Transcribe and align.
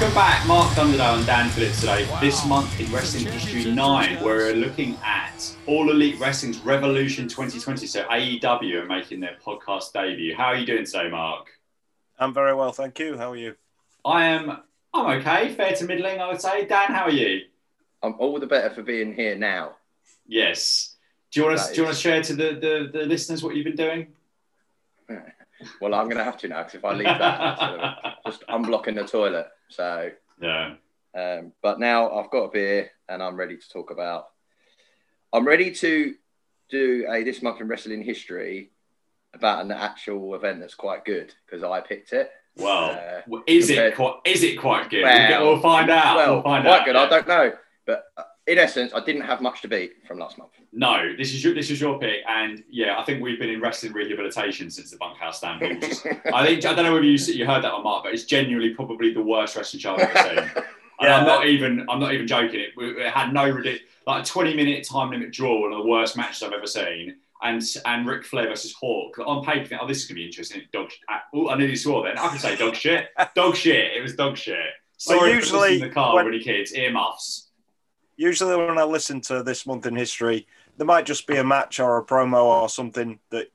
welcome 0.00 0.14
back, 0.14 0.46
Mark 0.46 0.70
Thunderdale 0.74 1.16
and 1.16 1.26
Dan 1.26 1.50
Phillips 1.50 1.80
today. 1.80 2.06
This 2.20 2.46
month 2.46 2.78
in 2.78 2.88
Wrestling 2.92 3.26
History 3.32 3.68
9, 3.72 4.22
we're 4.22 4.52
looking 4.52 4.96
at 5.02 5.52
All 5.66 5.90
Elite 5.90 6.20
Wrestling's 6.20 6.58
Revolution 6.58 7.26
2020. 7.26 7.84
So 7.88 8.04
AEW 8.04 8.74
are 8.74 8.86
making 8.86 9.18
their 9.18 9.36
podcast 9.44 9.92
debut. 9.92 10.36
How 10.36 10.44
are 10.44 10.54
you 10.54 10.64
doing 10.64 10.84
today, 10.84 11.08
Mark? 11.10 11.48
I'm 12.16 12.32
very 12.32 12.54
well, 12.54 12.70
thank 12.70 13.00
you. 13.00 13.18
How 13.18 13.32
are 13.32 13.36
you? 13.36 13.56
I 14.04 14.26
am. 14.26 14.62
I'm 14.94 15.18
okay, 15.18 15.52
fair 15.54 15.72
to 15.72 15.84
middling, 15.84 16.20
I 16.20 16.28
would 16.28 16.40
say. 16.40 16.64
Dan, 16.64 16.92
how 16.92 17.06
are 17.06 17.10
you? 17.10 17.46
I'm 18.00 18.14
all 18.20 18.38
the 18.38 18.46
better 18.46 18.72
for 18.72 18.84
being 18.84 19.12
here 19.12 19.36
now. 19.36 19.78
Yes. 20.28 20.94
Do 21.32 21.40
you 21.40 21.46
want 21.46 21.58
to 21.58 21.64
That 21.64 21.74
do 21.74 21.80
you 21.80 21.84
want 21.86 21.96
to 21.96 22.00
share 22.00 22.22
to 22.22 22.34
the, 22.36 22.44
the, 22.52 22.90
the 23.00 23.04
listeners 23.04 23.42
what 23.42 23.56
you've 23.56 23.64
been 23.64 23.74
doing? 23.74 24.12
Well, 25.80 25.92
I'm 25.92 26.04
going 26.04 26.18
to 26.18 26.24
have 26.24 26.36
to 26.36 26.46
now 26.46 26.58
because 26.58 26.76
if 26.76 26.84
I 26.84 26.92
leave 26.92 27.06
that, 27.06 27.40
I'm 27.40 27.58
sort 27.58 27.80
of 27.80 28.14
just 28.26 28.46
unblocking 28.46 28.94
the 28.94 29.02
toilet. 29.02 29.48
So, 29.68 30.10
yeah. 30.40 30.74
um, 31.14 31.52
but 31.62 31.78
now 31.80 32.10
I've 32.10 32.30
got 32.30 32.44
a 32.44 32.50
beer 32.50 32.90
and 33.08 33.22
I'm 33.22 33.36
ready 33.36 33.56
to 33.56 33.68
talk 33.68 33.90
about. 33.90 34.28
I'm 35.32 35.46
ready 35.46 35.70
to 35.72 36.14
do 36.70 37.06
a 37.10 37.22
this 37.22 37.42
month 37.42 37.60
in 37.60 37.68
wrestling 37.68 38.02
history 38.02 38.70
about 39.34 39.64
an 39.64 39.70
actual 39.70 40.34
event 40.34 40.60
that's 40.60 40.74
quite 40.74 41.04
good 41.04 41.34
because 41.46 41.62
I 41.62 41.80
picked 41.80 42.12
it. 42.12 42.30
Well, 42.56 42.90
Uh, 43.30 43.38
is 43.46 43.70
it 43.70 43.94
quite 43.94 44.14
is 44.24 44.42
it 44.42 44.56
quite 44.56 44.90
good? 44.90 45.02
Well, 45.04 45.44
we'll, 45.46 45.60
find 45.60 45.90
out. 45.90 46.16
Well, 46.16 46.34
we'll 46.34 46.42
find 46.42 46.64
quite 46.64 46.80
out. 46.80 46.84
good. 46.86 46.94
yeah. 46.96 47.02
I 47.02 47.08
don't 47.08 47.28
know, 47.28 47.52
but 47.86 48.04
uh, 48.16 48.22
in 48.48 48.58
essence, 48.58 48.92
I 48.94 49.00
didn't 49.04 49.22
have 49.22 49.40
much 49.40 49.62
to 49.62 49.68
beat 49.68 49.92
from 50.06 50.18
last 50.18 50.38
month. 50.38 50.50
No, 50.72 51.14
this 51.16 51.32
is 51.34 51.44
your 51.44 51.54
this 51.54 51.70
is 51.70 51.80
your 51.80 51.98
pick, 51.98 52.20
and 52.28 52.62
yeah, 52.70 52.98
I 52.98 53.04
think 53.04 53.22
we've 53.22 53.38
been 53.38 53.50
in 53.50 53.60
wrestling 53.60 53.92
rehabilitation 53.92 54.70
since 54.70 54.90
the 54.90 54.96
bunkhouse 54.96 55.38
stampede. 55.38 55.82
Just- 55.82 56.06
I 56.34 56.44
think 56.46 56.64
I 56.64 56.74
don't 56.74 56.84
know 56.84 56.92
whether 56.94 57.04
you 57.04 57.18
you 57.34 57.46
heard 57.46 57.62
that 57.64 57.72
or 57.72 57.82
not, 57.84 58.04
but 58.04 58.12
it's 58.14 58.24
genuinely 58.24 58.74
probably 58.74 59.12
the 59.12 59.22
worst 59.22 59.54
wrestling 59.56 59.80
show 59.80 59.94
I've 59.94 60.00
ever 60.00 60.40
seen. 60.40 60.64
And 61.00 61.12
I'm 61.12 61.26
not 61.26 61.46
even 61.46 61.86
I'm 61.88 62.00
not 62.00 62.12
even 62.12 62.26
joking. 62.26 62.58
It, 62.58 62.72
it 62.76 63.12
had 63.12 63.32
no 63.32 63.44
ridic- 63.44 63.82
like 64.08 64.24
a 64.24 64.26
20 64.26 64.54
minute 64.56 64.84
time 64.84 65.10
limit 65.10 65.30
draw, 65.30 65.60
one 65.60 65.72
of 65.72 65.78
the 65.84 65.88
worst 65.88 66.16
matches 66.16 66.42
I've 66.42 66.52
ever 66.52 66.66
seen. 66.66 67.14
And 67.40 67.62
and 67.86 68.04
Ric 68.04 68.24
Flair 68.24 68.48
versus 68.48 68.74
Hawk 68.80 69.16
on 69.24 69.44
paper. 69.44 69.64
think, 69.68 69.80
Oh, 69.80 69.86
this 69.86 69.98
is 69.98 70.06
gonna 70.06 70.16
be 70.16 70.26
interesting. 70.26 70.62
Dog. 70.72 70.90
sh- 70.90 70.96
ah, 71.08 71.22
Oh, 71.32 71.50
I 71.50 71.56
nearly 71.56 71.76
swore 71.76 72.02
then. 72.02 72.18
I 72.18 72.26
could 72.30 72.40
say 72.40 72.56
dog 72.56 72.74
shit. 72.74 73.10
Dog 73.36 73.54
shit. 73.54 73.96
It 73.96 74.02
was 74.02 74.16
dog 74.16 74.36
shit. 74.36 74.56
Well, 75.06 75.18
Sorry, 75.20 75.32
usually 75.34 75.74
in 75.76 75.82
the 75.82 75.90
car 75.90 76.16
when- 76.16 76.24
when 76.24 76.34
he 76.34 76.40
kids 76.40 76.72
earmuffs. 76.74 77.47
Usually, 78.18 78.56
when 78.56 78.78
I 78.78 78.82
listen 78.84 79.20
to 79.22 79.42
this 79.44 79.64
month 79.64 79.86
in 79.86 79.94
history, 79.94 80.46
there 80.76 80.86
might 80.86 81.06
just 81.06 81.26
be 81.28 81.36
a 81.36 81.44
match 81.44 81.78
or 81.78 81.96
a 81.98 82.04
promo 82.04 82.42
or 82.44 82.68
something 82.68 83.20
that, 83.30 83.46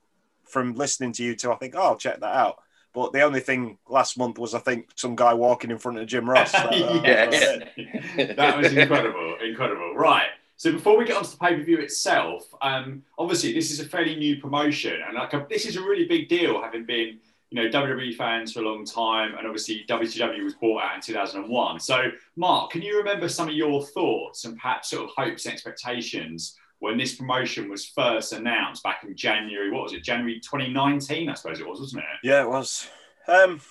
from 0.45 0.73
listening 0.73 1.11
to 1.13 1.23
you 1.23 1.35
two, 1.35 1.51
I 1.51 1.55
think, 1.55 1.75
oh, 1.75 1.81
I'll 1.81 1.95
check 1.97 2.21
that 2.21 2.33
out. 2.35 2.59
But 2.93 3.11
the 3.11 3.21
only 3.23 3.41
thing 3.41 3.77
last 3.89 4.17
month 4.17 4.39
was, 4.39 4.53
I 4.53 4.59
think, 4.59 4.87
some 4.95 5.15
guy 5.17 5.33
walking 5.33 5.69
in 5.69 5.79
front 5.79 5.97
of 5.99 6.07
Jim 6.07 6.29
Ross. 6.29 6.53
That, 6.53 6.67
uh, 6.73 7.01
Yeah. 7.03 7.25
that's- 7.25 8.35
that 8.37 8.57
was 8.57 8.71
incredible, 8.73 9.35
incredible. 9.43 9.95
Right. 9.95 10.27
So 10.55 10.71
before 10.71 10.97
we 10.97 11.03
get 11.03 11.17
onto 11.17 11.31
the 11.31 11.37
pay 11.37 11.55
per 11.57 11.63
view 11.63 11.79
itself, 11.79 12.43
um, 12.61 13.03
obviously 13.17 13.51
this 13.53 13.69
is 13.69 13.81
a 13.81 13.85
fairly 13.85 14.15
new 14.15 14.37
promotion, 14.39 14.95
and 15.05 15.15
like 15.17 15.33
a, 15.33 15.45
this 15.49 15.65
is 15.65 15.75
a 15.75 15.81
really 15.81 16.05
big 16.05 16.29
deal, 16.29 16.61
having 16.61 16.85
been 16.85 17.19
you 17.53 17.61
know 17.61 17.69
WWE 17.69 18.15
fans 18.15 18.51
for 18.51 18.61
a 18.61 18.63
long 18.63 18.83
time, 18.83 19.35
and 19.37 19.45
obviously 19.45 19.85
WCW 19.87 20.43
was 20.43 20.55
bought 20.55 20.81
out 20.81 20.95
in 20.95 21.01
2001. 21.01 21.79
So 21.79 22.09
Mark, 22.35 22.71
can 22.71 22.81
you 22.81 22.97
remember 22.97 23.29
some 23.29 23.47
of 23.47 23.53
your 23.53 23.85
thoughts 23.85 24.45
and 24.45 24.57
perhaps 24.57 24.89
sort 24.89 25.03
of 25.03 25.11
hopes 25.15 25.45
and 25.45 25.53
expectations 25.53 26.57
when 26.79 26.97
this 26.97 27.13
promotion 27.13 27.69
was 27.69 27.85
first 27.85 28.33
announced 28.33 28.81
back 28.81 29.03
in 29.03 29.15
January? 29.15 29.69
What 29.69 29.83
was 29.83 29.93
it? 29.93 30.03
January 30.03 30.39
2019, 30.39 31.29
I 31.29 31.33
suppose 31.35 31.59
it 31.59 31.67
was, 31.67 31.79
wasn't 31.79 32.01
it? 32.01 32.27
Yeah, 32.27 32.41
it 32.41 32.49
was. 32.49 32.87
Um, 33.27 33.61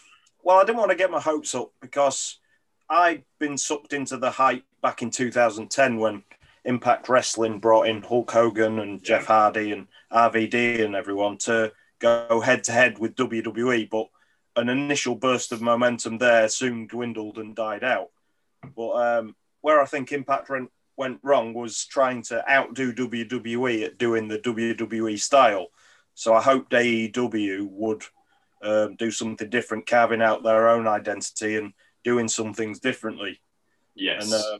well, 0.45 0.59
I 0.59 0.65
didn't 0.65 0.79
want 0.79 0.93
to 0.93 0.97
get 0.97 1.11
my 1.11 1.21
hopes 1.21 1.53
up 1.53 1.73
because 1.81 2.39
I'd 2.89 3.25
been 3.41 3.59
sucked 3.59 3.93
into 3.93 4.17
the 4.17 4.31
hype 4.31 4.65
back 4.81 5.03
in 5.03 5.11
2010 5.11 5.97
when 5.99 6.23
Impact 6.65 7.09
Wrestling 7.09 7.59
brought 7.59 7.89
in 7.89 8.03
Hulk 8.03 8.31
Hogan 8.31 8.79
and 8.79 9.03
Jeff 9.03 9.27
Hardy 9.27 9.73
and 9.73 9.89
RVD 10.13 10.85
and 10.85 10.95
everyone 10.95 11.37
to 11.39 11.73
go 12.03 12.41
head 12.41 12.65
to 12.65 12.73
head 12.73 12.99
with 12.99 13.15
WWE. 13.15 13.89
But 13.89 14.09
an 14.57 14.69
initial 14.69 15.15
burst 15.15 15.53
of 15.53 15.63
momentum 15.63 16.19
there 16.19 16.49
soon 16.49 16.87
dwindled 16.87 17.39
and 17.39 17.55
died 17.55 17.85
out. 17.85 18.11
But 18.77 18.91
um, 18.91 19.37
where 19.63 19.81
I 19.81 19.87
think 19.87 20.13
Impact 20.13 20.51
went, 20.51 20.71
went 20.97 21.21
wrong 21.23 21.55
was 21.55 21.87
trying 21.87 22.23
to 22.25 22.49
outdo 22.51 22.93
WWE 22.93 23.85
at 23.85 23.99
doing 23.99 24.29
the 24.29 24.39
WWE 24.39 25.19
style. 25.19 25.69
So 26.15 26.35
I 26.35 26.43
hoped 26.43 26.73
AEW 26.73 27.69
would 27.71 28.03
um, 28.63 28.97
do 28.97 29.11
something 29.11 29.49
different, 29.49 29.87
carving 29.87 30.23
out 30.23 30.43
their 30.43 30.69
own 30.69 30.87
identity 30.87 31.57
and 31.57 31.73
doing 32.05 32.29
some 32.29 32.53
things 32.53 32.81
differently. 32.81 33.41
Yes. 33.95 34.25
And 34.25 34.35
uh, 34.35 34.59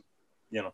you 0.49 0.61
know, 0.63 0.73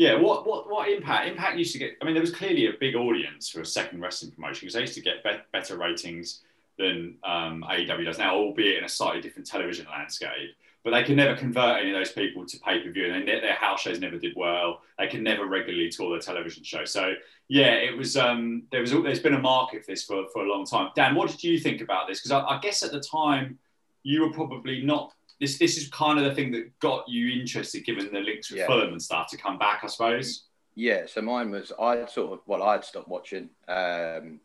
Yeah, 0.00 0.14
what, 0.14 0.46
what 0.46 0.70
what 0.70 0.88
Impact? 0.88 1.28
Impact 1.28 1.58
used 1.58 1.74
to 1.74 1.78
get. 1.78 1.98
I 2.00 2.06
mean, 2.06 2.14
there 2.14 2.22
was 2.22 2.32
clearly 2.32 2.68
a 2.68 2.72
big 2.80 2.96
audience 2.96 3.50
for 3.50 3.60
a 3.60 3.66
second 3.66 4.00
wrestling 4.00 4.30
promotion 4.30 4.60
because 4.60 4.72
they 4.72 4.80
used 4.80 4.94
to 4.94 5.02
get 5.02 5.22
be- 5.22 5.42
better 5.52 5.76
ratings 5.76 6.40
than 6.78 7.16
um, 7.22 7.62
AEW 7.68 8.06
does 8.06 8.16
now, 8.16 8.34
albeit 8.34 8.78
in 8.78 8.84
a 8.84 8.88
slightly 8.88 9.20
different 9.20 9.46
television 9.46 9.86
landscape. 9.90 10.56
But 10.84 10.92
they 10.92 11.04
could 11.04 11.16
never 11.16 11.36
convert 11.36 11.82
any 11.82 11.90
of 11.90 11.98
those 11.98 12.12
people 12.12 12.46
to 12.46 12.58
pay 12.60 12.80
per 12.80 12.90
view, 12.90 13.12
and 13.12 13.28
they, 13.28 13.40
their 13.40 13.56
house 13.56 13.82
shows 13.82 14.00
never 14.00 14.16
did 14.16 14.32
well. 14.36 14.80
They 14.98 15.06
could 15.06 15.20
never 15.20 15.44
regularly 15.44 15.90
tour 15.90 16.08
their 16.12 16.20
television 16.20 16.64
show. 16.64 16.86
So 16.86 17.12
yeah, 17.48 17.72
it 17.72 17.94
was. 17.94 18.16
Um, 18.16 18.62
there 18.72 18.80
was. 18.80 18.92
There's 18.92 19.20
been 19.20 19.34
a 19.34 19.38
market 19.38 19.84
for 19.84 19.92
this 19.92 20.04
for, 20.04 20.24
for 20.32 20.46
a 20.46 20.48
long 20.48 20.64
time. 20.64 20.92
Dan, 20.96 21.14
what 21.14 21.30
did 21.30 21.44
you 21.44 21.58
think 21.58 21.82
about 21.82 22.08
this? 22.08 22.20
Because 22.20 22.30
I, 22.30 22.56
I 22.56 22.58
guess 22.60 22.82
at 22.82 22.92
the 22.92 23.00
time 23.00 23.58
you 24.02 24.22
were 24.22 24.32
probably 24.32 24.80
not. 24.80 25.12
This 25.40 25.58
this 25.58 25.76
is 25.78 25.88
kind 25.88 26.18
of 26.18 26.24
the 26.26 26.34
thing 26.34 26.52
that 26.52 26.78
got 26.80 27.08
you 27.08 27.40
interested, 27.40 27.84
given 27.84 28.12
the 28.12 28.20
links 28.20 28.50
with 28.50 28.60
Yeah. 28.60 28.66
Fulham 28.66 28.92
and 28.92 29.02
stuff, 29.02 29.28
to 29.30 29.36
come 29.36 29.58
back, 29.58 29.80
I 29.82 29.86
suppose. 29.86 30.44
Yeah, 30.74 31.06
so 31.06 31.20
mine 31.22 31.50
was 31.50 31.72
I 31.80 32.04
sort 32.06 32.32
of 32.32 32.40
well 32.46 32.62
I'd 32.62 32.84
stopped 32.84 33.08
watching. 33.08 33.50
Um, 33.66 34.40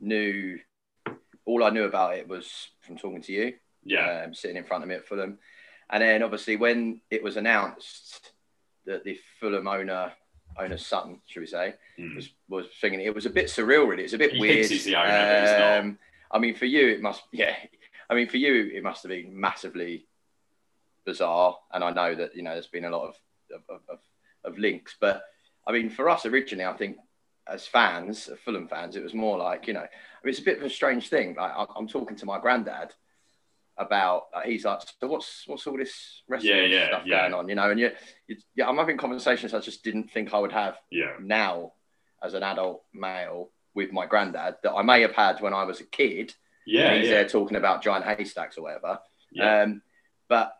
knew 0.00 0.58
all 1.46 1.64
I 1.64 1.70
knew 1.70 1.84
about 1.84 2.16
it 2.16 2.28
was 2.28 2.68
from 2.82 2.96
talking 2.98 3.22
to 3.22 3.32
you, 3.32 3.54
Yeah, 3.84 4.24
um, 4.26 4.34
sitting 4.34 4.56
in 4.56 4.64
front 4.64 4.82
of 4.84 4.88
me 4.88 4.96
at 4.96 5.06
Fulham, 5.06 5.38
and 5.90 6.02
then 6.02 6.22
obviously 6.22 6.56
when 6.56 7.00
it 7.10 7.22
was 7.22 7.36
announced 7.36 8.32
that 8.84 9.04
the 9.04 9.18
Fulham 9.40 9.66
owner 9.66 10.12
owner 10.58 10.76
Sutton, 10.78 11.20
should 11.26 11.40
we 11.40 11.46
say, 11.46 11.74
Mm. 11.98 12.14
was 12.16 12.30
was 12.48 12.66
thinking 12.80 13.00
it 13.00 13.14
was 13.14 13.26
a 13.26 13.30
bit 13.30 13.46
surreal. 13.46 13.88
Really, 13.88 14.04
it's 14.04 14.12
a 14.12 14.18
bit 14.18 14.32
He 14.32 14.40
weird. 14.40 14.54
thinks 14.56 14.68
he's 14.70 14.84
the 14.84 14.96
owner, 14.96 15.08
but 15.08 15.40
he's 15.40 15.58
not. 15.58 15.78
Um, 15.80 15.98
I 16.30 16.38
mean, 16.38 16.54
for 16.54 16.66
you 16.66 16.88
it 16.88 17.00
must 17.00 17.22
yeah. 17.32 17.56
I 18.10 18.14
mean, 18.14 18.28
for 18.28 18.36
you 18.36 18.70
it 18.74 18.82
must 18.82 19.02
have 19.02 19.10
been 19.10 19.38
massively 19.38 20.06
bizarre, 21.06 21.56
and 21.72 21.82
I 21.82 21.90
know 21.92 22.14
that 22.14 22.36
you 22.36 22.42
know 22.42 22.52
there's 22.52 22.66
been 22.66 22.84
a 22.84 22.90
lot 22.90 23.08
of 23.08 23.14
of, 23.70 23.80
of, 23.88 23.98
of 24.44 24.58
links, 24.58 24.96
but 25.00 25.22
I 25.66 25.72
mean, 25.72 25.88
for 25.88 26.10
us 26.10 26.26
originally, 26.26 26.66
I 26.66 26.76
think 26.76 26.98
as 27.48 27.66
fans, 27.66 28.28
Fulham 28.44 28.68
fans, 28.68 28.96
it 28.96 29.02
was 29.02 29.14
more 29.14 29.38
like 29.38 29.66
you 29.66 29.72
know, 29.74 29.80
I 29.80 30.20
mean, 30.24 30.30
it's 30.30 30.40
a 30.40 30.42
bit 30.42 30.58
of 30.58 30.64
a 30.64 30.70
strange 30.70 31.08
thing. 31.08 31.34
Like 31.36 31.52
I'm 31.74 31.88
talking 31.88 32.16
to 32.18 32.26
my 32.26 32.38
granddad 32.40 32.92
about, 33.78 34.28
uh, 34.34 34.40
he's 34.40 34.64
like, 34.64 34.80
so 35.00 35.06
what's 35.06 35.44
what's 35.46 35.66
all 35.66 35.76
this 35.76 36.22
wrestling 36.28 36.54
Yeah, 36.54 36.62
yeah, 36.62 36.86
stuff 36.88 37.02
yeah. 37.04 37.20
going 37.22 37.34
on, 37.34 37.48
you 37.48 37.54
know? 37.54 37.70
And 37.70 37.78
you, 37.78 37.90
you, 38.26 38.36
yeah, 38.54 38.66
I'm 38.68 38.78
having 38.78 38.96
conversations 38.96 39.52
I 39.52 39.60
just 39.60 39.84
didn't 39.84 40.10
think 40.10 40.32
I 40.32 40.38
would 40.38 40.52
have 40.52 40.78
yeah, 40.90 41.12
now 41.20 41.72
as 42.22 42.32
an 42.32 42.42
adult 42.42 42.84
male 42.94 43.50
with 43.74 43.92
my 43.92 44.06
granddad 44.06 44.56
that 44.62 44.72
I 44.72 44.80
may 44.82 45.02
have 45.02 45.12
had 45.12 45.42
when 45.42 45.52
I 45.52 45.64
was 45.64 45.80
a 45.80 45.84
kid. 45.84 46.34
yeah, 46.66 46.94
he's 46.94 47.10
there 47.10 47.28
talking 47.28 47.58
about 47.58 47.82
giant 47.82 48.06
haystacks 48.06 48.56
or 48.56 48.62
whatever. 48.62 48.98
Um, 49.40 49.82
but 50.28 50.54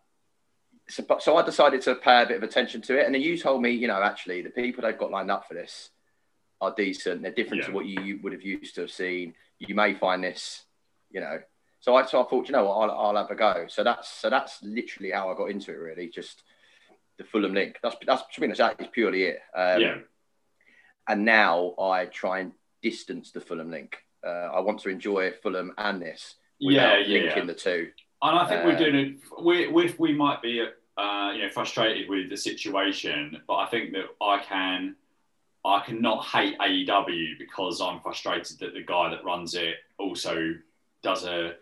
so, 0.88 1.05
so 1.21 1.37
I 1.37 1.43
decided 1.43 1.83
to 1.83 1.94
pay 1.97 2.23
a 2.23 2.27
bit 2.27 2.37
of 2.37 2.43
attention 2.43 2.81
to 2.83 2.99
it. 2.99 3.06
And 3.06 3.15
then 3.15 3.23
you 3.23 3.37
told 3.38 3.62
me, 3.62 3.71
you 3.71 3.88
know, 3.88 4.03
actually 4.03 4.43
the 4.43 4.50
people 4.50 4.83
they've 4.83 4.99
got 4.99 5.11
lined 5.11 5.31
up 5.31 5.47
for 5.49 5.55
this 5.55 5.91
are 6.61 6.75
decent. 6.77 7.23
They're 7.23 7.33
different 7.33 7.62
Yeah. 7.62 7.69
to 7.69 7.75
what 7.75 7.87
you 7.87 8.19
would 8.23 8.33
have 8.33 8.43
used 8.43 8.75
to 8.77 8.83
have 8.83 8.91
seen. 8.91 9.35
You 9.59 9.75
may 9.75 9.94
find 9.94 10.23
this, 10.23 10.65
you 11.11 11.21
know. 11.21 11.41
So 11.81 11.94
I, 11.97 12.06
so 12.06 12.23
I 12.23 12.29
thought, 12.29 12.49
you 12.49 12.53
know 12.53 12.65
what, 12.65 12.91
I'll, 12.91 12.99
I'll 13.09 13.17
have 13.17 13.31
a 13.31 13.35
go. 13.35 13.67
So 13.69 13.85
that's 13.85 14.09
so 14.09 14.31
that's 14.31 14.62
literally 14.62 15.11
how 15.11 15.31
I 15.31 15.37
got 15.37 15.50
into 15.50 15.73
it. 15.73 15.77
Really, 15.77 16.09
just 16.09 16.43
the 17.19 17.25
Fulham 17.25 17.55
link. 17.55 17.79
That's 17.82 17.97
that's 18.06 18.23
to 18.32 18.41
be 18.41 18.47
honest, 18.47 18.59
that 18.59 18.81
is 18.81 18.89
purely 18.93 19.25
it. 19.25 19.39
Um, 19.55 19.81
yeah. 19.81 19.94
And 21.09 21.25
now 21.25 21.75
I 21.79 22.06
try 22.06 22.41
and 22.41 22.53
distance 22.82 23.31
the 23.31 23.41
Fulham 23.41 23.71
link. 23.71 23.97
Uh, 24.27 24.31
I 24.55 24.61
want 24.61 24.81
to 24.81 24.89
enjoy 24.89 25.32
Fulham 25.43 25.73
and 25.79 26.03
this 26.03 26.35
Yeah, 26.59 26.73
without 26.97 27.09
yeah, 27.09 27.19
linking 27.21 27.39
yeah. 27.39 27.44
the 27.44 27.55
two. 27.55 27.89
And 28.26 28.38
I 28.40 28.44
think 28.46 28.64
we're 28.64 28.73
Uh, 28.73 28.78
doing 28.78 28.94
it. 28.96 29.17
We 29.40 29.69
we 29.69 29.94
we 29.99 30.12
might 30.12 30.43
be 30.43 30.61
uh, 30.96 31.32
you 31.34 31.43
know 31.43 31.50
frustrated 31.50 32.08
with 32.08 32.28
the 32.28 32.37
situation, 32.37 33.40
but 33.46 33.56
I 33.56 33.67
think 33.67 33.93
that 33.93 34.06
I 34.20 34.38
can 34.40 34.96
I 35.64 35.81
cannot 35.87 36.25
hate 36.25 36.58
AEW 36.58 37.38
because 37.38 37.81
I'm 37.81 38.00
frustrated 38.00 38.58
that 38.58 38.75
the 38.75 38.82
guy 38.82 39.11
that 39.11 39.25
runs 39.25 39.55
it 39.55 39.76
also 39.99 40.55
does 41.02 41.25
a 41.25 41.55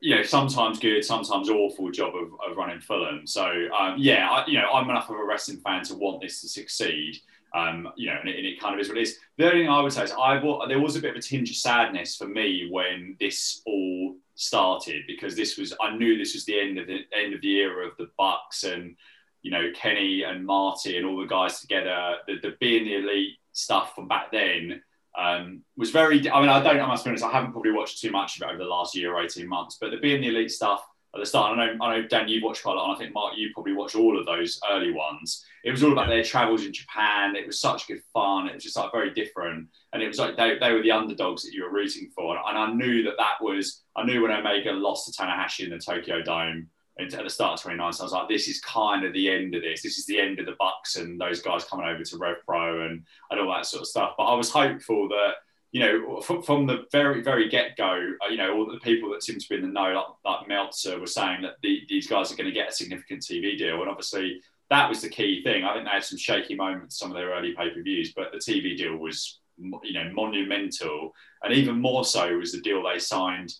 you 0.00 0.16
know 0.16 0.22
sometimes 0.22 0.78
good, 0.78 1.04
sometimes 1.04 1.50
awful 1.50 1.90
job 1.90 2.14
of, 2.16 2.28
of 2.46 2.56
running 2.56 2.80
Fulham. 2.80 3.26
So 3.26 3.44
um, 3.78 3.96
yeah, 3.98 4.30
I, 4.30 4.46
you 4.46 4.58
know 4.58 4.70
I'm 4.72 4.88
enough 4.88 5.10
of 5.10 5.16
a 5.16 5.24
wrestling 5.24 5.58
fan 5.58 5.82
to 5.84 5.94
want 5.96 6.22
this 6.22 6.40
to 6.40 6.48
succeed. 6.48 7.20
Um, 7.54 7.88
you 7.94 8.08
know, 8.08 8.16
and 8.20 8.28
it, 8.28 8.36
and 8.36 8.46
it 8.46 8.58
kind 8.58 8.74
of 8.74 8.80
is 8.80 8.88
what 8.88 8.98
it 8.98 9.02
is. 9.02 9.18
The 9.36 9.44
only 9.44 9.60
thing 9.60 9.70
I 9.70 9.80
would 9.80 9.92
say 9.92 10.02
is 10.02 10.12
I 10.12 10.40
there 10.66 10.80
was 10.80 10.96
a 10.96 11.00
bit 11.00 11.10
of 11.10 11.16
a 11.16 11.20
tinge 11.20 11.50
of 11.50 11.56
sadness 11.56 12.16
for 12.16 12.26
me 12.26 12.68
when 12.70 13.16
this 13.20 13.62
all 13.64 14.16
started 14.34 15.02
because 15.06 15.36
this 15.36 15.56
was 15.56 15.72
I 15.80 15.96
knew 15.96 16.18
this 16.18 16.34
was 16.34 16.44
the 16.44 16.58
end 16.58 16.78
of 16.78 16.86
the 16.86 17.00
end 17.16 17.34
of 17.34 17.40
the 17.40 17.56
era 17.56 17.86
of 17.86 17.96
the 17.98 18.08
Bucks 18.18 18.64
and 18.64 18.96
you 19.42 19.50
know 19.50 19.70
Kenny 19.74 20.22
and 20.22 20.44
Marty 20.44 20.96
and 20.96 21.06
all 21.06 21.20
the 21.20 21.26
guys 21.26 21.60
together. 21.60 22.16
The, 22.26 22.34
the 22.42 22.56
being 22.60 22.84
the 22.84 22.96
elite 22.96 23.38
stuff 23.52 23.94
from 23.94 24.08
back 24.08 24.32
then 24.32 24.82
um, 25.16 25.62
was 25.76 25.90
very. 25.90 26.28
I 26.30 26.40
mean, 26.40 26.50
I 26.50 26.62
don't. 26.62 26.80
I 26.80 26.86
must 26.86 27.04
be 27.04 27.10
honest. 27.10 27.24
I 27.24 27.30
haven't 27.30 27.52
probably 27.52 27.72
watched 27.72 28.00
too 28.00 28.10
much 28.10 28.36
of 28.36 28.42
it 28.42 28.52
over 28.52 28.58
the 28.58 28.64
last 28.64 28.96
year 28.96 29.14
or 29.14 29.22
eighteen 29.22 29.48
months. 29.48 29.78
But 29.80 29.90
the 29.90 29.98
being 29.98 30.20
the 30.20 30.28
elite 30.28 30.50
stuff 30.50 30.84
at 31.14 31.20
the 31.20 31.26
start. 31.26 31.56
I 31.56 31.66
know, 31.66 31.84
I 31.84 32.00
know, 32.00 32.08
Dan, 32.08 32.28
you've 32.28 32.42
watched 32.42 32.62
quite 32.62 32.74
a 32.74 32.76
lot, 32.76 32.88
and 32.88 32.96
I 32.96 32.98
think 32.98 33.14
Mark, 33.14 33.34
you 33.36 33.50
probably 33.54 33.72
watched 33.72 33.96
all 33.96 34.18
of 34.18 34.26
those 34.26 34.60
early 34.70 34.92
ones. 34.92 35.44
It 35.64 35.70
was 35.70 35.82
all 35.82 35.92
about 35.92 36.08
their 36.08 36.24
travels 36.24 36.64
in 36.64 36.72
Japan. 36.72 37.36
It 37.36 37.46
was 37.46 37.60
such 37.60 37.86
good 37.86 38.02
fun. 38.12 38.48
It 38.48 38.54
was 38.54 38.64
just 38.64 38.76
like 38.76 38.92
very 38.92 39.12
different, 39.12 39.68
and 39.92 40.02
it 40.02 40.08
was 40.08 40.18
like 40.18 40.36
they, 40.36 40.58
they 40.58 40.72
were 40.72 40.82
the 40.82 40.92
underdogs 40.92 41.42
that 41.42 41.52
you 41.52 41.64
were 41.64 41.72
rooting 41.72 42.10
for. 42.14 42.36
And 42.36 42.58
I 42.58 42.72
knew 42.72 43.02
that 43.04 43.14
that 43.18 43.40
was. 43.40 43.82
I 43.96 44.04
knew 44.04 44.22
when 44.22 44.32
Omega 44.32 44.72
lost 44.72 45.12
to 45.12 45.22
Tanahashi 45.22 45.64
in 45.64 45.70
the 45.70 45.78
Tokyo 45.78 46.22
Dome 46.22 46.68
at 47.00 47.10
the 47.10 47.30
start 47.30 47.58
of 47.58 47.62
29. 47.62 47.92
So 47.92 48.02
I 48.02 48.04
was 48.04 48.12
like, 48.12 48.28
this 48.28 48.48
is 48.48 48.60
kind 48.60 49.04
of 49.04 49.12
the 49.12 49.28
end 49.28 49.54
of 49.54 49.62
this. 49.62 49.82
This 49.82 49.98
is 49.98 50.06
the 50.06 50.20
end 50.20 50.38
of 50.38 50.46
the 50.46 50.54
Bucks 50.58 50.96
and 50.96 51.20
those 51.20 51.42
guys 51.42 51.64
coming 51.64 51.86
over 51.86 52.02
to 52.02 52.18
Rev 52.18 52.36
Pro 52.46 52.86
and, 52.86 53.04
and 53.30 53.40
all 53.40 53.52
that 53.52 53.66
sort 53.66 53.82
of 53.82 53.88
stuff. 53.88 54.12
But 54.16 54.24
I 54.24 54.34
was 54.34 54.50
hopeful 54.50 55.08
that 55.08 55.32
you 55.74 55.80
know, 55.80 56.20
from, 56.20 56.40
from 56.40 56.66
the 56.68 56.84
very, 56.92 57.20
very 57.20 57.48
get 57.48 57.76
go, 57.76 58.12
uh, 58.24 58.28
you 58.30 58.36
know, 58.36 58.54
all 58.54 58.64
the 58.64 58.78
people 58.78 59.10
that 59.10 59.24
seem 59.24 59.40
to 59.40 59.48
be 59.48 59.56
in 59.56 59.62
the 59.62 59.66
know, 59.66 60.14
like, 60.24 60.38
like 60.38 60.48
Meltzer, 60.48 61.00
were 61.00 61.06
saying 61.08 61.42
that 61.42 61.54
the, 61.62 61.80
these 61.88 62.06
guys 62.06 62.30
are 62.30 62.36
going 62.36 62.46
to 62.46 62.52
get 62.52 62.68
a 62.68 62.72
significant 62.72 63.22
TV 63.22 63.58
deal. 63.58 63.80
And 63.80 63.90
obviously, 63.90 64.40
that 64.70 64.88
was 64.88 65.02
the 65.02 65.08
key 65.08 65.42
thing. 65.42 65.64
I 65.64 65.74
think 65.74 65.86
they 65.86 65.90
had 65.90 66.04
some 66.04 66.16
shaky 66.16 66.54
moments, 66.54 66.96
some 66.96 67.10
of 67.10 67.16
their 67.16 67.30
early 67.30 67.54
pay 67.54 67.70
per 67.70 67.82
views, 67.82 68.12
but 68.14 68.30
the 68.30 68.38
TV 68.38 68.76
deal 68.76 68.96
was, 68.96 69.40
you 69.58 69.94
know, 69.94 70.12
monumental. 70.12 71.12
And 71.42 71.52
even 71.52 71.80
more 71.80 72.04
so 72.04 72.36
was 72.36 72.52
the 72.52 72.60
deal 72.60 72.80
they 72.84 73.00
signed 73.00 73.52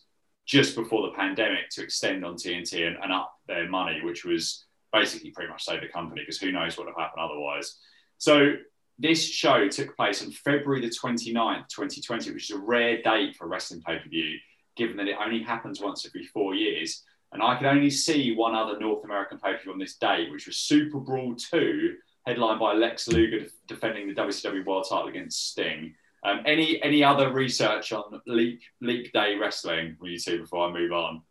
just 0.47 0.77
before 0.77 1.09
the 1.09 1.17
pandemic 1.17 1.69
to 1.71 1.83
extend 1.83 2.25
on 2.25 2.37
TNT 2.37 2.87
and, 2.87 2.97
and 3.03 3.13
up 3.13 3.35
their 3.49 3.69
money, 3.69 4.03
which 4.05 4.25
was 4.25 4.67
basically 4.93 5.33
pretty 5.33 5.51
much 5.51 5.65
save 5.65 5.81
the 5.81 5.89
company 5.89 6.23
because 6.23 6.39
who 6.39 6.53
knows 6.53 6.79
what 6.79 6.87
would 6.87 6.95
have 6.97 7.07
happened 7.07 7.29
otherwise. 7.29 7.77
So 8.19 8.53
this 8.99 9.25
show 9.25 9.69
took 9.69 9.97
place 9.97 10.23
on 10.23 10.31
February 10.31 10.81
the 10.81 10.89
29th, 10.89 11.69
2020, 11.69 12.33
which 12.33 12.51
is 12.51 12.57
a 12.57 12.61
rare 12.61 13.03
date 13.03 13.37
for 13.37 13.49
wrestling 13.49 13.83
pay 13.83 13.99
per 13.99 14.09
view, 14.09 14.37
given 14.77 14.97
that 14.97 15.09
it 15.09 15.17
only 15.21 15.43
happens 15.43 15.81
once 15.81 16.07
every 16.07 16.25
four 16.27 16.55
years. 16.55 17.03
And 17.33 17.43
I 17.43 17.57
could 17.57 17.67
only 17.67 17.91
see 17.91 18.35
one 18.37 18.55
other 18.55 18.79
North 18.79 19.05
American 19.05 19.39
pay 19.39 19.55
per 19.55 19.63
view 19.63 19.73
on 19.73 19.79
this 19.79 19.97
date, 19.97 20.31
which 20.31 20.47
was 20.47 20.57
Super 20.57 21.01
Brawl 21.01 21.35
2, 21.35 21.97
headlined 22.27 22.61
by 22.61 22.75
Lex 22.75 23.09
Luger 23.09 23.47
defending 23.67 24.07
the 24.07 24.15
WCW 24.15 24.65
World 24.65 24.87
title 24.89 25.09
against 25.09 25.51
Sting. 25.51 25.95
Um, 26.25 26.41
any 26.47 26.83
any 26.83 27.05
other 27.05 27.31
research 27.31 27.93
on 27.93 28.05
leak 28.27 28.63
leak 28.81 29.13
day 29.13 29.37
wrestling 29.37 29.97
from 29.97 30.09
you 30.09 30.19
two 30.19 30.41
before 30.41 30.69
I 30.69 30.73
move 30.73 30.93
on? 30.93 31.23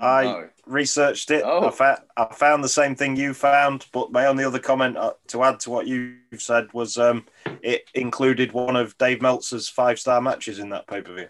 I 0.00 0.24
no. 0.24 0.48
researched 0.66 1.30
it. 1.30 1.42
Oh. 1.44 1.68
I, 1.68 1.70
fa- 1.70 2.04
I, 2.16 2.32
found 2.34 2.64
the 2.64 2.68
same 2.68 2.94
thing 2.94 3.16
you 3.16 3.34
found, 3.34 3.86
but 3.92 4.10
my 4.10 4.26
only 4.26 4.44
other 4.44 4.58
comment 4.58 4.96
uh, 4.96 5.12
to 5.28 5.42
add 5.44 5.60
to 5.60 5.70
what 5.70 5.86
you've 5.86 6.16
said 6.38 6.72
was 6.72 6.98
um, 6.98 7.26
it 7.62 7.88
included 7.94 8.52
one 8.52 8.76
of 8.76 8.96
Dave 8.98 9.20
Meltzer's 9.20 9.68
five 9.68 9.98
star 9.98 10.20
matches 10.20 10.58
in 10.58 10.70
that 10.70 10.86
pay 10.86 11.02
per 11.02 11.14
view. 11.14 11.28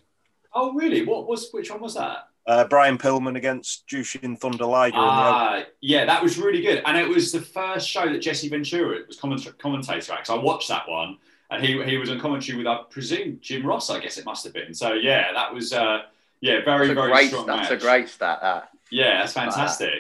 Oh, 0.55 0.73
really? 0.75 1.05
What 1.05 1.27
was 1.27 1.51
which 1.51 1.71
one 1.71 1.81
was 1.81 1.95
that? 1.95 2.29
Uh, 2.47 2.65
Brian 2.65 2.99
Pillman 2.99 3.37
against 3.37 3.87
Jushin 3.87 4.39
Thunder 4.39 4.65
Liger. 4.65 4.97
Uh, 4.99 5.63
yeah, 5.81 6.05
that 6.05 6.23
was 6.23 6.39
really 6.39 6.61
good, 6.61 6.83
and 6.85 6.97
it 6.97 7.09
was 7.09 7.31
the 7.31 7.41
first 7.41 7.89
show 7.89 8.13
that 8.13 8.19
Jesse 8.19 8.49
Ventura 8.49 8.99
was 9.07 9.17
comment- 9.17 9.59
commentator 9.59 10.13
at. 10.13 10.27
So 10.27 10.39
I 10.39 10.43
watched 10.43 10.69
that 10.69 10.89
one, 10.89 11.19
and 11.51 11.65
he 11.65 11.83
he 11.85 11.97
was 11.99 12.11
on 12.11 12.19
commentary 12.19 12.59
with 12.59 12.67
I 12.67 12.81
presume 12.91 13.39
Jim 13.41 13.65
Ross. 13.65 13.91
I 13.91 14.01
guess 14.01 14.19
it 14.19 14.25
must 14.25 14.45
have 14.45 14.55
been. 14.55 14.73
So 14.73 14.95
yeah, 14.95 15.33
that 15.33 15.53
was. 15.53 15.73
Uh, 15.73 16.03
yeah, 16.43 16.65
very, 16.65 16.89
that's 16.89 16.99
very 16.99 17.13
great, 17.13 17.29
strong 17.29 17.47
That's 17.47 17.71
match. 17.71 17.79
a 17.79 17.81
great 17.81 18.09
stat. 18.09 18.41
That. 18.43 18.69
Yeah, 18.91 19.21
that's 19.21 19.33
fantastic. 19.33 19.95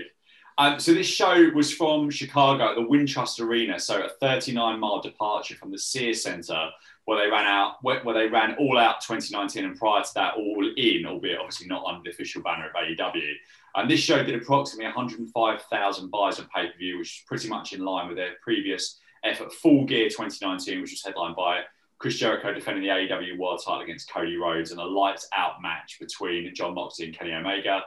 Um, 0.59 0.79
so 0.81 0.93
this 0.93 1.07
show 1.07 1.51
was 1.55 1.73
from 1.73 2.11
Chicago 2.11 2.71
at 2.71 2.75
the 2.75 2.83
Wintrust 2.83 3.41
Arena, 3.41 3.79
so 3.79 4.03
a 4.03 4.09
39 4.09 4.79
mile 4.79 5.01
departure 5.01 5.55
from 5.55 5.71
the 5.71 5.79
Sears 5.79 6.23
Center, 6.23 6.69
where 7.05 7.25
they 7.25 7.31
ran 7.31 7.47
out, 7.47 7.77
where, 7.83 8.03
where, 8.03 8.15
they 8.15 8.27
ran 8.27 8.57
all 8.57 8.77
out 8.77 9.01
2019, 9.01 9.65
and 9.65 9.79
prior 9.79 10.03
to 10.03 10.15
that, 10.15 10.35
all 10.35 10.69
in, 10.77 11.07
albeit 11.07 11.39
obviously 11.39 11.69
not 11.69 11.85
under 11.87 12.03
the 12.03 12.11
official 12.11 12.43
banner 12.43 12.69
of 12.69 12.75
AEW. 12.75 13.33
And 13.77 13.89
this 13.89 14.01
show 14.01 14.23
did 14.23 14.35
approximately 14.35 14.87
105,000 14.87 16.11
buys 16.11 16.39
of 16.41 16.51
pay 16.51 16.67
per 16.67 16.77
view, 16.77 16.99
which 16.99 17.21
is 17.21 17.25
pretty 17.27 17.49
much 17.49 17.73
in 17.73 17.85
line 17.85 18.09
with 18.09 18.17
their 18.17 18.33
previous 18.43 18.99
effort, 19.25 19.53
Full 19.53 19.85
Gear 19.85 20.09
2019, 20.09 20.81
which 20.81 20.91
was 20.91 21.05
headlined 21.05 21.37
by 21.37 21.61
Chris 22.03 22.19
Jericho 22.19 22.53
defending 22.53 22.83
the 22.83 22.89
AEW 22.89 23.39
World 23.39 23.63
title 23.65 23.81
against 23.81 24.11
Cody 24.11 24.37
Rhodes 24.37 24.73
and 24.73 24.81
a 24.81 24.85
lights 24.85 25.29
out 25.37 25.63
match 25.63 26.01
between 26.01 26.53
Jon 26.53 26.75
Moxley 26.75 27.07
and 27.07 27.17
Kenny 27.17 27.33
Omega. 27.33 27.85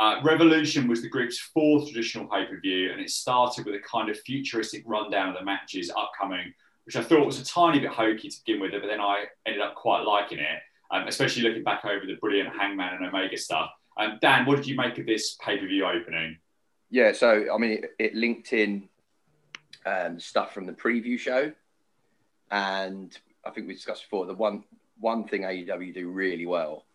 Uh, 0.00 0.16
Revolution 0.24 0.88
was 0.88 1.02
the 1.02 1.08
group's 1.08 1.38
fourth 1.38 1.84
traditional 1.88 2.26
pay 2.26 2.46
per 2.46 2.58
view, 2.58 2.90
and 2.90 3.00
it 3.00 3.10
started 3.10 3.64
with 3.64 3.76
a 3.76 3.78
kind 3.78 4.10
of 4.10 4.18
futuristic 4.18 4.82
rundown 4.86 5.28
of 5.28 5.36
the 5.36 5.44
matches 5.44 5.88
upcoming, 5.96 6.52
which 6.84 6.96
I 6.96 7.02
thought 7.04 7.24
was 7.24 7.40
a 7.40 7.44
tiny 7.44 7.78
bit 7.78 7.90
hokey 7.90 8.28
to 8.28 8.36
begin 8.44 8.60
with, 8.60 8.72
but 8.72 8.88
then 8.88 9.00
I 9.00 9.26
ended 9.46 9.62
up 9.62 9.76
quite 9.76 10.02
liking 10.02 10.40
it, 10.40 10.60
um, 10.90 11.06
especially 11.06 11.44
looking 11.44 11.62
back 11.62 11.84
over 11.84 12.04
the 12.06 12.16
brilliant 12.16 12.48
Hangman 12.48 12.94
and 12.94 13.06
Omega 13.06 13.36
stuff. 13.36 13.70
Um, 13.96 14.18
Dan, 14.20 14.46
what 14.46 14.56
did 14.56 14.66
you 14.66 14.74
make 14.74 14.98
of 14.98 15.06
this 15.06 15.36
pay 15.40 15.58
per 15.58 15.66
view 15.68 15.86
opening? 15.86 16.38
Yeah, 16.90 17.12
so 17.12 17.46
I 17.54 17.58
mean, 17.58 17.84
it, 18.00 18.16
linked 18.16 18.52
in 18.52 18.88
um, 19.86 20.18
stuff 20.18 20.52
from 20.52 20.66
the 20.66 20.72
preview 20.72 21.16
show, 21.16 21.52
and 22.50 23.16
I 23.46 23.50
think 23.50 23.66
we 23.66 23.74
discussed 23.74 24.02
before 24.02 24.26
the 24.26 24.34
one 24.34 24.64
one 24.98 25.24
thing 25.24 25.42
AEW 25.42 25.94
do 25.94 26.08
really 26.08 26.46
well 26.46 26.86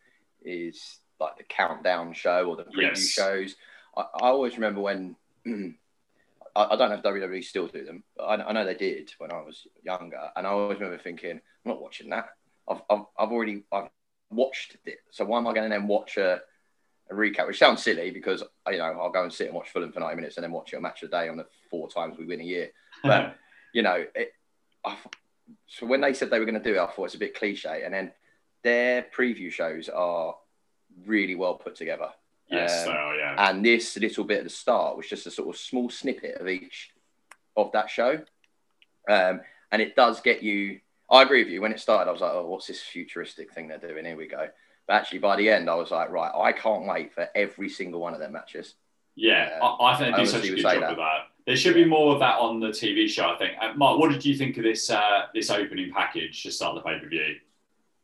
is 0.42 1.00
like 1.20 1.38
the 1.38 1.44
countdown 1.44 2.14
show 2.14 2.46
or 2.46 2.56
the 2.56 2.64
preview 2.64 2.96
yes. 2.96 3.10
shows. 3.10 3.56
I, 3.96 4.02
I, 4.02 4.28
always 4.30 4.56
remember 4.56 4.80
when 4.80 5.16
I, 5.46 6.64
I, 6.64 6.76
don't 6.78 6.90
know 6.90 6.96
if 6.96 7.04
WWE 7.04 7.44
still 7.44 7.68
do 7.68 7.84
them, 7.84 8.04
but 8.16 8.24
I, 8.24 8.36
I, 8.36 8.52
know 8.54 8.66
they 8.66 8.76
did 8.76 9.12
when 9.18 9.32
I 9.32 9.42
was 9.42 9.68
younger, 9.84 10.32
and 10.36 10.48
I 10.48 10.50
always 10.50 10.80
remember 10.80 11.02
thinking, 11.02 11.32
I'm 11.32 11.40
not 11.66 11.82
watching 11.82 12.10
that. 12.12 12.30
I've 12.68 12.82
I've, 12.90 13.06
I've 13.18 13.32
already 13.32 13.64
I've 13.72 13.90
watched 14.32 14.78
it, 14.86 15.00
so 15.12 15.26
why 15.26 15.40
am 15.40 15.48
I 15.48 15.54
going 15.54 15.70
to 15.70 15.76
then 15.76 15.88
watch 15.88 16.18
a 16.18 16.42
a 17.10 17.14
recap, 17.14 17.48
which 17.48 17.60
sounds 17.60 17.84
silly 17.84 18.12
because 18.12 18.44
you 18.68 18.78
know 18.78 18.84
I'll 18.84 19.12
go 19.12 19.24
and 19.24 19.34
sit 19.34 19.48
and 19.48 19.56
watch 19.56 19.70
Fulham 19.70 19.92
for 19.92 20.00
90 20.00 20.16
minutes 20.16 20.38
and 20.38 20.44
then 20.44 20.52
watch 20.52 20.74
it 20.74 20.78
a 20.78 20.82
match 20.82 21.04
a 21.04 21.08
day 21.08 21.28
on 21.28 21.38
the 21.38 21.46
four 21.70 21.90
times 21.90 22.18
we 22.18 22.26
win 22.26 22.42
a 22.42 22.46
year. 22.46 22.72
But 23.04 23.38
you 23.74 23.82
know, 23.82 24.04
it, 24.14 24.34
I, 24.84 24.98
so 25.68 25.86
when 25.86 26.02
they 26.02 26.14
said 26.14 26.30
they 26.30 26.40
were 26.40 26.46
going 26.46 26.62
to 26.62 26.64
do 26.64 26.76
it, 26.76 26.82
I 26.82 26.88
thought 26.88 27.06
it's 27.06 27.16
a 27.16 27.20
bit 27.20 27.38
cliche. 27.38 27.84
And 27.84 27.94
then 27.94 28.12
their 28.64 29.06
preview 29.16 29.52
shows 29.52 29.90
are 29.90 30.36
really 31.06 31.36
well 31.36 31.56
put 31.56 31.76
together. 31.76 32.10
Yes, 32.50 32.88
um, 32.88 32.94
so, 32.94 33.14
yeah. 33.18 33.50
And 33.50 33.64
this 33.64 33.96
little 33.98 34.24
bit 34.24 34.40
at 34.40 34.44
the 34.46 34.50
start 34.50 34.98
was 34.98 35.08
just 35.08 35.28
a 35.28 35.32
sort 35.32 35.50
of 35.50 35.62
small 35.62 35.90
snippet 35.90 36.42
of 36.42 36.48
each 36.48 36.92
of 37.56 37.72
that 37.74 37.90
show. 37.90 38.22
Um, 39.08 39.42
and 39.72 39.82
it 39.82 39.96
does 39.96 40.22
get 40.22 40.42
you. 40.42 40.80
I 41.12 41.24
agree 41.24 41.44
with 41.44 41.54
you. 41.54 41.62
When 41.62 41.72
it 41.72 41.80
started, 41.80 42.10
I 42.10 42.12
was 42.12 42.22
like, 42.22 42.32
"Oh, 42.34 42.48
what's 42.48 42.68
this 42.68 42.82
futuristic 42.82 43.54
thing 43.54 43.68
they're 43.68 43.78
doing? 43.78 44.06
Here 44.06 44.18
we 44.18 44.28
go." 44.28 44.48
But 44.88 44.94
actually, 44.94 45.20
by 45.20 45.36
the 45.36 45.50
end, 45.50 45.70
I 45.70 45.76
was 45.76 45.92
like, 45.92 46.10
"Right, 46.10 46.32
I 46.34 46.52
can't 46.52 46.88
wait 46.88 47.14
for 47.14 47.28
every 47.36 47.70
single 47.70 48.02
one 48.02 48.14
of 48.14 48.20
their 48.20 48.30
matches." 48.30 48.76
Yeah, 49.16 49.60
uh, 49.62 49.76
I, 49.76 49.94
I 49.94 49.98
think 49.98 50.16
they 50.16 50.24
do 50.24 50.30
such 50.30 50.46
a 50.46 50.50
good 50.50 50.58
job 50.58 50.82
that. 50.82 50.92
of 50.92 50.98
that. 50.98 51.28
There 51.50 51.58
should 51.58 51.74
be 51.74 51.84
more 51.84 52.14
of 52.14 52.20
that 52.20 52.38
on 52.38 52.60
the 52.60 52.68
TV 52.68 53.10
show, 53.10 53.32
I 53.32 53.36
think. 53.36 53.54
Uh, 53.60 53.74
Mark, 53.76 53.98
what 53.98 54.12
did 54.12 54.24
you 54.24 54.36
think 54.36 54.56
of 54.58 54.64
this 54.64 54.88
uh, 54.92 55.24
this 55.34 55.50
opening 55.50 55.92
package 55.92 56.44
to 56.44 56.52
start 56.52 56.76
the 56.76 56.82
pay 56.82 57.00
per 57.00 57.10
view? 57.10 57.38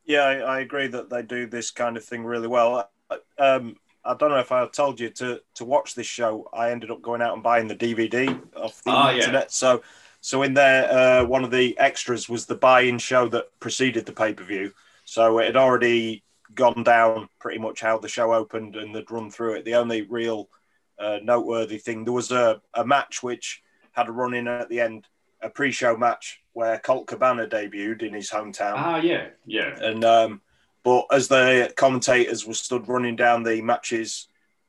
Yeah, 0.03 0.21
I, 0.23 0.37
I, 0.37 0.59
agree 0.61 0.87
that 0.87 1.11
they 1.11 1.21
do 1.21 1.45
this 1.45 1.69
kind 1.69 1.95
of 1.95 2.03
thing 2.03 2.25
really 2.25 2.47
well. 2.47 2.89
Um, 3.37 3.75
I 4.03 4.15
don't 4.15 4.31
know 4.31 4.39
if 4.39 4.51
I 4.51 4.65
told 4.69 4.99
you 4.99 5.11
to 5.11 5.43
to 5.53 5.63
watch 5.63 5.93
this 5.93 6.07
show. 6.07 6.49
I 6.53 6.71
ended 6.71 6.89
up 6.89 7.03
going 7.03 7.21
out 7.21 7.35
and 7.35 7.43
buying 7.43 7.67
the 7.67 7.75
DVD 7.75 8.35
off 8.55 8.81
the 8.81 8.91
oh, 8.91 9.11
internet. 9.11 9.43
Yeah. 9.43 9.49
So, 9.49 9.83
so 10.21 10.41
in 10.41 10.55
there, 10.55 10.91
uh, 10.91 11.25
one 11.25 11.43
of 11.43 11.51
the 11.51 11.77
extras 11.77 12.27
was 12.27 12.47
the 12.47 12.55
buy-in 12.55 12.97
show 12.97 13.27
that 13.29 13.59
preceded 13.59 14.07
the 14.07 14.11
pay 14.11 14.33
per 14.33 14.43
view. 14.43 14.73
So 15.03 15.37
it 15.37 15.45
had 15.45 15.55
already 15.55 16.23
gone 16.55 16.81
down 16.81 17.29
pretty 17.37 17.59
much 17.59 17.79
how 17.79 17.99
the 17.99 18.09
show 18.09 18.33
opened 18.33 18.75
and 18.75 18.95
they'd 18.95 19.11
run 19.11 19.29
through 19.29 19.57
it. 19.57 19.65
The 19.65 19.75
only 19.75 20.01
real 20.01 20.49
uh, 20.99 21.19
noteworthy 21.23 21.77
thing. 21.77 22.03
There 22.03 22.13
was 22.13 22.31
a, 22.31 22.61
a 22.73 22.85
match 22.85 23.23
which 23.23 23.61
had 23.91 24.07
a 24.07 24.11
run 24.11 24.33
in 24.33 24.47
at 24.47 24.69
the 24.69 24.81
end, 24.81 25.07
a 25.41 25.49
pre-show 25.49 25.95
match 25.97 26.41
where 26.53 26.79
Colt 26.79 27.07
Cabana 27.07 27.47
debuted 27.47 28.01
in 28.03 28.13
his 28.13 28.29
hometown. 28.29 28.73
Ah, 28.75 28.97
yeah, 28.97 29.27
yeah. 29.45 29.77
And 29.79 30.03
um, 30.03 30.41
but 30.83 31.05
as 31.11 31.27
the 31.27 31.73
commentators 31.75 32.45
were 32.45 32.53
stood 32.53 32.87
running 32.87 33.15
down 33.15 33.43
the 33.43 33.61
matches 33.61 34.27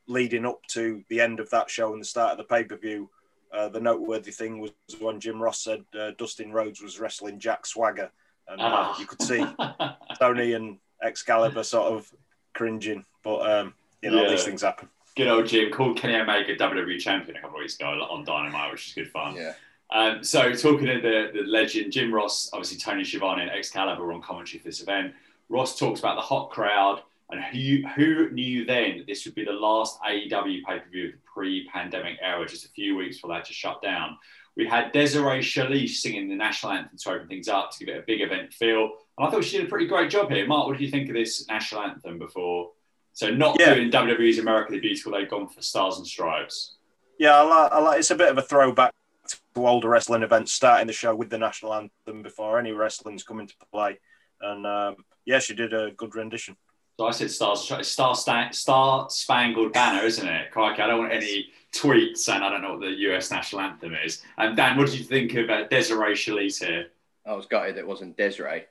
leading 0.08 0.46
up 0.46 0.62
to 0.68 1.02
the 1.08 1.20
end 1.20 1.40
of 1.40 1.50
that 1.50 1.68
show 1.68 1.92
and 1.92 2.00
the 2.00 2.06
start 2.06 2.32
of 2.32 2.38
the 2.38 2.44
pay-per-view, 2.44 3.10
uh, 3.52 3.68
the 3.68 3.80
noteworthy 3.80 4.30
thing 4.30 4.60
was 4.60 4.70
when 5.00 5.20
Jim 5.20 5.42
Ross 5.42 5.62
said 5.62 5.84
uh, 5.98 6.12
Dustin 6.18 6.52
Rhodes 6.52 6.82
was 6.82 7.00
wrestling 7.00 7.38
Jack 7.38 7.66
Swagger, 7.66 8.10
and 8.48 8.60
ah. 8.60 8.98
you 8.98 9.06
could 9.06 9.22
see 9.22 9.44
Tony 10.18 10.52
and 10.52 10.78
Excalibur 11.02 11.62
sort 11.62 11.92
of 11.92 12.10
cringing. 12.54 13.04
But 13.22 13.50
um, 13.50 13.74
you 14.02 14.10
know, 14.10 14.22
yeah. 14.22 14.30
these 14.30 14.44
things 14.44 14.62
happen 14.62 14.88
good 15.16 15.28
old 15.28 15.46
Jim 15.46 15.72
called 15.72 15.96
Kenny 15.96 16.14
Omega 16.14 16.54
WWE 16.56 16.98
champion 17.00 17.36
a 17.36 17.40
couple 17.40 17.56
of 17.56 17.60
weeks 17.60 17.76
ago 17.76 17.86
on 17.86 18.24
Dynamite, 18.24 18.70
which 18.70 18.88
is 18.88 18.92
good 18.94 19.10
fun. 19.10 19.34
Yeah. 19.34 19.54
Um, 19.90 20.22
so 20.22 20.52
talking 20.52 20.86
to 20.86 21.00
the, 21.00 21.30
the 21.32 21.46
legend 21.46 21.92
Jim 21.92 22.12
Ross, 22.12 22.50
obviously 22.52 22.78
Tony 22.78 23.04
Schiavone 23.04 23.42
and 23.42 23.50
Excalibur 23.50 24.12
on 24.12 24.20
commentary 24.20 24.58
for 24.58 24.66
this 24.66 24.82
event. 24.82 25.14
Ross 25.48 25.78
talks 25.78 26.00
about 26.00 26.16
the 26.16 26.22
hot 26.22 26.50
crowd, 26.50 27.02
And 27.30 27.42
who 27.42 27.86
who 27.94 28.30
knew 28.30 28.64
then 28.64 28.98
that 28.98 29.06
this 29.06 29.24
would 29.24 29.34
be 29.34 29.44
the 29.44 29.52
last 29.52 29.98
AEW 30.02 30.64
pay 30.64 30.80
per 30.80 30.90
view 30.90 31.06
of 31.06 31.12
the 31.12 31.18
pre-pandemic 31.32 32.18
era, 32.20 32.46
just 32.46 32.64
a 32.64 32.70
few 32.70 32.96
weeks 32.96 33.16
before 33.16 33.34
that 33.34 33.44
to 33.46 33.52
shut 33.52 33.80
down. 33.80 34.18
We 34.56 34.66
had 34.66 34.92
Desiree 34.92 35.40
Shalish 35.40 35.96
singing 35.96 36.28
the 36.28 36.34
national 36.34 36.72
anthem 36.72 36.96
to 36.98 37.10
open 37.10 37.28
things 37.28 37.46
up 37.46 37.70
to 37.70 37.84
give 37.84 37.94
it 37.94 37.98
a 37.98 38.06
big 38.06 38.22
event 38.22 38.54
feel. 38.54 38.90
And 39.18 39.26
I 39.26 39.30
thought 39.30 39.44
she 39.44 39.58
did 39.58 39.66
a 39.66 39.68
pretty 39.68 39.86
great 39.86 40.10
job 40.10 40.30
here. 40.30 40.46
Mark, 40.46 40.66
what 40.66 40.78
did 40.78 40.84
you 40.84 40.90
think 40.90 41.08
of 41.08 41.14
this 41.14 41.46
national 41.46 41.82
anthem 41.82 42.18
before? 42.18 42.70
So 43.16 43.30
not 43.30 43.58
Yeah. 43.58 43.72
doing 43.74 43.90
WWE's 43.90 44.38
America 44.38 44.72
the 44.72 44.78
Beautiful, 44.78 45.12
they've 45.12 45.28
gone 45.28 45.48
for 45.48 45.62
Stars 45.62 45.96
and 45.96 46.06
Stripes. 46.06 46.74
Yeah, 47.18 47.36
I 47.38 47.40
like, 47.42 47.72
I 47.72 47.78
like. 47.78 47.98
It's 48.00 48.10
a 48.10 48.14
bit 48.14 48.28
of 48.28 48.36
a 48.36 48.42
throwback 48.42 48.92
to 49.26 49.66
older 49.66 49.88
wrestling 49.88 50.22
events, 50.22 50.52
starting 50.52 50.86
the 50.86 50.92
show 50.92 51.14
with 51.16 51.30
the 51.30 51.38
national 51.38 51.72
anthem 51.72 52.20
before 52.22 52.58
any 52.58 52.72
wrestling's 52.72 53.22
come 53.24 53.40
into 53.40 53.54
play. 53.72 53.98
And 54.42 54.66
um, 54.66 54.96
yeah, 55.24 55.38
she 55.38 55.54
did 55.54 55.72
a 55.72 55.92
good 55.92 56.14
rendition. 56.14 56.58
So 57.00 57.06
I 57.06 57.10
said 57.12 57.30
Stars 57.30 57.70
and 57.70 57.86
Star, 57.86 58.14
Sta- 58.14 58.50
Star 58.50 59.08
Spangled 59.08 59.72
Banner, 59.72 60.04
isn't 60.04 60.28
it? 60.28 60.50
Crikey, 60.50 60.82
I 60.82 60.86
don't 60.86 60.98
want 60.98 61.12
any 61.14 61.46
tweets 61.74 62.18
saying 62.18 62.42
I 62.42 62.50
don't 62.50 62.60
know 62.60 62.72
what 62.72 62.80
the 62.80 62.90
US 63.14 63.30
national 63.30 63.62
anthem 63.62 63.94
is. 64.04 64.22
And 64.36 64.54
Dan, 64.58 64.76
what 64.76 64.88
did 64.88 64.98
you 64.98 65.04
think 65.06 65.32
of 65.36 65.48
uh, 65.48 65.66
Desiree 65.68 66.12
Shalish 66.12 66.62
here? 66.62 66.88
I 67.26 67.32
was 67.32 67.46
gutted 67.46 67.78
it 67.78 67.86
wasn't 67.86 68.18
Des'ree. 68.18 68.64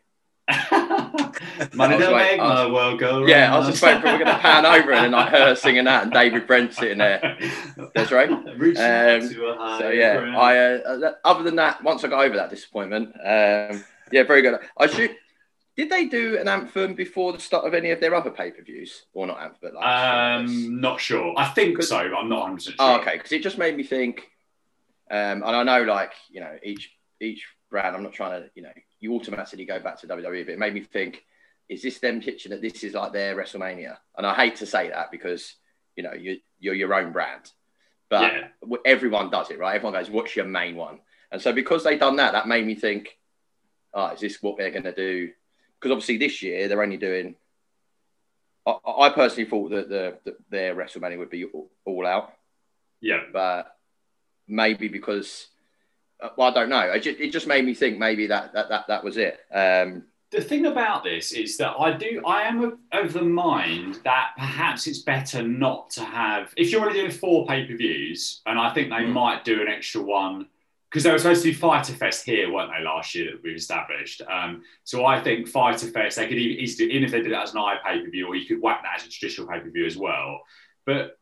Money 1.74 1.98
don't 1.98 2.16
make 2.16 2.38
my 2.38 2.72
world 2.72 3.00
go 3.00 3.18
round. 3.18 3.30
Yeah, 3.30 3.54
I 3.54 3.58
was 3.58 3.68
just 3.68 3.82
waiting 3.82 4.02
for 4.02 4.08
we're 4.08 4.20
going 4.20 4.28
to 4.28 4.38
pan 4.38 4.64
over 4.66 4.92
and 4.94 5.12
like 5.12 5.30
her 5.30 5.56
singing 5.56 5.86
that 5.86 6.04
and 6.04 6.12
David 6.12 6.46
Brent 6.46 6.74
sitting 6.74 7.00
there. 7.00 7.38
That's 7.96 8.12
right. 8.12 8.30
Um, 8.75 9.30
to 9.30 9.46
a 9.48 9.58
higher 9.58 9.80
So 9.80 9.90
yeah, 9.90 10.18
ground. 10.18 10.38
I 10.38 10.58
uh, 10.58 11.14
other 11.24 11.44
than 11.44 11.56
that, 11.58 11.84
once 11.84 12.04
I 12.04 12.08
got 12.08 12.24
over 12.25 12.36
that 12.36 12.50
disappointment, 12.50 13.10
um, 13.16 13.84
yeah, 14.12 14.24
very 14.24 14.42
good. 14.42 14.60
I 14.78 14.88
should. 14.88 15.16
Did 15.75 15.90
they 15.90 16.06
do 16.06 16.38
an 16.40 16.48
anthem 16.48 16.94
before 16.94 17.34
the 17.34 17.40
start 17.40 17.66
of 17.66 17.74
any 17.74 17.92
of 17.92 18.00
their 18.00 18.16
other 18.16 18.32
pay 18.32 18.52
per 18.52 18.64
views, 18.64 19.06
or 19.14 19.28
not 19.28 19.42
anthem, 19.42 19.58
but 19.62 19.74
like? 19.74 19.86
Um, 19.86 20.80
not 20.80 21.00
sure. 21.02 21.34
I 21.38 21.50
think 21.50 21.82
so, 21.84 21.98
but 22.10 22.18
I'm 22.18 22.30
not 22.30 22.40
100 22.42 22.56
percent 22.56 22.75
sure. 22.78 22.86
Oh, 22.88 23.00
okay, 23.02 23.18
because 23.18 23.32
it 23.32 23.44
just 23.44 23.58
made 23.58 23.75
me 23.75 23.84
think, 23.84 24.22
um, 25.12 25.44
and 25.44 25.46
I 25.46 25.64
know 25.64 25.84
like 25.84 26.14
you 26.30 26.40
know 26.42 26.56
each 26.64 26.92
each 27.22 27.46
brand. 27.70 27.96
I'm 27.96 28.04
not 28.04 28.14
trying 28.14 28.42
to 28.42 28.50
you 28.56 28.64
know 28.64 28.74
you 29.00 29.14
automatically 29.14 29.66
go 29.66 29.80
back 29.80 30.00
to 30.02 30.08
WWE, 30.08 30.46
but 30.46 30.54
it 30.54 30.60
made 30.60 30.74
me 30.74 30.82
think, 30.82 31.24
is 31.70 31.82
this 31.82 32.00
them 32.00 32.22
pitching 32.22 32.52
that 32.52 32.62
this 32.62 32.84
is 32.84 32.94
like 32.94 33.12
their 33.12 33.36
WrestleMania? 33.36 33.98
And 34.18 34.25
I 34.25 34.34
hate 34.36 34.58
to 34.58 34.66
say 34.66 34.90
that 34.90 35.12
because 35.12 35.56
you 35.96 36.04
know 36.04 36.14
you 36.14 36.40
you're 36.60 36.75
your 36.75 36.94
own 36.94 37.12
brand, 37.12 37.52
but 38.10 38.34
Yeah. 38.34 38.78
everyone 38.86 39.30
does 39.30 39.50
it, 39.52 39.60
right? 39.60 39.75
Everyone 39.75 39.94
goes, 39.94 40.10
"What's 40.12 40.36
your 40.36 40.46
main 40.46 40.75
one?" 40.75 41.00
And 41.32 41.42
so 41.42 41.52
because 41.54 41.84
they 41.84 41.98
done 41.98 42.18
that, 42.18 42.34
that 42.34 42.48
made 42.48 42.66
me 42.66 42.75
think, 42.75 43.18
oh, 43.94 44.08
is 44.08 44.20
this 44.22 44.42
what 44.42 44.58
they're 44.58 44.72
going 44.72 44.84
to 44.84 44.94
do? 44.94 45.32
Because 45.80 45.92
obviously 45.92 46.18
this 46.18 46.42
year 46.42 46.68
they're 46.68 46.84
only 46.84 46.98
doing. 46.98 47.36
I, 48.66 48.78
I 48.86 49.10
personally 49.10 49.50
thought 49.50 49.70
that 49.72 49.90
the, 49.90 50.18
the 50.24 50.38
their 50.50 50.75
WrestleMania 50.75 51.18
would 51.18 51.30
be 51.30 51.46
all, 51.46 51.70
all 51.86 52.06
out 52.08 52.34
Yeah, 53.02 53.22
but 53.32 53.75
maybe 54.48 54.88
because 54.88 55.48
well, 56.38 56.50
I 56.50 56.53
don't 56.53 56.69
know. 56.69 56.77
I 56.77 57.00
just, 57.00 57.19
it 57.19 57.31
just 57.31 57.48
made 57.48 57.65
me 57.65 57.74
think 57.74 57.98
maybe 57.98 58.27
that 58.27 58.53
that 58.53 58.69
that, 58.69 58.88
that 58.88 59.03
was 59.03 59.17
it. 59.17 59.39
Um, 59.53 60.03
the 60.31 60.41
thing 60.41 60.65
about 60.65 61.03
this 61.03 61.31
is 61.31 61.55
that 61.57 61.75
I 61.79 61.95
do, 61.95 62.22
I 62.25 62.41
am 62.43 62.63
of, 62.63 62.74
of 62.91 63.13
the 63.13 63.22
mind 63.22 64.00
that 64.03 64.31
perhaps 64.36 64.86
it's 64.88 65.00
better 65.00 65.41
not 65.43 65.89
to 65.91 66.03
have, 66.03 66.53
if 66.57 66.72
you're 66.72 66.81
already 66.81 67.00
doing 67.00 67.12
four 67.12 67.45
pay 67.45 67.65
per 67.65 67.75
views, 67.75 68.41
and 68.45 68.60
I 68.60 68.74
think 68.74 68.89
they 68.89 68.95
Mm. 69.05 69.13
might 69.13 69.45
do 69.45 69.62
an 69.62 69.67
extra 69.67 70.01
one, 70.01 70.48
because 70.89 71.03
they 71.03 71.12
were 71.12 71.19
supposed 71.19 71.43
to 71.43 71.51
do 71.51 71.57
Fyter 71.57 71.93
Fest 71.93 72.25
here, 72.25 72.51
weren't 72.51 72.72
they, 72.75 72.84
last 72.84 73.15
year 73.15 73.31
that 73.31 73.43
we've 73.43 73.55
established? 73.55 74.22
Um, 74.29 74.63
so 74.84 75.05
I 75.05 75.22
think 75.22 75.48
Fyter 75.48 75.88
Fest, 75.88 76.17
they 76.17 76.27
could 76.27 76.38
even, 76.38 76.63
easily, 76.63 76.89
even 76.91 77.03
if 77.03 77.12
they 77.12 77.22
did 77.22 77.31
it 77.31 77.36
as 77.36 77.53
an 77.53 77.60
eye 77.60 77.77
pay 77.86 78.01
per 78.01 78.10
view, 78.10 78.27
or 78.27 78.36
you 78.36 78.45
could 78.45 78.62
whack 78.62 78.81
that 78.84 79.01
as 79.01 79.07
a 79.07 79.10
traditional 79.10 79.48
pay 79.48 79.60
per 79.60 79.69
view 79.69 79.86
as 79.86 79.95
well. 79.95 80.41
But 80.86 81.17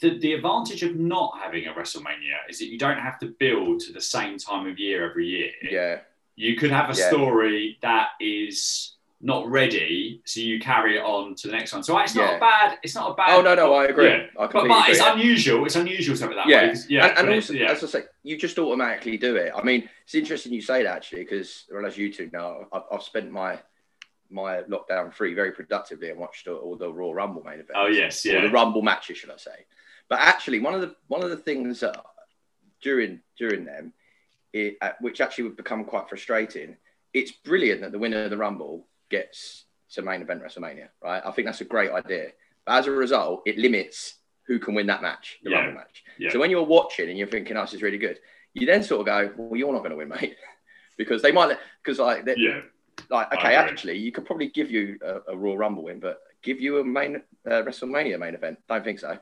the, 0.00 0.18
the 0.18 0.32
advantage 0.32 0.82
of 0.82 0.96
not 0.96 1.38
having 1.42 1.66
a 1.66 1.72
WrestleMania 1.72 2.36
is 2.48 2.58
that 2.58 2.66
you 2.66 2.78
don't 2.78 2.98
have 2.98 3.18
to 3.20 3.26
build 3.26 3.80
to 3.80 3.92
the 3.92 4.00
same 4.00 4.38
time 4.38 4.66
of 4.66 4.78
year 4.78 5.08
every 5.08 5.26
year 5.26 5.50
yeah, 5.62 6.00
you 6.36 6.56
could 6.56 6.70
have 6.70 6.90
a 6.90 6.98
Yeah. 6.98 7.08
story 7.08 7.78
that 7.82 8.10
is 8.20 8.96
not 9.22 9.46
ready, 9.50 10.22
so 10.24 10.40
you 10.40 10.58
carry 10.58 10.96
it 10.96 11.02
on 11.02 11.34
to 11.34 11.48
the 11.48 11.52
next 11.52 11.74
one. 11.74 11.82
So 11.82 11.98
it's 11.98 12.14
not 12.14 12.30
Yeah. 12.30 12.36
a 12.38 12.40
bad. 12.40 12.78
It's 12.82 12.94
not 12.94 13.10
a 13.10 13.14
bad. 13.14 13.36
Oh 13.38 13.42
no, 13.42 13.54
no, 13.54 13.74
I 13.74 13.84
agree. 13.84 14.08
Yeah. 14.08 14.26
I 14.38 14.46
But, 14.46 14.52
but 14.52 14.64
agree. 14.64 14.92
it's 14.92 15.00
unusual. 15.00 15.66
It's 15.66 15.76
unusual 15.76 16.16
to 16.16 16.22
have 16.22 16.32
it 16.32 16.36
that 16.36 16.48
Yeah. 16.48 16.68
way. 16.68 16.74
yeah. 16.88 17.06
and, 17.08 17.18
and 17.18 17.34
also, 17.34 17.52
yeah. 17.52 17.70
as 17.70 17.84
I 17.84 17.86
say, 17.86 18.04
you 18.22 18.38
just 18.38 18.58
automatically 18.58 19.18
do 19.18 19.36
it. 19.36 19.52
I 19.54 19.62
mean, 19.62 19.90
it's 20.04 20.14
interesting 20.14 20.54
you 20.54 20.62
say 20.62 20.84
that 20.84 20.96
actually, 20.96 21.24
because 21.24 21.66
well, 21.70 21.84
as 21.84 21.98
you 21.98 22.10
two 22.10 22.30
know, 22.32 22.66
I've, 22.72 22.84
I've 22.90 23.02
spent 23.02 23.30
my 23.30 23.58
my 24.30 24.62
lockdown 24.62 25.12
free 25.12 25.34
very 25.34 25.52
productively 25.52 26.08
and 26.08 26.18
watched 26.18 26.46
all, 26.48 26.76
the 26.76 26.90
Royal 26.90 27.12
Rumble 27.12 27.42
main 27.42 27.54
events. 27.54 27.72
oh 27.74 27.88
yes, 27.88 28.24
or 28.24 28.28
yeah. 28.30 28.40
the 28.42 28.50
Rumble 28.50 28.80
matches, 28.80 29.18
should 29.18 29.30
I 29.30 29.36
say? 29.36 29.66
But 30.10 30.18
actually, 30.18 30.58
one 30.58 30.74
of 30.74 30.82
the 30.82 30.94
one 31.06 31.22
of 31.22 31.30
the 31.30 31.36
things 31.36 31.80
that 31.80 31.96
during 32.82 33.20
during 33.38 33.64
them, 33.64 33.94
it, 34.52 34.76
uh, 34.82 34.90
which 35.00 35.20
actually 35.20 35.44
would 35.44 35.56
become 35.56 35.84
quite 35.84 36.08
frustrating. 36.08 36.76
It's 37.14 37.30
brilliant 37.30 37.80
that 37.80 37.92
the 37.92 37.98
winner 37.98 38.24
of 38.24 38.30
the 38.30 38.36
Rumble 38.36 38.86
gets 39.08 39.64
to 39.94 40.02
main 40.02 40.20
event 40.20 40.42
WrestleMania, 40.42 40.88
right? 41.02 41.22
I 41.24 41.30
think 41.30 41.46
that's 41.46 41.60
a 41.60 41.64
great 41.64 41.90
idea. 41.90 42.32
But 42.66 42.78
as 42.78 42.86
a 42.86 42.92
result, 42.92 43.42
it 43.46 43.58
limits 43.58 44.16
who 44.46 44.58
can 44.58 44.74
win 44.74 44.86
that 44.88 45.02
match, 45.02 45.38
the 45.42 45.50
Yeah. 45.50 45.58
Rumble 45.58 45.74
match. 45.74 46.04
Yeah. 46.18 46.30
So 46.30 46.38
when 46.40 46.50
you're 46.50 46.64
watching 46.64 47.08
and 47.08 47.16
you're 47.16 47.28
thinking, 47.28 47.56
"Oh, 47.56 47.62
this 47.62 47.74
is 47.74 47.82
really 47.82 47.98
good," 47.98 48.18
you 48.52 48.66
then 48.66 48.82
sort 48.82 49.00
of 49.00 49.06
go, 49.06 49.32
"Well, 49.36 49.56
you're 49.56 49.72
not 49.72 49.80
going 49.80 49.92
to 49.92 49.96
win, 49.96 50.08
mate," 50.08 50.36
because 50.96 51.22
they 51.22 51.30
might 51.30 51.56
because 51.82 52.00
like 52.00 52.24
yeah. 52.36 52.62
like 53.10 53.32
okay, 53.32 53.54
actually, 53.54 53.98
you 53.98 54.10
could 54.10 54.26
probably 54.26 54.48
give 54.48 54.72
you 54.72 54.98
a, 55.04 55.32
a 55.32 55.36
Royal 55.36 55.56
Rumble 55.56 55.84
win, 55.84 56.00
but 56.00 56.20
give 56.42 56.60
you 56.60 56.78
a 56.78 56.84
main 56.84 57.22
uh, 57.46 57.62
WrestleMania 57.62 58.18
main 58.18 58.34
event? 58.34 58.58
Don't 58.68 58.82
think 58.82 58.98
so. 58.98 59.16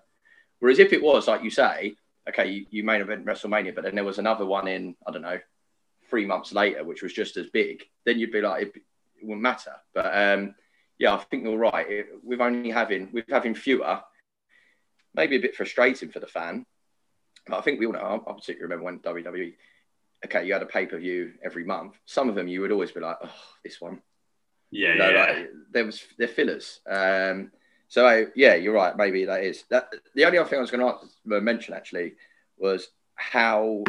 Whereas 0.61 0.79
if 0.79 0.93
it 0.93 1.03
was 1.03 1.29
like 1.29 1.43
you 1.45 1.51
say, 1.51 1.97
okay, 2.29 2.51
you, 2.51 2.67
you 2.71 2.85
main 2.85 3.01
event 3.01 3.25
WrestleMania, 3.25 3.75
but 3.75 3.85
then 3.85 3.95
there 3.95 4.05
was 4.05 4.19
another 4.19 4.45
one 4.45 4.69
in 4.69 4.97
I 5.07 5.13
don't 5.13 5.23
know 5.23 5.39
three 6.11 6.27
months 6.27 6.53
later, 6.53 6.85
which 6.85 7.03
was 7.03 7.13
just 7.13 7.37
as 7.37 7.51
big, 7.51 7.85
then 8.05 8.19
you'd 8.19 8.33
be 8.33 8.41
like, 8.41 8.63
it, 8.63 8.77
it 8.77 9.25
wouldn't 9.25 9.43
matter. 9.43 9.73
But 9.95 10.07
um, 10.13 10.55
yeah, 10.99 11.15
I 11.15 11.19
think 11.19 11.45
you're 11.45 11.59
right. 11.59 11.87
It, 11.89 12.07
with 12.23 12.41
only 12.41 12.71
having 12.71 13.11
with 13.13 13.27
having 13.29 13.55
fewer, 13.55 14.01
maybe 15.15 15.37
a 15.37 15.41
bit 15.41 15.57
frustrating 15.57 16.11
for 16.11 16.21
the 16.21 16.27
fan. 16.27 16.67
But 17.47 17.59
I 17.59 17.61
think 17.63 17.81
we 17.81 17.87
all 17.87 17.93
know. 17.93 18.01
I, 18.01 18.31
I 18.31 18.35
particularly 18.35 18.63
remember 18.63 18.85
when 18.85 18.99
WWE. 19.01 19.55
Okay, 20.27 20.47
you 20.47 20.53
had 20.53 20.63
a 20.63 20.67
pay 20.67 20.87
per 20.87 20.99
view 20.99 21.35
every 21.45 21.65
month. 21.65 21.95
Some 22.05 22.29
of 22.29 22.35
them 22.35 22.49
you 22.49 22.61
would 22.61 22.73
always 22.73 22.91
be 22.91 23.01
like, 23.01 23.17
"Oh, 23.23 23.31
this 23.65 23.81
one." 23.81 24.03
Yeah, 24.71 24.93
You 24.93 24.99
know, 24.99 25.11
yeah. 25.11 25.25
like, 25.25 25.51
there 25.71 25.85
was 25.87 26.03
they're 26.19 26.29
fillers. 26.29 26.81
Um, 26.89 27.53
so 27.89 28.27
yeah, 28.35 28.55
you're 28.55 28.75
right. 28.75 28.97
Maybe 28.97 29.25
that 29.25 29.43
is 29.45 29.65
that. 29.71 29.93
The 30.15 30.25
only 30.25 30.39
other 30.39 30.49
thing 30.49 30.59
I 30.59 30.63
was 30.63 30.71
going 30.71 30.95
to 31.29 31.41
mention 31.41 31.75
actually 31.75 32.15
was 32.59 32.89
how 33.15 33.85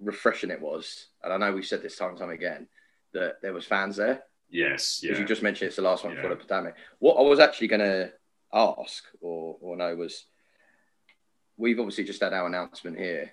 refreshing 0.00 0.50
it 0.50 0.60
was, 0.60 1.06
and 1.22 1.32
I 1.32 1.36
know 1.36 1.52
we've 1.52 1.66
said 1.66 1.82
this 1.82 1.96
time 1.96 2.10
and 2.10 2.18
time 2.18 2.30
again 2.30 2.68
that 3.12 3.40
there 3.42 3.52
was 3.52 3.64
fans 3.64 3.96
there. 3.96 4.22
yes, 4.50 5.00
yeah. 5.02 5.18
you 5.18 5.24
just 5.24 5.42
mentioned 5.42 5.66
it's 5.68 5.76
the 5.76 5.82
last 5.82 6.04
one 6.04 6.14
before 6.14 6.30
Yeah. 6.30 6.36
the 6.36 6.44
pandemic. 6.44 6.74
What 6.98 7.14
I 7.16 7.22
was 7.22 7.40
actually 7.40 7.68
going 7.68 7.80
to 7.80 8.12
ask 8.52 9.04
or 9.20 9.56
or 9.60 9.76
know 9.76 9.94
was 9.96 10.24
we've 11.56 11.78
obviously 11.78 12.04
just 12.04 12.22
had 12.22 12.32
our 12.32 12.46
announcement 12.46 12.96
here 12.98 13.32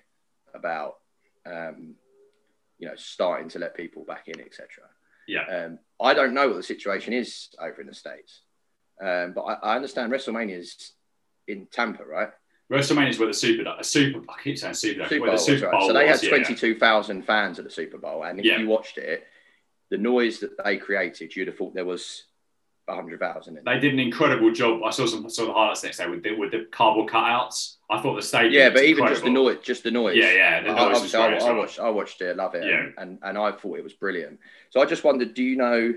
about 0.54 0.96
um, 1.46 1.94
you 2.78 2.88
know 2.88 2.94
starting 2.96 3.48
to 3.50 3.58
let 3.58 3.74
people 3.76 4.04
back 4.04 4.28
in, 4.28 4.40
etc. 4.40 4.66
Yeah. 5.28 5.44
Um, 5.46 5.78
I 6.00 6.14
don't 6.14 6.34
know 6.34 6.48
what 6.48 6.56
the 6.56 6.62
situation 6.62 7.12
is 7.12 7.48
over 7.60 7.80
in 7.80 7.86
the 7.86 7.94
states, 7.94 8.42
um, 9.00 9.32
but 9.32 9.42
I, 9.42 9.54
I 9.54 9.76
understand 9.76 10.12
WrestleMania 10.12 10.58
is 10.58 10.92
in 11.48 11.66
Tampa, 11.66 12.04
right? 12.04 12.30
WrestleMania 12.72 13.10
is 13.10 13.18
where 13.18 13.28
the 13.28 13.34
Super, 13.34 13.74
a 13.78 13.84
Super. 13.84 14.20
I 14.28 14.42
keep 14.42 14.58
saying 14.58 14.74
Super. 14.74 15.04
Super 15.04 15.20
where 15.20 15.20
Bowl, 15.20 15.26
the 15.26 15.32
was 15.32 15.44
Super 15.44 15.66
right. 15.66 15.72
Bowl 15.72 15.86
So 15.86 15.92
they 15.92 16.06
had 16.06 16.12
was, 16.12 16.22
yeah. 16.24 16.30
twenty-two 16.30 16.78
thousand 16.78 17.22
fans 17.24 17.58
at 17.58 17.64
the 17.64 17.70
Super 17.70 17.98
Bowl, 17.98 18.24
and 18.24 18.38
if 18.40 18.44
Yeah. 18.44 18.58
you 18.58 18.66
watched 18.66 18.98
it, 18.98 19.24
the 19.90 19.98
noise 19.98 20.40
that 20.40 20.62
they 20.64 20.76
created, 20.76 21.36
you'd 21.36 21.46
have 21.48 21.56
thought 21.56 21.74
there 21.74 21.84
was 21.84 22.24
hundred 22.88 23.18
thousand 23.18 23.56
in. 23.58 23.64
They 23.64 23.80
did 23.80 23.92
an 23.94 23.98
incredible 23.98 24.52
job. 24.52 24.80
I 24.84 24.90
saw 24.90 25.06
some 25.06 25.28
saw 25.28 25.46
the 25.46 25.52
highlights 25.52 25.82
next 25.82 25.98
day 25.98 26.08
with 26.08 26.22
the, 26.22 26.34
with 26.36 26.52
the 26.52 26.66
cardboard 26.70 27.10
cutouts. 27.10 27.76
I 27.90 28.00
thought 28.00 28.14
the 28.14 28.22
stadium. 28.22 28.52
Yeah, 28.52 28.68
was 28.68 28.74
but 28.80 28.84
even 28.84 29.06
just 29.08 29.24
the 29.24 29.30
noise, 29.30 29.58
just 29.62 29.82
the 29.82 29.90
noise. 29.90 30.16
Yeah, 30.16 30.32
yeah, 30.32 30.62
the 30.62 30.70
I- 30.70 30.74
noise 30.74 31.02
was 31.02 31.14
obviously, 31.14 31.20
I, 31.20 31.26
great 31.28 31.36
as 31.36 31.44
I 31.44 31.52
watched, 31.52 31.78
I 31.80 31.88
watched 31.90 32.20
it, 32.20 32.36
love 32.36 32.54
it, 32.54 32.64
Yeah. 32.64 32.78
and, 32.78 32.94
and 32.98 33.18
and 33.22 33.38
I 33.38 33.52
thought 33.52 33.78
it 33.78 33.82
was 33.84 33.92
brilliant. 33.92 34.38
So 34.70 34.80
I 34.80 34.84
just 34.86 35.02
wondered, 35.04 35.34
do 35.34 35.42
you 35.42 35.56
know? 35.56 35.94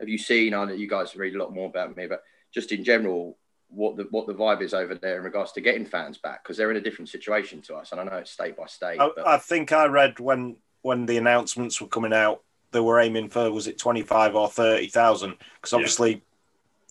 Have 0.00 0.08
you 0.08 0.18
seen? 0.18 0.54
I 0.54 0.64
know 0.64 0.72
you 0.72 0.88
guys 0.88 1.16
read 1.16 1.34
a 1.34 1.38
lot 1.38 1.52
more 1.52 1.68
about 1.68 1.96
me, 1.96 2.06
but 2.06 2.22
just 2.52 2.72
in 2.72 2.84
general, 2.84 3.36
what 3.68 3.96
the 3.96 4.04
what 4.10 4.26
the 4.26 4.34
vibe 4.34 4.62
is 4.62 4.74
over 4.74 4.94
there 4.94 5.18
in 5.18 5.24
regards 5.24 5.52
to 5.52 5.60
getting 5.60 5.84
fans 5.84 6.18
back 6.18 6.42
because 6.42 6.56
they're 6.56 6.70
in 6.70 6.76
a 6.76 6.80
different 6.80 7.08
situation 7.08 7.60
to 7.62 7.74
us, 7.74 7.92
and 7.92 8.00
I 8.00 8.04
know 8.04 8.16
it's 8.16 8.30
state 8.30 8.56
by 8.56 8.66
state. 8.66 9.00
I, 9.00 9.10
but 9.14 9.26
I 9.26 9.38
think 9.38 9.72
I 9.72 9.86
read 9.86 10.18
when 10.20 10.56
when 10.82 11.06
the 11.06 11.18
announcements 11.18 11.80
were 11.80 11.88
coming 11.88 12.12
out, 12.12 12.42
they 12.72 12.80
were 12.80 13.00
aiming 13.00 13.28
for 13.28 13.50
was 13.50 13.66
it 13.66 13.78
twenty 13.78 14.02
five 14.02 14.34
or 14.34 14.48
thirty 14.48 14.88
thousand? 14.88 15.34
Because 15.56 15.72
Yeah. 15.72 15.76
obviously, 15.76 16.22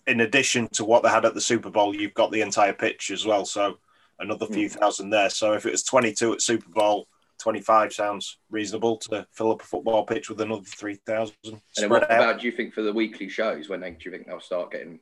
in 0.05 0.21
addition 0.21 0.67
to 0.69 0.85
what 0.85 1.03
they 1.03 1.09
had 1.09 1.25
at 1.25 1.33
the 1.33 1.41
Super 1.41 1.69
Bowl, 1.69 1.95
you've 1.95 2.13
got 2.13 2.31
the 2.31 2.41
entire 2.41 2.73
pitch 2.73 3.09
as 3.09 3.25
well. 3.25 3.45
So 3.45 3.79
another 4.19 4.45
hmm. 4.45 4.53
few 4.53 4.69
thousand 4.69 5.09
there. 5.09 5.29
So 5.29 5.53
if 5.53 5.65
it 5.65 5.71
was 5.71 5.83
twenty 5.83 6.13
two 6.13 6.33
at 6.33 6.41
Super 6.41 6.69
Bowl, 6.69 7.07
twenty 7.39 7.61
five 7.61 7.93
sounds 7.93 8.39
reasonable 8.49 8.97
to 8.97 9.25
fill 9.31 9.51
up 9.51 9.61
a 9.61 9.65
football 9.65 10.05
pitch 10.05 10.29
with 10.29 10.41
another 10.41 10.63
three 10.63 10.95
thousand 11.05 11.35
and 11.43 11.53
then 11.53 11.61
spread 11.85 11.89
what 11.89 12.11
out. 12.11 12.21
about 12.21 12.39
do 12.39 12.45
you 12.45 12.51
think 12.51 12.73
for 12.73 12.81
the 12.81 12.93
weekly 12.93 13.29
shows 13.29 13.69
when 13.69 13.79
they 13.79 13.91
do 13.91 13.97
you 14.05 14.11
think 14.11 14.27
they'll 14.27 14.39
start 14.39 14.71
getting 14.71 14.99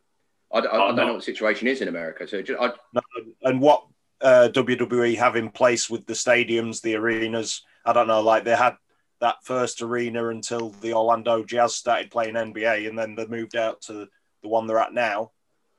I, 0.53 0.59
I, 0.59 0.59
I 0.59 0.87
don't 0.87 0.95
know 0.95 1.07
what 1.07 1.15
the 1.17 1.21
situation 1.21 1.67
is 1.67 1.81
in 1.81 1.87
America. 1.87 2.27
So 2.27 2.41
just, 2.41 2.61
I, 2.61 2.71
no, 2.93 3.01
and 3.43 3.59
what 3.59 3.85
uh, 4.21 4.49
WWE 4.53 5.17
have 5.17 5.35
in 5.35 5.49
place 5.49 5.89
with 5.89 6.05
the 6.05 6.13
stadiums, 6.13 6.81
the 6.81 6.95
arenas. 6.95 7.63
I 7.85 7.93
don't 7.93 8.07
know, 8.07 8.21
like 8.21 8.43
they 8.43 8.55
had 8.55 8.75
that 9.21 9.37
first 9.43 9.81
arena 9.81 10.29
until 10.29 10.69
the 10.81 10.93
Orlando 10.93 11.43
Jazz 11.43 11.75
started 11.75 12.11
playing 12.11 12.35
NBA, 12.35 12.87
and 12.87 12.97
then 12.97 13.15
they 13.15 13.27
moved 13.27 13.55
out 13.55 13.81
to 13.83 14.07
the 14.41 14.49
one 14.49 14.67
they're 14.67 14.79
at 14.79 14.93
now. 14.93 15.31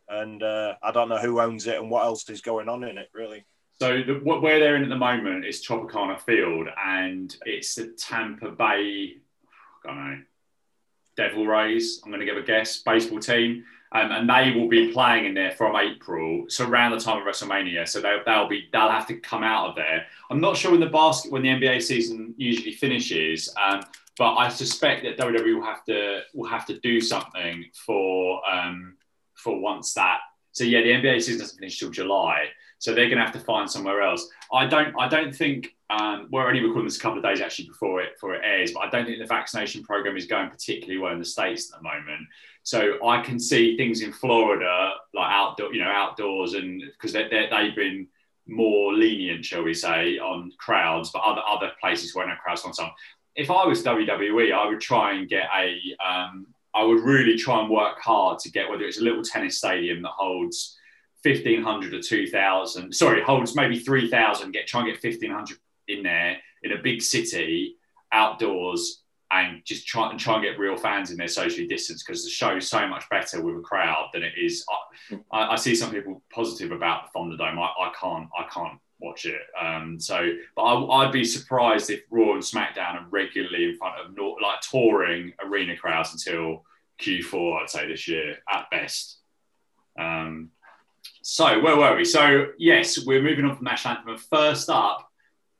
And 0.08 0.42
uh, 0.42 0.74
I 0.82 0.92
don't 0.92 1.08
know 1.08 1.18
who 1.18 1.40
owns 1.40 1.66
it 1.66 1.76
and 1.76 1.90
what 1.90 2.04
else 2.04 2.28
is 2.30 2.40
going 2.40 2.68
on 2.68 2.84
in 2.84 2.96
it, 2.96 3.08
really. 3.12 3.44
So 3.80 4.02
the, 4.02 4.14
where 4.14 4.58
they're 4.58 4.76
in 4.76 4.84
at 4.84 4.88
the 4.88 4.96
moment 4.96 5.44
is 5.44 5.64
Tropicana 5.64 6.18
Field, 6.20 6.68
and 6.82 7.34
it's 7.44 7.74
the 7.74 7.88
Tampa 7.88 8.50
Bay, 8.50 9.16
I 9.84 9.86
don't 9.86 9.96
know, 9.96 10.18
Devil 11.16 11.46
Rays. 11.46 12.00
I'm 12.04 12.10
going 12.10 12.20
to 12.20 12.26
give 12.26 12.36
a 12.36 12.42
guess. 12.42 12.78
Baseball 12.78 13.20
team 13.20 13.64
um, 13.92 14.10
and 14.10 14.28
they 14.28 14.58
will 14.58 14.68
be 14.68 14.92
playing 14.92 15.26
in 15.26 15.34
there 15.34 15.52
from 15.52 15.76
April, 15.76 16.44
so 16.48 16.68
around 16.68 16.92
the 16.92 17.00
time 17.00 17.18
of 17.18 17.24
WrestleMania. 17.24 17.88
So 17.88 18.00
they'll, 18.00 18.22
they'll 18.26 18.48
be 18.48 18.68
they'll 18.72 18.90
have 18.90 19.06
to 19.06 19.16
come 19.16 19.44
out 19.44 19.70
of 19.70 19.76
there. 19.76 20.06
I'm 20.28 20.40
not 20.40 20.56
sure 20.56 20.72
when 20.72 20.80
the 20.80 20.86
basket 20.86 21.30
when 21.30 21.42
the 21.42 21.48
NBA 21.48 21.82
season 21.82 22.34
usually 22.36 22.72
finishes, 22.72 23.52
um, 23.62 23.82
but 24.18 24.34
I 24.34 24.48
suspect 24.48 25.04
that 25.04 25.18
WWE 25.18 25.54
will 25.54 25.64
have 25.64 25.84
to 25.84 26.22
will 26.34 26.48
have 26.48 26.66
to 26.66 26.78
do 26.80 27.00
something 27.00 27.64
for 27.86 28.40
um, 28.50 28.96
for 29.34 29.60
once 29.60 29.94
that. 29.94 30.18
So 30.52 30.64
yeah, 30.64 30.80
the 30.82 30.90
NBA 30.90 31.22
season 31.22 31.40
doesn't 31.40 31.58
finish 31.58 31.78
till 31.78 31.90
July, 31.90 32.46
so 32.78 32.94
they're 32.94 33.08
going 33.08 33.18
to 33.18 33.24
have 33.24 33.32
to 33.32 33.40
find 33.40 33.70
somewhere 33.70 34.02
else. 34.02 34.28
I 34.52 34.66
don't 34.66 34.94
I 34.98 35.08
don't 35.08 35.34
think 35.34 35.74
um, 35.88 36.28
we're 36.30 36.46
only 36.46 36.60
recording 36.60 36.86
this 36.86 36.98
a 36.98 37.00
couple 37.00 37.18
of 37.18 37.24
days 37.24 37.40
actually 37.40 37.68
before 37.68 38.00
it 38.00 38.14
before 38.14 38.34
it 38.34 38.42
airs, 38.44 38.72
but 38.72 38.80
I 38.80 38.90
don't 38.90 39.06
think 39.06 39.18
the 39.18 39.26
vaccination 39.26 39.82
program 39.82 40.16
is 40.16 40.26
going 40.26 40.50
particularly 40.50 40.98
well 40.98 41.12
in 41.12 41.18
the 41.18 41.24
states 41.24 41.72
at 41.72 41.78
the 41.78 41.82
moment. 41.82 42.26
So 42.64 43.04
I 43.06 43.22
can 43.22 43.38
see 43.38 43.76
things 43.76 44.02
in 44.02 44.12
Florida, 44.12 44.94
like 45.14 45.30
outdoor, 45.30 45.72
you 45.72 45.80
know, 45.80 45.90
outdoors, 45.90 46.54
and 46.54 46.82
because 46.92 47.12
they, 47.12 47.28
they've 47.28 47.76
been 47.76 48.08
more 48.48 48.92
lenient, 48.92 49.44
shall 49.44 49.62
we 49.62 49.74
say, 49.74 50.18
on 50.18 50.52
crowds, 50.58 51.10
but 51.12 51.22
other 51.22 51.42
other 51.48 51.70
places 51.80 52.14
where 52.14 52.26
no 52.26 52.34
crowds 52.42 52.64
on 52.64 52.74
some. 52.74 52.90
If 53.36 53.50
I 53.50 53.64
was 53.66 53.82
WWE, 53.84 54.52
I 54.52 54.66
would 54.68 54.80
try 54.80 55.14
and 55.14 55.28
get 55.28 55.46
a. 55.56 55.78
Um, 56.04 56.48
I 56.74 56.82
would 56.82 57.00
really 57.00 57.38
try 57.38 57.60
and 57.60 57.70
work 57.70 57.98
hard 58.00 58.38
to 58.40 58.50
get 58.50 58.68
whether 58.68 58.84
it's 58.84 59.00
a 59.00 59.02
little 59.02 59.22
tennis 59.22 59.56
stadium 59.56 60.02
that 60.02 60.10
holds 60.10 60.76
1500 61.22 61.94
or 61.94 62.00
2000 62.00 62.92
sorry 62.92 63.22
holds 63.22 63.56
maybe 63.56 63.78
3000 63.78 64.52
get 64.52 64.66
try 64.66 64.80
and 64.80 64.88
get 64.88 65.02
1500 65.02 65.58
in 65.88 66.02
there 66.02 66.36
in 66.62 66.72
a 66.72 66.82
big 66.82 67.02
city 67.02 67.76
outdoors 68.12 69.02
and 69.30 69.64
just 69.64 69.86
try 69.86 70.10
and 70.10 70.20
try 70.20 70.34
and 70.34 70.44
get 70.44 70.58
real 70.58 70.76
fans 70.76 71.10
in 71.10 71.16
there 71.16 71.28
socially 71.28 71.66
distanced 71.66 72.06
because 72.06 72.22
the 72.22 72.30
show 72.30 72.56
is 72.56 72.68
so 72.68 72.86
much 72.86 73.04
better 73.10 73.42
with 73.42 73.56
a 73.56 73.60
crowd 73.60 74.08
than 74.12 74.22
it 74.22 74.34
is. 74.36 74.64
I, 75.32 75.52
I 75.52 75.56
see 75.56 75.74
some 75.74 75.90
people 75.90 76.22
positive 76.32 76.70
about 76.70 77.12
the 77.12 77.18
Thunderdome. 77.18 77.58
I, 77.58 77.88
I 77.88 77.92
can't 78.00 78.28
I 78.38 78.44
can't 78.52 78.78
watch 78.98 79.26
it. 79.26 79.40
Um, 79.60 79.98
so, 80.00 80.32
but 80.54 80.62
I, 80.62 81.04
would 81.04 81.12
be 81.12 81.24
surprised 81.24 81.90
if 81.90 82.02
Raw 82.10 82.34
and 82.34 82.42
SmackDown 82.42 82.94
are 82.94 83.06
regularly 83.10 83.64
in 83.64 83.76
front 83.76 83.96
of 84.00 84.16
like 84.16 84.60
touring 84.62 85.32
arena 85.44 85.76
crowds 85.76 86.12
until 86.12 86.64
Q4. 87.00 87.62
I'd 87.62 87.70
say 87.70 87.88
this 87.88 88.08
year 88.08 88.38
at 88.48 88.70
best. 88.70 89.18
Um, 89.98 90.50
so 91.28 91.58
where 91.58 91.76
were 91.76 91.96
we? 91.96 92.04
So 92.04 92.52
yes, 92.56 93.04
we're 93.04 93.20
moving 93.20 93.44
on 93.46 93.56
from 93.56 93.64
National 93.64 93.96
Anthem. 93.96 94.16
First 94.16 94.70
up, 94.70 95.10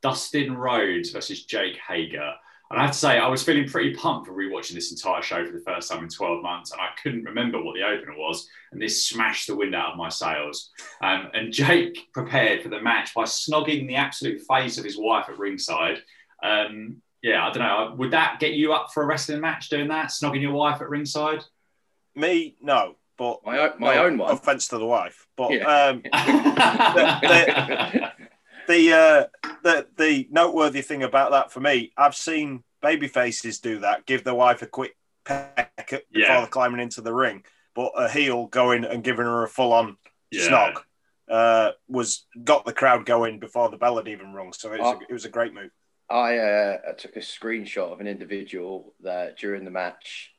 Dustin 0.01 0.57
Rhodes 0.57 1.11
versus 1.11 1.45
Jake 1.45 1.77
Hager. 1.89 2.35
And 2.71 2.79
I 2.79 2.83
have 2.83 2.93
to 2.93 2.99
say, 2.99 3.19
I 3.19 3.27
was 3.27 3.43
feeling 3.43 3.69
pretty 3.69 3.93
pumped 3.93 4.29
for 4.29 4.33
rewatching 4.33 4.75
this 4.75 4.93
entire 4.93 5.23
show 5.23 5.45
for 5.45 5.51
the 5.51 5.65
first 5.67 5.91
time 5.91 6.05
in 6.05 6.09
12 6.09 6.41
months, 6.41 6.71
and 6.71 6.81
I 6.81 6.91
couldn't 7.03 7.25
remember 7.25 7.61
what 7.61 7.75
the 7.75 7.83
opener 7.83 8.17
was. 8.17 8.49
And 8.71 8.81
this 8.81 9.07
smashed 9.07 9.49
the 9.49 9.57
wind 9.57 9.75
out 9.75 9.91
of 9.91 9.97
my 9.97 10.09
sails. 10.09 10.71
Um, 11.03 11.31
and 11.35 11.53
Jake 11.53 12.13
prepared 12.13 12.63
for 12.63 12.69
the 12.69 12.81
match 12.81 13.13
by 13.13 13.25
snogging 13.25 13.89
the 13.89 13.97
absolute 13.97 14.43
face 14.43 14.79
of 14.79 14.85
his 14.85 14.97
wife 14.97 15.29
at 15.29 15.37
ringside. 15.37 15.99
Um, 16.45 17.03
yeah, 17.23 17.45
I 17.45 17.51
don't 17.51 17.65
know. 17.65 17.95
Would 17.99 18.13
that 18.13 18.39
get 18.39 18.53
you 18.53 18.73
up 18.73 18.93
for 18.95 19.03
a 19.03 19.07
wrestling 19.07 19.41
match 19.41 19.69
doing 19.69 19.89
that? 19.89 20.11
Snogging 20.11 20.43
your 20.43 20.53
wife 20.53 20.81
at 20.81 20.89
ringside? 20.89 21.43
Me, 22.15 22.55
no. 22.61 22.95
But 23.19 23.39
my, 23.45 23.73
my 23.79 23.95
no, 23.95 24.05
own 24.05 24.19
one. 24.19 24.33
Offense 24.33 24.69
to 24.69 24.79
the 24.79 24.87
wife. 24.87 25.27
But 25.37 25.53
yeah. 25.53 25.65
um, 25.65 26.03
the, 26.13 27.19
the, 27.23 28.13
the 28.69 28.93
uh, 28.93 29.25
the 29.63 29.87
the 29.97 30.29
noteworthy 30.31 30.83
thing 30.83 31.03
about 31.03 31.31
that 31.31 31.53
for 31.53 31.61
me, 31.61 31.93
I've 31.97 32.15
seen 32.15 32.63
baby 32.83 33.09
faces 33.09 33.61
do 33.61 33.81
that, 33.81 34.07
give 34.07 34.25
their 34.25 34.35
wife 34.35 34.63
a 34.63 34.67
quick 34.67 34.97
peck 35.25 35.89
before 35.89 36.03
yeah. 36.13 36.47
climbing 36.47 36.81
into 36.81 37.01
the 37.01 37.13
ring, 37.13 37.43
but 37.75 37.93
a 37.97 38.09
heel 38.09 38.47
going 38.47 38.85
and 38.85 39.03
giving 39.03 39.27
her 39.27 39.45
a 39.45 39.49
full 39.49 39.73
on 39.73 39.97
yeah. 40.31 40.49
snog 40.49 40.77
uh, 41.29 41.73
was 41.89 42.27
got 42.45 42.65
the 42.65 42.73
crowd 42.73 43.07
going 43.07 43.39
before 43.39 43.69
the 43.71 43.77
bell 43.77 43.97
had 43.97 44.09
even 44.09 44.33
rung. 44.33 44.53
So 44.53 44.73
it 44.73 44.81
was, 44.81 44.95
a, 44.95 44.99
it 45.09 45.13
was 45.13 45.25
a 45.25 45.31
great 45.31 45.55
move. 45.55 45.71
I 46.09 46.39
uh, 46.39 46.93
took 46.97 47.17
a 47.17 47.21
screenshot 47.21 47.93
of 47.93 48.01
an 48.01 48.07
individual 48.07 48.95
that 49.03 49.39
during 49.39 49.65
the 49.65 49.71
match 49.71 50.33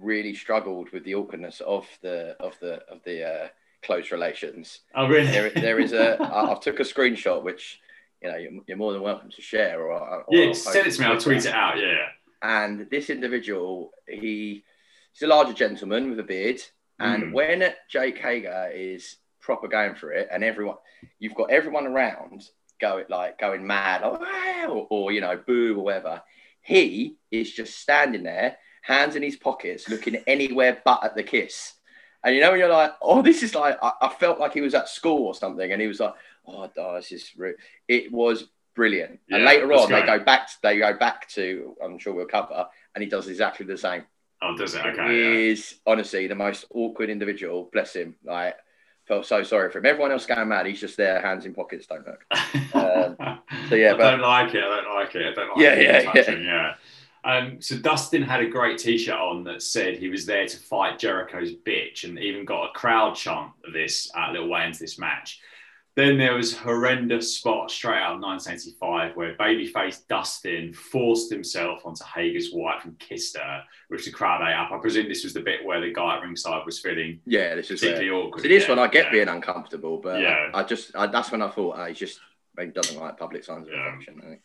really 0.00 0.34
struggled 0.34 0.90
with 0.90 1.04
the 1.04 1.14
awkwardness 1.14 1.60
of 1.60 1.86
the 2.02 2.36
of 2.40 2.58
the 2.60 2.82
of 2.88 3.02
the 3.04 3.26
uh, 3.26 3.48
close 3.82 4.10
relations. 4.10 4.80
Oh, 4.94 5.08
really? 5.08 5.26
There, 5.26 5.50
there 5.50 5.78
is 5.78 5.92
a. 5.92 6.20
I, 6.22 6.52
I 6.52 6.54
took 6.58 6.80
a 6.80 6.84
screenshot, 6.84 7.42
which 7.42 7.80
you 8.22 8.30
know 8.30 8.36
you're, 8.36 8.52
you're 8.66 8.76
more 8.76 8.92
than 8.92 9.02
welcome 9.02 9.30
to 9.30 9.42
share. 9.42 9.80
Or, 9.82 10.22
or 10.22 10.24
yeah, 10.30 10.52
send 10.52 10.86
it 10.86 10.94
to 10.94 11.00
me. 11.00 11.06
I'll 11.06 11.20
tweet 11.20 11.46
it 11.46 11.54
out. 11.54 11.78
Yeah. 11.78 12.06
And 12.42 12.88
this 12.90 13.10
individual, 13.10 13.90
he 14.06 14.64
he's 15.12 15.22
a 15.22 15.26
larger 15.26 15.52
gentleman 15.52 16.10
with 16.10 16.20
a 16.20 16.24
beard, 16.24 16.60
and 16.98 17.24
mm. 17.24 17.32
when 17.32 17.74
Jake 17.88 18.18
Hager 18.18 18.70
is 18.74 19.16
proper 19.40 19.68
going 19.68 19.94
for 19.94 20.12
it, 20.12 20.28
and 20.30 20.44
everyone, 20.44 20.76
you've 21.18 21.34
got 21.34 21.50
everyone 21.50 21.86
around 21.86 22.44
going 22.80 23.06
like 23.08 23.38
going 23.38 23.66
mad, 23.66 24.02
like, 24.02 24.68
or, 24.68 24.86
or 24.90 25.12
you 25.12 25.20
know, 25.20 25.40
boo 25.46 25.76
or 25.78 25.84
whatever. 25.84 26.22
He 26.62 27.16
is 27.30 27.50
just 27.52 27.78
standing 27.78 28.24
there, 28.24 28.58
hands 28.82 29.16
in 29.16 29.22
his 29.22 29.36
pockets, 29.36 29.88
looking 29.88 30.16
anywhere 30.26 30.80
but 30.84 31.04
at 31.04 31.14
the 31.14 31.22
kiss 31.22 31.74
and 32.24 32.34
you 32.34 32.40
know, 32.40 32.50
when 32.50 32.58
you're 32.58 32.68
like, 32.68 32.94
oh, 33.00 33.22
this 33.22 33.42
is 33.42 33.54
like, 33.54 33.78
I, 33.82 33.92
I 34.02 34.08
felt 34.08 34.40
like 34.40 34.52
he 34.52 34.60
was 34.60 34.74
at 34.74 34.88
school 34.88 35.26
or 35.26 35.34
something. 35.34 35.70
And 35.70 35.80
he 35.80 35.86
was 35.86 36.00
like, 36.00 36.14
oh, 36.46 36.68
this 36.96 37.12
is, 37.12 37.30
re-. 37.36 37.54
it 37.86 38.12
was 38.12 38.48
brilliant. 38.74 39.20
Yeah, 39.28 39.36
and 39.36 39.44
later 39.44 39.72
on, 39.72 39.90
they 39.90 40.02
go 40.02 40.18
back, 40.18 40.48
to, 40.48 40.54
they 40.62 40.78
go 40.78 40.94
back 40.94 41.28
to, 41.30 41.76
I'm 41.82 41.98
sure 41.98 42.12
we'll 42.12 42.26
cover, 42.26 42.66
and 42.94 43.04
he 43.04 43.08
does 43.08 43.28
exactly 43.28 43.66
the 43.66 43.78
same. 43.78 44.04
Oh, 44.42 44.56
does 44.56 44.74
it? 44.74 44.84
Okay. 44.84 45.08
He 45.08 45.20
yeah. 45.20 45.52
is 45.52 45.76
honestly 45.86 46.26
the 46.26 46.34
most 46.34 46.64
awkward 46.72 47.10
individual. 47.10 47.68
Bless 47.72 47.94
him. 47.94 48.16
Like, 48.24 48.56
felt 49.06 49.26
so 49.26 49.42
sorry 49.42 49.70
for 49.70 49.78
him. 49.78 49.86
Everyone 49.86 50.12
else 50.12 50.26
going 50.26 50.48
mad. 50.48 50.66
He's 50.66 50.80
just 50.80 50.96
there, 50.96 51.20
hands 51.20 51.44
in 51.44 51.54
pockets, 51.54 51.86
don't 51.86 52.06
look. 52.06 52.24
Um, 52.74 53.16
so 53.68 53.74
yeah, 53.74 53.94
I 53.94 53.96
but, 53.96 54.10
don't 54.10 54.20
like 54.20 54.54
it. 54.54 54.62
I 54.62 54.76
don't 54.76 54.94
like 54.94 55.14
it. 55.14 55.26
I 55.26 55.32
don't 55.32 55.48
like 55.48 55.58
yeah, 55.58 55.72
it. 55.72 56.04
Yeah, 56.04 56.12
yeah, 56.14 56.38
yeah. 56.38 56.74
Um, 57.28 57.60
so 57.60 57.76
Dustin 57.76 58.22
had 58.22 58.40
a 58.40 58.48
great 58.48 58.78
T-shirt 58.78 59.14
on 59.14 59.44
that 59.44 59.62
said 59.62 59.98
he 59.98 60.08
was 60.08 60.24
there 60.24 60.46
to 60.46 60.56
fight 60.56 60.98
Jericho's 60.98 61.52
bitch, 61.52 62.04
and 62.04 62.18
even 62.18 62.46
got 62.46 62.70
a 62.70 62.72
crowd 62.72 63.16
chant 63.16 63.52
of 63.66 63.74
this 63.74 64.10
a 64.16 64.32
little 64.32 64.48
way 64.48 64.64
into 64.64 64.78
this 64.78 64.98
match. 64.98 65.38
Then 65.94 66.16
there 66.16 66.34
was 66.34 66.56
horrendous 66.56 67.36
spot 67.36 67.70
straight 67.70 68.00
out 68.00 68.14
of 68.14 68.22
1985 68.22 69.16
where 69.16 69.34
babyface 69.34 70.06
Dustin 70.08 70.72
forced 70.72 71.30
himself 71.30 71.84
onto 71.84 72.04
Hager's 72.04 72.50
wife 72.52 72.84
and 72.84 72.98
kissed 72.98 73.36
her, 73.36 73.62
which 73.88 74.06
the 74.06 74.12
crowd 74.12 74.40
ate 74.40 74.54
up. 74.54 74.70
I 74.70 74.78
presume 74.78 75.08
this 75.08 75.24
was 75.24 75.34
the 75.34 75.40
bit 75.40 75.66
where 75.66 75.80
the 75.82 75.92
guy 75.92 76.16
at 76.16 76.22
ringside 76.22 76.64
was 76.64 76.78
feeling 76.78 77.20
yeah, 77.26 77.54
this 77.56 77.70
is 77.70 77.80
particularly 77.80 78.10
awkward. 78.10 78.42
So 78.42 78.48
this 78.48 78.68
one 78.68 78.78
I 78.78 78.86
get 78.86 79.06
yeah. 79.06 79.10
being 79.10 79.28
uncomfortable, 79.28 79.98
but 79.98 80.20
yeah. 80.20 80.50
I, 80.54 80.60
I 80.60 80.62
just 80.62 80.96
I, 80.96 81.08
that's 81.08 81.30
when 81.30 81.42
I 81.42 81.50
thought 81.50 81.86
he 81.88 81.92
just 81.92 82.20
he 82.58 82.66
doesn't 82.66 82.98
like 82.98 83.18
public 83.18 83.44
signs 83.44 83.66
of 83.66 83.74
yeah. 83.74 84.36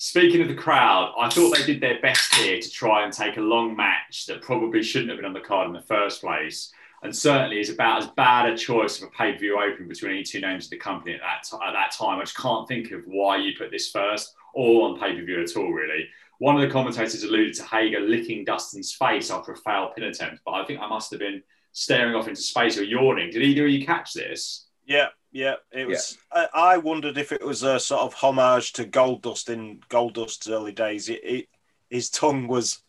Speaking 0.00 0.40
of 0.40 0.46
the 0.46 0.54
crowd, 0.54 1.12
I 1.18 1.28
thought 1.28 1.56
they 1.56 1.64
did 1.64 1.80
their 1.80 2.00
best 2.00 2.32
here 2.36 2.60
to 2.60 2.70
try 2.70 3.02
and 3.02 3.12
take 3.12 3.36
a 3.36 3.40
long 3.40 3.74
match 3.74 4.26
that 4.26 4.42
probably 4.42 4.80
shouldn't 4.80 5.10
have 5.10 5.18
been 5.18 5.26
on 5.26 5.32
the 5.32 5.40
card 5.40 5.66
in 5.66 5.72
the 5.72 5.82
first 5.82 6.20
place, 6.20 6.70
and 7.02 7.14
certainly 7.14 7.58
is 7.58 7.68
about 7.68 8.04
as 8.04 8.06
bad 8.10 8.48
a 8.48 8.56
choice 8.56 9.02
of 9.02 9.08
a 9.08 9.10
pay 9.10 9.32
per 9.32 9.40
view 9.40 9.60
open 9.60 9.88
between 9.88 10.12
any 10.12 10.22
two 10.22 10.40
names 10.40 10.66
of 10.66 10.70
the 10.70 10.76
company 10.76 11.14
at 11.14 11.20
that, 11.20 11.42
t- 11.42 11.56
at 11.66 11.72
that 11.72 11.90
time. 11.90 12.20
I 12.20 12.22
just 12.22 12.36
can't 12.36 12.68
think 12.68 12.92
of 12.92 13.02
why 13.06 13.38
you 13.38 13.54
put 13.58 13.72
this 13.72 13.90
first 13.90 14.36
or 14.54 14.88
on 14.88 15.00
pay 15.00 15.16
per 15.16 15.24
view 15.24 15.42
at 15.42 15.56
all, 15.56 15.72
really. 15.72 16.06
One 16.38 16.54
of 16.54 16.60
the 16.60 16.72
commentators 16.72 17.24
alluded 17.24 17.54
to 17.54 17.64
Hager 17.64 17.98
licking 17.98 18.44
Dustin's 18.44 18.92
face 18.92 19.32
after 19.32 19.50
a 19.50 19.56
failed 19.56 19.96
pin 19.96 20.04
attempt, 20.04 20.42
but 20.44 20.52
I 20.52 20.64
think 20.64 20.78
I 20.78 20.86
must 20.86 21.10
have 21.10 21.18
been 21.18 21.42
staring 21.72 22.14
off 22.14 22.28
into 22.28 22.40
space 22.40 22.78
or 22.78 22.84
yawning. 22.84 23.32
Did 23.32 23.42
either 23.42 23.64
of 23.64 23.72
you 23.72 23.84
catch 23.84 24.12
this? 24.12 24.68
Yeah, 24.86 25.08
yeah, 25.32 25.54
it 25.72 25.86
was. 25.86 26.18
Yeah. 26.34 26.46
I, 26.54 26.74
I, 26.74 26.76
wondered 26.78 27.18
if 27.18 27.32
it 27.32 27.44
was 27.44 27.62
a 27.62 27.78
sort 27.78 28.02
of 28.02 28.14
homage 28.14 28.72
to 28.74 28.84
Goldust 28.84 29.50
in 29.50 29.80
Goldust's 29.90 30.48
early 30.48 30.72
days. 30.72 31.08
It, 31.08 31.20
it, 31.22 31.48
his 31.90 32.10
tongue 32.10 32.48
was 32.48 32.82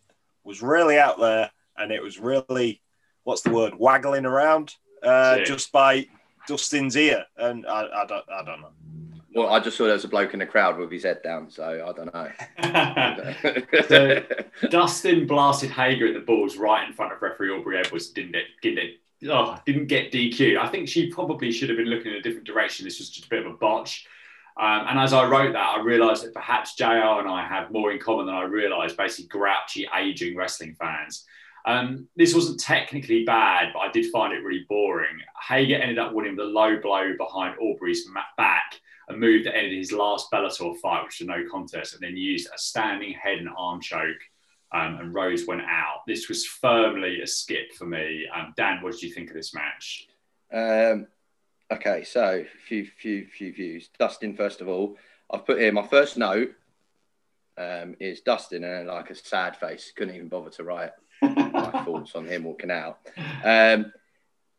was 0.43 0.61
really 0.61 0.97
out 0.97 1.19
there, 1.19 1.51
and 1.77 1.91
it 1.91 2.01
was 2.01 2.19
really 2.19 2.81
what's 3.23 3.41
the 3.41 3.51
word 3.51 3.73
waggling 3.77 4.25
around 4.25 4.75
uh, 5.03 5.39
just 5.43 5.71
by 5.71 6.07
Dustin's 6.47 6.95
ear, 6.95 7.25
and 7.37 7.65
I, 7.65 7.87
I 7.93 8.05
don't 8.05 8.25
I 8.29 8.43
don't 8.43 8.61
know. 8.61 8.71
Well, 9.35 9.49
I 9.49 9.59
just 9.59 9.77
saw 9.77 9.83
there 9.83 9.93
was 9.93 10.05
a 10.05 10.07
bloke 10.07 10.33
in 10.33 10.39
the 10.39 10.45
crowd 10.45 10.77
with 10.77 10.91
his 10.91 11.03
head 11.03 11.21
down, 11.23 11.51
so 11.51 11.63
I 11.63 11.93
don't 11.93 12.13
know. 12.13 12.31
so, 13.87 14.23
Dustin 14.69 15.27
blasted 15.27 15.69
Hager 15.69 16.07
at 16.07 16.15
the 16.15 16.19
balls 16.19 16.57
right 16.57 16.87
in 16.87 16.93
front 16.93 17.13
of 17.13 17.21
referee 17.21 17.51
Aubrey 17.51 17.77
Edwards. 17.77 18.07
Didn't 18.07 18.35
it? 18.35 18.45
Didn't 18.63 18.79
it? 18.79 18.99
Oh, 19.27 19.57
didn't 19.65 19.87
get 19.87 20.11
DQ. 20.11 20.57
I 20.57 20.67
think 20.67 20.87
she 20.87 21.09
probably 21.09 21.51
should 21.51 21.69
have 21.69 21.77
been 21.77 21.87
looking 21.87 22.11
in 22.11 22.17
a 22.17 22.21
different 22.21 22.47
direction. 22.47 22.85
This 22.85 22.99
was 22.99 23.09
just 23.09 23.25
a 23.25 23.29
bit 23.29 23.45
of 23.45 23.53
a 23.53 23.57
botch. 23.57 24.05
Um, 24.59 24.87
and 24.89 24.99
as 24.99 25.13
I 25.13 25.25
wrote 25.25 25.53
that, 25.53 25.77
I 25.77 25.81
realised 25.81 26.23
that 26.23 26.33
perhaps 26.33 26.75
JR 26.75 26.83
and 26.83 27.29
I 27.29 27.45
have 27.47 27.71
more 27.71 27.91
in 27.91 27.99
common 27.99 28.25
than 28.25 28.35
I 28.35 28.43
realised. 28.43 28.97
Basically, 28.97 29.27
grouchy, 29.27 29.87
aging 29.95 30.35
wrestling 30.35 30.75
fans. 30.75 31.25
Um, 31.65 32.07
this 32.15 32.33
wasn't 32.33 32.59
technically 32.59 33.23
bad, 33.25 33.69
but 33.73 33.79
I 33.79 33.91
did 33.91 34.11
find 34.11 34.33
it 34.33 34.43
really 34.43 34.65
boring. 34.67 35.19
Hager 35.47 35.75
ended 35.75 35.99
up 35.99 36.13
winning 36.13 36.35
with 36.35 36.45
a 36.45 36.49
low 36.49 36.77
blow 36.77 37.13
behind 37.17 37.55
Aubrey's 37.59 38.07
back, 38.37 38.79
a 39.09 39.13
move 39.15 39.43
that 39.43 39.55
ended 39.55 39.77
his 39.77 39.91
last 39.91 40.31
Bellator 40.31 40.77
fight, 40.77 41.03
which 41.03 41.19
was 41.19 41.27
no 41.27 41.43
contest, 41.49 41.93
and 41.93 42.01
then 42.01 42.17
used 42.17 42.49
a 42.53 42.57
standing 42.57 43.13
head 43.13 43.39
and 43.39 43.49
arm 43.57 43.81
choke 43.81 44.19
um, 44.71 44.97
and 44.99 45.13
Rose 45.13 45.47
went 45.47 45.61
out. 45.61 46.01
This 46.07 46.29
was 46.29 46.45
firmly 46.45 47.21
a 47.21 47.27
skip 47.27 47.73
for 47.73 47.85
me. 47.85 48.27
Um, 48.33 48.53
Dan, 48.55 48.81
what 48.81 48.93
did 48.93 49.03
you 49.03 49.13
think 49.13 49.29
of 49.29 49.35
this 49.35 49.53
match? 49.53 50.07
Um, 50.51 51.07
okay, 51.71 52.03
so 52.03 52.45
few 52.67 52.85
few 52.85 53.27
few 53.27 53.53
views. 53.53 53.89
Dustin, 53.99 54.35
first 54.35 54.61
of 54.61 54.67
all, 54.67 54.97
I've 55.31 55.45
put 55.45 55.59
here 55.59 55.71
my 55.71 55.87
first 55.87 56.17
note 56.17 56.51
um, 57.57 57.95
is 57.99 58.21
Dustin 58.21 58.63
and 58.63 58.87
like 58.87 59.09
a 59.09 59.15
sad 59.15 59.57
face. 59.57 59.91
Couldn't 59.95 60.15
even 60.15 60.29
bother 60.29 60.51
to 60.51 60.63
write 60.63 60.91
my 61.21 61.71
thoughts 61.85 62.15
on 62.15 62.25
him 62.25 62.43
walking 62.43 62.71
out. 62.71 62.99
Um, 63.43 63.91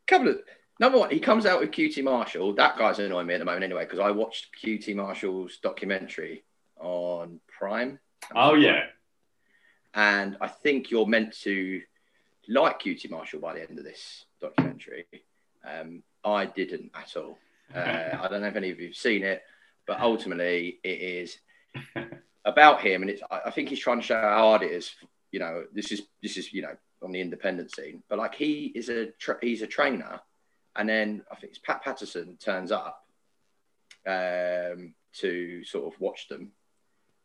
couple 0.06 0.28
of 0.28 0.40
number 0.80 0.98
one, 0.98 1.10
he 1.10 1.20
comes 1.20 1.46
out 1.46 1.60
with 1.60 1.70
QT 1.70 2.02
Marshall. 2.02 2.54
That 2.54 2.76
guy's 2.76 2.98
annoying 2.98 3.26
me 3.28 3.34
at 3.34 3.38
the 3.38 3.44
moment 3.44 3.64
anyway 3.64 3.84
because 3.84 4.00
I 4.00 4.10
watched 4.10 4.48
QT 4.62 4.96
Marshall's 4.96 5.58
documentary 5.62 6.44
on 6.78 7.40
Prime. 7.46 8.00
Oh 8.34 8.54
yeah. 8.54 8.86
And 9.94 10.37
I 10.40 10.48
think 10.48 10.90
you're 10.90 11.07
meant 11.07 11.35
to 11.42 11.83
like 12.48 12.83
QT 12.83 13.11
Marshall 13.11 13.40
by 13.40 13.55
the 13.55 13.68
end 13.68 13.79
of 13.79 13.85
this 13.85 14.24
documentary. 14.40 15.07
Um, 15.64 16.03
I 16.24 16.46
didn't 16.46 16.90
at 16.94 17.16
all. 17.16 17.38
Uh, 17.74 17.79
I 18.22 18.29
don't 18.29 18.42
know 18.42 18.48
if 18.48 18.57
any 18.57 18.70
of 18.70 18.81
you've 18.81 18.96
seen 18.96 19.22
it, 19.22 19.42
but 19.87 20.00
ultimately 20.00 20.79
it 20.83 21.00
is 21.00 21.38
about 22.44 22.81
him, 22.81 23.03
and 23.03 23.11
it's. 23.11 23.22
I 23.31 23.50
think 23.50 23.68
he's 23.68 23.81
trying 23.81 24.00
to 24.00 24.07
show 24.07 24.20
how 24.20 24.38
hard 24.38 24.62
it 24.62 24.72
is. 24.72 24.90
You 25.33 25.40
know, 25.40 25.64
this 25.72 25.92
is 25.92 26.03
this 26.22 26.37
is 26.37 26.53
you 26.53 26.62
know 26.62 26.76
on 27.03 27.12
the 27.12 27.20
independent 27.20 27.74
scene, 27.74 28.03
but 28.09 28.18
like 28.18 28.35
he 28.35 28.72
is 28.74 28.88
a 28.88 29.07
tra- 29.18 29.38
he's 29.40 29.62
a 29.62 29.66
trainer, 29.66 30.20
and 30.76 30.88
then 30.88 31.22
I 31.31 31.37
think 31.37 31.53
it's 31.53 31.59
Pat 31.59 31.83
Patterson 31.83 32.37
turns 32.38 32.72
up 32.72 33.05
um, 34.07 34.94
to 35.14 35.64
sort 35.64 35.92
of 35.92 36.00
watch 36.00 36.29
them, 36.29 36.53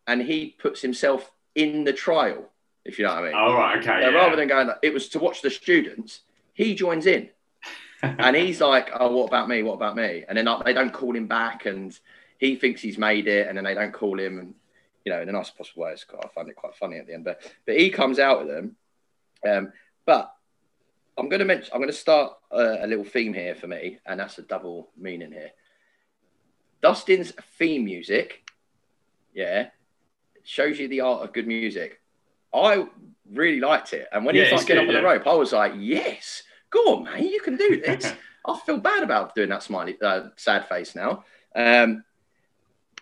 and 0.08 0.22
he 0.22 0.56
puts 0.60 0.82
himself 0.82 1.32
in 1.56 1.84
the 1.84 1.94
trial 1.94 2.52
if 2.86 3.00
you 3.00 3.06
know 3.06 3.16
what 3.16 3.24
I 3.24 3.26
mean. 3.26 3.34
Oh, 3.36 3.54
right, 3.54 3.80
okay. 3.80 4.02
yeah. 4.02 4.10
Rather 4.10 4.36
than 4.36 4.48
going, 4.48 4.70
it 4.84 4.94
was 4.94 5.10
to 5.10 5.20
watch 5.20 5.42
the 5.42 5.50
students, 5.50 6.22
he 6.54 6.76
joins 6.76 7.08
in. 7.08 7.30
and 8.02 8.36
he's 8.36 8.62
like, 8.62 8.92
oh, 8.94 9.12
what 9.12 9.28
about 9.28 9.50
me? 9.50 9.64
What 9.64 9.74
about 9.74 9.96
me? 9.96 10.24
And 10.28 10.38
then 10.38 10.48
they 10.64 10.74
don't 10.74 10.94
call 10.94 11.16
him 11.16 11.28
back 11.28 11.66
and 11.66 11.98
he 12.38 12.56
thinks 12.56 12.82
he's 12.82 12.98
made 12.98 13.28
it 13.28 13.48
and 13.48 13.58
then 13.58 13.66
they 13.66 13.74
don't 13.74 13.94
call 13.94 14.20
him. 14.20 14.38
And, 14.38 14.54
you 15.04 15.12
know, 15.12 15.22
in 15.22 15.28
the 15.28 15.34
nicest 15.34 15.58
possible 15.58 15.84
way, 15.84 15.94
it's 15.94 16.06
I 16.24 16.28
find 16.28 16.48
it 16.48 16.56
quite 16.56 16.76
funny 16.76 16.98
at 16.98 17.08
the 17.08 17.14
end. 17.14 17.24
But, 17.24 17.42
but 17.66 17.78
he 17.78 17.90
comes 17.90 18.20
out 18.20 18.40
with 18.40 18.56
them. 18.56 18.76
Um, 19.48 19.74
but 20.06 20.32
I'm 21.18 21.30
going 21.30 21.40
to 21.40 21.46
mention, 21.46 21.72
I'm 21.74 21.80
going 21.80 21.92
to 21.92 21.98
start 21.98 22.34
a, 22.52 22.80
a 22.82 22.88
little 22.88 23.06
theme 23.06 23.34
here 23.34 23.56
for 23.56 23.68
me, 23.68 24.00
and 24.06 24.20
that's 24.20 24.38
a 24.38 24.44
double 24.44 24.90
meaning 24.98 25.32
here. 25.32 25.52
Dustin's 26.82 27.32
theme 27.58 27.86
music, 27.86 28.44
yeah, 29.34 29.70
shows 30.44 30.78
you 30.78 30.88
the 30.88 31.02
art 31.02 31.24
of 31.24 31.34
good 31.34 31.48
music. 31.48 32.02
I 32.56 32.86
really 33.32 33.60
liked 33.60 33.94
it. 33.94 34.08
And 34.12 34.26
when 34.26 34.36
yeah, 34.36 34.46
he 34.46 34.52
was 34.54 34.62
like 34.62 34.68
getting 34.68 34.84
up 34.84 34.90
on 34.90 34.96
the 34.96 35.04
rope, 35.04 35.28
I 35.28 35.34
was 35.34 35.54
like, 35.54 35.74
yes, 35.78 36.44
go 36.70 36.96
on, 36.96 37.04
man, 37.04 37.24
you 37.24 37.42
can 37.42 37.58
do 37.58 37.82
this. 37.86 38.14
I 38.48 38.60
feel 38.66 38.78
bad 38.78 39.04
about 39.04 39.36
doing 39.36 39.50
that 39.50 39.64
smiley, 39.64 39.98
uh, 40.02 40.28
sad 40.36 40.68
face 40.68 40.96
now. 40.96 41.24
Um, 41.56 42.04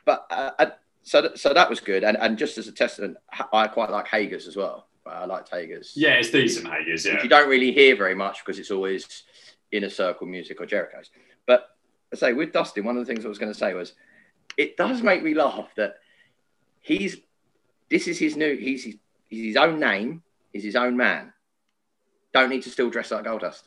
but 0.06 0.26
uh, 0.30 0.52
I, 0.58 0.72
so, 1.04 1.32
so 1.36 1.54
that 1.54 1.70
was 1.70 1.80
good. 1.80 2.04
And, 2.04 2.18
and 2.18 2.38
just 2.38 2.58
as 2.58 2.68
a 2.68 2.72
testament, 2.72 3.18
I 3.52 3.68
quite 3.68 3.90
like 3.90 4.08
Hager's 4.08 4.48
as 4.48 4.56
well. 4.56 4.88
I 5.06 5.26
like 5.26 5.50
Hager's. 5.50 5.94
Yeah, 5.96 6.14
it's 6.14 6.32
decent 6.32 6.68
Hager's. 6.68 7.06
Yeah, 7.06 7.22
you 7.22 7.28
don't 7.28 7.50
really 7.50 7.74
hear 7.74 7.96
very 7.96 8.16
much 8.16 8.40
because 8.44 8.58
it's 8.58 8.72
always 8.72 9.24
inner 9.72 9.90
circle 9.90 10.28
music 10.28 10.62
or 10.62 10.66
Jericho's. 10.66 11.10
But 11.46 11.68
I 12.14 12.16
say 12.16 12.34
with 12.34 12.54
Dustin, 12.54 12.86
one 12.86 12.98
of 12.98 13.06
the 13.06 13.14
things 13.14 13.26
I 13.26 13.30
was 13.30 13.38
going 13.38 13.52
to 13.52 13.58
say 13.58 13.74
was, 13.74 13.94
it 14.56 14.78
does 14.78 15.02
make 15.02 15.24
me 15.24 15.34
laugh 15.34 15.70
that 15.76 15.96
he's 16.80 17.18
this 17.90 18.08
is 18.08 18.20
his 18.20 18.36
new 18.36 18.56
he's 18.56 18.96
He's 19.34 19.56
his 19.56 19.58
own 19.58 19.80
name. 19.80 20.22
He's 20.52 20.64
his 20.64 20.76
own 20.76 20.96
man. 20.96 21.34
Don't 22.34 22.50
need 22.50 22.64
to 22.64 22.70
still 22.70 22.92
dress 22.92 23.10
like 23.10 23.26
Goldust. 23.26 23.64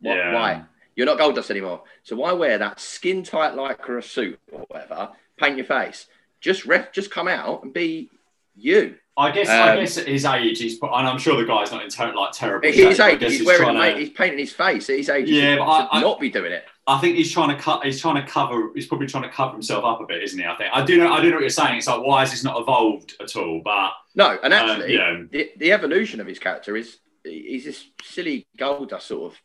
What, 0.00 0.16
yeah. 0.16 0.34
Why? 0.34 0.62
You're 0.96 1.06
not 1.06 1.18
Goldust 1.18 1.50
anymore. 1.50 1.82
So 2.02 2.16
why 2.16 2.32
wear 2.32 2.56
that 2.56 2.80
skin 2.80 3.22
tight 3.22 3.52
lycra 3.52 4.02
suit 4.02 4.40
or 4.50 4.60
whatever? 4.68 5.10
Paint 5.36 5.58
your 5.58 5.66
face. 5.66 6.06
Just 6.40 6.64
ref, 6.64 6.92
just 6.92 7.10
come 7.10 7.28
out 7.28 7.62
and 7.62 7.74
be 7.74 8.10
you. 8.56 8.96
I 9.18 9.32
guess. 9.32 9.48
Um, 9.48 9.54
I 9.54 9.76
guess 9.80 9.98
at 9.98 10.08
his 10.08 10.24
age, 10.24 10.60
he's. 10.60 10.80
And 10.80 11.06
I'm 11.06 11.18
sure 11.18 11.36
the 11.36 11.44
guy's 11.44 11.70
not 11.70 11.84
in 11.84 11.90
ter- 11.90 12.14
like 12.14 12.32
terrible. 12.32 12.66
His 12.68 12.96
shape, 12.96 13.20
age, 13.20 13.30
he's, 13.30 13.38
he's 13.40 13.46
wearing. 13.46 13.74
To... 13.74 13.98
He's 13.98 14.10
painting 14.10 14.38
his 14.38 14.52
face. 14.52 14.88
At 14.88 14.96
his 14.96 15.10
age, 15.10 15.28
yeah, 15.28 15.56
but 15.56 15.64
I, 15.64 15.88
I, 15.92 16.00
not 16.00 16.20
be 16.20 16.30
doing 16.30 16.52
it. 16.52 16.64
I 16.88 16.98
think 17.00 17.16
he's 17.16 17.30
trying 17.30 17.54
to 17.54 17.62
cut. 17.62 17.84
He's 17.84 18.00
trying 18.00 18.14
to 18.14 18.26
cover. 18.26 18.70
He's 18.74 18.86
probably 18.86 19.06
trying 19.06 19.24
to 19.24 19.28
cover 19.28 19.52
himself 19.52 19.84
up 19.84 20.00
a 20.00 20.06
bit, 20.06 20.22
isn't 20.22 20.38
he? 20.38 20.46
I 20.46 20.56
think. 20.56 20.70
I 20.72 20.82
do 20.82 20.96
know. 20.96 21.12
I 21.12 21.20
do 21.20 21.28
know 21.28 21.36
what 21.36 21.42
you're 21.42 21.50
saying. 21.50 21.76
It's 21.76 21.86
like 21.86 22.02
why 22.02 22.20
has 22.20 22.30
this 22.30 22.42
not 22.42 22.58
evolved 22.58 23.14
at 23.20 23.36
all? 23.36 23.60
But 23.62 23.90
no, 24.14 24.38
and 24.42 24.54
um, 24.54 24.70
actually, 24.70 24.94
yeah. 24.94 25.22
the, 25.30 25.50
the 25.58 25.72
evolution 25.72 26.18
of 26.18 26.26
his 26.26 26.38
character 26.38 26.76
is 26.76 26.98
he's 27.22 27.66
this 27.66 27.84
silly 28.02 28.46
Goldust 28.58 29.02
sort 29.02 29.32
of 29.32 29.38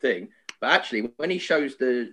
thing. 0.00 0.30
But 0.60 0.72
actually, 0.72 1.12
when 1.16 1.30
he 1.30 1.38
shows 1.38 1.76
the 1.76 2.12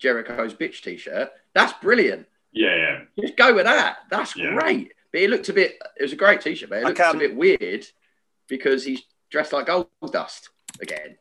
Jericho's 0.00 0.54
bitch 0.54 0.82
T-shirt, 0.82 1.30
that's 1.54 1.72
brilliant. 1.74 2.26
Yeah, 2.52 2.74
yeah. 2.74 2.98
Just 3.20 3.36
go 3.36 3.54
with 3.54 3.66
that. 3.66 3.98
That's 4.10 4.36
yeah. 4.36 4.54
great. 4.54 4.92
But 5.12 5.20
it 5.20 5.30
looked 5.30 5.48
a 5.50 5.52
bit. 5.52 5.78
It 5.96 6.02
was 6.02 6.12
a 6.12 6.16
great 6.16 6.40
T-shirt, 6.40 6.68
but 6.68 6.78
it 6.78 6.84
looked 6.84 6.98
a 6.98 7.16
bit 7.16 7.36
weird 7.36 7.86
because 8.48 8.84
he's 8.84 9.02
dressed 9.30 9.52
like 9.52 9.66
gold 9.66 9.86
dust 10.10 10.50
again. 10.80 11.16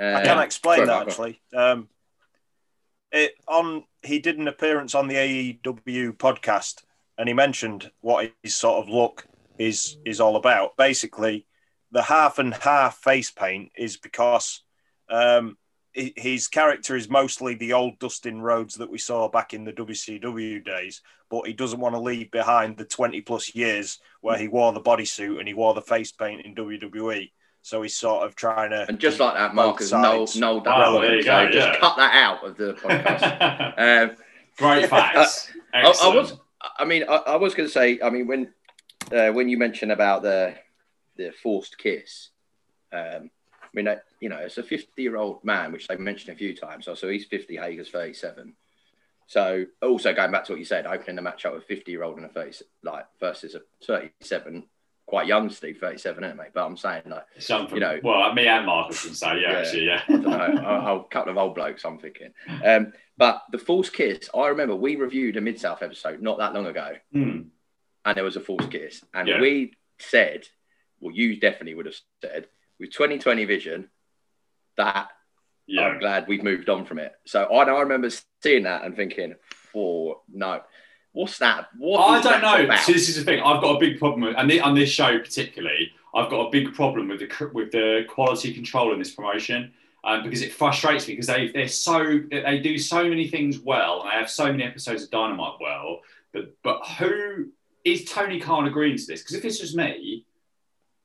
Uh, 0.00 0.14
I 0.14 0.24
can 0.24 0.38
explain 0.38 0.86
that 0.86 1.02
actually. 1.02 1.40
Um, 1.54 1.88
it 3.10 3.34
on 3.46 3.84
he 4.02 4.18
did 4.18 4.38
an 4.38 4.48
appearance 4.48 4.94
on 4.94 5.06
the 5.06 5.16
AEW 5.16 6.16
podcast, 6.16 6.82
and 7.18 7.28
he 7.28 7.34
mentioned 7.34 7.90
what 8.00 8.32
his 8.42 8.54
sort 8.54 8.82
of 8.82 8.92
look 8.92 9.26
is 9.58 9.98
is 10.04 10.20
all 10.20 10.36
about. 10.36 10.76
Basically, 10.76 11.46
the 11.90 12.02
half 12.02 12.38
and 12.38 12.54
half 12.54 12.96
face 12.96 13.30
paint 13.30 13.70
is 13.76 13.96
because 13.98 14.62
um, 15.10 15.56
his 15.92 16.48
character 16.48 16.96
is 16.96 17.10
mostly 17.10 17.54
the 17.54 17.74
old 17.74 17.98
Dustin 17.98 18.40
Rhodes 18.40 18.76
that 18.76 18.90
we 18.90 18.98
saw 18.98 19.28
back 19.28 19.52
in 19.52 19.64
the 19.64 19.72
WCW 19.72 20.64
days, 20.64 21.02
but 21.30 21.46
he 21.46 21.52
doesn't 21.52 21.80
want 21.80 21.94
to 21.94 22.00
leave 22.00 22.30
behind 22.30 22.76
the 22.76 22.84
20 22.84 23.20
plus 23.20 23.54
years 23.54 23.98
where 24.22 24.38
he 24.38 24.48
wore 24.48 24.72
the 24.72 24.80
bodysuit 24.80 25.38
and 25.38 25.46
he 25.46 25.54
wore 25.54 25.74
the 25.74 25.82
face 25.82 26.10
paint 26.10 26.46
in 26.46 26.54
WWE. 26.54 27.30
So 27.62 27.80
he's 27.82 27.94
sort 27.94 28.26
of 28.26 28.34
trying 28.34 28.70
to. 28.70 28.86
And 28.88 28.98
just 28.98 29.20
like 29.20 29.34
that, 29.34 29.54
Marcus, 29.54 29.92
no, 29.92 30.26
no, 30.36 30.62
oh, 30.66 31.00
there 31.00 31.16
you 31.16 31.24
go, 31.24 31.46
so 31.46 31.52
just 31.52 31.80
cut 31.80 31.96
that 31.96 32.14
out 32.14 32.44
of 32.44 32.56
the 32.56 32.74
podcast. 32.74 34.10
um, 34.10 34.16
Great 34.58 34.90
facts. 34.90 35.50
I, 35.74 35.80
I, 35.80 36.14
was, 36.14 36.34
I 36.78 36.84
mean, 36.84 37.04
I, 37.08 37.14
I 37.14 37.36
was 37.36 37.54
going 37.54 37.68
to 37.68 37.72
say, 37.72 37.98
I 38.02 38.10
mean, 38.10 38.26
when 38.26 38.52
uh, 39.10 39.30
when 39.30 39.48
you 39.48 39.56
mentioned 39.56 39.92
about 39.92 40.22
the 40.22 40.54
the 41.16 41.32
forced 41.42 41.78
kiss, 41.78 42.30
um, 42.92 43.30
I 43.62 43.68
mean, 43.72 43.88
you 44.20 44.28
know, 44.28 44.36
it's 44.36 44.58
a 44.58 44.62
50 44.62 45.00
year 45.00 45.16
old 45.16 45.44
man, 45.44 45.72
which 45.72 45.88
they 45.88 45.96
mentioned 45.96 46.34
a 46.34 46.38
few 46.38 46.54
times. 46.54 46.84
So, 46.84 46.94
so 46.94 47.08
he's 47.08 47.24
50, 47.26 47.56
Hager's 47.56 47.90
37. 47.90 48.54
So 49.26 49.64
also 49.80 50.12
going 50.12 50.30
back 50.30 50.44
to 50.46 50.52
what 50.52 50.58
you 50.58 50.64
said, 50.64 50.86
opening 50.86 51.16
the 51.16 51.22
match 51.22 51.46
up 51.46 51.54
with 51.54 51.64
50 51.64 51.90
year 51.90 52.02
old 52.02 52.16
and 52.16 52.26
a 52.26 52.28
30, 52.28 52.64
like 52.82 53.06
versus 53.20 53.54
a 53.54 53.60
37 53.86 54.64
quite 55.06 55.26
young, 55.26 55.50
Steve, 55.50 55.78
37, 55.80 56.24
isn't 56.24 56.32
it, 56.32 56.42
mate? 56.42 56.50
But 56.54 56.66
I'm 56.66 56.76
saying, 56.76 57.02
like, 57.06 57.26
from, 57.40 57.68
you 57.72 57.80
know, 57.80 58.00
well, 58.02 58.32
me 58.34 58.46
and 58.46 58.66
Marcus 58.66 59.04
can 59.04 59.14
say, 59.14 59.40
yeah, 59.40 59.52
yeah, 59.52 59.58
actually, 59.58 59.86
yeah. 59.86 60.02
I 60.08 60.12
don't 60.12 60.22
know, 60.22 61.06
a, 61.06 61.12
couple 61.12 61.30
of 61.30 61.38
old 61.38 61.54
blokes, 61.54 61.84
I'm 61.84 61.98
thinking. 61.98 62.32
Um, 62.64 62.92
but 63.16 63.42
the 63.50 63.58
false 63.58 63.90
kiss, 63.90 64.28
I 64.34 64.48
remember 64.48 64.74
we 64.74 64.96
reviewed 64.96 65.36
a 65.36 65.40
Mid 65.40 65.60
South 65.60 65.82
episode 65.82 66.22
not 66.22 66.38
that 66.38 66.54
long 66.54 66.66
ago, 66.66 66.92
mm. 67.14 67.46
and 68.04 68.16
there 68.16 68.24
was 68.24 68.36
a 68.36 68.40
false 68.40 68.66
kiss, 68.66 69.04
and 69.12 69.28
yeah. 69.28 69.40
we 69.40 69.74
said, 69.98 70.46
well, 71.00 71.14
you 71.14 71.38
definitely 71.38 71.74
would 71.74 71.86
have 71.86 71.96
said, 72.22 72.46
with 72.78 72.90
2020 72.90 73.44
vision, 73.44 73.88
that 74.76 75.08
yeah. 75.66 75.82
I'm 75.82 75.98
glad 75.98 76.26
we've 76.28 76.42
moved 76.42 76.68
on 76.68 76.84
from 76.84 76.98
it. 76.98 77.12
So 77.26 77.44
I, 77.44 77.64
I 77.64 77.80
remember 77.80 78.10
seeing 78.42 78.64
that 78.64 78.84
and 78.84 78.96
thinking, 78.96 79.34
oh 79.74 80.22
no, 80.32 80.60
What's 81.12 81.38
that? 81.38 81.68
What 81.76 81.98
I 82.00 82.20
don't 82.20 82.42
know. 82.42 82.64
About? 82.64 82.80
So 82.80 82.92
this 82.92 83.08
is 83.08 83.16
the 83.16 83.24
thing. 83.24 83.40
I've 83.40 83.60
got 83.60 83.76
a 83.76 83.78
big 83.78 83.98
problem 83.98 84.22
with, 84.22 84.34
and 84.36 84.50
on 84.60 84.74
this 84.74 84.88
show 84.88 85.18
particularly, 85.18 85.92
I've 86.14 86.30
got 86.30 86.46
a 86.46 86.50
big 86.50 86.74
problem 86.74 87.08
with 87.08 87.20
the 87.20 87.50
with 87.52 87.70
the 87.70 88.04
quality 88.08 88.52
control 88.54 88.92
in 88.92 88.98
this 88.98 89.12
promotion. 89.14 89.72
Um, 90.04 90.24
because 90.24 90.42
it 90.42 90.52
frustrates 90.52 91.06
me 91.06 91.14
because 91.14 91.28
they 91.28 91.48
they're 91.48 91.68
so 91.68 92.18
they 92.28 92.58
do 92.58 92.76
so 92.76 93.08
many 93.08 93.28
things 93.28 93.60
well 93.60 94.00
and 94.00 94.10
they 94.10 94.14
have 94.14 94.28
so 94.28 94.46
many 94.46 94.64
episodes 94.64 95.04
of 95.04 95.10
Dynamite 95.12 95.58
well, 95.60 96.00
but 96.32 96.56
but 96.64 96.84
who 96.98 97.50
is 97.84 98.04
Tony 98.04 98.40
Khan 98.40 98.66
agreeing 98.66 98.96
to 98.96 99.06
this? 99.06 99.20
Because 99.20 99.36
if 99.36 99.42
this 99.42 99.60
was 99.60 99.76
me, 99.76 100.24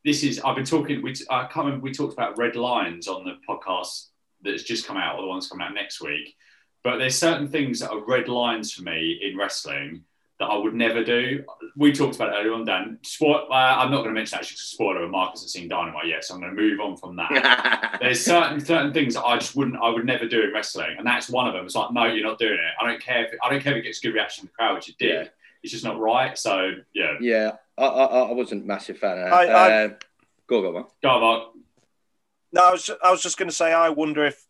this 0.04 0.24
is 0.24 0.40
I've 0.40 0.56
been 0.56 0.66
talking. 0.66 1.02
We 1.04 1.14
I 1.30 1.44
can't 1.44 1.66
remember. 1.66 1.84
We 1.84 1.92
talked 1.92 2.14
about 2.14 2.38
red 2.38 2.56
lines 2.56 3.08
on 3.08 3.24
the 3.24 3.38
podcast 3.48 4.08
that's 4.42 4.64
just 4.64 4.88
come 4.88 4.98
out, 4.98 5.18
or 5.18 5.22
the 5.22 5.28
one's 5.28 5.48
coming 5.48 5.68
out 5.68 5.74
next 5.74 6.02
week. 6.02 6.36
But 6.84 6.98
there's 6.98 7.18
certain 7.18 7.48
things 7.48 7.80
that 7.80 7.92
are 7.92 8.06
red 8.06 8.28
lines 8.28 8.72
for 8.72 8.84
me 8.84 9.20
in 9.22 9.38
wrestling 9.38 10.04
that 10.40 10.46
I 10.46 10.58
would 10.58 10.76
never 10.76 11.04
do. 11.04 11.44
We 11.76 11.92
talked 11.92 12.16
about 12.16 12.30
it 12.30 12.38
earlier 12.38 12.54
on, 12.54 12.66
Dan. 12.66 13.00
Sport. 13.04 13.46
Uh, 13.50 13.54
I'm 13.54 13.90
not 13.90 13.98
going 13.98 14.10
to 14.10 14.14
mention 14.14 14.38
actually 14.38 14.58
spoiler. 14.58 15.02
And 15.02 15.12
Marcus 15.12 15.42
has 15.42 15.52
seen 15.52 15.68
Dynamite 15.68 16.08
yet, 16.08 16.24
so 16.24 16.36
I'm 16.36 16.42
going 16.42 16.56
to 16.56 16.62
move 16.62 16.80
on 16.80 16.96
from 16.96 17.16
that. 17.16 17.98
there's 18.02 18.24
certain 18.24 18.60
certain 18.60 18.94
things 18.94 19.16
that 19.16 19.24
I 19.24 19.38
just 19.38 19.56
wouldn't. 19.56 19.78
I 19.82 19.90
would 19.90 20.06
never 20.06 20.28
do 20.28 20.44
in 20.44 20.54
wrestling, 20.54 20.96
and 20.98 21.08
that's 21.08 21.30
one 21.30 21.48
of 21.48 21.54
them. 21.54 21.66
It's 21.66 21.76
like, 21.76 21.92
no, 21.92 22.06
you're 22.06 22.26
not 22.26 22.38
doing 22.38 22.54
it. 22.54 22.74
I 22.80 22.88
don't 22.88 23.02
care. 23.02 23.26
If 23.26 23.34
it, 23.34 23.40
I 23.44 23.50
don't 23.50 23.62
care 23.62 23.74
if 23.74 23.80
it 23.80 23.84
gets 23.84 24.00
good 24.00 24.14
reaction 24.14 24.42
from 24.42 24.48
the 24.48 24.54
crowd, 24.54 24.76
which 24.76 24.90
it 24.90 24.98
did. 25.00 25.26
Yeah. 25.26 25.30
It's 25.64 25.72
just 25.72 25.84
not 25.84 26.00
right. 26.00 26.38
So 26.38 26.72
yeah. 26.94 27.16
Yeah, 27.20 27.52
I, 27.78 27.86
I, 27.86 28.06
I 28.30 28.32
wasn't 28.32 28.66
massive 28.66 29.00
fan 29.00 29.18
of 29.18 29.26
that. 29.26 29.34
I, 29.34 29.46
I, 29.46 29.86
uh, 29.86 29.88
go, 30.46 30.62
go, 30.62 30.72
go, 30.72 30.92
go 31.02 31.10
on, 31.10 31.22
Mark. 31.22 31.44
No, 32.54 32.64
I 32.64 32.72
was, 32.72 32.90
I 33.04 33.12
was 33.12 33.22
just 33.22 33.38
going 33.38 33.50
to 33.50 33.56
say, 33.56 33.74
I 33.74 33.90
wonder 33.90 34.24
if 34.24 34.47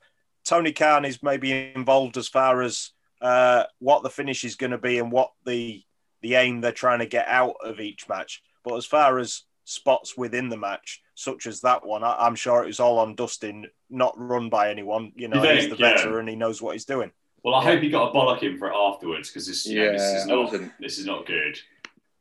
Tony 0.48 0.72
Khan 0.72 1.04
is 1.04 1.22
maybe 1.22 1.74
involved 1.76 2.16
as 2.16 2.30
far 2.30 2.62
as 2.62 2.92
uh, 3.22 3.64
what 3.80 4.02
the 4.02 4.10
finish 4.10 4.46
is 4.46 4.56
going 4.56 4.72
to 4.72 4.78
be 4.78 4.98
and 4.98 5.12
what 5.12 5.32
the 5.46 5.84
the 6.22 6.36
aim 6.36 6.62
they're 6.62 6.72
trying 6.72 7.00
to 7.00 7.06
get 7.06 7.28
out 7.28 7.56
of 7.64 7.80
each 7.80 8.10
match. 8.10 8.42
But 8.64 8.76
as 8.76 8.86
far 8.86 9.20
as 9.20 9.44
spots 9.66 10.18
within 10.18 10.50
the 10.50 10.58
match, 10.58 11.02
such 11.16 11.46
as 11.46 11.62
that 11.62 11.86
one, 11.86 12.04
I, 12.04 12.26
am 12.26 12.36
sure 12.36 12.64
it 12.64 12.68
was 12.68 12.80
all 12.80 12.98
on 12.98 13.14
Dustin, 13.14 13.68
not 13.90 14.16
run 14.18 14.50
by 14.50 14.72
anyone. 14.72 15.12
You 15.16 15.28
know, 15.28 15.44
you 15.44 15.50
he's 15.50 15.70
the 15.70 15.76
veteran 15.76 16.14
yeah. 16.14 16.20
and 16.22 16.30
he 16.30 16.36
knows 16.36 16.62
what 16.62 16.74
he's 16.74 16.86
doing. 16.86 17.12
Well, 17.44 17.54
I 17.54 17.64
yeah. 17.64 17.72
hope 17.72 17.82
he 17.82 17.90
got 17.90 18.10
a 18.10 18.14
bollock 18.14 18.42
in 18.42 18.58
for 18.58 18.70
it 18.70 18.76
afterwards 18.76 19.30
because 19.30 19.48
this, 19.48 19.68
yeah, 19.68 19.86
know, 19.86 19.92
this 19.92 20.02
is 20.02 20.26
not 20.26 20.54
this 20.80 20.98
is 20.98 21.06
not 21.06 21.26
good. 21.28 21.60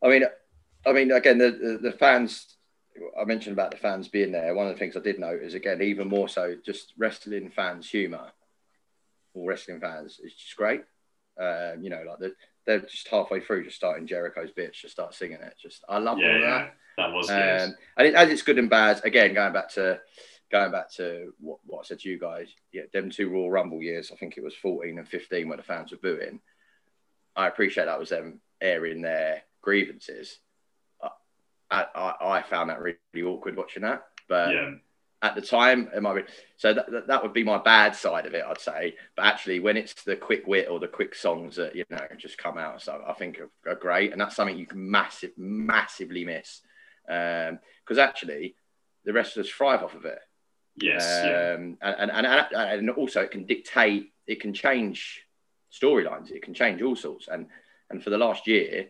I 0.04 0.08
mean, 0.08 0.24
I 0.84 0.92
mean, 0.92 1.12
again, 1.12 1.38
the, 1.38 1.50
the, 1.52 1.90
the 1.90 1.92
fans. 1.92 2.55
I 3.20 3.24
mentioned 3.24 3.52
about 3.52 3.70
the 3.70 3.76
fans 3.76 4.08
being 4.08 4.32
there. 4.32 4.54
One 4.54 4.66
of 4.66 4.74
the 4.74 4.78
things 4.78 4.96
I 4.96 5.00
did 5.00 5.18
note 5.18 5.42
is 5.42 5.54
again, 5.54 5.82
even 5.82 6.08
more 6.08 6.28
so, 6.28 6.56
just 6.64 6.92
wrestling 6.96 7.50
fans' 7.50 7.90
humour 7.90 8.32
or 9.34 9.48
wrestling 9.48 9.80
fans 9.80 10.20
is 10.22 10.34
just 10.34 10.56
great. 10.56 10.82
Um, 11.38 11.82
you 11.82 11.90
know, 11.90 12.02
like 12.06 12.18
the, 12.18 12.34
they're 12.66 12.80
just 12.80 13.08
halfway 13.08 13.40
through, 13.40 13.64
just 13.64 13.76
starting 13.76 14.06
Jericho's 14.06 14.50
bitch, 14.50 14.72
just 14.72 14.94
start 14.94 15.14
singing 15.14 15.38
it. 15.40 15.54
Just 15.60 15.84
I 15.88 15.98
love 15.98 16.18
yeah, 16.18 16.28
all 16.28 16.40
yeah. 16.40 16.58
that. 16.58 16.74
That 16.96 17.12
was 17.12 17.30
um, 17.30 17.36
good. 17.36 17.74
And 17.98 18.06
it, 18.08 18.14
as 18.14 18.30
it's 18.30 18.42
good 18.42 18.58
and 18.58 18.70
bad. 18.70 19.04
Again, 19.04 19.34
going 19.34 19.52
back 19.52 19.70
to 19.74 20.00
going 20.50 20.72
back 20.72 20.90
to 20.92 21.32
what, 21.38 21.58
what 21.64 21.80
I 21.80 21.84
said 21.84 22.00
to 22.00 22.08
you 22.08 22.18
guys, 22.18 22.48
yeah, 22.72 22.82
them 22.92 23.10
two 23.10 23.28
Royal 23.28 23.50
Rumble 23.50 23.82
years. 23.82 24.10
I 24.12 24.16
think 24.16 24.36
it 24.36 24.44
was 24.44 24.54
14 24.54 24.98
and 24.98 25.08
15 25.08 25.48
where 25.48 25.56
the 25.56 25.62
fans 25.62 25.90
were 25.90 25.98
booing. 25.98 26.40
I 27.34 27.48
appreciate 27.48 27.84
that 27.84 27.98
was 27.98 28.10
them 28.10 28.40
airing 28.60 29.02
their 29.02 29.42
grievances. 29.60 30.38
I, 31.70 31.86
I, 31.94 32.38
I 32.38 32.42
found 32.42 32.70
that 32.70 32.80
really, 32.80 32.98
really 33.12 33.28
awkward 33.28 33.56
watching 33.56 33.82
that, 33.82 34.04
but. 34.28 34.52
Yeah 34.52 34.70
at 35.22 35.34
the 35.34 35.40
time. 35.40 35.88
It 35.94 36.02
might 36.02 36.26
be 36.26 36.32
so 36.56 36.72
that, 36.72 37.06
that 37.06 37.22
would 37.22 37.32
be 37.32 37.44
my 37.44 37.58
bad 37.58 37.94
side 37.94 38.26
of 38.26 38.34
it, 38.34 38.44
I'd 38.46 38.60
say. 38.60 38.94
But 39.16 39.26
actually, 39.26 39.60
when 39.60 39.76
it's 39.76 40.02
the 40.04 40.16
quick 40.16 40.46
wit 40.46 40.68
or 40.70 40.78
the 40.78 40.88
quick 40.88 41.14
songs 41.14 41.56
that 41.56 41.74
you 41.74 41.84
know 41.90 42.06
just 42.16 42.38
come 42.38 42.58
out, 42.58 42.82
so 42.82 43.02
I 43.06 43.12
think 43.14 43.40
are, 43.40 43.50
are 43.70 43.76
great, 43.76 44.12
and 44.12 44.20
that's 44.20 44.36
something 44.36 44.56
you 44.56 44.66
can 44.66 44.90
massive, 44.90 45.32
massively 45.36 46.24
miss 46.24 46.60
because 47.06 47.98
um, 47.98 47.98
actually 47.98 48.56
the 49.04 49.12
wrestlers 49.12 49.50
thrive 49.50 49.82
off 49.82 49.94
of 49.94 50.04
it. 50.04 50.18
Yes, 50.76 51.04
um, 51.20 51.78
yeah. 51.80 51.94
and, 51.98 52.10
and, 52.10 52.26
and 52.26 52.46
and 52.52 52.90
also 52.90 53.22
it 53.22 53.30
can 53.30 53.46
dictate, 53.46 54.12
it 54.26 54.40
can 54.40 54.52
change 54.52 55.22
storylines, 55.72 56.30
it 56.30 56.42
can 56.42 56.54
change 56.54 56.82
all 56.82 56.96
sorts, 56.96 57.28
and 57.28 57.46
and 57.90 58.02
for 58.02 58.10
the 58.10 58.18
last 58.18 58.46
year, 58.46 58.88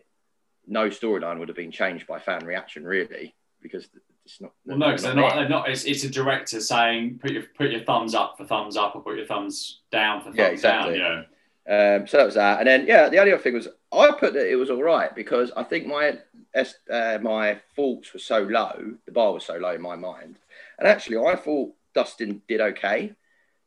no 0.67 0.89
storyline 0.89 1.39
would 1.39 1.47
have 1.47 1.57
been 1.57 1.71
changed 1.71 2.05
by 2.07 2.19
fan 2.19 2.45
reaction 2.45 2.83
really 2.83 3.33
because 3.61 3.87
it's 4.25 4.41
not. 4.41 4.51
Well, 4.65 4.77
no, 4.77 4.87
because 4.87 5.03
they're 5.03 5.15
not. 5.15 5.35
They're 5.35 5.49
not. 5.49 5.69
It's, 5.69 5.85
it's, 5.85 6.03
a 6.03 6.09
director 6.09 6.59
saying 6.59 7.19
put 7.19 7.31
your 7.31 7.43
put 7.57 7.71
your 7.71 7.83
thumbs 7.83 8.13
up 8.13 8.37
for 8.37 8.45
thumbs 8.45 8.75
up 8.75 8.95
or 8.95 9.01
put 9.01 9.15
your 9.15 9.25
thumbs 9.25 9.79
down 9.91 10.19
for 10.19 10.25
thumbs 10.25 10.37
yeah, 10.37 10.47
exactly. 10.47 10.97
down. 10.97 11.25
Yeah. 11.67 11.95
Um, 11.97 12.07
so 12.07 12.17
that 12.17 12.25
was 12.25 12.35
that, 12.35 12.59
and 12.59 12.67
then 12.67 12.85
yeah, 12.87 13.09
the 13.09 13.19
only 13.19 13.31
other 13.31 13.41
thing 13.41 13.53
was 13.53 13.67
I 13.91 14.11
put 14.11 14.33
that 14.33 14.49
it 14.49 14.55
was 14.55 14.69
all 14.69 14.83
right 14.83 15.13
because 15.13 15.51
I 15.55 15.63
think 15.63 15.87
my 15.87 16.17
uh, 16.55 17.19
my 17.21 17.59
faults 17.75 18.13
were 18.13 18.19
so 18.19 18.39
low, 18.39 18.95
the 19.05 19.11
bar 19.11 19.33
was 19.33 19.45
so 19.45 19.57
low 19.57 19.73
in 19.73 19.81
my 19.81 19.95
mind, 19.95 20.37
and 20.79 20.87
actually 20.87 21.17
I 21.17 21.35
thought 21.35 21.73
Dustin 21.93 22.41
did 22.47 22.61
okay 22.61 23.13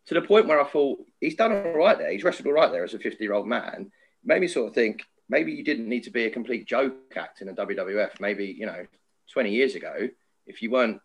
to 0.06 0.14
the 0.14 0.22
point 0.22 0.46
where 0.46 0.60
I 0.60 0.64
thought 0.64 1.04
he's 1.20 1.36
done 1.36 1.52
all 1.52 1.76
right 1.76 1.98
there. 1.98 2.10
He's 2.10 2.24
wrestled 2.24 2.46
all 2.46 2.52
right 2.52 2.70
there 2.70 2.84
as 2.84 2.94
a 2.94 2.98
50 2.98 3.22
year 3.22 3.34
old 3.34 3.46
man. 3.46 3.90
It 4.22 4.26
made 4.26 4.40
me 4.40 4.48
sort 4.48 4.68
of 4.68 4.74
think 4.74 5.04
maybe 5.30 5.52
you 5.52 5.64
didn't 5.64 5.88
need 5.88 6.02
to 6.02 6.10
be 6.10 6.26
a 6.26 6.30
complete 6.30 6.66
joke 6.66 6.94
act 7.16 7.40
in 7.40 7.48
a 7.48 7.54
WWF. 7.54 8.20
Maybe, 8.20 8.46
you 8.46 8.66
know, 8.66 8.84
20 9.32 9.50
years 9.50 9.76
ago, 9.76 10.08
if 10.46 10.60
you 10.60 10.70
weren't 10.70 11.00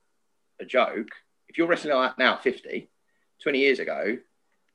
a 0.59 0.65
joke, 0.65 1.09
if 1.47 1.57
you're 1.57 1.67
wrestling 1.67 1.93
like 1.93 2.17
now 2.17 2.37
50, 2.37 2.89
20 3.43 3.59
years 3.59 3.79
ago, 3.79 4.17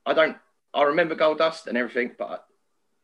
I 0.06 0.14
don't, 0.14 0.36
I 0.72 0.84
remember 0.84 1.16
Goldust 1.16 1.66
and 1.66 1.76
everything, 1.76 2.12
but 2.16 2.46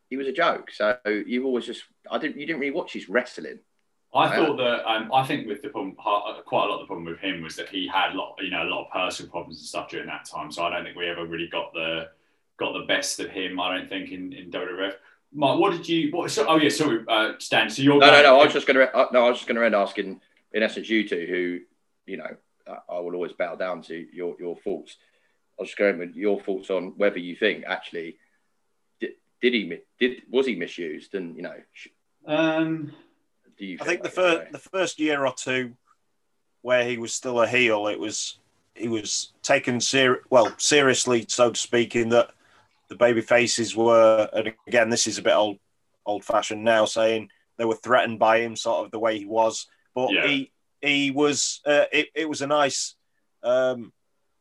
he 0.09 0.15
was 0.15 0.27
a 0.27 0.31
joke. 0.31 0.71
So 0.71 0.97
you 1.05 1.45
always 1.45 1.65
just, 1.65 1.83
I 2.09 2.17
didn't, 2.17 2.39
you 2.39 2.47
didn't 2.47 2.61
really 2.61 2.73
watch 2.73 2.93
his 2.93 3.09
wrestling. 3.09 3.59
I 4.15 4.33
thought 4.33 4.55
that 4.57 4.89
um, 4.89 5.11
I 5.13 5.27
think 5.27 5.47
with 5.47 5.61
the 5.61 5.67
problem, 5.67 5.93
quite 5.93 6.65
a 6.65 6.69
lot 6.69 6.75
of 6.75 6.79
the 6.79 6.85
problem 6.87 7.05
with 7.05 7.19
him 7.19 7.43
was 7.43 7.57
that 7.57 7.67
he 7.67 7.87
had 7.87 8.13
a 8.13 8.17
lot, 8.17 8.35
you 8.39 8.49
know, 8.49 8.63
a 8.63 8.71
lot 8.71 8.85
of 8.85 8.91
personal 8.91 9.29
problems 9.29 9.59
and 9.59 9.67
stuff 9.67 9.89
during 9.89 10.07
that 10.07 10.25
time. 10.25 10.49
So 10.49 10.63
I 10.63 10.69
don't 10.71 10.85
think 10.85 10.95
we 10.95 11.09
ever 11.09 11.25
really 11.25 11.49
got 11.49 11.73
the 11.73 12.07
got 12.57 12.71
the 12.71 12.85
best 12.87 13.19
of 13.19 13.29
him. 13.29 13.59
I 13.59 13.77
don't 13.77 13.89
think 13.89 14.11
in 14.11 14.31
in 14.31 14.49
WWF. 14.49 14.93
Mark, 15.33 15.59
what 15.59 15.71
did 15.71 15.87
you? 15.87 16.11
What? 16.11 16.31
So, 16.31 16.45
oh 16.47 16.57
yeah, 16.57 16.69
sorry, 16.69 17.03
uh, 17.07 17.33
Stan. 17.37 17.69
So 17.69 17.81
you're 17.81 17.99
no, 17.99 18.07
no, 18.07 18.23
no. 18.23 18.39
I 18.39 18.43
was 18.45 18.53
just 18.53 18.65
going 18.67 18.77
to. 18.77 18.95
Uh, 18.95 19.07
no, 19.11 19.25
I 19.25 19.29
was 19.29 19.39
just 19.39 19.47
going 19.47 19.57
to 19.57 19.65
end 19.65 19.75
asking 19.75 20.21
in 20.53 20.63
essence, 20.63 20.89
you 20.89 21.07
two, 21.07 21.25
who, 21.29 22.11
you 22.11 22.17
know, 22.17 22.35
I 22.67 22.99
will 22.99 23.13
always 23.13 23.33
bow 23.33 23.55
down 23.55 23.81
to 23.83 24.07
your, 24.13 24.35
your 24.39 24.55
thoughts. 24.57 24.97
I 25.57 25.63
was 25.63 25.69
just 25.69 25.77
going 25.77 25.97
with 25.97 26.15
your 26.15 26.39
thoughts 26.41 26.69
on 26.69 26.93
whether 26.97 27.19
you 27.19 27.35
think 27.35 27.63
actually 27.65 28.17
did, 28.99 29.11
did 29.41 29.53
he 29.53 29.79
did 29.99 30.21
was 30.29 30.45
he 30.45 30.55
misused 30.55 31.15
and 31.15 31.35
you 31.35 31.41
know 31.41 31.55
um, 32.27 32.91
do 33.57 33.65
you 33.65 33.77
I 33.81 33.85
think 33.85 34.03
the 34.03 34.09
first 34.09 34.51
the 34.51 34.59
first 34.59 34.99
year 34.99 35.25
or 35.25 35.33
two 35.33 35.73
where 36.61 36.85
he 36.85 36.97
was 36.97 37.13
still 37.13 37.41
a 37.41 37.47
heel 37.47 37.87
it 37.87 37.99
was 37.99 38.37
he 38.75 38.87
was 38.87 39.33
taken 39.41 39.79
ser- 39.81 40.21
well 40.29 40.53
seriously 40.57 41.25
so 41.27 41.49
to 41.49 41.59
speak 41.59 41.95
in 41.95 42.09
that 42.09 42.31
the 42.89 42.95
baby 42.95 43.21
faces 43.21 43.75
were 43.75 44.29
and 44.33 44.53
again 44.67 44.89
this 44.89 45.07
is 45.07 45.17
a 45.17 45.21
bit 45.21 45.33
old 45.33 45.57
old 46.05 46.23
fashioned 46.23 46.63
now 46.63 46.85
saying 46.85 47.29
they 47.57 47.65
were 47.65 47.75
threatened 47.75 48.19
by 48.19 48.39
him 48.39 48.55
sort 48.55 48.85
of 48.85 48.91
the 48.91 48.99
way 48.99 49.17
he 49.17 49.25
was 49.25 49.67
but 49.93 50.11
yeah. 50.11 50.25
he 50.27 50.51
he 50.81 51.11
was 51.11 51.61
uh, 51.65 51.85
it, 51.91 52.07
it 52.13 52.29
was 52.29 52.41
a 52.41 52.47
nice 52.47 52.95
um, 53.43 53.91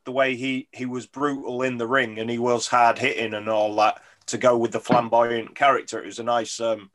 the 0.04 0.12
way 0.12 0.37
he 0.37 0.68
he 0.72 0.87
was 0.87 1.06
brutal 1.06 1.62
in 1.62 1.76
the 1.76 1.87
ring 1.87 2.18
and 2.18 2.30
he 2.30 2.38
was 2.38 2.66
hard 2.66 2.98
hitting 2.98 3.35
and 3.35 3.48
all 3.48 3.74
that 3.76 4.00
to 4.26 4.38
go 4.38 4.56
with 4.56 4.72
the 4.72 4.80
flamboyant 4.80 5.54
character. 5.54 6.02
It 6.02 6.06
was 6.06 6.18
a 6.18 6.24
nice 6.24 6.61
um, 6.61 6.90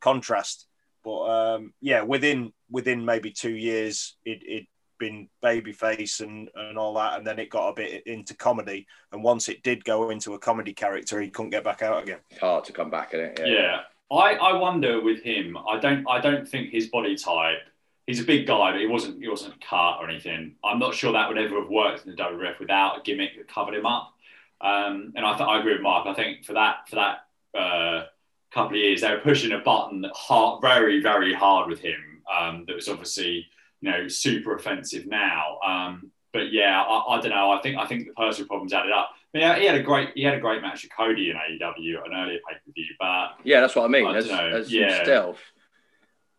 contrast. 0.00 0.66
But 1.04 1.20
um, 1.24 1.74
yeah, 1.80 2.02
within 2.02 2.52
within 2.70 3.04
maybe 3.04 3.30
two 3.30 3.54
years, 3.54 4.16
it 4.24 4.40
it 4.42 4.66
been 4.98 5.28
babyface 5.42 6.20
and 6.20 6.50
and 6.54 6.78
all 6.78 6.94
that, 6.94 7.18
and 7.18 7.26
then 7.26 7.38
it 7.38 7.50
got 7.50 7.68
a 7.68 7.74
bit 7.74 8.06
into 8.06 8.34
comedy. 8.34 8.86
And 9.12 9.22
once 9.22 9.48
it 9.48 9.62
did 9.62 9.84
go 9.84 10.10
into 10.10 10.34
a 10.34 10.38
comedy 10.38 10.72
character, 10.72 11.20
he 11.20 11.30
couldn't 11.30 11.50
get 11.50 11.64
back 11.64 11.82
out 11.82 12.02
again. 12.02 12.18
It's 12.30 12.40
hard 12.40 12.64
to 12.64 12.72
come 12.72 12.90
back 12.90 13.14
in 13.14 13.20
it. 13.20 13.40
Yeah. 13.40 13.46
yeah. 13.46 13.80
I, 14.08 14.34
I 14.34 14.52
wonder 14.52 15.00
with 15.00 15.22
him. 15.22 15.56
I 15.56 15.78
don't 15.80 16.08
I 16.08 16.20
don't 16.20 16.48
think 16.48 16.70
his 16.70 16.88
body 16.88 17.16
type 17.16 17.58
he's 18.06 18.20
a 18.20 18.24
big 18.24 18.46
guy, 18.46 18.72
but 18.72 18.80
he 18.80 18.86
wasn't 18.86 19.20
he 19.20 19.28
wasn't 19.28 19.60
cut 19.60 19.98
or 20.00 20.08
anything. 20.08 20.54
I'm 20.64 20.78
not 20.78 20.94
sure 20.94 21.12
that 21.12 21.28
would 21.28 21.38
ever 21.38 21.60
have 21.60 21.68
worked 21.68 22.06
in 22.06 22.14
the 22.14 22.22
WWF 22.22 22.58
without 22.58 22.98
a 22.98 23.02
gimmick 23.02 23.36
that 23.36 23.48
covered 23.48 23.74
him 23.74 23.86
up. 23.86 24.14
Um, 24.60 25.12
and 25.16 25.26
I, 25.26 25.36
th- 25.36 25.48
I 25.48 25.60
agree 25.60 25.74
with 25.74 25.82
Mark. 25.82 26.06
I 26.06 26.14
think 26.14 26.44
for 26.44 26.54
that 26.54 26.88
for 26.88 26.96
that 26.96 27.18
uh, 27.58 28.04
couple 28.52 28.76
of 28.76 28.82
years, 28.82 29.00
they 29.00 29.10
were 29.10 29.20
pushing 29.20 29.52
a 29.52 29.58
button 29.58 30.04
hard, 30.14 30.62
very 30.62 31.02
very 31.02 31.34
hard 31.34 31.68
with 31.68 31.80
him. 31.80 32.22
Um, 32.32 32.64
that 32.66 32.76
was 32.76 32.88
obviously 32.88 33.46
you 33.86 33.92
know 33.92 34.08
super 34.08 34.54
offensive 34.54 35.06
now. 35.06 35.58
Um, 35.66 36.10
but 36.32 36.52
yeah, 36.52 36.82
I, 36.82 37.16
I, 37.16 37.20
don't 37.20 37.30
know. 37.30 37.50
I 37.50 37.60
think 37.62 37.78
I 37.78 37.86
think 37.86 38.08
the 38.08 38.12
personal 38.12 38.48
problems 38.48 38.72
added 38.72 38.92
up. 38.92 39.10
But 39.32 39.40
yeah, 39.40 39.58
he 39.58 39.64
had 39.64 39.76
a 39.76 39.82
great 39.82 40.10
he 40.14 40.22
had 40.22 40.34
a 40.34 40.40
great 40.40 40.60
match 40.60 40.82
with 40.82 40.92
Cody 40.94 41.30
in 41.30 41.36
AEW, 41.36 42.04
an 42.04 42.12
earlier 42.12 42.38
pay 42.48 42.54
per 42.54 42.72
view. 42.74 42.84
But 42.98 43.28
yeah, 43.44 43.60
that's 43.60 43.76
what 43.76 43.84
I 43.84 43.88
mean. 43.88 44.06
I 44.06 44.16
as, 44.16 44.28
as 44.28 44.72
yeah. 44.72 45.02
stealth 45.02 45.40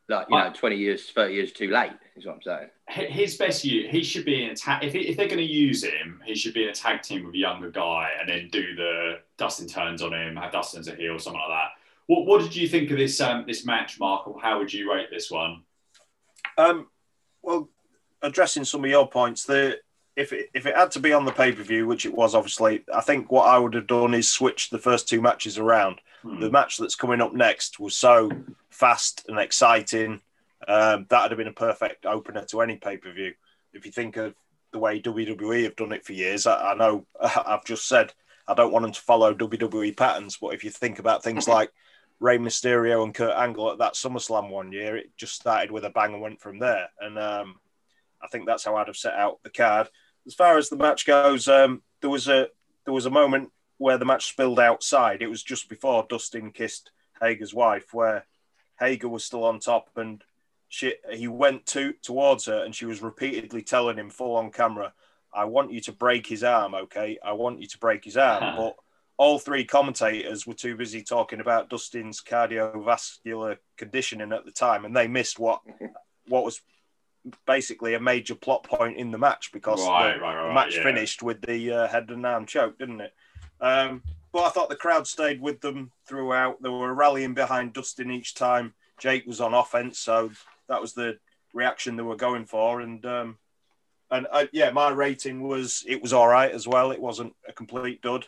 like 0.10 0.28
you 0.30 0.38
know, 0.38 0.52
twenty 0.54 0.78
years, 0.78 1.10
thirty 1.10 1.34
years 1.34 1.52
too 1.52 1.70
late. 1.70 1.92
Is 2.16 2.26
what 2.26 2.36
I'm 2.36 2.42
saying. 2.42 2.70
His 3.12 3.36
best 3.36 3.66
use, 3.66 3.90
he 3.90 4.04
should 4.04 4.24
be 4.24 4.44
in 4.44 4.52
a 4.52 4.56
tag. 4.56 4.84
If, 4.84 4.96
if 4.96 5.18
they're 5.18 5.28
going 5.28 5.38
to 5.38 5.44
use 5.44 5.84
him, 5.84 6.22
he 6.26 6.36
should 6.36 6.54
be 6.54 6.64
in 6.64 6.70
a 6.70 6.74
tag 6.74 7.02
team 7.02 7.26
with 7.26 7.36
a 7.36 7.38
younger 7.38 7.70
guy, 7.70 8.12
and 8.20 8.30
then 8.30 8.48
do 8.50 8.76
the 8.76 9.20
Dustin 9.38 9.68
turns 9.68 10.02
on 10.02 10.14
him, 10.14 10.38
have 10.38 10.52
Dustin 10.52 10.80
as 10.80 10.88
a 10.88 10.96
heel, 10.96 11.20
something 11.20 11.42
like 11.42 11.50
that. 11.50 11.70
What 12.08 12.26
What 12.26 12.42
did 12.42 12.56
you 12.56 12.68
think 12.68 12.90
of 12.92 12.98
this 12.98 13.20
um, 13.20 13.44
this 13.48 13.66
match, 13.66 14.00
Mark? 14.00 14.28
Or 14.28 14.40
how 14.40 14.60
would 14.60 14.72
you 14.72 14.92
rate 14.94 15.08
this 15.12 15.30
one? 15.30 15.64
Um, 16.58 16.88
well, 17.41 17.69
addressing 18.21 18.65
some 18.65 18.84
of 18.84 18.89
your 18.89 19.08
points, 19.08 19.45
the 19.45 19.80
if 20.15 20.34
it, 20.34 20.50
if 20.54 20.65
it 20.65 20.76
had 20.76 20.91
to 20.91 21.00
be 21.00 21.13
on 21.13 21.26
the 21.26 21.32
pay 21.32 21.52
per 21.52 21.62
view, 21.62 21.86
which 21.86 22.06
it 22.06 22.13
was 22.13 22.34
obviously, 22.34 22.84
I 22.93 23.02
think 23.02 23.32
what 23.32 23.47
I 23.47 23.60
would 23.60 23.76
have 23.76 23.88
done 23.88 24.15
is 24.15 24.28
switch 24.28 24.69
the 24.69 24.80
first 24.80 25.08
two 25.08 25.21
matches 25.21 25.60
around. 25.60 26.02
Hmm. 26.23 26.39
The 26.39 26.50
match 26.50 26.78
that's 26.78 26.95
coming 26.95 27.21
up 27.21 27.34
next 27.34 27.80
was 27.80 27.95
so 27.95 28.32
fast 28.71 29.26
and 29.30 29.38
exciting. 29.39 30.21
Um, 30.67 31.06
that 31.10 31.21
would 31.21 31.32
have 31.32 31.38
been 31.38 31.47
a 31.47 31.54
perfect 31.54 32.08
opener 32.08 32.43
to 32.45 32.62
any 32.62 32.78
pay 32.78 32.97
per 32.97 33.12
view. 33.12 33.34
if 33.73 33.86
you 33.86 33.91
think 33.91 34.17
of 34.17 34.34
the 34.73 34.80
way 34.80 35.00
WWE 35.00 35.63
have 35.63 35.76
done 35.76 35.91
it 35.91 36.04
for 36.04 36.13
years, 36.13 36.47
I, 36.47 36.71
I 36.71 36.73
know 36.73 37.06
I've 37.21 37.65
just 37.65 37.88
said 37.88 38.12
I 38.47 38.56
don't 38.56 38.71
want 38.71 38.84
them 38.84 38.93
to 38.93 39.02
follow 39.02 39.36
WWE 39.36 39.95
patterns, 39.95 40.38
but 40.41 40.56
if 40.56 40.63
you 40.63 40.71
think 40.71 40.97
about 40.97 41.23
things 41.23 41.47
like 41.47 41.71
Rey 42.19 42.38
Mysterio 42.38 43.03
and 43.03 43.13
Kurt 43.13 43.36
Angle 43.36 43.71
at 43.71 43.77
that 43.77 43.93
SummerSlam 43.93 44.49
one 44.49 44.71
year, 44.71 44.97
it 44.97 45.15
just 45.17 45.36
started 45.36 45.71
with 45.71 45.86
a 45.86 45.89
bang 45.89 46.13
and 46.13 46.21
went 46.21 46.41
from 46.41 46.60
there. 46.60 46.89
And 46.99 47.17
um, 47.19 47.60
I 48.21 48.27
think 48.27 48.45
that's 48.45 48.65
how 48.65 48.75
I'd 48.75 48.88
have 48.88 48.97
set 48.97 49.13
out 49.13 49.41
the 49.43 49.49
card. 49.49 49.89
As 50.25 50.34
far 50.34 50.58
as 50.58 50.69
the 50.69 50.77
match 50.77 51.06
goes, 51.06 51.47
um, 51.47 51.84
there 52.01 52.10
was 52.10 52.27
a 52.27 52.47
there 52.86 52.93
was 52.93 53.06
a 53.06 53.12
moment 53.12 53.51
where 53.77 53.97
the 53.97 54.06
match 54.06 54.27
spilled 54.27 54.60
outside. 54.60 55.21
It 55.21 55.30
was 55.30 55.43
just 55.43 55.69
before 55.69 56.06
Dustin 56.10 56.51
kissed 56.51 56.91
Hager's 57.21 57.53
wife, 57.53 57.93
where 57.93 58.25
Hager 58.80 59.10
was 59.10 59.23
still 59.23 59.43
on 59.43 59.60
top, 59.60 59.89
and 59.95 60.23
she 60.69 60.95
he 61.12 61.27
went 61.27 61.65
to 61.67 61.93
towards 62.01 62.45
her, 62.45 62.63
and 62.63 62.75
she 62.75 62.86
was 62.86 63.01
repeatedly 63.01 63.62
telling 63.62 63.97
him 63.97 64.10
full 64.10 64.36
on 64.36 64.51
camera, 64.51 64.93
"I 65.34 65.45
want 65.45 65.71
you 65.71 65.82
to 65.82 65.91
break 65.91 66.27
his 66.27 66.43
arm, 66.43 66.73
okay? 66.73 67.19
I 67.23 67.34
want 67.34 67.62
you 67.62 67.67
to 67.67 67.77
break 67.77 68.03
his 68.03 68.17
arm." 68.17 68.56
but 68.58 68.75
all 69.17 69.39
three 69.39 69.65
commentators 69.65 70.45
were 70.45 70.53
too 70.53 70.75
busy 70.75 71.01
talking 71.01 71.39
about 71.39 71.69
Dustin's 71.69 72.21
cardiovascular 72.21 73.58
conditioning 73.75 74.32
at 74.32 74.45
the 74.45 74.51
time, 74.51 74.86
and 74.86 74.95
they 74.95 75.08
missed 75.08 75.39
what 75.39 75.62
what 76.27 76.45
was 76.45 76.62
basically 77.45 77.93
a 77.93 77.99
major 77.99 78.36
plot 78.36 78.63
point 78.63 78.97
in 78.97 79.12
the 79.12 79.17
match 79.17 79.51
because 79.51 79.86
Right, 79.86 80.13
the, 80.13 80.21
right, 80.21 80.36
right, 80.36 80.47
the 80.47 80.53
match 80.53 80.77
yeah. 80.77 80.84
finished 80.84 81.23
with 81.23 81.41
the 81.41 81.71
uh, 81.71 81.88
head 81.88 82.10
and 82.10 82.25
arm 82.25 82.45
choke, 82.45 82.77
didn't 82.77 83.01
it? 83.01 83.13
Um, 83.60 84.03
but 84.32 84.43
I 84.43 84.49
thought 84.49 84.69
the 84.69 84.75
crowd 84.75 85.08
stayed 85.08 85.41
with 85.41 85.62
them 85.62 85.91
throughout. 86.08 86.62
They 86.62 86.69
were 86.69 86.93
rallying 86.93 87.34
behind 87.34 87.73
Dustin 87.73 88.12
each 88.12 88.36
time. 88.36 88.73
Jake 88.99 89.25
was 89.25 89.41
on 89.41 89.53
offense, 89.53 89.99
so 89.99 90.32
that 90.69 90.82
was 90.82 90.93
the 90.93 91.17
reaction 91.53 91.95
they 91.95 92.03
were 92.03 92.15
going 92.15 92.45
for. 92.45 92.82
And 92.82 93.06
um, 93.06 93.38
and 94.12 94.27
uh, 94.32 94.45
yeah, 94.51 94.69
my 94.71 94.91
rating 94.91 95.41
was 95.41 95.84
it 95.88 96.01
was 96.01 96.13
all 96.13 96.27
right 96.27 96.51
as 96.51 96.67
well. 96.67 96.91
It 96.91 97.01
wasn't 97.01 97.36
a 97.47 97.53
complete 97.53 98.01
dud. 98.01 98.27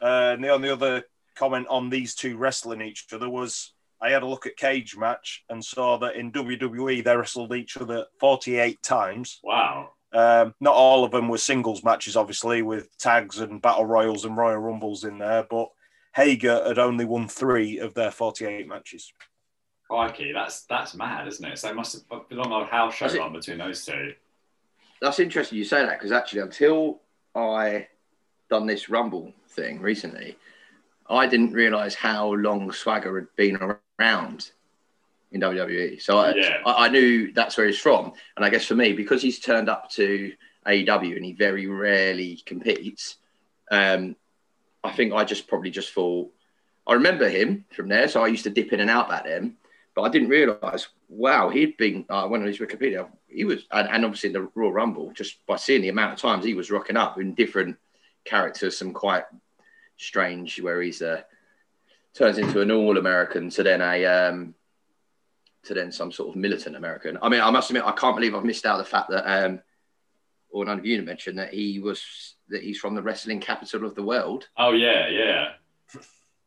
Uh, 0.00 0.32
and 0.34 0.44
the 0.44 0.48
only 0.48 0.68
other 0.70 1.04
comment 1.34 1.66
on 1.68 1.90
these 1.90 2.14
two 2.14 2.36
wrestling 2.36 2.80
each 2.82 3.06
other 3.12 3.28
was 3.28 3.72
I 4.00 4.10
had 4.10 4.22
a 4.22 4.26
look 4.26 4.46
at 4.46 4.56
Cagematch 4.58 5.40
and 5.48 5.64
saw 5.64 5.96
that 5.98 6.16
in 6.16 6.30
WWE 6.32 7.02
they 7.02 7.16
wrestled 7.16 7.54
each 7.54 7.76
other 7.76 8.04
48 8.20 8.82
times. 8.82 9.40
Wow. 9.42 9.90
Um, 10.12 10.54
not 10.60 10.74
all 10.74 11.04
of 11.04 11.10
them 11.10 11.28
were 11.28 11.38
singles 11.38 11.82
matches, 11.82 12.16
obviously, 12.16 12.62
with 12.62 12.96
tags 12.98 13.40
and 13.40 13.60
battle 13.62 13.84
royals 13.86 14.24
and 14.24 14.36
royal 14.36 14.58
rumbles 14.58 15.04
in 15.04 15.18
there, 15.18 15.44
but 15.50 15.68
Hager 16.14 16.62
had 16.68 16.78
only 16.78 17.04
won 17.04 17.26
three 17.26 17.78
of 17.78 17.94
their 17.94 18.12
48 18.12 18.68
matches. 18.68 19.12
Crikey, 19.90 20.32
that's 20.32 20.62
that's 20.66 20.94
mad, 20.94 21.26
isn't 21.28 21.44
it? 21.44 21.58
So 21.58 21.68
it 21.68 21.74
must 21.74 21.94
have 22.10 22.28
been 22.28 22.38
a 22.38 22.42
long 22.42 22.52
old 22.52 22.68
house 22.68 22.94
show 22.94 23.06
Has 23.06 23.14
it- 23.14 23.20
on 23.20 23.32
between 23.32 23.58
those 23.58 23.84
two. 23.84 24.14
That's 25.00 25.18
interesting 25.18 25.58
you 25.58 25.64
say 25.64 25.84
that 25.84 25.98
because 25.98 26.12
actually, 26.12 26.42
until 26.42 27.00
I 27.34 27.88
done 28.48 28.66
this 28.66 28.88
Rumble 28.88 29.32
thing 29.54 29.80
recently, 29.80 30.36
I 31.08 31.26
didn't 31.26 31.52
realize 31.52 31.94
how 31.94 32.32
long 32.34 32.72
Swagger 32.72 33.14
had 33.18 33.28
been 33.36 33.58
around 34.00 34.50
in 35.32 35.40
WWE. 35.40 36.00
So 36.00 36.18
I, 36.18 36.34
Yeah. 36.34 36.56
I, 36.64 36.86
I 36.86 36.88
knew 36.88 37.32
that's 37.32 37.56
where 37.56 37.66
he's 37.66 37.78
from. 37.78 38.12
And 38.36 38.44
I 38.44 38.50
guess 38.50 38.64
for 38.64 38.74
me, 38.74 38.92
because 38.92 39.20
he's 39.20 39.40
turned 39.40 39.68
up 39.68 39.90
to 39.90 40.32
AEW 40.66 41.16
and 41.16 41.24
he 41.24 41.32
very 41.32 41.66
rarely 41.66 42.40
competes, 42.46 43.16
um, 43.70 44.16
I 44.82 44.92
think 44.92 45.12
I 45.12 45.24
just 45.24 45.48
probably 45.48 45.70
just 45.70 45.92
thought, 45.92 46.30
I 46.86 46.94
remember 46.94 47.28
him 47.28 47.64
from 47.74 47.88
there. 47.88 48.08
So 48.08 48.22
I 48.22 48.28
used 48.28 48.44
to 48.44 48.50
dip 48.50 48.72
in 48.72 48.80
and 48.80 48.90
out 48.90 49.08
back 49.08 49.24
then. 49.24 49.56
But 49.94 50.02
I 50.02 50.08
didn't 50.08 50.28
realize, 50.28 50.88
wow, 51.08 51.50
he'd 51.50 51.76
been, 51.76 52.04
uh, 52.08 52.26
when 52.26 52.40
on 52.40 52.48
his 52.48 52.58
Wikipedia, 52.58 53.08
he 53.28 53.44
was, 53.44 53.64
and, 53.70 53.88
and 53.88 54.04
obviously 54.04 54.28
in 54.28 54.32
the 54.32 54.48
Royal 54.56 54.72
Rumble, 54.72 55.12
just 55.12 55.44
by 55.46 55.54
seeing 55.54 55.82
the 55.82 55.88
amount 55.88 56.14
of 56.14 56.18
times 56.18 56.44
he 56.44 56.54
was 56.54 56.70
rocking 56.70 56.96
up 56.96 57.20
in 57.20 57.34
different 57.34 57.76
characters, 58.24 58.76
some 58.76 58.92
quite 58.92 59.22
strange, 59.96 60.60
where 60.60 60.80
he's 60.82 61.02
uh, 61.02 61.22
turns 62.14 62.38
into 62.38 62.60
an 62.60 62.70
all 62.70 62.98
American 62.98 63.50
to 63.50 63.62
then 63.62 63.80
a, 63.80 64.04
um, 64.06 64.54
to 65.64 65.74
then 65.74 65.90
some 65.92 66.12
sort 66.12 66.30
of 66.30 66.36
militant 66.36 66.76
American. 66.76 67.18
I 67.22 67.28
mean, 67.28 67.40
I 67.40 67.50
must 67.50 67.70
admit, 67.70 67.84
I 67.84 67.92
can't 67.92 68.16
believe 68.16 68.34
I've 68.34 68.44
missed 68.44 68.66
out 68.66 68.78
the 68.78 68.84
fact 68.84 69.10
that, 69.10 69.24
um, 69.26 69.60
or 70.50 70.64
none 70.64 70.78
of 70.78 70.86
you 70.86 71.00
mentioned 71.02 71.38
that 71.38 71.52
he 71.52 71.80
was, 71.80 72.34
that 72.48 72.62
he's 72.62 72.78
from 72.78 72.94
the 72.94 73.02
wrestling 73.02 73.40
capital 73.40 73.84
of 73.84 73.94
the 73.94 74.02
world. 74.02 74.48
Oh 74.56 74.72
yeah, 74.72 75.08
yeah. 75.08 75.48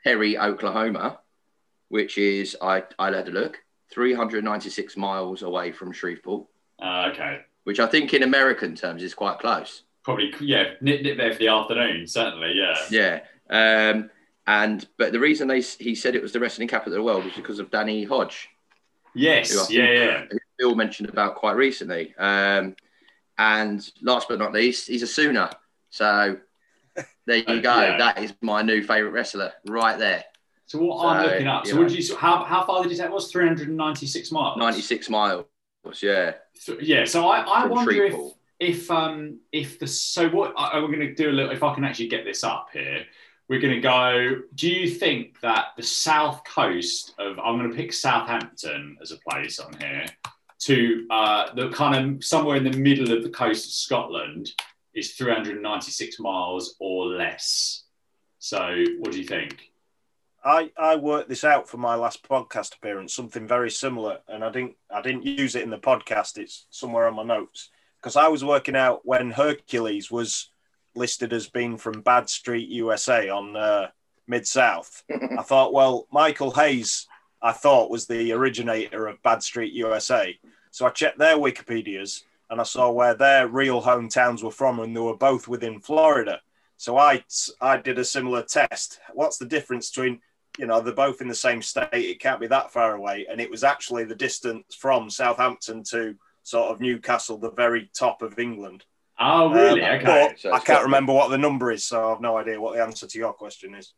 Perry, 0.04 0.38
Oklahoma, 0.38 1.20
which 1.90 2.18
is 2.18 2.56
I 2.62 2.84
I 2.98 3.08
had 3.14 3.28
a 3.28 3.32
look, 3.32 3.58
396 3.92 4.96
miles 4.96 5.42
away 5.42 5.72
from 5.72 5.92
Shreveport, 5.92 6.48
Uh, 6.82 7.10
okay. 7.12 7.42
which 7.64 7.80
I 7.80 7.88
think 7.88 8.14
in 8.14 8.24
American 8.24 8.76
terms 8.76 9.04
is 9.04 9.14
quite 9.14 9.40
close. 9.40 9.84
Probably 10.04 10.34
yeah. 10.40 10.76
Nip, 10.80 11.02
nip 11.02 11.18
there 11.18 11.34
for 11.34 11.40
the 11.40 11.50
afternoon. 11.50 12.08
Certainly, 12.08 12.54
yeah. 12.56 12.78
Yeah. 12.90 13.20
Um, 13.50 14.10
and 14.46 14.88
but 14.98 15.12
the 15.12 15.20
reason 15.20 15.48
they 15.48 15.62
he 15.62 15.94
said 15.96 16.16
it 16.16 16.22
was 16.22 16.32
the 16.32 16.40
wrestling 16.40 16.68
capital 16.68 16.94
of 16.94 16.98
the 16.98 17.04
world 17.04 17.26
was 17.26 17.34
because 17.34 17.60
of 17.60 17.70
Danny 17.70 18.04
Hodge, 18.06 18.50
Yes. 19.14 19.70
Yeah, 19.70 19.92
yeah. 19.92 20.26
who 20.30 20.38
Bill 20.58 20.76
mentioned 20.76 21.10
about 21.10 21.36
quite 21.36 21.56
recently. 21.56 22.16
Um, 22.18 22.76
and 23.38 23.88
last 24.02 24.28
but 24.30 24.40
not 24.40 24.54
least, 24.54 24.88
he's 24.88 25.04
a 25.04 25.08
Sooner. 25.08 25.50
So 25.90 26.38
there 27.26 27.38
you 27.38 27.62
go. 27.62 27.82
Yeah. 27.82 27.98
That 27.98 28.24
is 28.24 28.34
my 28.42 28.62
new 28.62 28.82
favorite 28.82 29.12
wrestler 29.12 29.54
right 29.68 29.98
there. 29.98 30.24
So 30.66 30.80
what 30.80 31.06
I'm 31.06 31.26
looking 31.26 31.48
up. 31.48 31.66
So 31.66 31.78
what 31.78 31.90
did 31.90 32.08
you? 32.08 32.16
How 32.16 32.44
how 32.44 32.66
far 32.66 32.84
did 32.84 32.92
you 32.92 32.98
say 32.98 33.06
it 33.06 33.12
was? 33.12 33.32
396 33.32 34.32
miles. 34.32 34.58
96 34.58 35.10
miles. 35.10 35.46
Yeah. 36.02 36.34
So- 36.54 36.78
yeah. 36.82 37.06
So 37.06 37.28
I, 37.30 37.60
I 37.60 37.62
From 37.62 37.72
wonder 37.72 38.04
if 38.04 38.16
if 38.60 38.92
um 38.92 39.40
if 39.52 39.80
the 39.80 39.88
so 39.88 40.30
what 40.30 40.54
I, 40.58 40.80
we're 40.80 40.88
going 40.88 41.00
to 41.00 41.14
do 41.14 41.30
a 41.30 41.32
little 41.32 41.52
if 41.52 41.64
I 41.64 41.74
can 41.74 41.84
actually 41.84 42.08
get 42.08 42.26
this 42.26 42.44
up 42.44 42.70
here 42.74 43.06
we're 43.50 43.60
going 43.60 43.74
to 43.74 43.82
go 43.82 44.42
do 44.56 44.70
you 44.70 44.90
think 44.90 45.40
that 45.42 45.68
the 45.78 45.84
south 45.84 46.44
coast 46.44 47.14
of 47.18 47.40
I'm 47.40 47.58
going 47.58 47.70
to 47.70 47.76
pick 47.76 47.94
Southampton 47.94 48.98
as 49.02 49.12
a 49.12 49.18
place 49.30 49.60
on 49.60 49.74
here 49.80 50.06
to 50.60 51.08
uh, 51.10 51.54
the 51.54 51.70
kind 51.70 52.16
of 52.16 52.24
somewhere 52.24 52.58
in 52.58 52.64
the 52.64 52.78
middle 52.78 53.12
of 53.16 53.24
the 53.24 53.30
coast 53.30 53.66
of 53.66 53.72
Scotland 53.72 54.52
is 54.94 55.14
396 55.14 56.20
miles 56.20 56.76
or 56.80 57.08
less 57.08 57.84
so 58.40 58.84
what 59.00 59.12
do 59.12 59.20
you 59.20 59.28
think 59.28 59.72
I, 60.44 60.72
I 60.78 60.96
worked 60.96 61.28
this 61.28 61.44
out 61.44 61.68
for 61.68 61.76
my 61.76 61.96
last 61.96 62.24
podcast 62.24 62.76
appearance, 62.76 63.14
something 63.14 63.46
very 63.46 63.70
similar, 63.70 64.20
and 64.30 64.46
I 64.46 64.50
didn't 64.50 64.76
I 64.90 65.02
didn't 65.02 65.26
use 65.26 65.56
it 65.56 65.64
in 65.64 65.70
the 65.70 65.78
podcast. 65.78 66.38
It's 66.38 66.68
somewhere 66.70 67.06
on 67.06 67.16
my 67.16 67.24
notes 67.24 67.70
because 68.00 68.16
I 68.16 68.30
was 68.30 68.46
working 68.46 68.76
out 68.76 69.02
when 69.04 69.32
Hercules 69.32 70.10
was 70.10 70.50
listed 70.98 71.34
as 71.34 71.48
being 71.48 71.78
from 71.78 72.02
Bad 72.02 72.30
Street, 72.30 72.70
USA, 72.70 73.30
on 73.30 73.56
uh, 73.56 73.88
Mid 74.28 74.46
South. 74.46 75.04
I 75.38 75.42
thought, 75.42 75.74
well, 75.74 76.08
Michael 76.12 76.52
Hayes, 76.52 77.08
I 77.42 77.52
thought 77.54 77.92
was 77.92 78.08
the 78.08 78.32
originator 78.34 79.08
of 79.08 79.22
Bad 79.24 79.44
Street, 79.44 79.74
USA. 79.74 80.38
So 80.72 80.86
I 80.86 80.90
checked 80.90 81.18
their 81.18 81.38
Wikipedias 81.38 82.24
and 82.50 82.60
I 82.60 82.64
saw 82.64 82.92
where 82.92 83.14
their 83.14 83.48
real 83.48 83.82
hometowns 83.82 84.44
were 84.44 84.52
from, 84.52 84.80
and 84.80 84.96
they 84.96 85.00
were 85.00 85.18
both 85.18 85.48
within 85.48 85.80
Florida. 85.80 86.42
So 86.78 86.98
I 86.98 87.24
I 87.60 87.78
did 87.78 88.00
a 88.00 88.06
similar 88.06 88.44
test. 88.44 89.00
What's 89.14 89.38
the 89.38 89.46
difference 89.46 89.90
between 89.90 90.22
you 90.58 90.68
know 90.68 90.80
they're 90.80 90.94
both 90.94 91.22
in 91.22 91.28
the 91.28 91.36
same 91.36 91.62
state? 91.62 91.90
It 91.92 92.20
can't 92.20 92.40
be 92.40 92.48
that 92.48 92.72
far 92.72 92.96
away, 92.96 93.26
and 93.30 93.42
it 93.42 93.50
was 93.50 93.64
actually 93.64 94.06
the 94.06 94.16
distance 94.16 94.76
from 94.76 95.10
Southampton 95.10 95.84
to 95.92 96.16
sort 96.44 96.72
of 96.72 96.80
Newcastle, 96.80 97.38
the 97.38 97.52
very 97.52 97.90
top 97.94 98.22
of 98.22 98.40
England. 98.40 98.86
Oh 99.20 99.52
really 99.52 99.82
Um, 99.82 99.96
okay 99.98 100.28
But 100.30 100.40
So 100.40 100.52
I 100.54 100.60
can't 100.60 100.84
remember 100.84 101.14
what 101.14 101.30
the 101.30 101.38
number 101.38 101.72
is, 101.72 101.84
so 101.84 102.12
I've 102.14 102.22
no 102.22 102.38
idea 102.38 102.60
what 102.60 102.76
the 102.76 102.82
answer 102.84 103.08
to 103.08 103.18
your 103.18 103.34
question 103.34 103.74
is. 103.76 103.94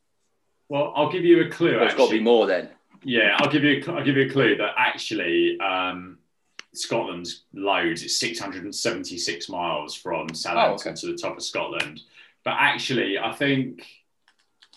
well 0.70 0.94
I'll 0.96 1.12
give 1.12 1.26
you 1.26 1.42
a 1.46 1.50
clue 1.50 1.76
Well, 1.78 1.86
it's 1.86 1.96
got 1.96 2.08
to 2.08 2.12
be 2.12 2.22
more 2.22 2.46
then. 2.48 2.70
Yeah, 3.04 3.38
I'll 3.40 3.50
give 3.50 3.64
you. 3.64 3.82
I'll 3.88 4.04
give 4.04 4.18
you 4.18 4.26
a 4.28 4.30
clue 4.30 4.58
that 4.58 4.74
actually 4.78 5.58
um, 5.62 6.18
Scotland's 6.74 7.44
loads. 7.54 8.04
It's 8.04 8.20
676 8.20 9.48
miles 9.50 9.96
from 9.96 10.34
Southampton 10.34 10.88
Oh, 10.88 10.92
okay. 10.92 11.00
to 11.00 11.08
the 11.08 11.18
top 11.18 11.38
of 11.38 11.44
Scotland. 11.44 12.02
But 12.44 12.56
actually, 12.60 13.18
I 13.18 13.32
think 13.32 13.86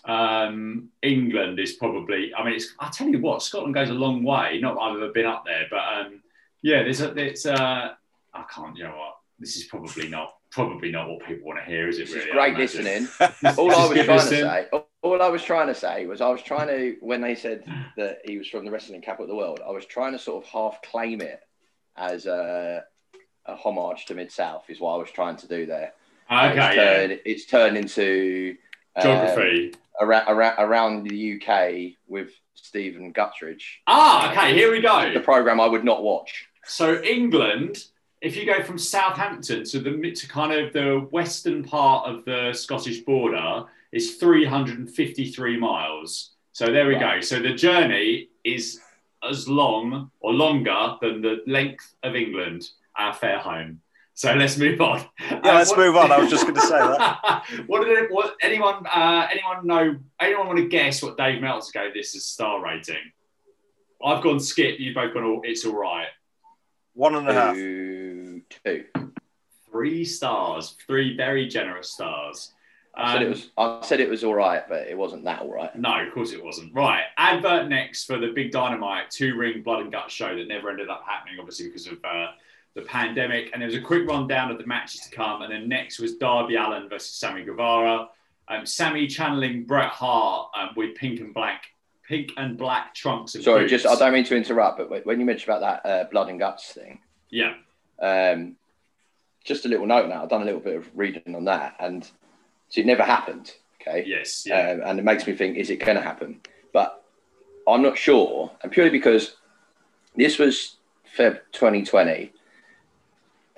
um, 0.05 0.89
England 1.01 1.59
is 1.59 1.73
probably. 1.73 2.33
I 2.33 2.45
mean, 2.45 2.53
it's. 2.53 2.73
I 2.79 2.89
tell 2.91 3.09
you 3.09 3.19
what, 3.19 3.41
Scotland 3.41 3.73
goes 3.73 3.89
a 3.89 3.93
long 3.93 4.23
way. 4.23 4.59
Not 4.61 4.75
that 4.75 4.81
I've 4.81 4.95
ever 4.95 5.11
been 5.11 5.25
up 5.25 5.43
there, 5.45 5.65
but 5.69 5.79
um, 5.79 6.21
yeah, 6.61 6.83
there's 6.83 7.01
a. 7.01 7.13
It's. 7.17 7.45
Uh, 7.45 7.89
I 8.33 8.43
can't. 8.53 8.77
You 8.77 8.85
know 8.85 8.95
what? 8.97 9.17
This 9.43 9.57
is 9.57 9.65
probably 9.65 10.07
not. 10.07 10.35
Probably 10.51 10.89
not 10.89 11.09
what 11.09 11.25
people 11.25 11.47
want 11.47 11.59
to 11.59 11.65
hear, 11.65 11.89
is 11.89 11.99
it? 11.99 12.13
Really? 12.13 12.31
great 12.31 12.55
listening. 12.55 13.09
All 13.57 13.75
I 13.75 13.87
was 13.87 14.05
trying 14.05 14.19
to 14.19 14.19
say, 14.19 14.67
all 15.01 15.21
I 15.21 15.27
was 15.27 15.43
trying 15.43 15.67
to 15.67 15.75
say 15.75 16.05
was, 16.05 16.21
I 16.21 16.29
was 16.29 16.41
trying 16.41 16.67
to 16.67 16.95
when 17.01 17.19
they 17.21 17.35
said 17.35 17.65
that 17.97 18.19
he 18.23 18.37
was 18.37 18.47
from 18.47 18.63
the 18.63 18.71
wrestling 18.71 19.01
capital 19.01 19.25
of 19.25 19.29
the 19.29 19.35
world, 19.35 19.59
I 19.67 19.71
was 19.71 19.85
trying 19.85 20.13
to 20.13 20.19
sort 20.19 20.43
of 20.43 20.49
half 20.49 20.81
claim 20.81 21.21
it 21.21 21.41
as 21.97 22.25
a, 22.25 22.83
a 23.45 23.55
homage 23.55 24.05
to 24.05 24.15
Mid 24.15 24.31
South, 24.31 24.63
is 24.69 24.79
what 24.79 24.93
I 24.93 24.97
was 24.97 25.11
trying 25.11 25.35
to 25.37 25.47
do 25.47 25.65
there. 25.65 25.91
Okay, 26.31 26.47
it's 26.47 26.55
yeah. 26.55 26.73
turned, 26.75 27.19
it's 27.25 27.45
turned 27.45 27.77
into 27.77 28.55
um, 28.95 29.03
Geography. 29.03 29.73
around, 29.99 30.27
around 30.29 30.55
around 30.59 31.03
the 31.09 31.41
UK 31.41 31.97
with 32.07 32.29
Stephen 32.53 33.11
Guttridge, 33.11 33.63
ah, 33.87 34.31
okay. 34.31 34.53
Here 34.53 34.71
we 34.71 34.81
go. 34.81 35.11
the 35.13 35.19
program 35.19 35.59
I 35.59 35.67
would 35.67 35.83
not 35.83 36.01
watch. 36.01 36.47
So 36.63 37.01
England 37.01 37.85
if 38.23 38.37
you 38.37 38.45
go 38.45 38.63
from 38.63 38.77
Southampton 38.77 39.65
to 39.65 39.79
the 39.79 40.11
to 40.11 40.27
kind 40.29 40.53
of 40.53 40.71
the 40.71 41.05
western 41.11 41.61
part 41.61 42.07
of 42.07 42.23
the 42.23 42.53
Scottish 42.53 43.01
border, 43.01 43.65
it's 43.91 44.15
353 44.15 45.57
miles. 45.59 46.31
So 46.53 46.67
there 46.67 46.87
we 46.87 46.95
Wow. 46.95 47.15
go. 47.15 47.21
So 47.21 47.39
the 47.39 47.53
journey 47.53 48.29
is 48.45 48.79
as 49.29 49.49
long 49.49 50.09
or 50.21 50.33
longer 50.33 50.95
than 51.01 51.21
the 51.21 51.43
length 51.47 51.95
of 52.03 52.15
England, 52.15 52.69
our 52.97 53.13
fair 53.13 53.39
home. 53.39 53.81
So 54.13 54.33
let's 54.33 54.57
move 54.57 54.79
on. 54.79 55.05
Yeah, 55.19 55.39
let's 55.43 55.75
move 55.75 55.97
on. 55.97 56.11
I 56.11 56.17
was 56.19 56.29
just 56.29 56.43
going 56.43 56.55
to 56.55 56.61
say 56.61 56.77
that. 56.77 57.43
what 57.67 57.83
did 57.83 57.97
it, 57.97 58.11
what 58.11 58.35
anyone 58.41 58.85
uh, 58.85 59.27
anyone 59.31 59.67
know? 59.67 59.97
Anyone 60.21 60.47
want 60.47 60.59
to 60.59 60.67
guess 60.67 61.03
what 61.03 61.17
Dave 61.17 61.41
Meltzer 61.41 61.71
gave 61.73 61.93
this 61.93 62.15
as 62.15 62.23
star 62.23 62.63
rating? 62.63 63.11
I've 64.01 64.23
gone 64.23 64.39
skip. 64.39 64.79
You've 64.79 64.95
both 64.95 65.13
gone. 65.13 65.23
All, 65.23 65.41
it's 65.43 65.65
all 65.65 65.75
right. 65.75 66.07
One 66.93 67.15
and 67.15 67.27
a 67.27 67.33
half. 67.33 67.55
Two, 67.55 67.92
two. 68.65 68.85
Three 69.71 70.05
stars. 70.05 70.75
Three 70.85 71.15
very 71.17 71.47
generous 71.47 71.89
stars. 71.91 72.51
I 72.95 73.13
said 73.13 73.21
it 73.23 73.25
Um, 73.25 73.31
was. 73.31 73.49
I 73.57 73.79
said 73.85 73.99
it 74.01 74.09
was 74.09 74.23
all 74.23 74.35
right, 74.35 74.61
but 74.69 74.87
it 74.87 74.95
wasn't 74.95 75.23
that 75.25 75.41
all 75.41 75.51
right. 75.51 75.75
No, 75.75 76.05
of 76.05 76.13
course 76.13 76.31
it 76.31 76.43
wasn't. 76.43 76.73
Right. 76.75 77.03
Advert 77.17 77.67
next 77.67 78.05
for 78.05 78.19
the 78.19 78.27
Big 78.27 78.51
Dynamite 78.51 79.09
two 79.09 79.35
ring 79.35 79.63
blood 79.63 79.81
and 79.81 79.91
guts 79.91 80.13
show 80.13 80.35
that 80.35 80.47
never 80.47 80.69
ended 80.69 80.89
up 80.89 81.03
happening, 81.07 81.39
obviously, 81.39 81.67
because 81.67 81.87
of 81.87 81.97
uh, 82.05 82.27
the 82.75 82.83
pandemic. 82.83 83.49
And 83.51 83.61
there 83.61 83.67
was 83.67 83.75
a 83.75 83.81
quick 83.81 84.07
rundown 84.07 84.51
of 84.51 84.59
the 84.59 84.67
matches 84.67 85.01
to 85.01 85.09
come. 85.15 85.41
And 85.41 85.51
then 85.51 85.67
next 85.67 85.99
was 85.99 86.17
Darby 86.17 86.55
Allin 86.55 86.87
versus 86.87 87.15
Sammy 87.15 87.43
Guevara. 87.43 88.09
Um, 88.47 88.65
Sammy 88.67 89.07
channeling 89.07 89.63
Bret 89.63 89.89
Hart 89.89 90.49
um, 90.55 90.69
with 90.75 90.93
pink 90.95 91.19
and 91.19 91.33
black, 91.33 91.63
pink 92.07 92.31
and 92.37 92.57
black 92.59 92.93
trunks. 92.93 93.33
And 93.33 93.43
Sorry, 93.43 93.61
boots. 93.61 93.71
just 93.83 93.87
I 93.87 93.95
don't 93.95 94.13
mean 94.13 94.25
to 94.25 94.35
interrupt, 94.35 94.77
but 94.77 95.03
when 95.03 95.19
you 95.19 95.25
mentioned 95.25 95.49
about 95.55 95.81
that 95.83 95.89
uh, 95.89 96.03
blood 96.11 96.29
and 96.29 96.37
guts 96.37 96.73
thing, 96.73 96.99
Yeah. 97.31 97.55
Um, 98.01 98.55
just 99.43 99.65
a 99.65 99.69
little 99.69 99.85
note 99.85 100.09
now. 100.09 100.23
I've 100.23 100.29
done 100.29 100.41
a 100.41 100.45
little 100.45 100.59
bit 100.59 100.75
of 100.75 100.89
reading 100.95 101.35
on 101.35 101.45
that, 101.45 101.75
and 101.79 102.03
so 102.69 102.81
it 102.81 102.85
never 102.85 103.03
happened. 103.03 103.53
Okay. 103.81 104.05
Yes. 104.07 104.45
Yeah. 104.45 104.71
um, 104.71 104.81
and 104.85 104.99
it 104.99 105.03
makes 105.03 105.27
me 105.27 105.33
think, 105.33 105.57
is 105.57 105.69
it 105.69 105.77
going 105.77 105.97
to 105.97 106.01
happen? 106.01 106.39
But 106.71 107.03
I'm 107.67 107.81
not 107.81 107.97
sure, 107.97 108.51
and 108.61 108.71
purely 108.71 108.91
because 108.91 109.35
this 110.15 110.39
was 110.39 110.77
Feb 111.17 111.39
2020. 111.51 112.31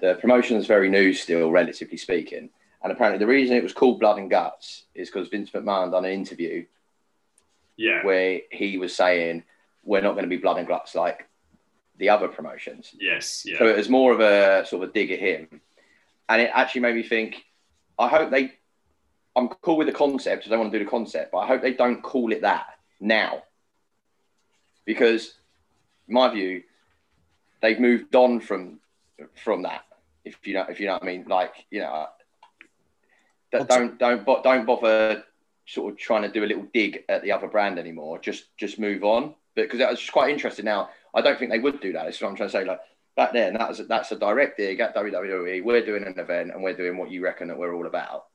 The 0.01 0.15
promotion 0.15 0.57
is 0.57 0.67
very 0.67 0.89
new 0.89 1.13
still, 1.13 1.51
relatively 1.51 1.97
speaking, 1.97 2.49
and 2.83 2.91
apparently 2.91 3.19
the 3.19 3.31
reason 3.31 3.55
it 3.55 3.63
was 3.63 3.73
called 3.73 3.99
Blood 3.99 4.17
and 4.17 4.29
Guts 4.29 4.83
is 4.93 5.09
because 5.09 5.29
Vince 5.29 5.51
McMahon 5.51 5.91
done 5.91 6.05
an 6.05 6.11
interview 6.11 6.65
yeah. 7.77 8.03
where 8.03 8.41
he 8.51 8.77
was 8.77 8.95
saying 8.95 9.43
we're 9.83 10.01
not 10.01 10.11
going 10.11 10.23
to 10.23 10.29
be 10.29 10.37
Blood 10.37 10.57
and 10.57 10.67
Guts 10.67 10.95
like 10.95 11.27
the 11.97 12.09
other 12.09 12.27
promotions. 12.27 12.93
Yes. 12.99 13.43
Yeah. 13.45 13.57
So 13.57 13.67
it 13.67 13.77
was 13.77 13.89
more 13.89 14.11
of 14.11 14.19
a 14.19 14.65
sort 14.65 14.83
of 14.83 14.89
a 14.89 14.93
dig 14.93 15.11
at 15.11 15.19
him. 15.19 15.61
And 16.27 16.41
it 16.41 16.51
actually 16.53 16.81
made 16.81 16.95
me 16.95 17.03
think, 17.03 17.45
I 17.97 18.07
hope 18.07 18.31
they, 18.31 18.53
I'm 19.35 19.47
cool 19.47 19.77
with 19.77 19.87
the 19.87 19.93
concept. 19.93 20.45
I 20.45 20.49
don't 20.49 20.59
want 20.59 20.71
to 20.71 20.79
do 20.79 20.83
the 20.83 20.89
concept, 20.89 21.31
but 21.31 21.39
I 21.39 21.47
hope 21.47 21.61
they 21.61 21.73
don't 21.73 22.01
call 22.01 22.31
it 22.31 22.41
that 22.41 22.67
now. 22.99 23.43
Because, 24.85 25.33
in 26.07 26.13
my 26.13 26.29
view, 26.29 26.63
they've 27.61 27.79
moved 27.79 28.15
on 28.15 28.39
from 28.39 28.79
from 29.43 29.63
that. 29.63 29.81
If 30.23 30.45
you 30.45 30.53
know, 30.53 30.65
if 30.69 30.79
you 30.79 30.87
know 30.87 30.93
what 30.93 31.03
I 31.03 31.05
mean, 31.05 31.25
like 31.27 31.65
you 31.71 31.81
know, 31.81 32.07
that 33.51 33.67
don't 33.67 33.97
don't 33.97 34.25
don't 34.25 34.65
bother 34.65 35.23
sort 35.65 35.93
of 35.93 35.99
trying 35.99 36.21
to 36.21 36.29
do 36.29 36.43
a 36.43 36.45
little 36.45 36.67
dig 36.73 37.03
at 37.09 37.23
the 37.23 37.31
other 37.31 37.47
brand 37.47 37.79
anymore. 37.79 38.19
Just 38.19 38.55
just 38.57 38.79
move 38.79 39.03
on. 39.03 39.33
But 39.55 39.63
because 39.63 39.79
that 39.79 39.89
was 39.89 39.99
just 39.99 40.11
quite 40.11 40.29
interesting. 40.29 40.65
Now, 40.65 40.89
I 41.15 41.21
don't 41.21 41.39
think 41.39 41.51
they 41.51 41.59
would 41.59 41.79
do 41.81 41.93
that. 41.93 42.03
That's 42.05 42.21
what 42.21 42.29
I'm 42.29 42.35
trying 42.35 42.49
to 42.49 42.53
say. 42.53 42.65
Like 42.65 42.81
back 43.15 43.33
then, 43.33 43.53
that 43.55 43.69
was 43.69 43.81
that's 43.87 44.11
a 44.11 44.17
direct 44.19 44.57
dig 44.57 44.79
at 44.81 44.95
WWE. 44.95 45.63
We're 45.63 45.85
doing 45.85 46.03
an 46.05 46.19
event 46.19 46.51
and 46.53 46.61
we're 46.61 46.75
doing 46.75 46.97
what 46.97 47.09
you 47.09 47.23
reckon 47.23 47.47
that 47.47 47.57
we're 47.57 47.73
all 47.73 47.87
about. 47.87 48.25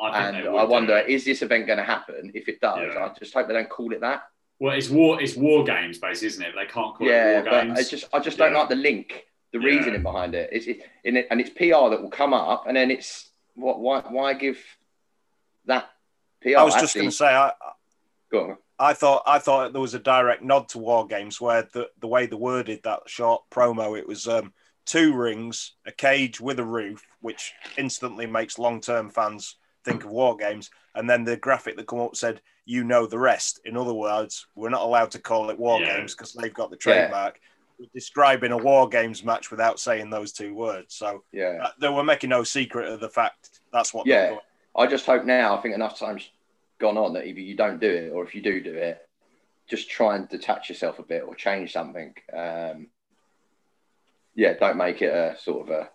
I 0.00 0.28
And 0.28 0.48
I 0.48 0.64
wonder, 0.64 0.98
is 0.98 1.24
this 1.24 1.42
event 1.42 1.66
going 1.66 1.78
to 1.78 1.84
happen? 1.84 2.30
If 2.34 2.48
it 2.48 2.60
does, 2.60 2.92
Yeah. 2.94 3.06
I 3.06 3.18
just 3.18 3.32
hope 3.34 3.48
they 3.48 3.54
don't 3.54 3.68
call 3.70 3.92
it 3.92 4.00
that. 4.02 4.24
Well, 4.58 4.74
it's 4.76 4.88
war. 4.90 5.20
It's 5.20 5.36
war 5.36 5.64
games, 5.64 5.98
basically, 5.98 6.28
isn't 6.28 6.44
it? 6.44 6.54
They 6.54 6.66
can't 6.66 6.94
call 6.94 7.06
yeah, 7.06 7.30
it 7.30 7.34
war 7.34 7.44
but 7.44 7.64
games. 7.64 7.78
it's 7.80 7.90
just 7.90 8.04
I 8.12 8.20
just 8.20 8.38
don't 8.38 8.52
Yeah. 8.52 8.58
like 8.60 8.68
the 8.68 8.76
link, 8.76 9.24
the 9.52 9.58
Yeah. 9.58 9.66
reasoning 9.66 10.02
behind 10.02 10.34
it. 10.34 10.50
It's 10.52 10.66
it, 10.66 10.80
and 11.04 11.16
it, 11.18 11.26
and 11.30 11.40
it's 11.40 11.50
PR 11.50 11.90
that 11.90 12.00
will 12.02 12.10
come 12.10 12.32
up, 12.34 12.66
and 12.66 12.76
then 12.76 12.90
it's 12.90 13.28
what 13.54 13.80
why 13.80 14.00
why 14.00 14.34
give 14.34 14.62
that 15.64 15.90
PR? 16.42 16.58
I 16.58 16.62
was 16.62 16.74
just 16.74 16.94
going 16.94 17.08
to 17.08 17.12
say, 17.12 17.26
I, 17.26 17.52
go 18.30 18.50
on. 18.50 18.56
I 18.78 18.92
thought 18.92 19.22
I 19.26 19.38
thought 19.38 19.72
there 19.72 19.80
was 19.80 19.94
a 19.94 19.98
direct 19.98 20.42
nod 20.42 20.68
to 20.70 20.78
War 20.78 21.06
Games 21.06 21.40
where 21.40 21.68
the, 21.72 21.88
the 22.00 22.06
way 22.06 22.26
they 22.26 22.36
worded 22.36 22.80
that 22.82 23.00
short 23.06 23.42
promo, 23.50 23.98
it 23.98 24.06
was 24.06 24.28
um, 24.28 24.52
two 24.84 25.14
rings, 25.14 25.72
a 25.86 25.92
cage 25.92 26.40
with 26.40 26.58
a 26.58 26.64
roof, 26.64 27.02
which 27.20 27.54
instantly 27.78 28.26
makes 28.26 28.58
long 28.58 28.80
term 28.80 29.10
fans 29.10 29.56
think 29.84 30.04
of 30.04 30.10
War 30.10 30.36
Games, 30.36 30.70
and 30.94 31.08
then 31.08 31.24
the 31.24 31.36
graphic 31.36 31.76
that 31.76 31.86
come 31.86 32.00
up 32.00 32.16
said, 32.16 32.42
"You 32.66 32.84
know 32.84 33.06
the 33.06 33.18
rest." 33.18 33.60
In 33.64 33.76
other 33.76 33.94
words, 33.94 34.46
we're 34.54 34.68
not 34.68 34.82
allowed 34.82 35.12
to 35.12 35.20
call 35.20 35.48
it 35.50 35.58
War 35.58 35.80
Yeah. 35.80 35.96
Games 35.96 36.14
because 36.14 36.32
they've 36.34 36.52
got 36.52 36.70
the 36.70 36.76
trademark. 36.76 37.40
We're 37.78 37.86
describing 37.94 38.52
a 38.52 38.56
War 38.58 38.88
Games 38.88 39.24
match 39.24 39.50
without 39.50 39.78
saying 39.80 40.10
those 40.10 40.32
two 40.32 40.54
words, 40.54 40.94
so 40.94 41.24
Yeah. 41.32 41.58
uh, 41.62 41.70
they 41.80 41.88
were 41.88 42.04
making 42.04 42.30
no 42.30 42.42
secret 42.42 42.88
of 42.88 43.00
the 43.00 43.08
fact 43.08 43.60
that's 43.72 43.94
what. 43.94 44.06
Yeah. 44.06 44.30
they're. 44.30 44.40
I 44.78 44.86
just 44.86 45.06
hope 45.06 45.24
now. 45.24 45.56
I 45.56 45.62
think 45.62 45.74
enough 45.74 45.98
time's 45.98 46.28
gone 46.78 46.96
on 46.96 47.14
that 47.14 47.26
either 47.26 47.40
you 47.40 47.56
don't 47.56 47.80
do 47.80 47.88
it, 47.88 48.10
or 48.12 48.24
if 48.24 48.34
you 48.34 48.42
do 48.42 48.60
do 48.62 48.74
it, 48.74 49.06
just 49.68 49.90
try 49.90 50.16
and 50.16 50.28
detach 50.28 50.68
yourself 50.68 50.98
a 50.98 51.02
bit 51.02 51.24
or 51.26 51.34
change 51.34 51.72
something. 51.72 52.14
Um, 52.32 52.88
yeah, 54.34 54.52
don't 54.54 54.76
make 54.76 55.02
it 55.02 55.12
a 55.12 55.36
sort 55.40 55.68
of 55.68 55.74
a. 55.74 55.88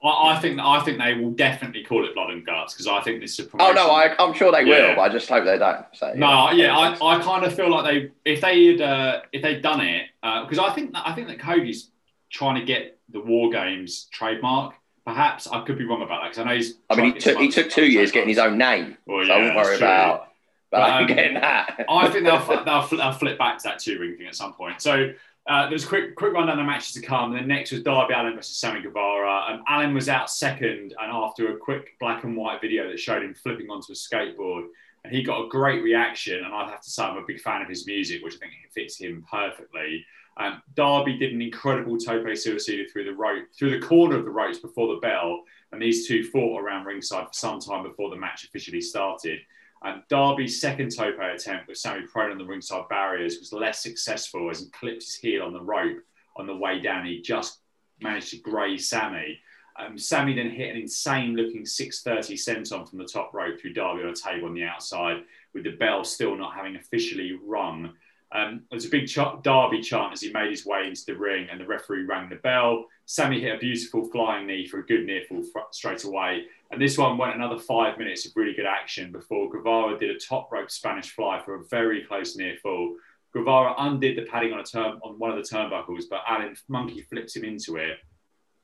I, 0.00 0.34
I 0.34 0.38
think 0.40 0.60
I 0.60 0.80
think 0.84 0.98
they 0.98 1.14
will 1.14 1.32
definitely 1.32 1.82
call 1.82 2.06
it 2.06 2.14
blood 2.14 2.30
and 2.30 2.46
guts 2.46 2.72
because 2.72 2.86
I 2.86 3.00
think 3.00 3.20
this 3.20 3.38
is 3.40 3.46
a 3.46 3.50
Oh 3.58 3.72
no, 3.72 3.90
I, 3.90 4.14
I'm 4.22 4.32
sure 4.32 4.52
they 4.52 4.62
Yeah. 4.62 4.90
will, 4.90 4.94
but 4.96 5.02
I 5.02 5.08
just 5.08 5.28
hope 5.28 5.44
they 5.44 5.58
don't. 5.58 5.84
So 5.92 6.12
No, 6.14 6.52
yeah, 6.52 6.76
I, 6.76 6.92
I 7.04 7.20
kind 7.20 7.44
of 7.44 7.52
feel 7.52 7.68
like 7.70 7.84
they 7.84 8.12
if 8.24 8.40
they 8.40 8.66
had 8.66 8.80
uh, 8.80 9.20
if 9.32 9.42
they'd 9.42 9.60
done 9.60 9.80
it 9.80 10.06
because 10.22 10.58
I 10.60 10.72
think 10.72 10.92
that, 10.92 11.02
I 11.04 11.14
think 11.14 11.26
that 11.28 11.40
Cody's 11.40 11.90
trying 12.30 12.54
to 12.60 12.64
get 12.64 12.98
the 13.08 13.20
War 13.20 13.50
Games 13.50 14.06
trademark. 14.12 14.74
Perhaps 15.08 15.46
I 15.46 15.64
could 15.64 15.78
be 15.78 15.86
wrong 15.86 16.02
about 16.02 16.20
that 16.20 16.28
because 16.32 16.38
I 16.38 16.44
know 16.44 16.54
he's. 16.54 16.74
I 16.90 16.96
mean, 16.96 17.14
he 17.14 17.18
took 17.18 17.38
he 17.38 17.48
took 17.48 17.70
two 17.70 17.86
years 17.86 18.12
getting 18.12 18.28
his 18.28 18.38
own 18.38 18.58
name, 18.58 18.98
Well, 19.06 19.24
so 19.24 19.32
I 19.32 19.38
yeah, 19.38 19.44
won't 19.44 19.56
worry 19.56 19.78
true. 19.78 19.86
about 19.86 20.28
But, 20.70 20.90
um, 20.90 21.06
getting 21.06 21.34
that. 21.34 21.86
I 21.88 22.08
think 22.10 22.24
they'll, 22.26 22.44
they'll, 22.64 22.88
they'll 22.90 23.12
flip 23.12 23.38
back 23.38 23.56
to 23.56 23.62
that 23.68 23.78
two 23.78 23.98
ring 23.98 24.18
thing 24.18 24.26
at 24.26 24.34
some 24.34 24.52
point. 24.52 24.82
So 24.82 25.14
uh, 25.46 25.68
there's 25.70 25.84
a 25.84 25.88
quick 25.88 26.14
quick 26.14 26.34
rundown 26.34 26.60
of 26.60 26.66
matches 26.66 26.92
to 26.92 27.00
come. 27.00 27.30
And 27.30 27.40
then 27.40 27.48
next 27.48 27.72
was 27.72 27.82
Darby 27.82 28.12
Allin 28.12 28.34
versus 28.34 28.58
Sammy 28.58 28.82
Guevara. 28.82 29.46
Um, 29.48 29.64
Allin 29.66 29.94
was 29.94 30.10
out 30.10 30.28
second, 30.30 30.92
and 31.00 31.10
after 31.10 31.54
a 31.54 31.56
quick 31.56 31.92
black 31.98 32.24
and 32.24 32.36
white 32.36 32.60
video 32.60 32.86
that 32.90 33.00
showed 33.00 33.22
him 33.22 33.32
flipping 33.32 33.70
onto 33.70 33.92
a 33.92 33.96
skateboard, 33.96 34.66
and 35.04 35.14
he 35.14 35.22
got 35.22 35.42
a 35.42 35.48
great 35.48 35.82
reaction. 35.82 36.44
And 36.44 36.52
I 36.54 36.68
have 36.68 36.82
to 36.82 36.90
say, 36.90 37.02
I'm 37.02 37.16
a 37.16 37.22
big 37.26 37.40
fan 37.40 37.62
of 37.62 37.68
his 37.68 37.86
music, 37.86 38.22
which 38.22 38.34
I 38.34 38.38
think 38.40 38.52
fits 38.74 38.98
him 38.98 39.24
perfectly. 39.30 40.04
Um, 40.38 40.62
Darby 40.74 41.18
did 41.18 41.32
an 41.32 41.42
incredible 41.42 41.98
tope 41.98 42.24
suicida 42.24 42.90
through 42.90 43.04
the 43.04 43.14
rope, 43.14 43.46
through 43.58 43.78
the 43.78 43.84
corner 43.84 44.16
of 44.16 44.24
the 44.24 44.30
ropes 44.30 44.58
before 44.58 44.94
the 44.94 45.00
bell, 45.00 45.42
and 45.72 45.82
these 45.82 46.06
two 46.06 46.24
fought 46.24 46.62
around 46.62 46.84
ringside 46.84 47.26
for 47.26 47.32
some 47.32 47.60
time 47.60 47.82
before 47.82 48.10
the 48.10 48.16
match 48.16 48.44
officially 48.44 48.80
started. 48.80 49.40
And 49.82 50.02
Darby's 50.08 50.60
second 50.60 50.94
tope 50.96 51.18
attempt 51.18 51.68
with 51.68 51.78
Sammy 51.78 52.06
prone 52.06 52.32
on 52.32 52.38
the 52.38 52.44
ringside 52.44 52.88
barriers 52.88 53.38
was 53.38 53.52
less 53.52 53.82
successful 53.82 54.50
as 54.50 54.60
he 54.60 54.70
clipped 54.70 55.02
his 55.02 55.14
heel 55.14 55.42
on 55.42 55.52
the 55.52 55.60
rope 55.60 55.98
on 56.36 56.46
the 56.46 56.56
way 56.56 56.80
down. 56.80 57.06
He 57.06 57.20
just 57.20 57.60
managed 58.00 58.30
to 58.30 58.38
graze 58.38 58.88
Sammy. 58.88 59.40
Um, 59.78 59.96
Sammy 59.96 60.34
then 60.34 60.50
hit 60.50 60.74
an 60.74 60.80
insane 60.80 61.36
looking 61.36 61.64
630 61.64 62.36
senton 62.36 62.88
from 62.88 62.98
the 62.98 63.04
top 63.04 63.32
rope 63.32 63.60
through 63.60 63.74
Darby 63.74 64.02
on 64.02 64.10
a 64.10 64.14
table 64.14 64.48
on 64.48 64.54
the 64.54 64.64
outside, 64.64 65.22
with 65.54 65.62
the 65.62 65.76
bell 65.76 66.02
still 66.02 66.36
not 66.36 66.54
having 66.54 66.74
officially 66.74 67.38
rung. 67.44 67.92
Um, 68.30 68.64
there 68.70 68.76
was 68.76 68.84
a 68.84 68.90
big 68.90 69.08
ch- 69.08 69.42
Darby 69.42 69.80
chant 69.80 70.12
as 70.12 70.20
he 70.20 70.32
made 70.32 70.50
his 70.50 70.66
way 70.66 70.86
into 70.86 71.04
the 71.06 71.16
ring, 71.16 71.48
and 71.50 71.60
the 71.60 71.66
referee 71.66 72.04
rang 72.04 72.28
the 72.28 72.36
bell. 72.36 72.84
Sammy 73.06 73.40
hit 73.40 73.54
a 73.54 73.58
beautiful 73.58 74.04
flying 74.10 74.46
knee 74.46 74.66
for 74.66 74.80
a 74.80 74.86
good 74.86 75.06
near 75.06 75.22
fall 75.28 75.42
fr- 75.42 75.60
straight 75.70 76.04
away. 76.04 76.44
And 76.70 76.80
this 76.80 76.98
one 76.98 77.16
went 77.16 77.34
another 77.34 77.58
five 77.58 77.96
minutes 77.96 78.26
of 78.26 78.32
really 78.36 78.52
good 78.52 78.66
action 78.66 79.10
before 79.12 79.48
Guevara 79.48 79.98
did 79.98 80.10
a 80.10 80.18
top 80.18 80.52
rope 80.52 80.70
Spanish 80.70 81.10
fly 81.10 81.40
for 81.42 81.54
a 81.54 81.64
very 81.64 82.04
close 82.04 82.36
near 82.36 82.56
fall. 82.62 82.96
Guevara 83.32 83.74
undid 83.78 84.16
the 84.16 84.26
padding 84.30 84.52
on 84.52 84.60
a 84.60 84.64
turn 84.64 84.98
on 85.02 85.18
one 85.18 85.30
of 85.30 85.36
the 85.36 85.56
turnbuckles, 85.56 86.04
but 86.10 86.20
Allin 86.28 86.54
monkey 86.68 87.02
flips 87.02 87.36
him 87.36 87.44
into 87.44 87.76
it. 87.76 87.98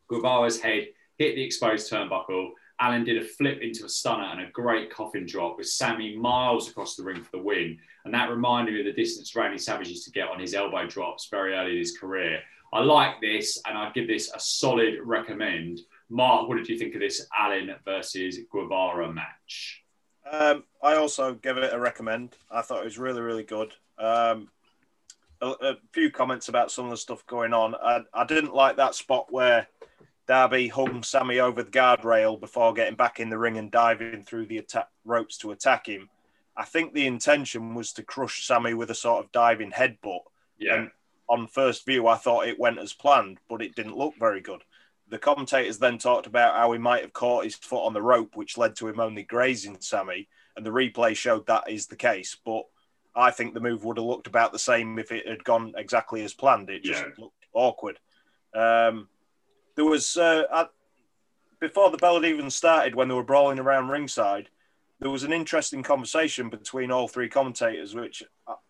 Guevara's 0.08 0.60
head 0.60 0.88
hit 1.16 1.36
the 1.36 1.42
exposed 1.42 1.90
turnbuckle. 1.90 2.50
Allin 2.80 3.04
did 3.04 3.22
a 3.22 3.24
flip 3.24 3.60
into 3.62 3.84
a 3.84 3.88
stunner 3.88 4.24
and 4.24 4.40
a 4.40 4.50
great 4.50 4.90
coffin 4.90 5.26
drop 5.26 5.58
with 5.58 5.68
Sammy 5.68 6.16
miles 6.16 6.68
across 6.68 6.96
the 6.96 7.04
ring 7.04 7.22
for 7.22 7.30
the 7.32 7.42
win. 7.42 7.78
And 8.04 8.12
that 8.12 8.30
reminded 8.30 8.74
me 8.74 8.80
of 8.80 8.86
the 8.86 9.00
distance 9.00 9.34
Randy 9.36 9.58
Savage 9.58 9.88
used 9.88 10.04
to 10.04 10.10
get 10.10 10.28
on 10.28 10.40
his 10.40 10.54
elbow 10.54 10.86
drops 10.86 11.28
very 11.30 11.54
early 11.54 11.72
in 11.72 11.78
his 11.78 11.96
career. 11.96 12.40
I 12.72 12.80
like 12.80 13.20
this 13.20 13.60
and 13.66 13.78
I'd 13.78 13.94
give 13.94 14.08
this 14.08 14.32
a 14.34 14.40
solid 14.40 14.96
recommend. 15.04 15.80
Mark, 16.08 16.48
what 16.48 16.56
did 16.56 16.68
you 16.68 16.76
think 16.76 16.94
of 16.94 17.00
this 17.00 17.26
Allin 17.38 17.74
versus 17.84 18.38
Guevara 18.50 19.12
match? 19.12 19.84
Um, 20.30 20.64
I 20.82 20.96
also 20.96 21.34
give 21.34 21.58
it 21.58 21.72
a 21.72 21.78
recommend. 21.78 22.36
I 22.50 22.62
thought 22.62 22.80
it 22.80 22.84
was 22.84 22.98
really, 22.98 23.20
really 23.20 23.44
good. 23.44 23.72
Um, 23.98 24.48
a, 25.40 25.50
a, 25.60 25.76
few 25.92 26.10
comments 26.10 26.48
about 26.48 26.70
some 26.70 26.86
of 26.86 26.90
the 26.90 26.96
stuff 26.96 27.24
going 27.26 27.52
on. 27.52 27.74
I, 27.76 28.00
I 28.12 28.24
didn't 28.24 28.54
like 28.54 28.76
that 28.76 28.94
spot 28.94 29.30
where 29.30 29.68
Darby 30.26 30.68
hung 30.68 31.02
Sammy 31.02 31.38
over 31.40 31.62
the 31.62 31.70
guardrail 31.70 32.40
before 32.40 32.72
getting 32.72 32.94
back 32.96 33.20
in 33.20 33.28
the 33.28 33.38
ring 33.38 33.58
and 33.58 33.70
diving 33.70 34.22
through 34.24 34.46
the 34.46 34.58
attack, 34.58 34.88
ropes 35.04 35.36
to 35.38 35.52
attack 35.52 35.86
him. 35.86 36.08
I 36.56 36.64
think 36.64 36.92
the 36.94 37.06
intention 37.06 37.74
was 37.74 37.92
to 37.94 38.02
crush 38.02 38.46
Sammy 38.46 38.74
with 38.74 38.90
a 38.90 38.94
sort 38.94 39.24
of 39.24 39.32
diving 39.32 39.72
headbutt. 39.72 40.20
Yeah. 40.58 40.74
And 40.74 40.90
on 41.28 41.46
first 41.46 41.84
view, 41.84 42.06
I 42.06 42.16
thought 42.16 42.46
it 42.48 42.58
went 42.58 42.78
as 42.78 42.92
planned, 42.92 43.38
but 43.48 43.60
it 43.60 43.74
didn't 43.74 43.96
look 43.96 44.14
very 44.18 44.40
good. 44.40 44.62
The 45.08 45.18
commentators 45.18 45.78
then 45.78 45.98
talked 45.98 46.26
about 46.26 46.56
how 46.56 46.72
he 46.72 46.78
might 46.78 47.02
have 47.02 47.12
caught 47.12 47.44
his 47.44 47.54
foot 47.54 47.84
on 47.84 47.92
the 47.92 48.02
rope, 48.02 48.36
which 48.36 48.56
led 48.56 48.76
to 48.76 48.88
him 48.88 49.00
only 49.00 49.22
grazing 49.22 49.80
Sammy, 49.80 50.28
and 50.56 50.64
the 50.64 50.70
replay 50.70 51.14
showed 51.14 51.46
that 51.46 51.68
is 51.68 51.86
the 51.86 51.96
case. 51.96 52.36
But 52.44 52.62
I 53.14 53.30
think 53.30 53.52
the 53.52 53.60
move 53.60 53.84
would 53.84 53.98
have 53.98 54.06
looked 54.06 54.26
about 54.26 54.52
the 54.52 54.58
same 54.58 54.98
if 54.98 55.12
it 55.12 55.28
had 55.28 55.44
gone 55.44 55.74
exactly 55.76 56.24
as 56.24 56.32
planned. 56.32 56.70
It 56.70 56.82
just 56.84 57.02
Yeah. 57.02 57.10
looked 57.18 57.46
awkward. 57.52 57.98
Um, 58.54 59.08
there 59.76 59.84
was 59.84 60.16
uh, 60.16 60.44
at, 60.52 60.70
before 61.60 61.90
the 61.90 61.98
bell 61.98 62.14
had 62.20 62.24
even 62.24 62.50
started 62.50 62.94
when 62.94 63.08
they 63.08 63.14
were 63.14 63.24
brawling 63.24 63.58
around 63.58 63.88
ringside. 63.88 64.48
There 65.00 65.10
was 65.10 65.24
an 65.24 65.32
interesting 65.32 65.82
conversation 65.82 66.48
between 66.48 66.90
all 66.90 67.08
three 67.08 67.28
commentators, 67.28 67.94
which 67.94 68.22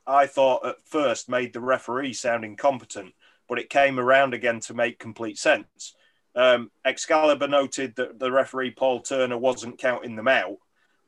I- 0.07 0.27
thought 0.27 0.67
at 0.67 0.83
first 0.85 1.29
made 1.29 1.53
the 1.53 1.61
referee 1.61 2.15
sound 2.15 2.45
incompetent, 2.45 3.15
but 3.49 3.59
it 3.59 3.71
came 3.71 4.01
around 4.01 4.35
again 4.35 4.61
to 4.61 4.75
make 4.75 4.99
complete 4.99 5.39
sense. 5.39 5.95
Um, 6.35 6.71
Excalibur 6.85 7.47
noted 7.47 7.95
that 7.97 8.19
the 8.19 8.33
referee 8.33 8.73
Paul 8.73 9.01
Turner 9.01 9.39
wasn't 9.39 9.79
counting 9.79 10.17
them 10.17 10.29
out, 10.29 10.59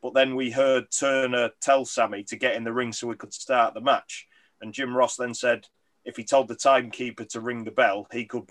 but 0.03 0.14
then 0.14 0.36
we 0.36 0.51
heard 0.51 0.90
Turner 0.90 1.51
tell 1.61 1.84
Sammy 1.84 2.22
to 2.24 2.36
get 2.36 2.55
in 2.55 2.62
the 2.62 2.72
ring 2.72 2.92
so 2.92 3.09
we 3.09 3.16
could 3.16 3.34
start 3.34 3.74
the 3.74 3.80
match. 3.80 4.28
And 4.61 4.72
Jim 4.72 4.97
Ross 4.97 5.16
then 5.16 5.34
said 5.34 5.66
if 6.05 6.16
he 6.16 6.22
told 6.22 6.47
the 6.47 6.55
timekeeper 6.55 7.24
to 7.24 7.40
ring 7.40 7.64
the 7.64 7.72
bell, 7.72 8.07
he 8.12 8.24
could 8.24 8.47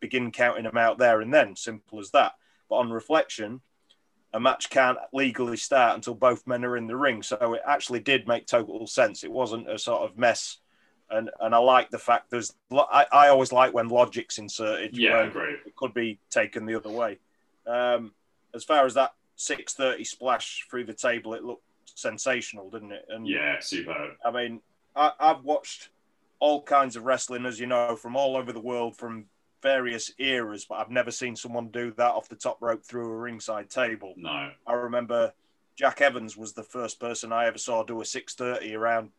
begin 0.00 0.30
counting 0.32 0.64
them 0.64 0.76
out 0.76 0.98
there 0.98 1.20
and 1.20 1.32
then. 1.32 1.56
Simple 1.56 2.00
as 2.00 2.10
that. 2.10 2.32
But 2.68 2.76
on 2.76 2.90
reflection, 2.90 3.60
a 4.32 4.40
match 4.40 4.70
can't 4.70 4.98
legally 5.12 5.56
start 5.56 5.94
until 5.94 6.14
both 6.14 6.46
men 6.46 6.64
are 6.64 6.76
in 6.76 6.86
the 6.86 6.96
ring. 6.96 7.22
So 7.22 7.54
it 7.54 7.62
actually 7.66 8.00
did 8.00 8.28
make 8.28 8.46
total 8.46 8.86
sense. 8.86 9.24
It 9.24 9.32
wasn't 9.32 9.70
a 9.70 9.78
sort 9.78 10.02
of 10.02 10.18
mess. 10.18 10.58
And 11.08 11.30
and 11.40 11.54
I 11.54 11.58
like 11.58 11.90
the 11.90 11.98
fact 11.98 12.30
there's 12.30 12.52
I, 12.72 13.06
I 13.12 13.28
always 13.28 13.52
like 13.52 13.72
when 13.72 13.88
logic's 13.88 14.38
inserted. 14.38 14.96
Yeah, 14.96 15.22
agree. 15.22 15.54
It 15.64 15.76
could 15.76 15.94
be 15.94 16.18
taken 16.30 16.66
the 16.66 16.74
other 16.74 16.90
way. 16.90 17.18
Um, 17.66 18.12
as 18.54 18.64
far 18.64 18.84
as 18.84 18.94
that 18.94 19.14
630 19.36 20.04
splash 20.04 20.66
through 20.68 20.84
the 20.84 20.94
table, 20.94 21.34
it 21.34 21.44
looked 21.44 21.62
sensational, 21.84 22.70
didn't 22.70 22.92
it? 22.92 23.06
And 23.08 23.26
Yeah, 23.26 23.60
superb. 23.60 24.14
I 24.24 24.30
mean, 24.30 24.60
I, 24.94 25.12
I've 25.20 25.44
watched 25.44 25.90
all 26.38 26.62
kinds 26.62 26.96
of 26.96 27.04
wrestling, 27.04 27.46
as 27.46 27.60
you 27.60 27.66
know, 27.66 27.96
from 27.96 28.16
all 28.16 28.36
over 28.36 28.52
the 28.52 28.60
world, 28.60 28.96
from 28.96 29.26
various 29.66 30.12
eras, 30.18 30.64
but 30.64 30.76
I've 30.76 30.90
never 30.90 31.10
seen 31.10 31.34
someone 31.34 31.70
do 31.70 31.92
that 31.96 32.12
off 32.12 32.28
the 32.28 32.36
top 32.36 32.58
rope 32.60 32.84
through 32.84 33.10
a 33.10 33.16
ringside 33.16 33.68
table. 33.68 34.14
No. 34.16 34.52
I 34.64 34.72
remember 34.74 35.32
Jack 35.74 36.00
Evans 36.00 36.36
was 36.36 36.52
the 36.52 36.62
first 36.62 37.00
person 37.00 37.32
I 37.32 37.46
ever 37.46 37.58
saw 37.58 37.82
do 37.82 38.00
a 38.00 38.04
630 38.04 38.76
around 38.76 39.10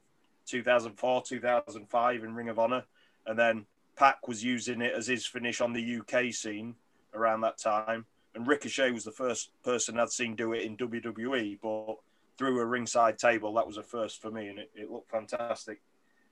2004, 0.46 1.24
2005 1.24 2.24
in 2.24 2.34
Ring 2.34 2.48
of 2.48 2.60
Honor. 2.60 2.86
And 3.26 3.38
then 3.38 3.66
Pac 3.98 4.26
was 4.26 4.42
using 4.42 4.82
it 4.82 4.94
as 4.96 5.08
his 5.08 5.26
finish 5.26 5.60
on 5.60 5.74
the 5.74 6.00
UK 6.00 6.34
scene 6.34 6.76
around 7.14 7.42
that 7.42 7.58
time. 7.58 8.06
And 8.34 8.48
Ricochet 8.48 8.92
was 8.92 9.04
the 9.04 9.12
first 9.12 9.52
person 9.64 10.00
I'd 10.00 10.12
seen 10.12 10.34
do 10.38 10.54
it 10.54 10.64
in 10.64 10.78
WWE, 10.78 11.60
but 11.62 11.98
through 12.38 12.62
a 12.62 12.66
ringside 12.66 13.18
table, 13.18 13.54
that 13.56 13.68
was 13.68 13.76
a 13.76 13.84
first 13.84 14.22
for 14.22 14.32
me, 14.32 14.48
and 14.48 14.60
it, 14.60 14.72
it 14.74 14.90
looked 14.90 15.12
fantastic. 15.12 15.82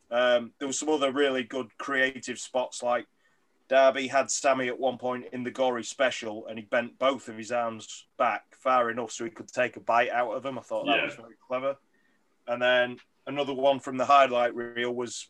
Um, 0.09 0.53
there 0.57 0.67
was 0.69 0.79
some 0.79 0.87
other 0.87 1.11
really 1.11 1.43
good 1.43 1.77
creative 1.77 2.39
spots, 2.39 2.81
like 2.81 3.07
Darby 3.67 4.07
had 4.07 4.29
Sammy 4.29 4.67
at 4.67 4.79
one 4.79 4.97
point 4.97 5.25
in 5.31 5.43
the 5.43 5.51
gory 5.51 5.83
special, 5.83 6.45
and 6.47 6.59
he 6.59 6.65
bent 6.65 6.99
both 6.99 7.27
of 7.27 7.37
his 7.37 7.51
arms 7.51 8.05
back 8.17 8.55
far 8.55 8.91
enough 8.91 9.11
so 9.11 9.23
he 9.23 9.31
could 9.31 9.47
take 9.47 9.75
a 9.75 9.79
bite 9.79 10.11
out 10.11 10.31
of 10.31 10.43
them. 10.43 10.59
I 10.59 10.61
thought 10.61 10.85
that 10.85 10.97
Yeah. 10.97 11.05
was 11.05 11.15
very 11.15 11.35
clever. 11.47 11.77
And 12.47 12.61
then 12.61 12.99
another 13.25 13.53
one 13.53 13.79
from 13.79 13.97
the 13.97 14.05
highlight 14.05 14.53
reel 14.53 14.91
was 14.93 15.29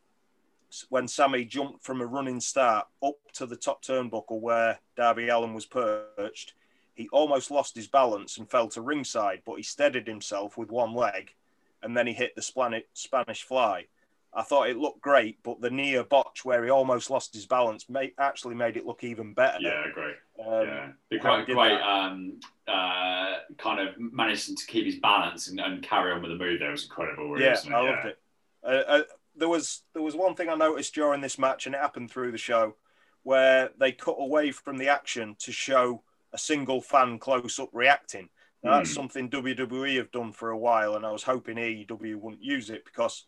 when 0.89 1.07
Sammy 1.07 1.45
jumped 1.45 1.83
from 1.85 2.01
a 2.01 2.05
running 2.05 2.41
start 2.41 2.87
up 3.01 3.15
to 3.33 3.45
the 3.45 3.55
top 3.55 3.81
turnbuckle 3.81 4.41
where 4.41 4.79
Darby 4.97 5.29
Allin 5.29 5.53
was 5.53 5.65
perched. 5.65 6.53
He 6.93 7.07
almost 7.09 7.51
lost 7.51 7.75
his 7.75 7.87
balance 7.87 8.37
and 8.37 8.49
fell 8.49 8.67
to 8.69 8.81
ringside, 8.81 9.43
but 9.45 9.55
he 9.55 9.63
steadied 9.63 10.07
himself 10.07 10.57
with 10.57 10.71
one 10.71 10.93
leg, 10.93 11.35
and 11.81 11.95
then 11.95 12.07
he 12.07 12.13
hit 12.13 12.35
the 12.35 12.41
Spanish 12.41 12.83
Spanish 12.93 13.43
fly. 13.43 13.87
I 14.35 14.41
thought 14.43 14.69
it 14.69 14.77
looked 14.77 15.01
great, 15.01 15.37
but 15.43 15.61
the 15.61 15.69
near 15.69 16.03
botch 16.03 16.43
where 16.43 16.63
he 16.63 16.69
almost 16.69 17.09
lost 17.09 17.33
his 17.33 17.45
balance 17.45 17.89
made, 17.89 18.11
actually 18.19 18.55
made 18.55 18.75
it 18.75 18.85
look 18.85 19.03
even 19.03 19.33
better. 19.33 19.59
Yeah, 19.61 19.85
agree. 19.89 20.13
Um, 20.45 20.67
yeah, 20.67 20.91
the 21.09 21.17
how 21.19 21.35
great, 21.35 21.39
he 21.39 21.45
did 21.45 21.55
great 21.55 21.69
that. 21.69 21.81
um, 21.87 22.39
uh, 22.67 23.33
kind 23.57 23.79
of 23.87 23.95
managing 23.97 24.57
to 24.57 24.65
keep 24.65 24.85
his 24.85 24.97
balance 24.99 25.47
and, 25.47 25.59
and 25.59 25.81
carry 25.81 26.11
on 26.11 26.21
with 26.21 26.31
the 26.31 26.37
move 26.37 26.59
there 26.59 26.71
was 26.71 26.83
incredible. 26.83 27.31
Really, 27.31 27.45
yeah? 27.45 27.75
I 27.75 27.81
loved 27.81 28.05
it. 28.07 28.19
Uh, 28.61 28.67
uh, 28.67 29.01
there 29.37 29.49
was 29.49 29.83
there 29.93 30.03
was 30.03 30.15
one 30.15 30.35
thing 30.35 30.49
I 30.49 30.55
noticed 30.55 30.93
during 30.93 31.21
this 31.21 31.39
match, 31.39 31.65
and 31.65 31.73
it 31.75 31.81
happened 31.81 32.11
through 32.11 32.31
the 32.33 32.37
show, 32.37 32.75
where 33.23 33.69
they 33.79 33.91
cut 33.93 34.17
away 34.19 34.51
from 34.51 34.77
the 34.77 34.89
action 34.89 35.35
to 35.39 35.51
show 35.53 36.03
a 36.33 36.37
single 36.37 36.81
fan 36.81 37.19
close 37.19 37.57
up 37.59 37.69
reacting. 37.71 38.27
Now, 38.63 38.77
that's 38.77 38.89
Hmm. 38.89 38.95
something 38.95 39.29
WWE 39.29 39.95
have 39.97 40.11
done 40.11 40.33
for 40.33 40.49
a 40.49 40.57
while, 40.57 40.95
and 40.95 41.05
I 41.05 41.11
was 41.11 41.23
hoping 41.23 41.57
AEW 41.57 42.15
wouldn't 42.19 42.43
use 42.43 42.69
it 42.69 42.83
because 42.83 43.23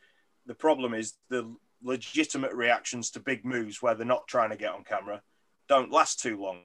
the 0.47 0.55
problem 0.55 0.93
is 0.93 1.13
the 1.29 1.53
legitimate 1.83 2.53
reactions 2.53 3.11
to 3.11 3.19
big 3.19 3.45
moves 3.45 3.81
where 3.81 3.93
they're 3.93 4.05
not 4.05 4.27
trying 4.27 4.49
to 4.49 4.55
get 4.57 4.71
on 4.73 4.83
camera 4.83 5.21
don't 5.69 5.91
last 5.91 6.19
too 6.19 6.41
long. 6.41 6.61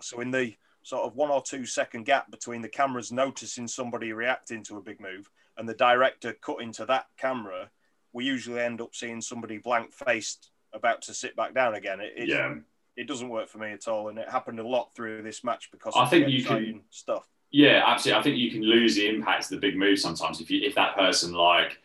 So 0.00 0.20
in 0.20 0.30
the 0.30 0.54
sort 0.82 1.04
of 1.04 1.16
one 1.16 1.30
or 1.30 1.42
two 1.42 1.66
second 1.66 2.04
gap 2.04 2.30
between 2.30 2.62
the 2.62 2.68
cameras 2.68 3.10
noticing 3.12 3.66
somebody 3.68 4.12
reacting 4.12 4.62
to 4.64 4.76
a 4.78 4.82
big 4.82 5.00
move 5.00 5.28
and 5.58 5.68
the 5.68 5.74
director 5.74 6.32
cutting 6.40 6.72
to 6.72 6.86
that 6.86 7.06
camera, 7.18 7.70
we 8.12 8.24
usually 8.24 8.60
end 8.60 8.80
up 8.80 8.94
seeing 8.94 9.20
somebody 9.20 9.58
blank 9.58 9.92
faced 9.92 10.50
about 10.72 11.02
to 11.02 11.14
sit 11.14 11.34
back 11.36 11.52
down 11.54 11.74
again. 11.74 12.00
It, 12.00 12.12
it, 12.16 12.28
Yeah. 12.28 12.54
it 12.96 13.06
doesn't 13.08 13.28
work 13.28 13.48
for 13.48 13.58
me 13.58 13.70
at 13.72 13.88
all, 13.88 14.08
and 14.08 14.18
it 14.18 14.28
happened 14.28 14.60
a 14.60 14.66
lot 14.66 14.94
through 14.94 15.22
this 15.22 15.42
match 15.44 15.70
because 15.72 15.94
I 15.96 16.04
of 16.04 16.10
think 16.10 16.26
the 16.26 16.32
you 16.32 16.44
can- 16.44 16.82
stuff. 16.90 17.28
Yeah, 17.50 17.82
absolutely. 17.86 18.18
I 18.18 18.22
think 18.22 18.36
you 18.38 18.50
can 18.50 18.62
lose 18.62 18.96
the 18.96 19.08
impact 19.08 19.44
of 19.44 19.50
the 19.50 19.56
big 19.58 19.76
move 19.76 19.98
sometimes 20.00 20.40
if 20.40 20.50
you 20.50 20.60
if 20.66 20.74
that 20.74 20.96
person 20.96 21.32
like 21.32 21.78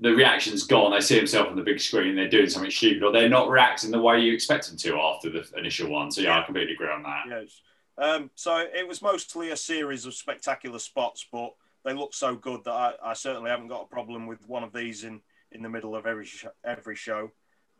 the 0.00 0.14
reaction's 0.14 0.64
gone, 0.64 0.92
they 0.92 1.00
see 1.00 1.16
themselves 1.16 1.50
on 1.50 1.56
the 1.56 1.62
big 1.62 1.80
screen, 1.80 2.14
they're 2.14 2.28
doing 2.28 2.48
something 2.48 2.70
stupid, 2.70 3.02
or 3.02 3.12
they're 3.12 3.28
not 3.28 3.48
reacting 3.48 3.90
the 3.90 4.00
way 4.00 4.20
you 4.20 4.32
expect 4.32 4.68
them 4.68 4.76
to 4.76 4.98
after 4.98 5.30
the 5.30 5.46
initial 5.56 5.90
one. 5.90 6.10
So 6.10 6.20
yeah, 6.20 6.38
I 6.38 6.44
completely 6.44 6.74
agree 6.74 6.90
on 6.90 7.02
that. 7.02 7.24
Yes. 7.28 7.60
Um, 7.98 8.30
so 8.34 8.58
it 8.58 8.86
was 8.86 9.00
mostly 9.00 9.50
a 9.50 9.56
series 9.56 10.04
of 10.04 10.14
spectacular 10.14 10.78
spots, 10.78 11.26
but 11.32 11.54
they 11.84 11.94
look 11.94 12.12
so 12.12 12.34
good 12.34 12.62
that 12.64 12.72
I, 12.72 12.92
I 13.02 13.12
certainly 13.14 13.50
haven't 13.50 13.68
got 13.68 13.84
a 13.84 13.86
problem 13.86 14.26
with 14.26 14.46
one 14.46 14.62
of 14.62 14.72
these 14.72 15.04
in, 15.04 15.20
in 15.52 15.62
the 15.62 15.70
middle 15.70 15.96
of 15.96 16.04
every 16.04 16.26
sh- 16.26 16.44
every 16.62 16.96
show. 16.96 17.30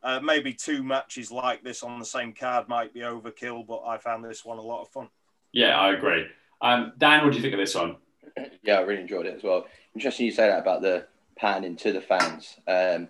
Uh, 0.03 0.21
maybe 0.23 0.55
two 0.55 0.83
matches 0.83 1.31
like 1.31 1.63
this 1.65 1.83
on 1.83 1.99
the 1.99 2.05
same 2.05 2.33
card 2.33 2.69
might 2.69 2.95
be 2.95 3.01
overkill, 3.01 3.67
but 3.67 3.83
I 3.85 3.99
found 3.99 4.25
this 4.25 4.45
one 4.45 4.59
a 4.59 4.63
lot 4.63 4.83
of 4.83 4.89
fun. 4.89 5.09
Yeah, 5.53 5.79
I 5.79 5.93
agree. 5.93 6.27
Um, 6.63 6.93
Dan, 6.97 7.25
what 7.25 7.33
do 7.33 7.37
you 7.37 7.43
think 7.43 7.55
of 7.55 7.61
this 7.61 7.75
one? 7.75 7.97
Yeah, 8.63 8.79
I 8.79 8.81
really 8.81 9.03
enjoyed 9.03 9.27
it 9.27 9.35
as 9.35 9.43
well. 9.43 9.67
Interesting 9.95 10.27
you 10.27 10.33
say 10.33 10.49
that 10.49 10.59
about 10.59 10.83
the 10.83 11.07
panning 11.37 11.77
to 11.77 11.93
the 11.93 12.01
fans. 12.01 12.57
Um, 12.67 13.09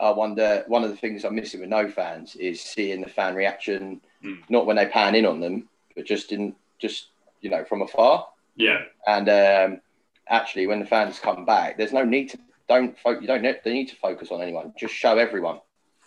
I 0.00 0.10
wonder 0.10 0.64
one 0.66 0.82
of 0.82 0.90
the 0.90 0.96
things 0.96 1.24
I'm 1.24 1.34
missing 1.36 1.60
with 1.60 1.68
no 1.68 1.88
fans 1.88 2.34
is 2.36 2.60
seeing 2.60 3.00
the 3.02 3.08
fan 3.08 3.34
reaction, 3.34 4.00
Hmm. 4.22 4.34
not 4.48 4.66
when 4.66 4.76
they 4.76 4.86
pan 4.86 5.14
in 5.14 5.26
on 5.26 5.40
them, 5.40 5.68
but 5.94 6.04
just 6.06 6.32
in 6.32 6.56
just 6.78 7.08
you 7.40 7.50
know 7.50 7.64
from 7.64 7.82
afar. 7.82 8.26
Yeah, 8.56 8.82
And 9.06 9.28
um, 9.28 9.80
actually, 10.28 10.66
when 10.68 10.78
the 10.80 10.86
fans 10.86 11.18
come 11.18 11.44
back, 11.44 11.76
there's 11.76 11.92
no 11.92 12.04
need 12.04 12.30
to 12.30 12.38
don't 12.68 12.98
fo- 12.98 13.20
you 13.20 13.26
don't 13.26 13.42
they 13.42 13.72
need 13.72 13.88
to 13.88 13.96
focus 13.96 14.30
on 14.30 14.40
anyone. 14.42 14.72
Just 14.78 14.94
show 14.94 15.18
everyone 15.18 15.60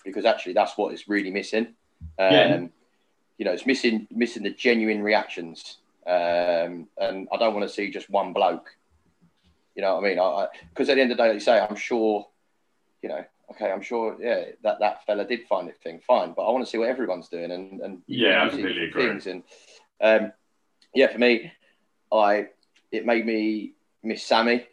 because 0.04 0.26
actually 0.26 0.54
that's 0.54 0.78
what 0.78 0.94
is 0.94 1.08
really 1.08 1.32
missing. 1.32 1.68
Um, 2.20 2.34
Yeah. 2.36 2.68
You 3.38 3.46
know, 3.46 3.52
it's 3.52 3.68
missing 3.68 4.08
missing 4.10 4.42
the 4.44 4.50
genuine 4.50 5.04
reactions, 5.04 5.78
um, 6.08 6.88
and 6.98 7.28
I 7.32 7.38
don't 7.38 7.54
want 7.54 7.68
to 7.68 7.74
see 7.74 7.92
just 7.92 8.10
one 8.10 8.34
bloke. 8.34 8.76
You 9.78 9.84
know 9.84 9.96
what 9.96 10.04
I 10.04 10.16
mean? 10.16 10.48
Because 10.70 10.90
at 10.90 10.96
the 10.96 11.02
end 11.02 11.12
of 11.12 11.18
the 11.18 11.24
day, 11.24 11.28
like 11.30 11.36
you 11.36 11.40
say, 11.40 11.60
I'm 11.60 11.76
sure, 11.76 12.28
you 13.04 13.10
know, 13.10 13.24
okay, 13.52 13.72
I'm 13.72 13.82
sure, 13.82 14.18
yeah, 14.20 14.46
that 14.64 14.80
that 14.80 15.06
fella 15.06 15.24
did 15.24 15.48
find 15.48 15.70
it 15.70 15.78
thing 15.82 16.02
fine, 16.06 16.34
but 16.36 16.46
I 16.46 16.52
want 16.52 16.66
to 16.66 16.70
see 16.70 16.80
what 16.80 16.90
everyone's 16.90 17.30
doing 17.30 17.52
and 17.52 17.80
and 17.82 18.02
Yeah, 18.08 18.44
I 18.44 18.50
completely 18.50 18.86
agree. 18.86 19.08
things. 19.08 19.28
And 19.28 19.44
um, 20.02 20.34
yeah, 20.96 21.08
for 21.08 21.20
me, 21.20 21.54
I 22.12 22.48
it 22.92 23.06
made 23.06 23.26
me 23.26 23.74
miss 24.04 24.24
Sammy 24.24 24.66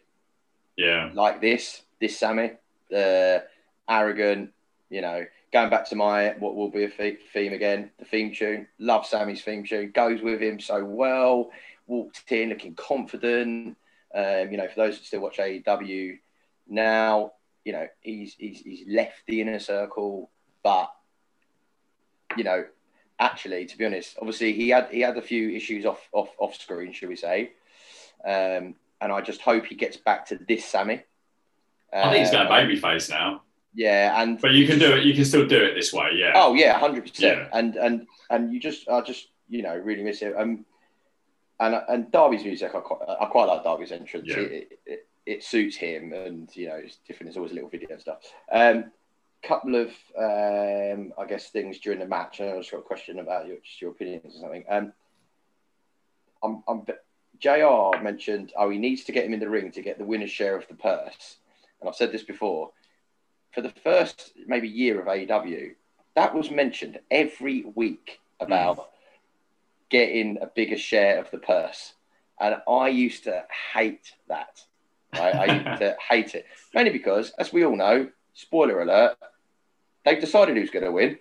yeah, 0.75 1.11
like 1.13 1.39
this, 1.39 1.83
this 2.01 2.17
Sammy, 2.17 2.51
uh, 2.93 3.39
arrogant, 3.87 4.51
you 4.89 5.01
know, 5.01 5.25
going 5.53 5.69
back 5.69 5.87
to 5.89 5.95
my 5.95 6.29
what 6.39 6.55
will 6.55 6.69
be 6.69 6.83
a 6.83 7.17
theme 7.33 7.53
again, 7.53 7.91
the 7.97 8.05
theme 8.05 8.33
tune. 8.33 8.67
Love 8.79 9.05
Sammy's 9.05 9.41
theme 9.43 9.63
tune, 9.63 9.91
goes 9.91 10.21
with 10.21 10.41
him 10.41 10.59
so 10.59 10.83
well. 10.83 11.51
Walked 11.87 12.31
in 12.31 12.49
looking 12.49 12.73
confident. 12.73 13.77
Um, 14.15 14.49
you 14.51 14.57
know, 14.57 14.67
for 14.67 14.75
those 14.75 14.97
that 14.97 15.05
still 15.05 15.19
watch 15.21 15.37
AEW 15.37 16.19
now, 16.69 17.33
you 17.65 17.73
know, 17.73 17.87
he's 18.01 18.33
he's 18.35 18.59
he's 18.61 18.83
left 18.87 19.23
the 19.27 19.41
inner 19.41 19.59
circle, 19.59 20.29
but 20.63 20.89
you 22.37 22.43
know, 22.43 22.65
actually, 23.19 23.65
to 23.65 23.77
be 23.77 23.85
honest, 23.85 24.17
obviously 24.19 24.53
he 24.53 24.69
had 24.69 24.87
he 24.91 25.01
had 25.01 25.17
a 25.17 25.21
few 25.21 25.49
issues 25.51 25.85
off 25.85 25.99
off 26.13 26.29
off 26.39 26.55
screen, 26.55 26.93
should 26.93 27.09
we 27.09 27.15
say? 27.15 27.51
Um, 28.25 28.75
and 29.01 29.11
I 29.11 29.21
just 29.21 29.41
hope 29.41 29.65
he 29.65 29.75
gets 29.75 29.97
back 29.97 30.25
to 30.27 30.37
this 30.47 30.63
Sammy. 30.65 31.01
I 31.93 32.09
think 32.09 32.19
he's 32.25 32.31
got 32.31 32.47
a 32.47 32.49
Um, 32.53 32.67
baby 32.67 32.75
face 32.79 33.09
now, 33.09 33.43
Yeah, 33.73 34.21
and 34.21 34.39
but 34.41 34.51
you 34.51 34.65
can 34.67 34.79
do 34.79 34.93
it. 34.95 35.03
You 35.05 35.13
can 35.13 35.25
still 35.25 35.45
do 35.47 35.61
it 35.63 35.75
this 35.75 35.93
way. 35.93 36.11
Yeah. 36.15 36.31
Oh 36.35 36.53
yeah, 36.53 36.77
hundred 36.79 37.05
Yeah. 37.19 37.35
percent. 37.45 37.49
And 37.53 37.75
and 37.75 38.07
and 38.29 38.53
you 38.53 38.59
just 38.59 38.87
I 38.89 39.01
just 39.01 39.27
you 39.49 39.61
know 39.61 39.75
really 39.77 40.03
miss 40.03 40.21
it. 40.21 40.35
Um, 40.37 40.65
and 41.59 41.75
and 41.87 42.11
Darby's 42.11 42.43
music 42.43 42.73
I 42.75 42.79
quite 42.79 43.01
I 43.07 43.25
quite 43.25 43.45
like 43.45 43.63
Darby's 43.63 43.91
entrance. 43.91 44.27
Yeah. 44.27 44.37
It, 44.37 44.79
it, 44.85 45.07
it 45.25 45.43
suits 45.43 45.75
him, 45.75 46.13
and 46.13 46.49
you 46.55 46.67
know 46.67 46.75
it's 46.75 46.97
different. 47.07 47.29
It's 47.29 47.37
always 47.37 47.51
a 47.51 47.55
little 47.55 47.69
video 47.69 47.89
and 47.91 48.01
stuff. 48.01 48.19
Um, 48.51 48.91
couple 49.43 49.75
of 49.75 49.89
um 50.17 51.13
I 51.19 51.25
guess 51.27 51.49
things 51.49 51.79
during 51.79 51.99
the 51.99 52.07
match. 52.07 52.41
I 52.41 52.57
just 52.57 52.71
got 52.71 52.79
a 52.79 52.83
question 52.83 53.19
about 53.19 53.47
your 53.47 53.57
just 53.57 53.81
your 53.81 53.91
opinions 53.91 54.35
or 54.35 54.39
something. 54.39 54.65
Um, 54.69 54.93
I'm 56.43 56.63
I'm. 56.67 56.85
Jr. 57.37 58.01
mentioned, 58.01 58.53
oh, 58.57 58.69
he 58.69 58.77
needs 58.77 59.03
to 59.03 59.11
get 59.11 59.25
him 59.25 59.33
in 59.33 59.41
the 59.41 59.49
ring 59.49 59.69
to 59.73 59.81
get 59.81 59.97
the 59.97 60.05
winner's 60.05 60.31
share 60.31 60.55
of 60.55 60.65
the 60.69 60.73
purse. 60.73 61.35
And 61.81 61.89
I've 61.89 61.95
said 61.95 62.13
this 62.13 62.23
before. 62.23 62.71
For 63.51 63.61
the 63.61 63.73
first 63.83 64.31
maybe 64.47 64.69
year 64.69 65.01
of 65.01 65.07
AEW, 65.07 65.75
that 66.15 66.33
was 66.33 66.49
mentioned 66.49 66.99
every 67.11 67.65
week 67.75 68.19
about 68.39 68.89
getting 69.89 70.37
a 70.41 70.47
bigger 70.47 70.77
share 70.77 71.19
of 71.19 71.31
the 71.31 71.37
purse. 71.37 71.93
And 72.39 72.57
I 72.67 72.89
used 72.89 73.23
to 73.25 73.43
hate 73.73 74.13
that. 74.27 74.61
Right? 75.13 75.35
I 75.35 75.45
used 75.45 75.81
to 75.81 75.95
hate 76.09 76.35
it. 76.35 76.45
Mainly 76.73 76.91
because, 76.91 77.31
as 77.39 77.53
we 77.53 77.63
all 77.63 77.75
know, 77.75 78.09
spoiler 78.33 78.81
alert, 78.81 79.17
they've 80.03 80.19
decided 80.19 80.57
who's 80.57 80.69
going 80.69 80.85
to 80.85 80.91
win. 80.91 81.17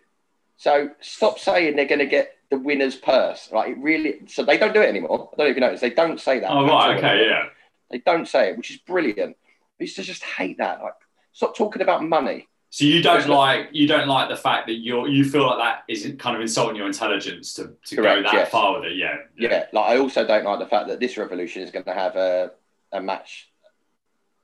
So 0.57 0.91
stop 1.01 1.39
saying 1.39 1.77
they're 1.77 1.87
going 1.87 1.99
to 2.01 2.07
get 2.07 2.37
the 2.51 2.59
winner's 2.59 2.97
purse. 2.97 3.51
Like 3.53 3.71
it 3.71 3.79
really, 3.79 4.21
so 4.27 4.45
they 4.45 4.59
don't 4.59 4.75
do 4.75 4.83
it 4.83 4.89
anymore. 4.89 5.31
I 5.33 5.37
don't 5.37 5.47
know 5.47 5.51
if 5.51 5.57
you 5.57 5.61
noticed. 5.61 5.83
They 5.83 5.91
don't 5.91 6.21
say 6.21 6.41
that. 6.41 6.51
Oh 6.51 6.67
right. 6.67 6.97
Okay. 6.97 7.07
anymore. 7.07 7.29
Yeah. 7.29 7.45
They 7.91 7.99
don't 7.99 8.29
say 8.29 8.51
it, 8.51 8.57
which 8.57 8.71
is 8.71 8.79
brilliant. 8.79 9.37
I 9.81 9.83
used 9.83 9.97
to 9.97 10.03
just 10.03 10.23
hate 10.23 10.59
that. 10.59 10.81
Like, 10.81 10.95
stop 11.33 11.57
talking 11.57 11.83
about 11.83 12.05
money. 12.05 12.49
So 12.75 12.87
you 12.87 13.03
don't 13.03 13.19
It's 13.19 13.29
like 13.29 13.69
you 13.71 13.87
don't 13.87 14.09
like 14.09 14.29
the 14.29 14.37
fact 14.37 14.67
that 14.67 14.79
you're 14.81 15.07
you 15.07 15.25
feel 15.25 15.47
like 15.47 15.59
that 15.59 15.85
isn't 15.87 16.19
kind 16.19 16.35
of 16.35 16.43
insulting 16.43 16.75
your 16.75 16.89
intelligence 16.89 17.55
to, 17.55 17.73
to 17.87 17.95
go 17.95 18.03
that 18.03 18.33
yes. 18.33 18.51
far 18.51 18.75
with 18.75 18.91
it. 18.91 18.97
Yeah. 18.97 19.15
Yeah. 19.39 19.67
like 19.73 19.91
I 19.91 19.99
also 19.99 20.27
don't 20.27 20.45
like 20.45 20.59
the 20.59 20.67
fact 20.67 20.89
that 20.89 20.99
this 20.99 21.17
revolution 21.17 21.63
is 21.63 21.71
going 21.71 21.85
to 21.85 21.95
have 21.95 22.17
a 22.17 22.51
a 22.91 23.01
match. 23.01 23.49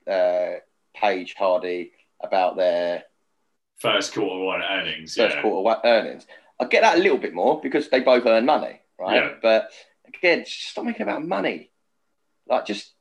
Uh, 0.09 0.61
Page 0.95 1.35
Hardy 1.37 1.91
about 2.21 2.55
their 2.57 3.03
First 3.81 4.15
quarter 4.15 4.45
one 4.45 4.63
earnings. 4.63 5.17
first 5.17 5.35
yeah. 5.35 5.43
quarter 5.43 5.63
wa- 5.63 5.81
earnings. 5.83 6.25
I 6.61 6.67
get 6.67 6.83
that 6.83 6.99
a 6.99 7.01
little 7.01 7.19
bit 7.19 7.35
more 7.35 7.61
because 7.61 7.89
they 7.89 7.99
both 7.99 8.27
earn 8.27 8.47
money, 8.47 8.81
right? 8.97 9.17
Yeah. 9.17 9.33
But 9.43 9.73
again, 10.07 10.45
stop 10.47 10.85
making 10.85 11.03
about 11.03 11.27
money. 11.27 11.73
Like, 12.47 12.65
just 12.65 12.93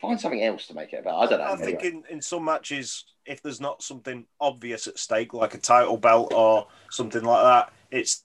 find 0.00 0.18
something 0.18 0.42
else 0.42 0.68
to 0.68 0.74
make 0.74 0.94
it 0.94 1.00
about. 1.00 1.22
I 1.22 1.26
don't 1.26 1.38
know. 1.38 1.52
I 1.52 1.56
think 1.56 1.84
in, 1.84 2.04
in 2.08 2.22
some 2.22 2.46
matches, 2.46 3.04
if 3.28 3.42
there's 3.42 3.60
not 3.60 3.82
something 3.82 4.24
obvious 4.40 4.86
at 4.86 4.98
stake, 4.98 5.34
like 5.34 5.54
a 5.54 5.58
title 5.58 5.96
belt 5.96 6.32
or 6.34 6.66
something 6.90 7.22
like 7.22 7.42
that, 7.42 7.72
it's 7.90 8.24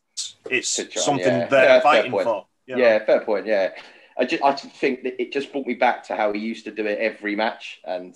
it's 0.50 0.70
something 1.04 1.26
yeah. 1.28 1.48
they're 1.48 1.66
Yeah, 1.66 1.80
fighting 1.82 2.12
for. 2.12 2.46
you 2.66 2.76
know? 2.76 2.82
Yeah, 2.82 3.06
fair 3.06 3.22
point. 3.22 3.46
Yeah, 3.46 3.72
I 4.18 4.26
just 4.26 4.44
I 4.44 4.54
think 4.54 5.04
that 5.04 5.22
it 5.22 5.32
just 5.34 5.52
brought 5.52 5.68
me 5.68 5.74
back 5.74 6.04
to 6.06 6.16
how 6.16 6.32
he 6.32 6.40
used 6.40 6.66
to 6.66 6.72
do 6.72 6.86
it 6.86 7.00
every 7.00 7.36
match, 7.36 7.82
and 7.84 8.16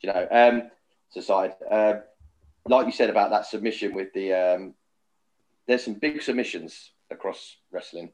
you 0.00 0.12
know, 0.12 0.28
um, 0.30 0.70
to 1.14 1.22
side, 1.22 1.54
uh, 1.70 1.94
like 2.68 2.86
you 2.86 2.92
said 2.92 3.10
about 3.10 3.30
that 3.30 3.46
submission 3.46 3.94
with 3.94 4.12
the, 4.12 4.32
um, 4.32 4.74
there's 5.66 5.84
some 5.84 5.94
big 5.94 6.22
submissions 6.22 6.90
across 7.10 7.56
wrestling. 7.70 8.10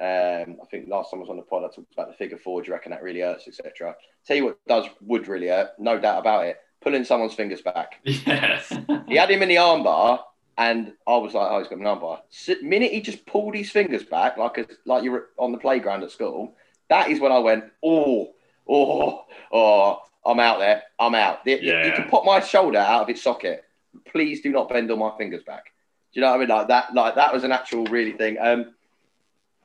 Um, 0.00 0.56
I 0.62 0.66
think 0.70 0.88
last 0.88 1.10
time 1.10 1.18
I 1.18 1.22
was 1.22 1.30
on 1.30 1.36
the 1.36 1.42
pod, 1.42 1.64
I 1.64 1.74
talked 1.74 1.92
about 1.92 2.08
the 2.08 2.14
figure 2.14 2.38
four. 2.38 2.62
Do 2.62 2.68
you 2.68 2.72
reckon 2.72 2.90
that 2.90 3.02
really 3.02 3.20
hurts, 3.20 3.46
etc. 3.46 3.94
Tell 4.26 4.36
you 4.36 4.44
what 4.46 4.58
does 4.66 4.86
would 5.00 5.28
really 5.28 5.48
hurt, 5.48 5.70
no 5.78 6.00
doubt 6.00 6.18
about 6.18 6.46
it. 6.46 6.58
Pulling 6.84 7.04
someone's 7.04 7.34
fingers 7.34 7.62
back. 7.62 8.00
Yeah. 8.04 8.60
He 9.08 9.16
had 9.16 9.30
him 9.30 9.42
in 9.42 9.48
the 9.48 9.56
armbar, 9.56 10.20
and 10.58 10.92
I 11.06 11.16
was 11.16 11.34
like, 11.34 11.50
"Oh, 11.50 11.58
he's 11.58 11.68
got 11.68 11.78
an 11.78 11.84
armbar." 11.84 12.20
S- 12.32 12.62
minute 12.62 12.92
he 12.92 13.00
just 13.00 13.24
pulled 13.26 13.54
his 13.54 13.70
fingers 13.70 14.04
back, 14.04 14.36
like 14.36 14.58
a, 14.58 14.66
like 14.84 15.02
you're 15.02 15.28
on 15.38 15.50
the 15.52 15.58
playground 15.58 16.02
at 16.04 16.10
school. 16.10 16.54
That 16.90 17.08
is 17.10 17.18
when 17.20 17.32
I 17.32 17.38
went, 17.38 17.64
"Oh, 17.82 18.34
oh, 18.68 19.24
oh, 19.52 20.02
I'm 20.26 20.38
out 20.40 20.58
there. 20.58 20.82
I'm 20.98 21.14
out." 21.14 21.40
You- 21.46 21.56
you- 21.56 21.62
You 21.62 21.72
Yeah. 21.72 21.96
can 21.96 22.08
pop 22.10 22.24
my 22.24 22.40
shoulder 22.40 22.78
out 22.78 23.02
of 23.02 23.08
its 23.08 23.22
socket. 23.22 23.64
Please 24.12 24.42
do 24.42 24.50
not 24.50 24.68
bend 24.68 24.90
all 24.90 24.96
my 24.98 25.16
fingers 25.16 25.42
back. 25.42 25.64
Do 26.12 26.20
you 26.20 26.22
know 26.22 26.30
what 26.30 26.36
I 26.36 26.38
mean? 26.40 26.48
Like 26.48 26.68
that. 26.68 26.94
Like 26.94 27.14
that 27.16 27.32
was 27.32 27.44
an 27.44 27.52
actual 27.52 27.84
really 27.86 28.12
thing. 28.12 28.36
Um, 28.38 28.74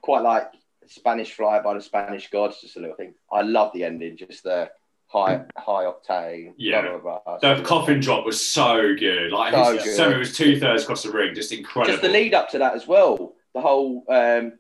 quite 0.02 0.22
like 0.22 0.48
Spanish 0.88 1.34
Fly 1.34 1.60
by 1.62 1.74
the 1.74 1.82
Spanish 1.82 2.30
Gods. 2.30 2.62
Just 2.62 2.78
a 2.78 2.80
little 2.80 2.96
thing. 2.96 3.14
I 3.32 3.42
love 3.42 3.72
the 3.74 3.84
ending. 3.84 4.16
Just 4.18 4.44
the 4.44 4.72
high, 5.10 5.42
high 5.58 5.86
octane. 5.86 6.54
Yeah. 6.58 6.82
Blah, 6.82 6.98
blah, 7.26 7.38
blah. 7.40 7.56
The 7.56 7.62
coffin 7.64 8.00
drop 8.00 8.26
was 8.26 8.44
so 8.44 8.96
good. 8.96 9.32
Like 9.32 9.54
So 9.54 9.74
his, 9.74 9.84
good. 9.84 9.96
so 9.96 10.10
it 10.12 10.18
was 10.18 10.38
two 10.38 10.60
thirds 10.60 10.84
across 10.84 11.04
the 11.04 11.12
ring, 11.12 11.34
just 11.36 11.52
incredible. 11.52 11.92
just 11.94 12.02
the 12.02 12.10
lead 12.10 12.34
up 12.34 12.50
to 12.52 12.60
that 12.60 12.76
as 12.76 12.88
well. 12.88 13.34
The 13.54 13.62
whole 13.62 14.06
um, 14.10 14.54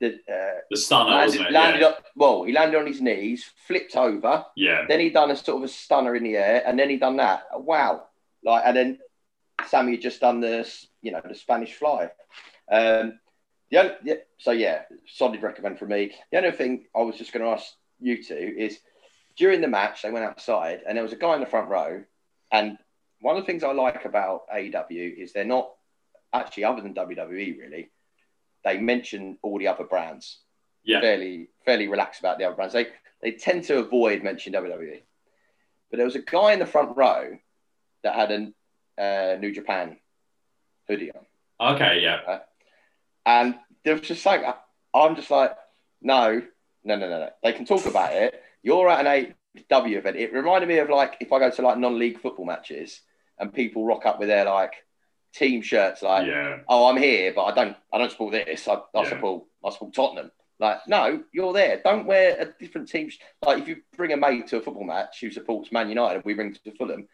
the 0.00 0.14
uh, 0.28 0.60
The 0.70 0.76
stunner, 0.76 1.10
landed, 1.10 1.26
wasn't 1.26 1.46
it? 1.46 1.52
landed 1.52 1.80
yeah. 1.82 1.86
up. 1.88 2.04
Well, 2.16 2.42
he 2.44 2.52
landed 2.52 2.78
on 2.78 2.86
his 2.86 3.00
knees, 3.00 3.44
flipped 3.68 3.94
over. 3.96 4.44
yeah. 4.56 4.86
Then 4.88 4.98
he 5.00 5.10
done 5.10 5.30
a 5.30 5.36
sort 5.36 5.58
of 5.58 5.64
a 5.64 5.68
stunner 5.68 6.16
in 6.16 6.24
the 6.24 6.36
air, 6.36 6.62
and 6.66 6.78
then 6.78 6.88
he 6.90 6.96
done 6.96 7.16
that. 7.18 7.42
Wow! 7.54 8.04
Like, 8.42 8.62
and 8.66 8.76
then 8.76 8.98
Sammy 9.68 9.92
had 9.92 10.00
just 10.00 10.20
done 10.20 10.40
this, 10.40 10.86
you 11.02 11.12
know, 11.12 11.20
the 11.26 11.34
Spanish 11.34 11.74
fly. 11.74 12.10
Um, 12.70 13.20
the 13.70 13.78
only, 13.78 13.92
yeah, 14.04 14.14
so 14.38 14.50
yeah, 14.50 14.82
solid 15.06 15.42
recommend 15.42 15.78
for 15.78 15.86
me. 15.86 16.12
The 16.32 16.38
only 16.38 16.50
thing 16.52 16.86
I 16.96 17.02
was 17.02 17.16
just 17.16 17.32
going 17.32 17.44
to 17.44 17.50
ask 17.52 17.66
you 18.00 18.22
two 18.22 18.54
is 18.58 18.78
during 19.36 19.60
the 19.60 19.68
match 19.68 20.02
they 20.02 20.10
went 20.10 20.24
outside, 20.24 20.80
and 20.86 20.96
there 20.96 21.02
was 21.04 21.12
a 21.12 21.16
guy 21.16 21.34
in 21.34 21.40
the 21.40 21.46
front 21.46 21.68
row, 21.68 22.02
and 22.50 22.78
one 23.20 23.36
of 23.36 23.42
the 23.42 23.46
things 23.46 23.62
I 23.62 23.72
like 23.72 24.04
about 24.04 24.48
AEW 24.52 25.16
is 25.16 25.32
they're 25.32 25.44
not 25.44 25.70
actually 26.32 26.64
other 26.64 26.82
than 26.82 26.94
WWE 26.94 27.58
really. 27.58 27.90
They 28.64 28.78
mention 28.78 29.38
all 29.42 29.58
the 29.58 29.68
other 29.68 29.84
brands 29.84 30.38
Yeah. 30.84 31.00
fairly 31.00 31.48
fairly 31.64 31.88
relaxed 31.88 32.20
about 32.20 32.38
the 32.38 32.44
other 32.44 32.56
brands. 32.56 32.74
They 32.74 32.86
they 33.20 33.32
tend 33.32 33.64
to 33.64 33.78
avoid 33.78 34.22
mentioning 34.24 34.60
WWE. 34.60 35.02
But 35.90 35.96
there 35.98 36.06
was 36.06 36.16
a 36.16 36.20
guy 36.22 36.52
in 36.52 36.58
the 36.58 36.66
front 36.66 36.96
row 36.96 37.36
that 38.02 38.14
had 38.14 38.32
a 38.32 38.52
uh, 39.00 39.36
New 39.38 39.52
Japan 39.52 39.98
hoodie 40.88 41.12
on, 41.12 41.74
Okay, 41.74 42.00
yeah. 42.02 42.40
and 43.24 43.54
there 43.84 43.94
was 43.94 44.02
just 44.02 44.24
like 44.26 44.42
I'm 44.94 45.16
just 45.16 45.30
like 45.30 45.56
no 46.00 46.42
no 46.84 46.96
no 46.96 47.08
no 47.08 47.18
no. 47.20 47.30
They 47.42 47.52
can 47.52 47.66
talk 47.66 47.86
about 47.86 48.12
it. 48.12 48.42
You're 48.62 48.88
at 48.88 49.06
an 49.06 49.34
AW 49.70 49.86
event. 49.86 50.16
It 50.16 50.32
reminded 50.32 50.68
me 50.68 50.78
of 50.78 50.88
like 50.88 51.16
if 51.20 51.32
I 51.32 51.38
go 51.38 51.50
to 51.50 51.62
like 51.62 51.78
non-league 51.78 52.20
football 52.20 52.46
matches 52.46 53.00
and 53.38 53.52
people 53.52 53.84
rock 53.84 54.06
up 54.06 54.18
with 54.18 54.28
their 54.28 54.44
like 54.44 54.72
team 55.34 55.62
shirts 55.62 56.02
like 56.02 56.26
Yeah. 56.26 56.58
oh, 56.68 56.88
I'm 56.90 56.96
here, 56.96 57.32
but 57.34 57.44
I 57.44 57.54
don't, 57.54 57.76
I 57.92 57.98
don't 57.98 58.10
support 58.10 58.32
this. 58.32 58.68
I, 58.68 58.74
I 58.74 58.78
Yeah. 58.94 59.08
support, 59.08 59.44
I 59.64 59.70
support 59.70 59.94
Tottenham. 59.94 60.30
Like, 60.58 60.86
no, 60.86 61.24
you're 61.32 61.52
there. 61.52 61.80
Don't 61.82 62.06
wear 62.06 62.36
a 62.38 62.44
different 62.62 62.88
team. 62.88 63.08
sh- 63.10 63.18
Like, 63.44 63.62
if 63.62 63.68
you 63.68 63.82
bring 63.96 64.12
a 64.12 64.16
mate 64.16 64.46
to 64.48 64.58
a 64.58 64.60
football 64.60 64.84
match 64.84 65.20
who 65.20 65.30
supports 65.30 65.72
Man 65.72 65.88
United, 65.88 66.16
and 66.16 66.24
we 66.24 66.34
bring 66.34 66.54
to 66.54 66.76
Fulham. 66.76 67.08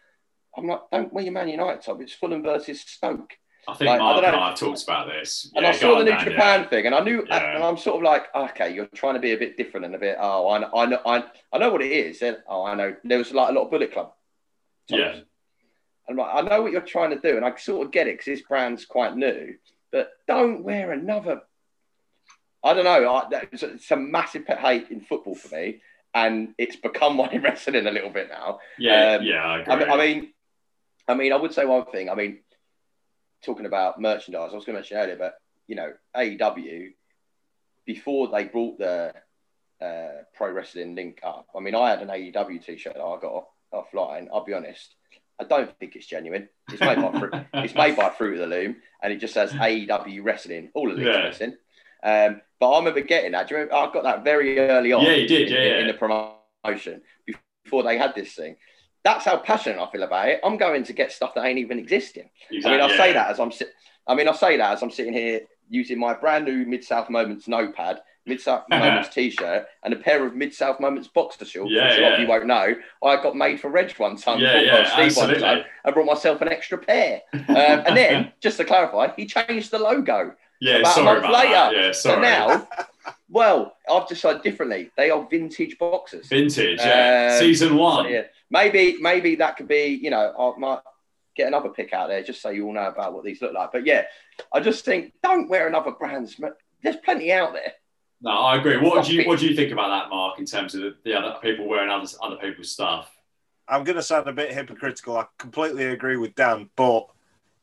I'm 0.56 0.66
like, 0.66 0.80
don't 0.92 1.12
wear 1.12 1.24
your 1.24 1.32
Man 1.32 1.48
United 1.48 1.80
top. 1.82 2.02
It's 2.02 2.12
Fulham 2.12 2.42
versus 2.42 2.80
Stoke. 2.82 3.32
I 3.68 3.74
think 3.74 3.88
Like, 3.88 4.00
I 4.00 4.02
Mark 4.04 4.16
don't 4.16 4.24
and. 4.34 4.36
I 4.36 4.48
have 4.50 4.58
talked 4.58 4.82
about 4.82 5.08
this. 5.08 5.50
And 5.54 5.62
Yeah, 5.62 5.68
I 5.68 5.72
saw 5.72 5.98
the 5.98 6.04
New 6.04 6.18
Japan 6.18 6.60
yeah. 6.62 6.68
thing, 6.68 6.86
and 6.86 6.94
I 6.94 7.00
knew, 7.00 7.24
Yeah. 7.28 7.54
and 7.54 7.62
I'm 7.62 7.76
sort 7.76 7.96
of 7.96 8.02
like, 8.02 8.34
okay, 8.34 8.74
you're 8.74 8.86
trying 8.86 9.14
to 9.14 9.20
be 9.20 9.32
a 9.32 9.36
bit 9.36 9.56
different 9.56 9.86
and 9.86 9.94
a 9.94 9.98
bit. 9.98 10.16
Oh, 10.18 10.48
I 10.50 10.58
know, 10.58 10.70
I 10.74 10.86
know, 10.86 11.00
I, 11.04 11.24
I 11.52 11.58
know 11.58 11.70
what 11.70 11.82
it 11.82 11.92
is. 11.92 12.20
Then, 12.20 12.38
oh, 12.48 12.64
I 12.64 12.74
know. 12.74 12.96
There 13.04 13.18
was 13.18 13.32
like 13.32 13.50
a 13.50 13.52
lot 13.52 13.64
of 13.64 13.70
Bullet 13.70 13.92
Club. 13.92 14.12
tops. 14.88 15.00
Yeah. 15.00 15.20
I'm 16.08 16.16
like, 16.16 16.30
I 16.34 16.40
know 16.40 16.62
what 16.62 16.72
you're 16.72 16.80
trying 16.80 17.10
to 17.10 17.20
do, 17.20 17.36
and 17.36 17.44
I 17.44 17.54
sort 17.56 17.86
of 17.86 17.92
get 17.92 18.06
it 18.06 18.14
because 18.18 18.24
this 18.26 18.42
brand's 18.46 18.86
quite 18.86 19.14
new. 19.16 19.54
But 19.92 20.10
don't 20.26 20.64
wear 20.64 20.92
another. 20.92 21.42
I 22.64 22.74
don't 22.74 22.84
know. 22.84 23.06
I, 23.14 23.28
it's, 23.52 23.62
a, 23.62 23.74
it's 23.74 23.90
a 23.90 23.96
massive 23.96 24.46
pet 24.46 24.58
hate 24.58 24.90
in 24.90 25.00
football 25.02 25.34
for 25.34 25.54
me, 25.54 25.80
and 26.14 26.54
it's 26.58 26.76
become 26.76 27.16
one 27.22 27.30
in 27.32 27.42
wrestling 27.42 27.86
a 27.86 27.90
little 27.90 28.10
bit 28.10 28.28
now. 28.30 28.60
Yeah, 28.78 29.16
Um, 29.20 29.22
yeah, 29.24 29.44
I. 29.44 29.62
I 29.74 29.94
I 29.94 29.96
mean, 29.98 30.32
I 31.06 31.14
mean, 31.14 31.32
I 31.32 31.36
would 31.36 31.52
say 31.52 31.64
one 31.66 31.84
thing. 31.86 32.08
I 32.10 32.14
mean, 32.14 32.40
talking 33.44 33.66
about 33.66 34.00
merchandise, 34.00 34.50
I 34.52 34.56
was 34.56 34.64
going 34.64 34.74
to 34.74 34.80
mention 34.80 34.96
earlier, 34.98 35.16
but 35.16 35.34
you 35.66 35.76
know, 35.76 35.92
AEW 36.16 36.92
before 37.86 38.28
they 38.28 38.44
brought 38.44 38.78
the 38.78 39.12
uh, 39.80 40.22
pro 40.34 40.50
wrestling 40.50 40.94
link 40.94 41.20
up. 41.24 41.46
I 41.56 41.60
mean, 41.60 41.74
I 41.74 41.90
had 41.90 42.02
an 42.02 42.08
AEW 42.08 42.64
t-shirt 42.64 42.94
that 42.94 43.02
I 43.02 43.20
got 43.20 43.32
off, 43.32 43.46
offline. 43.72 44.28
I'll 44.32 44.44
be 44.44 44.54
honest. 44.54 44.94
I 45.40 45.44
don't 45.44 45.70
think 45.78 45.94
it's 45.94 46.06
genuine. 46.06 46.48
It's 46.72 46.80
made 46.80 46.96
by 46.96 47.18
Fruit, 47.18 47.32
it's 47.54 47.74
made 47.74 47.96
by 47.96 48.10
Fruit 48.10 48.34
of 48.34 48.40
the 48.40 48.56
Loom, 48.56 48.76
and 49.02 49.12
it 49.12 49.18
just 49.18 49.34
says 49.34 49.52
AEW 49.52 50.24
Wrestling, 50.24 50.70
all 50.74 50.90
of 50.90 50.96
the 50.96 51.04
Yeah. 51.04 51.28
missing. 51.28 51.56
Um, 52.02 52.40
but 52.60 52.70
I 52.70 52.78
remember 52.78 53.00
getting 53.02 53.32
that. 53.32 53.48
Do 53.48 53.54
you 53.54 53.60
remember? 53.60 53.76
I 53.76 53.92
got 53.92 54.02
that 54.04 54.24
very 54.24 54.58
early 54.58 54.92
on. 54.92 55.04
Yeah, 55.04 55.12
you 55.14 55.28
did, 55.28 55.48
in, 55.48 55.54
yeah, 55.54 55.60
in, 55.60 55.66
yeah. 55.68 55.80
in 55.80 55.86
the 55.86 55.94
promotion 55.94 57.02
before 57.64 57.84
they 57.84 57.98
had 57.98 58.14
this 58.14 58.32
thing. 58.34 58.56
That's 59.04 59.24
how 59.24 59.38
passionate 59.38 59.80
I 59.80 59.90
feel 59.90 60.02
about 60.02 60.28
it. 60.28 60.40
I'm 60.44 60.56
going 60.56 60.84
to 60.84 60.92
get 60.92 61.12
stuff 61.12 61.34
that 61.34 61.44
ain't 61.44 61.58
even 61.58 61.78
existing. 61.78 62.30
Exactly, 62.50 62.80
I 62.80 62.82
mean, 62.82 62.90
I 62.90 62.94
yeah. 62.94 62.96
say 63.04 63.12
that 63.12 63.30
as 63.30 63.40
I'm 63.40 63.52
sit. 63.52 63.72
I 64.06 64.14
mean, 64.14 64.28
I 64.28 64.32
say 64.32 64.56
that 64.56 64.72
as 64.72 64.82
I'm 64.82 64.90
sitting 64.90 65.12
here 65.12 65.40
using 65.68 65.98
my 65.98 66.14
brand 66.14 66.44
new 66.44 66.64
Mid 66.66 66.82
South 66.84 67.10
Moments 67.10 67.46
notepad, 67.46 68.00
Mid 68.26 68.40
South 68.40 68.64
Moments 68.70 69.08
T-shirt, 69.10 69.66
and 69.84 69.94
a 69.94 69.96
pair 69.96 70.26
of 70.26 70.34
Mid 70.34 70.54
South 70.54 70.80
Moments 70.80 71.08
boxer 71.08 71.44
shorts. 71.44 71.70
Yeah, 71.72 71.90
which 71.90 71.98
a 71.98 72.02
lot 72.02 72.12
of 72.14 72.20
you 72.20 72.26
won't 72.26 72.46
know. 72.46 72.74
I 73.04 73.22
got 73.22 73.36
made 73.36 73.60
for 73.60 73.70
Reg 73.70 73.92
one 73.98 74.16
time. 74.16 74.40
Yeah, 74.40 74.60
yeah, 74.60 74.92
absolutely. 74.94 75.40
time. 75.40 75.64
I 75.84 75.90
brought 75.90 76.06
myself 76.06 76.40
an 76.40 76.48
extra 76.48 76.78
pair. 76.78 77.22
Um, 77.48 77.82
and 77.86 77.96
then, 77.96 78.32
just 78.40 78.58
to 78.58 78.64
clarify, 78.64 79.08
he 79.16 79.26
changed 79.26 79.70
the 79.70 79.78
logo. 79.78 80.34
Yeah, 80.60 80.76
about 80.76 80.90
a 80.90 80.94
sorry 80.94 81.04
month 81.04 81.18
about 81.20 81.32
later. 81.32 81.52
that. 81.52 81.72
Yeah, 81.74 81.92
So 81.92 82.20
now, 82.20 82.68
well, 83.28 83.76
I've 83.90 84.08
decided 84.08 84.42
differently. 84.42 84.90
They 84.96 85.10
are 85.10 85.26
vintage 85.28 85.78
boxers. 85.78 86.28
Vintage, 86.28 86.78
yeah. 86.78 87.30
Um, 87.32 87.38
Season 87.38 87.76
one. 87.76 88.08
yeah, 88.10 88.22
maybe 88.50 88.96
maybe 89.00 89.36
that 89.36 89.56
could 89.56 89.68
be. 89.68 89.98
You 90.00 90.10
know, 90.10 90.32
I 90.56 90.58
might 90.58 90.80
get 91.36 91.48
another 91.48 91.68
pick 91.68 91.92
out 91.92 92.08
there 92.08 92.22
just 92.22 92.42
so 92.42 92.50
you 92.50 92.66
all 92.66 92.74
know 92.74 92.88
about 92.88 93.14
what 93.14 93.24
these 93.24 93.40
look 93.40 93.54
like. 93.54 93.72
But 93.72 93.86
yeah, 93.86 94.04
I 94.52 94.60
just 94.60 94.84
think 94.84 95.12
don't 95.22 95.48
wear 95.48 95.66
another 95.68 95.92
brand's. 95.92 96.40
There's 96.82 96.96
plenty 96.96 97.32
out 97.32 97.52
there. 97.52 97.72
No, 98.20 98.30
I 98.30 98.56
agree. 98.56 98.76
What 98.78 99.06
do 99.06 99.14
you 99.14 99.26
what 99.26 99.38
do 99.38 99.46
you 99.46 99.54
think 99.54 99.72
about 99.72 99.88
that, 99.88 100.10
Mark? 100.10 100.38
In 100.38 100.44
terms 100.44 100.74
of 100.74 100.82
the, 100.82 100.96
the 101.04 101.14
other 101.14 101.36
people 101.40 101.68
wearing 101.68 101.90
other 101.90 102.08
other 102.22 102.36
people's 102.36 102.72
stuff? 102.72 103.10
I'm 103.68 103.84
going 103.84 103.96
to 103.96 104.02
sound 104.02 104.26
a 104.26 104.32
bit 104.32 104.52
hypocritical. 104.52 105.18
I 105.18 105.26
completely 105.38 105.84
agree 105.86 106.16
with 106.16 106.34
Dan, 106.34 106.70
but 106.74 107.06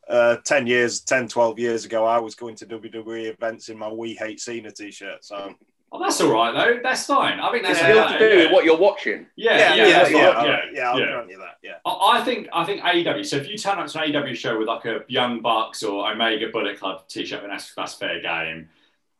uh, 0.08 0.36
10 0.44 0.66
years, 0.66 1.00
10, 1.00 1.28
12 1.28 1.58
years 1.58 1.84
ago, 1.84 2.04
I 2.04 2.18
was 2.18 2.34
going 2.34 2.54
to 2.56 2.66
WWE 2.66 3.32
events 3.32 3.68
in 3.68 3.78
my 3.78 3.88
We 3.88 4.14
Hate 4.14 4.40
Cena 4.40 4.70
t 4.70 4.90
shirt. 4.90 5.24
So, 5.24 5.54
Oh, 5.92 6.00
that's 6.02 6.20
all 6.20 6.32
right 6.32 6.52
though. 6.52 6.80
That's 6.82 7.06
fine. 7.06 7.38
I 7.38 7.50
think 7.52 7.62
that's 7.62 7.78
Yeah, 7.80 8.08
still 8.08 8.18
to 8.18 8.18
do 8.18 8.36
yeah. 8.36 8.44
with 8.44 8.52
what 8.52 8.64
you're 8.64 8.76
watching. 8.76 9.26
Yeah, 9.36 9.56
yeah, 9.56 9.74
yeah, 9.74 9.86
yeah, 9.86 9.98
that's 9.98 10.10
yeah, 10.10 10.26
right. 10.26 10.36
I'll- 10.36 10.46
yeah, 10.46 10.58
yeah, 10.72 10.90
I'll 10.90 10.98
yeah. 10.98 11.06
grant 11.06 11.30
you 11.30 11.38
that. 11.38 11.56
Yeah. 11.62 11.74
I 11.86 12.18
I 12.20 12.24
think 12.24 12.48
I 12.52 12.64
think 12.64 12.82
AEW. 12.82 13.24
So 13.24 13.36
if 13.36 13.48
you 13.48 13.56
turn 13.56 13.78
up 13.78 13.86
to 13.86 14.02
an 14.02 14.12
AEW 14.12 14.34
show 14.36 14.58
with 14.58 14.66
like 14.66 14.84
a 14.84 15.04
Young 15.08 15.40
Bucks 15.42 15.84
or 15.84 16.10
Omega 16.10 16.48
Bullet 16.48 16.78
Club 16.78 17.06
t-shirt, 17.08 17.40
then 17.40 17.50
that's 17.50 17.72
that's 17.74 17.94
fair 17.94 18.20
game. 18.20 18.68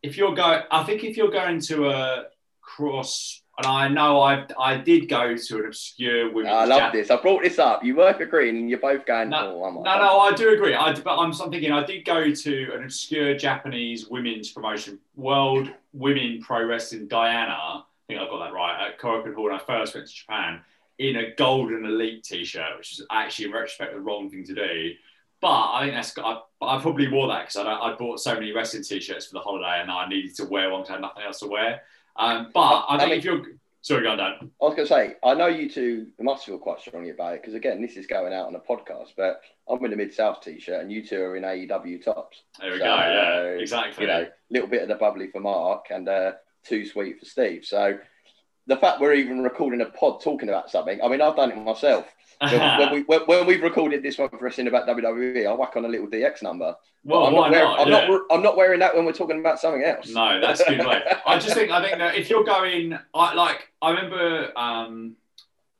If 0.02 0.16
you're 0.16 0.34
going, 0.34 0.62
I 0.70 0.82
think 0.82 1.04
if 1.04 1.16
you're 1.16 1.30
going 1.30 1.60
to 1.62 1.88
a 1.88 2.24
cross, 2.60 3.42
and 3.58 3.66
I 3.66 3.88
know 3.88 4.20
I 4.20 4.46
I 4.58 4.76
did 4.76 5.08
go 5.08 5.36
to 5.36 5.58
an 5.58 5.66
obscure 5.66 6.30
women's. 6.30 6.54
I 6.54 6.64
love 6.66 6.92
this. 6.92 7.10
I 7.10 7.16
brought 7.16 7.42
this 7.42 7.58
up. 7.58 7.82
You 7.82 7.94
both 7.94 8.20
agreeing, 8.20 8.56
and 8.56 8.70
you're 8.70 8.78
both 8.78 9.06
going. 9.06 9.30
No, 9.30 9.64
oh, 9.64 9.70
No, 9.70 9.82
no, 9.82 10.20
I 10.20 10.32
do 10.32 10.52
agree. 10.52 10.74
I, 10.74 10.92
but 10.92 11.18
I'm, 11.18 11.32
I'm 11.40 11.50
thinking 11.50 11.72
I 11.72 11.84
did 11.84 12.04
go 12.04 12.30
to 12.30 12.72
an 12.74 12.84
obscure 12.84 13.34
Japanese 13.36 14.08
women's 14.08 14.50
promotion, 14.50 14.98
World 15.14 15.70
Women 15.92 16.40
Pro 16.42 16.66
Wrestling 16.66 17.08
Diana. 17.08 17.52
I 17.52 17.82
think 18.08 18.20
I 18.20 18.26
got 18.26 18.44
that 18.44 18.52
right 18.52 18.88
at 18.88 19.00
Korakuen 19.00 19.34
Hall 19.34 19.44
when 19.44 19.54
I 19.54 19.58
first 19.58 19.94
went 19.94 20.06
to 20.06 20.12
Japan 20.12 20.60
in 20.98 21.16
a 21.16 21.34
Golden 21.34 21.84
Elite 21.84 22.24
T-shirt, 22.24 22.78
which 22.78 22.92
is 22.92 23.06
actually 23.10 23.46
in 23.46 23.52
retrospect 23.52 23.94
the 23.94 24.00
wrong 24.00 24.30
thing 24.30 24.44
to 24.44 24.54
do. 24.54 24.92
But 25.40 25.72
I 25.72 25.84
think 25.84 25.94
that's 25.94 26.16
I, 26.18 26.40
I 26.62 26.80
probably 26.80 27.08
wore 27.08 27.28
that 27.28 27.48
because 27.48 27.56
I, 27.56 27.72
I 27.72 27.94
bought 27.94 28.20
so 28.20 28.34
many 28.34 28.52
wrestling 28.52 28.82
T-shirts 28.82 29.26
for 29.26 29.34
the 29.34 29.40
holiday 29.40 29.80
and 29.80 29.90
I 29.90 30.08
needed 30.08 30.34
to 30.36 30.44
wear 30.44 30.70
one 30.70 30.82
because 30.82 30.90
I 30.90 30.92
had 30.94 31.02
nothing 31.02 31.22
else 31.24 31.40
to 31.40 31.46
wear. 31.46 31.82
Um, 32.18 32.50
but 32.54 32.60
I 32.60 32.84
I 32.96 32.98
think 32.98 33.10
mean- 33.10 33.18
if 33.18 33.24
you're 33.24 33.42
sorry, 33.82 34.02
go 34.02 34.10
on, 34.10 34.18
Dan. 34.18 34.32
I 34.60 34.64
was 34.64 34.74
going 34.74 34.86
to 34.88 34.92
say, 34.94 35.14
I 35.24 35.34
know 35.34 35.46
you 35.46 35.70
two 35.70 36.08
must 36.20 36.44
feel 36.46 36.58
quite 36.58 36.80
strongly 36.80 37.10
about 37.10 37.34
it 37.34 37.42
because, 37.42 37.54
again, 37.54 37.80
this 37.80 37.96
is 37.96 38.06
going 38.06 38.32
out 38.34 38.46
on 38.46 38.54
a 38.56 38.60
podcast, 38.60 39.10
but 39.16 39.40
I'm 39.68 39.84
in 39.84 39.92
a 39.92 39.96
Mid 39.96 40.12
South 40.12 40.40
t 40.42 40.58
shirt 40.58 40.80
and 40.82 40.90
you 40.90 41.06
two 41.06 41.20
are 41.22 41.36
in 41.36 41.44
AEW 41.44 42.02
tops. 42.04 42.42
There 42.60 42.72
we 42.72 42.78
So, 42.78 42.84
go. 42.84 42.96
Yeah, 42.96 43.42
exactly. 43.60 44.04
You 44.04 44.08
know, 44.10 44.22
a 44.22 44.28
little 44.50 44.68
bit 44.68 44.82
of 44.82 44.88
the 44.88 44.96
bubbly 44.96 45.28
for 45.30 45.40
Mark 45.40 45.86
and 45.90 46.08
uh, 46.08 46.32
too 46.64 46.84
sweet 46.86 47.18
for 47.20 47.26
Steve. 47.26 47.64
So 47.64 47.98
the 48.66 48.76
fact 48.76 49.00
we're 49.00 49.14
even 49.14 49.42
recording 49.44 49.80
a 49.80 49.86
pod 49.86 50.20
talking 50.20 50.48
about 50.48 50.70
something, 50.70 51.00
I 51.00 51.06
mean, 51.08 51.20
I've 51.22 51.36
done 51.36 51.52
it 51.52 51.56
myself. 51.58 52.06
When, 52.40 52.92
we, 52.92 53.02
when, 53.02 53.20
when 53.22 53.46
we've 53.46 53.62
recorded 53.62 54.02
this 54.02 54.18
one 54.18 54.28
for 54.28 54.38
wrestling 54.38 54.66
about 54.68 54.86
WWE, 54.86 55.46
I 55.46 55.52
whack 55.54 55.76
on 55.76 55.84
a 55.84 55.88
little 55.88 56.06
DX 56.06 56.42
number. 56.42 56.74
well, 57.04 57.26
I'm, 57.26 57.32
why 57.32 57.48
not 57.48 57.50
wearing, 57.52 57.64
not? 57.68 57.80
I'm, 57.80 57.88
Yeah. 57.88 58.06
not, 58.08 58.20
I'm 58.30 58.42
not 58.42 58.56
wearing 58.56 58.80
that 58.80 58.94
when 58.94 59.04
we're 59.04 59.12
talking 59.12 59.40
about 59.40 59.60
something 59.60 59.82
else. 59.82 60.08
No, 60.10 60.40
that's 60.40 60.60
a 60.60 60.74
good 60.76 60.86
way. 60.86 61.02
I 61.26 61.38
just 61.38 61.54
think 61.54 61.70
I 61.70 61.82
think 61.82 61.98
that 61.98 62.14
if 62.16 62.28
you're 62.30 62.44
going, 62.44 62.98
I 63.14 63.34
like 63.34 63.68
I 63.82 63.90
remember. 63.90 64.52
Um, 64.56 65.16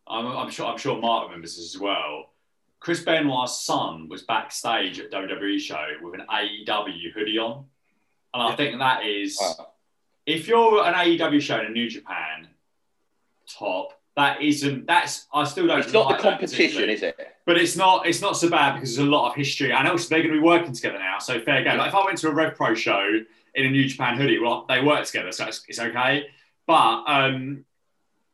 I'm, 0.08 0.26
I'm 0.26 0.50
sure 0.50 0.66
I'm 0.66 0.78
sure 0.78 1.00
Mark 1.00 1.26
remembers 1.26 1.56
this 1.56 1.74
as 1.74 1.80
well. 1.80 2.30
Chris 2.78 3.02
Benoit's 3.02 3.60
son 3.62 4.08
was 4.08 4.22
backstage 4.22 5.00
at 5.00 5.10
WWE 5.10 5.58
show 5.58 5.84
with 6.02 6.14
an 6.14 6.26
AEW 6.32 7.12
hoodie 7.12 7.38
on, 7.38 7.64
and 8.32 8.42
I 8.42 8.54
think 8.54 8.78
that 8.78 9.04
is 9.04 9.36
Wow. 9.40 9.68
if 10.26 10.46
you're 10.46 10.84
an 10.84 10.94
AEW 10.94 11.40
show 11.40 11.60
in 11.60 11.72
New 11.72 11.88
Japan 11.90 12.46
top. 13.48 13.95
That 14.16 14.40
isn't. 14.42 14.86
That's. 14.86 15.26
I 15.32 15.44
still 15.44 15.66
don't. 15.66 15.78
It's 15.80 15.92
not 15.92 16.06
like 16.06 16.16
the 16.16 16.22
competition, 16.22 16.88
is 16.88 17.02
it? 17.02 17.16
But 17.44 17.58
it's 17.58 17.76
not 17.76 18.06
it's 18.06 18.22
not 18.22 18.36
so 18.36 18.48
bad 18.48 18.74
because 18.74 18.96
there's 18.96 19.06
a 19.06 19.10
lot 19.10 19.28
of 19.28 19.36
history, 19.36 19.72
and 19.72 19.86
also 19.86 20.08
they're 20.08 20.22
going 20.22 20.32
to 20.34 20.40
be 20.40 20.44
working 20.44 20.72
together 20.72 20.98
now. 20.98 21.18
So 21.18 21.38
fair 21.40 21.62
game. 21.62 21.76
Like 21.78 21.88
if 21.88 21.94
I 21.94 22.04
went 22.04 22.16
to 22.18 22.28
a 22.28 22.32
Rev 22.34 22.54
Pro 22.56 22.74
show 22.74 23.20
in 23.54 23.66
a 23.66 23.70
New 23.70 23.86
Japan 23.86 24.16
hoodie, 24.16 24.38
well, 24.38 24.64
they 24.68 24.82
work 24.82 25.04
together, 25.04 25.32
so 25.32 25.46
it's, 25.46 25.62
it's 25.68 25.78
okay. 25.78 26.26
But 26.66 27.04
um, 27.06 27.64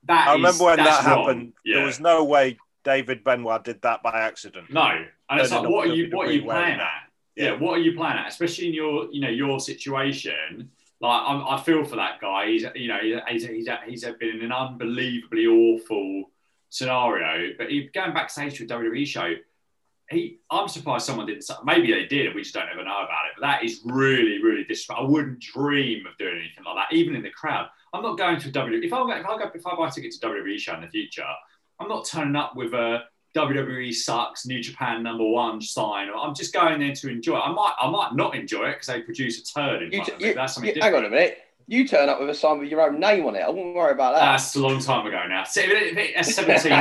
that 0.04 0.28
I 0.28 0.32
is- 0.32 0.36
remember 0.36 0.64
when 0.64 0.76
that 0.78 1.04
wrong. 1.04 1.18
happened, 1.24 1.52
Yeah. 1.64 1.76
there 1.78 1.86
was 1.86 1.98
no 2.00 2.22
way 2.24 2.58
David 2.84 3.22
Benoit 3.24 3.62
did 3.64 3.82
that 3.82 4.02
by 4.04 4.12
accident. 4.20 4.70
no, 4.72 5.04
and 5.30 5.40
it's 5.40 5.50
like, 5.50 5.68
what 5.68 5.88
are 5.88 5.92
you 5.94 6.08
what 6.16 6.28
are 6.28 6.32
you 6.32 6.42
WWE 6.42 6.44
playing 6.46 6.78
that. 6.78 6.86
at? 6.86 7.08
Yeah. 7.34 7.52
what 7.58 7.72
are 7.78 7.82
you 7.82 7.96
playing 7.96 8.18
at? 8.18 8.28
Especially 8.28 8.68
in 8.68 8.74
your 8.74 9.08
you 9.12 9.20
know 9.20 9.28
your 9.30 9.58
situation. 9.58 10.70
Like 11.02 11.22
I'm, 11.26 11.44
I 11.48 11.60
feel 11.60 11.84
for 11.84 11.96
that 11.96 12.20
guy. 12.20 12.46
He's 12.46 12.64
you 12.76 12.86
know 12.86 13.00
he's 13.28 13.44
he's, 13.44 13.68
he's, 13.86 14.04
been 14.04 14.36
in 14.36 14.42
an 14.42 14.52
unbelievably 14.52 15.46
awful 15.48 16.30
scenario. 16.70 17.54
But 17.58 17.70
he, 17.70 17.90
going 17.92 18.14
backstage 18.14 18.58
to 18.58 18.64
a 18.64 18.66
WWE 18.68 19.04
show, 19.04 19.34
he 20.08 20.38
I'm 20.48 20.68
surprised 20.68 21.06
someone 21.06 21.26
didn't. 21.26 21.44
Maybe 21.64 21.92
they 21.92 22.06
did, 22.06 22.36
we 22.36 22.42
just 22.42 22.54
don't 22.54 22.68
ever 22.72 22.84
know 22.84 23.02
about 23.02 23.26
it. 23.26 23.32
But 23.40 23.46
that 23.46 23.64
is 23.64 23.80
really 23.84 24.40
really 24.44 24.62
disrespectful. 24.62 25.06
I 25.06 25.10
wouldn't 25.10 25.40
dream 25.40 26.06
of 26.06 26.16
doing 26.18 26.36
anything 26.36 26.62
like 26.64 26.76
that, 26.88 26.94
even 26.94 27.16
in 27.16 27.22
the 27.22 27.30
crowd. 27.30 27.66
I'm 27.92 28.02
not 28.02 28.16
going 28.16 28.38
to 28.38 28.48
a 28.48 28.52
WWE. 28.52 28.84
If 28.84 28.92
I 28.92 29.18
if 29.18 29.26
I 29.26 29.38
go, 29.38 29.50
if 29.52 29.66
I 29.66 29.74
buy 29.74 29.88
a 29.88 29.90
ticket 29.90 30.12
to 30.12 30.26
WWE 30.26 30.58
show 30.58 30.74
in 30.74 30.82
the 30.82 30.88
future, 30.88 31.26
I'm 31.80 31.88
not 31.88 32.04
turning 32.04 32.36
up 32.36 32.54
with 32.54 32.74
a 32.74 33.00
WWE 33.34 33.92
sucks, 33.94 34.46
New 34.46 34.60
Japan 34.60 35.02
number 35.02 35.24
one 35.24 35.60
sign. 35.60 36.08
I'm 36.14 36.34
just 36.34 36.52
going 36.52 36.80
there 36.80 36.92
to 36.94 37.08
enjoy 37.08 37.36
it. 37.36 37.40
I 37.40 37.52
might, 37.52 37.74
I 37.80 37.88
might 37.90 38.14
not 38.14 38.34
enjoy 38.34 38.66
it 38.68 38.72
because 38.74 38.88
they 38.88 39.00
produce 39.00 39.40
a 39.40 39.54
turd 39.54 39.82
in 39.84 39.92
You, 39.92 39.98
front 40.04 40.12
of 40.14 40.20
me. 40.20 40.32
That's 40.32 40.54
something 40.54 40.74
you- 40.74 40.82
hang 40.82 40.94
on 40.94 41.04
a 41.06 41.10
minute. 41.10 41.38
You 41.68 41.86
turn 41.86 42.08
up 42.08 42.18
with 42.20 42.28
a 42.28 42.34
sign 42.34 42.58
with 42.58 42.68
your 42.68 42.82
own 42.82 42.98
name 42.98 43.24
on 43.24 43.36
it. 43.36 43.38
I 43.40 43.48
wouldn't 43.48 43.74
worry 43.76 43.92
about 43.92 44.14
that. 44.14 44.32
That's 44.32 44.54
a 44.56 44.60
long 44.60 44.80
time 44.80 45.06
ago 45.06 45.22
now. 45.28 45.44
Se- 45.44 46.12
That's 46.14 46.34
17. 46.34 46.72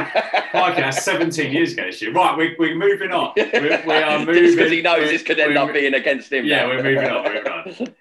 Crikey, 0.50 0.82
that's 0.82 1.04
17 1.06 1.52
years 1.54 1.74
ago 1.74 1.84
this 1.86 2.02
year. 2.02 2.12
Right, 2.12 2.36
we, 2.36 2.56
we're 2.58 2.76
moving 2.76 3.12
on. 3.12 3.32
We, 3.38 3.44
we 3.54 3.94
are 3.94 4.20
moving. 4.26 4.34
Just 4.44 4.58
because 4.58 4.72
he 4.72 4.82
knows 4.82 5.08
this 5.08 5.22
could 5.22 5.40
end 5.40 5.54
we're- 5.54 5.60
up 5.68 5.72
being 5.74 5.94
against 5.94 6.34
him. 6.34 6.46
Yeah, 6.46 6.64
now. 6.64 6.70
we're 6.70 6.84
moving 6.84 7.10
on. 7.10 7.24
Moving 7.24 7.48
on. 7.88 7.96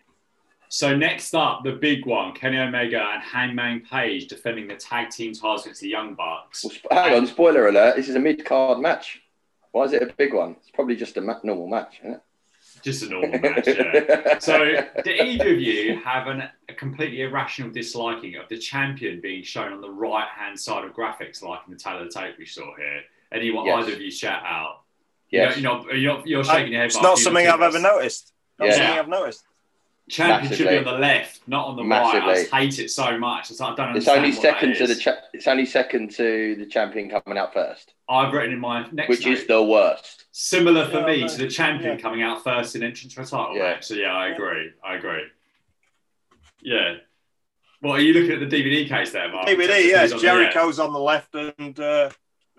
So 0.73 0.97
next 0.97 1.35
up, 1.35 1.65
the 1.65 1.73
big 1.73 2.07
one: 2.07 2.33
Kenny 2.33 2.57
Omega 2.57 3.01
and 3.13 3.21
Hangman 3.23 3.81
Page 3.81 4.29
defending 4.29 4.69
the 4.69 4.77
tag 4.77 5.11
team 5.11 5.33
titles 5.35 5.63
against 5.63 5.81
the 5.81 5.89
Young 5.89 6.15
Bucks. 6.15 6.63
Well, 6.65 6.71
sp- 6.79 6.87
hang 6.93 7.15
on, 7.17 7.27
spoiler 7.27 7.67
alert. 7.69 7.97
This 7.97 8.09
is 8.09 8.15
a 8.15 8.21
mid 8.21 8.45
card 8.45 8.79
match. 8.79 9.21
Why 9.73 9.83
is 9.85 9.93
it 9.93 10.01
a 10.03 10.07
big 10.17 10.33
one? 10.33 10.53
It's 10.61 10.71
probably 10.71 10.95
just 10.95 11.17
a 11.17 11.21
ma- 11.21 11.41
normal 11.43 11.67
match, 11.67 11.99
isn't 12.03 12.13
it? 12.15 12.21
Just 12.83 13.03
a 13.03 13.09
normal 13.09 13.39
match. 13.41 13.67
Yeah. 13.67 14.39
So, 14.39 14.59
do 15.05 15.11
either 15.11 15.53
of 15.55 15.61
you 15.61 15.99
have 16.05 16.29
an, 16.29 16.45
a 16.69 16.73
completely 16.75 17.23
irrational 17.23 17.71
disliking 17.73 18.37
of 18.37 18.49
the 18.49 18.57
champion 18.57 19.21
being 19.21 19.43
shown 19.43 19.73
on 19.73 19.81
the 19.81 19.91
right 19.91 20.29
hand 20.29 20.59
side 20.59 20.85
of 20.85 20.93
graphics, 20.95 21.43
like 21.43 21.61
in 21.67 21.73
the 21.75 21.79
Taylor 21.81 22.09
tape 22.09 22.37
we 22.39 22.47
saw 22.47 22.75
here? 22.77 23.03
Anyone, 23.33 23.67
Yes. 23.67 23.83
either 23.85 23.93
of 23.95 24.01
you 24.01 24.11
shout 24.11 24.43
out? 24.45 24.83
Yeah, 25.31 25.55
You 25.57 25.63
know, 25.63 25.85
you're, 25.93 26.15
not, 26.19 26.27
you're 26.29 26.45
shaking 26.45 26.73
your 26.73 26.81
head. 26.83 26.87
It's 26.87 27.03
not 27.03 27.19
something 27.19 27.47
I've 27.47 27.61
ever 27.61 27.79
noticed. 27.81 28.33
Not 28.59 28.69
Yeah. 28.69 28.75
something 28.77 28.99
I've 29.01 29.09
noticed. 29.09 29.43
Champion 30.11 30.53
should 30.53 30.69
be 30.69 30.77
on 30.79 30.85
the 30.85 30.93
left, 30.93 31.41
not 31.47 31.67
on 31.69 31.77
the 31.77 31.85
right. 31.85 32.23
I 32.23 32.35
just 32.35 32.51
hate 32.53 32.79
it 32.81 32.91
so 32.91 33.17
much. 33.19 33.51
It's 33.51 33.61
like, 33.61 33.79
I 33.79 33.87
don't 33.87 33.97
it's 33.97 34.09
only 34.09 34.31
what 34.33 34.43
that 34.43 34.61
second 34.61 34.75
to 34.77 34.87
the 34.87 34.95
cha- 34.97 35.19
it's 35.33 35.47
only 35.47 35.65
second 35.67 36.11
to 36.13 36.57
the 36.57 36.67
champion 36.67 37.09
coming 37.09 37.39
out 37.39 37.53
first, 37.55 37.95
I've 38.09 38.33
written 38.33 38.53
in 38.53 38.59
my 38.61 38.87
next 38.93 39.09
which 39.09 39.25
note, 39.27 39.33
is 39.39 39.47
the 39.47 39.63
worst. 39.63 40.25
similar 40.33 40.87
for 40.89 41.01
Yeah, 41.01 41.07
me 41.07 41.29
to 41.29 41.37
the 41.39 41.49
champion 41.49 41.97
Yeah. 41.97 42.03
coming 42.03 42.23
out 42.23 42.43
first 42.45 42.75
in 42.77 42.83
entrance 42.83 43.15
for 43.15 43.23
a 43.23 43.27
title 43.27 43.57
Yeah. 43.57 43.63
match. 43.63 43.85
So 43.87 43.95
yeah, 43.95 44.13
I 44.15 44.29
agree. 44.29 44.71
I 44.85 44.95
agree. 44.97 45.23
Yeah. 46.61 46.97
Well, 47.83 47.95
are 47.95 48.01
you 48.01 48.13
looking 48.13 48.33
at 48.43 48.51
the 48.51 48.57
DVD 48.63 48.87
case 48.89 49.13
there, 49.13 49.29
Mark? 49.31 49.47
DVD, 49.47 49.89
yeah. 49.89 50.03
Who's 50.03 50.13
on 50.13 50.19
the- 50.19 50.23
Jericho's 50.23 50.79
on 50.79 50.93
the 50.93 50.99
left 50.99 51.35
and 51.35 51.81
uh, 51.81 52.11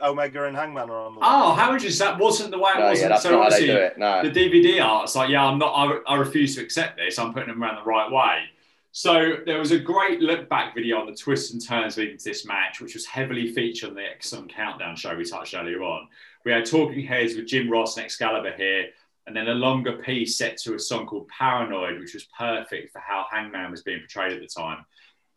Omega 0.03 0.45
and 0.45 0.55
Hangman 0.55 0.89
are 0.89 1.05
on 1.05 1.13
the 1.15 1.19
left. 1.19 1.31
Oh, 1.33 1.53
how 1.53 1.71
would 1.71 1.81
you 1.83 1.89
say 1.91 2.05
that 2.05 2.17
wasn't 2.19 2.51
the 2.51 2.57
way 2.59 2.71
it 2.75 2.79
No, 2.79 2.85
wasn't? 2.87 3.01
yeah, 3.03 3.07
that's 3.09 3.23
so 3.23 3.31
not 3.31 3.43
how 3.53 3.59
they 3.59 3.65
do 3.65 3.75
it. 3.77 3.97
No. 3.97 4.21
the 4.23 4.29
DVD 4.31 4.83
art, 4.83 5.05
it's 5.05 5.15
like, 5.15 5.29
yeah, 5.29 5.45
I'm 5.45 5.57
not, 5.59 5.73
I, 5.73 6.13
I 6.13 6.15
refuse 6.17 6.55
to 6.55 6.61
accept 6.61 6.97
this. 6.97 7.17
I'm 7.19 7.33
putting 7.33 7.49
them 7.49 7.61
around 7.61 7.75
the 7.77 7.83
right 7.89 8.11
way. 8.11 8.43
So 8.93 9.37
there 9.45 9.57
was 9.57 9.71
a 9.71 9.79
great 9.79 10.19
look 10.19 10.49
back 10.49 10.75
video 10.75 10.99
on 10.99 11.05
the 11.05 11.15
twists 11.15 11.53
and 11.53 11.65
turns 11.65 11.95
leading 11.97 12.17
to 12.17 12.23
this 12.23 12.45
match, 12.45 12.81
which 12.81 12.93
was 12.93 13.05
heavily 13.05 13.53
featured 13.53 13.89
on 13.89 13.95
the 13.95 14.03
Excellent 14.03 14.53
Countdown 14.53 14.95
show 14.97 15.15
we 15.15 15.23
touched 15.23 15.53
earlier 15.53 15.81
on. 15.81 16.07
We 16.43 16.51
had 16.51 16.65
talking 16.65 17.05
heads 17.05 17.35
with 17.35 17.47
Jim 17.47 17.69
Ross 17.69 17.95
and 17.95 18.03
Excalibur 18.05 18.51
here, 18.57 18.87
and 19.27 19.35
then 19.35 19.47
a 19.47 19.53
longer 19.53 19.93
piece 19.93 20.37
set 20.37 20.57
to 20.57 20.73
a 20.75 20.79
song 20.79 21.05
called 21.05 21.29
Paranoid, 21.29 21.99
which 21.99 22.13
was 22.13 22.27
perfect 22.37 22.91
for 22.91 22.99
how 22.99 23.25
Hangman 23.31 23.71
was 23.71 23.81
being 23.83 23.99
portrayed 23.99 24.33
at 24.33 24.41
the 24.41 24.47
time. 24.47 24.83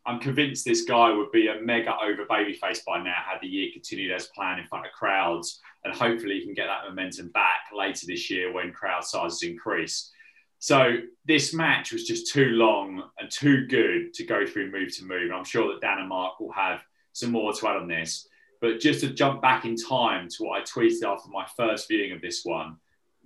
I'm 0.07 0.21
convinced 0.21 0.65
this 0.65 0.85
guy 0.85 1.11
would 1.11 1.33
be 1.33 1.49
a 1.49 1.61
mega 1.61 1.95
over 2.03 2.27
babyface 2.27 2.85
by 2.85 3.03
now 3.03 3.15
had 3.15 3.41
the 3.41 3.49
year 3.49 3.71
continued 3.73 4.13
as 4.13 4.27
planned 4.27 4.61
in 4.61 4.67
front 4.67 4.87
of 4.87 4.93
crowds, 4.93 5.61
and 5.85 5.95
hopefully 5.95 6.35
he 6.35 6.45
can 6.45 6.55
get 6.55 6.67
that 6.67 6.89
momentum 6.89 7.29
back 7.29 7.71
later 7.75 8.07
this 8.07 8.31
year 8.31 8.53
when 8.53 8.73
crowd 8.73 9.05
sizes 9.05 9.43
increase. 9.43 10.11
So 10.59 10.97
this 11.27 11.53
match 11.53 11.93
was 11.93 12.05
just 12.05 12.33
too 12.33 12.51
long 12.51 13.03
and 13.19 13.31
too 13.31 13.67
good 13.67 14.15
to 14.15 14.25
go 14.25 14.47
through 14.47 14.73
move 14.73 14.97
to 14.97 15.05
move. 15.05 15.25
And 15.25 15.35
I'm 15.35 15.45
sure 15.45 15.69
that 15.73 15.81
Dan 15.81 15.99
and 15.99 16.09
Mark 16.09 16.41
will 16.41 16.53
have 16.53 16.81
some 17.13 17.33
more 17.33 17.53
to 17.53 17.69
add 17.69 17.77
on 17.77 17.89
this. 17.89 18.29
But 18.61 18.81
just 18.81 19.01
to 19.01 19.11
jump 19.11 19.43
back 19.43 19.67
in 19.67 19.77
time 19.77 20.29
to 20.31 20.45
what 20.45 20.61
I 20.61 20.65
tweeted 20.65 21.05
after 21.05 21.29
my 21.29 21.47
first 21.57 21.89
viewing 21.89 22.13
of 22.13 22.23
this 22.23 22.45
one, 22.45 22.77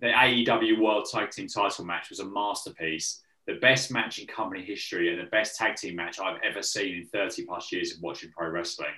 the 0.01 0.09
AEW 0.09 0.81
World 0.81 1.07
Tag 1.11 1.31
Team 1.31 1.49
title 1.49 1.85
match 1.85 2.11
was 2.11 2.18
a 2.20 2.24
masterpiece, 2.24 3.22
the 3.49 3.55
best 3.55 3.91
match 3.91 4.19
in 4.19 4.27
company 4.27 4.63
history, 4.63 5.11
and 5.11 5.19
the 5.19 5.31
best 5.31 5.57
tag 5.57 5.75
team 5.75 5.97
match 5.97 6.21
I've 6.21 6.39
ever 6.45 6.63
seen 6.63 6.97
in 6.97 7.07
30 7.07 7.47
plus 7.47 7.73
years 7.73 7.97
of 7.97 8.03
watching 8.03 8.31
pro 8.31 8.51
wrestling. 8.51 8.93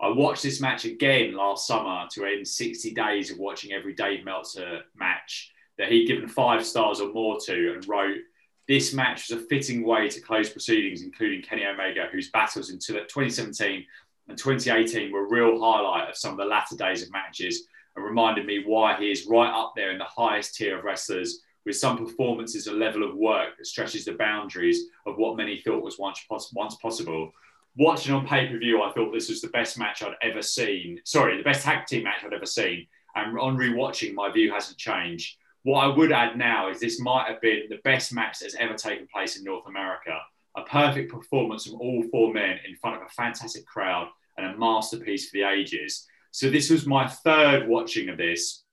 I 0.00 0.08
watched 0.08 0.42
this 0.42 0.60
match 0.60 0.84
again 0.84 1.36
last 1.36 1.68
summer 1.68 2.04
to 2.10 2.24
end 2.24 2.46
60 2.46 2.92
days 2.92 3.30
of 3.30 3.38
watching 3.38 3.72
every 3.72 3.94
Dave 3.94 4.24
Meltzer 4.24 4.80
match 4.96 5.52
that 5.78 5.92
he'd 5.92 6.08
given 6.08 6.26
five 6.26 6.66
stars 6.66 7.00
or 7.00 7.12
more 7.12 7.38
to 7.46 7.74
and 7.74 7.86
wrote, 7.86 8.18
This 8.66 8.92
match 8.92 9.28
was 9.28 9.38
a 9.38 9.46
fitting 9.46 9.86
way 9.86 10.08
to 10.08 10.20
close 10.20 10.50
proceedings, 10.50 11.02
including 11.02 11.42
Kenny 11.42 11.64
Omega, 11.64 12.08
whose 12.10 12.30
battles 12.30 12.70
in 12.70 12.80
2017 12.80 13.86
and 14.26 14.36
2018 14.36 15.12
were 15.12 15.24
a 15.24 15.30
real 15.30 15.60
highlight 15.60 16.08
of 16.08 16.16
some 16.16 16.32
of 16.32 16.38
the 16.38 16.44
latter 16.44 16.76
days 16.76 17.04
of 17.04 17.12
matches 17.12 17.68
and 17.94 18.04
reminded 18.04 18.44
me 18.44 18.64
why 18.66 18.96
he 18.96 19.12
is 19.12 19.26
right 19.26 19.52
up 19.54 19.74
there 19.76 19.92
in 19.92 19.98
the 19.98 20.04
highest 20.04 20.56
tier 20.56 20.78
of 20.78 20.84
wrestlers 20.84 21.42
with 21.64 21.76
some 21.76 21.98
performances 21.98 22.66
a 22.66 22.72
level 22.72 23.02
of 23.02 23.16
work 23.16 23.56
that 23.56 23.66
stretches 23.66 24.04
the 24.04 24.12
boundaries 24.12 24.84
of 25.06 25.16
what 25.16 25.36
many 25.36 25.60
thought 25.60 25.82
was 25.82 25.98
once, 25.98 26.24
once 26.52 26.76
possible. 26.76 27.32
Watching 27.76 28.14
on 28.14 28.26
pay 28.26 28.46
per 28.46 28.58
view, 28.58 28.82
I 28.82 28.92
thought 28.92 29.12
this 29.12 29.28
was 29.28 29.40
the 29.40 29.48
best 29.48 29.78
match 29.78 30.02
I'd 30.02 30.14
ever 30.22 30.42
seen. 30.42 31.00
Sorry, 31.04 31.36
the 31.36 31.42
best 31.42 31.64
tag 31.64 31.86
team 31.86 32.04
match 32.04 32.22
I'd 32.24 32.32
ever 32.32 32.46
seen. 32.46 32.86
And 33.16 33.38
on 33.38 33.56
rewatching, 33.56 34.14
my 34.14 34.30
view 34.30 34.52
hasn't 34.52 34.78
changed. 34.78 35.36
What 35.62 35.80
I 35.80 35.86
would 35.86 36.12
add 36.12 36.36
now 36.36 36.68
is 36.68 36.78
this 36.78 37.00
might 37.00 37.26
have 37.26 37.40
been 37.40 37.62
the 37.70 37.80
best 37.84 38.12
match 38.12 38.38
that's 38.38 38.54
ever 38.56 38.74
taken 38.74 39.06
place 39.06 39.38
in 39.38 39.44
North 39.44 39.66
America. 39.66 40.18
A 40.56 40.62
perfect 40.62 41.10
performance 41.10 41.66
from 41.66 41.80
all 41.80 42.04
four 42.10 42.32
men 42.32 42.58
in 42.68 42.76
front 42.76 42.96
of 42.96 43.02
a 43.02 43.10
fantastic 43.10 43.66
crowd 43.66 44.08
and 44.36 44.46
a 44.46 44.58
masterpiece 44.58 45.30
for 45.30 45.38
the 45.38 45.44
ages. 45.44 46.06
So 46.30 46.50
this 46.50 46.68
was 46.68 46.86
my 46.86 47.08
third 47.08 47.68
watching 47.68 48.08
of 48.08 48.18
this, 48.18 48.64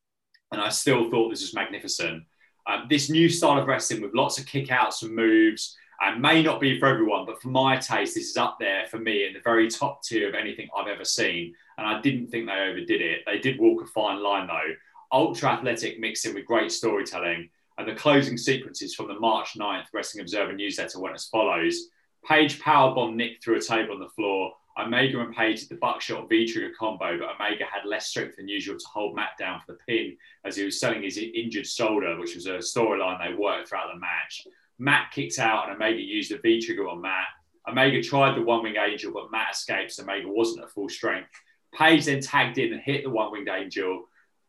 and 0.51 0.59
I 0.59 0.69
still 0.69 1.09
thought 1.09 1.29
this 1.29 1.41
was 1.41 1.53
magnificent. 1.53 2.23
Um, 2.67 2.85
this 2.89 3.09
new 3.09 3.29
style 3.29 3.59
of 3.59 3.67
wrestling 3.67 4.01
with 4.01 4.13
lots 4.13 4.37
of 4.37 4.45
kickouts 4.45 5.01
and 5.03 5.15
moves, 5.15 5.75
and 6.01 6.21
may 6.21 6.41
not 6.41 6.59
be 6.59 6.79
for 6.79 6.87
everyone, 6.87 7.25
but 7.25 7.41
for 7.41 7.49
my 7.49 7.77
taste, 7.77 8.15
this 8.15 8.31
is 8.31 8.37
up 8.37 8.57
there 8.59 8.85
for 8.87 8.97
me 8.97 9.27
in 9.27 9.33
the 9.33 9.39
very 9.43 9.69
top 9.69 10.03
tier 10.03 10.27
of 10.27 10.33
anything 10.33 10.67
I've 10.75 10.87
ever 10.87 11.05
seen. 11.05 11.53
And 11.77 11.85
I 11.85 12.01
didn't 12.01 12.27
think 12.27 12.47
they 12.47 12.53
overdid 12.53 13.01
it. 13.01 13.19
They 13.25 13.37
did 13.37 13.59
walk 13.59 13.83
a 13.83 13.85
fine 13.85 14.21
line 14.21 14.47
though 14.47 14.73
ultra 15.11 15.51
athletic 15.51 15.99
mixed 15.99 16.25
in 16.25 16.33
with 16.33 16.45
great 16.45 16.71
storytelling. 16.71 17.49
And 17.77 17.87
the 17.87 17.95
closing 17.95 18.37
sequences 18.37 18.93
from 18.93 19.07
the 19.07 19.19
March 19.19 19.53
9th 19.57 19.85
Wrestling 19.93 20.21
Observer 20.21 20.53
newsletter 20.53 20.99
went 20.99 21.15
as 21.15 21.25
follows 21.25 21.87
Page 22.27 22.61
powerbombed 22.61 23.15
Nick 23.15 23.43
through 23.43 23.57
a 23.57 23.61
table 23.61 23.95
on 23.95 23.99
the 23.99 24.09
floor. 24.09 24.53
Omega 24.79 25.19
and 25.19 25.35
Page 25.35 25.61
did 25.61 25.69
the 25.69 25.75
buckshot 25.75 26.29
V 26.29 26.47
trigger 26.47 26.73
combo, 26.77 27.17
but 27.17 27.35
Omega 27.35 27.65
had 27.65 27.85
less 27.85 28.07
strength 28.07 28.37
than 28.37 28.47
usual 28.47 28.77
to 28.77 28.87
hold 28.87 29.15
Matt 29.15 29.37
down 29.37 29.59
for 29.59 29.73
the 29.73 29.79
pin 29.87 30.15
as 30.45 30.55
he 30.55 30.63
was 30.63 30.79
selling 30.79 31.03
his 31.03 31.17
injured 31.17 31.67
shoulder, 31.67 32.17
which 32.19 32.35
was 32.35 32.45
a 32.45 32.57
storyline 32.57 33.19
they 33.19 33.33
worked 33.33 33.69
throughout 33.69 33.93
the 33.93 33.99
match. 33.99 34.47
Matt 34.79 35.11
kicked 35.11 35.39
out 35.39 35.65
and 35.65 35.75
Omega 35.75 36.01
used 36.01 36.31
the 36.31 36.37
V 36.37 36.61
trigger 36.61 36.87
on 36.87 37.01
Matt. 37.01 37.27
Omega 37.67 38.01
tried 38.01 38.35
the 38.35 38.41
one 38.41 38.63
winged 38.63 38.77
angel, 38.77 39.11
but 39.13 39.31
Matt 39.31 39.51
escaped, 39.53 39.91
so 39.91 40.03
Omega 40.03 40.27
wasn't 40.27 40.63
at 40.63 40.71
full 40.71 40.89
strength. 40.89 41.29
Page 41.77 42.05
then 42.05 42.21
tagged 42.21 42.57
in 42.57 42.73
and 42.73 42.81
hit 42.81 43.03
the 43.03 43.09
one 43.09 43.31
winged 43.31 43.49
angel, 43.49 44.05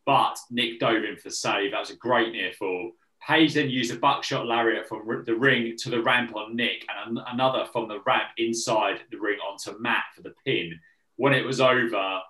but 0.07 0.39
Nick 0.51 0.81
dove 0.81 1.05
in 1.05 1.17
for 1.17 1.29
the 1.29 1.35
save. 1.35 1.73
That 1.73 1.81
was 1.81 1.91
a 1.91 1.97
great 1.97 2.33
near 2.33 2.53
fall. 2.53 2.93
Page 3.27 3.55
then 3.55 3.71
used 3.71 3.95
a 3.95 3.99
buckshot 3.99 4.47
lariat 4.47 4.89
from 4.89 5.23
the 5.25 5.35
ring 5.35 5.77
to 5.79 5.91
the 5.91 6.03
ramp 6.03 6.35
on 6.35 6.57
Nick 6.57 6.85
and 6.89 7.19
an- 7.19 7.25
another 7.29 7.67
from 7.73 7.87
the 7.89 8.01
ramp 8.05 8.31
inside 8.37 9.01
the 9.11 9.19
ring 9.19 9.39
onto 9.39 9.79
Matt 9.79 10.05
for 10.15 10.23
the 10.23 10.35
pin. 10.45 10.81
When 11.17 11.33
it 11.33 11.45
was 11.45 11.61
over, 11.61 12.21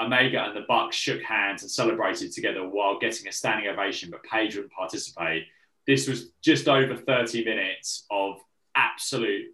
Omega 0.00 0.44
and 0.44 0.56
the 0.56 0.64
Bucks 0.66 0.96
shook 0.96 1.22
hands 1.22 1.62
and 1.62 1.70
celebrated 1.70 2.32
together 2.32 2.66
while 2.66 2.98
getting 2.98 3.28
a 3.28 3.32
standing 3.32 3.68
ovation, 3.68 4.10
but 4.10 4.22
Page 4.22 4.54
wouldn't 4.54 4.72
participate. 4.72 5.46
This 5.86 6.08
was 6.08 6.30
just 6.42 6.68
over 6.68 6.96
30 6.96 7.44
minutes 7.44 8.06
of 8.10 8.38
absolute, 8.74 9.46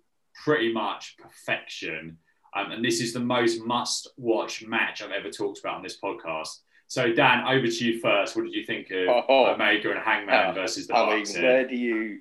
pretty 0.44 0.72
much 0.72 1.16
perfection. 1.18 2.18
Um, 2.54 2.70
and 2.70 2.84
this 2.84 3.00
is 3.00 3.12
the 3.12 3.20
most 3.20 3.60
must 3.60 4.08
watch 4.16 4.64
match 4.64 5.02
I've 5.02 5.10
ever 5.10 5.30
talked 5.30 5.58
about 5.58 5.76
on 5.76 5.82
this 5.82 5.98
podcast. 6.00 6.60
So 6.88 7.12
Dan, 7.12 7.44
over 7.46 7.66
to 7.66 7.84
you 7.84 8.00
first. 8.00 8.36
What 8.36 8.44
did 8.44 8.54
you 8.54 8.64
think 8.64 8.90
of 8.90 9.24
oh, 9.28 9.46
Omega 9.46 9.90
and 9.90 9.98
Hangman 9.98 10.50
uh, 10.50 10.52
versus 10.52 10.86
the 10.86 10.94
I 10.94 11.18
Bucks? 11.18 11.34
mean, 11.34 11.42
where 11.42 11.66
do 11.66 11.74
you? 11.74 12.20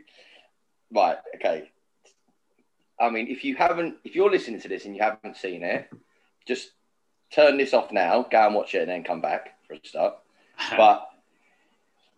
Right. 0.91 1.17
Okay. 1.35 1.71
I 2.99 3.09
mean, 3.09 3.27
if 3.27 3.43
you 3.43 3.55
haven't, 3.55 3.95
if 4.03 4.15
you're 4.15 4.31
listening 4.31 4.61
to 4.61 4.67
this 4.67 4.85
and 4.85 4.95
you 4.95 5.01
haven't 5.01 5.37
seen 5.37 5.63
it, 5.63 5.89
just 6.47 6.71
turn 7.31 7.57
this 7.57 7.73
off 7.73 7.91
now, 7.91 8.23
go 8.23 8.45
and 8.45 8.55
watch 8.55 8.73
it, 8.73 8.81
and 8.81 8.89
then 8.89 9.03
come 9.03 9.21
back 9.21 9.57
for 9.67 9.73
a 9.73 9.79
start. 9.83 10.15
but 10.77 11.09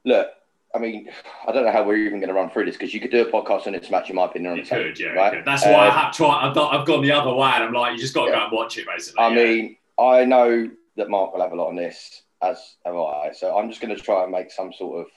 look, 0.06 0.30
I 0.74 0.80
mean, 0.80 1.10
I 1.48 1.52
don't 1.52 1.66
know 1.66 1.72
how 1.72 1.84
we're 1.84 1.98
even 1.98 2.20
going 2.20 2.30
to 2.30 2.36
run 2.36 2.50
through 2.50 2.66
this 2.66 2.76
because 2.76 2.94
you 2.94 3.02
could 3.02 3.12
do 3.12 3.28
a 3.28 3.32
podcast 3.32 3.68
on 3.68 3.74
this 3.74 3.90
match, 3.90 4.10
in 4.10 4.16
my 4.16 4.26
opinion, 4.26 4.54
on 4.54 4.58
you 4.60 4.64
could, 4.64 5.00
yeah, 5.00 5.08
right? 5.10 5.44
That's 5.44 5.66
um, 5.66 5.74
why 5.74 5.88
I 5.88 5.90
have 5.90 6.14
tried. 6.14 6.50
I've, 6.50 6.58
I've 6.58 6.86
gone 6.86 7.02
the 7.02 7.12
other 7.12 7.34
way, 7.34 7.50
and 7.56 7.64
I'm 7.64 7.74
like, 7.74 7.94
you 7.94 8.00
just 8.00 8.14
got 8.14 8.26
to 8.26 8.32
yeah. 8.32 8.38
go 8.38 8.44
and 8.44 8.52
watch 8.54 8.78
it, 8.78 8.86
basically. 8.86 9.20
I 9.20 9.30
yeah. 9.30 9.36
mean, 9.36 9.78
I 10.00 10.24
know 10.24 10.70
that 10.96 11.10
Mark 11.10 11.34
will 11.34 11.42
have 11.42 11.52
a 11.52 11.56
lot 11.56 11.70
on 11.70 11.76
this 11.76 12.22
as 12.42 12.76
have 12.86 12.96
I. 12.96 13.32
So 13.34 13.58
I'm 13.58 13.70
just 13.70 13.82
going 13.82 13.96
to 13.96 14.02
try 14.02 14.24
and 14.24 14.32
make 14.32 14.52
some 14.52 14.74
sort 14.74 15.02
of, 15.02 15.08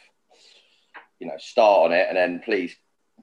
you 1.18 1.26
know, 1.26 1.36
start 1.38 1.86
on 1.86 1.92
it, 1.92 2.06
and 2.08 2.16
then 2.16 2.40
please, 2.44 2.74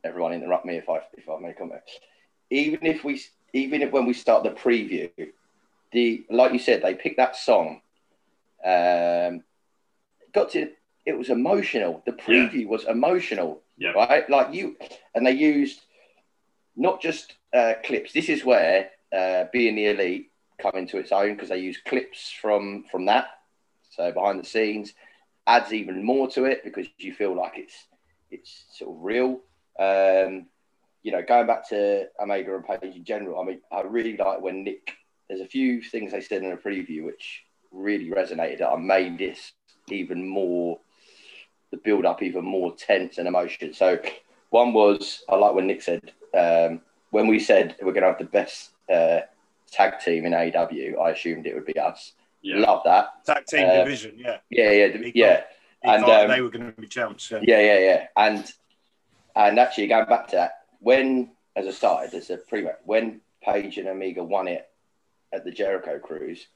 everyone, 0.03 0.33
interrupt 0.33 0.65
me 0.65 0.75
if 0.75 0.89
I 0.89 0.99
if 1.13 1.29
I 1.29 1.39
make 1.39 1.55
a 1.55 1.59
comment. 1.59 1.81
Even 2.49 2.85
if 2.85 3.03
we, 3.03 3.21
even 3.53 3.81
if 3.81 3.91
when 3.91 4.05
we 4.05 4.13
start 4.13 4.43
the 4.43 4.51
preview, 4.51 5.09
the 5.91 6.25
like 6.29 6.53
you 6.53 6.59
said, 6.59 6.81
they 6.81 6.95
picked 6.95 7.17
that 7.17 7.35
song. 7.35 7.81
Um, 8.63 9.43
got 10.33 10.51
to 10.51 10.71
it 11.05 11.17
was 11.17 11.29
emotional. 11.29 12.03
The 12.05 12.11
preview 12.11 12.63
yeah. 12.63 12.67
was 12.67 12.83
emotional, 12.83 13.61
yeah. 13.77 13.91
right? 13.91 14.29
Like 14.29 14.53
you, 14.53 14.75
and 15.15 15.25
they 15.25 15.31
used 15.31 15.79
not 16.75 17.01
just 17.01 17.33
uh, 17.53 17.75
clips. 17.83 18.11
This 18.11 18.27
is 18.27 18.43
where 18.43 18.89
uh, 19.15 19.45
being 19.53 19.75
the 19.75 19.87
elite 19.87 20.31
come 20.61 20.73
into 20.75 20.97
its 20.97 21.11
own 21.13 21.33
because 21.33 21.49
they 21.49 21.59
use 21.59 21.77
clips 21.85 22.29
from 22.41 22.83
from 22.91 23.05
that 23.05 23.27
so 23.97 24.11
behind 24.11 24.39
the 24.39 24.47
scenes 24.47 24.93
adds 25.47 25.73
even 25.73 26.03
more 26.03 26.29
to 26.29 26.45
it 26.45 26.63
because 26.63 26.87
you 26.99 27.13
feel 27.13 27.35
like 27.35 27.53
it's 27.55 27.87
it's 28.29 28.65
sort 28.71 28.95
of 28.95 29.03
real. 29.03 29.39
Um, 29.79 30.45
you 31.01 31.11
know, 31.11 31.23
going 31.27 31.47
back 31.47 31.67
to 31.69 32.07
Omega 32.19 32.55
and 32.55 32.65
Page 32.65 32.95
in 32.95 33.03
general, 33.03 33.39
I 33.39 33.45
mean, 33.45 33.61
I 33.71 33.81
really 33.81 34.15
like 34.15 34.41
when 34.41 34.63
Nick. 34.63 34.93
There's 35.27 35.41
a 35.41 35.47
few 35.47 35.81
things 35.81 36.11
they 36.11 36.21
said 36.21 36.43
in 36.43 36.53
a 36.53 36.57
preview 36.57 37.03
which 37.03 37.43
really 37.71 38.09
resonated. 38.09 38.61
I 38.61 38.77
made 38.77 39.17
this 39.17 39.51
even 39.89 40.25
more, 40.25 40.79
the 41.71 41.77
build 41.77 42.05
up 42.05 42.23
even 42.23 42.45
more 42.45 42.73
tense 42.75 43.17
and 43.17 43.27
emotion. 43.27 43.73
So, 43.73 43.99
one 44.51 44.73
was 44.73 45.23
I 45.27 45.35
like 45.35 45.53
when 45.53 45.67
Nick 45.67 45.81
said 45.81 46.11
um, 46.37 46.81
when 47.11 47.27
we 47.27 47.39
said 47.39 47.75
we're 47.81 47.93
going 47.93 48.03
to 48.03 48.09
have 48.09 48.19
the 48.19 48.25
best 48.25 48.71
uh, 48.93 49.21
tag 49.71 49.99
team 49.99 50.25
in 50.25 50.33
AW. 50.33 51.01
I 51.01 51.11
assumed 51.11 51.45
it 51.45 51.55
would 51.55 51.65
be 51.65 51.79
us. 51.79 52.13
Yeah. 52.41 52.59
Love 52.59 52.81
that. 52.85 53.25
Tag 53.25 53.45
team 53.45 53.67
uh, 53.67 53.83
division, 53.83 54.13
yeah. 54.17 54.37
Yeah, 54.49 54.71
yeah, 54.71 55.11
yeah. 55.13 55.41
and 55.83 56.03
um, 56.03 56.29
they 56.29 56.41
were 56.41 56.49
going 56.49 56.71
to 56.71 56.81
be 56.81 56.87
champs. 56.87 57.31
Yeah. 57.31 57.39
yeah, 57.41 57.61
yeah, 57.61 57.79
yeah. 57.79 58.07
And 58.15 58.51
and 59.35 59.59
actually 59.59 59.87
going 59.87 60.07
back 60.07 60.27
to 60.29 60.35
that, 60.37 60.51
when 60.79 61.31
as 61.55 61.65
a 61.65 61.73
side, 61.73 62.13
as 62.13 62.29
a 62.29 62.37
pre 62.37 62.67
when 62.85 63.21
Page 63.43 63.77
and 63.77 63.87
Omega 63.87 64.23
won 64.23 64.47
it 64.47 64.67
at 65.33 65.43
the 65.43 65.51
Jericho 65.51 65.99
Cruise, 65.99 66.47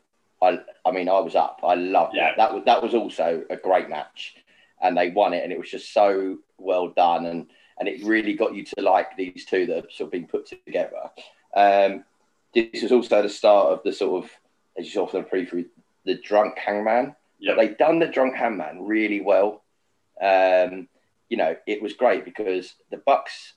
I 0.41 0.59
I 0.85 0.91
mean 0.91 1.09
I 1.09 1.19
was 1.19 1.35
up. 1.35 1.61
I 1.63 1.75
loved 1.75 2.15
yeah. 2.15 2.29
that. 2.29 2.37
That 2.37 2.53
was 2.53 2.63
that 2.65 2.83
was 2.83 2.93
also 2.93 3.43
a 3.49 3.55
great 3.55 3.89
match, 3.89 4.35
and 4.81 4.95
they 4.95 5.09
won 5.09 5.33
it, 5.33 5.43
and 5.43 5.51
it 5.51 5.59
was 5.59 5.69
just 5.69 5.93
so 5.93 6.37
well 6.57 6.89
done, 6.89 7.25
and 7.25 7.47
and 7.79 7.87
it 7.87 8.03
really 8.03 8.33
got 8.33 8.53
you 8.55 8.63
to 8.63 8.81
like 8.81 9.17
these 9.17 9.45
two 9.45 9.65
that 9.65 9.75
have 9.75 9.91
sort 9.91 10.07
of 10.07 10.11
been 10.11 10.27
put 10.27 10.45
together. 10.45 11.09
Um, 11.55 12.03
this 12.53 12.83
was 12.83 12.91
also 12.91 13.21
the 13.21 13.29
start 13.29 13.73
of 13.73 13.81
the 13.83 13.93
sort 13.93 14.23
of 14.23 14.31
as 14.77 14.85
you 14.85 14.91
saw 14.91 15.07
from 15.07 15.23
the 15.23 15.29
preview, 15.29 15.65
the 16.05 16.15
drunk 16.15 16.57
hangman. 16.57 17.15
Yep. 17.39 17.55
But 17.55 17.61
they've 17.61 17.77
done 17.77 17.99
the 17.99 18.07
drunk 18.07 18.35
hangman 18.35 18.83
really 18.85 19.21
well. 19.21 19.63
Um, 20.21 20.87
you 21.29 21.37
know, 21.37 21.55
it 21.65 21.81
was 21.81 21.93
great 21.93 22.25
because 22.25 22.73
the 22.91 22.97
Bucks 22.97 23.53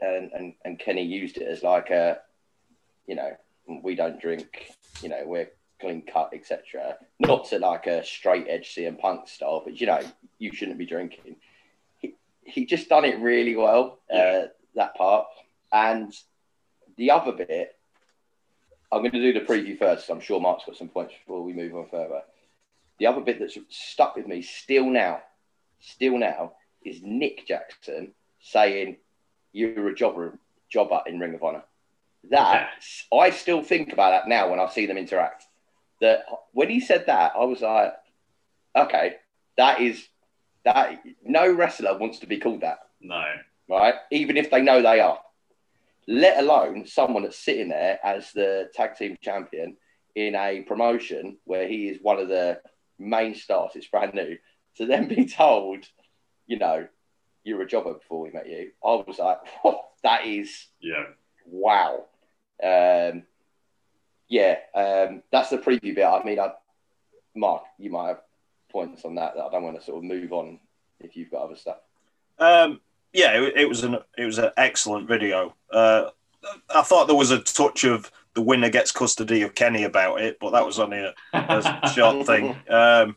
and, 0.00 0.30
and, 0.32 0.54
and 0.64 0.78
Kenny 0.78 1.04
used 1.04 1.36
it 1.36 1.46
as 1.46 1.62
like 1.62 1.90
a, 1.90 2.18
you 3.06 3.14
know, 3.14 3.36
we 3.82 3.94
don't 3.94 4.20
drink, 4.20 4.70
you 5.02 5.08
know, 5.08 5.22
we're 5.24 5.50
clean 5.80 6.02
cut, 6.02 6.30
etc. 6.32 6.96
Not 7.20 7.46
to 7.46 7.58
like 7.58 7.86
a 7.86 8.04
straight 8.04 8.46
edge 8.48 8.74
CM 8.74 8.98
Punk 8.98 9.28
style, 9.28 9.62
but 9.64 9.80
you 9.80 9.86
know, 9.86 10.00
you 10.38 10.52
shouldn't 10.52 10.78
be 10.78 10.86
drinking. 10.86 11.36
He, 11.98 12.14
he 12.42 12.66
just 12.66 12.88
done 12.88 13.04
it 13.04 13.20
really 13.20 13.56
well, 13.56 14.00
yeah. 14.10 14.44
uh, 14.44 14.46
that 14.74 14.94
part. 14.96 15.26
And 15.72 16.12
the 16.96 17.10
other 17.10 17.32
bit 17.32 17.77
I'm 18.90 19.00
going 19.00 19.12
to 19.12 19.32
do 19.32 19.38
the 19.38 19.44
preview 19.44 19.78
first. 19.78 20.08
I'm 20.10 20.20
sure 20.20 20.40
Mark's 20.40 20.64
got 20.64 20.76
some 20.76 20.88
points 20.88 21.14
before 21.14 21.42
we 21.42 21.52
move 21.52 21.74
on 21.74 21.88
further. 21.90 22.22
The 22.98 23.06
other 23.06 23.20
bit 23.20 23.38
that's 23.38 23.58
stuck 23.68 24.16
with 24.16 24.26
me 24.26 24.42
still 24.42 24.86
now, 24.86 25.20
still 25.80 26.18
now, 26.18 26.52
is 26.84 27.00
Nick 27.02 27.46
Jackson 27.46 28.12
saying 28.40 28.96
you're 29.52 29.88
a 29.88 29.94
jobber, 29.94 30.38
jobber 30.70 31.00
in 31.06 31.18
Ring 31.18 31.34
of 31.34 31.42
Honor. 31.42 31.62
That 32.30 32.70
yeah. 33.12 33.18
I 33.18 33.30
still 33.30 33.62
think 33.62 33.92
about 33.92 34.10
that 34.10 34.28
now 34.28 34.50
when 34.50 34.58
I 34.58 34.68
see 34.68 34.86
them 34.86 34.98
interact. 34.98 35.44
That 36.00 36.24
when 36.52 36.68
he 36.68 36.80
said 36.80 37.06
that, 37.06 37.32
I 37.36 37.44
was 37.44 37.60
like, 37.60 37.94
okay, 38.74 39.16
that 39.56 39.80
is 39.80 40.06
that. 40.64 41.02
No 41.24 41.52
wrestler 41.52 41.96
wants 41.96 42.20
to 42.20 42.26
be 42.26 42.38
called 42.38 42.62
that. 42.62 42.80
No. 43.00 43.24
Right. 43.68 43.94
Even 44.10 44.36
if 44.36 44.50
they 44.50 44.62
know 44.62 44.82
they 44.82 45.00
are. 45.00 45.20
Let 46.10 46.38
alone 46.38 46.86
someone 46.86 47.22
that's 47.22 47.38
sitting 47.38 47.68
there 47.68 48.00
as 48.02 48.32
the 48.32 48.70
tag 48.72 48.96
team 48.96 49.18
champion 49.20 49.76
in 50.14 50.34
a 50.34 50.62
promotion 50.62 51.36
where 51.44 51.68
he 51.68 51.88
is 51.88 51.98
one 52.00 52.18
of 52.18 52.28
the 52.28 52.60
main 52.98 53.34
stars. 53.34 53.72
It's 53.74 53.86
brand 53.86 54.14
new. 54.14 54.38
To 54.78 54.86
then 54.86 55.06
be 55.06 55.26
told, 55.28 55.84
you 56.46 56.58
know, 56.58 56.88
you're 57.44 57.60
a 57.62 57.68
jobber 57.68 57.94
before 57.94 58.22
we 58.22 58.30
met 58.30 58.48
you. 58.48 58.70
I 58.82 58.88
was 58.88 59.18
like, 59.18 59.38
that 60.02 60.26
is 60.26 60.66
yeah, 60.80 61.04
wow. 61.46 62.04
Um, 62.62 63.24
yeah, 64.28 64.56
um, 64.74 65.22
that's 65.30 65.50
the 65.50 65.58
preview 65.58 65.94
bit. 65.94 66.04
I 66.06 66.22
mean, 66.24 66.40
I, 66.40 66.52
Mark, 67.36 67.64
you 67.78 67.90
might 67.90 68.08
have 68.08 68.20
points 68.70 69.04
on 69.04 69.14
that 69.16 69.34
that 69.34 69.44
I 69.44 69.50
don't 69.50 69.62
want 69.62 69.78
to 69.78 69.84
sort 69.84 69.98
of 69.98 70.04
move 70.04 70.32
on 70.32 70.58
if 71.00 71.16
you've 71.16 71.30
got 71.30 71.42
other 71.42 71.56
stuff. 71.56 71.78
Um, 72.38 72.80
yeah, 73.12 73.40
it, 73.40 73.56
it, 73.56 73.68
was 73.68 73.84
an 73.84 73.98
it 74.16 74.24
was 74.24 74.38
an 74.38 74.50
excellent 74.56 75.08
video. 75.08 75.54
Uh, 75.72 76.10
I 76.74 76.82
thought 76.82 77.06
there 77.06 77.16
was 77.16 77.30
a 77.30 77.40
touch 77.40 77.84
of 77.84 78.10
the 78.34 78.42
winner 78.42 78.68
gets 78.68 78.92
custody 78.92 79.42
of 79.42 79.54
Kenny 79.54 79.84
about 79.84 80.20
it, 80.20 80.38
but 80.40 80.50
that 80.50 80.64
was 80.64 80.78
only 80.78 80.98
a, 80.98 81.14
a 81.32 81.90
short 81.94 82.26
thing. 82.26 82.56
Um, 82.68 83.16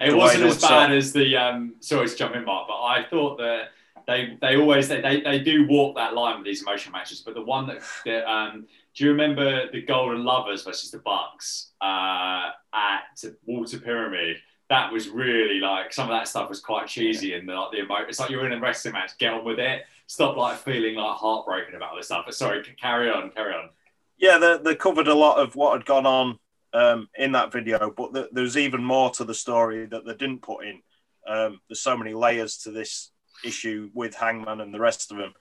it 0.00 0.16
wasn't 0.16 0.44
as 0.44 0.60
bad 0.60 0.92
as 0.92 1.12
the. 1.12 1.36
Um, 1.36 1.74
sorry 1.80 2.08
to 2.08 2.16
jump 2.16 2.34
in, 2.34 2.44
Mark, 2.44 2.68
but 2.68 2.80
I 2.80 3.04
thought 3.10 3.38
that 3.38 3.70
they 4.06 4.38
they 4.40 4.56
always 4.56 4.88
they, 4.88 5.00
they, 5.00 5.20
they 5.20 5.38
do 5.38 5.66
walk 5.66 5.96
that 5.96 6.14
line 6.14 6.36
with 6.36 6.46
these 6.46 6.62
emotion 6.62 6.92
matches. 6.92 7.20
But 7.20 7.34
the 7.34 7.42
one 7.42 7.66
that, 7.68 7.82
that 8.04 8.30
um, 8.30 8.66
do 8.94 9.04
you 9.04 9.10
remember 9.10 9.70
the 9.70 9.82
Golden 9.82 10.24
Lovers 10.24 10.64
versus 10.64 10.90
the 10.90 10.98
Bucks 10.98 11.72
uh, 11.80 12.50
at 12.74 13.24
Walter 13.46 13.78
Pyramid? 13.78 14.36
That 14.70 14.90
was 14.90 15.08
really 15.08 15.60
like 15.60 15.92
some 15.92 16.08
of 16.08 16.16
that 16.16 16.28
stuff 16.28 16.48
was 16.48 16.60
quite 16.60 16.86
cheesy 16.86 17.34
and 17.34 17.46
the, 17.46 17.54
like 17.54 17.72
the 17.72 17.80
emotion. 17.80 18.06
It's 18.08 18.20
like 18.20 18.30
you're 18.30 18.46
in 18.46 18.52
a 18.52 18.60
wrestling 18.60 18.94
match, 18.94 19.18
get 19.18 19.34
on 19.34 19.44
with 19.44 19.58
it. 19.58 19.82
Stop 20.06 20.36
like 20.36 20.58
feeling 20.58 20.94
like 20.94 21.16
heartbroken 21.16 21.74
about 21.74 21.96
this 21.96 22.06
stuff. 22.06 22.24
But 22.24 22.34
sorry, 22.34 22.62
carry 22.80 23.10
on, 23.10 23.30
carry 23.30 23.52
on. 23.52 23.68
Yeah, 24.16 24.38
they, 24.38 24.58
they 24.58 24.74
covered 24.74 25.08
a 25.08 25.14
lot 25.14 25.38
of 25.38 25.54
what 25.56 25.76
had 25.76 25.86
gone 25.86 26.06
on 26.06 26.38
um, 26.72 27.08
in 27.18 27.32
that 27.32 27.52
video, 27.52 27.92
but 27.94 28.12
the, 28.12 28.28
there's 28.32 28.56
even 28.56 28.82
more 28.82 29.10
to 29.10 29.24
the 29.24 29.34
story 29.34 29.86
that 29.86 30.06
they 30.06 30.14
didn't 30.14 30.42
put 30.42 30.64
in. 30.64 30.80
Um, 31.26 31.60
there's 31.68 31.80
so 31.80 31.96
many 31.96 32.14
layers 32.14 32.58
to 32.58 32.70
this 32.70 33.10
issue 33.44 33.90
with 33.94 34.14
Hangman 34.14 34.60
and 34.60 34.72
the 34.72 34.80
rest 34.80 35.10
of 35.10 35.18
them. 35.18 35.32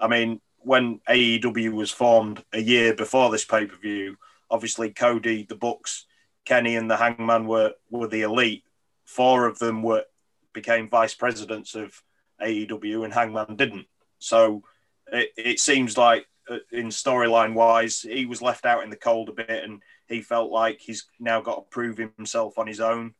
I 0.00 0.08
mean, 0.08 0.40
when 0.58 1.00
AEW 1.08 1.72
was 1.72 1.90
formed 1.90 2.44
a 2.52 2.60
year 2.60 2.94
before 2.94 3.30
this 3.30 3.44
pay 3.44 3.66
per 3.66 3.76
view, 3.76 4.16
obviously 4.50 4.90
Cody, 4.90 5.44
the 5.48 5.56
Bucks, 5.56 6.06
Kenny, 6.44 6.76
and 6.76 6.90
the 6.90 6.96
Hangman 6.96 7.46
were 7.46 7.72
were 7.90 8.08
the 8.08 8.22
elite. 8.22 8.64
Four 9.08 9.46
of 9.46 9.58
them 9.58 9.82
were 9.82 10.04
became 10.52 10.90
vice 10.90 11.14
presidents 11.14 11.74
of 11.74 12.02
AEW, 12.42 13.04
and 13.04 13.14
Hangman 13.14 13.56
didn't. 13.56 13.86
So 14.18 14.64
it, 15.10 15.30
it 15.34 15.60
seems 15.60 15.96
like 15.96 16.26
uh, 16.48 16.58
in 16.70 16.88
storyline 16.88 17.54
wise, 17.54 18.02
he 18.02 18.26
was 18.26 18.42
left 18.42 18.66
out 18.66 18.84
in 18.84 18.90
the 18.90 18.96
cold 18.96 19.30
a 19.30 19.32
bit, 19.32 19.64
and 19.64 19.82
he 20.08 20.20
felt 20.20 20.50
like 20.50 20.80
he's 20.80 21.06
now 21.18 21.40
got 21.40 21.54
to 21.54 21.62
prove 21.70 21.96
himself 21.96 22.58
on 22.58 22.66
his 22.66 22.80
own. 22.80 23.14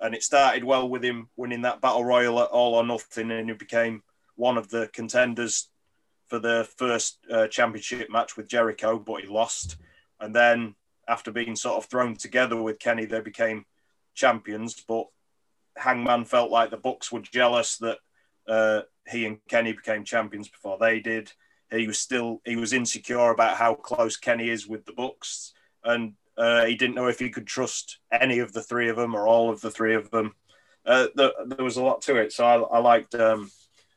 And 0.00 0.14
it 0.14 0.22
started 0.22 0.64
well 0.64 0.88
with 0.88 1.04
him 1.04 1.28
winning 1.36 1.62
that 1.62 1.82
battle 1.82 2.04
royal 2.04 2.40
at 2.40 2.48
All 2.48 2.74
or 2.74 2.84
Nothing, 2.84 3.30
and 3.30 3.50
he 3.50 3.54
became 3.54 4.02
one 4.36 4.56
of 4.56 4.70
the 4.70 4.88
contenders 4.94 5.68
for 6.28 6.38
the 6.38 6.66
first 6.78 7.18
uh, 7.30 7.46
championship 7.48 8.10
match 8.10 8.38
with 8.38 8.48
Jericho, 8.48 8.98
but 8.98 9.20
he 9.20 9.28
lost. 9.28 9.76
And 10.18 10.34
then 10.34 10.76
after 11.06 11.30
being 11.30 11.56
sort 11.56 11.76
of 11.76 11.90
thrown 11.90 12.16
together 12.16 12.56
with 12.56 12.78
Kenny, 12.78 13.04
they 13.04 13.20
became 13.20 13.66
champions. 14.14 14.82
But 14.88 15.08
Hangman 15.76 16.24
felt 16.24 16.50
like 16.50 16.70
the 16.70 16.76
Bucks 16.76 17.12
were 17.12 17.20
jealous 17.20 17.78
that 17.78 17.98
uh, 18.48 18.82
he 19.06 19.26
and 19.26 19.38
Kenny 19.48 19.72
became 19.72 20.04
champions 20.04 20.48
before 20.48 20.78
they 20.78 21.00
did. 21.00 21.32
He 21.70 21.86
was 21.86 21.98
still 21.98 22.40
he 22.44 22.56
was 22.56 22.72
insecure 22.72 23.30
about 23.30 23.56
how 23.56 23.74
close 23.74 24.16
Kenny 24.16 24.48
is 24.48 24.66
with 24.66 24.84
the 24.84 24.92
Bucks, 24.92 25.52
and 25.84 26.14
uh, 26.36 26.64
he 26.64 26.76
didn't 26.76 26.94
know 26.94 27.08
if 27.08 27.18
he 27.18 27.30
could 27.30 27.46
trust 27.46 27.98
any 28.12 28.38
of 28.38 28.52
the 28.52 28.62
three 28.62 28.88
of 28.88 28.96
them 28.96 29.14
or 29.14 29.26
all 29.26 29.50
of 29.50 29.60
the 29.60 29.70
three 29.70 29.94
of 29.94 30.10
them. 30.10 30.34
Uh, 30.84 31.08
the, 31.16 31.34
there 31.46 31.64
was 31.64 31.76
a 31.76 31.82
lot 31.82 32.02
to 32.02 32.16
it, 32.16 32.32
so 32.32 32.44
I, 32.44 32.76
I 32.76 32.78
liked 32.78 33.14
um, 33.16 33.50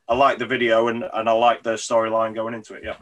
I 0.09 0.15
liked 0.15 0.39
the 0.39 0.47
video 0.47 0.87
and, 0.87 1.03
and 1.13 1.29
I 1.29 1.33
liked 1.33 1.63
the 1.63 1.73
storyline 1.73 2.33
going 2.33 2.55
into 2.55 2.73
it. 2.73 2.83
Yeah. 2.83 2.95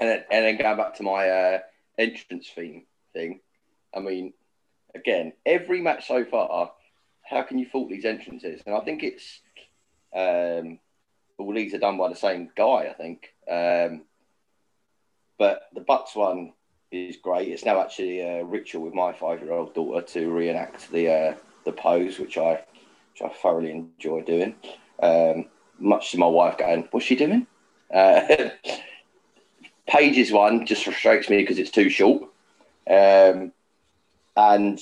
And 0.00 0.08
then, 0.10 0.24
and 0.30 0.44
then 0.44 0.58
going 0.58 0.76
back 0.76 0.96
to 0.96 1.04
my 1.04 1.28
uh, 1.28 1.58
entrance 1.96 2.50
theme 2.52 2.86
thing, 3.12 3.40
I 3.94 4.00
mean, 4.00 4.32
again, 4.96 5.32
every 5.46 5.80
match 5.80 6.08
so 6.08 6.24
far, 6.24 6.72
how 7.28 7.42
can 7.42 7.58
you 7.58 7.66
fault 7.66 7.90
these 7.90 8.04
entrances? 8.04 8.62
And 8.66 8.74
I 8.74 8.80
think 8.80 9.02
it's 9.02 9.40
um, 10.14 10.78
all 11.38 11.52
these 11.54 11.74
are 11.74 11.78
done 11.78 11.98
by 11.98 12.08
the 12.08 12.16
same 12.16 12.50
guy, 12.56 12.88
I 12.90 12.94
think. 12.94 13.32
Um, 13.50 14.02
but 15.38 15.68
the 15.74 15.80
Bucks 15.80 16.16
one 16.16 16.52
is 16.90 17.16
great. 17.16 17.48
It's 17.48 17.64
now 17.64 17.80
actually 17.80 18.20
a 18.20 18.44
ritual 18.44 18.82
with 18.82 18.94
my 18.94 19.12
five-year-old 19.12 19.74
daughter 19.74 20.04
to 20.06 20.30
reenact 20.30 20.90
the 20.90 21.08
uh, 21.08 21.34
the 21.64 21.72
pose, 21.72 22.18
which 22.18 22.38
I 22.38 22.64
which 23.12 23.22
I 23.22 23.28
thoroughly 23.28 23.70
enjoy 23.70 24.22
doing. 24.22 24.54
Um, 25.02 25.46
much 25.78 26.10
to 26.12 26.18
my 26.18 26.26
wife 26.26 26.58
going, 26.58 26.88
"What's 26.90 27.06
she 27.06 27.16
doing?" 27.16 27.46
Uh, 27.92 28.50
Page's 29.86 30.32
one 30.32 30.66
just 30.66 30.84
frustrates 30.84 31.30
me 31.30 31.38
because 31.38 31.58
it's 31.58 31.70
too 31.70 31.88
short, 31.88 32.24
um, 32.90 33.52
and 34.36 34.80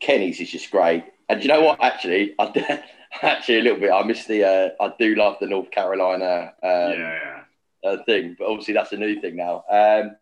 Kenny's 0.00 0.40
is 0.40 0.50
just 0.50 0.70
great. 0.70 1.04
And 1.28 1.42
you 1.42 1.48
know 1.48 1.62
what? 1.62 1.82
Actually, 1.82 2.34
I 2.38 2.82
actually 3.22 3.58
a 3.58 3.62
little 3.62 3.80
bit. 3.80 3.90
I 3.90 4.02
miss 4.04 4.26
the. 4.26 4.44
Uh, 4.44 4.84
I 4.84 4.92
do 4.98 5.14
love 5.14 5.36
the 5.40 5.46
North 5.46 5.70
Carolina 5.70 6.54
um, 6.62 6.92
yeah. 6.92 7.40
uh, 7.84 7.96
thing, 8.04 8.36
but 8.38 8.46
obviously 8.46 8.74
that's 8.74 8.92
a 8.92 8.96
new 8.96 9.20
thing 9.20 9.36
now. 9.36 9.64
Um, 9.70 10.16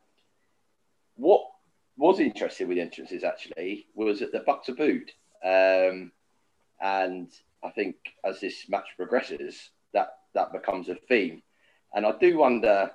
what 1.17 1.43
was 1.97 2.21
interesting 2.21 2.69
with 2.69 2.77
the 2.77 2.83
entrances 2.83 3.23
actually 3.23 3.87
was 3.95 4.21
that 4.21 4.33
the 4.33 4.41
Bucks 4.41 4.69
are 4.69 4.75
booed, 4.75 5.11
um, 5.45 6.11
and 6.81 7.31
I 7.63 7.71
think 7.71 7.97
as 8.25 8.41
this 8.41 8.69
match 8.69 8.89
progresses, 8.97 9.71
that 9.93 10.09
that 10.35 10.53
becomes 10.53 10.89
a 10.89 10.95
theme, 10.95 11.43
and 11.95 12.07
I 12.07 12.13
do 12.19 12.39
wonder 12.39 12.91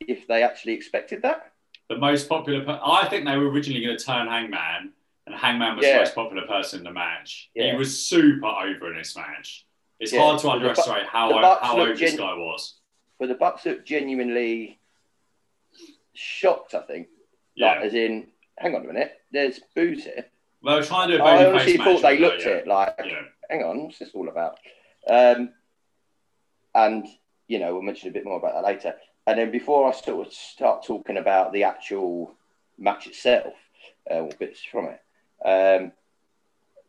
if 0.00 0.26
they 0.28 0.42
actually 0.42 0.74
expected 0.74 1.22
that. 1.22 1.52
The 1.88 1.96
most 1.96 2.28
popular, 2.28 2.64
I 2.68 3.08
think 3.08 3.24
they 3.24 3.36
were 3.36 3.50
originally 3.50 3.82
going 3.84 3.96
to 3.96 4.04
turn 4.04 4.28
Hangman, 4.28 4.92
Hangman 5.32 5.76
was 5.76 5.86
yeah. 5.86 5.94
the 5.94 5.98
most 6.00 6.14
popular 6.14 6.46
person 6.46 6.80
in 6.80 6.84
the 6.84 6.92
match. 6.92 7.50
Yeah. 7.54 7.72
He 7.72 7.76
was 7.76 8.06
super 8.06 8.46
over 8.46 8.90
in 8.90 8.98
this 8.98 9.16
match. 9.16 9.66
It's 10.00 10.12
yeah. 10.12 10.20
hard 10.20 10.40
to 10.40 10.50
underestimate 10.50 11.04
bu- 11.04 11.08
how 11.08 11.58
how 11.60 11.80
over 11.80 11.94
gen- 11.94 12.10
this 12.10 12.18
guy 12.18 12.34
was. 12.34 12.74
But 13.18 13.28
the 13.28 13.34
Bucks 13.34 13.66
looked 13.66 13.86
genuinely 13.86 14.78
shocked. 16.14 16.74
I 16.74 16.82
think, 16.82 17.08
yeah. 17.54 17.74
Like, 17.74 17.84
as 17.84 17.94
in, 17.94 18.28
hang 18.56 18.74
on 18.74 18.84
a 18.84 18.86
minute, 18.86 19.12
there's 19.32 19.60
booze 19.74 20.04
here. 20.04 20.26
Well, 20.62 20.82
trying 20.82 21.10
to. 21.10 21.22
I 21.22 21.46
honestly 21.46 21.76
thought 21.76 22.02
they 22.02 22.18
looked 22.18 22.42
it 22.42 22.66
like. 22.66 22.96
Hang 23.50 23.62
on, 23.62 23.84
what's 23.84 23.98
this 23.98 24.10
all 24.14 24.28
about? 24.28 24.58
Um, 25.08 25.54
and, 26.74 27.06
you 27.46 27.58
know, 27.58 27.72
we'll 27.72 27.82
mention 27.82 28.10
a 28.10 28.12
bit 28.12 28.26
more 28.26 28.36
about 28.38 28.54
that 28.54 28.64
later. 28.64 28.94
And 29.26 29.38
then 29.38 29.50
before 29.50 29.88
I 29.88 29.92
sort 29.92 30.26
of 30.26 30.32
start 30.32 30.84
talking 30.84 31.16
about 31.16 31.52
the 31.52 31.64
actual 31.64 32.34
match 32.78 33.06
itself, 33.06 33.54
uh, 34.10 34.16
or 34.16 34.30
bits 34.38 34.62
from 34.62 34.86
it, 34.86 35.00
um, 35.44 35.92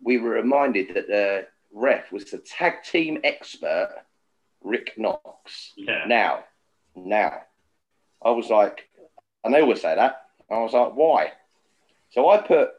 we 0.02 0.18
were 0.18 0.32
reminded 0.32 0.96
that 0.96 1.08
the 1.08 1.48
ref 1.74 2.12
was 2.12 2.26
the 2.26 2.38
tag 2.38 2.84
team 2.84 3.20
expert, 3.24 3.96
Rick 4.64 4.94
Knox. 4.98 5.74
Yeah. 5.76 6.06
Now, 6.08 6.44
now, 6.96 7.42
I 8.24 8.32
was 8.32 8.50
like, 8.50 8.90
and 9.44 9.54
they 9.54 9.62
always 9.62 9.82
say 9.82 9.96
that. 9.96 10.26
I 10.50 10.58
was 10.60 10.74
like, 10.74 10.94
why? 10.96 11.32
So 12.12 12.30
I 12.30 12.38
put 12.38 12.72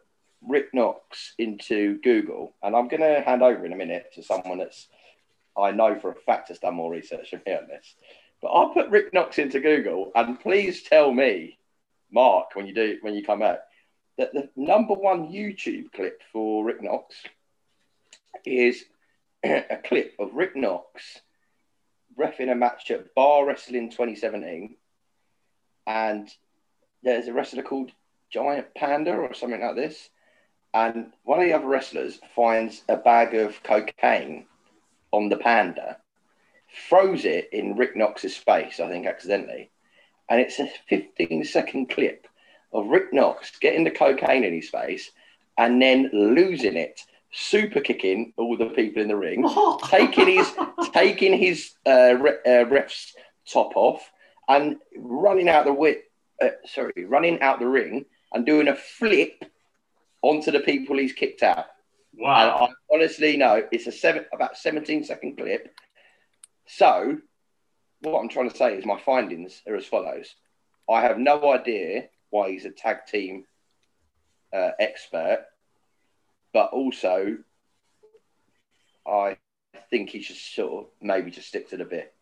Rick 0.46 0.74
Knox 0.74 1.34
into 1.38 2.00
Google, 2.00 2.54
and 2.62 2.74
I'm 2.74 2.88
going 2.88 3.02
to 3.02 3.20
hand 3.20 3.42
over 3.42 3.64
in 3.64 3.72
a 3.72 3.76
minute 3.76 4.12
to 4.14 4.22
someone 4.22 4.58
that's 4.58 4.88
I 5.56 5.72
know 5.72 5.98
for 5.98 6.10
a 6.10 6.14
fact 6.14 6.48
has 6.48 6.58
done 6.58 6.74
more 6.74 6.90
research 6.90 7.32
than 7.32 7.42
me 7.46 7.54
on 7.54 7.66
this. 7.68 7.94
But 8.40 8.48
I'll 8.48 8.70
put 8.70 8.88
Rick 8.88 9.12
Knox 9.12 9.38
into 9.38 9.60
Google, 9.60 10.12
and 10.14 10.40
please 10.40 10.82
tell 10.82 11.12
me, 11.12 11.58
Mark, 12.10 12.54
when 12.54 12.66
you 12.66 12.74
do 12.74 12.98
when 13.02 13.14
you 13.14 13.24
come 13.24 13.42
out, 13.42 13.58
that 14.20 14.34
the 14.34 14.50
number 14.54 14.92
one 14.92 15.32
YouTube 15.32 15.92
clip 15.92 16.20
for 16.30 16.62
Rick 16.62 16.82
Knox 16.82 17.16
is 18.44 18.84
a 19.42 19.78
clip 19.82 20.12
of 20.18 20.34
Rick 20.34 20.54
Knox 20.56 21.20
refing 22.18 22.52
a 22.52 22.54
match 22.54 22.90
at 22.90 23.14
Bar 23.14 23.46
Wrestling 23.46 23.88
2017, 23.88 24.76
and 25.86 26.28
there's 27.02 27.28
a 27.28 27.32
wrestler 27.32 27.62
called 27.62 27.92
Giant 28.30 28.74
Panda 28.74 29.12
or 29.12 29.32
something 29.32 29.62
like 29.62 29.76
this, 29.76 30.10
and 30.74 31.14
one 31.24 31.38
of 31.38 31.46
the 31.46 31.54
other 31.54 31.66
wrestlers 31.66 32.20
finds 32.36 32.82
a 32.90 32.96
bag 32.98 33.34
of 33.34 33.62
cocaine 33.62 34.44
on 35.12 35.30
the 35.30 35.38
panda, 35.38 35.96
throws 36.90 37.24
it 37.24 37.48
in 37.52 37.74
Rick 37.74 37.96
Knox's 37.96 38.36
face, 38.36 38.80
I 38.80 38.88
think 38.90 39.06
accidentally, 39.06 39.70
and 40.28 40.42
it's 40.42 40.58
a 40.58 40.70
15 40.90 41.44
second 41.44 41.88
clip 41.88 42.26
of 42.72 42.86
Rick 42.86 43.12
Knox 43.12 43.58
getting 43.58 43.84
the 43.84 43.90
cocaine 43.90 44.44
in 44.44 44.52
his 44.54 44.68
face 44.68 45.10
and 45.58 45.80
then 45.80 46.10
losing 46.12 46.76
it, 46.76 47.00
super 47.32 47.80
kicking 47.80 48.32
all 48.36 48.56
the 48.56 48.66
people 48.66 49.02
in 49.02 49.08
the 49.08 49.16
ring, 49.16 49.48
taking 49.88 50.26
his 50.28 50.50
taking 50.92 51.36
his 51.38 51.72
uh, 51.86 52.14
re- 52.18 52.38
uh, 52.46 52.66
ref's 52.66 53.14
top 53.50 53.72
off, 53.76 54.10
and 54.48 54.76
running 54.96 55.48
out 55.48 55.64
the 55.64 55.70
wi- 55.70 56.02
uh, 56.42 56.48
sorry, 56.66 57.04
running 57.06 57.40
out 57.42 57.58
the 57.58 57.66
ring 57.68 58.04
and 58.32 58.46
doing 58.46 58.68
a 58.68 58.76
flip 58.76 59.44
onto 60.22 60.50
the 60.50 60.60
people 60.60 60.96
he's 60.98 61.12
kicked 61.12 61.42
out. 61.42 61.66
And 62.12 62.22
Wow. 62.22 62.68
I 62.68 62.94
honestly 62.94 63.36
know 63.36 63.62
it's 63.70 63.86
a 63.86 63.92
seven 63.92 64.24
about 64.32 64.56
17 64.56 65.04
second 65.04 65.36
clip. 65.36 65.72
So 66.66 67.18
what 68.00 68.18
I'm 68.20 68.28
trying 68.28 68.50
to 68.50 68.56
say 68.56 68.74
is 68.76 68.84
my 68.86 69.00
findings 69.00 69.62
are 69.66 69.76
as 69.76 69.86
follows. 69.86 70.34
I 70.88 71.02
have 71.02 71.18
no 71.18 71.52
idea 71.52 72.08
why 72.30 72.50
he's 72.50 72.64
a 72.64 72.70
tag 72.70 73.06
team 73.06 73.44
uh, 74.52 74.70
expert, 74.78 75.46
but 76.52 76.70
also 76.72 77.38
I 79.06 79.36
think 79.90 80.10
he 80.10 80.22
should 80.22 80.36
sort 80.36 80.84
of 80.84 80.90
maybe 81.00 81.30
just 81.30 81.48
stick 81.48 81.68
to 81.70 81.76
the 81.76 81.84
bit. 81.84 82.14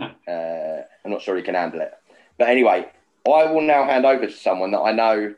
Uh, 0.00 0.82
I'm 1.04 1.10
not 1.10 1.22
sure 1.22 1.36
he 1.36 1.42
can 1.42 1.54
handle 1.54 1.80
it. 1.80 1.92
But 2.38 2.48
anyway, 2.48 2.90
I 3.26 3.44
will 3.46 3.60
now 3.60 3.84
hand 3.84 4.06
over 4.06 4.26
to 4.26 4.32
someone 4.32 4.70
that 4.72 4.80
I 4.80 4.92
know 4.92 5.34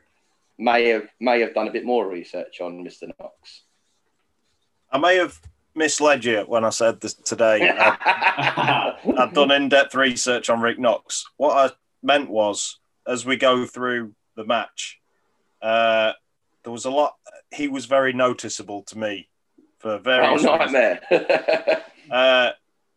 may 0.57 0.89
have 0.89 1.09
may 1.21 1.41
have 1.41 1.55
done 1.55 1.69
a 1.69 1.73
bit 1.73 1.85
more 1.85 2.09
research 2.09 2.61
on 2.61 2.85
Mr. 2.85 3.11
Knox. 3.19 3.63
I 4.91 4.99
may 4.99 5.17
have 5.17 5.41
misled 5.75 6.25
you 6.25 6.45
when 6.47 6.65
I 6.65 6.71
said 6.71 7.01
this 7.01 7.15
today. 7.15 7.69
I, 7.79 8.95
I've 9.19 9.35
done 9.35 9.51
in-depth 9.51 9.95
research 9.95 10.49
on 10.49 10.61
Rick 10.61 10.79
Knox. 10.79 11.27
What 11.37 11.73
I 11.73 11.75
meant 12.03 12.31
was, 12.31 12.79
as 13.07 13.25
we 13.27 13.37
go 13.37 13.67
through 13.67 14.15
the 14.37 14.45
match, 14.45 15.01
uh, 15.63 16.13
there 16.63 16.73
was 16.73 16.85
a 16.85 16.91
lot. 16.91 17.15
He 17.53 17.69
was 17.69 17.87
very 17.87 18.13
noticeable 18.13 18.83
to 18.85 18.99
me 18.99 19.29
for 19.79 19.93
oh, 19.93 19.99
various 19.99 20.43
reasons. 20.45 20.73
nightmare. 20.73 21.83
Uh, 22.11 22.51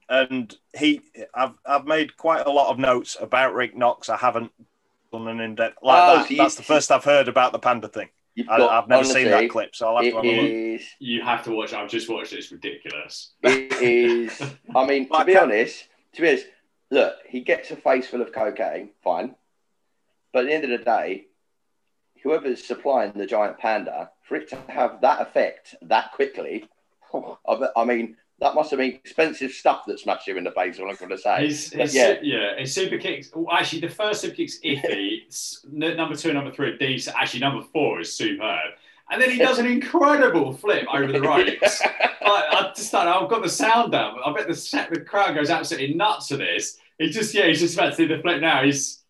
and 0.10 0.54
he, 0.78 1.00
I've, 1.34 1.54
I've 1.66 1.86
made 1.86 2.18
quite 2.18 2.46
a 2.46 2.50
lot 2.50 2.72
of 2.72 2.78
notes 2.78 3.16
about 3.22 3.54
Rick 3.54 3.76
Knox. 3.78 4.10
I 4.10 4.18
haven't 4.18 4.52
done 5.14 5.30
an 5.30 5.40
in-depth 5.40 5.78
like 5.82 6.02
Oh, 6.04 6.18
that. 6.18 6.28
so 6.28 6.32
you- 6.32 6.38
That's 6.38 6.56
the 6.56 6.64
first 6.64 6.92
I've 6.92 7.06
heard 7.06 7.30
about 7.30 7.54
the 7.54 7.60
panda 7.60 7.88
thing. 7.88 8.10
I, 8.50 8.58
got- 8.58 8.70
I've 8.70 8.90
never 8.90 9.06
seen 9.06 9.26
that 9.32 9.50
clip, 9.50 9.76
so 9.76 9.88
I'll 9.88 10.04
have 10.04 10.12
to 10.12 10.16
have 10.18 10.26
a 10.26 10.28
look. 10.28 10.46
is. 10.82 10.88
You 11.00 11.22
have 11.24 11.44
to 11.46 11.52
watch. 11.52 11.72
I've 11.74 11.90
just 11.90 12.10
watched 12.10 12.34
it. 12.34 12.40
It's 12.40 12.52
ridiculous. 12.52 13.32
It 13.44 13.82
is. 13.82 14.42
I 14.76 14.86
mean, 14.86 15.10
to 15.10 15.26
be 15.26 15.38
honest, 15.38 15.88
to 16.14 16.22
be 16.22 16.28
honest, 16.28 16.46
look, 16.92 17.16
he 17.28 17.40
gets 17.42 17.72
a 17.72 17.78
face 17.78 18.08
full 18.08 18.22
of 18.22 18.32
cocaine, 18.32 18.90
fine. 19.04 19.36
But 20.38 20.44
at 20.44 20.50
the 20.50 20.54
end 20.54 20.64
of 20.66 20.70
the 20.70 20.86
day, 20.86 21.26
whoever's 22.22 22.64
supplying 22.64 23.12
the 23.14 23.26
giant 23.26 23.58
panda, 23.58 24.12
for 24.22 24.36
it 24.36 24.48
to 24.50 24.58
have 24.68 25.02
that 25.02 25.20
effect 25.20 25.74
that 25.82 26.12
quickly, 26.12 26.70
I, 27.76 27.84
mean, 27.84 28.18
that 28.40 28.54
must 28.54 28.70
have 28.70 28.78
been 28.78 28.92
expensive 28.92 29.50
stuff 29.50 29.86
that 29.88 30.00
smashed 30.00 30.28
him 30.28 30.38
in 30.38 30.44
the 30.44 30.52
face. 30.52 30.78
What 30.78 30.92
I'm 30.92 30.96
going 30.98 31.10
to 31.10 31.18
say. 31.18 31.48
His, 31.48 31.74
his, 31.74 31.96
yeah. 31.96 32.20
yeah. 32.22 32.56
his 32.56 32.72
super 32.72 33.00
kicks. 33.00 33.32
well, 33.34 33.52
Actually, 33.52 33.82
the 33.82 33.90
first 33.90 34.22
super 34.22 34.36
kick's 34.36 34.60
iffy. 34.60 35.64
Number 35.72 36.16
two 36.16 36.30
and 36.30 36.36
number 36.36 36.52
three 36.52 36.70
are 36.70 36.78
decent. 36.78 37.18
Actually, 37.20 37.40
number 37.40 37.66
four 37.74 38.02
is 38.02 38.14
superb. 38.14 38.74
And 39.10 39.20
then 39.20 39.32
he 39.32 39.38
does 39.40 39.58
an 39.58 39.66
incredible 39.66 40.54
flip 40.54 40.86
over 40.94 41.12
the 41.12 41.20
ropes. 41.20 41.82
I, 41.82 42.12
I 42.22 42.72
just 42.76 42.94
know. 42.94 43.00
I've 43.00 43.28
got 43.28 43.42
the 43.42 43.50
sound 43.50 43.92
down. 43.92 44.20
I 44.24 44.32
bet 44.34 44.48
the 44.48 44.88
the 44.92 45.02
crowd 45.02 45.34
goes 45.34 45.50
absolutely 45.50 45.96
nuts 45.96 46.28
for 46.28 46.38
this. 46.38 46.78
He's 47.00 47.16
just 47.16 47.34
yeah. 47.34 47.48
He's 47.48 47.60
just 47.60 47.74
about 47.74 47.96
to 47.96 48.08
do 48.08 48.16
the 48.16 48.22
flip 48.22 48.40
now. 48.40 48.62
He's 48.62 49.04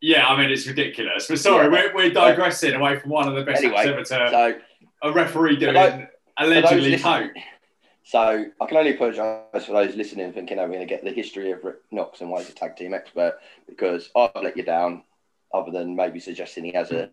yeah. 0.00 0.26
I 0.26 0.40
mean, 0.40 0.50
it's 0.50 0.66
ridiculous. 0.66 1.26
But 1.28 1.38
sorry, 1.38 1.64
Yeah. 1.66 1.92
we're, 1.92 1.94
we're 1.94 2.10
digressing 2.10 2.74
away 2.74 2.98
from 2.98 3.10
one 3.10 3.28
of 3.28 3.34
the 3.34 3.42
best 3.42 3.62
Anyway, 3.62 3.82
ever 3.86 3.98
to 3.98 4.04
so 4.04 4.58
a 5.02 5.12
referee 5.12 5.56
doing 5.56 5.74
those- 5.74 6.06
allegedly 6.38 6.98
coke. 6.98 7.32
So 8.04 8.46
I 8.58 8.66
can 8.66 8.76
only 8.78 8.94
apologise 8.94 9.66
for 9.66 9.72
those 9.72 9.94
listening, 9.94 10.32
thinking 10.32 10.58
I'm 10.58 10.68
going 10.68 10.80
to 10.80 10.86
get 10.86 11.04
the 11.04 11.10
history 11.10 11.50
of 11.50 11.62
Rick 11.62 11.76
Knox 11.90 12.22
and 12.22 12.30
why 12.30 12.40
he's 12.40 12.48
a 12.48 12.54
tag 12.54 12.74
team 12.74 12.94
expert, 12.94 13.38
because 13.68 14.08
I've 14.16 14.30
let 14.36 14.56
you 14.56 14.62
down, 14.62 15.02
other 15.52 15.70
than 15.70 15.94
maybe 15.94 16.18
suggesting 16.18 16.64
he 16.64 16.72
has 16.72 16.90
a 16.90 17.10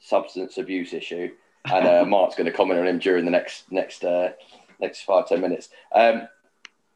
substance 0.00 0.58
abuse 0.58 0.92
issue, 0.92 1.30
and 1.72 1.86
uh, 1.86 2.04
Mark's 2.06 2.34
going 2.34 2.44
to 2.44 2.52
comment 2.52 2.78
on 2.78 2.86
him 2.86 2.98
during 2.98 3.24
the 3.24 3.30
next 3.30 3.72
next 3.72 4.04
uh, 4.04 4.32
next 4.80 5.02
five 5.02 5.26
ten 5.28 5.40
minutes. 5.40 5.70
Um, 5.94 6.28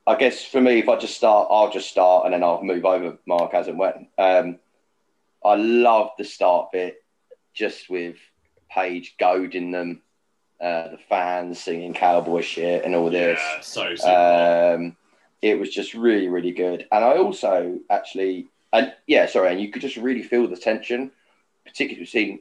I 0.06 0.16
guess 0.16 0.44
for 0.44 0.60
me, 0.60 0.80
if 0.80 0.88
I 0.90 0.98
just 0.98 1.16
start, 1.16 1.48
I'll 1.50 1.70
just 1.70 1.88
start, 1.88 2.26
and 2.26 2.34
then 2.34 2.42
I'll 2.42 2.62
move 2.62 2.84
over 2.84 3.16
Mark 3.26 3.54
as 3.54 3.66
and 3.68 3.78
when. 3.78 4.08
Um, 4.18 4.58
I 5.44 5.54
love 5.54 6.10
the 6.18 6.24
start 6.24 6.72
bit, 6.72 7.02
just 7.54 7.90
with 7.90 8.16
Page 8.70 9.16
goading 9.18 9.70
them 9.70 10.00
uh, 10.62 10.88
the 10.88 10.98
fans 11.08 11.58
singing 11.58 11.92
cowboy 11.92 12.40
shit 12.40 12.84
and 12.84 12.94
all 12.94 13.10
this. 13.10 13.40
Yeah, 13.76 13.94
so. 13.96 14.74
Um, 14.76 14.96
it 15.42 15.58
was 15.58 15.70
just 15.70 15.92
really, 15.92 16.28
really 16.28 16.52
good. 16.52 16.86
And 16.92 17.04
I 17.04 17.16
also 17.16 17.80
actually, 17.90 18.46
and 18.72 18.94
yeah, 19.08 19.26
sorry, 19.26 19.50
and 19.50 19.60
you 19.60 19.72
could 19.72 19.82
just 19.82 19.96
really 19.96 20.22
feel 20.22 20.46
the 20.46 20.56
tension, 20.56 21.10
particularly 21.66 22.04
between 22.04 22.40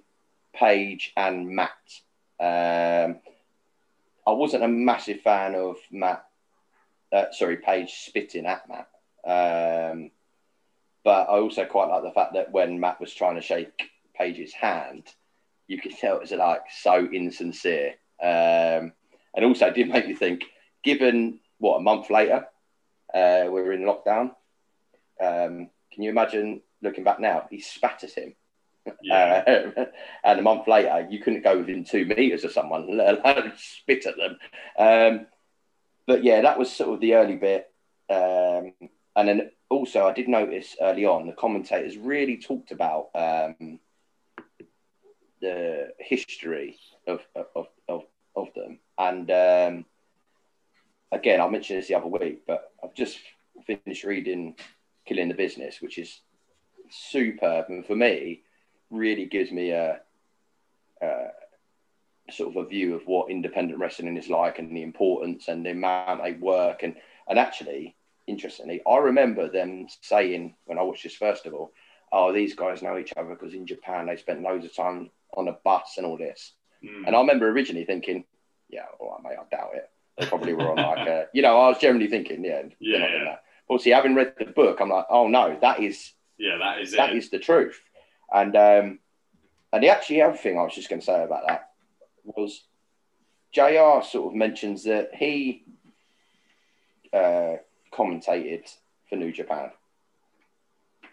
Page 0.54 1.12
and 1.18 1.50
Matt. 1.50 1.72
Um, 2.40 3.18
I 4.28 4.32
wasn't 4.32 4.64
a 4.64 4.68
massive 4.68 5.22
fan 5.22 5.56
of 5.56 5.78
Matt, 5.90 6.24
uh, 7.12 7.32
sorry, 7.32 7.58
Page 7.58 7.92
spitting 8.06 8.46
at 8.46 8.70
Matt. 8.70 8.88
Um, 9.26 10.12
but 11.04 11.30
I 11.30 11.40
also 11.40 11.66
quite 11.66 11.90
like 11.90 12.04
the 12.04 12.12
fact 12.12 12.34
that 12.34 12.52
when 12.52 12.80
Matt 12.80 13.00
was 13.00 13.14
trying 13.14 13.36
to 13.36 13.42
shake 13.42 13.90
Page's 14.16 14.54
hand, 14.54 15.04
you 15.68 15.80
could 15.80 15.98
tell 15.98 16.16
it 16.16 16.22
was 16.22 16.32
like 16.32 16.62
so 16.82 17.08
insincere. 17.12 17.96
Um, 18.22 18.94
and 19.34 19.46
also 19.46 19.68
it 19.68 19.76
did 19.76 19.90
make 19.90 20.08
me 20.08 20.14
think, 20.14 20.44
given 20.84 21.40
what 21.58 21.78
a 21.78 21.82
month 21.82 22.10
later, 22.10 22.48
uh, 23.14 23.44
we 23.46 23.62
were 23.62 23.74
in 23.74 23.82
lockdown. 23.82 24.32
Um, 25.22 25.70
can 25.92 26.04
you 26.04 26.10
imagine 26.10 26.62
looking 26.82 27.04
back 27.04 27.20
now? 27.20 27.48
He 27.50 27.62
spat 27.62 28.04
at 28.04 28.12
him. 28.12 28.36
yeah. 29.02 29.72
Uh, 29.78 29.86
and 30.24 30.40
a 30.40 30.44
month 30.44 30.68
later, 30.68 31.08
you 31.10 31.20
couldn't 31.20 31.44
go 31.44 31.58
within 31.58 31.84
two 31.84 32.06
meters 32.06 32.44
of 32.44 32.52
someone, 32.52 32.98
let 32.98 33.26
alone 33.26 33.54
spit 33.58 34.06
at 34.06 34.18
them. 34.18 34.38
Um, 34.78 35.28
but 36.06 36.24
yeah, 36.24 36.42
that 36.42 36.60
was 36.60 36.72
sort 36.72 36.94
of 36.94 37.00
the 37.00 37.16
early 37.16 37.36
bit. 37.36 37.72
Um, 38.10 38.74
and 39.16 39.28
then 39.28 39.52
also, 39.72 40.06
I 40.06 40.14
did 40.14 40.28
notice 40.28 40.76
early 40.82 41.06
on 41.06 41.28
the 41.28 41.34
commentators 41.34 41.98
really 41.98 42.38
talked 42.38 42.72
about 42.72 43.10
um, 43.16 43.80
the 45.40 45.94
history 45.98 46.78
of, 47.08 47.22
of, 47.56 47.68
of, 47.88 48.04
of 48.36 48.48
them. 48.54 48.80
And 48.98 49.32
um, 49.32 49.86
again, 51.12 51.40
I 51.40 51.48
mentioned 51.48 51.80
this 51.80 51.88
the 51.88 51.96
other 51.96 52.08
week, 52.08 52.44
but 52.46 52.72
I've 52.84 52.94
just 52.94 53.18
finished 53.66 54.04
reading 54.04 54.56
Killing 55.06 55.30
the 55.30 55.36
Business, 55.36 55.82
which 55.82 55.98
is 55.98 56.20
superb. 56.90 57.66
And 57.70 57.86
for 57.86 57.96
me, 57.96 58.42
really 58.90 59.26
gives 59.26 59.52
me 59.54 59.72
a, 59.72 60.02
a 61.02 61.28
sort 62.30 62.50
of 62.50 62.58
a 62.58 62.68
view 62.68 62.94
of 62.96 63.08
what 63.08 63.32
independent 63.32 63.80
wrestling 63.80 64.18
is 64.18 64.28
like 64.28 64.60
and 64.60 64.76
the 64.76 64.84
importance 64.84 65.48
and 65.48 65.66
the 65.66 65.72
amount 65.72 66.24
they 66.24 66.34
work. 66.34 66.84
And, 66.84 66.98
and 67.30 67.40
actually, 67.40 67.96
interestingly, 68.32 68.82
I 68.88 68.98
remember 68.98 69.50
them 69.50 69.88
saying 70.02 70.56
when 70.66 70.80
I 70.80 70.84
watched 70.84 71.04
this 71.04 71.16
first 71.16 71.46
of 71.46 71.54
all, 71.54 71.72
oh, 72.12 72.34
these 72.34 72.56
guys 72.56 72.82
know 72.82 72.98
each 72.98 73.14
other 73.16 73.30
because 73.30 73.54
in 73.54 73.68
Japan 73.68 74.08
they 74.08 74.18
spent 74.18 74.42
loads 74.42 74.66
of 74.66 74.76
time 74.76 75.12
on 75.38 75.48
a 75.48 75.58
bus 75.64 75.96
and 75.98 76.06
all 76.06 76.18
this. 76.18 76.54
Mm. 76.84 77.08
And 77.08 77.16
I 77.16 77.20
remember 77.20 77.50
originally 77.50 77.86
thinking, 77.86 78.26
yeah, 78.70 78.86
all 79.00 79.12
right, 79.12 79.24
mate, 79.24 79.38
I 79.40 79.56
doubt 79.56 79.76
it. 79.76 79.90
They 80.18 80.26
probably 80.26 80.54
were 80.54 80.72
on 80.72 80.78
like, 80.78 81.08
a, 81.08 81.28
you 81.34 81.42
know, 81.42 81.58
I 81.58 81.70
was 81.70 81.78
generally 81.78 82.08
thinking, 82.08 82.44
yeah, 82.44 82.64
Yeah, 82.80 83.08
yeah. 83.70 83.78
see, 83.78 83.92
having 83.92 84.16
read 84.16 84.34
the 84.38 84.46
book, 84.46 84.80
I'm 84.82 84.90
like, 84.90 85.06
oh 85.10 85.28
no, 85.28 85.58
that 85.62 85.80
is 85.80 86.14
yeah, 86.38 86.58
that 86.58 86.82
is 86.82 86.94
it. 86.94 86.98
that 86.98 87.16
is 87.16 87.30
the 87.30 87.40
truth. 87.40 87.80
And 88.34 88.56
um, 88.56 89.00
and 89.72 89.84
the 89.84 89.90
actually 89.90 90.22
other 90.22 90.38
thing 90.38 90.58
I 90.58 90.64
was 90.64 90.74
just 90.74 90.90
going 90.90 91.00
to 91.00 91.06
say 91.06 91.24
about 91.24 91.48
that 91.48 91.70
was 92.24 92.64
Jr. 93.54 94.06
sort 94.06 94.32
of 94.32 94.36
mentions 94.36 94.84
that 94.86 95.12
he 95.14 95.64
uh, 97.14 97.56
commentated 97.92 98.64
for 99.10 99.16
New 99.16 99.32
Japan. 99.32 99.72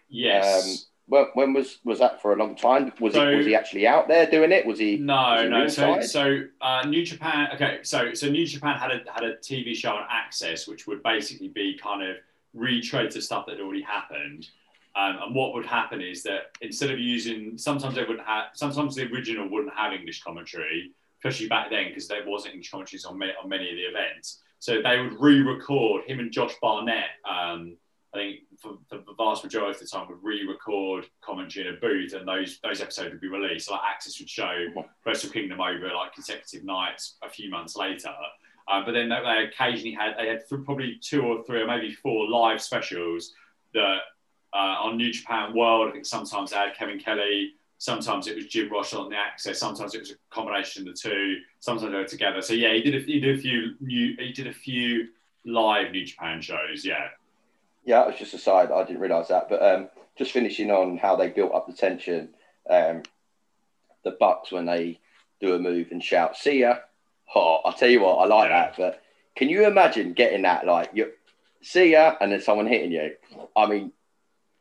yes. 0.09 0.85
When, 1.07 1.25
when 1.33 1.53
was 1.53 1.79
was 1.83 1.97
that 1.99 2.21
for 2.21 2.33
a 2.33 2.35
long 2.35 2.55
time? 2.55 2.93
Was 2.99 3.13
So- 3.15 3.31
he 3.31 3.37
was 3.37 3.45
he 3.47 3.55
actually 3.55 3.87
out 3.87 4.07
there 4.07 4.29
doing 4.29 4.51
it? 4.51 4.63
Was 4.67 4.77
he? 4.77 4.91
was 4.91 5.01
No, 5.01 5.41
he 5.41 5.49
no. 5.49 5.67
So, 5.67 6.01
so 6.01 6.43
uh, 6.61 6.83
New 6.87 7.03
Japan. 7.03 7.49
Okay, 7.55 7.79
so 7.81 8.13
so 8.13 8.29
New 8.29 8.45
Japan 8.45 8.77
had 8.77 8.91
a 8.91 9.11
had 9.11 9.23
a 9.23 9.35
TV 9.37 9.75
show 9.75 9.93
on 9.93 10.03
AXS, 10.07 10.67
which 10.67 10.85
would 10.85 11.01
basically 11.01 11.47
be 11.47 11.79
kind 11.81 12.03
of 12.07 12.17
retread 12.53 13.09
to 13.11 13.21
stuff 13.23 13.47
that 13.47 13.53
had 13.53 13.61
already 13.61 13.81
happened. 13.81 14.49
Um, 14.95 15.17
and 15.23 15.35
what 15.35 15.53
would 15.55 15.65
happen 15.65 15.99
is 16.01 16.21
that 16.23 16.51
instead 16.61 16.91
of 16.91 16.99
using, 16.99 17.57
sometimes 17.57 17.95
they 17.95 18.01
wouldn't 18.01 18.25
have, 18.27 18.45
sometimes 18.53 18.95
the 18.95 19.03
original 19.11 19.47
wouldn't 19.49 19.73
have 19.73 19.93
English 19.93 20.21
commentary, 20.23 20.91
especially 21.19 21.47
back 21.47 21.69
then 21.69 21.87
because 21.87 22.07
there 22.07 22.21
wasn't 22.25 22.53
English 22.53 22.69
commentaries 22.71 23.05
on 23.05 23.17
many, 23.17 23.31
on 23.41 23.47
many 23.49 23.69
of 23.69 23.75
the 23.75 23.83
events. 23.83 24.41
So 24.59 24.81
they 24.81 24.99
would 24.99 25.19
re-record 25.19 26.03
him 26.05 26.19
and 26.19 26.31
Josh 26.31 26.53
Barnett. 26.61 27.09
Um, 27.29 27.77
I 28.13 28.17
think 28.17 28.39
for, 28.59 28.77
for, 28.89 28.97
the 28.97 29.13
vast 29.17 29.43
majority 29.43 29.71
of 29.71 29.79
the 29.79 29.85
time 29.85 30.07
would 30.09 30.23
re-record 30.23 31.05
commentary 31.21 31.67
in 31.67 31.75
a 31.75 31.77
booth, 31.77 32.13
and 32.13 32.27
those 32.27 32.59
those 32.61 32.81
episodes 32.81 33.11
would 33.11 33.21
be 33.21 33.27
released. 33.27 33.67
So 33.67 33.73
like 33.73 33.81
AXS 33.81 34.19
would 34.19 34.29
show 34.29 34.65
Wrestle 35.05 35.29
Kingdom 35.29 35.61
over 35.61 35.93
like 35.93 36.13
consecutive 36.13 36.65
nights 36.65 37.17
a 37.23 37.29
few 37.29 37.49
months 37.49 37.75
later. 37.75 38.13
Um, 38.67 38.85
but 38.85 38.91
then 38.91 39.09
they 39.09 39.49
occasionally 39.51 39.93
had 39.93 40.15
they 40.17 40.27
had 40.27 40.41
probably 40.65 40.99
two 41.01 41.21
or 41.21 41.43
three 41.43 41.61
or 41.61 41.67
maybe 41.67 41.93
four 41.93 42.27
live 42.27 42.61
specials 42.61 43.33
that 43.73 43.99
uh, 44.53 44.75
on 44.81 44.97
New 44.97 45.11
Japan 45.11 45.55
World. 45.55 45.89
I 45.89 45.91
think 45.91 46.05
sometimes 46.05 46.51
they 46.51 46.57
had 46.57 46.75
Kevin 46.75 46.99
Kelly, 46.99 47.53
sometimes 47.79 48.27
it 48.27 48.35
was 48.35 48.45
Jim 48.45 48.71
Ross 48.71 48.93
on 48.93 49.09
the 49.09 49.15
AXS, 49.15 49.55
sometimes 49.55 49.95
it 49.95 50.01
was 50.01 50.11
a 50.11 50.15
combination 50.29 50.87
of 50.87 50.93
the 50.93 50.99
two, 51.09 51.37
sometimes 51.59 51.91
they 51.91 51.97
were 51.97 52.05
together. 52.05 52.41
So 52.41 52.53
yeah, 52.53 52.73
he 52.73 52.81
did 52.81 52.95
a, 52.95 52.99
he 52.99 53.19
did 53.19 53.39
a 53.39 53.41
few 53.41 53.75
new 53.79 54.15
he 54.19 54.31
did 54.31 54.47
a 54.47 54.53
few 54.53 55.07
live 55.45 55.91
New 55.91 56.05
Japan 56.05 56.41
shows. 56.41 56.85
Yeah. 56.85 57.07
Yeah, 57.85 58.03
it 58.03 58.07
was 58.07 58.19
just 58.19 58.33
a 58.33 58.37
side. 58.37 58.71
I 58.71 58.83
didn't 58.83 59.01
realise 59.01 59.29
that, 59.29 59.49
but 59.49 59.63
um, 59.63 59.89
just 60.17 60.31
finishing 60.31 60.69
on 60.69 60.97
how 60.97 61.15
they 61.15 61.29
built 61.29 61.53
up 61.53 61.65
the 61.65 61.73
tension. 61.73 62.29
Um, 62.69 63.01
the 64.03 64.11
Bucks 64.11 64.51
when 64.51 64.65
they 64.65 64.99
do 65.41 65.55
a 65.55 65.59
move 65.59 65.87
and 65.91 66.03
shout 66.03 66.37
"See 66.37 66.59
ya!" 66.59 66.75
Oh, 67.33 67.61
I'll 67.65 67.73
tell 67.73 67.89
you 67.89 68.01
what, 68.01 68.17
I 68.17 68.25
like 68.25 68.49
yeah. 68.49 68.61
that. 68.61 68.77
But 68.77 69.01
can 69.35 69.49
you 69.49 69.65
imagine 69.65 70.13
getting 70.13 70.43
that 70.43 70.65
like 70.65 70.91
you 70.93 71.11
see 71.61 71.91
ya 71.93 72.15
and 72.19 72.31
then 72.31 72.41
someone 72.41 72.67
hitting 72.67 72.91
you? 72.91 73.11
I 73.55 73.65
mean, 73.65 73.91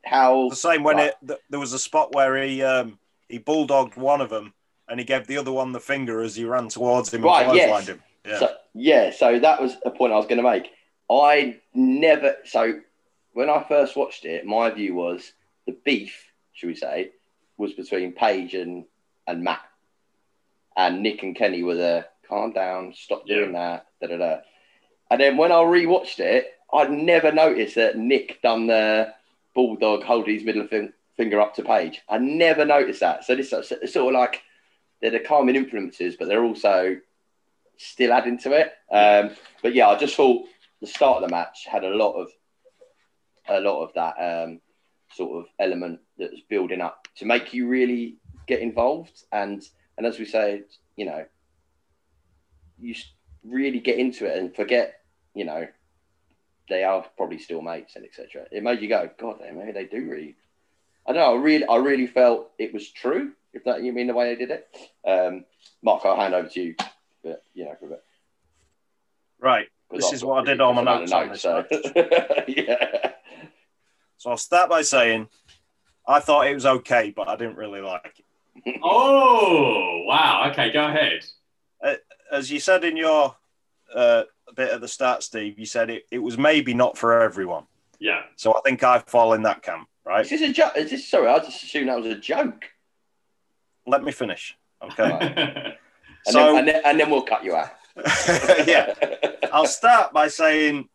how 0.05 0.49
the 0.49 0.57
same 0.57 0.82
when 0.85 0.97
like, 0.97 1.15
it 1.23 1.40
there 1.51 1.61
was 1.61 1.73
a 1.73 1.78
spot 1.78 2.15
where 2.15 2.40
he 2.43 2.62
um, 2.62 2.99
he 3.28 3.38
bulldogged 3.38 3.96
one 3.96 4.20
of 4.20 4.30
them 4.30 4.55
and 4.88 4.98
he 4.98 5.05
gave 5.05 5.26
the 5.26 5.36
other 5.36 5.52
one 5.52 5.72
the 5.72 5.80
finger 5.80 6.20
as 6.20 6.36
he 6.36 6.44
ran 6.44 6.68
towards 6.68 7.12
him 7.12 7.22
right, 7.22 7.46
and 7.46 7.56
yes. 7.56 7.86
him. 7.86 8.02
Yeah. 8.26 8.38
So, 8.38 8.55
yeah, 8.74 9.10
so 9.10 9.38
that 9.38 9.60
was 9.60 9.76
a 9.84 9.90
point 9.90 10.12
I 10.12 10.16
was 10.16 10.26
going 10.26 10.42
to 10.42 10.48
make. 10.48 10.70
I 11.10 11.59
never 11.74 12.36
so 12.44 12.80
when 13.32 13.48
I 13.48 13.64
first 13.68 13.96
watched 13.96 14.24
it, 14.24 14.44
my 14.44 14.70
view 14.70 14.94
was 14.94 15.32
the 15.66 15.76
beef, 15.84 16.32
should 16.52 16.68
we 16.68 16.74
say, 16.74 17.12
was 17.56 17.72
between 17.72 18.12
Page 18.12 18.55
and 18.55 18.84
and 19.26 19.42
Matt, 19.42 19.62
and 20.76 21.02
Nick 21.02 21.22
and 21.22 21.36
Kenny 21.36 21.62
were 21.62 21.74
there. 21.74 22.06
Calm 22.28 22.52
down, 22.52 22.92
stop 22.94 23.26
doing 23.26 23.52
yeah. 23.52 23.80
that. 24.00 24.09
Da, 24.09 24.16
da, 24.16 24.18
da. 24.18 24.40
And 25.10 25.20
then 25.20 25.36
when 25.38 25.50
I 25.50 25.56
rewatched 25.56 26.18
it, 26.18 26.52
I'd 26.72 26.90
never 26.90 27.32
noticed 27.32 27.76
that 27.76 27.96
Nick 27.96 28.42
done 28.42 28.66
the 28.66 29.14
bulldog 29.55 30.02
holding 30.02 30.34
his 30.34 30.44
middle 30.44 30.68
finger 31.19 31.40
up 31.40 31.55
to 31.57 31.62
Page. 31.62 32.01
I 32.09 32.16
never 32.16 32.65
noticed 32.65 33.01
that. 33.01 33.24
So 33.24 33.36
this 33.36 33.53
is 33.53 33.93
sort 33.93 34.15
of 34.15 34.19
like 34.19 34.40
they're 35.03 35.11
the 35.11 35.20
calming 35.20 35.57
influences, 35.57 36.16
but 36.16 36.28
they're 36.28 36.45
also 36.45 36.97
still 37.77 38.12
adding 38.12 38.39
to 38.39 38.53
it. 38.53 38.73
Um, 38.90 39.36
but 39.62 39.74
yeah, 39.74 39.89
I 39.89 39.99
just 39.99 40.15
thought 40.15 40.47
the 40.81 40.86
start 40.86 41.23
of 41.23 41.28
the 41.28 41.35
match 41.35 41.66
had 41.70 41.85
a 41.85 41.95
lot 41.95 42.12
of 42.12 42.28
a 43.49 43.61
lot 43.61 43.82
of 43.82 43.93
that 43.95 44.15
um, 44.19 44.61
sort 45.12 45.39
of 45.39 45.51
element 45.59 46.01
that's 46.19 46.40
building 46.49 46.81
up 46.81 47.09
to 47.16 47.24
make 47.27 47.53
you 47.53 47.66
really 47.66 48.16
get 48.47 48.61
involved. 48.61 49.24
And 49.32 49.62
and 49.97 50.07
as 50.07 50.19
we 50.19 50.24
said, 50.24 50.65
you 50.97 51.05
know, 51.05 51.27
you 52.78 52.95
really 53.45 53.81
get 53.81 53.99
into 53.99 54.27
it 54.27 54.39
and 54.39 54.55
forget, 54.55 55.01
you 55.35 55.45
know, 55.45 55.66
they 56.69 56.85
are 56.85 57.05
probably 57.16 57.39
still 57.39 57.62
mates 57.62 57.97
and 57.97 58.05
etc. 58.05 58.47
It 58.53 58.62
made 58.62 58.81
you 58.81 58.89
go, 58.89 59.11
God, 59.19 59.40
maybe 59.40 59.73
they 59.73 59.86
do 59.86 60.09
really. 60.09 60.36
I 61.09 61.12
don't 61.12 61.22
know. 61.22 61.39
I 61.39 61.43
really, 61.43 61.64
I 61.66 61.76
really 61.76 62.06
felt 62.06 62.51
it 62.59 62.72
was 62.74 62.90
true. 62.90 63.32
If 63.55 63.64
that 63.64 63.82
you 63.82 63.93
mean 63.93 64.06
the 64.09 64.14
way 64.14 64.35
they 64.35 64.47
did 64.47 64.51
it, 64.51 64.68
um, 65.06 65.47
Mark, 65.82 66.02
I'll 66.05 66.16
hand 66.16 66.35
over 66.35 66.48
to 66.48 66.60
you. 66.60 66.74
But 67.24 67.43
you 67.55 67.64
know, 67.64 67.74
for 67.80 67.86
a 67.86 67.89
bit. 67.89 68.05
Right. 69.40 69.68
This 69.90 70.12
is 70.12 70.22
what 70.22 70.43
I 70.43 70.44
did 70.44 70.60
on 70.60 70.74
my 70.74 70.82
notes. 70.82 71.10
notes 71.10 71.40
so. 71.40 71.64
yeah. 72.48 73.12
So 74.18 74.30
I'll 74.30 74.36
start 74.36 74.68
by 74.68 74.82
saying 74.82 75.28
I 76.06 76.20
thought 76.20 76.47
it 76.47 76.55
was 76.55 76.66
okay, 76.66 77.12
but 77.16 77.26
I 77.26 77.36
didn't 77.36 77.56
really 77.56 77.80
like 77.80 78.22
it. 78.66 78.80
oh 78.82 80.02
wow! 80.06 80.51
Okay, 80.51 80.72
go 80.72 80.86
ahead. 80.86 81.24
Uh, 81.82 81.94
as 82.30 82.51
you 82.51 82.60
said 82.60 82.85
in 82.85 82.97
your 82.97 83.35
uh, 83.94 84.24
bit 84.55 84.72
at 84.72 84.80
the 84.80 84.89
start, 84.89 85.22
Steve, 85.22 85.59
you 85.59 85.64
said 85.64 85.89
it, 85.89 86.05
it 86.10 86.18
was 86.18 86.36
maybe 86.36 86.74
not 86.74 86.98
for 86.98 87.20
everyone. 87.20 87.64
Yeah. 87.98 88.22
So 88.36 88.55
I 88.55 88.60
think 88.64 88.82
I 88.82 88.98
fall 88.98 89.32
in 89.32 89.43
that 89.43 89.62
camp, 89.62 89.89
right? 90.09 90.24
Is 90.24 90.30
this 90.30 90.40
a 90.40 90.52
joke? 90.52 90.72
Is 90.76 90.90
this 90.90 91.09
sorry? 91.09 91.28
I 91.28 91.39
just 91.39 91.62
assumed 91.62 91.89
that 91.89 91.98
was 91.98 92.06
a 92.06 92.18
joke. 92.18 92.64
Let 93.86 94.02
me 94.02 94.10
finish. 94.10 94.56
Okay. 94.82 95.02
and, 95.12 95.76
so, 96.26 96.39
then, 96.39 96.59
and, 96.59 96.68
then, 96.68 96.82
and 96.85 97.01
then 97.01 97.10
we'll 97.10 97.22
cut 97.22 97.44
you 97.44 97.55
out. 97.55 97.70
yeah. 98.66 98.94
I'll 99.52 99.66
start 99.66 100.12
by 100.12 100.28
saying 100.28 100.89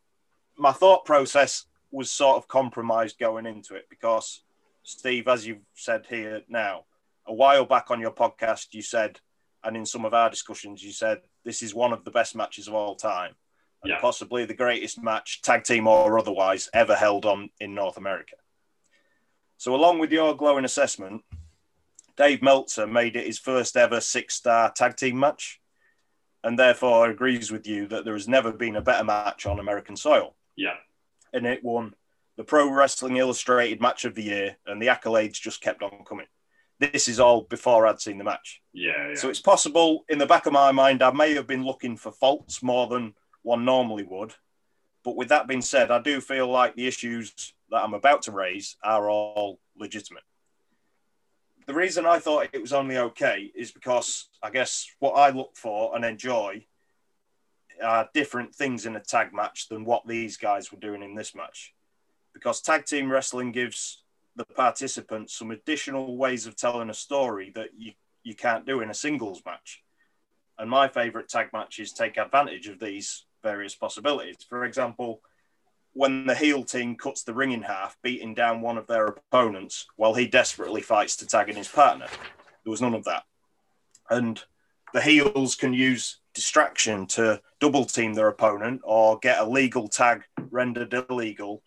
my 0.58 0.72
thought 0.72 1.06
process 1.06 1.66
was 1.92 2.10
sort 2.10 2.38
of 2.38 2.48
compromised 2.48 3.20
going 3.20 3.46
into 3.46 3.76
it 3.76 3.86
because, 3.90 4.42
Steve, 4.84 5.28
as 5.28 5.46
you've 5.46 5.62
said 5.76 6.06
here 6.10 6.42
now, 6.50 6.86
a 7.26 7.34
while 7.34 7.66
back 7.66 7.92
on 7.92 8.00
your 8.00 8.12
podcast, 8.12 8.68
you 8.72 8.82
said, 8.82 9.20
and 9.64 9.78
in 9.78 9.86
some 9.86 10.06
of 10.06 10.14
our 10.14 10.30
discussions, 10.30 10.84
you 10.84 10.92
said 10.92 11.22
this 11.46 11.62
is 11.62 11.74
one 11.74 11.94
of 11.94 12.04
the 12.04 12.12
best 12.12 12.36
matches 12.36 12.68
of 12.68 12.74
all 12.74 12.96
time, 12.96 13.34
and 13.84 13.92
yeah. 13.92 14.00
possibly 14.00 14.46
the 14.46 14.54
greatest 14.54 15.02
match, 15.02 15.42
tag 15.42 15.64
team 15.64 15.88
or 15.88 16.18
otherwise, 16.18 16.70
ever 16.74 16.96
held 16.96 17.26
on 17.26 17.50
in 17.60 17.74
North 17.76 17.98
America. 17.98 18.36
So, 19.64 19.74
along 19.76 20.00
with 20.00 20.12
your 20.12 20.36
glowing 20.36 20.66
assessment, 20.66 21.22
Dave 22.18 22.42
Meltzer 22.42 22.86
made 22.86 23.16
it 23.16 23.26
his 23.26 23.40
first 23.40 23.78
ever 23.78 24.02
six 24.02 24.36
star 24.36 24.70
tag 24.70 24.98
team 24.98 25.18
match, 25.18 25.62
and 26.44 26.60
therefore 26.60 27.10
agrees 27.10 27.50
with 27.50 27.66
you 27.66 27.88
that 27.88 28.04
there 28.04 28.16
has 28.16 28.28
never 28.28 28.52
been 28.52 28.76
a 28.76 28.82
better 28.82 29.06
match 29.06 29.46
on 29.46 29.62
American 29.62 29.96
soil. 29.96 30.36
Yeah. 30.58 30.76
And 31.32 31.46
it 31.46 31.64
won 31.64 31.94
the 32.36 32.44
Pro 32.44 32.70
Wrestling 32.70 33.16
Illustrated 33.16 33.80
Match 33.80 34.04
of 34.04 34.16
the 34.16 34.24
Year, 34.24 34.58
and 34.66 34.82
the 34.82 34.88
accolades 34.88 35.40
just 35.40 35.62
kept 35.62 35.82
on 35.82 36.04
coming. 36.06 36.28
This 36.82 37.08
is 37.08 37.22
all 37.22 37.44
before 37.44 37.88
I'd 37.88 38.02
seen 38.02 38.18
the 38.18 38.26
match. 38.26 38.62
Yeah, 38.74 39.12
yeah. 39.12 39.16
So 39.16 39.30
it's 39.30 39.40
possible 39.40 40.04
in 40.10 40.18
the 40.18 40.26
back 40.26 40.46
of 40.46 40.52
my 40.52 40.74
mind, 40.74 41.02
I 41.02 41.12
may 41.12 41.36
have 41.36 41.48
been 41.48 41.64
looking 41.64 41.96
for 41.96 42.12
faults 42.12 42.62
more 42.62 42.88
than 42.88 43.14
one 43.44 43.64
normally 43.64 44.04
would. 44.04 44.34
But 45.06 45.16
with 45.16 45.30
that 45.30 45.48
being 45.48 45.62
said, 45.62 45.90
I 45.90 46.02
do 46.02 46.20
feel 46.20 46.50
like 46.50 46.76
the 46.76 46.88
issues 46.88 47.54
that 47.74 47.84
I'm 47.84 47.94
about 47.94 48.22
to 48.24 48.32
raise 48.32 48.78
are 48.82 49.10
all 49.10 49.60
legitimate 49.78 50.24
the 51.66 51.74
reason 51.74 52.06
I 52.06 52.20
thought 52.20 52.50
it 52.52 52.62
was 52.62 52.74
only 52.74 52.98
okay 52.98 53.52
is 53.56 53.72
because 53.72 54.28
I 54.42 54.50
guess 54.50 54.88
what 55.00 55.14
I 55.14 55.30
look 55.30 55.56
for 55.56 55.96
and 55.96 56.04
enjoy 56.04 56.66
are 57.82 58.10
different 58.14 58.54
things 58.54 58.86
in 58.86 58.96
a 58.96 59.00
tag 59.00 59.34
match 59.34 59.70
than 59.70 59.86
what 59.86 60.08
these 60.08 60.38
guys 60.38 60.72
were 60.72 60.80
doing 60.80 61.02
in 61.02 61.16
this 61.16 61.34
match. 61.34 61.74
Because 62.34 62.62
tag 62.62 62.86
team 62.86 63.12
wrestling 63.12 63.52
gives 63.52 64.04
the 64.36 64.46
participants 64.46 65.38
some 65.38 65.52
additional 65.52 66.18
ways 66.18 66.48
of 66.48 66.56
telling 66.56 66.90
a 66.90 66.94
story 66.94 67.52
that 67.56 67.70
you, 67.78 67.94
you 68.24 68.36
can't 68.36 68.66
do 68.66 68.82
in 68.82 68.90
a 68.90 68.94
singles 68.94 69.42
match. 69.46 69.84
And 70.58 70.70
my 70.70 70.88
favorite 70.88 71.30
tag 71.30 71.50
matches 71.54 71.94
take 71.94 72.18
advantage 72.18 72.68
of 72.68 72.80
these 72.80 73.26
various 73.42 73.76
possibilities. 73.76 74.38
For 74.48 74.66
example, 74.66 75.22
when 75.94 76.26
the 76.26 76.36
heel 76.36 76.64
team 76.64 76.96
cuts 76.96 77.24
the 77.24 77.34
ring 77.34 77.52
in 77.52 77.62
half, 77.62 77.98
beating 78.02 78.34
down 78.34 78.62
one 78.62 78.78
of 78.78 78.88
their 78.88 79.06
opponents 79.06 79.86
while 79.96 80.14
he 80.14 80.28
desperately 80.28 80.82
fights 80.82 81.16
to 81.18 81.28
tag 81.28 81.50
in 81.50 81.56
his 81.56 81.68
partner. 81.68 82.08
There 82.64 82.72
was 82.72 82.82
none 82.82 82.96
of 82.96 83.04
that. 83.06 83.24
And 84.10 84.42
the 84.94 85.02
heels 85.02 85.56
can 85.56 85.74
use 85.74 86.20
distraction 86.34 87.06
to 87.06 87.42
double 87.60 87.86
team 87.86 88.14
their 88.14 88.28
opponent 88.28 88.82
or 88.84 89.20
get 89.20 89.40
a 89.40 89.46
legal 89.46 89.88
tag 89.88 90.24
rendered 90.50 90.94
illegal 90.94 91.62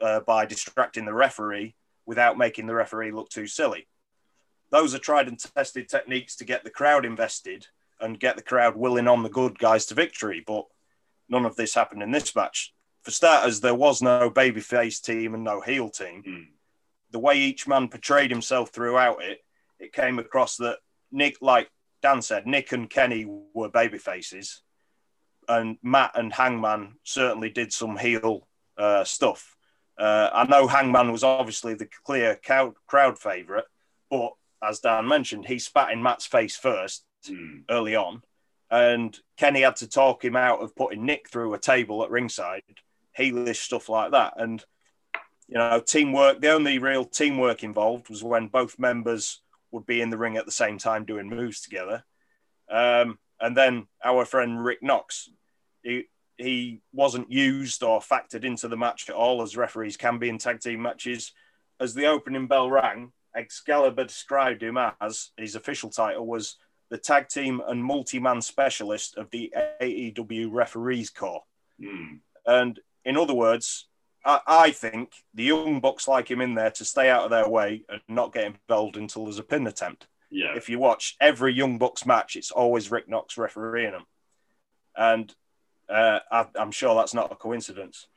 uh, 0.00 0.20
by 0.20 0.46
distracting 0.46 1.04
the 1.04 1.12
referee 1.12 1.74
without 2.06 2.38
making 2.38 2.66
the 2.66 2.74
referee 2.74 3.12
look 3.12 3.28
too 3.28 3.46
silly. 3.46 3.86
Those 4.70 4.94
are 4.94 4.98
tried 4.98 5.28
and 5.28 5.38
tested 5.38 5.88
techniques 5.88 6.36
to 6.36 6.44
get 6.44 6.64
the 6.64 6.70
crowd 6.70 7.04
invested 7.04 7.66
and 8.00 8.18
get 8.18 8.36
the 8.36 8.42
crowd 8.42 8.76
willing 8.76 9.08
on 9.08 9.22
the 9.22 9.28
good 9.28 9.58
guys 9.58 9.86
to 9.86 9.94
victory, 9.94 10.42
but 10.46 10.64
none 11.28 11.44
of 11.44 11.56
this 11.56 11.74
happened 11.74 12.02
in 12.02 12.10
this 12.10 12.34
match 12.34 12.74
for 13.06 13.12
starters, 13.12 13.60
there 13.60 13.72
was 13.72 14.02
no 14.02 14.28
babyface 14.28 15.00
team 15.00 15.32
and 15.32 15.44
no 15.44 15.60
heel 15.60 15.88
team. 15.88 16.24
Mm. 16.26 16.46
The 17.12 17.20
way 17.20 17.38
each 17.38 17.68
man 17.68 17.86
portrayed 17.86 18.32
himself 18.32 18.70
throughout 18.70 19.22
it, 19.22 19.44
it 19.78 19.92
came 19.92 20.18
across 20.18 20.56
that 20.56 20.78
Nick, 21.12 21.36
like 21.40 21.70
Dan 22.02 22.20
said, 22.20 22.48
Nick 22.48 22.72
and 22.72 22.90
Kenny 22.90 23.24
were 23.54 23.68
baby 23.68 23.98
faces, 23.98 24.60
and 25.48 25.78
Matt 25.84 26.18
and 26.18 26.32
Hangman 26.32 26.96
certainly 27.04 27.48
did 27.48 27.72
some 27.72 27.96
heel 27.96 28.48
uh, 28.76 29.04
stuff. 29.04 29.56
Uh, 29.96 30.28
I 30.32 30.42
know 30.48 30.66
Hangman 30.66 31.12
was 31.12 31.22
obviously 31.22 31.74
the 31.74 31.88
clear 32.04 32.36
crowd, 32.44 32.74
crowd 32.88 33.20
favorite, 33.20 33.66
but 34.10 34.32
as 34.60 34.80
Dan 34.80 35.06
mentioned, 35.06 35.46
he 35.46 35.60
spat 35.60 35.92
in 35.92 36.02
Matt's 36.02 36.26
face 36.26 36.56
first 36.56 37.04
mm. 37.28 37.62
early 37.70 37.94
on, 37.94 38.22
and 38.68 39.16
Kenny 39.36 39.60
had 39.60 39.76
to 39.76 39.88
talk 39.88 40.24
him 40.24 40.34
out 40.34 40.60
of 40.60 40.74
putting 40.74 41.06
Nick 41.06 41.28
through 41.28 41.54
a 41.54 41.58
table 41.60 42.02
at 42.02 42.10
ringside 42.10 42.62
heelish 43.18 43.56
stuff 43.56 43.88
like 43.88 44.12
that. 44.12 44.34
And 44.36 44.64
you 45.48 45.58
know, 45.58 45.80
teamwork. 45.80 46.40
The 46.40 46.50
only 46.50 46.78
real 46.78 47.04
teamwork 47.04 47.62
involved 47.62 48.08
was 48.08 48.22
when 48.22 48.48
both 48.48 48.78
members 48.78 49.40
would 49.70 49.86
be 49.86 50.00
in 50.00 50.10
the 50.10 50.18
ring 50.18 50.36
at 50.36 50.46
the 50.46 50.52
same 50.52 50.78
time 50.78 51.04
doing 51.04 51.28
moves 51.28 51.60
together. 51.60 52.04
Um, 52.70 53.18
and 53.40 53.56
then 53.56 53.86
our 54.04 54.24
friend 54.24 54.64
Rick 54.64 54.82
Knox, 54.82 55.28
he, 55.82 56.04
he 56.36 56.80
wasn't 56.92 57.30
used 57.30 57.82
or 57.82 58.00
factored 58.00 58.44
into 58.44 58.68
the 58.68 58.76
match 58.76 59.08
at 59.08 59.14
all, 59.14 59.42
as 59.42 59.56
referees 59.56 59.96
can 59.96 60.18
be 60.18 60.28
in 60.28 60.38
tag 60.38 60.60
team 60.60 60.82
matches. 60.82 61.32
As 61.78 61.94
the 61.94 62.06
opening 62.06 62.46
bell 62.46 62.70
rang, 62.70 63.12
Excalibur 63.36 64.04
described 64.04 64.62
him 64.62 64.78
as 65.00 65.30
his 65.36 65.54
official 65.54 65.90
title 65.90 66.26
was 66.26 66.56
the 66.90 66.98
tag 66.98 67.28
team 67.28 67.60
and 67.66 67.84
multi 67.84 68.18
man 68.18 68.40
specialist 68.40 69.16
of 69.16 69.30
the 69.30 69.52
AEW 69.80 70.48
referees 70.50 71.10
corps. 71.10 71.42
Mm. 71.80 72.20
And 72.46 72.80
in 73.06 73.16
other 73.16 73.32
words, 73.32 73.86
I, 74.24 74.40
I, 74.46 74.70
think 74.72 75.12
the 75.32 75.44
young 75.44 75.80
bucks 75.80 76.08
like 76.08 76.28
him 76.28 76.40
in 76.40 76.54
there 76.54 76.72
to 76.72 76.84
stay 76.84 77.08
out 77.08 77.24
of 77.24 77.30
their 77.30 77.48
way 77.48 77.84
and 77.88 78.00
not 78.08 78.34
get 78.34 78.44
involved 78.44 78.96
until 78.96 79.24
there's 79.24 79.38
a 79.38 79.44
pin 79.44 79.66
attempt. 79.66 80.08
Yeah. 80.30 80.54
If 80.56 80.68
you 80.68 80.80
watch 80.80 81.16
every 81.20 81.54
young 81.54 81.78
bucks 81.78 82.04
match, 82.04 82.34
it's 82.34 82.50
always 82.50 82.90
Rick 82.90 83.08
Knox 83.08 83.38
refereeing 83.38 83.92
them, 83.92 84.04
and 84.96 85.32
uh, 85.88 86.18
I, 86.30 86.46
am 86.58 86.72
sure 86.72 86.96
that's 86.96 87.14
not 87.14 87.30
a 87.30 87.36
coincidence. 87.36 88.08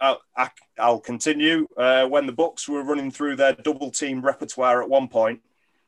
I'll, 0.00 0.20
I, 0.36 0.50
will 0.78 1.00
continue. 1.00 1.66
Uh, 1.76 2.06
when 2.06 2.26
the 2.26 2.32
Bucks 2.32 2.68
were 2.68 2.84
running 2.84 3.10
through 3.10 3.34
their 3.34 3.54
double 3.54 3.90
team 3.90 4.20
repertoire 4.20 4.80
at 4.80 4.88
one 4.88 5.08
point, 5.08 5.40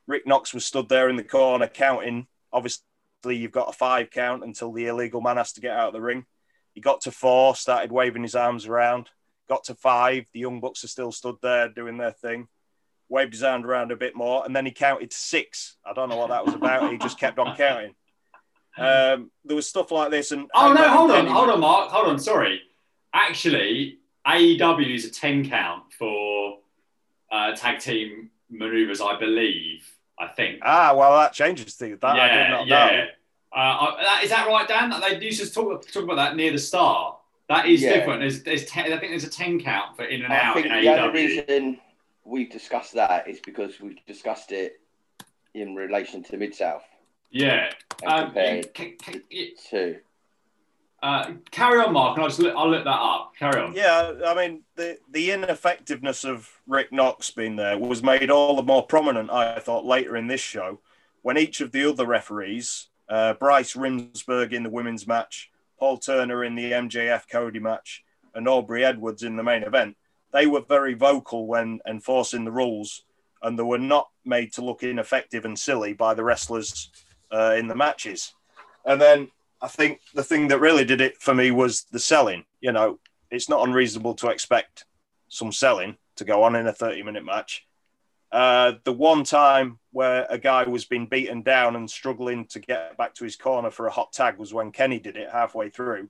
Rick 0.08 0.26
Knox 0.26 0.52
was 0.52 0.64
stood 0.64 0.88
there 0.88 1.08
in 1.08 1.14
the 1.14 1.22
corner 1.22 1.68
counting. 1.68 2.26
Obviously, 2.52 2.82
you've 3.24 3.52
got 3.52 3.68
a 3.68 3.72
five 3.72 4.10
count 4.10 4.42
until 4.42 4.72
the 4.72 4.86
illegal 4.86 5.20
man 5.20 5.36
has 5.36 5.52
to 5.52 5.60
get 5.60 5.76
out 5.76 5.88
of 5.88 5.92
the 5.92 6.00
ring. 6.00 6.26
He 6.74 6.80
got 6.80 7.02
to 7.02 7.10
four, 7.10 7.54
started 7.56 7.92
waving 7.92 8.22
his 8.22 8.34
arms 8.34 8.66
around. 8.66 9.08
Got 9.48 9.64
to 9.64 9.74
five. 9.74 10.26
The 10.32 10.40
Young 10.40 10.60
Bucks 10.60 10.84
are 10.84 10.88
still 10.88 11.12
stood 11.12 11.36
there 11.42 11.68
doing 11.68 11.98
their 11.98 12.12
thing. 12.12 12.48
Waved 13.08 13.32
his 13.32 13.42
hand 13.42 13.66
around 13.66 13.90
a 13.90 13.96
bit 13.96 14.14
more, 14.14 14.44
and 14.44 14.54
then 14.54 14.64
he 14.64 14.70
counted 14.70 15.12
six. 15.12 15.76
I 15.84 15.92
don't 15.92 16.08
know 16.08 16.16
what 16.16 16.30
that 16.30 16.46
was 16.46 16.54
about. 16.54 16.92
he 16.92 16.98
just 16.98 17.18
kept 17.18 17.38
on 17.38 17.56
counting. 17.56 17.94
Um, 18.78 19.30
there 19.44 19.56
was 19.56 19.68
stuff 19.68 19.90
like 19.90 20.10
this, 20.10 20.30
and 20.30 20.48
oh 20.54 20.72
no, 20.72 20.88
hold 20.88 21.10
on, 21.10 21.26
hold 21.26 21.50
on, 21.50 21.60
Mark, 21.60 21.90
hold 21.90 22.06
on. 22.06 22.18
Sorry, 22.20 22.62
actually, 23.12 23.98
AEW 24.26 24.94
is 24.94 25.04
a 25.04 25.10
ten 25.10 25.48
count 25.48 25.92
for 25.92 26.58
uh, 27.32 27.56
tag 27.56 27.80
team 27.80 28.30
maneuvers, 28.48 29.00
I 29.00 29.18
believe. 29.18 29.86
I 30.20 30.28
think. 30.28 30.60
Ah, 30.62 30.92
well, 30.94 31.18
that 31.18 31.32
changes 31.32 31.74
things. 31.74 31.98
That 32.00 32.16
yeah, 32.16 32.24
I 32.24 32.28
did 32.28 32.50
not 32.50 32.66
yeah. 32.66 32.86
know. 32.86 33.06
Uh, 33.52 33.96
is 34.22 34.30
that 34.30 34.46
right, 34.46 34.68
Dan? 34.68 34.92
They 35.00 35.24
used 35.24 35.42
to 35.42 35.52
talk, 35.52 35.86
talk 35.90 36.04
about 36.04 36.16
that 36.16 36.36
near 36.36 36.52
the 36.52 36.58
start. 36.58 37.16
That 37.48 37.66
is 37.66 37.82
yeah. 37.82 37.94
different. 37.94 38.20
There's, 38.20 38.42
there's 38.44 38.64
ten, 38.66 38.92
I 38.92 38.98
think 38.98 39.10
there's 39.10 39.24
a 39.24 39.30
ten 39.30 39.60
count 39.60 39.96
for 39.96 40.04
in 40.04 40.22
and 40.22 40.32
I 40.32 40.38
out 40.38 40.54
think 40.54 40.66
in 40.66 40.72
the 40.72 40.88
AEW. 40.88 40.98
only 40.98 41.26
reason 41.26 41.80
we've 42.24 42.50
discussed 42.50 42.94
that 42.94 43.28
is 43.28 43.40
because 43.40 43.80
we've 43.80 43.98
discussed 44.06 44.52
it 44.52 44.80
in 45.54 45.74
relation 45.74 46.22
to 46.24 46.36
Mid 46.36 46.54
South. 46.54 46.84
Yeah. 47.30 47.72
Um, 48.06 48.26
compared 48.26 48.74
can, 48.74 48.96
can, 48.98 49.22
to. 49.70 49.96
Uh, 51.02 51.32
carry 51.50 51.80
on, 51.80 51.92
Mark, 51.92 52.16
and 52.16 52.22
I'll 52.22 52.28
just 52.28 52.40
look, 52.40 52.54
I'll 52.54 52.70
look 52.70 52.84
that 52.84 52.90
up. 52.90 53.32
Carry 53.38 53.62
on. 53.62 53.72
Yeah, 53.74 54.12
I 54.26 54.34
mean 54.34 54.62
the 54.76 54.98
the 55.10 55.30
ineffectiveness 55.32 56.24
of 56.24 56.48
Rick 56.66 56.92
Knox 56.92 57.30
being 57.30 57.56
there 57.56 57.78
was 57.78 58.02
made 58.02 58.30
all 58.30 58.54
the 58.54 58.62
more 58.62 58.86
prominent. 58.86 59.30
I 59.30 59.58
thought 59.60 59.86
later 59.86 60.16
in 60.16 60.26
this 60.26 60.42
show, 60.42 60.80
when 61.22 61.38
each 61.38 61.62
of 61.62 61.72
the 61.72 61.88
other 61.88 62.04
referees 62.04 62.89
uh, 63.10 63.34
Bryce 63.34 63.74
Remsburg 63.74 64.52
in 64.52 64.62
the 64.62 64.70
women's 64.70 65.06
match, 65.06 65.50
Paul 65.78 65.98
Turner 65.98 66.44
in 66.44 66.54
the 66.54 66.72
MJF 66.72 67.28
Cody 67.30 67.58
match, 67.58 68.04
and 68.34 68.48
Aubrey 68.48 68.84
Edwards 68.84 69.24
in 69.24 69.36
the 69.36 69.42
main 69.42 69.64
event. 69.64 69.96
They 70.32 70.46
were 70.46 70.60
very 70.60 70.94
vocal 70.94 71.46
when 71.46 71.80
enforcing 71.86 72.44
the 72.44 72.52
rules, 72.52 73.04
and 73.42 73.58
they 73.58 73.64
were 73.64 73.78
not 73.78 74.08
made 74.24 74.52
to 74.54 74.64
look 74.64 74.82
ineffective 74.84 75.44
and 75.44 75.58
silly 75.58 75.92
by 75.92 76.14
the 76.14 76.22
wrestlers 76.22 76.90
uh, 77.32 77.54
in 77.58 77.66
the 77.66 77.74
matches. 77.74 78.32
And 78.84 79.00
then 79.00 79.28
I 79.60 79.68
think 79.68 80.00
the 80.14 80.24
thing 80.24 80.48
that 80.48 80.60
really 80.60 80.84
did 80.84 81.00
it 81.00 81.20
for 81.20 81.34
me 81.34 81.50
was 81.50 81.84
the 81.90 81.98
selling. 81.98 82.44
You 82.60 82.72
know, 82.72 83.00
it's 83.30 83.48
not 83.48 83.66
unreasonable 83.66 84.14
to 84.16 84.28
expect 84.28 84.84
some 85.28 85.52
selling 85.52 85.96
to 86.16 86.24
go 86.24 86.42
on 86.44 86.54
in 86.54 86.66
a 86.66 86.72
30 86.72 87.02
minute 87.02 87.24
match. 87.24 87.66
Uh, 88.32 88.74
the 88.84 88.92
one 88.92 89.24
time 89.24 89.78
where 89.90 90.26
a 90.30 90.38
guy 90.38 90.62
was 90.64 90.84
being 90.84 91.06
beaten 91.06 91.42
down 91.42 91.74
and 91.74 91.90
struggling 91.90 92.44
to 92.46 92.60
get 92.60 92.96
back 92.96 93.14
to 93.14 93.24
his 93.24 93.36
corner 93.36 93.70
for 93.70 93.86
a 93.86 93.90
hot 93.90 94.12
tag 94.12 94.38
was 94.38 94.54
when 94.54 94.70
Kenny 94.70 95.00
did 95.00 95.16
it 95.16 95.30
halfway 95.30 95.68
through. 95.68 96.08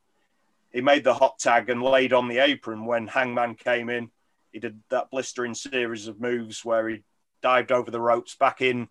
He 0.70 0.82
made 0.82 1.02
the 1.02 1.14
hot 1.14 1.38
tag 1.38 1.70
and 1.70 1.82
laid 1.82 2.12
on 2.12 2.28
the 2.28 2.38
apron 2.38 2.84
when 2.84 3.06
Hangman 3.06 3.54
came 3.54 3.88
in. 3.88 4.10
He 4.52 4.58
did 4.58 4.80
that 4.90 5.10
blistering 5.10 5.54
series 5.54 6.08
of 6.08 6.20
moves 6.20 6.64
where 6.64 6.88
he 6.88 7.02
dived 7.42 7.72
over 7.72 7.90
the 7.90 8.00
ropes 8.00 8.34
back 8.34 8.60
in, 8.60 8.88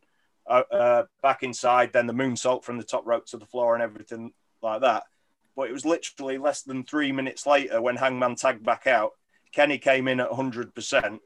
uh, 0.48 0.64
uh, 0.72 1.04
back 1.22 1.44
inside, 1.44 1.94
then 1.94 2.08
the 2.08 2.14
moonsault 2.14 2.64
from 2.64 2.78
the 2.78 2.84
top 2.84 3.06
rope 3.06 3.28
to 3.28 3.38
the 3.38 3.46
floor 3.46 3.76
and 3.76 3.84
everything 3.84 4.34
like 4.62 4.82
that. 4.82 5.04
But 5.56 5.70
it 5.70 5.74
was 5.74 5.86
literally 5.86 6.38
less 6.38 6.64
than 6.64 6.84
three 6.84 7.12
minutes 7.12 7.46
later 7.46 7.82
when 7.82 7.98
Hangman 7.98 8.36
tagged 8.36 8.66
back 8.66 8.88
out. 8.88 9.12
Kenny 9.52 9.78
came 9.78 10.08
in 10.08 10.20
at 10.20 10.30
100%. 10.30 11.20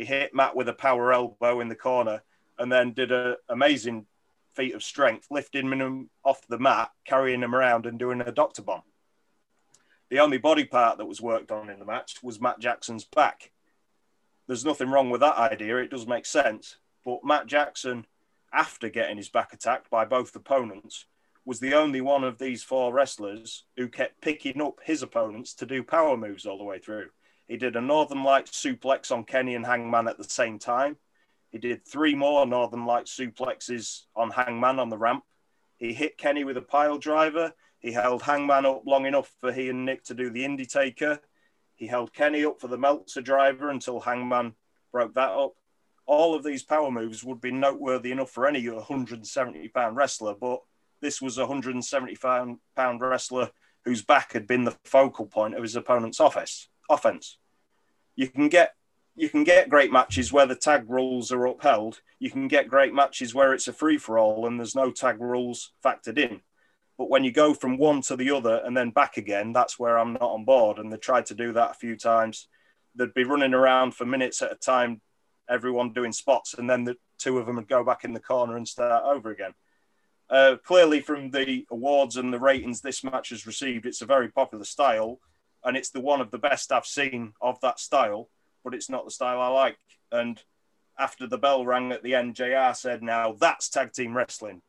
He 0.00 0.06
hit 0.06 0.34
Matt 0.34 0.56
with 0.56 0.66
a 0.66 0.72
power 0.72 1.12
elbow 1.12 1.60
in 1.60 1.68
the 1.68 1.74
corner 1.74 2.22
and 2.58 2.72
then 2.72 2.94
did 2.94 3.12
an 3.12 3.36
amazing 3.50 4.06
feat 4.54 4.74
of 4.74 4.82
strength, 4.82 5.26
lifting 5.30 5.70
him 5.70 6.08
off 6.24 6.46
the 6.48 6.58
mat, 6.58 6.90
carrying 7.04 7.42
him 7.42 7.54
around, 7.54 7.84
and 7.84 7.98
doing 7.98 8.22
a 8.22 8.32
doctor 8.32 8.62
bomb. 8.62 8.80
The 10.08 10.20
only 10.20 10.38
body 10.38 10.64
part 10.64 10.96
that 10.96 11.04
was 11.04 11.20
worked 11.20 11.52
on 11.52 11.68
in 11.68 11.78
the 11.78 11.84
match 11.84 12.22
was 12.22 12.40
Matt 12.40 12.60
Jackson's 12.60 13.04
back. 13.04 13.52
There's 14.46 14.64
nothing 14.64 14.88
wrong 14.88 15.10
with 15.10 15.20
that 15.20 15.36
idea, 15.36 15.76
it 15.76 15.90
does 15.90 16.06
make 16.06 16.24
sense. 16.24 16.76
But 17.04 17.22
Matt 17.22 17.46
Jackson, 17.46 18.06
after 18.54 18.88
getting 18.88 19.18
his 19.18 19.28
back 19.28 19.52
attacked 19.52 19.90
by 19.90 20.06
both 20.06 20.34
opponents, 20.34 21.04
was 21.44 21.60
the 21.60 21.74
only 21.74 22.00
one 22.00 22.24
of 22.24 22.38
these 22.38 22.62
four 22.62 22.94
wrestlers 22.94 23.66
who 23.76 23.86
kept 23.86 24.22
picking 24.22 24.62
up 24.62 24.80
his 24.82 25.02
opponents 25.02 25.52
to 25.56 25.66
do 25.66 25.82
power 25.82 26.16
moves 26.16 26.46
all 26.46 26.56
the 26.56 26.64
way 26.64 26.78
through. 26.78 27.10
He 27.50 27.56
did 27.56 27.74
a 27.74 27.80
Northern 27.80 28.22
Light 28.22 28.46
suplex 28.46 29.10
on 29.10 29.24
Kenny 29.24 29.56
and 29.56 29.66
Hangman 29.66 30.06
at 30.06 30.18
the 30.18 30.22
same 30.22 30.60
time. 30.60 30.98
He 31.48 31.58
did 31.58 31.84
three 31.84 32.14
more 32.14 32.46
Northern 32.46 32.86
Light 32.86 33.06
suplexes 33.06 34.02
on 34.14 34.30
Hangman 34.30 34.78
on 34.78 34.88
the 34.88 34.96
ramp. 34.96 35.24
He 35.76 35.92
hit 35.92 36.16
Kenny 36.16 36.44
with 36.44 36.56
a 36.56 36.62
pile 36.62 36.96
driver. 36.96 37.52
He 37.80 37.90
held 37.90 38.22
Hangman 38.22 38.66
up 38.66 38.82
long 38.86 39.04
enough 39.04 39.34
for 39.40 39.50
he 39.52 39.68
and 39.68 39.84
Nick 39.84 40.04
to 40.04 40.14
do 40.14 40.30
the 40.30 40.44
Indy 40.44 40.64
Taker. 40.64 41.18
He 41.74 41.88
held 41.88 42.12
Kenny 42.12 42.44
up 42.44 42.60
for 42.60 42.68
the 42.68 42.78
Meltzer 42.78 43.20
driver 43.20 43.70
until 43.70 43.98
Hangman 43.98 44.54
broke 44.92 45.14
that 45.14 45.30
up. 45.30 45.54
All 46.06 46.36
of 46.36 46.44
these 46.44 46.62
power 46.62 46.92
moves 46.92 47.24
would 47.24 47.40
be 47.40 47.50
noteworthy 47.50 48.12
enough 48.12 48.30
for 48.30 48.46
any 48.46 48.68
170 48.68 49.66
pound 49.70 49.96
wrestler, 49.96 50.36
but 50.40 50.60
this 51.00 51.20
was 51.20 51.36
a 51.36 51.46
170 51.46 52.16
pound 52.76 53.00
wrestler 53.00 53.50
whose 53.84 54.04
back 54.04 54.34
had 54.34 54.46
been 54.46 54.62
the 54.62 54.78
focal 54.84 55.26
point 55.26 55.56
of 55.56 55.64
his 55.64 55.74
opponent's 55.74 56.20
office, 56.20 56.68
offense. 56.88 57.38
You 58.16 58.28
can 58.28 58.48
get 58.48 58.74
you 59.16 59.28
can 59.28 59.44
get 59.44 59.68
great 59.68 59.92
matches 59.92 60.32
where 60.32 60.46
the 60.46 60.54
tag 60.54 60.88
rules 60.88 61.30
are 61.30 61.46
upheld. 61.46 62.00
You 62.18 62.30
can 62.30 62.48
get 62.48 62.68
great 62.68 62.94
matches 62.94 63.34
where 63.34 63.52
it's 63.52 63.68
a 63.68 63.72
free 63.72 63.98
for 63.98 64.18
all 64.18 64.46
and 64.46 64.58
there's 64.58 64.74
no 64.74 64.90
tag 64.90 65.20
rules 65.20 65.72
factored 65.84 66.16
in. 66.16 66.40
But 66.96 67.10
when 67.10 67.24
you 67.24 67.32
go 67.32 67.52
from 67.52 67.76
one 67.76 68.02
to 68.02 68.16
the 68.16 68.30
other 68.30 68.62
and 68.64 68.76
then 68.76 68.90
back 68.90 69.16
again, 69.16 69.52
that's 69.52 69.78
where 69.78 69.98
I'm 69.98 70.12
not 70.12 70.22
on 70.22 70.44
board. 70.44 70.78
And 70.78 70.92
they 70.92 70.96
tried 70.96 71.26
to 71.26 71.34
do 71.34 71.52
that 71.54 71.72
a 71.72 71.74
few 71.74 71.96
times. 71.96 72.48
They'd 72.94 73.14
be 73.14 73.24
running 73.24 73.54
around 73.54 73.94
for 73.94 74.04
minutes 74.04 74.42
at 74.42 74.52
a 74.52 74.56
time, 74.56 75.00
everyone 75.48 75.92
doing 75.92 76.12
spots, 76.12 76.54
and 76.54 76.68
then 76.68 76.84
the 76.84 76.96
two 77.18 77.38
of 77.38 77.46
them 77.46 77.56
would 77.56 77.68
go 77.68 77.84
back 77.84 78.04
in 78.04 78.12
the 78.12 78.20
corner 78.20 78.56
and 78.56 78.66
start 78.66 79.04
over 79.04 79.30
again. 79.30 79.52
Uh, 80.28 80.56
clearly, 80.62 81.00
from 81.00 81.30
the 81.30 81.66
awards 81.70 82.16
and 82.16 82.32
the 82.32 82.38
ratings 82.38 82.80
this 82.80 83.02
match 83.02 83.30
has 83.30 83.46
received, 83.46 83.86
it's 83.86 84.02
a 84.02 84.06
very 84.06 84.28
popular 84.28 84.64
style, 84.64 85.20
and 85.64 85.76
it's 85.76 85.90
the 85.90 86.00
one 86.00 86.20
of 86.20 86.30
the 86.30 86.38
best 86.38 86.72
I've 86.72 86.86
seen 86.86 87.34
of 87.40 87.60
that 87.60 87.80
style 87.80 88.28
but 88.64 88.74
it's 88.74 88.90
not 88.90 89.04
the 89.04 89.10
style 89.10 89.40
I 89.40 89.48
like. 89.48 89.78
And 90.12 90.42
after 90.98 91.26
the 91.26 91.38
bell 91.38 91.64
rang 91.64 91.92
at 91.92 92.02
the 92.02 92.14
end, 92.14 92.34
JR 92.34 92.72
said, 92.74 93.02
Now 93.02 93.32
that's 93.38 93.68
tag 93.68 93.92
team 93.92 94.16
wrestling. 94.16 94.62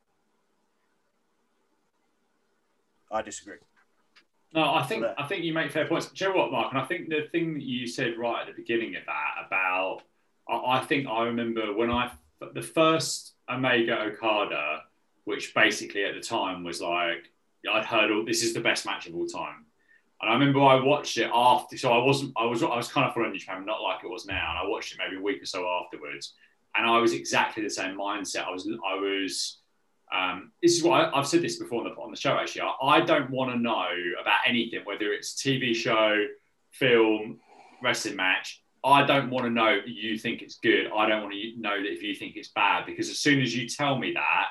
I 3.11 3.21
disagree. 3.21 3.57
No, 4.53 4.73
I 4.73 4.83
think 4.83 5.05
I 5.17 5.25
think 5.27 5.43
you 5.43 5.53
make 5.53 5.71
fair 5.71 5.87
points. 5.87 6.07
Do 6.07 6.25
you 6.25 6.31
know 6.31 6.37
what, 6.37 6.51
Mark? 6.51 6.71
And 6.71 6.81
I 6.81 6.85
think 6.85 7.09
the 7.09 7.27
thing 7.31 7.53
that 7.53 7.63
you 7.63 7.87
said 7.87 8.17
right 8.17 8.41
at 8.41 8.47
the 8.47 8.61
beginning 8.61 8.95
of 8.95 9.03
that 9.05 9.45
about 9.47 10.01
I, 10.49 10.79
I 10.79 10.85
think 10.85 11.07
I 11.07 11.23
remember 11.23 11.73
when 11.73 11.89
I 11.89 12.11
the 12.53 12.61
first 12.61 13.33
Omega 13.49 14.01
Okada, 14.01 14.83
which 15.25 15.53
basically 15.53 16.05
at 16.05 16.15
the 16.15 16.21
time 16.21 16.63
was 16.63 16.81
like 16.81 17.31
I'd 17.71 17.85
heard 17.85 18.11
all 18.11 18.25
this 18.25 18.43
is 18.43 18.53
the 18.53 18.59
best 18.59 18.85
match 18.85 19.07
of 19.07 19.15
all 19.15 19.25
time. 19.25 19.65
And 20.21 20.29
I 20.29 20.33
remember 20.33 20.61
I 20.61 20.79
watched 20.79 21.17
it 21.17 21.29
after, 21.33 21.77
so 21.77 21.91
I 21.91 22.03
wasn't, 22.03 22.33
I 22.37 22.45
was, 22.45 22.61
I 22.61 22.75
was 22.75 22.89
kind 22.89 23.07
of 23.07 23.13
following 23.13 23.37
Japan, 23.37 23.65
not 23.65 23.81
like 23.81 24.03
it 24.03 24.09
was 24.09 24.25
now. 24.27 24.51
And 24.51 24.59
I 24.59 24.69
watched 24.69 24.93
it 24.93 24.99
maybe 25.03 25.19
a 25.19 25.23
week 25.23 25.41
or 25.41 25.45
so 25.45 25.67
afterwards, 25.67 26.33
and 26.75 26.85
I 26.85 26.99
was 26.99 27.13
exactly 27.13 27.63
the 27.63 27.69
same 27.69 27.97
mindset. 27.97 28.47
I 28.47 28.51
was, 28.51 28.67
I 28.67 28.95
was. 28.95 29.57
Um, 30.13 30.51
this 30.61 30.75
is 30.75 30.83
what 30.83 31.13
I, 31.13 31.15
have 31.15 31.25
said 31.25 31.41
this 31.41 31.57
before 31.57 31.85
on 31.85 31.89
the, 31.89 31.95
on 32.01 32.11
the 32.11 32.17
show. 32.17 32.37
Actually, 32.37 32.63
I, 32.63 32.97
I 32.97 33.01
don't 33.01 33.31
want 33.31 33.51
to 33.51 33.57
know 33.57 33.87
about 34.21 34.39
anything, 34.45 34.81
whether 34.83 35.13
it's 35.13 35.41
TV 35.41 35.73
show, 35.73 36.25
film, 36.71 37.39
wrestling 37.81 38.17
match. 38.17 38.61
I 38.83 39.05
don't 39.05 39.29
want 39.29 39.45
to 39.45 39.49
know 39.49 39.77
that 39.77 39.87
you 39.87 40.17
think 40.17 40.41
it's 40.41 40.57
good. 40.57 40.87
I 40.95 41.07
don't 41.07 41.21
want 41.21 41.33
to 41.33 41.53
know 41.57 41.81
that 41.81 41.91
if 41.91 42.03
you 42.03 42.13
think 42.13 42.35
it's 42.35 42.49
bad 42.49 42.85
because 42.85 43.09
as 43.09 43.19
soon 43.19 43.41
as 43.41 43.55
you 43.55 43.69
tell 43.69 43.97
me 43.97 44.13
that, 44.13 44.47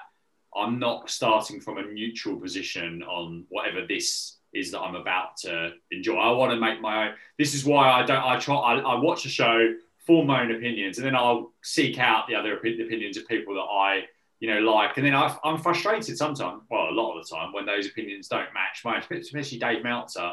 I'm 0.57 0.79
not 0.79 1.11
starting 1.11 1.61
from 1.61 1.79
a 1.79 1.83
neutral 1.83 2.37
position 2.37 3.03
on 3.03 3.45
whatever 3.51 3.87
this 3.87 4.39
is 4.53 4.73
that 4.73 4.81
I'm 4.81 4.97
about 4.97 5.37
to 5.39 5.73
enjoy. 5.91 6.17
I 6.17 6.33
want 6.33 6.53
to 6.53 6.61
make 6.61 6.81
my 6.81 7.09
own. 7.09 7.15
This 7.39 7.55
is 7.55 7.65
why 7.65 7.91
I 7.91 8.05
don't. 8.05 8.23
I 8.23 8.39
try. 8.39 8.57
I, 8.57 8.79
I 8.79 9.01
watch 9.01 9.25
a 9.25 9.29
show, 9.29 9.75
form 10.07 10.27
my 10.27 10.43
own 10.43 10.51
opinions, 10.51 10.99
and 10.99 11.07
then 11.07 11.15
I'll 11.15 11.53
seek 11.63 11.99
out 11.99 12.27
the 12.27 12.35
other 12.35 12.57
opinions 12.57 13.17
of 13.17 13.29
people 13.29 13.55
that 13.55 13.61
I 13.61 14.05
you 14.41 14.53
know 14.53 14.61
like. 14.61 14.97
And 14.97 15.07
then 15.07 15.15
I, 15.15 15.37
I'm 15.45 15.59
frustrated 15.59 16.17
sometimes. 16.17 16.63
Well, 16.71 16.91
a 16.91 16.93
lot 16.93 17.17
of 17.17 17.27
the 17.27 17.35
time 17.35 17.53
when 17.53 17.67
those 17.67 17.87
opinions 17.87 18.29
don't 18.29 18.53
match 18.55 18.83
mine, 18.85 19.03
especially 19.21 19.59
Dave 19.59 19.85
Meltzer. 19.85 20.33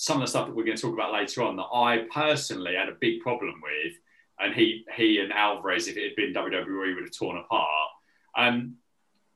Some 0.00 0.18
of 0.18 0.20
the 0.20 0.26
stuff 0.28 0.46
that 0.46 0.54
we're 0.54 0.64
going 0.64 0.76
to 0.76 0.82
talk 0.82 0.94
about 0.94 1.12
later 1.12 1.42
on 1.42 1.56
that 1.56 1.66
I 1.74 2.06
personally 2.14 2.76
had 2.76 2.88
a 2.88 2.96
big 3.00 3.20
problem 3.20 3.54
with, 3.60 3.94
and 4.38 4.54
he 4.54 4.84
he 4.96 5.18
and 5.18 5.32
Alvarez, 5.32 5.88
if 5.88 5.96
it 5.96 6.04
had 6.04 6.16
been 6.16 6.32
WWE, 6.32 6.94
would 6.94 7.04
have 7.04 7.12
torn 7.12 7.36
apart. 7.36 7.90
Um, 8.36 8.76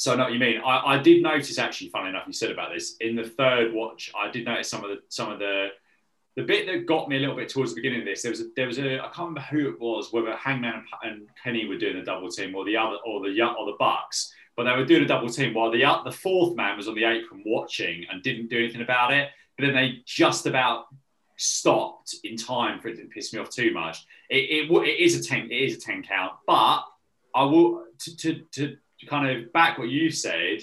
so 0.03 0.13
I 0.13 0.17
know 0.17 0.25
what 0.25 0.33
you 0.33 0.41
mean. 0.41 0.61
I, 0.67 0.95
I 0.95 0.99
did 0.99 1.23
notice 1.23 1.59
actually, 1.59 1.91
funny 1.91 2.09
enough, 2.09 2.25
you 2.27 2.33
said 2.33 2.51
about 2.51 2.73
this 2.75 2.97
in 3.01 3.15
the 3.15 3.23
third 3.23 3.73
watch. 3.73 4.11
I 4.21 4.33
did 4.33 4.45
notice 4.45 4.69
some 4.69 4.83
of 4.83 4.91
the 4.91 5.01
some 5.09 5.31
of 5.31 5.39
the 5.39 5.69
the 6.35 6.43
bit 6.43 6.67
that 6.67 6.87
got 6.87 7.09
me 7.09 7.19
a 7.19 7.21
little 7.21 7.37
bit 7.37 7.49
towards 7.49 7.71
the 7.71 7.77
beginning 7.77 8.01
of 8.01 8.07
this. 8.07 8.21
There 8.21 8.33
was 8.33 8.41
a, 8.41 8.47
there 8.57 8.67
was 8.67 8.81
a 8.81 8.99
I 8.99 9.05
can't 9.15 9.19
remember 9.19 9.43
who 9.43 9.69
it 9.69 9.81
was, 9.81 10.13
whether 10.13 10.35
Hangman 10.35 10.85
and 11.05 11.29
Kenny 11.41 11.69
were 11.69 11.79
doing 11.79 11.99
a 11.99 12.05
double 12.05 12.29
team 12.31 12.53
or 12.57 12.65
the 12.65 12.77
other 12.77 12.97
or 13.07 13.21
the 13.21 13.41
or 13.43 13.65
the 13.65 13.77
Bucks, 13.79 14.35
but 14.57 14.65
they 14.65 14.73
were 14.73 14.85
doing 14.85 15.05
a 15.05 15.07
double 15.07 15.29
team 15.29 15.55
while 15.55 15.71
the 15.71 15.85
uh, 15.85 16.03
the 16.03 16.11
fourth 16.11 16.57
man 16.57 16.77
was 16.77 16.89
on 16.89 16.97
the 16.97 17.05
apron 17.05 17.45
watching 17.47 18.05
and 18.11 18.25
didn't 18.25 18.51
do 18.51 18.59
anything 18.59 18.83
about 18.83 19.13
it. 19.13 19.29
But 19.57 19.67
then 19.67 19.75
they 19.75 20.03
just 20.05 20.47
about 20.47 20.87
stopped 21.37 22.17
in 22.25 22.37
time 22.37 22.81
for 22.81 22.89
it 22.89 22.97
to 22.97 23.05
piss 23.05 23.33
me 23.33 23.39
off 23.39 23.51
too 23.51 23.73
much. 23.73 24.05
It, 24.29 24.69
it, 24.69 24.69
it 24.69 25.01
is 25.01 25.15
a 25.15 25.23
ten 25.23 25.43
it 25.43 25.55
is 25.55 25.77
a 25.77 25.81
ten 25.81 26.03
count, 26.03 26.33
but 26.45 26.83
I 27.37 27.45
will 27.45 27.85
to, 28.01 28.17
to, 28.17 28.41
to 28.55 28.77
to 29.03 29.09
kind 29.09 29.29
of 29.29 29.53
back 29.53 29.79
what 29.79 29.89
you 29.89 30.11
said, 30.11 30.63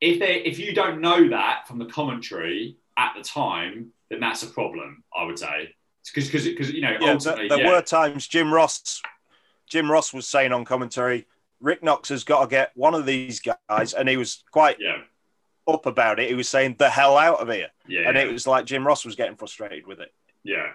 if 0.00 0.20
they 0.20 0.36
if 0.42 0.58
you 0.58 0.72
don't 0.72 1.00
know 1.00 1.28
that 1.28 1.66
from 1.66 1.78
the 1.78 1.86
commentary 1.86 2.76
at 2.96 3.14
the 3.16 3.22
time, 3.22 3.92
then 4.10 4.20
that's 4.20 4.42
a 4.42 4.46
problem. 4.46 5.02
I 5.14 5.24
would 5.24 5.38
say 5.38 5.74
because 6.14 6.26
because 6.26 6.44
because 6.44 6.70
you 6.70 6.82
know 6.82 6.96
yeah, 7.00 7.16
there, 7.16 7.48
there 7.48 7.60
yeah. 7.60 7.68
were 7.68 7.82
times 7.82 8.28
Jim 8.28 8.52
Ross 8.52 9.02
Jim 9.68 9.90
Ross 9.90 10.14
was 10.14 10.26
saying 10.26 10.52
on 10.52 10.64
commentary, 10.64 11.26
Rick 11.60 11.82
Knox 11.82 12.08
has 12.10 12.24
got 12.24 12.42
to 12.42 12.46
get 12.48 12.70
one 12.74 12.94
of 12.94 13.04
these 13.04 13.40
guys, 13.40 13.92
and 13.92 14.08
he 14.08 14.16
was 14.16 14.44
quite 14.50 14.76
yeah. 14.78 14.98
up 15.66 15.86
about 15.86 16.20
it. 16.20 16.28
He 16.28 16.34
was 16.34 16.48
saying 16.48 16.76
the 16.78 16.88
hell 16.88 17.18
out 17.18 17.40
of 17.40 17.48
here, 17.48 17.68
yeah, 17.86 18.08
and 18.08 18.16
it 18.16 18.32
was 18.32 18.46
like 18.46 18.66
Jim 18.66 18.86
Ross 18.86 19.04
was 19.04 19.16
getting 19.16 19.36
frustrated 19.36 19.86
with 19.86 20.00
it. 20.00 20.12
Yeah. 20.44 20.68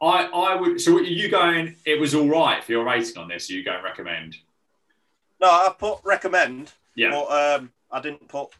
I, 0.00 0.24
I 0.24 0.56
would 0.56 0.80
so 0.80 0.98
you 0.98 1.28
going 1.28 1.76
it 1.84 2.00
was 2.00 2.12
all 2.12 2.28
right 2.28 2.62
for 2.64 2.72
your 2.72 2.84
rating 2.84 3.18
on 3.18 3.28
this 3.28 3.48
you 3.48 3.62
go 3.62 3.70
and 3.70 3.84
recommend 3.84 4.36
no, 5.42 5.48
I 5.48 5.74
put 5.76 5.98
recommend. 6.04 6.72
Yeah. 6.94 7.10
But 7.10 7.58
um, 7.60 7.72
I 7.90 8.00
didn't 8.00 8.28
put 8.28 8.50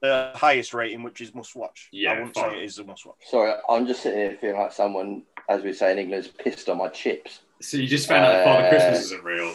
the 0.00 0.32
highest 0.34 0.74
rating, 0.74 1.02
which 1.02 1.20
is 1.20 1.34
must 1.34 1.54
watch. 1.54 1.88
Yeah. 1.92 2.10
I 2.10 2.14
wouldn't 2.14 2.34
fine. 2.34 2.50
say 2.50 2.58
it 2.58 2.64
is 2.64 2.78
a 2.78 2.84
must 2.84 3.06
watch. 3.06 3.18
Sorry, 3.30 3.54
I'm 3.68 3.86
just 3.86 4.02
sitting 4.02 4.18
here 4.18 4.36
feeling 4.40 4.60
like 4.60 4.72
someone, 4.72 5.22
as 5.48 5.62
we 5.62 5.72
say 5.72 5.92
in 5.92 5.98
England, 5.98 6.24
is 6.26 6.30
pissed 6.30 6.68
on 6.68 6.78
my 6.78 6.88
chips. 6.88 7.40
So 7.60 7.76
you 7.76 7.86
just 7.86 8.08
found 8.08 8.24
out 8.24 8.34
uh, 8.34 8.44
Father 8.44 8.68
Christmas 8.68 9.04
isn't 9.04 9.24
real. 9.24 9.54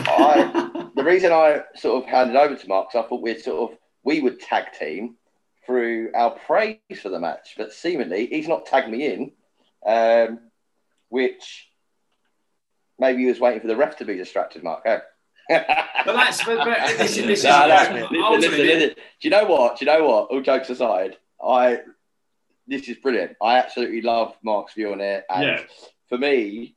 I, 0.00 0.88
the 0.96 1.04
reason 1.04 1.32
I 1.32 1.62
sort 1.76 2.02
of 2.02 2.10
handed 2.10 2.36
over 2.36 2.56
to 2.56 2.68
Mark, 2.68 2.88
I 2.90 3.02
thought 3.02 3.22
we'd 3.22 3.40
sort 3.40 3.70
of 3.72 3.78
we 4.02 4.20
would 4.20 4.40
tag 4.40 4.72
team 4.78 5.16
through 5.64 6.10
our 6.14 6.30
praise 6.30 6.78
for 7.00 7.08
the 7.08 7.20
match, 7.20 7.54
but 7.56 7.72
seemingly 7.72 8.26
he's 8.26 8.48
not 8.48 8.66
tagged 8.66 8.90
me 8.90 9.06
in, 9.06 9.32
um, 9.86 10.40
which 11.08 11.68
maybe 12.98 13.22
he 13.22 13.28
was 13.28 13.38
waiting 13.38 13.60
for 13.60 13.66
the 13.66 13.76
ref 13.76 13.98
to 13.98 14.04
be 14.04 14.16
distracted, 14.16 14.64
Mark. 14.64 14.82
Eh? 14.86 14.98
But 15.48 15.66
that's 16.06 16.44
but, 16.44 16.58
but 16.58 16.98
this, 16.98 17.16
this 17.16 17.38
is 17.38 17.44
no, 17.44 17.66
no, 17.66 18.30
listen, 18.32 18.52
listen, 18.52 18.90
Do 18.90 18.94
you 19.22 19.30
know 19.30 19.44
what? 19.44 19.78
Do 19.78 19.84
you 19.84 19.90
know 19.90 20.04
what? 20.04 20.30
All 20.30 20.42
jokes 20.42 20.70
aside, 20.70 21.16
I 21.42 21.80
this 22.68 22.88
is 22.88 22.98
brilliant. 22.98 23.36
I 23.42 23.58
absolutely 23.58 24.02
love 24.02 24.36
Mark's 24.42 24.74
view 24.74 24.92
on 24.92 25.00
it. 25.00 25.24
And 25.30 25.42
yeah. 25.42 25.62
for 26.08 26.18
me, 26.18 26.76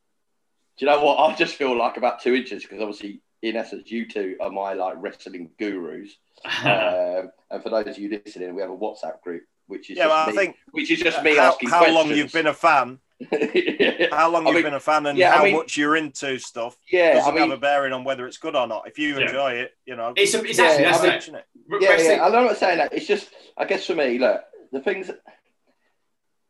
do 0.77 0.85
you 0.85 0.91
know 0.91 1.03
what? 1.03 1.19
I 1.19 1.35
just 1.35 1.56
feel 1.56 1.77
like 1.77 1.98
about 1.98 2.22
two 2.22 2.34
inches 2.34 2.64
because 2.64 2.80
obviously, 2.80 3.22
in 3.41 3.57
essence, 3.57 3.91
you 3.91 4.07
two 4.07 4.38
are 4.39 4.49
my 4.49 4.73
like 4.73 4.95
wrestling 4.98 5.52
gurus. 5.60 6.11
um, 6.64 7.31
and 7.52 7.61
for 7.61 7.69
those 7.69 7.88
of 7.88 7.98
you 7.99 8.22
listening, 8.26 8.56
we 8.56 8.61
have 8.61 8.72
a 8.72 8.77
WhatsApp 8.77 9.22
group, 9.22 9.43
which 9.72 9.89
is 9.89 9.98
yeah, 9.98 10.07
well, 10.07 10.27
me, 10.27 10.34
I 10.34 10.35
think 10.35 10.57
which 10.72 10.91
is 10.91 10.99
just 10.99 11.23
me 11.23 11.38
how, 11.38 11.53
asking 11.53 11.69
how 11.69 11.77
questions. 11.80 11.95
long 11.95 12.10
you've 12.15 12.31
been 12.31 12.48
a 12.48 12.53
fan 12.53 12.99
how 14.11 14.30
long 14.30 14.48
I 14.48 14.49
you've 14.49 14.56
mean, 14.56 14.64
been 14.64 14.73
a 14.73 14.80
fan 14.80 15.06
and 15.06 15.18
yeah, 15.18 15.34
how 15.34 15.41
I 15.41 15.45
mean, 15.45 15.56
much 15.56 15.77
you're 15.77 15.95
into 15.95 16.39
stuff 16.39 16.76
yeah, 16.91 17.14
doesn't 17.14 17.31
I 17.31 17.35
mean, 17.35 17.49
have 17.49 17.57
a 17.57 17.61
bearing 17.61 17.93
on 17.93 18.03
whether 18.03 18.26
it's 18.26 18.38
good 18.38 18.56
or 18.56 18.68
not. 18.68 18.88
If 18.88 18.98
you 18.98 19.19
yeah. 19.19 19.27
enjoy 19.27 19.52
it, 19.53 19.76
you 19.85 19.95
know, 19.95 20.14
it's, 20.15 20.34
it's 20.34 20.60
actually 20.60 20.84
yeah, 20.84 20.98
that's 20.98 21.27
it. 21.27 21.45
Yeah, 21.80 21.98
yeah, 21.98 22.26
I'm 22.26 22.31
not 22.31 22.57
saying 22.57 22.80
that. 22.80 22.93
It's 22.93 23.06
just, 23.06 23.30
I 23.57 23.65
guess 23.65 23.85
for 23.85 23.95
me, 23.95 24.18
look, 24.18 24.41
the 24.72 24.80
things. 24.80 25.11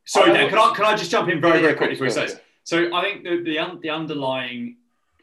Sorry, 0.05 0.33
Dan, 0.33 0.49
can 0.49 0.57
I 0.57 0.73
can 0.75 0.85
I 0.85 0.95
just 0.95 1.11
jump 1.11 1.29
in 1.29 1.41
very 1.41 1.61
very 1.61 1.73
quickly 1.73 1.95
for 1.95 2.05
a 2.05 2.11
second? 2.11 2.39
So 2.63 2.93
I 2.95 3.01
think 3.01 3.23
the 3.23 3.43
the, 3.43 3.59
un, 3.59 3.79
the 3.81 3.89
underlying 3.89 4.77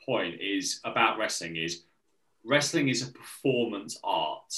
point 0.04 0.40
is 0.40 0.80
about 0.84 1.18
wrestling 1.18 1.56
is 1.56 1.82
wrestling 2.44 2.88
is 2.88 3.08
a 3.08 3.12
performance 3.12 3.98
art. 4.04 4.54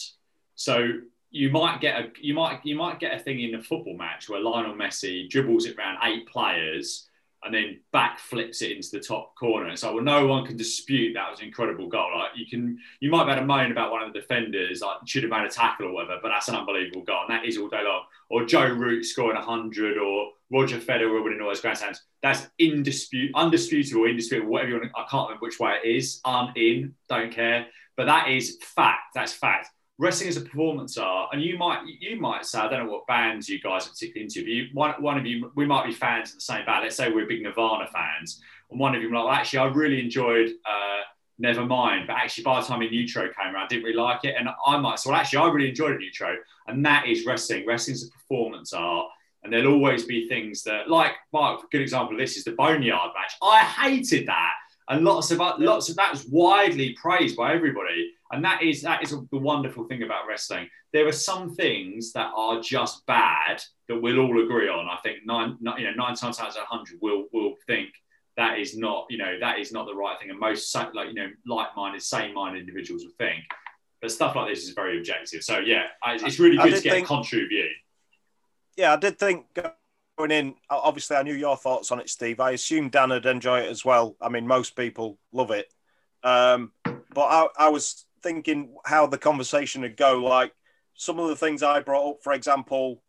So 0.56 1.00
you 1.30 1.50
might 1.50 1.80
get 1.80 2.00
a 2.00 2.10
you 2.20 2.34
might 2.34 2.60
you 2.64 2.76
might 2.76 2.98
get 2.98 3.14
a 3.14 3.18
thing 3.18 3.40
in 3.40 3.54
a 3.54 3.62
football 3.62 3.96
match 3.96 4.28
where 4.28 4.40
Lionel 4.40 4.74
Messi 4.74 5.28
dribbles 5.28 5.66
it 5.66 5.76
around 5.76 5.98
eight 6.02 6.26
players 6.26 7.08
and 7.42 7.54
then 7.54 7.80
back 7.92 8.18
flips 8.18 8.60
it 8.60 8.72
into 8.72 8.90
the 8.92 9.00
top 9.00 9.34
corner. 9.34 9.68
It's 9.68 9.82
like, 9.82 9.94
well, 9.94 10.04
no 10.04 10.26
one 10.26 10.44
can 10.44 10.56
dispute 10.56 11.14
that 11.14 11.30
was 11.30 11.40
an 11.40 11.46
incredible 11.46 11.88
goal. 11.88 12.10
Like 12.18 12.32
you 12.36 12.44
can, 12.46 12.78
you 13.00 13.10
might 13.10 13.24
be 13.24 13.32
able 13.32 13.40
to 13.40 13.46
moan 13.46 13.72
about 13.72 13.90
one 13.90 14.02
of 14.02 14.12
the 14.12 14.20
defenders, 14.20 14.82
like 14.82 14.98
should 15.06 15.22
have 15.22 15.30
made 15.30 15.46
a 15.46 15.48
tackle 15.48 15.86
or 15.86 15.92
whatever, 15.92 16.18
but 16.22 16.28
that's 16.28 16.48
an 16.48 16.56
unbelievable 16.56 17.02
goal, 17.02 17.22
and 17.26 17.34
that 17.34 17.46
is 17.46 17.56
all 17.56 17.68
day 17.68 17.82
long. 17.82 18.02
Or 18.28 18.44
Joe 18.44 18.66
Root 18.66 19.04
scoring 19.04 19.40
hundred, 19.40 19.96
or 19.96 20.32
Roger 20.50 20.78
Federer 20.78 21.22
winning 21.24 21.40
all 21.40 21.48
those 21.48 21.62
grandstands. 21.62 22.02
That's 22.22 22.46
indisputable, 22.58 23.40
undisputable, 23.40 24.04
indisputable, 24.04 24.52
whatever 24.52 24.70
you 24.70 24.78
want. 24.78 24.92
I 24.94 25.06
can't 25.10 25.28
remember 25.28 25.46
which 25.46 25.58
way 25.58 25.78
it 25.82 25.88
is. 25.88 26.20
I'm 26.24 26.52
in, 26.56 26.94
don't 27.08 27.32
care. 27.32 27.68
But 27.96 28.06
that 28.06 28.28
is 28.28 28.58
fact. 28.62 29.14
That's 29.14 29.32
fact 29.32 29.68
wrestling 30.00 30.30
is 30.30 30.36
a 30.38 30.40
performance 30.40 30.96
art, 30.98 31.28
and 31.32 31.42
you 31.42 31.56
might 31.58 31.82
you 32.00 32.18
might 32.18 32.44
say 32.44 32.58
I 32.58 32.68
don't 32.68 32.86
know 32.86 32.92
what 32.92 33.06
bands 33.06 33.48
you 33.48 33.60
guys 33.60 33.86
are 33.86 33.90
particularly 33.90 34.24
into, 34.24 34.40
but 34.40 34.48
you, 34.48 34.66
one 34.72 34.94
one 35.00 35.18
of 35.18 35.26
you 35.26 35.52
we 35.54 35.66
might 35.66 35.86
be 35.86 35.92
fans 35.92 36.30
of 36.30 36.36
the 36.36 36.40
same 36.40 36.64
band. 36.64 36.82
Let's 36.82 36.96
say 36.96 37.12
we're 37.12 37.26
big 37.26 37.42
Nirvana 37.42 37.86
fans, 37.86 38.40
and 38.70 38.80
one 38.80 38.96
of 38.96 39.02
you 39.02 39.14
like, 39.14 39.24
well, 39.24 39.32
actually, 39.32 39.60
I 39.60 39.66
really 39.66 40.00
enjoyed. 40.00 40.50
Uh, 40.64 41.02
Nevermind, 41.42 42.06
but 42.06 42.16
actually, 42.16 42.44
by 42.44 42.60
the 42.60 42.66
time 42.66 42.82
In 42.82 42.92
Utero 42.92 43.30
came 43.32 43.54
around, 43.54 43.64
I 43.64 43.66
didn't 43.68 43.84
really 43.84 43.96
like 43.96 44.26
it, 44.26 44.34
and 44.38 44.46
I 44.66 44.76
might 44.76 44.98
say, 44.98 45.08
well, 45.08 45.18
actually, 45.18 45.38
I 45.38 45.48
really 45.48 45.70
enjoyed 45.70 45.94
In 45.94 46.02
Utero, 46.02 46.36
and 46.66 46.84
that 46.84 47.06
is 47.08 47.24
wrestling. 47.24 47.66
Wrestling 47.66 47.94
is 47.94 48.06
a 48.06 48.10
performance 48.10 48.74
art, 48.74 49.06
and 49.42 49.50
there'll 49.50 49.72
always 49.72 50.04
be 50.04 50.28
things 50.28 50.62
that, 50.64 50.90
like, 50.90 51.12
Mark, 51.32 51.70
good 51.70 51.80
example 51.80 52.12
of 52.12 52.18
this 52.18 52.36
is 52.36 52.44
the 52.44 52.52
Boneyard 52.52 53.12
match. 53.14 53.32
I 53.42 53.60
hated 53.62 54.28
that, 54.28 54.52
and 54.90 55.02
lots 55.02 55.30
of 55.30 55.38
lots 55.38 55.88
of 55.88 55.96
that 55.96 56.10
was 56.10 56.26
widely 56.26 56.92
praised 56.92 57.38
by 57.38 57.54
everybody 57.54 58.12
and 58.32 58.44
that 58.44 58.62
is 58.62 58.82
that 58.82 59.02
is 59.02 59.10
the 59.10 59.38
wonderful 59.38 59.84
thing 59.84 60.02
about 60.02 60.26
wrestling. 60.28 60.68
There 60.92 61.06
are 61.06 61.12
some 61.12 61.54
things 61.54 62.12
that 62.12 62.30
are 62.36 62.60
just 62.60 63.04
bad 63.06 63.62
that 63.88 64.00
we'll 64.00 64.20
all 64.20 64.42
agree 64.42 64.68
on. 64.68 64.88
I 64.88 64.98
think 65.02 65.18
nine, 65.24 65.56
you 65.60 65.84
know, 65.84 65.92
nine 65.96 66.14
times 66.14 66.38
out 66.38 66.48
of 66.48 66.56
hundred 66.66 66.98
we'll 67.00 67.26
will 67.32 67.54
think 67.66 67.90
that 68.36 68.58
is 68.58 68.76
not, 68.76 69.06
you 69.10 69.18
know, 69.18 69.38
that 69.40 69.58
is 69.58 69.72
not 69.72 69.86
the 69.86 69.94
right 69.94 70.18
thing. 70.18 70.30
And 70.30 70.38
most 70.38 70.74
like 70.74 71.08
you 71.08 71.14
know, 71.14 71.28
like-minded, 71.46 72.02
same-minded 72.02 72.60
individuals 72.60 73.04
will 73.04 73.12
think. 73.18 73.44
But 74.00 74.10
stuff 74.10 74.34
like 74.34 74.48
this 74.48 74.64
is 74.64 74.70
very 74.70 74.98
objective. 74.98 75.42
So 75.42 75.58
yeah, 75.58 75.84
it's 76.06 76.38
really 76.38 76.56
good 76.56 76.74
to 76.74 76.80
get 76.80 76.92
think, 76.92 77.06
a 77.06 77.08
contrary 77.08 77.46
view. 77.48 77.68
Yeah, 78.76 78.94
I 78.94 78.96
did 78.96 79.18
think 79.18 79.46
going 79.54 80.30
in. 80.30 80.54
Obviously, 80.70 81.16
I 81.16 81.22
knew 81.22 81.34
your 81.34 81.56
thoughts 81.56 81.92
on 81.92 82.00
it, 82.00 82.08
Steve. 82.08 82.40
I 82.40 82.52
assumed 82.52 82.92
Dan 82.92 83.10
would 83.10 83.26
enjoy 83.26 83.60
it 83.60 83.68
as 83.68 83.84
well. 83.84 84.16
I 84.20 84.28
mean, 84.28 84.46
most 84.46 84.74
people 84.74 85.18
love 85.32 85.50
it. 85.50 85.70
Um, 86.22 86.72
but 86.84 87.22
I, 87.22 87.48
I 87.58 87.68
was 87.68 88.06
thinking 88.22 88.74
how 88.84 89.06
the 89.06 89.18
conversation 89.18 89.82
would 89.82 89.96
go. 89.96 90.18
Like 90.22 90.52
some 90.94 91.18
of 91.18 91.28
the 91.28 91.36
things 91.36 91.62
I 91.62 91.80
brought 91.80 92.10
up, 92.10 92.22
for 92.22 92.32
example, 92.32 93.02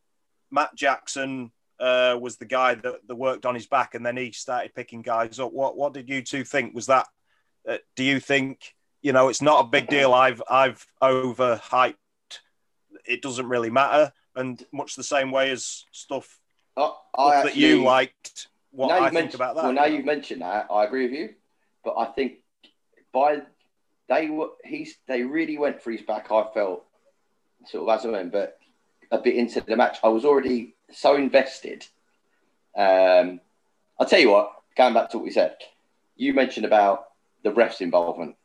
Matt 0.50 0.76
Jackson 0.76 1.52
uh, 1.80 2.18
was 2.20 2.38
the 2.38 2.46
guy 2.46 2.76
that, 2.76 3.08
that 3.08 3.16
worked 3.16 3.46
on 3.46 3.56
his 3.56 3.66
back, 3.66 3.96
and 3.96 4.06
then 4.06 4.18
he 4.18 4.32
started 4.32 4.76
picking 4.76 5.02
guys 5.02 5.40
up. 5.40 5.52
What 5.52 5.78
what 5.78 5.94
did 5.94 6.10
you 6.10 6.22
two 6.22 6.44
think? 6.44 6.76
Was 6.76 6.88
that? 6.88 7.08
Uh, 7.68 7.78
do 7.96 8.04
you 8.04 8.20
think 8.20 8.76
you 9.02 9.14
know 9.14 9.30
it's 9.30 9.42
not 9.42 9.66
a 9.66 9.68
big 9.68 9.88
deal? 9.88 10.14
I've 10.14 10.42
I've 10.50 10.86
overhyped. 11.02 11.96
It 13.06 13.22
doesn't 13.22 13.48
really 13.48 13.70
matter, 13.70 14.14
and 14.36 14.64
much 14.72 14.96
the 14.96 15.04
same 15.04 15.32
way 15.32 15.50
as 15.52 15.86
stuff, 15.92 16.40
uh, 16.78 16.92
stuff 17.16 17.46
that 17.46 17.56
you 17.56 17.84
liked. 17.84 18.48
What 18.72 18.92
I 18.92 19.10
think 19.10 19.34
about 19.34 19.56
that. 19.56 19.64
Well, 19.64 19.74
now 19.74 19.86
you've 19.86 20.06
mentioned 20.06 20.42
that, 20.42 20.68
I 20.72 20.86
agree 20.86 21.04
with 21.04 21.14
you, 21.14 21.30
but 21.84 21.96
I 21.98 22.06
think 22.06 22.38
by 23.12 23.42
they 24.12 24.30
were 24.30 24.50
he's 24.66 24.98
they 25.08 25.24
really 25.24 25.58
went 25.58 25.82
for 25.82 25.92
his 25.92 26.02
back. 26.02 26.32
I 26.32 26.44
felt 26.54 26.84
sort 27.66 27.88
of 27.88 27.98
as 27.98 28.06
I 28.06 28.10
went, 28.10 28.32
but 28.34 28.60
a 29.10 29.18
bit 29.18 29.36
into 29.36 29.62
the 29.62 29.78
match, 29.78 30.00
I 30.04 30.10
was 30.10 30.26
already 30.26 30.76
so 30.92 31.16
invested. 31.16 31.86
Um, 32.76 33.40
I'll 34.00 34.08
tell 34.08 34.20
you 34.20 34.32
what, 34.32 34.52
going 34.76 34.94
back 34.94 35.12
to 35.12 35.18
what 35.18 35.26
we 35.26 35.32
said, 35.32 35.56
you 36.18 36.34
mentioned 36.34 36.66
about 36.66 37.06
the 37.44 37.52
refs' 37.52 37.82
involvement, 37.82 38.36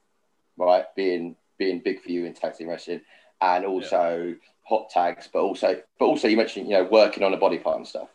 right? 0.57 0.85
Being 0.95 1.35
being 1.59 1.81
big 1.81 2.01
for 2.01 2.11
you 2.11 2.27
in 2.27 2.35
tag 2.35 2.55
team 2.55 2.69
wrestling, 2.69 3.01
and 3.41 3.65
also 3.65 4.37
hot 4.63 4.91
tags, 4.91 5.29
but 5.33 5.41
also 5.41 5.81
but 5.99 6.05
also 6.05 6.29
you 6.29 6.37
mentioned 6.37 6.69
you 6.69 6.75
know 6.75 6.85
working 6.85 7.25
on 7.25 7.35
a 7.35 7.39
body 7.39 7.59
part 7.59 7.79
and 7.79 7.87
stuff. 7.89 8.09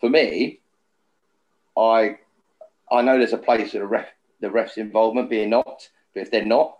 For 0.00 0.08
me, 0.08 0.60
I 1.76 2.18
I 2.92 3.02
know 3.02 3.18
there's 3.18 3.32
a 3.32 3.38
place 3.38 3.72
for 3.72 3.78
the 3.78 3.86
ref 3.86 4.06
the 4.40 4.48
refs' 4.48 4.76
involvement 4.76 5.30
being 5.30 5.50
not, 5.50 5.88
but 6.14 6.20
if 6.20 6.30
they're 6.30 6.44
not, 6.44 6.78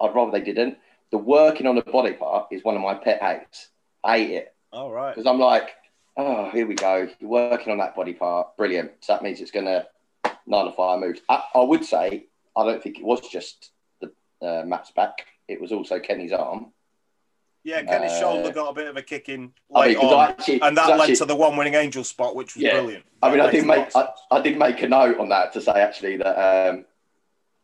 I'd 0.00 0.14
rather 0.14 0.30
they 0.32 0.40
didn't. 0.44 0.78
The 1.10 1.18
working 1.18 1.66
on 1.66 1.76
the 1.76 1.82
body 1.82 2.12
part 2.12 2.48
is 2.50 2.64
one 2.64 2.74
of 2.76 2.82
my 2.82 2.94
pet 2.94 3.22
hates. 3.22 3.68
I 4.02 4.18
hate 4.18 4.30
it 4.32 4.54
All 4.72 4.90
right. 4.90 5.14
because 5.14 5.26
I'm 5.26 5.38
like, 5.38 5.70
oh, 6.16 6.50
here 6.50 6.66
we 6.66 6.74
go. 6.74 7.08
You're 7.20 7.30
working 7.30 7.72
on 7.72 7.78
that 7.78 7.94
body 7.94 8.12
part. 8.12 8.56
Brilliant. 8.56 8.92
So 9.00 9.12
that 9.14 9.22
means 9.22 9.40
it's 9.40 9.50
going 9.50 9.66
to 9.66 9.86
nullify 10.46 10.94
a 10.94 10.98
move. 10.98 11.20
I, 11.28 11.42
I 11.54 11.60
would 11.62 11.84
say, 11.84 12.26
I 12.56 12.64
don't 12.64 12.82
think 12.82 12.98
it 12.98 13.04
was 13.04 13.20
just 13.28 13.70
the 14.00 14.10
uh, 14.46 14.64
Matt's 14.66 14.90
back. 14.90 15.26
It 15.48 15.60
was 15.60 15.72
also 15.72 15.98
Kenny's 16.00 16.32
arm. 16.32 16.72
Yeah, 17.62 17.82
Kenny's 17.82 18.12
Uh, 18.12 18.20
shoulder 18.20 18.52
got 18.52 18.70
a 18.70 18.74
bit 18.74 18.86
of 18.86 18.96
a 18.96 19.02
kick 19.02 19.28
in 19.28 19.52
I 19.74 19.88
mean, 19.88 19.96
on, 19.96 20.28
actually- 20.30 20.60
and 20.62 20.76
that 20.76 20.88
led 20.88 21.00
actually- 21.00 21.16
to 21.16 21.24
the 21.24 21.34
one 21.36 21.56
winning 21.56 21.74
angel 21.74 22.04
spot, 22.04 22.36
which 22.36 22.54
was 22.54 22.62
Yeah. 22.62 22.74
brilliant. 22.74 23.04
I 23.22 23.30
mean, 23.30 23.40
I 23.40 23.50
did 23.50 23.66
make 23.66 23.92
a 23.94 23.98
I. 23.98 24.36
I 24.36 24.40
did 24.40 24.56
make 24.58 24.82
a 24.82 24.88
note 24.88 25.18
on 25.18 25.28
that 25.30 25.52
to 25.54 25.60
say 25.60 25.72
actually 25.72 26.16
that 26.18 26.68
um, 26.68 26.84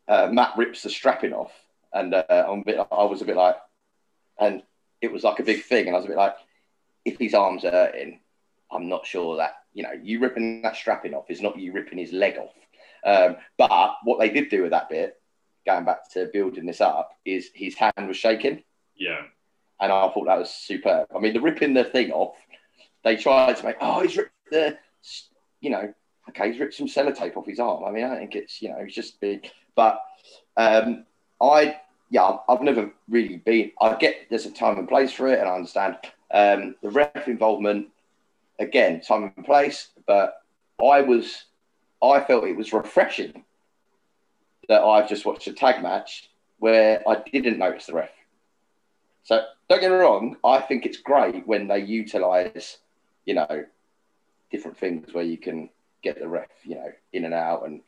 uh, 0.09 0.27
Matt 0.31 0.57
rips 0.57 0.83
the 0.83 0.89
strapping 0.89 1.31
off, 1.31 1.53
and 1.93 2.13
uh, 2.13 2.23
I'm 2.29 2.59
a 2.61 2.63
bit. 2.63 2.79
I 2.91 3.03
was 3.03 3.21
a 3.21 3.25
bit 3.25 3.35
like, 3.35 3.57
and 4.39 4.63
it 5.01 5.11
was 5.11 5.23
like 5.23 5.39
a 5.39 5.43
big 5.43 5.63
thing, 5.63 5.87
and 5.87 5.95
I 5.95 5.99
was 5.99 6.05
a 6.05 6.09
bit 6.09 6.17
like, 6.17 6.35
if 7.05 7.17
his 7.19 7.33
arms 7.33 7.65
are 7.65 7.71
hurting, 7.71 8.19
I'm 8.71 8.89
not 8.89 9.05
sure 9.05 9.37
that 9.37 9.55
you 9.73 9.83
know 9.83 9.91
you 10.01 10.19
ripping 10.19 10.61
that 10.63 10.75
strapping 10.75 11.13
off 11.13 11.29
is 11.29 11.41
not 11.41 11.57
you 11.59 11.71
ripping 11.73 11.99
his 11.99 12.11
leg 12.13 12.37
off. 12.37 12.53
Um, 13.05 13.35
but 13.57 13.95
what 14.03 14.19
they 14.19 14.29
did 14.29 14.49
do 14.49 14.61
with 14.61 14.71
that 14.71 14.89
bit, 14.89 15.19
going 15.65 15.83
back 15.85 16.09
to 16.13 16.29
building 16.31 16.65
this 16.65 16.79
up, 16.81 17.11
is 17.25 17.49
his 17.53 17.75
hand 17.75 18.07
was 18.07 18.15
shaking 18.15 18.63
Yeah. 18.95 19.23
and 19.81 19.91
I 19.91 20.07
thought 20.09 20.25
that 20.25 20.39
was 20.39 20.49
superb. 20.49 21.07
I 21.13 21.19
mean, 21.19 21.33
the 21.33 21.41
ripping 21.41 21.73
the 21.73 21.83
thing 21.83 22.11
off, 22.11 22.37
they 23.03 23.17
tried 23.17 23.57
to 23.57 23.65
make, 23.65 23.75
oh, 23.81 24.01
he's 24.01 24.15
ripped 24.15 24.31
the, 24.49 24.77
you 25.59 25.69
know, 25.69 25.93
okay, 26.29 26.49
he's 26.51 26.59
ripped 26.61 26.75
some 26.75 26.87
sellotape 26.87 27.35
off 27.35 27.45
his 27.45 27.59
arm. 27.59 27.83
I 27.83 27.91
mean, 27.91 28.05
I 28.05 28.15
think 28.15 28.35
it's, 28.35 28.61
you 28.61 28.69
know, 28.69 28.77
it's 28.77 28.95
just 28.95 29.19
big. 29.19 29.49
But 29.75 29.99
um, 30.55 31.05
I, 31.41 31.75
yeah, 32.13 32.37
I've 32.47 32.61
never 32.61 32.91
really 33.09 33.37
been, 33.37 33.71
I 33.81 33.95
get 33.95 34.29
there's 34.29 34.45
a 34.45 34.51
time 34.51 34.77
and 34.77 34.87
place 34.87 35.11
for 35.11 35.33
it, 35.33 35.39
and 35.39 35.49
I 35.49 35.55
understand 35.55 35.97
um, 36.31 36.75
the 36.83 36.91
ref 36.91 37.27
involvement, 37.27 37.87
again, 38.59 39.01
time 39.01 39.33
and 39.35 39.43
place, 39.43 39.87
but 40.05 40.43
I 40.79 41.01
was, 41.01 41.45
I 42.03 42.19
felt 42.19 42.43
it 42.43 42.55
was 42.55 42.71
refreshing 42.71 43.43
that 44.69 44.83
I've 44.83 45.09
just 45.09 45.25
watched 45.25 45.47
a 45.47 45.53
tag 45.53 45.81
match 45.81 46.29
where 46.59 47.01
I 47.09 47.15
didn't 47.31 47.57
notice 47.57 47.87
the 47.87 47.93
ref. 47.93 48.11
So 49.23 49.45
don't 49.67 49.81
get 49.81 49.89
me 49.89 49.97
wrong, 49.97 50.37
I 50.45 50.59
think 50.59 50.85
it's 50.85 50.97
great 50.97 51.47
when 51.47 51.67
they 51.67 51.79
utilize, 51.79 52.77
you 53.25 53.33
know, 53.33 53.65
different 54.51 54.77
things 54.77 55.11
where 55.15 55.23
you 55.23 55.39
can 55.39 55.67
get 56.03 56.19
the 56.19 56.27
ref, 56.27 56.49
you 56.63 56.75
know, 56.75 56.91
in 57.11 57.25
and 57.25 57.33
out 57.33 57.65
and 57.65 57.81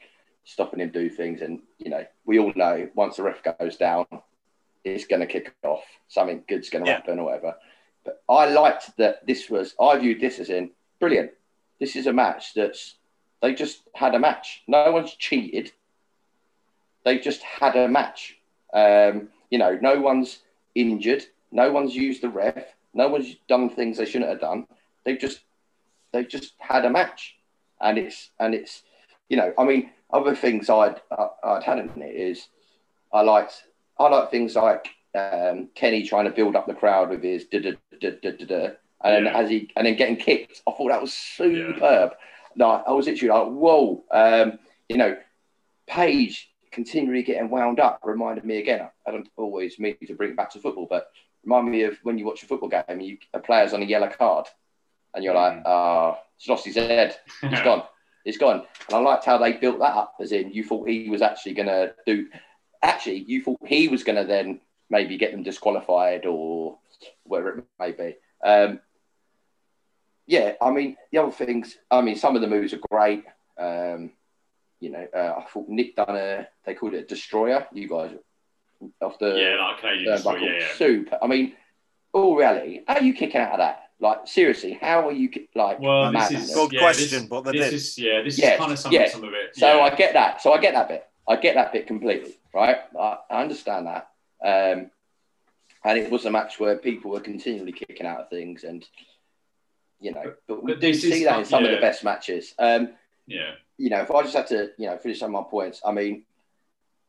stopping 0.46 0.80
him 0.80 0.90
do 0.90 1.10
things. 1.10 1.42
And, 1.42 1.60
you 1.78 1.90
know, 1.90 2.06
we 2.26 2.40
all 2.40 2.54
know 2.56 2.88
once 2.96 3.18
the 3.18 3.24
ref 3.24 3.42
goes 3.60 3.76
down, 3.76 4.06
it's 4.84 5.06
going 5.06 5.20
to 5.20 5.26
kick 5.28 5.54
off. 5.64 5.84
Something 6.08 6.44
good's 6.48 6.70
going 6.70 6.86
to 6.86 6.90
Yeah. 6.90 6.98
happen 6.98 7.20
or 7.20 7.26
whatever. 7.26 7.56
But 8.06 8.24
I 8.30 8.46
liked 8.46 8.96
that 8.98 9.26
this 9.26 9.50
was, 9.50 9.76
I 9.82 9.98
viewed 9.98 10.22
this 10.22 10.40
as 10.40 10.50
in 10.50 10.70
brilliant. 11.00 11.32
This 11.80 11.96
is 11.96 12.08
a 12.08 12.14
match 12.14 12.54
that's, 12.54 12.96
they 13.42 13.54
just 13.54 13.82
had 13.94 14.16
a 14.16 14.20
match. 14.20 14.64
No 14.68 14.92
one's 14.92 15.14
cheated. 15.16 15.72
They've 17.04 17.22
just 17.22 17.42
had 17.44 17.76
a 17.76 17.88
match. 17.88 18.38
Um, 18.74 19.30
you 19.50 19.58
know, 19.58 19.78
no 19.82 20.00
one's 20.00 20.40
injured. 20.74 21.26
No 21.52 21.72
one's 21.72 21.96
used 21.96 22.22
the 22.22 22.30
ref. 22.30 22.64
No 22.94 23.08
one's 23.08 23.36
done 23.48 23.70
things 23.70 23.98
they 23.98 24.06
shouldn't 24.06 24.30
have 24.30 24.40
done. 24.40 24.68
They've 25.04 25.20
just 25.20 25.42
they've 26.12 26.28
just 26.28 26.54
had 26.60 26.86
a 26.86 26.90
match, 26.90 27.36
and 27.80 27.98
it's 27.98 28.32
and 28.40 28.56
it's 28.56 28.84
you 29.30 29.38
know 29.38 29.54
I 29.58 29.64
mean 29.66 29.92
other 30.12 30.36
things 30.36 30.70
I'd 30.70 31.02
I'd 31.44 31.64
had 31.64 31.80
in 31.80 32.02
it 32.02 32.16
is 32.16 32.48
I 33.14 33.22
liked 33.22 33.64
I 34.00 34.08
like 34.10 34.32
things 34.32 34.56
like 34.56 34.88
um, 35.18 35.70
Kenny 35.76 36.04
trying 36.06 36.26
to 36.26 36.32
build 36.32 36.56
up 36.56 36.68
the 36.68 36.74
crowd 36.74 37.10
with 37.10 37.24
his 37.24 37.46
da 37.46 37.60
da 37.60 37.72
da 38.00 38.12
da 38.22 38.32
da 38.32 38.46
da, 38.46 38.66
and 39.04 39.16
then 39.16 39.24
Yeah. 39.26 39.38
as 39.40 39.50
he 39.50 39.70
and 39.76 39.88
then 39.88 39.96
getting 39.96 40.18
kicked. 40.18 40.62
I 40.68 40.72
thought 40.72 40.90
that 40.90 41.02
was 41.02 41.14
superb. 41.14 42.12
No, 42.56 42.84
I 42.88 42.92
was 42.92 43.06
literally 43.08 43.34
like 43.38 43.48
whoa. 43.54 44.04
Um, 44.12 44.60
you 44.90 44.98
know, 44.98 45.18
Page 45.88 46.52
continually 46.72 47.24
getting 47.24 47.50
wound 47.50 47.80
up 47.80 48.02
reminded 48.04 48.44
me 48.44 48.58
again. 48.58 48.90
I 49.08 49.12
don't 49.12 49.30
always 49.38 49.80
mean 49.80 49.96
to 50.08 50.14
bring 50.16 50.32
it 50.32 50.38
back 50.38 50.50
to 50.52 50.60
football, 50.60 50.88
but 50.90 51.08
remind 51.44 51.70
me 51.70 51.84
of 51.84 51.98
when 52.04 52.18
you 52.18 52.26
watch 52.26 52.44
a 52.44 52.48
football 52.48 52.70
game 52.70 53.00
you, 53.00 53.18
a 53.34 53.40
player's 53.40 53.74
on 53.74 53.82
a 53.82 53.86
yellow 53.86 54.10
card 54.10 54.48
and 55.14 55.24
you're 55.24 55.36
like, 55.36 55.54
Mm. 55.54 55.64
ah, 55.66 56.20
he's 56.38 56.50
lost 56.50 56.66
his 56.66 56.76
head. 56.76 57.16
He's 57.42 57.60
gone. 57.64 57.84
He's 58.26 58.38
gone. 58.38 58.64
And 58.88 58.98
I 58.98 59.00
liked 59.00 59.24
how 59.24 59.38
they 59.38 59.54
built 59.54 59.80
that 59.80 59.96
up, 59.96 60.16
as 60.20 60.32
in 60.32 60.52
you 60.52 60.64
thought 60.64 60.90
he 60.90 61.10
was 61.10 61.22
actually 61.22 61.54
going 61.54 61.68
to 61.68 61.94
do. 62.06 62.28
Actually, 62.82 63.20
you 63.20 63.44
thought 63.44 63.60
he 63.66 63.88
was 63.88 64.04
going 64.04 64.18
to 64.18 64.26
then 64.26 64.60
maybe 64.90 65.18
get 65.18 65.32
them 65.32 65.44
disqualified 65.44 66.26
or 66.26 66.78
whatever 67.24 67.60
it 67.60 67.66
may 67.80 67.92
be. 67.92 68.16
Um, 68.44 68.80
yeah, 70.28 70.54
I 70.62 70.72
mean 70.72 70.98
the 71.12 71.20
other 71.20 71.32
things. 71.32 71.78
I 71.90 72.02
mean 72.02 72.16
some 72.16 72.36
of 72.36 72.42
the 72.42 72.48
moves 72.48 72.74
are 72.74 72.80
great. 72.90 73.24
Um, 73.60 74.12
you 74.80 74.90
know, 74.90 75.08
uh, 75.16 75.36
I 75.40 75.46
thought 75.50 75.70
Nick 75.70 75.96
done 75.96 76.16
a. 76.16 76.48
They 76.66 76.74
called 76.74 76.96
it 76.96 77.04
a 77.04 77.06
destroyer. 77.06 77.68
You 77.72 77.88
guys 77.88 78.12
off 79.02 79.20
the 79.20 79.36
yeah, 79.36 79.64
like 79.64 79.80
Canadian 79.80 80.18
turnbuckle. 80.18 80.42
Yeah, 80.42 80.60
yeah. 80.60 80.68
Super. 80.76 81.20
I 81.22 81.28
mean, 81.28 81.54
all 82.12 82.36
reality. 82.36 82.82
How 82.88 82.96
are 82.96 83.04
you 83.04 83.14
kicking 83.14 83.42
out 83.42 83.54
of 83.54 83.60
that? 83.60 83.85
Like 84.00 84.28
seriously, 84.28 84.78
how 84.80 85.08
are 85.08 85.14
you 85.14 85.30
ki- 85.30 85.50
like? 85.56 85.80
Well, 85.80 86.12
this 86.12 86.14
madness? 86.14 86.50
is 86.50 86.56
Good 86.56 86.74
yeah, 86.74 86.80
question, 86.82 87.20
this, 87.22 87.30
but 87.30 87.42
they 87.42 87.52
this 87.54 87.74
is 87.74 87.98
yeah, 87.98 88.22
this 88.22 88.38
Yes, 88.38 88.54
is 88.54 88.60
kind 88.60 88.72
of 88.72 88.80
some, 88.80 88.92
yes. 88.92 89.14
some 89.14 89.24
of 89.24 89.34
it. 89.34 89.56
So 89.56 89.78
yeah. 89.78 89.84
I 89.84 89.96
get 89.96 90.14
that. 90.14 90.42
So 90.42 90.54
I 90.54 90.60
get 90.60 90.74
that 90.74 90.88
bit. 90.90 91.08
I 91.28 91.36
get 91.38 91.56
that 91.56 91.72
bit 91.72 91.88
completely. 91.88 92.36
Right. 92.54 92.78
I, 93.00 93.18
I 93.30 93.42
understand 93.42 93.88
that. 93.88 94.10
Um, 94.44 94.92
and 95.84 95.98
it 96.00 96.12
was 96.12 96.26
a 96.26 96.32
match 96.32 96.60
where 96.60 96.78
people 96.78 97.12
were 97.12 97.20
continually 97.20 97.72
kicking 97.72 98.06
out 98.06 98.20
of 98.20 98.30
things, 98.30 98.64
and 98.64 98.86
you 100.00 100.12
know, 100.12 100.34
but 100.48 100.64
we 100.64 100.74
But 100.74 100.82
do 100.82 100.94
see 100.94 101.24
that 101.24 101.40
in 101.40 101.46
some 101.46 101.64
of 101.64 101.72
the 101.72 101.78
best 101.78 102.04
matches. 102.04 102.54
Um, 102.60 102.90
yeah, 103.28 103.52
you 103.78 103.90
know, 103.90 104.02
if 104.02 104.12
I 104.12 104.22
just 104.24 104.36
had 104.36 104.48
to, 104.48 104.72
you 104.78 104.88
know, 104.88 104.98
finish 104.98 105.20
some 105.20 105.34
of 105.34 105.44
my 105.46 105.50
points, 105.50 105.82
I 105.86 105.92
mean, 105.92 106.26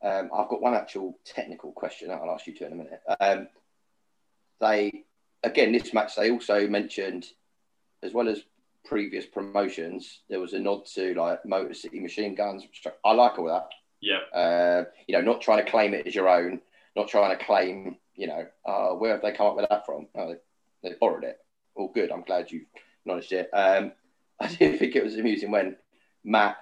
um, 0.02 0.30
I've 0.36 0.48
got 0.48 0.62
one 0.62 0.74
actual 0.74 1.18
technical 1.24 1.72
question 1.72 2.10
I'll 2.10 2.30
ask 2.30 2.46
you 2.46 2.54
to 2.54 2.66
in 2.66 2.72
a 2.72 2.76
minute. 2.76 3.00
Um, 3.20 3.48
they, 4.60 5.04
again, 5.42 5.72
this 5.72 5.92
match, 5.92 6.16
they 6.16 6.30
also 6.30 6.66
mentioned, 6.68 7.26
as 8.02 8.12
well 8.12 8.28
as 8.28 8.42
previous 8.84 9.26
promotions, 9.26 10.20
there 10.28 10.40
was 10.40 10.52
a 10.52 10.58
nod 10.58 10.86
to 10.94 11.14
like 11.14 11.44
Motor 11.44 11.74
City 11.74 12.00
Machine 12.00 12.34
Guns. 12.34 12.62
which 12.62 12.86
I 13.04 13.12
like 13.12 13.38
all 13.38 13.46
that. 13.46 13.68
yeah, 14.00 14.20
Uh, 14.32 14.84
you 15.06 15.14
know, 15.14 15.22
not 15.22 15.40
trying 15.40 15.64
to 15.64 15.70
claim 15.70 15.94
it 15.94 16.06
as 16.06 16.14
your 16.14 16.28
own, 16.28 16.60
not 16.94 17.08
trying 17.08 17.36
to 17.36 17.44
claim, 17.44 17.96
you 18.14 18.26
know, 18.26 18.46
uh, 18.64 18.90
where 18.90 19.12
have 19.12 19.22
they 19.22 19.32
come 19.32 19.46
up 19.46 19.56
with 19.56 19.68
that 19.68 19.84
from? 19.86 20.06
Oh, 20.14 20.34
they, 20.82 20.88
they 20.88 20.94
borrowed 21.00 21.24
it. 21.24 21.38
All 21.74 21.88
good. 21.88 22.10
I'm 22.12 22.22
glad 22.22 22.50
you 22.50 22.66
acknowledged 23.02 23.32
it. 23.32 23.50
Um, 23.52 23.92
I 24.40 24.48
did 24.48 24.78
think 24.78 24.94
it 24.94 25.04
was 25.04 25.16
amusing 25.16 25.50
when 25.50 25.76
Matt, 26.24 26.58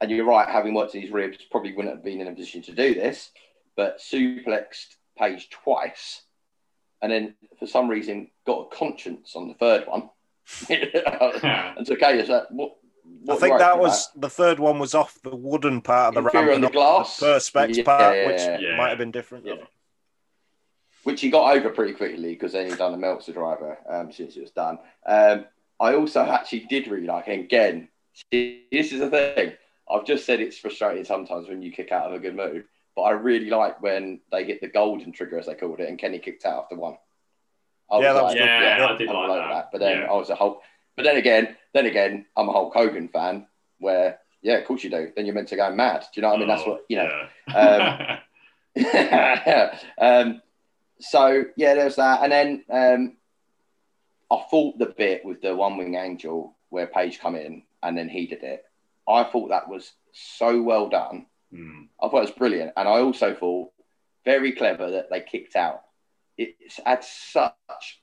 and 0.00 0.10
you're 0.10 0.26
right, 0.26 0.48
having 0.48 0.74
worked 0.74 0.94
in 0.94 1.00
his 1.00 1.10
ribs, 1.10 1.38
probably 1.50 1.72
wouldn't 1.74 1.94
have 1.94 2.04
been 2.04 2.20
in 2.20 2.28
a 2.28 2.32
position 2.32 2.62
to 2.62 2.72
do 2.72 2.94
this, 2.94 3.30
but 3.76 3.98
suplexed 3.98 4.96
Page 5.18 5.48
twice, 5.48 6.22
and 7.02 7.12
then 7.12 7.34
for 7.58 7.66
some 7.66 7.88
reason 7.88 8.30
got 8.46 8.68
a 8.72 8.76
conscience 8.76 9.34
on 9.36 9.48
the 9.48 9.54
third 9.54 9.86
one. 9.86 10.10
and 10.70 11.86
so, 11.86 11.94
okay, 11.94 12.20
is 12.20 12.28
that 12.28 12.50
what? 12.50 12.76
I 13.28 13.36
think 13.36 13.58
that 13.58 13.74
for 13.74 13.80
was 13.80 14.10
the 14.16 14.30
third 14.30 14.58
one 14.58 14.78
was 14.78 14.94
off 14.94 15.18
the 15.22 15.34
wooden 15.34 15.80
part 15.80 16.16
of 16.16 16.22
the 16.22 16.28
Inferior 16.28 16.46
ramp, 16.50 16.54
on 16.56 16.60
the 16.62 16.70
glass. 16.70 17.20
not 17.20 17.26
the 17.26 17.32
perspex 17.38 17.76
Yeah, 17.76 17.82
part, 17.84 18.16
yeah, 18.16 18.26
which 18.26 18.40
yeah. 18.40 18.58
Yeah. 18.60 18.76
might 18.76 18.88
have 18.90 18.98
been 18.98 19.10
different. 19.10 19.46
Yeah. 19.46 19.54
which 21.04 21.20
he 21.20 21.30
got 21.30 21.56
over 21.56 21.70
pretty 21.70 21.92
quickly 21.94 22.32
because 22.34 22.52
then 22.52 22.68
he'd 22.68 22.78
done 22.78 22.94
a 22.94 22.96
Meltzer 22.96 23.32
driver 23.32 23.78
um, 23.88 24.12
since 24.12 24.36
it 24.36 24.40
was 24.42 24.50
done. 24.50 24.78
Um, 25.06 25.46
I 25.78 25.94
also 25.94 26.20
actually 26.22 26.66
did 26.70 26.88
really 26.88 27.06
like, 27.06 27.28
and 27.28 27.44
again, 27.44 27.88
see, 28.32 28.66
this 28.72 28.92
is 28.92 29.00
the 29.00 29.10
thing. 29.10 29.52
I've 29.88 30.04
just 30.06 30.24
said 30.24 30.40
it's 30.40 30.58
frustrating 30.58 31.04
sometimes 31.04 31.48
when 31.48 31.62
you 31.62 31.70
kick 31.70 31.92
out 31.92 32.06
of 32.06 32.14
a 32.14 32.18
good 32.18 32.34
move, 32.34 32.64
but 32.96 33.02
I 33.02 33.10
really 33.10 33.50
like 33.50 33.80
when 33.82 34.20
they 34.32 34.44
hit 34.44 34.60
the 34.62 34.68
golden 34.68 35.12
trigger, 35.12 35.38
as 35.38 35.46
they 35.46 35.54
called 35.54 35.78
it, 35.80 35.88
and 35.88 35.98
Kenny 35.98 36.18
kicked 36.18 36.46
out 36.46 36.62
after 36.64 36.76
one. 36.76 36.96
I 37.90 38.00
Yeah, 38.00 38.12
was 38.12 38.16
that 38.16 38.22
was 38.24 38.32
like, 38.32 38.38
good. 38.38 38.44
Yeah, 38.46 38.86
I 38.90 38.96
did 38.96 39.08
I'm 39.08 39.14
like 39.14 39.24
all 39.30 39.36
over 39.36 39.48
that. 39.48 39.68
But 39.70 39.78
then 39.80 39.98
Yeah. 40.00 40.06
I 40.10 40.12
was 40.14 40.30
a 40.30 40.34
whole. 40.34 40.62
But 40.96 41.04
then 41.04 41.16
again, 41.18 41.56
then 41.74 41.86
again, 41.86 42.24
I'm 42.36 42.48
a 42.48 42.52
Hulk 42.52 42.72
Hogan 42.74 43.08
fan. 43.08 43.46
Where 43.78 44.18
yeah, 44.42 44.54
of 44.56 44.64
course 44.66 44.82
you 44.82 44.90
do. 44.90 45.12
Then 45.14 45.26
you're 45.26 45.34
meant 45.34 45.48
to 45.48 45.56
go 45.56 45.70
mad. 45.72 46.00
Do 46.00 46.06
you 46.14 46.22
know 46.22 46.28
what 46.30 46.36
I 46.36 46.38
mean? 46.38 46.48
That's 46.48 46.62
Oh, 46.66 46.70
what 46.70 46.84
you 46.88 46.96
know. 46.96 48.20
yeah. 48.76 49.70
um, 50.00 50.40
so 51.00 51.44
yeah, 51.56 51.74
there's 51.74 51.96
that, 51.96 52.22
and 52.22 52.32
then 52.32 52.64
um, 52.70 53.16
I 54.30 54.42
thought 54.50 54.78
the 54.78 54.86
bit 54.86 55.24
with 55.24 55.42
the 55.42 55.54
one 55.54 55.76
wing 55.76 55.94
angel 55.96 56.56
where 56.70 56.86
Page 56.86 57.20
come 57.20 57.36
in 57.36 57.62
and 57.82 57.96
then 57.96 58.08
he 58.08 58.26
did 58.26 58.42
it. 58.42 58.64
I 59.08 59.22
thought 59.24 59.50
that 59.50 59.68
was 59.68 59.92
so 60.12 60.60
well 60.62 60.88
done. 60.88 61.26
Mm. 61.54 61.88
I 62.02 62.08
thought 62.08 62.18
it 62.18 62.20
was 62.20 62.30
brilliant, 62.32 62.72
and 62.76 62.88
I 62.88 63.00
also 63.00 63.34
thought 63.34 63.70
very 64.24 64.52
clever 64.52 64.90
that 64.90 65.08
they 65.10 65.20
kicked 65.20 65.56
out. 65.56 65.82
It 66.36 66.56
adds 66.84 67.08
such, 67.08 68.02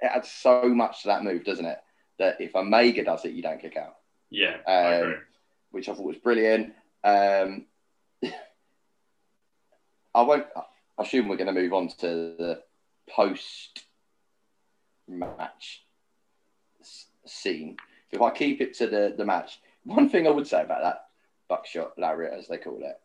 it 0.00 0.10
adds 0.14 0.30
so 0.30 0.64
much 0.68 1.02
to 1.02 1.08
that 1.08 1.22
move, 1.24 1.44
doesn't 1.44 1.64
it? 1.64 1.78
That 2.18 2.40
if 2.40 2.54
Omega 2.54 3.04
does 3.04 3.24
it, 3.24 3.32
you 3.32 3.42
don't 3.42 3.60
kick 3.60 3.76
out, 3.76 3.96
Yeah, 4.30 4.56
I 4.66 4.94
Um, 4.98 5.02
agree. 5.02 5.16
which 5.70 5.88
I 5.88 5.94
thought 5.94 6.04
was 6.04 6.18
brilliant. 6.18 6.74
Um, 7.04 7.66
I 10.14 10.22
won't. 10.22 10.46
I 10.56 11.02
assume 11.02 11.28
we're 11.28 11.36
going 11.36 11.54
to 11.54 11.60
move 11.60 11.72
on 11.72 11.88
to 11.88 11.96
the 12.36 12.62
post 13.08 13.84
match 15.08 15.84
scene. 17.26 17.76
If 18.10 18.20
I 18.20 18.30
keep 18.30 18.60
it 18.60 18.74
to 18.74 18.86
the, 18.86 19.14
the 19.16 19.24
match, 19.24 19.60
one 19.84 20.08
thing 20.08 20.26
I 20.26 20.30
would 20.30 20.46
say 20.46 20.62
about 20.62 20.82
that 20.82 21.04
buckshot 21.50 21.98
lariat, 21.98 22.32
as 22.32 22.48
they 22.48 22.56
call 22.56 22.78
it, 22.80 22.98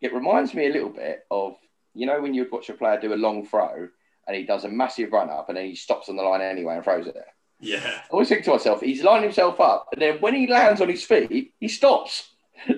it 0.00 0.14
reminds 0.14 0.54
me 0.54 0.66
a 0.66 0.72
little 0.72 0.90
bit 0.90 1.26
of 1.32 1.56
you 1.94 2.06
know 2.06 2.20
when 2.20 2.34
you'd 2.34 2.52
watch 2.52 2.68
a 2.68 2.74
player 2.74 3.00
do 3.00 3.12
a 3.12 3.16
long 3.16 3.44
throw 3.44 3.88
and 4.28 4.36
he 4.36 4.44
does 4.44 4.64
a 4.64 4.68
massive 4.68 5.10
run 5.10 5.30
up 5.30 5.48
and 5.48 5.56
then 5.58 5.64
he 5.64 5.74
stops 5.74 6.08
on 6.08 6.16
the 6.16 6.22
line 6.22 6.42
anyway 6.42 6.76
and 6.76 6.84
throws 6.84 7.06
it. 7.08 7.16
Yeah, 7.60 7.80
I 7.82 8.08
always 8.10 8.28
think 8.28 8.44
to 8.44 8.52
myself, 8.52 8.82
he's 8.82 9.02
lining 9.02 9.24
himself 9.24 9.58
up, 9.58 9.88
and 9.92 10.00
then 10.00 10.18
when 10.20 10.34
he 10.34 10.46
lands 10.46 10.80
on 10.80 10.88
his 10.88 11.02
feet, 11.02 11.52
he 11.58 11.66
stops. 11.66 12.30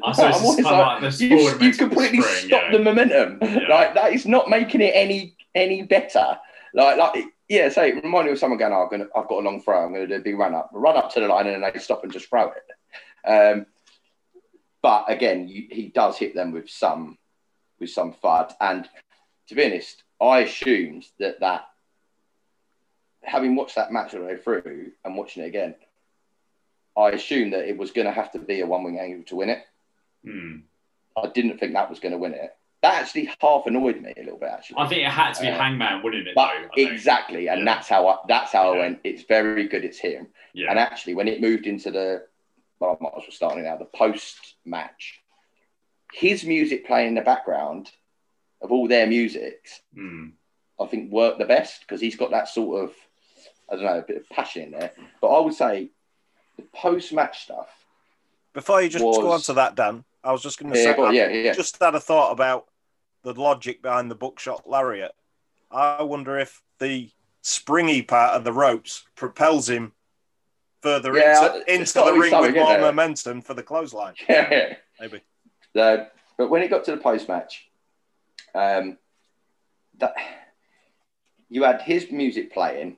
I 0.05 0.13
suppose 0.13 0.35
always 0.43 0.65
like, 0.65 1.03
like 1.03 1.21
You, 1.21 1.59
you 1.59 1.73
completely 1.75 2.23
spring, 2.23 2.49
stop 2.49 2.63
yeah. 2.65 2.73
the 2.73 2.79
momentum. 2.79 3.39
Yeah. 3.43 3.69
Like 3.69 3.95
that 3.95 4.13
is 4.15 4.25
not 4.25 4.49
making 4.49 4.81
it 4.81 4.93
any 4.95 5.37
any 5.55 5.83
better. 5.83 6.39
Like 6.73 6.97
like 6.97 7.25
yeah, 7.49 7.69
say 7.69 7.91
it 7.91 7.97
reminded 7.97 8.27
me 8.27 8.33
of 8.33 8.39
someone 8.39 8.59
going, 8.59 8.73
oh, 8.73 8.85
I'm 8.85 8.91
gonna 8.91 9.09
I've 9.15 9.29
got 9.29 9.41
a 9.41 9.47
long 9.47 9.61
throw, 9.61 9.85
I'm 9.85 9.93
gonna 9.93 10.07
do 10.07 10.15
a 10.15 10.21
big 10.21 10.39
run 10.39 10.55
up, 10.55 10.71
run 10.73 10.97
up 10.97 11.13
to 11.13 11.21
the 11.21 11.27
line, 11.27 11.47
and 11.47 11.63
then 11.63 11.73
they 11.75 11.79
stop 11.81 12.05
and 12.05 12.13
just 12.13 12.29
throw 12.29 12.53
it. 12.53 13.29
Um, 13.29 13.67
but 14.83 15.05
again, 15.09 15.49
you, 15.49 15.67
he 15.71 15.89
does 15.89 16.17
hit 16.19 16.35
them 16.35 16.53
with 16.53 16.69
some 16.71 17.19
with 17.79 17.91
some 17.91 18.13
fud, 18.13 18.53
and 18.61 18.89
to 19.49 19.55
be 19.55 19.65
honest, 19.65 20.03
I 20.21 20.41
assumed 20.41 21.07
that 21.19 21.41
that 21.41 21.67
having 23.23 23.57
watched 23.57 23.77
that 23.77 23.93
match 23.93 24.15
all 24.15 24.21
the 24.21 24.27
way 24.27 24.37
through 24.37 24.93
and 25.05 25.17
watching 25.17 25.43
it 25.43 25.47
again, 25.47 25.75
I 26.97 27.11
assumed 27.11 27.53
that 27.53 27.69
it 27.69 27.77
was 27.77 27.91
going 27.91 28.07
to 28.07 28.13
have 28.13 28.33
to 28.33 28.39
be 28.39 28.61
a 28.61 28.67
one 28.67 28.83
wing 28.85 28.99
angel 28.99 29.25
to 29.27 29.37
win 29.37 29.51
it. 29.51 29.63
Hmm. 30.25 30.57
I 31.17 31.29
didn't 31.29 31.59
think 31.59 31.73
that 31.75 31.91
was 31.91 32.01
going 32.01 32.13
to 32.13 32.19
win 32.19 32.35
it. 32.35 32.55
That 32.83 33.03
actually 33.03 33.31
half 33.41 33.67
annoyed 33.67 34.01
me 34.01 34.15
a 34.17 34.23
little 34.23 34.39
bit, 34.39 34.49
actually. 34.51 34.79
I 34.79 34.89
think 34.89 35.03
it 35.03 35.11
had 35.11 35.33
to 35.35 35.43
be 35.43 35.49
Uh, 35.49 35.59
Hangman 35.59 36.03
winning 36.03 36.27
it, 36.27 36.35
but 36.35 36.51
though. 36.75 36.83
Exactly, 36.83 37.49
and 37.49 37.59
Yeah. 37.61 37.65
that's 37.75 37.89
how 37.89 38.09
I, 38.09 38.17
that's 38.27 38.53
how 38.53 38.73
I 38.73 38.79
went. 38.79 39.01
It's 39.05 39.23
very 39.25 39.69
good. 39.69 39.85
It's 39.85 39.99
him. 39.99 40.29
Yeah, 40.55 40.71
And 40.71 40.79
actually, 40.79 41.15
when 41.15 41.29
it 41.29 41.43
moved 41.43 41.67
into 41.67 41.91
the, 41.91 42.27
well, 42.81 42.97
I 42.99 43.03
might 43.05 43.13
as 43.17 43.23
well 43.25 43.31
start 43.31 43.59
it 43.59 43.63
now. 43.63 43.77
The 43.77 43.85
post 43.85 44.57
match, 44.65 45.21
his 46.13 46.45
music 46.45 46.87
playing 46.87 47.09
in 47.09 47.15
the 47.15 47.21
background 47.21 47.91
of 48.63 48.73
all 48.73 48.89
their 48.89 49.07
musics, 49.07 49.81
Hmm. 49.95 50.29
I 50.81 50.87
think 50.87 51.13
worked 51.13 51.39
the 51.39 51.45
best 51.45 51.83
because 51.83 52.01
he's 52.01 52.17
got 52.17 52.31
that 52.31 52.49
sort 52.49 52.85
of, 52.85 52.95
I 53.71 53.77
don't 53.77 53.85
know, 53.85 53.99
a 53.99 54.03
bit 54.03 54.17
of 54.17 54.29
passion 54.31 54.63
in 54.63 54.71
there. 54.71 54.93
But 55.21 55.29
I 55.29 55.41
would 55.41 55.53
say 55.55 55.91
the 56.57 56.63
post 56.75 57.13
match 57.13 57.43
stuff. 57.43 57.69
Before 58.55 58.81
you 58.81 58.89
just 58.89 59.05
go 59.05 59.31
on 59.31 59.43
to 59.43 59.53
that, 59.55 59.75
Dan, 59.75 60.05
I 60.25 60.33
was 60.33 60.43
just 60.43 60.59
going 60.59 60.73
to 60.73 60.79
Yeah, 60.79 60.85
say, 60.87 60.97
go 60.97 61.11
yeah, 61.11 61.29
yeah. 61.29 61.53
just 61.53 61.79
had 61.83 61.95
a 61.95 62.01
thought 62.01 62.33
about 62.33 62.67
the 63.23 63.35
logic 63.35 63.83
behind 63.83 64.11
the 64.11 64.15
buckshot 64.15 64.69
lariat. 64.69 65.13
I 65.71 66.03
wonder 66.03 66.39
if 66.39 66.63
the 66.79 67.11
springy 67.43 68.01
part 68.03 68.33
of 68.33 68.45
the 68.45 68.53
ropes 68.53 69.05
propels 69.17 69.69
him 69.69 69.93
further 70.83 71.17
Yeah, 71.17 71.57
into, 71.57 71.75
into 71.75 71.93
the 71.93 72.13
ring 72.13 72.41
with 72.41 72.55
more 72.55 72.79
momentum 72.79 73.43
for 73.43 73.55
the 73.55 73.63
clothesline. 73.63 74.15
yeah. 74.29 74.77
Maybe. 74.99 75.21
So, 75.75 76.07
but 76.37 76.51
when 76.51 76.63
it 76.63 76.71
got 76.71 76.85
to 76.85 76.93
the 76.93 76.97
post 76.97 77.29
match, 77.29 77.69
um, 78.55 78.99
that 79.99 80.15
you 81.49 81.63
had 81.65 81.83
his 81.83 82.11
music 82.11 82.53
playing, 82.53 82.97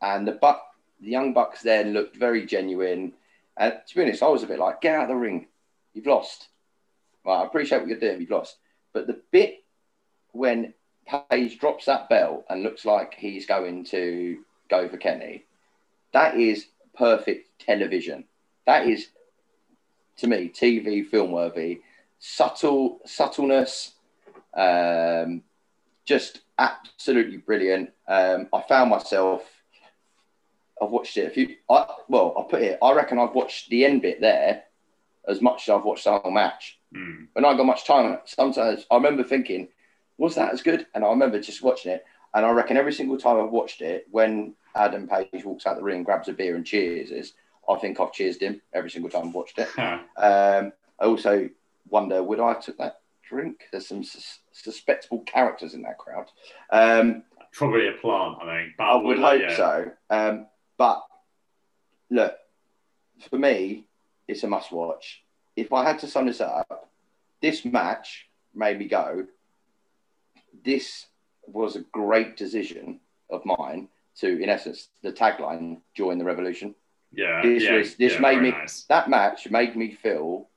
and 0.00 0.26
the 0.26 0.32
buck, 0.32 0.62
the 1.00 1.10
young 1.10 1.32
bucks 1.32 1.62
then 1.62 1.92
looked 1.92 2.16
very 2.16 2.46
genuine. 2.46 3.12
And 3.56 3.74
to 3.86 3.94
be 3.94 4.02
honest, 4.02 4.22
I 4.22 4.28
was 4.28 4.42
a 4.42 4.46
bit 4.46 4.58
like, 4.58 4.80
"Get 4.80 4.94
out 4.94 5.04
of 5.04 5.08
the 5.08 5.16
ring, 5.16 5.46
you've 5.92 6.06
lost." 6.06 6.48
Well, 7.24 7.42
I 7.42 7.44
appreciate 7.44 7.78
what 7.78 7.88
you're 7.88 7.98
doing, 7.98 8.20
you've 8.20 8.30
lost. 8.30 8.56
But 8.92 9.06
the 9.06 9.20
bit 9.30 9.64
when 10.32 10.74
Page 11.30 11.58
drops 11.58 11.84
that 11.84 12.08
belt 12.08 12.46
and 12.48 12.62
looks 12.62 12.86
like 12.86 13.14
he's 13.14 13.44
going 13.44 13.84
to 13.84 14.38
go 14.70 14.88
for 14.88 14.96
Kenny, 14.96 15.44
that 16.12 16.36
is 16.36 16.66
perfect 16.94 17.60
television. 17.60 18.24
That 18.66 18.86
is, 18.86 19.08
to 20.18 20.26
me, 20.26 20.48
TV 20.48 21.06
film 21.06 21.32
worthy. 21.32 21.80
Subtle 22.18 23.00
subtleness, 23.04 23.92
um, 24.56 25.42
just 26.04 26.40
absolutely 26.58 27.38
brilliant. 27.38 27.90
Um, 28.08 28.48
I 28.52 28.62
found 28.62 28.90
myself. 28.90 29.42
I've 30.80 30.90
watched 30.90 31.16
it 31.16 31.26
a 31.26 31.30
few. 31.30 31.56
I, 31.70 31.86
well, 32.08 32.34
I'll 32.36 32.44
put 32.44 32.62
it. 32.62 32.78
I 32.82 32.92
reckon 32.92 33.18
I've 33.18 33.34
watched 33.34 33.70
the 33.70 33.84
end 33.84 34.02
bit 34.02 34.20
there 34.20 34.64
as 35.28 35.40
much 35.40 35.68
as 35.68 35.74
I've 35.74 35.84
watched 35.84 36.04
the 36.04 36.18
whole 36.18 36.30
match. 36.30 36.78
Hmm. 36.94 37.24
When 37.32 37.44
I 37.44 37.56
got 37.56 37.66
much 37.66 37.86
time, 37.86 38.18
sometimes 38.24 38.86
I 38.90 38.96
remember 38.96 39.24
thinking, 39.24 39.68
was 40.18 40.34
that 40.34 40.52
as 40.52 40.62
good? 40.62 40.86
And 40.94 41.04
I 41.04 41.08
remember 41.08 41.40
just 41.40 41.62
watching 41.62 41.92
it. 41.92 42.04
And 42.34 42.44
I 42.44 42.50
reckon 42.50 42.76
every 42.76 42.92
single 42.92 43.16
time 43.16 43.40
I've 43.40 43.50
watched 43.50 43.80
it, 43.80 44.06
when 44.10 44.54
Adam 44.74 45.08
Page 45.08 45.44
walks 45.44 45.66
out 45.66 45.76
the 45.76 45.82
ring, 45.82 46.02
grabs 46.02 46.28
a 46.28 46.32
beer 46.32 46.56
and 46.56 46.66
cheers, 46.66 47.10
is 47.10 47.34
I 47.68 47.76
think 47.76 48.00
I've 48.00 48.12
cheered 48.12 48.40
him 48.40 48.60
every 48.72 48.90
single 48.90 49.10
time 49.10 49.28
I've 49.28 49.34
watched 49.34 49.58
it. 49.58 49.68
Huh. 49.76 49.98
Um, 50.16 50.72
I 51.00 51.04
also 51.06 51.48
wonder, 51.88 52.22
would 52.22 52.40
I 52.40 52.48
have 52.48 52.62
took 52.64 52.78
that 52.78 53.00
drink? 53.28 53.64
There's 53.72 53.88
some 53.88 54.04
sus- 54.04 54.40
suspectable 54.54 55.26
characters 55.26 55.74
in 55.74 55.82
that 55.82 55.98
crowd. 55.98 56.26
Um, 56.70 57.24
Probably 57.52 57.88
a 57.88 57.92
plant, 57.92 58.38
I 58.42 58.62
think. 58.62 58.76
But 58.76 58.84
I 58.84 58.96
would 58.96 59.18
hope 59.18 59.40
yeah. 59.40 59.56
so. 59.56 59.90
Um, 60.10 60.46
but 60.76 61.04
look, 62.10 62.34
for 63.30 63.38
me, 63.38 63.86
it's 64.28 64.42
a 64.42 64.48
must 64.48 64.72
watch. 64.72 65.22
If 65.56 65.72
I 65.72 65.84
had 65.84 65.98
to 66.00 66.06
sum 66.06 66.26
this 66.26 66.40
up, 66.40 66.90
this 67.40 67.64
match 67.64 68.28
made 68.54 68.78
me 68.78 68.86
go, 68.86 69.26
this 70.64 71.06
was 71.46 71.76
a 71.76 71.80
great 71.80 72.36
decision 72.36 73.00
of 73.30 73.44
mine 73.44 73.88
to, 74.20 74.42
in 74.42 74.48
essence, 74.48 74.88
the 75.02 75.12
tagline, 75.12 75.80
join 75.94 76.18
the 76.18 76.24
revolution. 76.24 76.74
Yeah, 77.12 77.42
This 77.42 77.62
yeah, 77.64 77.76
was- 77.76 77.94
this 77.96 78.14
yeah, 78.14 78.20
made 78.20 78.42
me- 78.42 78.50
Nice. 78.50 78.84
That 78.84 79.08
match 79.08 79.48
made 79.50 79.76
me 79.76 79.92
feel 79.92 80.48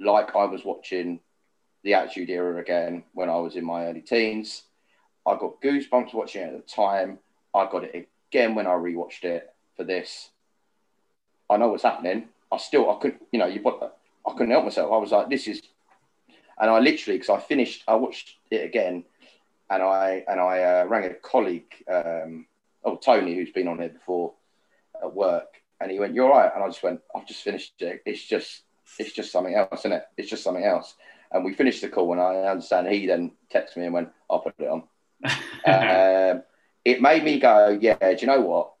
like 0.00 0.34
I 0.34 0.44
was 0.44 0.64
watching 0.64 1.20
the 1.84 1.94
Attitude 1.94 2.30
Era 2.30 2.60
again 2.60 3.04
when 3.12 3.28
I 3.28 3.36
was 3.36 3.56
in 3.56 3.64
my 3.64 3.86
early 3.86 4.00
teens. 4.02 4.62
I 5.26 5.36
got 5.36 5.60
goosebumps 5.60 6.14
watching 6.14 6.42
it 6.42 6.54
at 6.54 6.66
the 6.66 6.72
time. 6.72 7.18
I 7.54 7.68
got 7.70 7.84
it 7.84 8.08
again 8.30 8.54
when 8.54 8.66
I 8.66 8.70
rewatched 8.70 9.24
it 9.24 9.52
for 9.76 9.84
this. 9.84 10.30
I 11.50 11.56
know 11.56 11.68
what's 11.68 11.82
happening. 11.84 12.28
I 12.50 12.56
still, 12.56 12.90
I 12.90 12.98
couldn't, 13.00 13.22
you 13.32 13.38
know, 13.38 13.46
you 13.46 13.60
put, 13.60 13.80
I 13.82 14.32
couldn't 14.32 14.50
help 14.50 14.64
myself. 14.64 14.92
I 14.92 14.96
was 14.96 15.10
like, 15.12 15.28
this 15.28 15.46
is, 15.46 15.62
and 16.60 16.70
I 16.70 16.78
literally, 16.80 17.18
because 17.18 17.30
I 17.30 17.40
finished, 17.40 17.82
I 17.86 17.94
watched 17.94 18.36
it 18.50 18.64
again, 18.64 19.04
and 19.70 19.82
I 19.82 20.24
and 20.28 20.38
I 20.40 20.62
uh, 20.62 20.84
rang 20.86 21.04
a 21.10 21.14
colleague, 21.14 21.72
um, 21.90 22.46
oh 22.84 22.96
Tony, 22.96 23.34
who's 23.34 23.52
been 23.52 23.68
on 23.68 23.78
here 23.78 23.90
before 23.90 24.34
at 25.02 25.14
work, 25.14 25.62
and 25.80 25.90
he 25.90 25.98
went, 25.98 26.14
"You're 26.14 26.30
right," 26.30 26.50
and 26.54 26.62
I 26.62 26.68
just 26.68 26.82
went, 26.82 27.00
"I've 27.14 27.26
just 27.26 27.42
finished 27.42 27.80
it. 27.80 28.02
It's 28.06 28.24
just, 28.24 28.62
it's 28.98 29.12
just 29.12 29.32
something 29.32 29.54
else, 29.54 29.80
isn't 29.80 29.92
it? 29.92 30.04
It's 30.16 30.30
just 30.30 30.44
something 30.44 30.64
else." 30.64 30.94
And 31.30 31.44
we 31.44 31.54
finished 31.54 31.80
the 31.80 31.88
call, 31.88 32.12
and 32.12 32.20
I 32.20 32.50
understand 32.50 32.88
he 32.88 33.06
then 33.06 33.32
texted 33.52 33.78
me 33.78 33.84
and 33.84 33.94
went, 33.94 34.10
"I'll 34.28 34.40
put 34.40 34.54
it 34.58 34.68
on." 34.68 34.82
um, 35.66 36.42
it 36.84 37.00
made 37.00 37.24
me 37.24 37.38
go, 37.38 37.78
yeah, 37.80 37.96
do 37.98 38.16
you 38.20 38.26
know 38.26 38.40
what? 38.40 38.72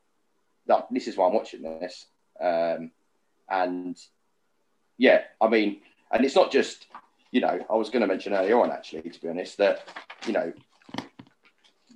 That, 0.66 0.86
this 0.90 1.08
is 1.08 1.16
why 1.16 1.26
I'm 1.26 1.34
watching 1.34 1.62
this. 1.62 2.06
Um, 2.40 2.90
and 3.48 3.96
yeah, 4.98 5.22
I 5.40 5.48
mean, 5.48 5.80
and 6.10 6.24
it's 6.24 6.34
not 6.34 6.50
just, 6.50 6.86
you 7.30 7.40
know, 7.40 7.64
I 7.70 7.74
was 7.74 7.90
going 7.90 8.02
to 8.02 8.06
mention 8.06 8.32
earlier 8.32 8.60
on, 8.60 8.70
actually, 8.70 9.02
to 9.02 9.20
be 9.20 9.28
honest, 9.28 9.58
that, 9.58 9.88
you 10.26 10.32
know, 10.32 10.52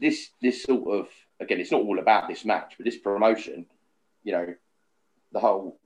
this, 0.00 0.30
this 0.40 0.62
sort 0.62 0.88
of, 0.88 1.08
again, 1.40 1.60
it's 1.60 1.72
not 1.72 1.82
all 1.82 1.98
about 1.98 2.28
this 2.28 2.44
match, 2.44 2.74
but 2.76 2.84
this 2.84 2.96
promotion, 2.96 3.66
you 4.24 4.32
know, 4.32 4.54
the 5.32 5.40
whole, 5.40 5.78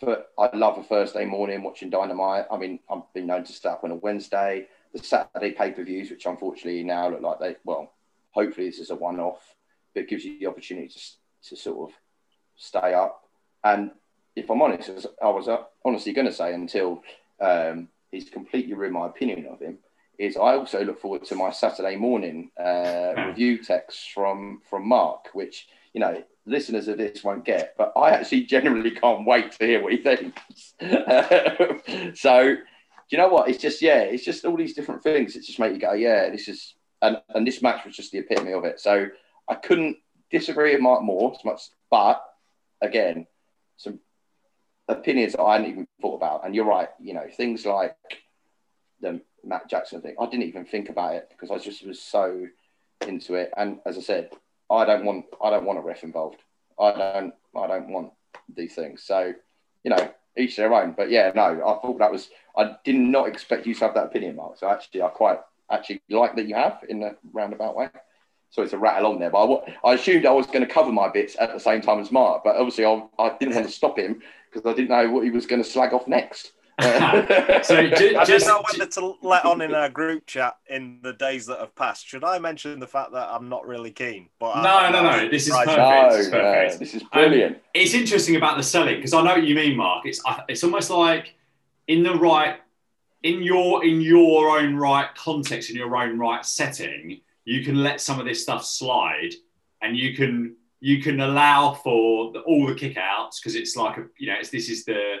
for, 0.00 0.24
I 0.38 0.54
love 0.54 0.78
a 0.78 0.82
Thursday 0.82 1.24
morning 1.24 1.62
watching 1.62 1.90
Dynamite. 1.90 2.46
I 2.50 2.56
mean, 2.56 2.80
I've 2.90 3.12
been 3.14 3.26
known 3.26 3.44
to 3.44 3.52
stay 3.52 3.68
up 3.68 3.84
on 3.84 3.90
a 3.90 3.96
Wednesday 3.96 4.66
the 4.92 5.02
Saturday 5.02 5.52
pay 5.52 5.72
per 5.72 5.84
views, 5.84 6.10
which 6.10 6.26
unfortunately 6.26 6.82
now 6.82 7.10
look 7.10 7.20
like 7.20 7.38
they, 7.38 7.56
well, 7.64 7.92
hopefully 8.30 8.68
this 8.68 8.78
is 8.78 8.90
a 8.90 8.94
one 8.94 9.20
off, 9.20 9.54
but 9.94 10.04
it 10.04 10.08
gives 10.08 10.24
you 10.24 10.38
the 10.38 10.46
opportunity 10.46 10.88
to, 10.88 11.50
to 11.50 11.56
sort 11.56 11.90
of 11.90 11.96
stay 12.56 12.94
up. 12.94 13.22
And 13.64 13.90
if 14.34 14.50
I'm 14.50 14.62
honest, 14.62 15.06
I 15.22 15.28
was 15.28 15.48
uh, 15.48 15.64
honestly 15.84 16.12
going 16.12 16.26
to 16.26 16.32
say 16.32 16.54
until 16.54 17.02
um, 17.40 17.88
he's 18.10 18.30
completely 18.30 18.74
ruined 18.74 18.94
my 18.94 19.06
opinion 19.06 19.46
of 19.46 19.60
him, 19.60 19.78
is 20.18 20.36
I 20.36 20.56
also 20.56 20.84
look 20.84 21.00
forward 21.00 21.24
to 21.24 21.34
my 21.34 21.50
Saturday 21.50 21.96
morning 21.96 22.50
uh, 22.58 23.14
review 23.26 23.62
text 23.62 24.12
from 24.12 24.62
from 24.68 24.86
Mark, 24.88 25.28
which 25.32 25.68
you 25.92 26.00
know 26.00 26.22
listeners 26.46 26.88
of 26.88 26.98
this 26.98 27.24
won't 27.24 27.44
get, 27.44 27.74
but 27.76 27.92
I 27.96 28.10
actually 28.10 28.44
genuinely 28.44 28.92
can't 28.92 29.26
wait 29.26 29.52
to 29.52 29.66
hear 29.66 29.82
what 29.82 29.92
he 29.92 29.98
thinks. 29.98 30.74
so 32.20 32.56
do 33.08 33.16
you 33.16 33.18
know 33.18 33.28
what? 33.28 33.48
It's 33.48 33.60
just 33.60 33.82
yeah, 33.82 34.00
it's 34.00 34.24
just 34.24 34.44
all 34.44 34.56
these 34.56 34.74
different 34.74 35.02
things 35.02 35.34
that 35.34 35.44
just 35.44 35.58
make 35.58 35.72
you 35.72 35.80
go, 35.80 35.92
yeah, 35.92 36.30
this 36.30 36.48
is 36.48 36.74
and 37.02 37.20
and 37.30 37.46
this 37.46 37.62
match 37.62 37.84
was 37.84 37.96
just 37.96 38.12
the 38.12 38.18
epitome 38.18 38.52
of 38.52 38.64
it. 38.64 38.80
So 38.80 39.08
I 39.48 39.54
couldn't 39.54 39.98
disagree 40.30 40.72
with 40.72 40.80
Mark 40.80 41.02
more 41.02 41.32
as 41.32 41.44
much, 41.44 41.62
but 41.90 42.22
again, 42.82 43.26
some 43.76 44.00
opinions 44.88 45.32
that 45.32 45.42
I 45.42 45.56
hadn't 45.56 45.70
even 45.70 45.88
thought 46.00 46.16
about. 46.16 46.44
And 46.44 46.54
you're 46.54 46.64
right, 46.64 46.88
you 47.00 47.14
know, 47.14 47.26
things 47.36 47.64
like 47.64 47.96
the 49.00 49.20
Matt 49.46 49.68
Jackson 49.68 50.00
thing. 50.00 50.14
I 50.20 50.26
didn't 50.26 50.46
even 50.46 50.64
think 50.64 50.88
about 50.88 51.14
it 51.14 51.28
because 51.30 51.50
I 51.50 51.62
just 51.62 51.86
was 51.86 52.02
so 52.02 52.46
into 53.06 53.34
it. 53.34 53.52
And 53.56 53.78
as 53.86 53.96
I 53.96 54.00
said, 54.00 54.30
I 54.70 54.84
don't 54.84 55.04
want 55.04 55.26
I 55.42 55.50
don't 55.50 55.64
want 55.64 55.78
a 55.78 55.82
ref 55.82 56.02
involved. 56.02 56.40
I 56.78 56.92
don't 56.92 57.34
I 57.56 57.66
don't 57.66 57.88
want 57.88 58.12
these 58.54 58.74
things. 58.74 59.02
So, 59.02 59.32
you 59.84 59.90
know, 59.90 60.10
each 60.36 60.56
their 60.56 60.72
own. 60.72 60.94
But 60.96 61.10
yeah, 61.10 61.32
no, 61.34 61.42
I 61.42 61.80
thought 61.80 61.98
that 61.98 62.12
was 62.12 62.30
I 62.56 62.76
did 62.84 62.96
not 62.96 63.28
expect 63.28 63.66
you 63.66 63.74
to 63.74 63.80
have 63.80 63.94
that 63.94 64.06
opinion, 64.06 64.36
Mark. 64.36 64.58
So 64.58 64.68
actually 64.68 65.02
I 65.02 65.08
quite 65.08 65.38
actually 65.70 66.02
like 66.10 66.36
that 66.36 66.48
you 66.48 66.54
have 66.54 66.80
in 66.88 67.02
a 67.02 67.16
roundabout 67.32 67.76
way. 67.76 67.88
So 68.50 68.62
it's 68.62 68.72
a 68.72 68.78
rattle 68.78 69.12
on 69.12 69.18
there. 69.18 69.30
But 69.30 69.62
I, 69.84 69.90
I 69.90 69.94
assumed 69.94 70.24
I 70.24 70.30
was 70.30 70.46
going 70.46 70.66
to 70.66 70.72
cover 70.72 70.92
my 70.92 71.08
bits 71.08 71.36
at 71.38 71.52
the 71.52 71.60
same 71.60 71.80
time 71.80 71.98
as 71.98 72.12
Mark. 72.12 72.44
But 72.44 72.56
obviously 72.56 72.84
I, 72.84 73.02
I 73.18 73.36
didn't 73.38 73.54
want 73.54 73.66
to 73.66 73.72
stop 73.72 73.98
him 73.98 74.22
because 74.50 74.68
I 74.70 74.74
didn't 74.74 74.90
know 74.90 75.10
what 75.10 75.24
he 75.24 75.30
was 75.30 75.46
going 75.46 75.62
to 75.62 75.68
slag 75.68 75.92
off 75.92 76.08
next. 76.08 76.52
So 76.78 77.76
I 77.76 78.24
don't 78.26 78.46
know 78.46 78.62
whether 78.70 78.86
to 78.86 79.14
let 79.22 79.44
on 79.46 79.62
in 79.62 79.74
our 79.74 79.88
group 79.88 80.26
chat 80.26 80.56
in 80.68 81.00
the 81.02 81.14
days 81.14 81.46
that 81.46 81.58
have 81.58 81.74
passed. 81.74 82.06
Should 82.06 82.22
I 82.22 82.38
mention 82.38 82.78
the 82.80 82.86
fact 82.86 83.12
that 83.12 83.28
I'm 83.30 83.48
not 83.48 83.66
really 83.66 83.90
keen? 83.90 84.28
But 84.38 84.62
no, 84.62 84.76
I, 84.76 84.90
no, 84.90 85.02
no. 85.02 85.28
This 85.28 85.48
is 85.48 85.54
perfect. 85.54 85.78
No, 85.78 86.10
this 86.10 86.26
is 86.26 86.30
perfect. 86.30 86.72
No, 86.72 86.78
this 86.78 86.94
is 86.94 87.02
brilliant. 87.04 87.56
Um, 87.56 87.62
it's 87.72 87.94
interesting 87.94 88.36
about 88.36 88.58
the 88.58 88.62
selling 88.62 88.96
because 88.96 89.14
I 89.14 89.22
know 89.22 89.34
what 89.34 89.44
you 89.44 89.54
mean, 89.54 89.76
Mark. 89.76 90.04
It's 90.04 90.20
it's 90.48 90.64
almost 90.64 90.90
like 90.90 91.34
in 91.88 92.02
the 92.02 92.14
right 92.14 92.58
in 93.22 93.42
your 93.42 93.84
in 93.84 94.00
your 94.00 94.58
own 94.58 94.76
right 94.76 95.08
context 95.14 95.70
in 95.70 95.76
your 95.76 95.96
own 95.96 96.18
right 96.18 96.44
setting, 96.44 97.20
you 97.44 97.64
can 97.64 97.82
let 97.82 98.00
some 98.00 98.20
of 98.20 98.26
this 98.26 98.42
stuff 98.42 98.64
slide, 98.64 99.32
and 99.80 99.96
you 99.96 100.14
can 100.14 100.56
you 100.80 101.02
can 101.02 101.20
allow 101.20 101.72
for 101.72 102.32
the, 102.32 102.40
all 102.40 102.66
the 102.66 102.74
kickouts 102.74 103.40
because 103.40 103.54
it's 103.54 103.76
like 103.76 103.96
a 103.96 104.06
you 104.18 104.28
know 104.28 104.36
it's, 104.38 104.50
this 104.50 104.68
is 104.68 104.84
the 104.84 105.16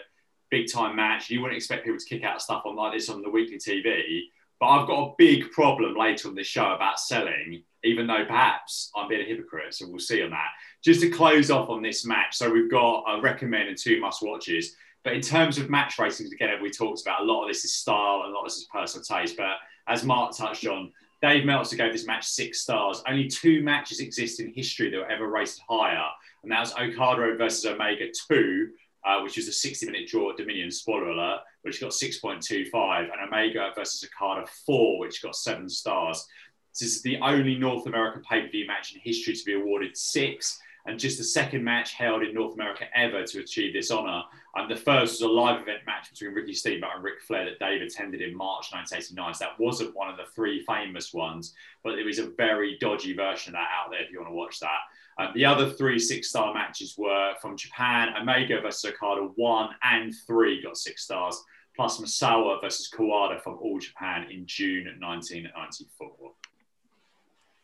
big 0.50 0.70
time 0.72 0.96
match. 0.96 1.30
You 1.30 1.40
wouldn't 1.40 1.56
expect 1.56 1.84
people 1.84 1.98
to 1.98 2.04
kick 2.06 2.24
out 2.24 2.42
stuff 2.42 2.62
on 2.64 2.76
like 2.76 2.94
this 2.94 3.08
on 3.08 3.22
the 3.22 3.30
weekly 3.30 3.58
TV. 3.58 4.22
But 4.58 4.66
I've 4.66 4.86
got 4.86 5.02
a 5.02 5.14
big 5.18 5.50
problem 5.50 5.96
later 5.96 6.28
on 6.28 6.34
this 6.34 6.46
show 6.46 6.72
about 6.72 6.98
selling, 6.98 7.62
even 7.84 8.06
though 8.06 8.24
perhaps 8.24 8.90
I'm 8.96 9.08
being 9.08 9.20
a 9.20 9.24
hypocrite. 9.24 9.74
So 9.74 9.86
we'll 9.88 9.98
see 9.98 10.22
on 10.22 10.30
that. 10.30 10.48
Just 10.82 11.02
to 11.02 11.10
close 11.10 11.50
off 11.50 11.68
on 11.68 11.82
this 11.82 12.06
match. 12.06 12.36
So 12.36 12.50
we've 12.50 12.70
got 12.70 13.04
a 13.06 13.20
recommend 13.20 13.68
and 13.68 13.76
two 13.76 14.00
must 14.00 14.22
watches. 14.22 14.74
But 15.04 15.12
in 15.12 15.20
terms 15.20 15.58
of 15.58 15.70
match 15.70 15.98
ratings, 15.98 16.32
again, 16.32 16.50
we 16.62 16.70
talked 16.70 17.02
about 17.02 17.20
a 17.20 17.24
lot 17.24 17.42
of 17.42 17.48
this 17.48 17.64
is 17.64 17.74
style 17.74 18.22
and 18.24 18.32
a 18.32 18.34
lot 18.34 18.42
of 18.42 18.46
this 18.46 18.56
is 18.56 18.68
personal 18.72 19.04
taste. 19.04 19.36
But 19.36 19.56
as 19.86 20.04
Mark 20.04 20.36
touched 20.36 20.66
on, 20.66 20.90
Dave 21.22 21.44
Meltzer 21.44 21.76
gave 21.76 21.92
this 21.92 22.06
match 22.06 22.24
six 22.24 22.60
stars. 22.60 23.02
Only 23.06 23.28
two 23.28 23.62
matches 23.62 24.00
exist 24.00 24.40
in 24.40 24.52
history 24.52 24.90
that 24.90 24.96
were 24.96 25.10
ever 25.10 25.28
rated 25.28 25.60
higher, 25.68 26.06
and 26.42 26.52
that 26.52 26.60
was 26.60 26.74
Okada 26.74 27.36
versus 27.36 27.64
Omega 27.66 28.06
2, 28.28 28.68
uh, 29.06 29.20
which 29.20 29.36
was 29.36 29.46
a 29.46 29.52
60 29.52 29.86
minute 29.86 30.08
draw 30.08 30.30
at 30.30 30.36
Dominion, 30.36 30.70
spoiler 30.70 31.10
alert, 31.10 31.40
which 31.62 31.80
got 31.80 31.92
6.25, 31.92 33.02
and 33.02 33.10
Omega 33.26 33.70
versus 33.76 34.04
Okada 34.04 34.46
4, 34.66 34.98
which 34.98 35.22
got 35.22 35.36
seven 35.36 35.68
stars. 35.68 36.26
This 36.72 36.96
is 36.96 37.02
the 37.02 37.18
only 37.20 37.54
North 37.56 37.86
American 37.86 38.22
pay 38.22 38.42
per 38.42 38.50
view 38.50 38.66
match 38.66 38.94
in 38.94 39.00
history 39.00 39.34
to 39.34 39.44
be 39.44 39.54
awarded 39.54 39.96
six, 39.96 40.60
and 40.86 40.98
just 40.98 41.18
the 41.18 41.24
second 41.24 41.64
match 41.64 41.94
held 41.94 42.22
in 42.22 42.34
North 42.34 42.54
America 42.54 42.84
ever 42.94 43.24
to 43.24 43.40
achieve 43.40 43.72
this 43.72 43.90
honour. 43.90 44.22
And 44.56 44.70
the 44.70 44.76
first 44.76 45.14
was 45.14 45.20
a 45.22 45.28
live 45.28 45.60
event 45.62 45.80
match 45.86 46.10
between 46.10 46.34
Ricky 46.34 46.52
Steamboat 46.52 46.90
and 46.96 47.04
Ric 47.04 47.20
Flair 47.22 47.44
that 47.44 47.58
Dave 47.58 47.82
attended 47.82 48.20
in 48.20 48.36
March 48.36 48.72
1989. 48.72 49.34
So 49.34 49.44
that 49.44 49.60
wasn't 49.60 49.96
one 49.96 50.10
of 50.10 50.16
the 50.16 50.26
three 50.34 50.64
famous 50.64 51.14
ones, 51.14 51.54
but 51.82 51.94
there 51.96 52.04
was 52.04 52.18
a 52.18 52.30
very 52.30 52.76
dodgy 52.80 53.14
version 53.14 53.54
of 53.54 53.58
that 53.58 53.68
out 53.72 53.90
there 53.90 54.02
if 54.02 54.10
you 54.10 54.18
want 54.18 54.30
to 54.30 54.34
watch 54.34 54.60
that. 54.60 54.80
Um, 55.18 55.28
the 55.34 55.44
other 55.44 55.70
three 55.70 55.98
six 55.98 56.28
star 56.28 56.52
matches 56.52 56.94
were 56.98 57.32
from 57.40 57.56
Japan, 57.56 58.14
Omega 58.20 58.60
versus 58.60 58.92
Okada, 58.92 59.28
one 59.36 59.70
and 59.82 60.12
three 60.26 60.62
got 60.62 60.76
six 60.76 61.04
stars, 61.04 61.42
plus 61.74 62.00
Misawa 62.00 62.60
versus 62.60 62.90
Kawada 62.94 63.40
from 63.40 63.58
All 63.60 63.78
Japan 63.78 64.26
in 64.30 64.46
June 64.46 64.84
1994. 65.00 66.32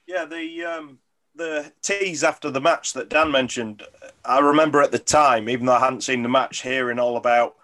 Yeah, 0.06 0.24
the 0.24 0.64
um, 0.64 0.98
the 1.34 1.72
tease 1.82 2.24
after 2.24 2.50
the 2.50 2.60
match 2.60 2.94
that 2.94 3.10
Dan 3.10 3.30
mentioned, 3.30 3.82
I 4.24 4.40
remember 4.40 4.80
at 4.80 4.92
the 4.92 4.98
time, 4.98 5.48
even 5.48 5.66
though 5.66 5.74
I 5.74 5.80
hadn't 5.80 6.02
seen 6.02 6.22
the 6.22 6.28
match, 6.28 6.62
hearing 6.62 6.98
all 6.98 7.16
about 7.16 7.56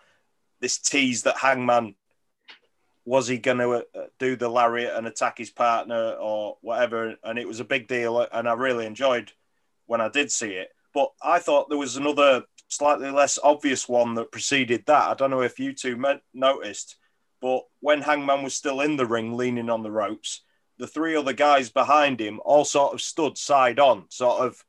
this 0.60 0.78
tease 0.78 1.22
that 1.22 1.38
Hangman 1.38 1.94
was 3.04 3.26
he 3.26 3.38
going 3.38 3.58
to 3.58 3.70
uh, 3.70 4.06
do 4.18 4.36
the 4.36 4.50
lariat 4.50 4.94
and 4.94 5.06
attack 5.06 5.38
his 5.38 5.50
partner 5.50 6.12
or 6.20 6.58
whatever, 6.60 7.16
and 7.24 7.38
it 7.38 7.48
was 7.48 7.58
a 7.58 7.64
big 7.64 7.88
deal, 7.88 8.26
and 8.32 8.46
I 8.46 8.52
really 8.52 8.84
enjoyed 8.84 9.32
when 9.88 10.00
I 10.00 10.08
did 10.08 10.30
see 10.30 10.52
it. 10.52 10.68
But 10.94 11.10
I 11.20 11.40
thought 11.40 11.68
there 11.68 11.78
was 11.78 11.96
another 11.96 12.44
slightly 12.68 13.10
less 13.10 13.38
obvious 13.42 13.88
one 13.88 14.14
that 14.14 14.30
preceded 14.30 14.84
that. 14.86 15.08
I 15.08 15.14
don't 15.14 15.30
know 15.30 15.42
if 15.42 15.58
you 15.58 15.72
two 15.72 16.00
noticed, 16.32 16.96
but 17.40 17.62
when 17.80 18.02
Hangman 18.02 18.42
was 18.42 18.54
still 18.54 18.80
in 18.80 18.96
the 18.96 19.06
ring, 19.06 19.36
leaning 19.36 19.70
on 19.70 19.82
the 19.82 19.90
ropes, 19.90 20.42
the 20.78 20.86
three 20.86 21.16
other 21.16 21.32
guys 21.32 21.70
behind 21.70 22.20
him 22.20 22.40
all 22.44 22.64
sort 22.64 22.94
of 22.94 23.00
stood 23.00 23.36
side 23.36 23.80
on, 23.80 24.04
sort 24.10 24.40
of 24.40 24.64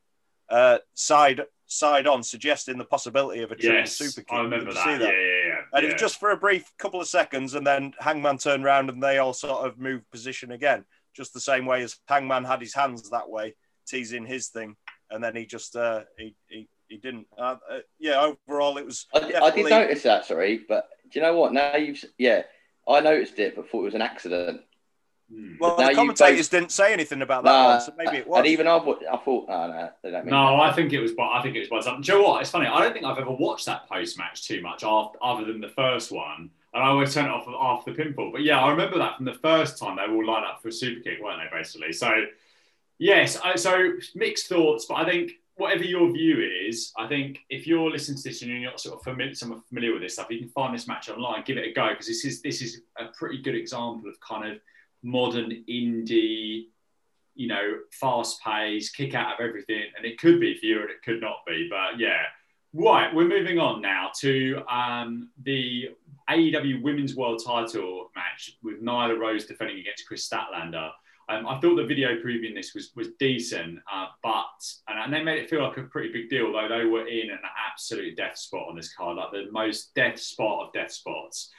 uh, 0.49 0.79
side 0.95 1.41
side 1.67 2.07
on, 2.07 2.23
suggesting 2.23 2.79
the 2.79 2.85
possibility 2.85 3.43
of 3.43 3.51
a 3.51 3.55
triple 3.55 3.79
yes, 3.79 3.95
super 3.95 4.21
kick. 4.21 4.33
I 4.33 4.41
remember 4.41 4.73
that. 4.73 4.85
that. 4.85 5.01
Yeah, 5.01 5.11
yeah, 5.11 5.47
yeah. 5.47 5.61
And 5.73 5.83
yeah. 5.83 5.89
it 5.89 5.93
was 5.93 6.01
just 6.01 6.19
for 6.19 6.31
a 6.31 6.37
brief 6.37 6.71
couple 6.79 6.99
of 6.99 7.07
seconds, 7.07 7.53
and 7.53 7.65
then 7.65 7.93
Hangman 7.99 8.39
turned 8.39 8.65
around 8.65 8.89
and 8.89 9.03
they 9.03 9.19
all 9.19 9.33
sort 9.33 9.67
of 9.67 9.77
moved 9.77 10.09
position 10.09 10.51
again, 10.51 10.85
just 11.13 11.33
the 11.33 11.39
same 11.39 11.67
way 11.67 11.83
as 11.83 11.97
Hangman 12.07 12.45
had 12.45 12.61
his 12.61 12.73
hands 12.73 13.07
that 13.11 13.29
way, 13.29 13.55
teasing 13.87 14.25
his 14.25 14.47
thing 14.47 14.77
and 15.11 15.23
then 15.23 15.35
he 15.35 15.45
just 15.45 15.75
uh, 15.75 16.01
he, 16.17 16.35
he 16.47 16.67
he 16.87 16.97
didn't. 16.97 17.27
Uh, 17.37 17.55
uh, 17.69 17.79
yeah, 17.99 18.33
overall 18.47 18.77
it 18.77 18.85
was. 18.85 19.05
I, 19.13 19.33
I, 19.41 19.51
did 19.51 19.69
notice 19.69 20.03
that, 20.03 20.25
sorry, 20.25 20.61
but 20.67 20.89
do 21.11 21.19
you 21.19 21.25
know 21.25 21.37
what? 21.37 21.53
Now 21.53 21.75
you've 21.75 22.03
yeah, 22.17 22.43
I 22.87 22.99
noticed 22.99 23.37
it, 23.39 23.55
but 23.55 23.69
thought 23.69 23.81
it 23.81 23.85
was 23.85 23.95
an 23.95 24.01
accident. 24.01 24.61
Hmm. 25.31 25.55
Well, 25.59 25.77
now 25.77 25.89
the 25.89 25.95
commentators 25.95 26.47
both... 26.47 26.59
didn't 26.59 26.71
say 26.71 26.91
anything 26.91 27.21
about 27.21 27.43
that 27.43 27.51
nah, 27.51 27.67
one, 27.69 27.81
so 27.81 27.93
maybe 27.97 28.17
it 28.17 28.27
was. 28.27 28.39
And 28.39 28.47
even 28.47 28.67
I, 28.67 28.77
I 28.77 29.17
thought, 29.17 29.45
oh, 29.47 29.67
no, 29.67 29.89
they 30.01 30.11
don't. 30.11 30.25
no, 30.25 30.57
that. 30.57 30.63
I 30.63 30.73
think 30.73 30.91
it 30.91 30.99
was. 30.99 31.11
But 31.11 31.29
I 31.29 31.41
think 31.43 31.55
it 31.55 31.59
was 31.59 31.69
by 31.69 31.81
something. 31.81 32.01
Do 32.01 32.11
you 32.11 32.17
know 32.17 32.27
what? 32.27 32.41
It's 32.41 32.49
funny. 32.49 32.65
I 32.65 32.81
don't 32.81 32.93
think 32.93 33.05
I've 33.05 33.19
ever 33.19 33.31
watched 33.31 33.67
that 33.67 33.87
post 33.87 34.17
match 34.17 34.47
too 34.47 34.61
much, 34.61 34.83
after, 34.83 35.19
other 35.21 35.45
than 35.45 35.61
the 35.61 35.69
first 35.69 36.11
one. 36.11 36.49
And 36.73 36.83
I 36.83 36.87
always 36.87 37.13
turn 37.13 37.25
it 37.25 37.31
off 37.31 37.47
after 37.79 37.93
the 37.93 38.03
pinfall. 38.03 38.31
But 38.31 38.43
yeah, 38.43 38.59
I 38.59 38.69
remember 38.69 38.99
that 38.99 39.17
from 39.17 39.25
the 39.25 39.33
first 39.33 39.77
time 39.77 39.97
they 39.97 40.11
were 40.11 40.17
all 40.17 40.25
lined 40.25 40.45
up 40.45 40.61
for 40.61 40.67
a 40.67 40.71
super 40.71 41.01
kick, 41.01 41.19
weren't 41.21 41.39
they? 41.39 41.55
Basically, 41.55 41.93
so 41.93 42.25
Yes, 42.99 43.39
so 43.55 43.93
mixed 44.13 44.47
thoughts, 44.47 44.85
but 44.85 44.95
I 44.95 45.09
think 45.09 45.31
whatever 45.55 45.83
your 45.83 46.11
view 46.11 46.45
is, 46.67 46.91
I 46.97 47.07
think 47.07 47.39
if 47.49 47.65
you're 47.65 47.89
listening 47.89 48.17
to 48.17 48.23
this 48.23 48.41
and 48.41 48.51
you're 48.51 48.69
not 48.69 48.79
sort 48.79 48.97
of 48.97 49.03
familiar, 49.03 49.33
somewhat 49.33 49.65
familiar 49.67 49.93
with 49.93 50.01
this 50.01 50.13
stuff, 50.13 50.27
you 50.29 50.39
can 50.39 50.49
find 50.49 50.73
this 50.73 50.87
match 50.87 51.09
online, 51.09 51.43
give 51.45 51.57
it 51.57 51.65
a 51.65 51.73
go 51.73 51.89
because 51.89 52.07
this 52.07 52.25
is 52.25 52.41
this 52.41 52.61
is 52.61 52.81
a 52.97 53.05
pretty 53.17 53.41
good 53.41 53.55
example 53.55 54.09
of 54.09 54.19
kind 54.19 54.51
of 54.51 54.59
modern 55.01 55.63
indie, 55.69 56.65
you 57.35 57.47
know, 57.47 57.79
fast 57.91 58.43
pace, 58.43 58.89
kick 58.89 59.15
out 59.15 59.39
of 59.39 59.45
everything, 59.45 59.83
and 59.95 60.05
it 60.05 60.17
could 60.17 60.39
be 60.39 60.57
for 60.57 60.65
you 60.65 60.81
and 60.81 60.89
it 60.89 61.01
could 61.03 61.21
not 61.21 61.37
be, 61.47 61.67
but 61.69 61.99
yeah. 61.99 62.23
Right, 62.71 63.13
we're 63.15 63.27
moving 63.27 63.57
on 63.57 63.81
now 63.81 64.11
to 64.19 64.61
um, 64.69 65.29
the 65.43 65.89
AEW 66.29 66.83
Women's 66.83 67.15
World 67.15 67.41
Title 67.43 68.11
match 68.15 68.57
with 68.61 68.83
Nyla 68.83 69.17
Rose 69.17 69.45
defending 69.45 69.79
against 69.79 70.07
Kris 70.07 70.29
Statlander. 70.29 70.91
Um, 71.29 71.45
I 71.45 71.59
thought 71.59 71.75
the 71.75 71.85
video 71.85 72.15
previewing 72.15 72.55
this 72.55 72.73
was 72.73 72.91
was 72.95 73.09
decent, 73.19 73.79
uh, 73.91 74.07
but 74.23 74.45
and, 74.87 74.99
and, 74.99 75.13
they 75.13 75.23
made 75.23 75.43
it 75.43 75.49
feel 75.49 75.61
like 75.61 75.77
a 75.77 75.83
pretty 75.83 76.11
big 76.11 76.27
deal, 76.27 76.51
though 76.51 76.67
they 76.67 76.85
were 76.85 77.07
in 77.07 77.29
an 77.29 77.39
absolute 77.71 78.17
death 78.17 78.37
spot 78.37 78.67
on 78.67 78.75
this 78.75 78.93
card, 78.95 79.17
like 79.17 79.31
the 79.31 79.45
most 79.51 79.93
death 79.93 80.19
spot 80.19 80.65
of 80.67 80.73
death 80.73 80.91
spots. 80.91 81.51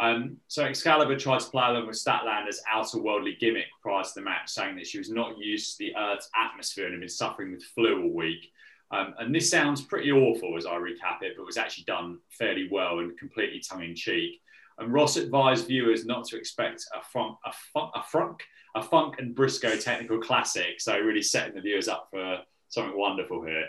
Um, 0.00 0.38
so 0.46 0.64
Excalibur 0.64 1.18
tried 1.18 1.40
to 1.40 1.50
play 1.50 1.66
along 1.66 1.88
with 1.88 1.96
Statlander's 1.96 2.62
outer 2.72 3.02
worldly 3.02 3.36
gimmick 3.38 3.66
prior 3.82 4.02
to 4.02 4.10
the 4.14 4.22
match, 4.22 4.48
saying 4.48 4.76
that 4.76 4.86
she 4.86 4.98
was 4.98 5.10
not 5.10 5.36
used 5.36 5.76
to 5.76 5.84
the 5.84 5.96
Earth's 5.96 6.30
atmosphere 6.34 6.86
and 6.86 6.94
had 6.94 7.00
been 7.00 7.08
suffering 7.08 7.52
with 7.52 7.64
flu 7.64 8.02
all 8.02 8.14
week. 8.14 8.50
Um, 8.90 9.14
and 9.18 9.34
this 9.34 9.50
sounds 9.50 9.82
pretty 9.82 10.10
awful 10.10 10.56
as 10.56 10.64
I 10.64 10.76
recap 10.76 11.22
it, 11.22 11.34
but 11.36 11.44
was 11.44 11.58
actually 11.58 11.84
done 11.84 12.18
fairly 12.30 12.68
well 12.70 13.00
and 13.00 13.18
completely 13.18 13.60
tongue 13.60 13.84
in 13.84 13.94
cheek. 13.94 14.40
And 14.78 14.92
Ross 14.92 15.16
advised 15.16 15.66
viewers 15.66 16.06
not 16.06 16.24
to 16.28 16.38
expect 16.38 16.84
a 16.94 17.02
front, 17.02 17.36
a, 17.44 17.52
fun, 17.74 17.90
a 17.94 18.02
front, 18.02 18.36
a 18.74 18.82
funk 18.82 19.16
and 19.18 19.34
Brisco 19.34 19.82
technical 19.82 20.18
classic. 20.18 20.80
So 20.80 20.98
really 20.98 21.22
setting 21.22 21.54
the 21.54 21.60
viewers 21.60 21.88
up 21.88 22.08
for 22.10 22.38
something 22.68 22.98
wonderful 22.98 23.44
here. 23.44 23.64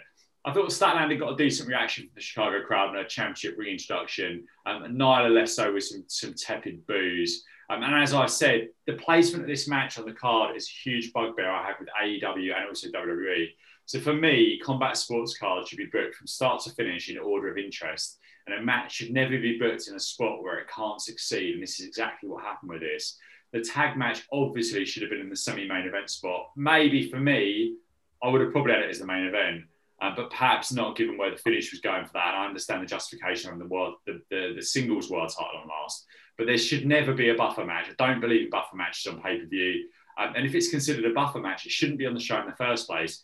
I 0.46 0.54
thought 0.54 0.70
Statlander 0.70 1.20
got 1.20 1.34
a 1.34 1.36
decent 1.36 1.68
reaction 1.68 2.06
from 2.06 2.16
the 2.16 2.22
Chicago 2.22 2.62
crowd 2.66 2.90
in 2.90 2.96
her 2.96 3.04
championship 3.04 3.56
reintroduction, 3.58 4.46
um, 4.66 4.84
Nyla 4.84 5.34
less 5.34 5.54
so 5.54 5.74
with 5.74 5.84
some, 5.84 6.06
some 6.08 6.34
tepid 6.34 6.88
boos. 6.88 7.44
Um, 7.70 7.84
and 7.84 8.02
as 8.02 8.14
I 8.14 8.26
said, 8.26 8.70
the 8.88 8.94
placement 8.94 9.44
of 9.44 9.50
this 9.50 9.68
match 9.68 10.00
on 10.00 10.06
the 10.06 10.14
card 10.14 10.56
is 10.56 10.68
a 10.68 10.90
huge 10.90 11.14
bugbear 11.14 11.50
I 11.50 11.68
have 11.68 11.76
with 11.80 11.90
AEW 12.02 12.56
and 12.56 12.68
also 12.68 12.88
WWE. 12.88 13.48
So 13.86 14.00
for 14.00 14.14
me, 14.14 14.60
combat 14.64 14.98
sports 14.98 15.38
cards 15.38 15.70
should 15.70 15.78
be 15.78 15.86
booked 15.86 16.16
from 16.16 16.28
start 16.28 16.62
to 16.64 16.72
finish 16.72 17.10
in 17.10 17.18
order 17.18 17.52
of 17.52 17.58
interest. 17.58 18.18
And 18.48 18.58
a 18.58 18.62
match 18.62 18.94
should 18.94 19.12
never 19.12 19.38
be 19.38 19.60
booked 19.60 19.88
in 19.88 19.96
a 19.96 20.00
spot 20.00 20.42
where 20.42 20.58
it 20.60 20.68
can't 20.74 21.02
succeed. 21.02 21.56
And 21.56 21.64
this 21.64 21.80
is 21.80 21.86
exactly 21.86 22.30
what 22.30 22.44
happened 22.44 22.72
with 22.72 22.82
this. 22.82 23.18
The 23.52 23.62
tag 23.62 23.98
match 23.98 24.24
obviously 24.32 24.86
should 24.86 25.02
have 25.02 25.10
been 25.10 25.22
in 25.22 25.30
the 25.30 25.36
semi 25.36 25.68
main 25.68 25.86
event 25.86 26.10
spot. 26.10 26.52
Maybe 26.56 27.10
for 27.10 27.20
me, 27.20 27.76
I 28.22 28.30
would 28.30 28.42
have 28.42 28.52
probably 28.52 28.74
had 28.74 28.84
it 28.84 28.90
as 28.90 29.00
the 29.00 29.06
main 29.06 29.26
event. 29.26 29.64
Um, 30.02 30.14
but 30.16 30.30
perhaps 30.30 30.72
not 30.72 30.96
given 30.96 31.18
where 31.18 31.32
the 31.32 31.38
finish 31.38 31.72
was 31.72 31.82
going 31.82 32.06
for 32.06 32.14
that. 32.14 32.34
And 32.34 32.38
I 32.38 32.46
understand 32.46 32.82
the 32.82 32.86
justification 32.86 33.52
on 33.52 33.60
the 33.60 33.66
world, 33.66 33.96
the, 34.06 34.22
the, 34.30 34.54
the 34.56 34.62
singles 34.62 35.10
world 35.10 35.30
title 35.30 35.60
on 35.62 35.68
last, 35.68 36.06
but 36.38 36.48
there 36.48 36.58
should 36.58 36.86
never 36.86 37.14
be 37.14 37.30
a 37.30 37.36
buffer 37.36 37.66
match. 37.66 37.88
I 37.90 37.96
don't 37.98 38.22
believe 38.22 38.46
in 38.46 38.50
buffer 38.50 38.78
matches 38.78 39.08
on 39.08 39.22
pay 39.22 39.40
per 39.40 39.46
view. 39.46 39.90
Um, 40.18 40.34
and 40.38 40.46
if 40.46 40.56
it's 40.56 40.70
considered 40.70 41.04
a 41.04 41.14
buffer 41.14 41.40
match, 41.40 41.66
it 41.66 41.74
shouldn't 41.74 42.00
be 42.00 42.06
on 42.06 42.14
the 42.14 42.20
show 42.20 42.40
in 42.40 42.46
the 42.46 42.56
first 42.56 42.88
place. 42.88 43.24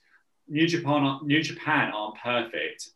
New 0.49 0.67
Japan, 0.67 1.19
New 1.23 1.41
Japan 1.41 1.93
aren't 1.93 2.17
perfect. 2.17 2.89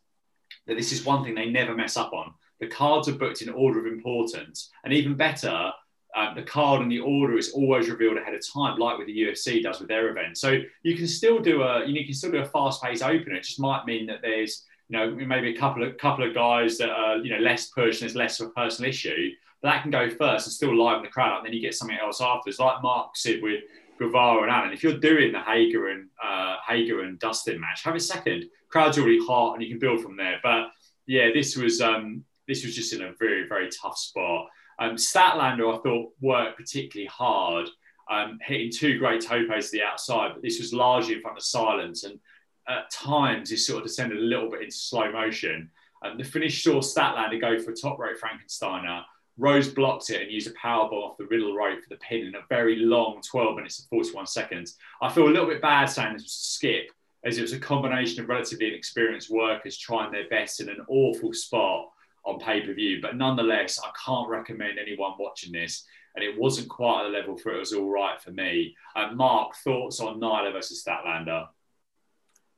That 0.66 0.76
this 0.76 0.92
is 0.92 1.06
one 1.06 1.24
thing 1.24 1.34
they 1.34 1.50
never 1.50 1.74
mess 1.74 1.96
up 1.96 2.12
on. 2.12 2.34
The 2.60 2.66
cards 2.66 3.08
are 3.08 3.14
booked 3.14 3.40
in 3.40 3.48
order 3.48 3.80
of 3.80 3.86
importance, 3.86 4.70
and 4.84 4.92
even 4.92 5.14
better, 5.14 5.72
um, 6.16 6.34
the 6.34 6.42
card 6.42 6.82
and 6.82 6.90
the 6.90 6.98
order 6.98 7.38
is 7.38 7.52
always 7.52 7.88
revealed 7.88 8.16
ahead 8.16 8.34
of 8.34 8.42
time, 8.52 8.78
like 8.78 8.98
with 8.98 9.06
the 9.06 9.16
UFC 9.16 9.62
does 9.62 9.78
with 9.78 9.88
their 9.88 10.08
events. 10.08 10.40
So 10.40 10.58
you 10.82 10.96
can 10.96 11.06
still 11.06 11.38
do 11.38 11.62
a 11.62 11.86
you, 11.86 12.04
can 12.04 12.14
still 12.14 12.32
do 12.32 12.38
a 12.38 12.44
fast 12.44 12.82
paced 12.82 13.02
opener. 13.02 13.36
It 13.36 13.44
just 13.44 13.60
might 13.60 13.84
mean 13.84 14.06
that 14.06 14.20
there's 14.22 14.64
you 14.88 14.98
know 14.98 15.10
maybe 15.14 15.54
a 15.54 15.58
couple 15.58 15.86
of 15.86 15.96
couple 15.98 16.26
of 16.26 16.34
guys 16.34 16.78
that 16.78 16.90
are 16.90 17.18
you 17.18 17.30
know 17.32 17.40
less 17.40 17.68
push 17.68 18.00
and 18.00 18.02
there's 18.02 18.16
less 18.16 18.40
of 18.40 18.48
a 18.48 18.50
personal 18.50 18.88
issue. 18.88 19.30
But 19.62 19.70
that 19.70 19.82
can 19.82 19.90
go 19.90 20.10
first 20.10 20.46
and 20.46 20.52
still 20.52 20.76
liven 20.76 21.02
the 21.02 21.08
crowd 21.08 21.32
up. 21.32 21.38
And 21.38 21.46
then 21.46 21.52
you 21.52 21.60
get 21.60 21.74
something 21.74 21.98
else 21.98 22.20
afterwards, 22.20 22.58
like 22.58 22.82
Mark 22.82 23.16
said 23.16 23.42
with 23.42 23.62
Guevara 23.98 24.42
and 24.42 24.50
Allin. 24.50 24.72
If 24.72 24.82
you're 24.82 24.98
doing 24.98 25.32
the 25.32 25.40
Hager 25.40 25.88
and 25.88 26.08
uh, 26.22 26.56
Hager 26.66 27.02
and 27.02 27.18
Dustin 27.18 27.60
match, 27.60 27.84
have 27.84 27.94
a 27.94 28.00
second. 28.00 28.46
Crowd's 28.68 28.98
already 28.98 29.24
hot 29.24 29.54
and 29.54 29.62
you 29.62 29.68
can 29.68 29.78
build 29.78 30.02
from 30.02 30.16
there. 30.16 30.40
But 30.42 30.70
yeah, 31.06 31.28
this 31.32 31.56
was 31.56 31.80
um, 31.80 32.24
this 32.48 32.64
was 32.64 32.74
just 32.74 32.94
in 32.94 33.02
a 33.02 33.12
very 33.18 33.46
very 33.46 33.68
tough 33.70 33.98
spot. 33.98 34.48
Um, 34.80 34.96
Statlander, 34.96 35.78
I 35.78 35.82
thought, 35.82 36.12
worked 36.22 36.56
particularly 36.56 37.06
hard, 37.06 37.68
um, 38.10 38.38
hitting 38.42 38.70
two 38.72 38.98
great 38.98 39.20
topes 39.20 39.70
to 39.70 39.78
the 39.78 39.84
outside, 39.84 40.32
but 40.32 40.42
this 40.42 40.58
was 40.58 40.72
largely 40.72 41.14
in 41.14 41.20
front 41.20 41.36
of 41.36 41.44
silence. 41.44 42.04
And 42.04 42.18
at 42.66 42.90
times, 42.90 43.50
he 43.50 43.56
sort 43.56 43.82
of 43.82 43.86
descended 43.86 44.18
a 44.18 44.22
little 44.22 44.50
bit 44.50 44.62
into 44.62 44.74
slow 44.74 45.12
motion. 45.12 45.70
Um, 46.02 46.16
the 46.16 46.24
finish 46.24 46.64
saw 46.64 46.80
Statlander 46.80 47.40
go 47.40 47.58
for 47.58 47.72
a 47.72 47.76
top 47.76 47.98
rope 47.98 48.16
Frankensteiner. 48.18 49.04
Rose 49.36 49.68
blocked 49.68 50.10
it 50.10 50.22
and 50.22 50.30
used 50.30 50.48
a 50.48 50.52
power 50.52 50.88
bomb 50.88 51.02
off 51.02 51.18
the 51.18 51.26
middle 51.30 51.54
rope 51.54 51.80
for 51.82 51.88
the 51.90 51.96
pin 51.96 52.26
in 52.26 52.34
a 52.34 52.40
very 52.48 52.76
long 52.76 53.22
12 53.22 53.56
minutes 53.56 53.78
and 53.78 53.88
41 53.88 54.26
seconds. 54.26 54.76
I 55.00 55.10
feel 55.10 55.28
a 55.28 55.30
little 55.30 55.46
bit 55.46 55.62
bad 55.62 55.86
saying 55.86 56.14
this 56.14 56.22
was 56.22 56.32
a 56.32 56.54
skip, 56.54 56.90
as 57.24 57.38
it 57.38 57.42
was 57.42 57.52
a 57.52 57.58
combination 57.58 58.22
of 58.22 58.28
relatively 58.28 58.68
inexperienced 58.68 59.30
workers 59.30 59.76
trying 59.76 60.10
their 60.10 60.28
best 60.28 60.60
in 60.60 60.68
an 60.68 60.84
awful 60.88 61.32
spot 61.32 61.89
on 62.24 62.38
pay 62.38 62.60
per 62.60 62.72
view. 62.74 63.00
But 63.00 63.16
nonetheless, 63.16 63.80
I 63.82 63.90
can't 64.04 64.28
recommend 64.28 64.78
anyone 64.78 65.12
watching 65.18 65.52
this. 65.52 65.84
And 66.14 66.24
it 66.24 66.38
wasn't 66.38 66.68
quite 66.68 67.04
at 67.04 67.10
the 67.10 67.18
level 67.18 67.36
for 67.36 67.52
it 67.52 67.58
was 67.58 67.72
all 67.72 67.88
right 67.88 68.20
for 68.20 68.32
me. 68.32 68.76
Uh, 68.96 69.12
Mark, 69.12 69.54
thoughts 69.56 70.00
on 70.00 70.20
Nyla 70.20 70.52
versus 70.52 70.82
Statlander? 70.84 71.46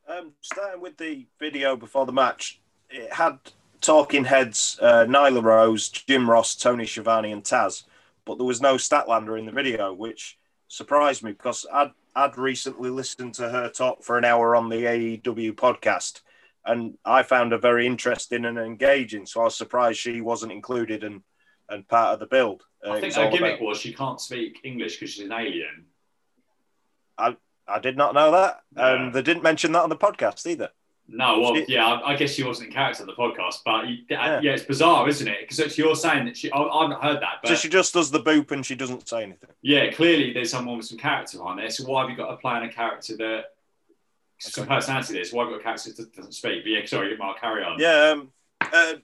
Um, 0.08 0.32
starting 0.40 0.80
with 0.80 0.96
the 0.96 1.26
video 1.38 1.76
before 1.76 2.06
the 2.06 2.12
match, 2.12 2.60
it 2.90 3.12
had 3.12 3.38
talking 3.80 4.24
heads 4.24 4.78
uh, 4.80 5.04
Nyla 5.06 5.42
Rose, 5.42 5.88
Jim 5.90 6.28
Ross, 6.28 6.54
Tony 6.54 6.86
Schiavone, 6.86 7.32
and 7.32 7.44
Taz, 7.44 7.84
but 8.24 8.38
there 8.38 8.46
was 8.46 8.60
no 8.60 8.76
Statlander 8.76 9.38
in 9.38 9.46
the 9.46 9.52
video, 9.52 9.92
which 9.92 10.38
surprised 10.68 11.22
me 11.22 11.32
because 11.32 11.66
I'd, 11.72 11.92
I'd 12.16 12.38
recently 12.38 12.90
listened 12.90 13.34
to 13.34 13.48
her 13.50 13.68
talk 13.68 14.02
for 14.02 14.18
an 14.18 14.24
hour 14.24 14.56
on 14.56 14.68
the 14.68 14.84
AEW 14.84 15.52
podcast 15.52 16.20
and 16.64 16.96
I 17.04 17.22
found 17.22 17.52
her 17.52 17.58
very 17.58 17.86
interesting 17.86 18.44
and 18.44 18.58
engaging. 18.58 19.26
So 19.26 19.40
I 19.40 19.44
was 19.44 19.56
surprised 19.56 19.98
she 19.98 20.20
wasn't 20.20 20.52
included 20.52 21.04
and 21.04 21.22
and 21.68 21.88
part 21.88 22.12
of 22.12 22.20
the 22.20 22.26
build. 22.26 22.62
Uh, 22.86 22.92
I 22.92 23.00
think 23.00 23.14
her 23.14 23.30
gimmick 23.30 23.56
about... 23.56 23.66
was 23.66 23.78
she 23.78 23.92
can't 23.92 24.20
speak 24.20 24.60
English 24.64 24.96
because 24.96 25.14
she's 25.14 25.24
an 25.24 25.32
alien. 25.32 25.86
I 27.18 27.36
I 27.66 27.78
did 27.78 27.96
not 27.96 28.14
know 28.14 28.32
that, 28.32 28.60
yeah. 28.76 28.94
and 28.94 29.14
they 29.14 29.22
didn't 29.22 29.42
mention 29.42 29.72
that 29.72 29.82
on 29.82 29.88
the 29.88 29.96
podcast 29.96 30.46
either. 30.46 30.70
No, 31.08 31.40
well, 31.40 31.54
she... 31.54 31.66
yeah, 31.68 31.86
I, 31.86 32.12
I, 32.12 32.16
guess 32.16 32.32
she 32.32 32.44
wasn't 32.44 32.68
in 32.68 32.72
character 32.72 33.02
on 33.02 33.06
the 33.06 33.14
podcast, 33.14 33.58
but 33.64 33.84
yeah, 34.08 34.40
yeah 34.40 34.52
it's 34.52 34.62
bizarre, 34.62 35.08
isn't 35.08 35.26
it? 35.26 35.48
Because 35.48 35.76
you're 35.76 35.96
saying 35.96 36.26
that 36.26 36.36
she, 36.36 36.50
I, 36.52 36.58
have 36.58 36.90
not 36.90 37.02
heard 37.02 37.16
that. 37.16 37.40
But... 37.42 37.48
So 37.48 37.54
she 37.56 37.68
just 37.68 37.92
does 37.92 38.10
the 38.10 38.20
boop 38.20 38.50
and 38.52 38.64
she 38.64 38.74
doesn't 38.74 39.08
say 39.08 39.24
anything. 39.24 39.50
Yeah, 39.62 39.90
clearly 39.90 40.32
there's 40.32 40.50
someone 40.50 40.76
with 40.76 40.86
some 40.86 40.98
character 40.98 41.42
on 41.42 41.56
there. 41.56 41.70
So 41.70 41.84
why 41.84 42.02
have 42.02 42.10
you 42.10 42.16
got 42.16 42.30
to 42.30 42.36
play 42.36 42.52
on 42.52 42.62
a 42.62 42.72
character 42.72 43.16
that 43.16 43.46
some 44.50 44.66
personality 44.66 45.14
this. 45.14 45.32
Why 45.32 45.44
got 45.44 45.60
a 45.60 45.62
character 45.62 45.92
that 45.92 46.14
doesn't 46.14 46.32
speak? 46.32 46.64
But 46.64 46.70
yeah, 46.70 46.86
sorry, 46.86 47.16
Mark, 47.16 47.40
carry 47.40 47.62
on. 47.62 47.78
Yeah, 47.78 48.10
um, 48.10 48.32
uh, 48.60 48.94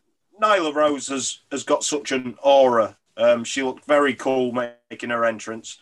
Nyla 0.40 0.74
Rose 0.74 1.09
has 1.09 1.40
has 1.51 1.65
got 1.65 1.85
such 1.85 2.12
an 2.12 2.36
aura. 2.43 2.97
Um, 3.16 3.44
she 3.44 3.62
looked 3.62 3.85
very 3.86 4.15
cool 4.15 4.52
making 4.52 5.10
her 5.10 5.24
entrance. 5.24 5.78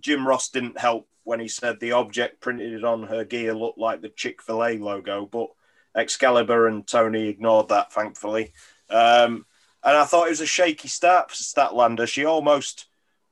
Jim 0.00 0.26
Ross 0.26 0.48
didn't 0.48 0.78
help 0.78 1.08
when 1.24 1.40
he 1.40 1.48
said 1.48 1.80
the 1.80 1.92
object 1.92 2.40
printed 2.40 2.84
on 2.84 3.02
her 3.02 3.24
gear 3.24 3.52
looked 3.52 3.78
like 3.78 4.00
the 4.00 4.08
Chick 4.08 4.40
Fil 4.40 4.64
A 4.64 4.78
logo, 4.78 5.26
but 5.26 5.48
Excalibur 5.96 6.68
and 6.68 6.86
Tony 6.86 7.28
ignored 7.28 7.68
that, 7.68 7.92
thankfully. 7.92 8.52
Um, 8.88 9.44
and 9.82 9.96
I 9.96 10.04
thought 10.04 10.26
it 10.26 10.30
was 10.30 10.40
a 10.40 10.46
shaky 10.46 10.88
start 10.88 11.30
for 11.30 11.36
Statlander. 11.36 12.08
She 12.08 12.24
almost 12.24 12.86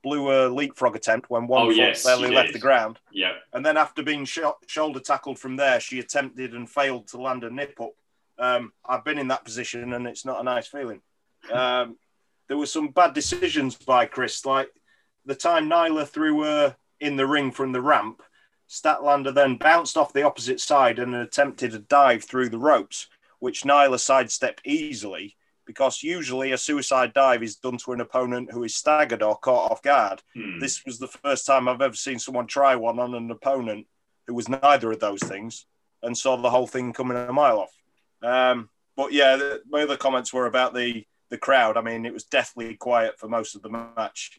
blew 0.04 0.30
a 0.30 0.46
leapfrog 0.48 0.94
attempt 0.94 1.30
when 1.30 1.48
one 1.48 1.62
oh, 1.62 1.68
foot 1.70 1.76
yes, 1.76 2.04
barely 2.04 2.30
left 2.30 2.52
the 2.52 2.58
ground. 2.60 3.00
Yeah. 3.10 3.32
And 3.52 3.66
then 3.66 3.76
after 3.76 4.02
being 4.04 4.24
sh- 4.26 4.38
shoulder 4.66 5.00
tackled 5.00 5.40
from 5.40 5.56
there, 5.56 5.80
she 5.80 5.98
attempted 5.98 6.52
and 6.52 6.70
failed 6.70 7.08
to 7.08 7.20
land 7.20 7.42
a 7.42 7.50
nip 7.50 7.80
up. 7.80 7.94
Um, 8.38 8.72
I've 8.86 9.04
been 9.04 9.18
in 9.18 9.28
that 9.28 9.44
position 9.44 9.94
and 9.94 10.06
it's 10.06 10.24
not 10.24 10.40
a 10.40 10.44
nice 10.44 10.68
feeling. 10.68 11.00
Um, 11.52 11.98
there 12.48 12.56
were 12.56 12.64
some 12.64 12.88
bad 12.88 13.12
decisions 13.12 13.74
by 13.76 14.06
Kris, 14.06 14.46
like 14.46 14.70
the 15.26 15.34
time 15.34 15.68
Nyla 15.68 16.08
threw 16.08 16.42
her 16.42 16.74
in 16.98 17.16
the 17.16 17.26
ring 17.26 17.52
from 17.52 17.72
the 17.72 17.82
ramp. 17.82 18.22
Statlander 18.66 19.34
then 19.34 19.56
bounced 19.56 19.98
off 19.98 20.14
the 20.14 20.22
opposite 20.22 20.60
side 20.60 20.98
and 20.98 21.14
attempted 21.14 21.74
a 21.74 21.80
dive 21.80 22.24
through 22.24 22.48
the 22.48 22.56
ropes, 22.56 23.08
which 23.40 23.64
Nyla 23.64 24.00
sidestepped 24.00 24.62
easily 24.64 25.36
because 25.66 26.02
usually 26.02 26.52
a 26.52 26.58
suicide 26.58 27.12
dive 27.14 27.42
is 27.42 27.56
done 27.56 27.78
to 27.78 27.92
an 27.92 28.00
opponent 28.00 28.52
who 28.52 28.64
is 28.64 28.74
staggered 28.74 29.22
or 29.22 29.36
caught 29.36 29.70
off 29.70 29.82
guard. 29.82 30.22
Hmm. 30.34 30.58
This 30.58 30.84
was 30.84 30.98
the 30.98 31.08
first 31.08 31.46
time 31.46 31.68
I've 31.68 31.80
ever 31.80 31.94
seen 31.94 32.18
someone 32.18 32.46
try 32.46 32.76
one 32.76 32.98
on 32.98 33.14
an 33.14 33.30
opponent 33.30 33.86
who 34.26 34.34
was 34.34 34.48
neither 34.48 34.92
of 34.92 35.00
those 35.00 35.20
things 35.20 35.66
and 36.02 36.16
saw 36.16 36.36
the 36.36 36.50
whole 36.50 36.66
thing 36.66 36.92
coming 36.92 37.16
a 37.16 37.32
mile 37.32 37.60
off. 37.60 37.72
Um, 38.22 38.68
but 38.96 39.12
yeah, 39.12 39.36
the, 39.36 39.62
my 39.68 39.82
other 39.82 39.96
comments 39.96 40.32
were 40.32 40.46
about 40.46 40.74
the 40.74 41.04
the 41.30 41.38
crowd. 41.38 41.76
I 41.76 41.80
mean, 41.80 42.06
it 42.06 42.12
was 42.12 42.24
deathly 42.24 42.74
quiet 42.76 43.18
for 43.18 43.28
most 43.28 43.56
of 43.56 43.62
the 43.62 43.70
match. 43.70 44.38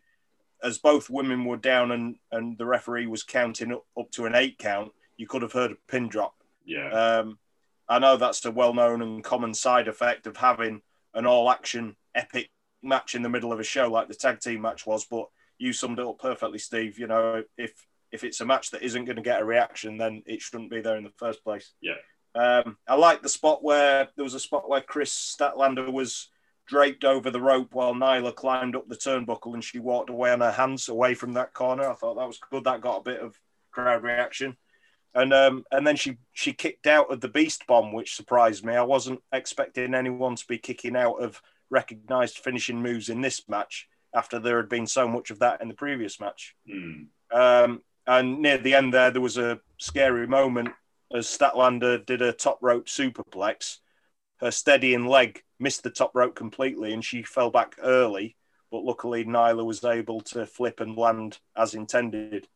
As 0.64 0.78
both 0.78 1.10
women 1.10 1.44
were 1.44 1.58
down 1.58 1.92
and, 1.92 2.16
and 2.32 2.58
the 2.58 2.66
referee 2.66 3.08
was 3.08 3.24
counting 3.24 3.74
up, 3.74 3.86
up 4.00 4.10
to 4.12 4.26
an 4.26 4.36
eight 4.36 4.58
count, 4.58 4.92
you 5.18 5.28
could 5.28 5.42
have 5.42 5.52
heard 5.52 5.74
a 5.74 5.78
pin 5.90 6.08
drop. 6.08 6.36
Yeah. 6.66 6.90
Um, 6.90 7.38
I 7.88 8.00
know 8.00 8.18
that's 8.18 8.46
a 8.46 8.52
well 8.52 8.74
known 8.74 9.02
and 9.02 9.24
common 9.24 9.54
side 9.54 9.88
effect 9.88 10.26
of 10.26 10.38
having 10.38 10.82
an 11.16 11.26
all 11.26 11.50
action 11.50 11.96
epic 12.14 12.52
match 12.84 13.16
in 13.16 13.24
the 13.24 13.30
middle 13.30 13.52
of 13.52 13.60
a 13.60 13.64
show 13.64 13.90
like 13.90 14.08
the 14.08 14.16
tag 14.16 14.40
team 14.40 14.62
match 14.62 14.86
was. 14.86 15.06
But 15.06 15.26
you 15.58 15.74
summed 15.74 16.00
it 16.00 16.06
up 16.06 16.20
perfectly, 16.20 16.60
Steve. 16.60 17.00
You 17.00 17.08
know, 17.08 17.44
if 17.58 17.74
if 18.12 18.24
it's 18.24 18.42
a 18.42 18.46
match 18.46 18.72
that 18.72 18.84
isn't 18.84 19.06
going 19.06 19.16
to 19.16 19.22
get 19.22 19.42
a 19.42 19.46
reaction, 19.46 19.98
then 19.98 20.22
it 20.26 20.42
shouldn't 20.42 20.70
be 20.70 20.82
there 20.82 20.98
in 20.98 21.04
the 21.04 21.12
first 21.18 21.44
place. 21.44 21.74
Yeah. 21.82 21.96
Um, 22.36 22.78
I 22.88 22.96
like 22.96 23.22
the 23.22 23.30
spot 23.30 23.64
where 23.64 24.10
there 24.16 24.24
was 24.24 24.34
a 24.34 24.40
spot 24.40 24.70
where 24.70 24.82
Kris 24.82 25.36
Statlander 25.40 25.92
was 25.92 26.30
draped 26.68 27.06
over 27.06 27.32
the 27.32 27.42
rope 27.42 27.74
while 27.74 27.94
Nyla 27.94 28.36
climbed 28.36 28.76
up 28.76 28.88
the 28.88 28.96
turnbuckle 28.96 29.54
and 29.54 29.64
she 29.64 29.80
walked 29.80 30.10
away 30.10 30.32
on 30.32 30.42
her 30.42 30.52
hands 30.52 30.90
away 30.90 31.14
from 31.14 31.34
that 31.34 31.54
corner. 31.54 31.90
I 31.90 31.94
thought 31.94 32.16
that 32.16 32.28
was 32.28 32.40
good. 32.52 32.66
That 32.66 32.82
got 32.82 33.00
a 33.00 33.04
bit 33.04 33.20
of 33.22 33.40
crowd 33.72 34.04
reaction 34.04 34.58
and 35.16 35.34
um, 35.34 35.64
and 35.72 35.88
then 35.88 35.96
she 35.96 36.18
she 36.34 36.54
kicked 36.54 36.86
out 36.86 37.12
of 37.12 37.22
the 37.22 37.30
beast 37.30 37.66
bomb, 37.68 37.94
which 37.94 38.16
surprised 38.16 38.66
me. 38.66 38.76
I 38.76 38.84
wasn't 38.84 39.22
expecting 39.32 39.96
anyone 39.96 40.36
to 40.36 40.46
be 40.48 40.58
kicking 40.58 40.96
out 40.96 41.24
of 41.24 41.42
recognized 41.70 42.38
finishing 42.38 42.82
moves 42.82 43.10
in 43.10 43.22
this 43.22 43.42
match 43.48 43.88
after 44.14 44.40
there 44.40 44.58
had 44.58 44.70
been 44.70 44.86
so 44.86 45.08
much 45.08 45.32
of 45.32 45.40
that 45.40 45.62
in 45.62 45.70
the 45.70 45.74
previous 45.74 46.20
match. 46.20 46.54
Mm. 46.70 47.08
Um, 47.32 47.82
and 48.06 48.42
near 48.42 48.58
the 48.58 48.76
end 48.76 48.94
there, 48.94 49.10
there 49.10 49.22
was 49.22 49.38
a 49.38 49.60
scary 49.78 50.28
moment 50.28 50.70
as 51.14 51.28
Statlander 51.28 52.06
did 52.06 52.22
a 52.22 52.34
top 52.34 52.60
rope 52.62 52.88
superplex. 52.88 53.78
Her 54.42 54.52
steadying 54.52 55.08
leg 55.08 55.42
missed 55.60 55.84
the 55.84 55.90
top 55.90 56.12
rope 56.14 56.36
completely, 56.36 56.94
and 56.94 57.04
she 57.04 57.24
fell 57.24 57.50
back 57.50 57.76
early. 57.82 58.36
But 58.70 58.84
luckily, 58.84 59.24
Nyla 59.24 59.66
was 59.66 59.84
able 59.84 60.22
to 60.22 60.46
flip 60.46 60.82
and 60.82 60.98
land 60.98 61.40
as 61.56 61.74
intended. 61.74 62.48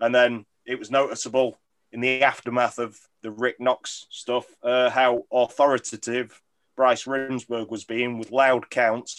And 0.00 0.14
then 0.14 0.44
it 0.66 0.78
was 0.78 0.90
noticeable 0.90 1.60
in 1.92 2.00
the 2.00 2.22
aftermath 2.22 2.78
of 2.78 2.98
the 3.22 3.30
Rick 3.30 3.60
Knox 3.60 4.06
stuff, 4.10 4.46
uh, 4.62 4.90
how 4.90 5.24
authoritative 5.32 6.40
Bryce 6.76 7.04
Remsburg 7.04 7.68
was 7.70 7.84
being 7.84 8.18
with 8.18 8.30
loud 8.30 8.70
counts, 8.70 9.18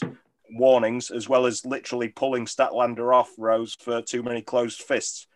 warnings, 0.52 1.12
as 1.12 1.30
well 1.30 1.46
as 1.46 1.66
literally 1.66 2.08
pulling 2.10 2.46
Statlander 2.46 3.14
off 3.14 3.32
Rose 3.38 3.76
for 3.80 4.02
too 4.02 4.24
many 4.24 4.42
closed 4.42 4.82
fists. 4.82 5.28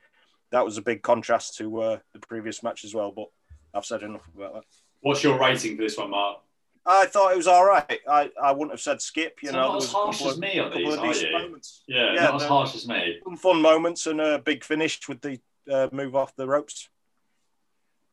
That 0.51 0.65
was 0.65 0.77
a 0.77 0.81
big 0.81 1.01
contrast 1.01 1.57
to 1.57 1.81
uh, 1.81 1.97
the 2.13 2.19
previous 2.19 2.63
match 2.63 2.83
as 2.85 2.93
well. 2.95 3.11
But 3.11 3.27
I've 3.73 3.85
said 3.85 4.03
enough 4.03 4.27
about 4.35 4.53
that. 4.55 4.63
What's 5.01 5.23
your 5.23 5.37
rating 5.39 5.75
for 5.75 5.83
this 5.83 5.97
one, 5.97 6.11
Mark? 6.11 6.39
I 6.87 7.07
thought 7.07 7.31
it 7.33 7.37
was 7.37 7.47
all 7.47 7.65
right. 7.65 7.99
I, 8.07 8.29
I 8.41 8.51
wouldn't 8.51 8.71
have 8.71 8.79
said 8.79 9.01
skip. 9.01 9.39
You 9.41 9.49
So 9.49 9.55
know, 9.55 9.67
not 9.73 9.83
as 9.83 9.91
harsh 9.91 10.21
as 10.21 10.33
of- 10.33 10.39
me 10.39 10.59
on 10.59 10.71
these, 10.71 10.97
are 10.97 11.13
you? 11.27 11.31
moments. 11.37 11.83
Yeah, 11.87 12.13
Yeah, 12.13 12.23
not 12.25 12.35
as 12.41 12.47
harsh 12.47 12.75
as 12.75 12.87
me. 12.87 13.19
Some 13.23 13.37
fun 13.37 13.61
moments 13.61 14.05
and 14.07 14.21
a 14.21 14.39
big 14.39 14.63
finish 14.63 14.99
with 15.09 15.19
the 15.21 15.39
uh, 15.71 15.89
move 15.91 16.15
off 16.15 16.35
the 16.35 16.47
ropes. 16.47 16.89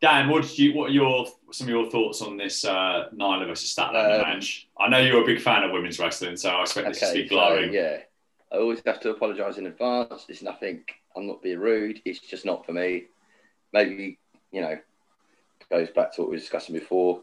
Dan, 0.03 0.29
what 0.29 0.43
did 0.43 0.59
you? 0.59 0.75
What 0.75 0.91
are 0.91 0.93
your 0.93 1.27
some 1.53 1.69
of 1.69 1.71
your 1.71 1.89
thoughts 1.89 2.21
on 2.23 2.37
this 2.37 2.65
uh, 2.65 3.05
Nyla 3.15 3.47
versus 3.47 3.73
Statlander 3.75 4.17
Um, 4.17 4.21
match? 4.23 4.67
I 4.79 4.89
know 4.89 4.99
you're 4.99 5.23
a 5.23 5.25
big 5.27 5.41
fan 5.41 5.63
of 5.63 5.71
women's 5.71 5.99
wrestling, 6.01 6.37
so 6.37 6.51
I 6.51 6.63
expect 6.63 6.89
this 6.89 6.99
to 6.99 7.07
Okay, 7.11 7.23
be 7.23 7.29
so 7.29 7.35
glowing. 7.37 7.73
yeah, 7.73 7.99
I 8.53 8.57
always 8.57 8.83
have 8.85 8.99
to 9.01 9.11
apologise 9.11 9.59
in 9.59 9.67
advance. 9.67 10.27
It's 10.29 10.43
nothing. 10.43 10.83
I'm 11.17 11.29
not 11.29 11.41
being 11.41 11.61
rude. 11.61 12.03
It's 12.05 12.19
just 12.19 12.45
not 12.45 12.67
for 12.67 12.73
me. 12.73 13.05
Maybe 13.73 14.19
you 14.51 14.61
know, 14.61 14.77
goes 15.71 15.89
back 15.91 16.13
to 16.15 16.23
what 16.23 16.31
we 16.31 16.37
were 16.37 16.41
discussing 16.41 16.75
before. 16.75 17.21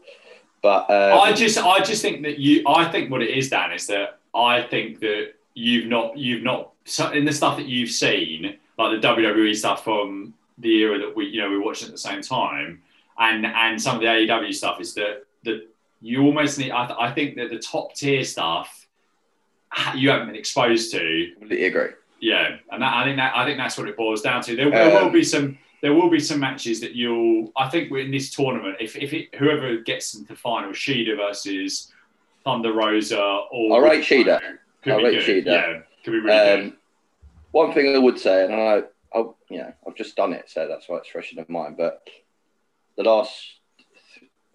But 0.62 0.90
um, 0.90 1.20
I 1.20 1.32
just, 1.34 1.58
I 1.58 1.80
just 1.80 2.00
think 2.00 2.22
that 2.22 2.38
you. 2.38 2.64
I 2.66 2.90
think 2.90 3.10
what 3.10 3.22
it 3.22 3.30
is, 3.30 3.50
Dan, 3.50 3.72
is 3.72 3.86
that 3.88 4.20
I 4.34 4.62
think 4.62 5.00
that 5.00 5.32
you've 5.54 5.86
not, 5.86 6.16
you've 6.16 6.42
not 6.42 6.72
in 7.12 7.26
the 7.26 7.32
stuff 7.32 7.58
that 7.58 7.66
you've 7.66 7.90
seen, 7.90 8.56
like 8.78 9.00
the 9.00 9.06
WWE 9.06 9.54
stuff 9.54 9.84
from 9.84 10.32
the 10.60 10.74
era 10.82 10.98
that 10.98 11.16
we, 11.16 11.26
you 11.26 11.40
know, 11.40 11.50
we 11.50 11.58
watched 11.58 11.82
at 11.84 11.90
the 11.90 11.98
same 11.98 12.22
time, 12.22 12.82
and 13.18 13.44
and 13.46 13.80
some 13.80 13.96
of 13.96 14.00
the 14.02 14.06
AEW 14.06 14.54
stuff 14.54 14.80
is 14.80 14.94
that 14.94 15.24
that 15.44 15.66
you 16.00 16.22
almost 16.22 16.58
need. 16.58 16.70
I, 16.70 16.86
th- 16.86 16.98
I 17.00 17.12
think 17.12 17.36
that 17.36 17.50
the 17.50 17.58
top 17.58 17.94
tier 17.94 18.24
stuff 18.24 18.86
you 19.94 20.10
haven't 20.10 20.28
been 20.28 20.36
exposed 20.36 20.92
to. 20.92 21.32
completely 21.38 21.66
agree. 21.66 21.88
Yeah, 22.20 22.56
and 22.70 22.82
that, 22.82 22.94
I 22.94 23.04
think 23.04 23.16
that 23.16 23.36
I 23.36 23.44
think 23.46 23.58
that's 23.58 23.78
what 23.78 23.88
it 23.88 23.96
boils 23.96 24.20
down 24.20 24.42
to. 24.42 24.54
There, 24.56 24.70
there 24.70 24.90
will 24.90 25.06
Um, 25.06 25.12
be 25.12 25.24
some 25.24 25.58
there 25.82 25.94
will 25.94 26.10
be 26.10 26.20
some 26.20 26.40
matches 26.40 26.80
that 26.80 26.94
you'll. 26.94 27.50
I 27.56 27.68
think 27.68 27.90
in 27.92 28.10
this 28.10 28.30
tournament. 28.34 28.76
If 28.80 28.96
if 28.96 29.12
it, 29.14 29.34
whoever 29.36 29.76
gets 29.78 30.14
into 30.14 30.28
the 30.28 30.36
final, 30.36 30.70
Shida 30.72 31.16
versus 31.16 31.92
Thunder 32.44 32.72
Rosa 32.72 33.22
or 33.50 33.84
I 33.86 33.90
rate 33.90 34.04
Shida. 34.04 34.40
Could 34.82 34.92
I 34.92 34.96
be 34.98 35.04
rate 35.04 35.24
good. 35.26 35.44
Shida. 35.44 35.46
Yeah, 35.46 35.78
could 36.04 36.10
be 36.12 36.18
really 36.20 36.26
good. 36.26 36.60
Um, 36.66 36.76
one 37.52 37.72
thing 37.72 37.94
I 37.94 37.98
would 37.98 38.18
say, 38.18 38.44
and 38.44 38.54
I, 38.54 38.82
I, 39.12 39.18
you 39.48 39.58
know, 39.58 39.72
I've 39.86 39.96
just 39.96 40.16
done 40.16 40.32
it, 40.32 40.48
so 40.48 40.68
that's 40.68 40.88
why 40.88 40.98
it's 40.98 41.08
fresh 41.08 41.32
in 41.32 41.38
my 41.38 41.62
mind. 41.62 41.76
But 41.76 42.08
the 42.96 43.02
last, 43.02 43.34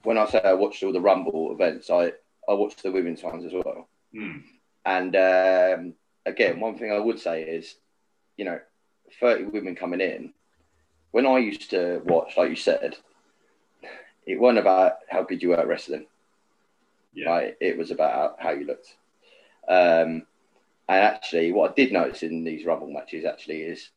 when 0.03 0.17
I 0.17 0.25
say 0.27 0.41
I 0.43 0.53
watched 0.53 0.83
all 0.83 0.93
the 0.93 1.01
Rumble 1.01 1.51
events, 1.51 1.89
I 1.89 2.13
I 2.47 2.53
watched 2.53 2.83
the 2.83 2.91
women's 2.91 3.23
ones 3.23 3.45
as 3.45 3.53
well. 3.53 3.87
Hmm. 4.13 4.37
And 4.85 5.15
um, 5.15 5.93
again, 6.25 6.59
one 6.59 6.77
thing 6.77 6.91
I 6.91 6.99
would 6.99 7.19
say 7.19 7.43
is, 7.43 7.75
you 8.37 8.45
know, 8.45 8.59
30 9.19 9.45
women 9.45 9.75
coming 9.75 10.01
in. 10.01 10.33
When 11.11 11.25
I 11.25 11.39
used 11.39 11.69
to 11.71 12.01
watch, 12.05 12.37
like 12.37 12.49
you 12.49 12.55
said, 12.55 12.97
it 14.25 14.39
wasn't 14.39 14.59
about 14.59 14.97
how 15.09 15.23
good 15.23 15.41
you 15.41 15.49
were 15.49 15.59
at 15.59 15.67
wrestling. 15.67 16.05
Yeah. 17.13 17.29
Right? 17.29 17.57
It 17.61 17.77
was 17.77 17.91
about 17.91 18.13
how, 18.13 18.35
how 18.37 18.51
you 18.51 18.65
looked. 18.65 18.93
Um, 19.67 20.27
and 20.87 21.01
actually, 21.01 21.51
what 21.51 21.71
I 21.71 21.73
did 21.73 21.91
notice 21.91 22.21
in 22.21 22.43
these 22.43 22.65
Rumble 22.65 22.91
matches 22.91 23.25
actually 23.25 23.61
is, 23.61 23.89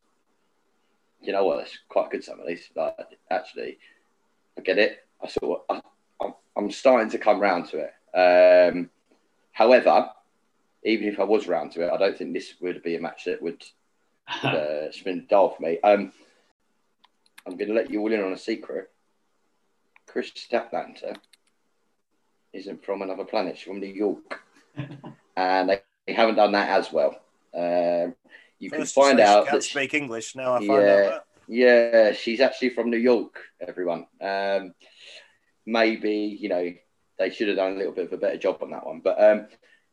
you 1.20 1.32
know 1.32 1.44
what, 1.44 1.60
it's 1.60 1.78
quite 1.88 2.10
good. 2.10 2.24
Some 2.24 2.40
of 2.40 2.46
these, 2.46 2.68
like 2.74 2.94
actually, 3.30 3.78
I 4.56 4.62
get 4.62 4.78
it. 4.78 5.06
I 5.22 5.28
sort 5.28 5.62
of, 5.68 5.76
I, 5.76 6.24
I'm, 6.24 6.34
I'm 6.56 6.70
starting 6.70 7.10
to 7.10 7.18
come 7.18 7.40
round 7.40 7.68
to 7.70 7.88
it. 7.88 7.94
Um, 8.74 8.90
however, 9.52 10.10
even 10.84 11.08
if 11.08 11.18
I 11.18 11.24
was 11.24 11.48
round 11.48 11.72
to 11.72 11.86
it, 11.86 11.92
I 11.92 11.96
don't 11.96 12.16
think 12.16 12.32
this 12.32 12.54
would 12.60 12.82
be 12.82 12.96
a 12.96 13.00
match 13.00 13.24
that 13.24 13.42
would 13.42 13.64
uh, 14.42 14.90
spin 14.92 15.26
dial 15.28 15.50
for 15.50 15.62
me. 15.62 15.80
Um, 15.80 16.12
I'm 17.46 17.56
going 17.56 17.68
to 17.68 17.74
let 17.74 17.90
you 17.90 18.00
all 18.00 18.12
in 18.12 18.22
on 18.22 18.32
a 18.32 18.38
secret. 18.38 18.90
Kris 20.06 20.30
Statlander 20.30 21.16
isn't 22.52 22.84
from 22.84 23.02
another 23.02 23.24
planet. 23.24 23.56
She's 23.56 23.66
from 23.66 23.80
New 23.80 23.86
York, 23.86 24.40
and 25.36 25.68
they, 25.68 25.80
they 26.06 26.12
haven't 26.12 26.36
done 26.36 26.52
that 26.52 26.68
as 26.68 26.92
well. 26.92 27.20
Um, 27.54 28.14
you 28.58 28.70
can 28.70 28.80
First 28.80 28.94
find 28.94 29.18
say 29.18 29.24
she 29.24 29.28
out 29.30 29.46
can't 29.46 29.60
that 29.60 29.64
she- 29.64 29.70
speak 29.70 29.94
English. 29.94 30.34
Now 30.34 30.54
I 30.54 30.58
find 30.58 30.68
Yeah. 30.70 31.10
out 31.14 31.24
yeah, 31.50 32.12
she's 32.12 32.40
actually 32.40 32.70
from 32.70 32.90
New 32.90 32.98
York. 32.98 33.40
Everyone, 33.60 34.06
um, 34.20 34.74
maybe 35.64 36.36
you 36.40 36.48
know 36.50 36.72
they 37.18 37.30
should 37.30 37.48
have 37.48 37.56
done 37.56 37.72
a 37.72 37.76
little 37.76 37.92
bit 37.92 38.06
of 38.06 38.12
a 38.12 38.16
better 38.18 38.36
job 38.36 38.58
on 38.62 38.70
that 38.70 38.86
one. 38.86 39.00
But 39.00 39.22
um, 39.22 39.46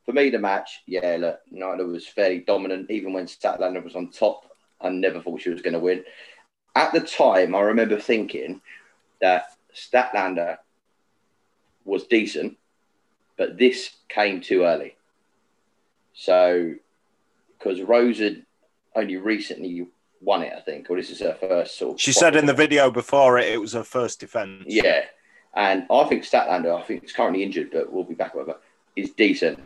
for 0.05 0.11
me, 0.11 0.29
the 0.29 0.37
match, 0.39 0.81
yeah, 0.85 1.17
look, 1.19 1.39
Nyla 1.51 1.89
was 1.89 2.05
fairly 2.05 2.39
dominant. 2.39 2.91
Even 2.91 3.13
when 3.13 3.25
Statlander 3.25 3.83
was 3.83 3.95
on 3.95 4.11
top, 4.11 4.45
I 4.81 4.89
never 4.89 5.21
thought 5.21 5.41
she 5.41 5.49
was 5.49 5.61
going 5.61 5.73
to 5.73 5.79
win. 5.79 6.03
At 6.75 6.91
the 6.93 6.99
time, 6.99 7.55
I 7.55 7.61
remember 7.61 7.99
thinking 7.99 8.61
that 9.21 9.45
Statlander 9.73 10.57
was 11.85 12.03
decent, 12.05 12.57
but 13.37 13.57
this 13.57 13.95
came 14.09 14.41
too 14.41 14.63
early. 14.63 14.95
So, 16.13 16.75
because 17.57 17.81
Rose 17.81 18.19
had 18.19 18.44
only 18.95 19.17
recently 19.17 19.87
won 20.21 20.41
it, 20.41 20.53
I 20.55 20.61
think, 20.61 20.89
or 20.89 20.97
this 20.97 21.09
is 21.09 21.19
her 21.19 21.37
first 21.39 21.77
sort 21.77 21.95
of. 21.95 22.01
She 22.01 22.11
said 22.11 22.35
in 22.35 22.45
the 22.45 22.53
video 22.53 22.89
before 22.89 23.37
it, 23.37 23.51
it 23.51 23.61
was 23.61 23.73
her 23.73 23.83
first 23.83 24.19
defense. 24.19 24.63
Yeah, 24.67 25.05
and 25.53 25.85
I 25.89 26.03
think 26.05 26.23
Statlander, 26.23 26.77
I 26.77 26.81
think 26.83 27.03
it's 27.03 27.13
currently 27.13 27.43
injured, 27.43 27.69
but 27.71 27.91
we'll 27.91 28.03
be 28.03 28.15
back 28.15 28.33
her. 28.33 28.57
Is 28.95 29.11
decent, 29.11 29.59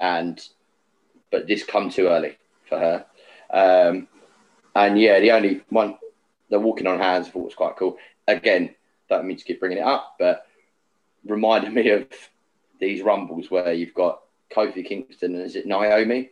and 0.00 0.40
but 1.30 1.46
this 1.46 1.64
come 1.64 1.90
too 1.90 2.08
early 2.08 2.36
for 2.68 2.78
her. 2.78 3.06
Um, 3.50 4.08
and 4.74 5.00
yeah, 5.00 5.20
the 5.20 5.32
only 5.32 5.62
one 5.68 5.96
the 6.50 6.58
walking 6.58 6.86
on 6.86 6.98
hands 6.98 7.28
I 7.28 7.30
thought 7.30 7.44
was 7.44 7.54
quite 7.54 7.76
cool. 7.76 7.98
Again, 8.26 8.74
don't 9.08 9.26
mean 9.26 9.36
to 9.36 9.44
keep 9.44 9.60
bringing 9.60 9.78
it 9.78 9.84
up, 9.84 10.16
but 10.18 10.46
reminded 11.24 11.72
me 11.74 11.90
of 11.90 12.06
these 12.80 13.02
rumbles 13.02 13.50
where 13.50 13.72
you've 13.72 13.94
got 13.94 14.20
Kofi 14.50 14.86
Kingston 14.86 15.34
and 15.34 15.44
is 15.44 15.56
it 15.56 15.66
Naomi, 15.66 16.30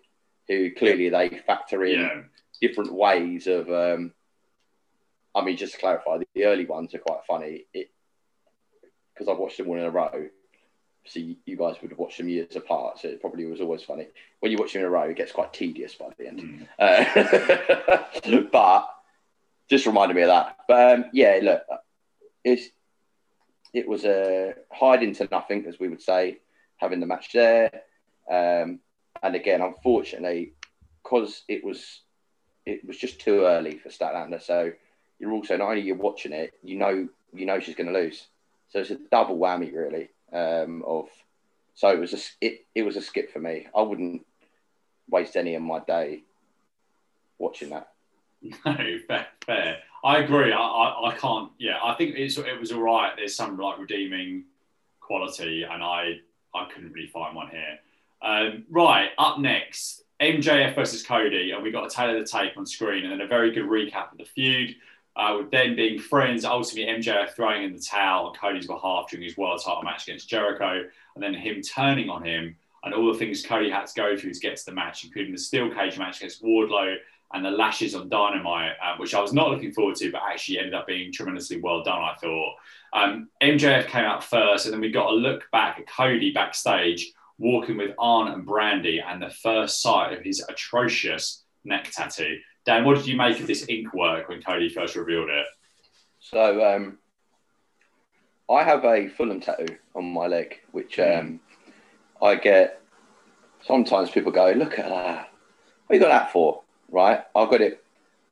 who 0.49 0.71
clearly 0.73 1.09
they 1.09 1.41
factor 1.47 1.85
in 1.85 2.01
yeah. 2.01 2.23
different 2.61 2.93
ways 2.93 3.47
of. 3.47 3.71
Um, 3.71 4.13
I 5.35 5.45
mean, 5.45 5.57
just 5.57 5.75
to 5.75 5.79
clarify, 5.79 6.19
the, 6.35 6.45
early 6.45 6.65
ones 6.65 6.95
are 6.95 6.99
quite 6.99 7.21
funny. 7.27 7.67
It 7.75 7.91
because 9.13 9.29
I've 9.29 9.39
watched 9.39 9.57
them 9.57 9.69
all 9.69 9.77
in 9.77 9.85
a 9.85 9.91
row. 9.91 10.29
So 11.07 11.21
you, 11.21 11.37
you 11.47 11.57
guys 11.57 11.77
would 11.81 11.91
have 11.91 11.99
watched 11.99 12.19
them 12.19 12.29
years 12.29 12.57
apart, 12.57 12.99
so 12.99 13.09
it 13.09 13.21
probably 13.21 13.47
was 13.47 13.61
always 13.61 13.83
funny. 13.83 14.09
When 14.41 14.51
you 14.51 14.59
watch 14.59 14.73
them 14.73 14.81
in 14.83 14.89
a 14.89 14.91
row, 14.91 15.05
it 15.05 15.17
gets 15.17 15.33
quite 15.33 15.53
tedious 15.53 15.95
by 15.95 16.09
the 16.19 16.27
end. 16.27 16.67
Mm. 16.81 18.39
Uh, 18.39 18.41
but 18.53 18.89
just 19.71 19.87
reminded 19.87 20.15
me 20.15 20.23
of 20.23 20.29
that. 20.29 20.59
But 20.67 20.95
um, 20.95 21.05
yeah, 21.13 21.39
look, 21.43 21.63
it's 22.45 22.69
it 23.73 23.87
was 23.87 24.05
a 24.05 24.55
hide 24.73 25.03
into 25.03 25.29
nothing, 25.31 25.67
as 25.67 25.79
we 25.79 25.89
would 25.89 26.03
say, 26.03 26.39
having 26.77 27.01
the 27.01 27.07
match 27.07 27.33
there. 27.33 27.71
Um, 28.31 28.81
and 29.23 29.35
again, 29.35 29.61
unfortunately, 29.61 30.53
because 31.03 31.43
it 31.49 31.65
was 31.65 32.01
it 32.65 32.85
was 32.87 32.99
just 32.99 33.21
too 33.21 33.43
early 33.45 33.79
for 33.79 33.91
Statlander. 33.91 34.43
So 34.43 34.73
you're 35.19 35.33
also 35.33 35.57
not 35.57 35.71
only 35.71 35.83
you're 35.83 35.97
watching 35.97 36.33
it, 36.33 36.55
you 36.63 36.77
know 36.77 37.09
you 37.33 37.47
know 37.47 37.61
she's 37.61 37.77
going 37.77 37.93
to 37.93 37.99
lose. 37.99 38.27
So 38.69 38.81
it's 38.81 38.91
a 38.91 38.99
double 39.11 39.39
whammy, 39.39 39.73
really. 39.73 40.09
Um, 40.33 40.83
of 40.87 41.09
so 41.75 41.89
it 41.89 42.01
was 42.01 42.13
a 42.15 42.19
it, 42.41 42.67
it 42.75 42.83
was 42.83 42.97
a 42.97 43.03
skip 43.03 43.33
for 43.33 43.39
me. 43.39 43.67
I 43.77 43.83
wouldn't 43.83 44.27
waste 45.09 45.37
any 45.37 45.55
of 45.55 45.63
my 45.63 45.81
day 45.81 46.23
watching 47.39 47.71
that. 47.71 47.89
No, 48.65 48.77
fair, 49.09 49.27
fair. 49.45 49.79
I 50.05 50.19
agree. 50.19 50.53
I, 50.53 50.59
I, 50.59 51.09
I 51.09 51.17
can't. 51.17 51.51
Yeah, 51.59 51.79
I 51.83 51.95
think 51.95 52.15
it's 52.17 52.37
it 52.37 52.61
was 52.61 52.71
all 52.71 52.83
right. 52.83 53.13
There's 53.17 53.35
some 53.35 53.57
like 53.57 53.79
redeeming 53.79 54.45
quality, 55.01 55.65
and 55.65 55.83
I 55.83 56.21
I 56.55 56.69
couldn't 56.73 56.93
really 56.93 57.09
find 57.09 57.35
one 57.35 57.49
here. 57.49 57.79
Um, 58.23 58.65
right 58.71 59.11
up 59.19 59.39
next, 59.39 60.03
MJF 60.21 60.75
versus 60.75 61.03
Cody, 61.03 61.51
and 61.51 61.63
we 61.63 61.71
got 61.71 61.87
a 61.87 61.95
tailor 61.95 62.19
the 62.19 62.27
tape 62.27 62.57
on 62.57 62.67
screen, 62.67 63.05
and 63.05 63.13
then 63.13 63.21
a 63.21 63.27
very 63.27 63.53
good 63.53 63.67
recap 63.67 64.13
of 64.13 64.19
the 64.19 64.25
feud. 64.25 64.77
Uh, 65.15 65.39
with 65.39 65.51
them 65.51 65.75
being 65.75 65.99
friends, 65.99 66.45
ultimately 66.45 66.93
MJF 66.93 67.31
throwing 67.31 67.65
in 67.65 67.73
the 67.73 67.81
towel 67.81 68.27
on 68.27 68.35
Cody's 68.35 68.67
behalf 68.67 69.09
during 69.11 69.25
his 69.25 69.37
world 69.37 69.63
title 69.65 69.83
match 69.83 70.07
against 70.07 70.29
Jericho, 70.29 70.85
and 71.15 71.23
then 71.23 71.33
him 71.33 71.63
turning 71.63 72.11
on 72.11 72.23
him, 72.23 72.55
and 72.85 72.95
all 72.95 73.13
the 73.13 73.19
things 73.19 73.45
Cody 73.45 73.71
had 73.71 73.87
to 73.87 73.95
go 73.95 74.17
through 74.17 74.35
to 74.35 74.41
get 74.41 74.57
to 74.57 74.67
the 74.67 74.73
match, 74.73 75.05
including 75.05 75.33
the 75.33 75.39
steel 75.39 75.71
cage 75.71 75.99
match 75.99 76.19
against 76.19 76.43
Wardlow, 76.43 76.97
and 77.33 77.45
the 77.45 77.51
lashes 77.51 77.95
on 77.95 78.09
Dynamite, 78.09 78.73
uh, 78.83 78.97
which 78.99 79.15
I 79.15 79.21
was 79.21 79.33
not 79.33 79.51
looking 79.51 79.73
forward 79.73 79.97
to, 79.97 80.13
but 80.13 80.23
actually 80.31 80.59
ended 80.59 80.75
up 80.75 80.87
being 80.87 81.13
tremendously 81.13 81.61
well 81.61 81.83
done, 81.83 82.01
I 82.01 82.15
thought. 82.21 82.55
Um, 82.93 83.29
MJF 83.43 83.89
came 83.89 84.05
out 84.05 84.23
first, 84.23 84.67
and 84.67 84.73
then 84.73 84.81
we 84.81 84.91
got 84.91 85.11
a 85.11 85.15
look 85.15 85.51
back 85.51 85.79
at 85.79 85.89
Cody 85.89 86.31
backstage 86.31 87.13
walking 87.39 87.77
with 87.77 87.93
Arn 87.99 88.29
and 88.33 88.47
Brandi, 88.47 89.03
and 89.05 89.21
the 89.21 89.31
first 89.31 89.83
sight 89.83 90.13
of 90.13 90.23
his 90.23 90.45
atrocious 90.49 91.45
neck 91.65 91.91
tattoo. 91.93 92.39
Dan, 92.65 92.85
what 92.85 92.97
did 92.97 93.07
you 93.07 93.17
make 93.17 93.39
of 93.41 93.47
this 93.47 93.67
ink 93.69 93.93
work 93.95 94.29
when 94.29 94.43
Cody 94.43 94.69
first 94.69 94.97
revealed 94.97 95.31
it? 95.31 95.47
So 96.21 96.75
um, 96.75 96.99
I 98.51 98.63
have 98.63 98.85
a 98.85 99.09
Fulham 99.09 99.41
tattoo 99.41 99.77
on 99.95 100.13
my 100.13 100.27
leg, 100.27 100.61
which 100.73 100.99
um, 100.99 101.41
I 102.23 102.37
get. 102.37 102.81
Sometimes 103.65 104.11
people 104.11 104.33
go, 104.33 104.51
"Look 104.53 104.79
at 104.79 104.89
that! 104.89 105.31
What 105.87 105.95
you 105.95 106.01
got 106.01 106.09
that 106.09 106.33
for?" 106.33 106.63
Right? 106.91 107.25
I 107.35 107.45
got 107.47 107.61
it 107.61 107.85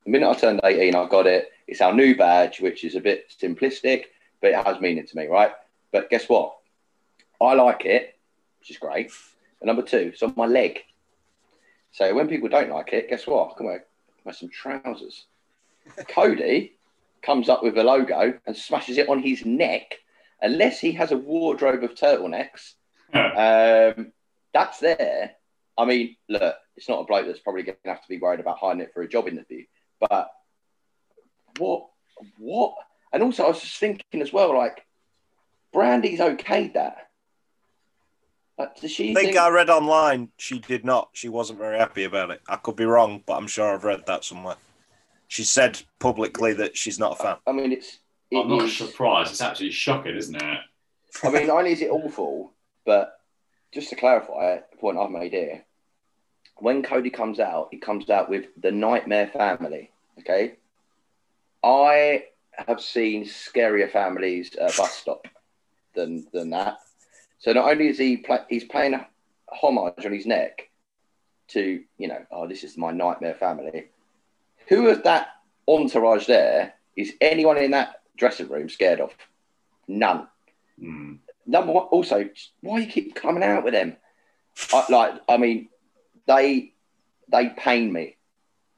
the 0.04 0.10
minute 0.10 0.28
I 0.28 0.34
turned 0.34 0.60
eighteen. 0.64 0.94
I 0.94 1.08
got 1.08 1.26
it. 1.26 1.50
It's 1.66 1.80
our 1.80 1.94
new 1.94 2.16
badge, 2.16 2.60
which 2.60 2.84
is 2.84 2.94
a 2.94 3.00
bit 3.00 3.32
simplistic, 3.40 4.04
but 4.40 4.50
it 4.50 4.66
has 4.66 4.80
meaning 4.80 5.06
to 5.06 5.16
me, 5.16 5.26
right? 5.26 5.52
But 5.92 6.10
guess 6.10 6.28
what? 6.28 6.56
I 7.40 7.54
like 7.54 7.84
it, 7.84 8.13
which 8.64 8.70
is 8.70 8.78
great. 8.78 9.10
And 9.60 9.66
number 9.66 9.82
two, 9.82 10.10
it's 10.14 10.22
on 10.22 10.32
my 10.38 10.46
leg. 10.46 10.78
So 11.92 12.14
when 12.14 12.28
people 12.28 12.48
don't 12.48 12.70
like 12.70 12.94
it, 12.94 13.10
guess 13.10 13.26
what? 13.26 13.58
Come 13.58 13.66
on, 13.66 13.72
wear 13.72 13.84
wear 14.24 14.34
some 14.34 14.48
trousers. 14.48 15.26
Cody 16.08 16.78
comes 17.20 17.50
up 17.50 17.62
with 17.62 17.76
a 17.76 17.84
logo 17.84 18.38
and 18.46 18.56
smashes 18.56 18.96
it 18.96 19.10
on 19.10 19.22
his 19.22 19.44
neck, 19.44 19.96
unless 20.40 20.80
he 20.80 20.92
has 20.92 21.12
a 21.12 21.16
wardrobe 21.16 21.84
of 21.84 21.94
turtlenecks. 21.94 22.72
um, 23.14 24.12
that's 24.54 24.80
there. 24.80 25.32
I 25.76 25.84
mean, 25.84 26.16
look, 26.30 26.54
it's 26.74 26.88
not 26.88 27.00
a 27.00 27.04
bloke 27.04 27.26
that's 27.26 27.40
probably 27.40 27.64
going 27.64 27.76
to 27.84 27.90
have 27.90 28.02
to 28.02 28.08
be 28.08 28.18
worried 28.18 28.40
about 28.40 28.58
hiding 28.58 28.80
it 28.80 28.94
for 28.94 29.02
a 29.02 29.08
job 29.08 29.28
interview. 29.28 29.64
But 30.00 30.30
what, 31.58 31.88
what? 32.38 32.76
And 33.12 33.22
also, 33.22 33.44
I 33.44 33.48
was 33.48 33.60
just 33.60 33.76
thinking 33.76 34.22
as 34.22 34.32
well, 34.32 34.56
like, 34.56 34.86
Brandi's 35.70 36.20
okayed 36.20 36.74
that. 36.74 37.08
But 38.56 38.76
does 38.80 38.92
she 38.92 39.10
I 39.10 39.14
think, 39.14 39.36
I 39.36 39.48
read 39.48 39.68
online 39.68 40.30
she 40.36 40.60
did 40.60 40.84
not. 40.84 41.10
She 41.12 41.28
wasn't 41.28 41.58
very 41.58 41.78
happy 41.78 42.04
about 42.04 42.30
it. 42.30 42.40
I 42.48 42.56
could 42.56 42.76
be 42.76 42.84
wrong, 42.84 43.22
but 43.26 43.34
I'm 43.36 43.48
sure 43.48 43.74
I've 43.74 43.84
read 43.84 44.06
that 44.06 44.24
somewhere. 44.24 44.56
She 45.26 45.42
said 45.42 45.82
publicly 45.98 46.52
that 46.54 46.76
she's 46.76 46.98
not 46.98 47.12
a 47.18 47.22
fan. 47.22 47.36
I 47.46 47.52
mean, 47.52 47.72
it's. 47.72 47.98
it 48.30 48.38
I'm 48.38 48.48
not 48.48 48.64
is- 48.64 48.76
surprised. 48.76 49.32
It's 49.32 49.40
absolutely 49.40 49.74
shocking, 49.74 50.16
isn't 50.16 50.36
it? 50.36 50.58
I 51.22 51.30
mean, 51.30 51.46
not 51.46 51.58
only 51.58 51.72
is 51.72 51.80
it 51.82 51.90
awful, 51.90 52.52
but 52.84 53.18
just 53.72 53.90
to 53.90 53.96
clarify 53.96 54.58
the 54.70 54.76
point 54.78 54.98
I've 54.98 55.10
made 55.10 55.32
here, 55.32 55.64
when 56.56 56.82
Cody 56.82 57.10
comes 57.10 57.40
out, 57.40 57.68
he 57.70 57.78
comes 57.78 58.10
out 58.10 58.28
with 58.28 58.46
the 58.60 58.70
Nightmare 58.70 59.28
Family. 59.28 59.90
Okay, 60.20 60.54
I 61.64 62.24
have 62.52 62.80
seen 62.80 63.24
scarier 63.24 63.90
families 63.90 64.54
at 64.54 64.74
a 64.74 64.76
bus 64.76 64.92
stop 64.92 65.26
than 65.94 66.26
than 66.32 66.50
that. 66.50 66.78
So 67.44 67.52
not 67.52 67.70
only 67.70 67.88
is 67.88 67.98
he 67.98 68.16
play, 68.16 68.38
he's 68.48 68.64
playing 68.64 68.94
a 68.94 69.06
homage 69.52 70.06
on 70.06 70.12
his 70.14 70.24
neck 70.24 70.70
to 71.48 71.82
you 71.98 72.08
know, 72.08 72.24
oh, 72.30 72.48
this 72.48 72.64
is 72.64 72.78
my 72.78 72.90
Nightmare 72.90 73.34
Family. 73.34 73.88
Who 74.68 74.88
of 74.88 75.02
that 75.02 75.28
entourage 75.68 76.26
there 76.26 76.72
is 76.96 77.12
anyone 77.20 77.58
in 77.58 77.72
that 77.72 78.00
dressing 78.16 78.48
room 78.48 78.70
scared 78.70 79.00
of? 79.00 79.12
None 79.86 80.26
Hmm. 80.80 81.16
number 81.46 81.72
one, 81.72 81.84
also, 81.84 82.30
why 82.62 82.78
you 82.78 82.86
keep 82.86 83.14
coming 83.14 83.42
out 83.44 83.62
with 83.62 83.74
them? 83.74 83.96
I, 84.72 84.86
like, 84.88 85.20
I 85.28 85.36
mean, 85.36 85.68
they 86.26 86.72
they 87.28 87.50
pain 87.50 87.92
me. 87.92 88.16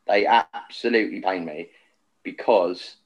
They 0.09 0.27
absolutely 0.27 1.21
pain 1.21 1.45
me 1.45 1.69
because 2.25 2.97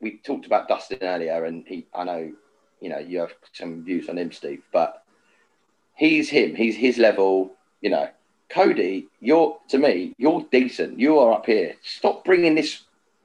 we 0.00 0.18
talked 0.18 0.46
about 0.46 0.68
Dustin 0.68 0.98
earlier, 1.02 1.44
and 1.44 1.64
he, 1.68 1.86
I 1.94 2.04
know, 2.04 2.32
you 2.80 2.88
know, 2.88 2.98
you 2.98 3.20
have 3.20 3.34
some 3.52 3.84
views 3.84 4.08
on 4.08 4.16
him, 4.16 4.32
Steve, 4.32 4.62
but 4.72 5.01
he's 6.02 6.28
him. 6.28 6.56
He's 6.56 6.76
his 6.76 6.98
level. 6.98 7.52
You 7.80 7.90
know, 7.90 8.08
Cody, 8.50 9.06
you're 9.20 9.56
to 9.68 9.78
me, 9.78 10.14
you're 10.18 10.44
decent. 10.50 10.98
You 10.98 11.18
are 11.20 11.32
up 11.32 11.46
here. 11.46 11.76
Stop 11.82 12.24
bringing 12.24 12.56
this 12.56 12.82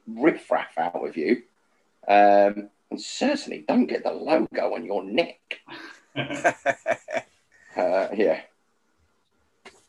riffraff 0.07 0.77
out 0.77 1.01
with 1.01 1.17
you. 1.17 1.41
Um, 2.07 2.69
and 2.89 3.01
certainly 3.01 3.65
don't 3.67 3.87
get 3.87 4.03
the 4.03 4.11
logo 4.11 4.75
on 4.75 4.85
your 4.85 5.03
neck. 5.03 5.59
Uh, 7.75 8.07
yeah. 8.15 8.41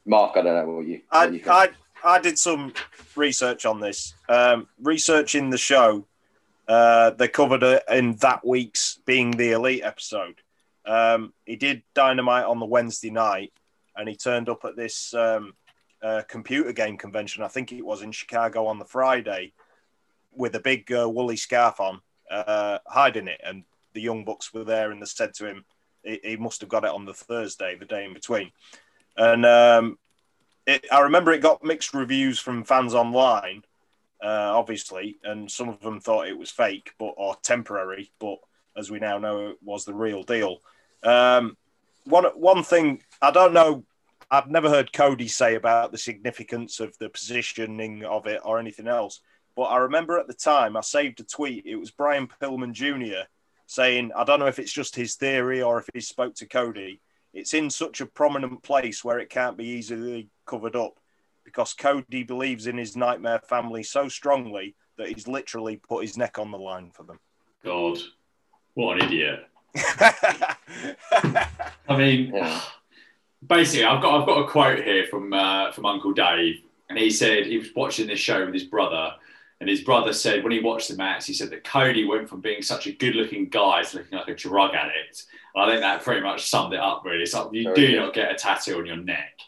Mark, 0.04 0.36
I 0.36 0.42
don't 0.42 0.54
know 0.54 0.74
what 0.74 0.86
you. 0.86 1.00
What 1.08 1.32
you 1.32 1.40
I, 1.48 1.66
think. 1.68 1.74
I, 2.04 2.16
I 2.16 2.20
did 2.20 2.38
some 2.38 2.74
research 3.16 3.64
on 3.64 3.80
this. 3.80 4.12
Um, 4.28 4.68
researching 4.82 5.48
the 5.48 5.56
show, 5.56 6.04
uh, 6.68 7.12
they 7.12 7.28
covered 7.28 7.62
it 7.62 7.82
in 7.90 8.16
that 8.16 8.46
week's 8.46 8.98
Being 9.06 9.30
the 9.30 9.52
Elite 9.52 9.80
episode. 9.82 10.42
Um, 10.88 11.34
he 11.44 11.56
did 11.56 11.82
Dynamite 11.94 12.46
on 12.46 12.58
the 12.58 12.66
Wednesday 12.66 13.10
night, 13.10 13.52
and 13.94 14.08
he 14.08 14.16
turned 14.16 14.48
up 14.48 14.64
at 14.64 14.74
this 14.74 15.12
um, 15.12 15.52
uh, 16.02 16.22
computer 16.28 16.72
game 16.72 16.96
convention. 16.96 17.42
I 17.42 17.48
think 17.48 17.70
it 17.70 17.84
was 17.84 18.02
in 18.02 18.10
Chicago 18.10 18.66
on 18.66 18.78
the 18.78 18.86
Friday, 18.86 19.52
with 20.32 20.54
a 20.54 20.60
big 20.60 20.90
uh, 20.90 21.08
woolly 21.08 21.36
scarf 21.36 21.78
on, 21.78 22.00
uh, 22.30 22.78
hiding 22.86 23.28
it. 23.28 23.40
And 23.44 23.64
the 23.92 24.00
Young 24.00 24.24
Bucks 24.24 24.54
were 24.54 24.64
there, 24.64 24.90
and 24.90 25.02
they 25.02 25.06
said 25.06 25.34
to 25.34 25.46
him, 25.46 25.64
he, 26.02 26.20
he 26.24 26.36
must 26.36 26.62
have 26.62 26.70
got 26.70 26.84
it 26.84 26.90
on 26.90 27.04
the 27.04 27.14
Thursday, 27.14 27.76
the 27.76 27.84
day 27.84 28.04
in 28.04 28.14
between. 28.14 28.50
And 29.16 29.44
um, 29.44 29.98
it, 30.66 30.86
I 30.90 31.00
remember 31.00 31.32
it 31.32 31.42
got 31.42 31.64
mixed 31.64 31.92
reviews 31.92 32.38
from 32.38 32.64
fans 32.64 32.94
online, 32.94 33.64
uh, 34.22 34.52
obviously, 34.56 35.18
and 35.22 35.50
some 35.50 35.68
of 35.68 35.80
them 35.80 36.00
thought 36.00 36.28
it 36.28 36.38
was 36.38 36.50
fake, 36.50 36.92
but 36.98 37.14
or 37.16 37.36
temporary. 37.42 38.10
But 38.18 38.38
as 38.76 38.90
we 38.90 39.00
now 39.00 39.18
know, 39.18 39.50
it 39.50 39.58
was 39.62 39.84
the 39.84 39.94
real 39.94 40.22
deal. 40.22 40.58
Um, 41.02 41.56
one 42.04 42.24
one 42.24 42.62
thing 42.62 43.02
I 43.20 43.30
don't 43.30 43.52
know, 43.52 43.84
I've 44.30 44.50
never 44.50 44.68
heard 44.68 44.92
Cody 44.92 45.28
say 45.28 45.54
about 45.54 45.92
the 45.92 45.98
significance 45.98 46.80
of 46.80 46.96
the 46.98 47.08
positioning 47.08 48.04
of 48.04 48.26
it 48.26 48.40
or 48.44 48.58
anything 48.58 48.88
else. 48.88 49.20
But 49.56 49.64
I 49.64 49.78
remember 49.78 50.18
at 50.18 50.28
the 50.28 50.34
time 50.34 50.76
I 50.76 50.82
saved 50.82 51.20
a 51.20 51.24
tweet. 51.24 51.66
It 51.66 51.76
was 51.76 51.90
Brian 51.90 52.28
Pillman 52.40 52.72
Jr. 52.72 53.26
saying, 53.66 54.12
I 54.14 54.24
don't 54.24 54.38
know 54.38 54.46
if 54.46 54.58
it's 54.58 54.72
just 54.72 54.94
his 54.94 55.16
theory 55.16 55.62
or 55.62 55.78
if 55.80 55.88
he 55.92 56.00
spoke 56.00 56.34
to 56.36 56.46
Cody. 56.46 57.00
It's 57.34 57.54
in 57.54 57.68
such 57.68 58.00
a 58.00 58.06
prominent 58.06 58.62
place 58.62 59.04
where 59.04 59.18
it 59.18 59.30
can't 59.30 59.56
be 59.56 59.64
easily 59.64 60.28
covered 60.46 60.76
up 60.76 60.98
because 61.44 61.72
Cody 61.72 62.22
believes 62.22 62.66
in 62.66 62.78
his 62.78 62.96
nightmare 62.96 63.40
family 63.40 63.82
so 63.82 64.08
strongly 64.08 64.76
that 64.96 65.08
he's 65.08 65.26
literally 65.26 65.76
put 65.76 66.02
his 66.02 66.16
neck 66.16 66.38
on 66.38 66.50
the 66.50 66.58
line 66.58 66.90
for 66.92 67.02
them. 67.02 67.18
God, 67.64 67.98
what 68.74 69.00
an 69.00 69.06
idiot. 69.06 69.48
I 71.88 71.96
mean, 71.96 72.32
Yeah. 72.34 72.60
basically, 73.46 73.84
I've 73.84 74.02
got 74.02 74.20
I've 74.20 74.26
got 74.26 74.38
a 74.42 74.48
quote 74.48 74.84
here 74.84 75.04
from 75.06 75.32
uh, 75.32 75.72
from 75.72 75.86
Uncle 75.86 76.12
Dave, 76.12 76.62
and 76.88 76.98
he 76.98 77.10
said 77.10 77.46
he 77.46 77.58
was 77.58 77.68
watching 77.74 78.06
this 78.06 78.18
show 78.18 78.44
with 78.44 78.54
his 78.54 78.64
brother, 78.64 79.12
and 79.60 79.68
his 79.68 79.80
brother 79.82 80.12
said 80.12 80.42
when 80.42 80.52
he 80.52 80.60
watched 80.60 80.88
the 80.88 80.96
match, 80.96 81.26
he 81.26 81.32
said 81.34 81.50
that 81.50 81.64
Cody 81.64 82.04
went 82.04 82.28
from 82.28 82.40
being 82.40 82.62
such 82.62 82.86
a 82.86 82.92
good-looking 82.92 83.48
guy 83.48 83.82
to 83.82 83.96
looking 83.98 84.18
like 84.18 84.28
a 84.28 84.34
drug 84.34 84.74
addict. 84.74 85.24
And 85.54 85.64
I 85.64 85.68
think 85.68 85.80
that 85.80 86.02
pretty 86.02 86.20
much 86.20 86.48
summed 86.48 86.74
it 86.74 86.80
up. 86.80 87.02
Really, 87.04 87.22
it's 87.22 87.34
like 87.34 87.52
you 87.52 87.64
Very 87.64 87.74
do 87.76 87.86
good. 87.88 87.96
not 87.96 88.14
get 88.14 88.30
a 88.32 88.34
tattoo 88.34 88.78
on 88.78 88.86
your 88.86 88.96
neck. 88.96 89.38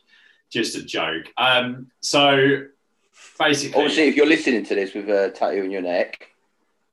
Just 0.51 0.77
a 0.77 0.83
joke. 0.83 1.27
Um, 1.39 1.91
so 2.01 2.65
basically, 3.39 3.81
Obviously, 3.81 4.09
if 4.09 4.17
you're 4.17 4.27
listening 4.27 4.65
to 4.65 4.75
this 4.75 4.93
with 4.95 5.09
a 5.09 5.31
tattoo 5.31 5.63
on 5.63 5.71
your 5.71 5.83
neck, 5.83 6.29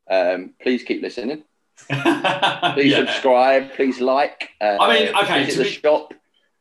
um, 0.10 0.54
please 0.62 0.84
keep 0.84 1.02
listening. 1.02 1.44
Please 2.74 2.92
Yeah. 2.92 2.98
subscribe. 3.06 3.74
Please 3.74 4.00
like. 4.02 4.50
Uh, 4.62 4.78
I 4.80 4.94
mean, 4.94 5.16
okay, 5.16 5.46
visit 5.46 5.52
to 5.52 5.58
the 5.60 5.64
be- 5.64 5.70
shop. 5.82 6.14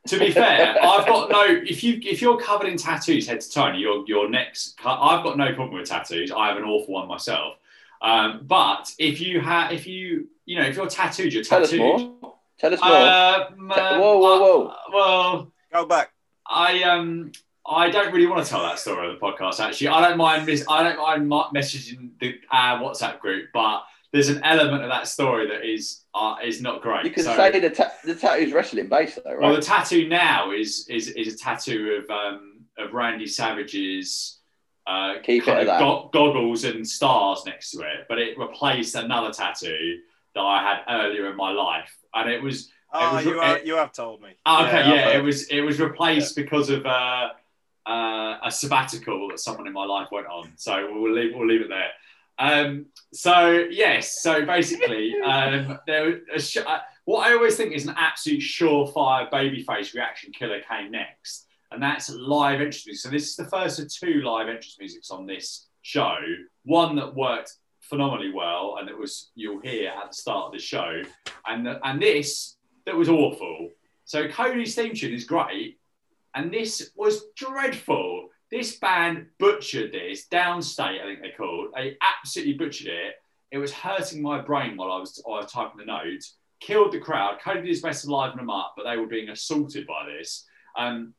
to 0.08 0.18
be 0.18 0.30
fair, 0.30 0.76
I've 0.82 1.06
got 1.06 1.30
no. 1.38 1.44
If 1.46 1.82
you 1.82 2.00
if 2.02 2.20
you're 2.22 2.38
covered 2.38 2.68
in 2.68 2.76
tattoos 2.76 3.26
head 3.26 3.40
to 3.40 3.50
toe, 3.50 3.64
and 3.66 3.80
your 3.80 4.04
your 4.06 4.28
neck's 4.30 4.74
I've 4.84 5.24
got 5.24 5.36
no 5.36 5.52
problem 5.54 5.78
with 5.78 5.88
tattoos. 5.88 6.30
I 6.30 6.48
have 6.48 6.56
an 6.56 6.64
awful 6.64 6.94
one 6.94 7.08
myself. 7.08 7.56
Um, 8.02 8.42
but 8.44 8.92
if 8.98 9.20
you 9.20 9.40
have, 9.40 9.72
if 9.72 9.86
you 9.86 10.28
you 10.44 10.58
know, 10.60 10.64
if 10.66 10.76
you're 10.76 10.86
tattooed, 10.88 11.32
you're 11.32 11.42
tattooed. 11.42 11.70
Tell 11.80 11.94
us 11.94 12.00
more. 12.22 12.34
Tell 12.58 12.74
us 12.74 12.80
more. 12.80 12.92
Um, 12.92 13.70
uh, 13.70 13.98
Whoa, 13.98 14.18
whoa, 14.18 14.38
whoa. 14.40 14.66
uh, 14.68 14.76
well, 14.92 15.52
Go 15.72 15.86
back. 15.86 16.12
I 16.48 16.82
um 16.84 17.32
I 17.68 17.90
don't 17.90 18.12
really 18.14 18.26
want 18.28 18.44
to 18.44 18.48
tell 18.48 18.62
that 18.62 18.78
story 18.78 19.08
on 19.08 19.14
the 19.14 19.20
podcast. 19.20 19.58
Actually, 19.58 19.88
I 19.88 20.08
don't 20.08 20.16
mind. 20.18 20.46
Mis- 20.46 20.64
I 20.70 20.84
don't 20.84 20.98
mind 20.98 21.28
ma- 21.28 21.50
messaging 21.50 22.10
the 22.20 22.38
uh, 22.52 22.78
WhatsApp 22.78 23.18
group, 23.18 23.48
but 23.52 23.82
there's 24.12 24.28
an 24.28 24.42
element 24.44 24.82
of 24.84 24.90
that 24.90 25.06
story 25.08 25.46
that 25.48 25.64
is 25.64 26.04
uh, 26.14 26.36
is 26.44 26.60
not 26.62 26.80
great. 26.82 27.04
you 27.04 27.10
can 27.10 27.24
So- 27.24 27.36
say 27.36 27.58
the, 27.60 27.70
ta- 27.70 27.92
the 28.04 28.14
tattoo's 28.14 28.52
wrestling 28.52 28.88
based, 28.88 29.18
though, 29.22 29.32
right? 29.32 29.40
well, 29.40 29.54
the 29.54 29.60
tattoo 29.62 30.08
now 30.08 30.52
is 30.52 30.86
is 30.88 31.08
is 31.08 31.34
a 31.34 31.36
tattoo 31.38 32.02
of 32.02 32.10
um 32.10 32.60
of 32.78 32.92
Randy 32.92 33.26
Savage's 33.26 34.38
uh, 34.86 35.14
Keep 35.24 35.44
kind 35.46 35.60
at 35.60 35.68
of 35.68 35.80
go- 35.80 36.10
goggles 36.12 36.62
and 36.64 36.86
stars 36.86 37.42
next 37.46 37.72
to 37.72 37.80
it, 37.80 38.06
but 38.08 38.18
it 38.18 38.38
replaced 38.38 38.94
another 38.94 39.32
tattoo 39.32 39.98
that 40.34 40.40
I 40.42 40.62
had 40.62 41.00
earlier 41.00 41.28
in 41.30 41.36
my 41.36 41.50
life, 41.50 41.92
and 42.14 42.30
it 42.30 42.42
was 42.42 42.70
Oh, 42.92 43.16
was- 43.16 43.24
you, 43.26 43.40
have, 43.40 43.56
it- 43.58 43.66
you 43.66 43.74
have 43.74 43.92
told 43.92 44.22
me. 44.22 44.30
oh, 44.46 44.64
okay, 44.66 44.78
I've 44.82 44.94
yeah, 44.94 45.08
it 45.18 45.22
was 45.22 45.48
it 45.48 45.60
was 45.60 45.80
replaced 45.80 46.36
because 46.36 46.70
of 46.70 46.86
uh, 46.86 47.30
uh, 47.86 48.38
a 48.44 48.50
sabbatical 48.50 49.28
that 49.30 49.40
someone 49.40 49.66
in 49.66 49.72
my 49.72 49.84
life 49.84 50.08
went 50.12 50.26
on. 50.28 50.52
So 50.56 50.88
we'll 50.92 51.12
leave 51.12 51.32
we'll 51.34 51.48
leave 51.48 51.62
it 51.62 51.68
there. 51.68 51.90
Um, 52.38 52.86
so 53.12 53.66
yes, 53.70 54.20
so 54.22 54.44
basically, 54.44 55.14
um, 55.24 55.78
there 55.86 56.20
sh- 56.38 56.58
uh, 56.58 56.80
what 57.04 57.26
I 57.26 57.34
always 57.34 57.56
think 57.56 57.72
is 57.72 57.86
an 57.86 57.94
absolute 57.96 58.40
surefire 58.40 59.30
babyface 59.30 59.94
reaction 59.94 60.32
killer 60.32 60.60
came 60.68 60.90
next, 60.90 61.46
and 61.70 61.82
that's 61.82 62.10
live 62.10 62.60
entrance 62.60 62.86
music. 62.86 63.02
So 63.02 63.10
this 63.10 63.28
is 63.28 63.36
the 63.36 63.46
first 63.46 63.78
of 63.78 63.92
two 63.92 64.22
live 64.22 64.48
entrance 64.48 64.76
musics 64.78 65.10
on 65.10 65.26
this 65.26 65.68
show. 65.82 66.16
One 66.64 66.96
that 66.96 67.14
worked 67.14 67.54
phenomenally 67.80 68.32
well, 68.32 68.76
and 68.80 68.88
it 68.88 68.98
was 68.98 69.30
you'll 69.34 69.60
hear 69.60 69.90
at 69.90 70.10
the 70.10 70.16
start 70.16 70.46
of 70.46 70.52
the 70.52 70.58
show, 70.58 71.02
and 71.46 71.66
the, 71.66 71.80
and 71.86 72.02
this 72.02 72.56
that 72.84 72.96
was 72.96 73.08
awful. 73.08 73.70
So 74.04 74.28
Cody's 74.28 74.74
theme 74.74 74.94
tune 74.94 75.14
is 75.14 75.24
great, 75.24 75.78
and 76.34 76.52
this 76.52 76.90
was 76.96 77.24
dreadful. 77.34 78.28
This 78.50 78.76
band 78.76 79.26
butchered 79.38 79.92
this 79.92 80.26
Downstait, 80.28 81.02
I 81.02 81.04
think 81.04 81.20
they 81.20 81.34
called. 81.36 81.70
They 81.74 81.96
absolutely 82.00 82.54
butchered 82.54 82.88
it. 82.88 83.14
it 83.50 83.58
was 83.58 83.72
hurting 83.72 84.22
my 84.22 84.40
brain 84.40 84.76
while 84.76 84.92
I 84.92 84.98
was, 84.98 85.20
while 85.24 85.38
I 85.38 85.42
was 85.42 85.52
typing 85.52 85.78
the 85.78 85.84
notes. 85.84 86.36
Killed 86.60 86.92
the 86.92 87.00
crowd. 87.00 87.38
Cody 87.42 87.60
did 87.60 87.68
his 87.68 87.82
best 87.82 88.04
to 88.04 88.14
liven 88.14 88.38
them 88.38 88.50
up, 88.50 88.74
but 88.76 88.84
they 88.84 88.96
were 88.96 89.06
being 89.06 89.28
assaulted 89.28 89.86
by 89.86 90.06
this. 90.06 90.46
Um, 90.76 91.14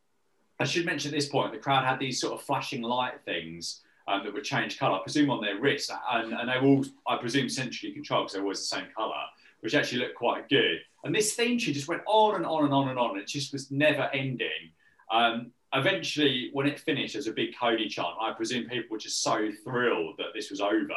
I 0.60 0.64
should 0.64 0.86
mention 0.86 1.14
at 1.14 1.16
this 1.16 1.30
point, 1.30 1.52
the 1.52 1.60
crowd 1.60 1.86
had 1.86 2.00
these 2.00 2.20
sort 2.20 2.34
of 2.34 2.42
flashing 2.42 2.82
light 2.82 3.22
things 3.26 3.82
um, 4.08 4.24
that 4.24 4.34
would 4.34 4.44
change 4.44 4.80
colour, 4.80 5.00
I 5.00 5.04
presume 5.04 5.30
on 5.30 5.42
their 5.42 5.60
wrists, 5.60 5.92
and, 6.12 6.34
and 6.34 6.50
they 6.50 6.60
were 6.60 6.68
all, 6.68 6.86
I 7.08 7.18
presume, 7.18 7.50
centrally 7.50 7.94
controlled 7.94 8.26
because 8.26 8.34
they're 8.34 8.42
always 8.42 8.60
the 8.60 8.66
same 8.66 8.88
colour, 8.96 9.14
which 9.60 9.76
actually 9.76 10.00
looked 10.00 10.16
quite 10.16 10.50
good. 10.50 10.80
And 11.04 11.14
this 11.14 11.34
theme 11.34 11.60
tune 11.60 11.74
just 11.74 11.88
went 11.88 12.02
on 12.06 12.36
and 12.36 12.46
on 12.46 12.64
and 12.66 12.74
on 12.74 12.90
and 12.90 12.98
on. 12.98 13.12
And 13.12 13.20
it 13.20 13.28
just 13.28 13.54
was 13.54 13.70
never 13.70 14.10
ending. 14.14 14.72
Um, 15.12 15.52
eventually, 15.74 16.50
when 16.54 16.68
it 16.68 16.80
finished, 16.80 17.16
as 17.16 17.28
a 17.28 17.32
big 17.32 17.58
Cody 17.58 17.88
chant. 17.88 18.16
I 18.20 18.32
presume 18.34 18.70
people 18.70 18.92
were 18.92 18.98
just 18.98 19.22
so 19.22 19.50
thrilled 19.64 20.16
that 20.18 20.28
this 20.34 20.50
was 20.50 20.62
over, 20.62 20.94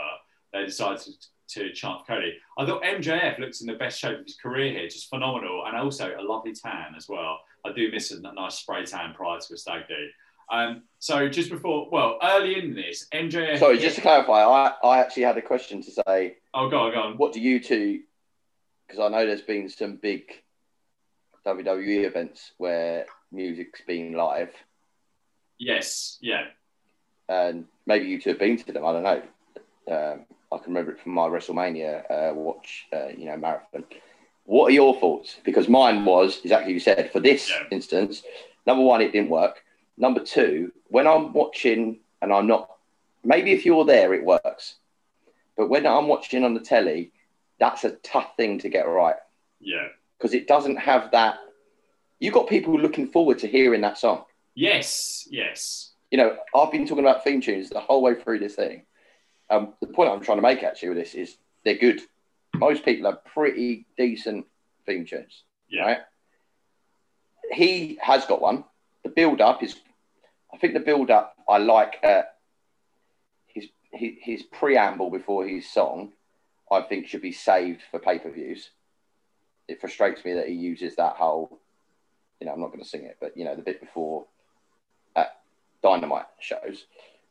they 0.52 0.64
decided 0.64 1.00
to, 1.00 1.12
to 1.60 1.72
chant 1.72 2.06
Cody. 2.06 2.34
I 2.58 2.66
thought 2.66 2.82
MJF 2.82 3.38
looks 3.38 3.60
in 3.60 3.66
the 3.66 3.74
best 3.74 3.98
shape 3.98 4.18
of 4.18 4.24
his 4.24 4.36
career 4.36 4.72
here, 4.72 4.88
just 4.88 5.08
phenomenal, 5.08 5.64
and 5.66 5.76
also 5.76 6.14
a 6.18 6.22
lovely 6.22 6.54
tan 6.54 6.94
as 6.96 7.08
well. 7.08 7.40
I 7.64 7.72
do 7.72 7.90
miss 7.90 8.10
a 8.10 8.20
nice 8.20 8.56
spray 8.56 8.84
tan 8.84 9.14
prior 9.14 9.38
to 9.38 9.54
a 9.54 9.56
stag 9.56 9.88
do. 9.88 10.06
Um, 10.50 10.82
so 10.98 11.28
just 11.28 11.50
before, 11.50 11.88
well, 11.90 12.18
early 12.22 12.58
in 12.58 12.74
this, 12.74 13.06
MJF. 13.12 13.58
Sorry, 13.58 13.78
just 13.78 13.96
to 13.96 14.02
clarify, 14.02 14.42
I, 14.42 14.72
I 14.82 14.98
actually 14.98 15.22
had 15.22 15.38
a 15.38 15.42
question 15.42 15.82
to 15.82 15.90
say. 15.90 16.38
Oh, 16.54 16.68
go 16.68 16.80
on, 16.80 16.92
go 16.92 17.00
on. 17.00 17.16
What 17.16 17.32
do 17.32 17.40
you 17.40 17.60
two? 17.60 18.00
Because 18.86 19.00
I 19.00 19.08
know 19.08 19.24
there's 19.24 19.42
been 19.42 19.68
some 19.68 19.96
big 19.96 20.22
WWE 21.46 22.04
events 22.04 22.52
where 22.58 23.06
music's 23.32 23.80
been 23.86 24.12
live. 24.12 24.50
Yes, 25.58 26.18
yeah. 26.20 26.44
And 27.28 27.66
maybe 27.86 28.06
you 28.06 28.20
two 28.20 28.30
have 28.30 28.38
been 28.38 28.56
to 28.56 28.72
them. 28.72 28.84
I 28.84 28.92
don't 28.92 29.02
know. 29.02 29.22
Um, 29.88 30.26
I 30.52 30.58
can 30.58 30.72
remember 30.72 30.92
it 30.92 31.00
from 31.00 31.12
my 31.12 31.28
WrestleMania 31.28 32.10
uh, 32.10 32.34
watch, 32.34 32.86
uh, 32.92 33.08
you 33.08 33.26
know, 33.26 33.36
marathon. 33.36 33.84
What 34.44 34.66
are 34.66 34.74
your 34.74 34.98
thoughts? 34.98 35.36
Because 35.44 35.68
mine 35.68 36.04
was 36.04 36.40
exactly 36.42 36.72
you 36.72 36.80
said. 36.80 37.12
For 37.12 37.20
this 37.20 37.48
yeah. 37.48 37.66
instance, 37.70 38.22
number 38.66 38.82
one, 38.82 39.00
it 39.00 39.12
didn't 39.12 39.30
work. 39.30 39.62
Number 39.96 40.20
two, 40.24 40.72
when 40.88 41.06
I'm 41.06 41.32
watching 41.32 42.00
and 42.20 42.32
I'm 42.32 42.46
not, 42.46 42.68
maybe 43.22 43.52
if 43.52 43.64
you're 43.64 43.84
there, 43.84 44.12
it 44.14 44.24
works. 44.24 44.76
But 45.56 45.68
when 45.68 45.86
I'm 45.86 46.08
watching 46.08 46.42
on 46.42 46.54
the 46.54 46.60
telly, 46.60 47.12
that's 47.58 47.84
a 47.84 47.90
tough 47.90 48.36
thing 48.36 48.58
to 48.60 48.68
get 48.68 48.88
right. 48.88 49.16
Yeah. 49.60 49.88
Because 50.18 50.34
it 50.34 50.48
doesn't 50.48 50.76
have 50.76 51.12
that. 51.12 51.38
You've 52.20 52.34
got 52.34 52.48
people 52.48 52.78
looking 52.78 53.08
forward 53.08 53.40
to 53.40 53.48
hearing 53.48 53.80
that 53.80 53.98
song. 53.98 54.24
Yes, 54.54 55.26
yes. 55.30 55.92
You 56.10 56.18
know, 56.18 56.36
I've 56.54 56.70
been 56.70 56.86
talking 56.86 57.04
about 57.04 57.24
theme 57.24 57.40
tunes 57.40 57.70
the 57.70 57.80
whole 57.80 58.02
way 58.02 58.14
through 58.14 58.40
this 58.40 58.54
thing. 58.54 58.84
Um, 59.48 59.74
the 59.80 59.86
point 59.88 60.10
I'm 60.10 60.20
trying 60.20 60.38
to 60.38 60.42
make 60.42 60.62
actually 60.62 60.90
with 60.90 60.98
this 60.98 61.14
is 61.14 61.36
they're 61.64 61.74
good. 61.76 62.00
Most 62.54 62.84
people 62.84 63.10
have 63.10 63.24
pretty 63.24 63.86
decent 63.96 64.46
theme 64.86 65.06
tunes. 65.06 65.44
Yeah. 65.68 65.82
Right? 65.82 65.98
He 67.52 67.98
has 68.02 68.24
got 68.26 68.40
one. 68.42 68.64
The 69.02 69.08
build 69.08 69.40
up 69.40 69.62
is, 69.62 69.76
I 70.52 70.58
think 70.58 70.74
the 70.74 70.80
build 70.80 71.10
up 71.10 71.34
I 71.48 71.58
like 71.58 71.98
uh, 72.04 72.22
his, 73.46 73.66
his 73.92 74.12
his 74.20 74.42
preamble 74.42 75.10
before 75.10 75.46
his 75.46 75.70
song. 75.70 76.12
I 76.70 76.82
think 76.82 77.06
should 77.06 77.22
be 77.22 77.32
saved 77.32 77.82
for 77.90 77.98
pay 77.98 78.18
per 78.18 78.30
views. 78.30 78.70
It 79.66 79.80
frustrates 79.80 80.24
me 80.24 80.34
that 80.34 80.48
he 80.48 80.54
uses 80.54 80.96
that 80.96 81.16
whole, 81.16 81.60
you 82.40 82.46
know, 82.46 82.52
I'm 82.52 82.60
not 82.60 82.68
going 82.68 82.82
to 82.82 82.88
sing 82.88 83.04
it, 83.04 83.18
but 83.20 83.36
you 83.36 83.44
know, 83.44 83.54
the 83.54 83.62
bit 83.62 83.80
before 83.80 84.26
at 85.14 85.40
Dynamite 85.82 86.26
shows. 86.40 86.84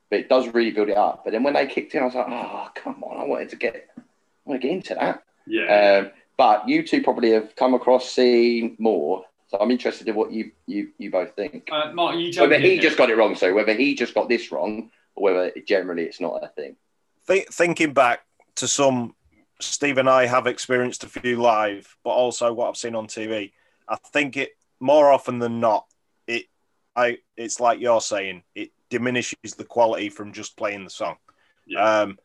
But 0.10 0.20
it 0.20 0.30
does 0.30 0.48
really 0.48 0.72
build 0.72 0.90
it 0.90 0.98
up. 0.98 1.24
But 1.24 1.34
then 1.34 1.44
when 1.44 1.54
they 1.54 1.68
kicked 1.68 1.94
in, 1.94 2.02
I 2.02 2.06
was 2.06 2.16
like, 2.16 2.28
oh, 2.30 2.70
come 2.76 3.04
on, 3.04 3.20
I 3.20 3.26
wanted 3.26 3.50
to 3.50 3.56
get, 3.56 3.90
I 3.98 4.02
want 4.46 4.62
to 4.62 4.68
get 4.68 4.74
into 4.74 4.96
that. 4.96 5.24
Yeah. 5.46 6.02
Um, 6.06 6.12
but 6.38 6.70
you 6.70 6.88
two 6.88 7.04
probably 7.04 7.32
have 7.32 7.56
come 7.56 7.74
across, 7.74 8.12
seen 8.12 8.76
more. 8.80 9.26
So 9.48 9.58
I'm 9.60 9.72
interested 9.72 10.08
in 10.08 10.16
what 10.16 10.32
you 10.32 10.52
you, 10.68 10.90
you 11.00 11.10
both 11.10 11.36
think. 11.36 11.68
Uh, 11.72 11.92
Mark, 11.92 12.16
you 12.18 12.32
whether 12.40 12.60
he 12.60 12.78
just 12.80 12.98
got 12.98 13.10
it 13.10 13.18
wrong, 13.18 13.36
so 13.36 13.54
whether 13.54 13.74
he 13.74 13.96
just 13.96 14.14
got 14.14 14.30
this 14.30 14.52
wrong, 14.52 14.92
or 15.16 15.24
whether 15.24 15.52
generally 15.68 16.04
it's 16.04 16.22
not 16.22 16.44
a 16.44 16.48
thing. 16.50 16.76
Th- 17.28 17.48
thinking 17.48 17.94
back 17.94 18.22
to 18.56 18.68
some, 18.68 19.16
Steve 19.60 19.98
and 19.98 20.10
I 20.10 20.28
have 20.28 20.46
experienced 20.46 21.04
a 21.04 21.10
few 21.10 21.42
live, 21.42 21.98
but 22.04 22.12
also 22.12 22.54
what 22.54 22.70
I've 22.70 22.78
seen 22.78 22.96
on 22.96 23.08
TV. 23.08 23.52
I 23.88 23.96
think 24.14 24.38
it 24.38 24.52
more 24.80 25.12
often 25.12 25.40
than 25.40 25.60
not, 25.60 25.86
it 26.28 26.46
I 26.96 27.18
it's 27.38 27.60
like 27.60 27.80
you're 27.80 28.02
saying, 28.02 28.44
it 28.56 28.72
diminishes 28.90 29.56
the 29.58 29.66
quality 29.66 30.10
from 30.10 30.34
just 30.34 30.58
playing 30.58 30.84
the 30.84 30.90
song. 30.90 31.18
Yeah. 31.68 32.02
Um, 32.02 32.18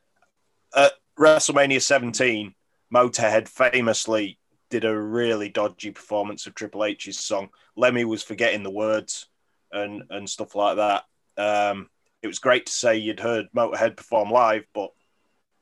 at 0.74 0.92
WrestleMania 1.18 1.82
17, 1.82 2.54
Motorhead 2.92 3.48
famously 3.48 4.38
did 4.70 4.84
a 4.84 4.98
really 4.98 5.48
dodgy 5.48 5.90
performance 5.90 6.46
of 6.46 6.54
Triple 6.54 6.84
H's 6.84 7.18
song. 7.18 7.50
Lemmy 7.76 8.04
was 8.04 8.22
forgetting 8.22 8.62
the 8.62 8.70
words 8.70 9.26
and 9.72 10.04
and 10.10 10.28
stuff 10.28 10.54
like 10.54 10.76
that. 10.76 11.04
Um, 11.36 11.88
it 12.22 12.26
was 12.26 12.38
great 12.38 12.66
to 12.66 12.72
say 12.72 12.96
you'd 12.96 13.20
heard 13.20 13.48
Motorhead 13.54 13.96
perform 13.96 14.30
live, 14.30 14.64
but 14.72 14.90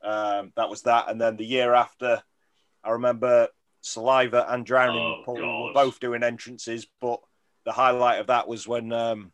um, 0.03 0.53
that 0.57 0.71
was 0.71 0.83
that. 0.83 1.09
And 1.09 1.21
then 1.21 1.37
the 1.37 1.45
year 1.45 1.75
after, 1.75 2.23
I 2.85 2.91
remember 2.91 3.49
Saliva 3.83 4.47
and 4.49 4.65
Drowning 4.65 5.03
oh, 5.21 5.23
Pool 5.25 5.67
were 5.67 5.75
both 5.75 6.01
doing 6.01 6.23
entrances, 6.23 6.87
but 7.01 7.21
the 7.65 7.73
highlight 7.73 8.21
of 8.21 8.29
that 8.29 8.49
was 8.49 8.67
when 8.67 8.93
um, 8.93 9.33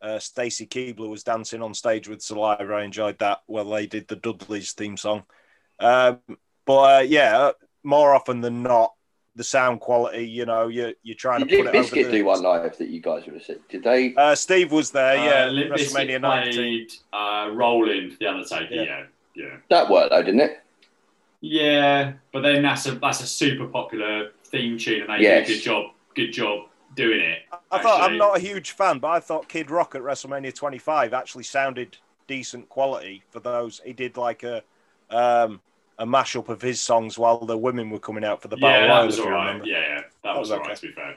uh, 0.00 0.18
Stacy 0.18 0.66
Keibler 0.66 1.08
was 1.08 1.22
dancing 1.22 1.62
on 1.62 1.74
stage 1.74 2.08
with 2.08 2.22
Saliva. 2.22 2.74
I 2.74 2.82
enjoyed 2.82 3.18
that. 3.20 3.42
Well, 3.46 3.66
they 3.66 3.86
did 3.86 4.08
the 4.08 4.16
Dudley's 4.16 4.72
theme 4.72 4.96
song. 4.96 5.24
Um, 5.78 6.20
but 6.66 6.98
uh, 6.98 7.02
yeah, 7.02 7.52
more 7.84 8.14
often 8.14 8.40
than 8.40 8.62
not, 8.62 8.92
the 9.34 9.44
sound 9.44 9.80
quality, 9.80 10.26
you 10.26 10.44
know, 10.44 10.68
you're, 10.68 10.92
you're 11.02 11.16
trying 11.16 11.40
did 11.40 11.50
to 11.50 11.56
put 11.56 11.64
Limp 11.72 11.74
it 11.74 11.92
over 11.92 12.10
the... 12.10 12.18
do 12.18 12.24
one 12.24 12.42
live 12.42 12.76
that 12.76 12.88
you 12.88 13.00
guys 13.00 13.24
would 13.24 13.34
have 13.34 13.42
seen? 13.42 13.60
Did 13.70 13.82
they? 13.82 14.14
Uh, 14.14 14.34
Steve 14.34 14.72
was 14.72 14.90
there, 14.90 15.18
uh, 15.18 15.24
yeah. 15.24 15.46
Limp 15.46 15.72
WrestleMania 15.72 16.20
19. 16.20 16.88
uh, 17.12 17.50
Rolling 17.52 18.16
The 18.20 18.26
Undertaker, 18.26 18.74
yeah. 18.74 18.82
yeah. 18.82 19.04
yeah. 19.34 19.56
That 19.70 19.88
worked 19.88 20.10
though, 20.10 20.22
didn't 20.22 20.40
it? 20.40 20.61
Yeah, 21.42 22.12
but 22.32 22.42
then 22.42 22.62
that's 22.62 22.86
a 22.86 22.92
that's 22.92 23.20
a 23.20 23.26
super 23.26 23.66
popular 23.66 24.30
theme 24.44 24.78
tune, 24.78 25.02
and 25.02 25.10
they 25.10 25.24
yes. 25.24 25.48
did 25.48 25.54
a 25.54 25.56
good 25.56 25.62
job, 25.64 25.86
good 26.14 26.32
job 26.32 26.68
doing 26.94 27.20
it. 27.20 27.40
I 27.70 27.82
thought 27.82 28.08
I'm 28.08 28.16
not 28.16 28.36
a 28.36 28.40
huge 28.40 28.70
fan, 28.70 29.00
but 29.00 29.08
I 29.08 29.20
thought 29.20 29.48
Kid 29.48 29.68
Rock 29.68 29.96
at 29.96 30.02
WrestleMania 30.02 30.54
25 30.54 31.12
actually 31.12 31.42
sounded 31.42 31.96
decent 32.28 32.68
quality 32.68 33.24
for 33.30 33.40
those. 33.40 33.80
He 33.84 33.92
did 33.92 34.16
like 34.16 34.44
a 34.44 34.62
um, 35.10 35.60
a 35.98 36.06
mashup 36.06 36.48
of 36.48 36.62
his 36.62 36.80
songs 36.80 37.18
while 37.18 37.38
the 37.38 37.58
women 37.58 37.90
were 37.90 37.98
coming 37.98 38.24
out 38.24 38.40
for 38.40 38.46
the 38.46 38.56
battle. 38.56 38.86
Yeah, 38.86 38.94
that 38.94 39.04
was 39.04 39.18
all 39.18 39.30
right. 39.30 39.64
Yeah, 39.64 39.80
yeah, 39.80 39.94
that, 39.96 40.10
that 40.22 40.38
was, 40.38 40.50
was 40.50 40.58
all 40.58 40.64
right. 40.64 40.76
To 40.76 40.86
be 40.86 40.92
fair. 40.92 41.16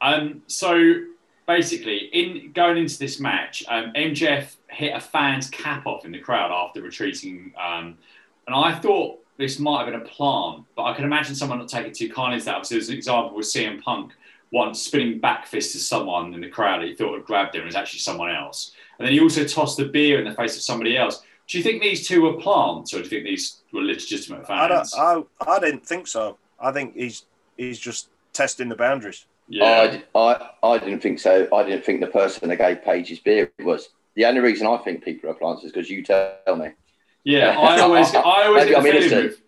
Um, 0.00 0.42
so 0.46 1.02
basically, 1.48 2.10
in 2.12 2.52
going 2.52 2.76
into 2.76 2.96
this 2.96 3.18
match, 3.18 3.64
um, 3.66 3.92
MJF 3.96 4.54
hit 4.68 4.94
a 4.94 5.00
fan's 5.00 5.50
cap 5.50 5.84
off 5.84 6.04
in 6.04 6.12
the 6.12 6.20
crowd 6.20 6.52
after 6.52 6.80
retreating, 6.80 7.52
um, 7.60 7.98
and 8.46 8.54
I 8.54 8.78
thought 8.78 9.18
this 9.38 9.58
might 9.58 9.84
have 9.84 9.92
been 9.92 10.00
a 10.00 10.04
plant, 10.04 10.64
but 10.76 10.84
I 10.84 10.94
can 10.94 11.04
imagine 11.04 11.34
someone 11.34 11.58
not 11.58 11.68
taking 11.68 11.92
too 11.92 12.10
kindly 12.12 12.40
to 12.40 12.44
that. 12.46 12.66
So 12.66 12.74
there's 12.74 12.88
an 12.88 12.96
example 12.96 13.36
with 13.36 13.46
CM 13.46 13.80
Punk 13.80 14.12
once 14.50 14.82
spinning 14.82 15.20
back 15.20 15.46
fist 15.46 15.72
to 15.72 15.78
someone 15.78 16.34
in 16.34 16.40
the 16.40 16.48
crowd 16.48 16.82
that 16.82 16.88
he 16.88 16.94
thought 16.94 17.14
had 17.14 17.24
grabbed 17.24 17.54
him, 17.54 17.60
and 17.60 17.66
it 17.66 17.68
was 17.68 17.76
actually 17.76 18.00
someone 18.00 18.30
else. 18.30 18.72
And 18.98 19.06
then 19.06 19.12
he 19.12 19.20
also 19.20 19.44
tossed 19.44 19.76
the 19.76 19.84
beer 19.84 20.18
in 20.18 20.24
the 20.28 20.34
face 20.34 20.56
of 20.56 20.62
somebody 20.62 20.96
else. 20.96 21.22
Do 21.46 21.56
you 21.56 21.64
think 21.64 21.80
these 21.80 22.06
two 22.06 22.22
were 22.22 22.34
plants, 22.34 22.92
or 22.92 22.98
do 22.98 23.04
you 23.04 23.10
think 23.10 23.24
these 23.24 23.62
were 23.72 23.82
legitimate 23.82 24.46
fans? 24.46 24.92
I, 24.94 25.14
don't, 25.14 25.28
I, 25.40 25.52
I 25.52 25.58
didn't 25.60 25.86
think 25.86 26.08
so. 26.08 26.36
I 26.60 26.72
think 26.72 26.94
he's 26.94 27.24
he's 27.56 27.78
just 27.78 28.08
testing 28.32 28.68
the 28.68 28.76
boundaries. 28.76 29.24
Yeah. 29.48 29.98
I, 30.14 30.18
I, 30.18 30.50
I 30.62 30.78
didn't 30.78 31.00
think 31.00 31.20
so. 31.20 31.48
I 31.54 31.62
didn't 31.62 31.84
think 31.84 32.00
the 32.00 32.08
person 32.08 32.48
that 32.48 32.56
gave 32.56 32.84
Page 32.84 33.08
his 33.08 33.20
beer 33.20 33.50
was. 33.60 33.90
The 34.14 34.26
only 34.26 34.40
reason 34.40 34.66
I 34.66 34.78
think 34.78 35.04
people 35.04 35.30
are 35.30 35.34
plants 35.34 35.62
is 35.62 35.70
because 35.70 35.88
you 35.88 36.02
tell 36.02 36.56
me. 36.56 36.70
Yeah, 37.24 37.50
I 37.58 37.80
always, 37.80 38.14
I 38.14 38.46
always 38.46 38.64
get 38.66 38.82
the 38.82 38.90
feeling 38.90 39.24
with, 39.24 39.40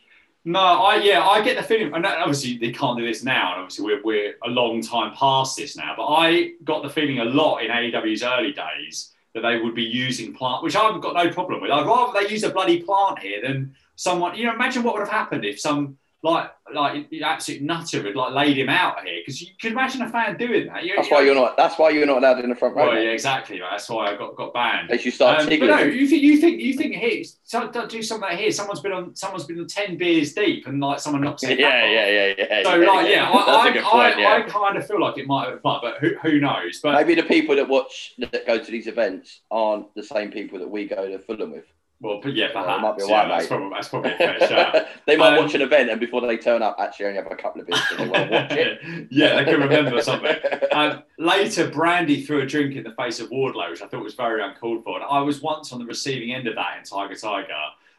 no, 0.45 0.61
I 0.61 0.97
yeah, 0.97 1.23
I 1.23 1.43
get 1.43 1.57
the 1.57 1.63
feeling, 1.63 1.93
and 1.93 2.07
obviously 2.07 2.57
they 2.57 2.73
can't 2.73 2.99
do 2.99 3.07
this 3.07 3.23
now, 3.23 3.53
and 3.53 3.63
obviously 3.63 3.85
we're, 3.85 4.03
we're 4.03 4.35
a 4.45 4.49
long 4.49 4.81
time 4.81 5.15
past 5.15 5.57
this 5.57 5.77
now. 5.77 5.95
But 5.97 6.07
I 6.07 6.53
got 6.65 6.83
the 6.83 6.89
feeling 6.89 7.19
a 7.19 7.25
lot 7.25 7.59
in 7.59 7.71
AEW's 7.71 8.23
early 8.23 8.53
days 8.53 9.13
that 9.35 9.43
they 9.43 9.59
would 9.59 9.75
be 9.75 9.83
using 9.83 10.35
plant, 10.35 10.63
which 10.63 10.77
I've 10.77 11.01
got 11.01 11.15
no 11.15 11.31
problem 11.31 11.61
with. 11.61 11.71
I'd 11.71 11.87
rather 11.87 12.19
they 12.19 12.33
use 12.33 12.43
a 12.43 12.51
bloody 12.51 12.83
plant 12.83 13.19
here 13.19 13.43
than 13.43 13.75
someone. 13.97 14.35
You 14.35 14.47
know, 14.47 14.55
imagine 14.55 14.83
what 14.83 14.95
would 14.95 15.01
have 15.01 15.11
happened 15.11 15.45
if 15.45 15.61
some 15.61 15.99
like 16.23 16.51
like 16.75 17.07
absolute 17.25 17.63
nutter 17.63 18.03
had 18.03 18.15
like 18.15 18.35
laid 18.35 18.59
him 18.59 18.69
out 18.69 19.03
here 19.05 19.21
because 19.21 19.41
you 19.41 19.49
can 19.59 19.73
imagine 19.73 20.03
a 20.03 20.09
fan 20.09 20.37
doing 20.37 20.67
that. 20.67 20.85
You, 20.85 20.95
that's 20.97 21.09
you 21.09 21.15
why 21.15 21.21
know, 21.21 21.27
you're 21.27 21.35
not. 21.35 21.57
That's 21.57 21.79
why 21.79 21.91
you're 21.91 22.07
not 22.07 22.19
allowed 22.19 22.45
in 22.45 22.51
the 22.51 22.57
front 22.57 22.77
row. 22.77 22.89
Well, 22.89 23.03
yeah, 23.03 23.11
exactly. 23.11 23.59
That's 23.59 23.89
why 23.89 24.13
I 24.13 24.17
got 24.17 24.37
got 24.37 24.53
banned. 24.53 24.91
As 24.91 25.05
you 25.05 25.11
start, 25.11 25.41
um, 25.41 25.47
but 25.47 25.61
no, 25.61 25.79
you 25.79 26.07
think 26.07 26.23
you 26.23 26.37
think 26.37 26.61
you 26.61 26.75
think 26.75 26.95
here, 26.95 27.25
So, 27.45 27.71
do 27.71 28.03
something 28.03 28.29
like 28.29 28.39
here. 28.39 28.53
Someone's 28.53 28.81
been 28.81 28.93
on 28.93 29.17
someone's 29.17 29.45
been 29.45 29.61
on 29.61 29.67
ten 29.67 29.97
beers 29.97 30.35
deep, 30.35 30.67
and 30.67 30.81
like 30.81 31.01
someone 31.01 31.23
knocks 31.23 31.43
it. 31.45 31.59
yeah, 31.59 31.87
yeah, 31.87 32.09
yeah, 32.09 32.35
yeah. 32.37 32.63
So 32.65 32.75
yeah, 32.75 32.91
like, 32.91 33.09
yeah, 33.09 33.13
yeah. 33.13 33.31
I, 33.31 33.69
I, 33.69 33.73
point, 33.73 33.85
I, 33.87 34.21
yeah. 34.21 34.33
I, 34.35 34.43
kind 34.43 34.77
of 34.77 34.87
feel 34.87 35.01
like 35.01 35.17
it 35.17 35.27
might 35.27 35.47
have 35.47 35.55
applied, 35.55 35.81
but 35.83 35.99
who, 35.99 36.17
who 36.23 36.39
knows? 36.39 36.81
But 36.83 36.95
maybe 36.95 37.15
the 37.15 37.27
people 37.27 37.57
that 37.57 37.69
watch 37.69 38.15
that 38.19 38.47
go 38.47 38.63
to 38.63 38.71
these 38.71 38.87
events 38.87 39.41
aren't 39.51 39.93
the 39.95 40.03
same 40.03 40.31
people 40.31 40.59
that 40.59 40.69
we 40.69 40.87
go 40.87 41.09
to 41.09 41.19
Fulham 41.19 41.53
with. 41.53 41.65
Well, 42.03 42.21
but 42.23 42.35
yeah, 42.35 42.49
Well, 42.55 42.65
it 42.65 42.67
perhaps. 42.67 42.83
might 42.83 42.97
be 42.97 43.03
a 43.03 43.07
yeah, 43.09 43.13
white, 43.13 43.29
that's, 43.29 43.47
probably, 43.47 43.71
that's 43.75 43.89
probably 43.89 44.13
a 44.13 44.17
fair 44.17 44.41
shout. 44.49 44.87
they 45.07 45.17
might 45.17 45.37
Um, 45.37 45.45
watch 45.45 45.55
an 45.55 45.61
event 45.61 45.91
and 45.91 46.01
before 46.01 46.23
they 46.23 46.39
turn 46.39 46.63
up, 46.63 46.77
actually 46.79 47.07
only 47.07 47.19
have 47.23 47.31
a 47.31 47.37
couple 47.37 47.61
of 47.61 47.67
beers 47.67 47.81
and 47.91 48.01
they 48.01 48.09
want 48.09 48.31
to 48.31 48.33
watch 48.37 48.53
it. 48.53 49.07
yeah, 49.11 49.37
they 49.37 49.45
can 49.51 49.61
remember 49.61 50.01
something. 50.11 50.35
Um, 50.73 51.03
later, 51.19 51.69
Brandi 51.71 52.27
threw 52.27 52.41
a 52.41 52.47
drink 52.47 52.75
in 52.77 52.85
the 52.85 52.93
face 52.93 53.21
of 53.21 53.29
Wardlow, 53.29 53.71
which 53.71 53.83
I 53.83 53.87
thought 53.87 54.03
was 54.03 54.15
very 54.15 54.43
uncalled 54.43 54.83
for. 54.83 54.97
And 54.97 55.05
I 55.05 55.21
was 55.21 55.43
once 55.43 55.73
on 55.73 55.79
the 55.79 55.85
receiving 55.85 56.33
end 56.35 56.47
of 56.49 56.55
that 56.55 56.79
in 56.79 56.85
Tiger 56.85 57.15
Tiger, 57.15 57.53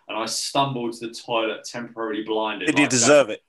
and 0.10 0.18
I 0.18 0.26
stumbled 0.26 0.94
to 0.94 1.08
the 1.08 1.14
toilet 1.14 1.64
temporarily 1.64 2.24
blinded. 2.24 2.66
Did 2.66 2.78
he 2.80 2.84
like 2.86 2.90
that. 2.90 2.96
deserve 2.98 3.30
it? 3.30 3.44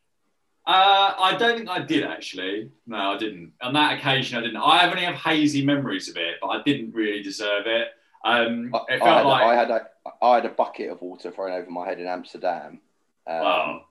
Uh, 0.64 1.14
I 1.18 1.36
don't 1.38 1.56
think 1.56 1.68
I 1.68 1.80
did 1.80 2.04
actually. 2.04 2.70
No, 2.86 2.96
I 3.14 3.18
didn't. 3.18 3.52
On 3.62 3.72
that 3.72 3.98
occasion, 3.98 4.38
I 4.38 4.42
didn't. 4.42 4.58
I 4.58 4.86
only 4.88 5.02
have 5.02 5.16
hazy 5.16 5.64
memories 5.64 6.08
of 6.08 6.16
it, 6.16 6.36
but 6.40 6.48
I 6.48 6.62
didn't 6.62 6.92
really 6.94 7.20
deserve 7.22 7.66
it. 7.66 7.88
Um, 8.24 8.74
I, 8.74 8.94
I 8.94 9.08
had, 9.08 9.22
like 9.22 9.42
I 9.42 9.54
had 9.54 9.70
a 9.70 9.86
I 10.20 10.34
had 10.36 10.46
a 10.46 10.50
bucket 10.50 10.90
of 10.90 11.02
water 11.02 11.30
thrown 11.30 11.52
over 11.52 11.70
my 11.70 11.86
head 11.86 11.98
in 11.98 12.06
Amsterdam. 12.06 12.80
Um, 13.26 13.40
wow. 13.40 13.84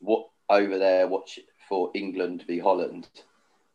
What 0.00 0.28
over 0.48 0.78
there? 0.78 1.06
Watch 1.06 1.38
for 1.68 1.90
England 1.94 2.44
v 2.46 2.58
Holland, 2.58 3.08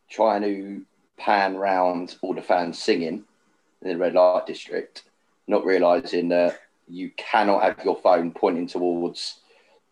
trying 0.10 0.42
to 0.42 0.82
pan 1.18 1.56
round 1.56 2.18
all 2.22 2.34
the 2.34 2.42
fans 2.42 2.82
singing 2.82 3.24
in 3.82 3.88
the 3.88 3.98
red 3.98 4.14
light 4.14 4.46
district, 4.46 5.04
not 5.48 5.66
realizing 5.66 6.30
that 6.30 6.60
you 6.88 7.12
cannot 7.16 7.64
have 7.64 7.84
your 7.86 7.96
phone 7.96 8.32
pointing 8.32 8.68
towards 8.68 9.40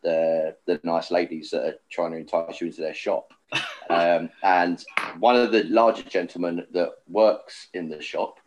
the 0.04 0.56
the 0.66 0.80
nice 0.84 1.12
ladies 1.12 1.52
that 1.52 1.66
are 1.66 1.76
trying 1.90 2.12
to 2.12 2.18
entice 2.18 2.60
you 2.60 2.68
into 2.68 2.82
their 2.82 2.94
shop. 2.94 3.34
Um, 3.92 4.30
and 4.44 4.86
one 5.18 5.36
of 5.36 5.52
the 5.52 5.64
larger 5.64 6.04
gentlemen 6.04 6.64
that 6.74 6.92
works 7.08 7.70
in 7.74 7.90
the 7.90 8.00
shop 8.00 8.39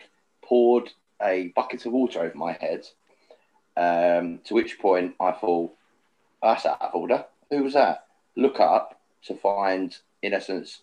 poured 0.53 0.91
a 1.23 1.51
bucket 1.57 1.87
of 1.87 1.95
water 1.95 2.21
over 2.21 2.37
my 2.37 2.53
head. 2.53 2.87
Um, 3.75 4.41
to 4.45 4.53
which 4.53 4.79
point 4.79 5.15
I 5.19 5.33
thought, 5.33 5.73
that's 6.43 6.67
out 6.67 6.83
of 6.83 6.95
order. 6.95 7.25
Who 7.49 7.63
was 7.63 7.73
that? 7.73 8.05
Look 8.37 8.61
up 8.61 9.01
to 9.29 9.35
find, 9.35 9.97
in 10.21 10.35
essence, 10.35 10.83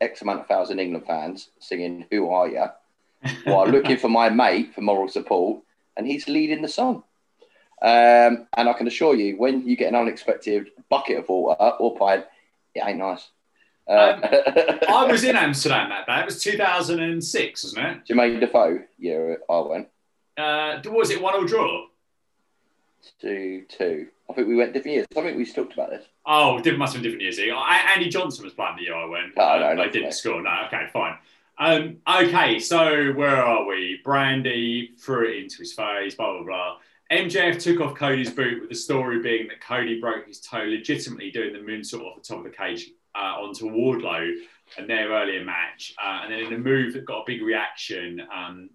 X 0.00 0.20
amount 0.22 0.40
of 0.40 0.48
thousand 0.48 0.80
England 0.80 1.06
fans 1.06 1.50
singing 1.60 2.06
"Who 2.10 2.28
Are 2.28 2.48
You? 2.48 2.66
while 3.44 3.68
looking 3.68 3.98
for 3.98 4.08
my 4.08 4.30
mate 4.30 4.74
for 4.74 4.80
moral 4.80 5.06
support, 5.06 5.62
and 5.96 6.08
he's 6.08 6.26
leading 6.26 6.60
the 6.60 6.68
song. 6.68 7.04
Um, 7.82 8.48
and 8.56 8.68
I 8.68 8.72
can 8.72 8.88
assure 8.88 9.14
you, 9.14 9.36
when 9.36 9.64
you 9.64 9.76
get 9.76 9.90
an 9.90 9.94
unexpected 9.94 10.70
bucket 10.88 11.18
of 11.18 11.28
water 11.28 11.62
or 11.78 11.96
pint, 11.96 12.24
it 12.74 12.82
ain't 12.84 12.98
nice. 12.98 13.28
Uh, 13.86 14.78
I 14.88 15.06
was 15.10 15.24
in 15.24 15.36
Amsterdam 15.36 15.90
that 15.90 16.06
day. 16.06 16.20
It 16.20 16.24
was 16.26 16.42
2006, 16.42 17.64
wasn't 17.64 17.86
it? 17.86 17.98
Jermain 18.12 18.40
Defoe, 18.40 18.80
yeah, 18.98 19.34
I 19.50 19.58
went 19.60 19.88
Uh, 20.36 20.80
was 20.86 21.10
it 21.10 21.20
one 21.20 21.34
or 21.34 21.44
draw? 21.46 21.86
two 23.20 23.64
two. 23.68 24.06
I 24.30 24.32
think 24.32 24.48
we 24.48 24.56
went 24.56 24.72
different 24.72 24.94
years. 24.94 25.06
I 25.14 25.20
think 25.20 25.36
we 25.36 25.44
talked 25.44 25.74
about 25.74 25.90
this. 25.90 26.06
Oh, 26.24 26.56
different 26.56 26.78
must 26.78 26.94
have 26.94 27.02
been 27.02 27.12
different 27.18 27.36
years. 27.36 27.54
I, 27.54 27.92
Andy 27.94 28.08
Johnson 28.08 28.44
was 28.44 28.54
playing 28.54 28.76
the 28.76 28.84
year 28.84 28.94
I 28.94 29.04
went. 29.04 29.32
Oh, 29.36 29.58
no, 29.60 29.74
not 29.74 29.84
they 29.84 29.90
didn't 30.00 30.12
score. 30.12 30.40
No, 30.40 30.50
okay, 30.66 30.86
fine. 30.92 31.18
Um, 31.58 31.98
okay, 32.08 32.58
so 32.58 33.12
where 33.12 33.36
are 33.36 33.66
we? 33.66 34.00
Brandi 34.04 34.98
threw 34.98 35.28
it 35.28 35.42
into 35.42 35.58
his 35.58 35.74
face, 35.74 36.14
blah, 36.14 36.32
blah, 36.32 36.42
blah. 36.42 36.76
MJF 37.12 37.62
took 37.62 37.80
off 37.80 37.94
Cody's 37.94 38.30
boot 38.30 38.60
with 38.60 38.70
the 38.70 38.74
story 38.74 39.20
being 39.20 39.46
that 39.48 39.60
Cody 39.60 40.00
broke 40.00 40.26
his 40.26 40.40
toe 40.40 40.64
legitimately 40.64 41.30
doing 41.30 41.52
the 41.52 41.58
moonsault 41.58 42.00
off 42.00 42.16
the 42.16 42.26
top 42.26 42.38
of 42.38 42.44
the 42.44 42.50
cage 42.50 42.90
uh, 43.14 43.40
onto 43.40 43.70
Wardlow 43.70 44.32
and 44.78 44.88
their 44.88 45.08
earlier 45.10 45.44
match. 45.44 45.94
Uh, 46.02 46.20
and 46.22 46.32
then 46.32 46.40
in 46.40 46.52
a 46.52 46.58
move 46.58 46.94
that 46.94 47.04
got 47.04 47.20
a 47.20 47.24
big 47.26 47.42
reaction, 47.42 48.22
um, 48.34 48.70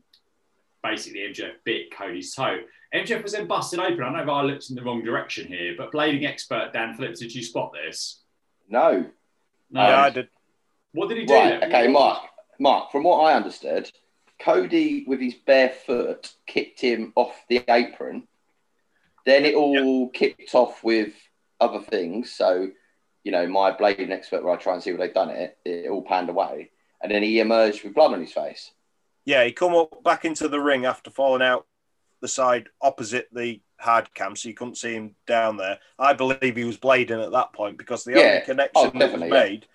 basically 0.83 1.21
MJF 1.21 1.53
bit 1.63 1.91
Cody's 1.95 2.33
toe. 2.33 2.59
MJF 2.93 3.21
was 3.23 3.33
then 3.33 3.47
busted 3.47 3.79
open. 3.79 4.03
I 4.03 4.11
know 4.11 4.23
if 4.23 4.29
I 4.29 4.41
looked 4.41 4.69
in 4.69 4.75
the 4.75 4.83
wrong 4.83 5.03
direction 5.03 5.47
here, 5.47 5.75
but 5.77 5.91
blading 5.91 6.25
expert 6.25 6.71
Dan 6.73 6.95
Phillips, 6.95 7.19
did 7.19 7.33
you 7.33 7.43
spot 7.43 7.73
this? 7.73 8.23
No, 8.69 9.05
No. 9.71 9.81
yeah, 9.81 10.01
I 10.01 10.09
did. 10.09 10.29
What 10.93 11.09
did 11.09 11.19
he 11.19 11.25
do? 11.25 11.33
right. 11.33 11.63
Okay, 11.63 11.87
Mark. 11.87 12.23
Mark, 12.59 12.91
from 12.91 13.03
what 13.03 13.19
I 13.19 13.35
understood, 13.35 13.91
Cody 14.39 15.03
with 15.07 15.19
his 15.19 15.35
bare 15.35 15.69
foot 15.69 16.31
kicked 16.47 16.81
him 16.81 17.13
off 17.15 17.35
the 17.47 17.63
apron. 17.69 18.27
Then 19.25 19.45
it 19.45 19.55
all 19.55 20.09
kicked 20.09 20.55
off 20.55 20.83
with 20.83 21.13
other 21.59 21.79
things. 21.79 22.31
So, 22.31 22.69
you 23.23 23.31
know, 23.31 23.47
my 23.47 23.71
blading 23.71 24.11
expert, 24.11 24.43
where 24.43 24.53
I 24.53 24.57
try 24.57 24.73
and 24.73 24.83
see 24.83 24.91
what 24.91 24.99
they've 24.99 25.13
done 25.13 25.29
it, 25.29 25.57
it 25.65 25.89
all 25.89 26.03
panned 26.03 26.29
away. 26.29 26.71
And 27.01 27.11
then 27.11 27.23
he 27.23 27.39
emerged 27.39 27.83
with 27.83 27.93
blood 27.95 28.13
on 28.13 28.21
his 28.21 28.31
face. 28.33 28.71
Yeah, 29.25 29.43
he 29.45 29.51
come 29.51 29.73
up 29.75 30.03
back 30.03 30.25
into 30.25 30.47
the 30.47 30.59
ring 30.59 30.85
after 30.85 31.11
falling 31.11 31.41
out 31.41 31.65
the 32.21 32.27
side 32.27 32.67
opposite 32.81 33.27
the 33.31 33.61
hard 33.79 34.13
cam, 34.13 34.35
so 34.35 34.49
you 34.49 34.55
couldn't 34.55 34.77
see 34.77 34.93
him 34.93 35.15
down 35.27 35.55
there. 35.57 35.79
I 35.97 36.13
believe 36.13 36.55
he 36.57 36.63
was 36.65 36.77
blading 36.77 37.23
at 37.23 37.31
that 37.31 37.53
point 37.53 37.77
because 37.77 38.03
the 38.03 38.11
Yeah. 38.13 38.19
only 38.19 38.41
connection 38.41 38.71
Oh, 38.75 38.83
that 38.85 38.93
was 38.93 38.99
definitely, 38.99 39.27
yeah. 39.29 39.43
made 39.43 39.67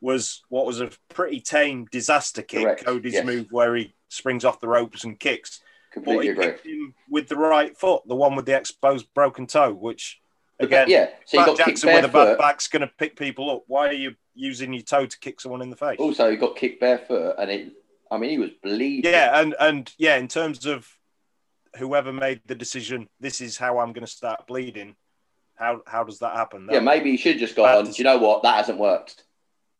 was 0.00 0.42
what 0.48 0.66
was 0.66 0.80
a 0.80 0.90
pretty 1.10 1.40
tame 1.40 1.86
disaster 1.92 2.42
kick, 2.42 2.64
Correct, 2.64 2.84
Cody's 2.84 3.12
yes. 3.12 3.24
move 3.24 3.46
where 3.52 3.76
he 3.76 3.94
springs 4.08 4.44
off 4.44 4.60
the 4.60 4.66
ropes 4.68 5.04
and 5.04 5.18
kicks. 5.20 5.60
But 5.94 6.22
he 6.22 6.28
agree. 6.30 6.44
kicked 6.46 6.66
him 6.66 6.94
with 7.10 7.28
the 7.28 7.36
right 7.36 7.76
foot, 7.76 8.02
the 8.08 8.16
one 8.16 8.34
with 8.34 8.46
the 8.46 8.56
exposed 8.56 9.12
broken 9.14 9.46
toe, 9.46 9.72
which 9.74 10.20
again, 10.62 10.88
yeah, 10.88 11.10
so 11.24 11.40
you 11.40 11.46
got 11.46 11.56
Jackson 11.56 11.92
with 11.92 12.04
a 12.04 12.08
bad 12.08 12.38
back's 12.38 12.68
going 12.68 12.80
to 12.82 12.92
pick 12.98 13.16
people 13.16 13.50
up. 13.50 13.64
Why 13.66 13.88
are 13.88 13.92
you 13.92 14.14
using 14.34 14.72
your 14.72 14.82
toe 14.82 15.06
to 15.06 15.18
kick 15.18 15.40
someone 15.40 15.62
in 15.62 15.70
the 15.70 15.76
face? 15.76 15.98
Also, 15.98 16.30
he 16.30 16.36
got 16.36 16.56
kicked 16.56 16.80
barefoot, 16.80 17.36
and 17.38 17.50
it. 17.50 17.72
I 18.10 18.18
mean, 18.18 18.30
he 18.30 18.38
was 18.38 18.50
bleeding. 18.62 19.10
Yeah, 19.10 19.40
and 19.40 19.54
and 19.58 19.92
yeah, 19.98 20.16
in 20.16 20.28
terms 20.28 20.66
of 20.66 20.86
whoever 21.78 22.12
made 22.12 22.42
the 22.46 22.54
decision, 22.54 23.08
this 23.20 23.40
is 23.40 23.56
how 23.56 23.78
I'm 23.78 23.92
going 23.92 24.06
to 24.06 24.12
start 24.12 24.46
bleeding. 24.46 24.96
How 25.54 25.82
how 25.86 26.04
does 26.04 26.18
that 26.20 26.34
happen? 26.34 26.68
Yeah, 26.70 26.80
maybe 26.80 27.10
he 27.10 27.16
should 27.16 27.38
just 27.38 27.56
gone. 27.56 27.84
Do 27.84 27.92
you 27.96 28.04
know 28.04 28.18
what? 28.18 28.42
That 28.42 28.56
hasn't 28.56 28.78
worked. 28.78 29.24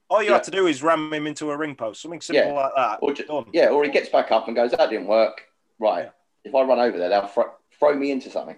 All 0.08 0.22
you 0.22 0.28
yeah. 0.28 0.34
have 0.34 0.42
to 0.42 0.50
do 0.50 0.66
is 0.66 0.82
ram 0.82 1.12
him 1.12 1.26
into 1.26 1.50
a 1.50 1.56
ring 1.56 1.74
post, 1.74 2.02
something 2.02 2.20
simple 2.20 2.52
Yeah. 2.52 2.60
like 2.60 2.72
that. 2.76 2.98
Or 3.00 3.14
ju- 3.14 3.24
Done. 3.24 3.46
Yeah, 3.52 3.68
or 3.68 3.82
he 3.82 3.90
gets 3.90 4.10
back 4.10 4.30
up 4.30 4.46
and 4.46 4.54
goes, 4.54 4.70
"That 4.72 4.90
didn't 4.90 5.06
work." 5.06 5.42
Right. 5.78 6.04
Yeah. 6.04 6.10
If 6.44 6.54
I 6.54 6.62
run 6.62 6.78
over 6.78 6.98
there, 6.98 7.08
they'll 7.08 7.26
throw, 7.28 7.50
throw 7.78 7.94
me 7.94 8.10
into 8.10 8.28
something. 8.28 8.56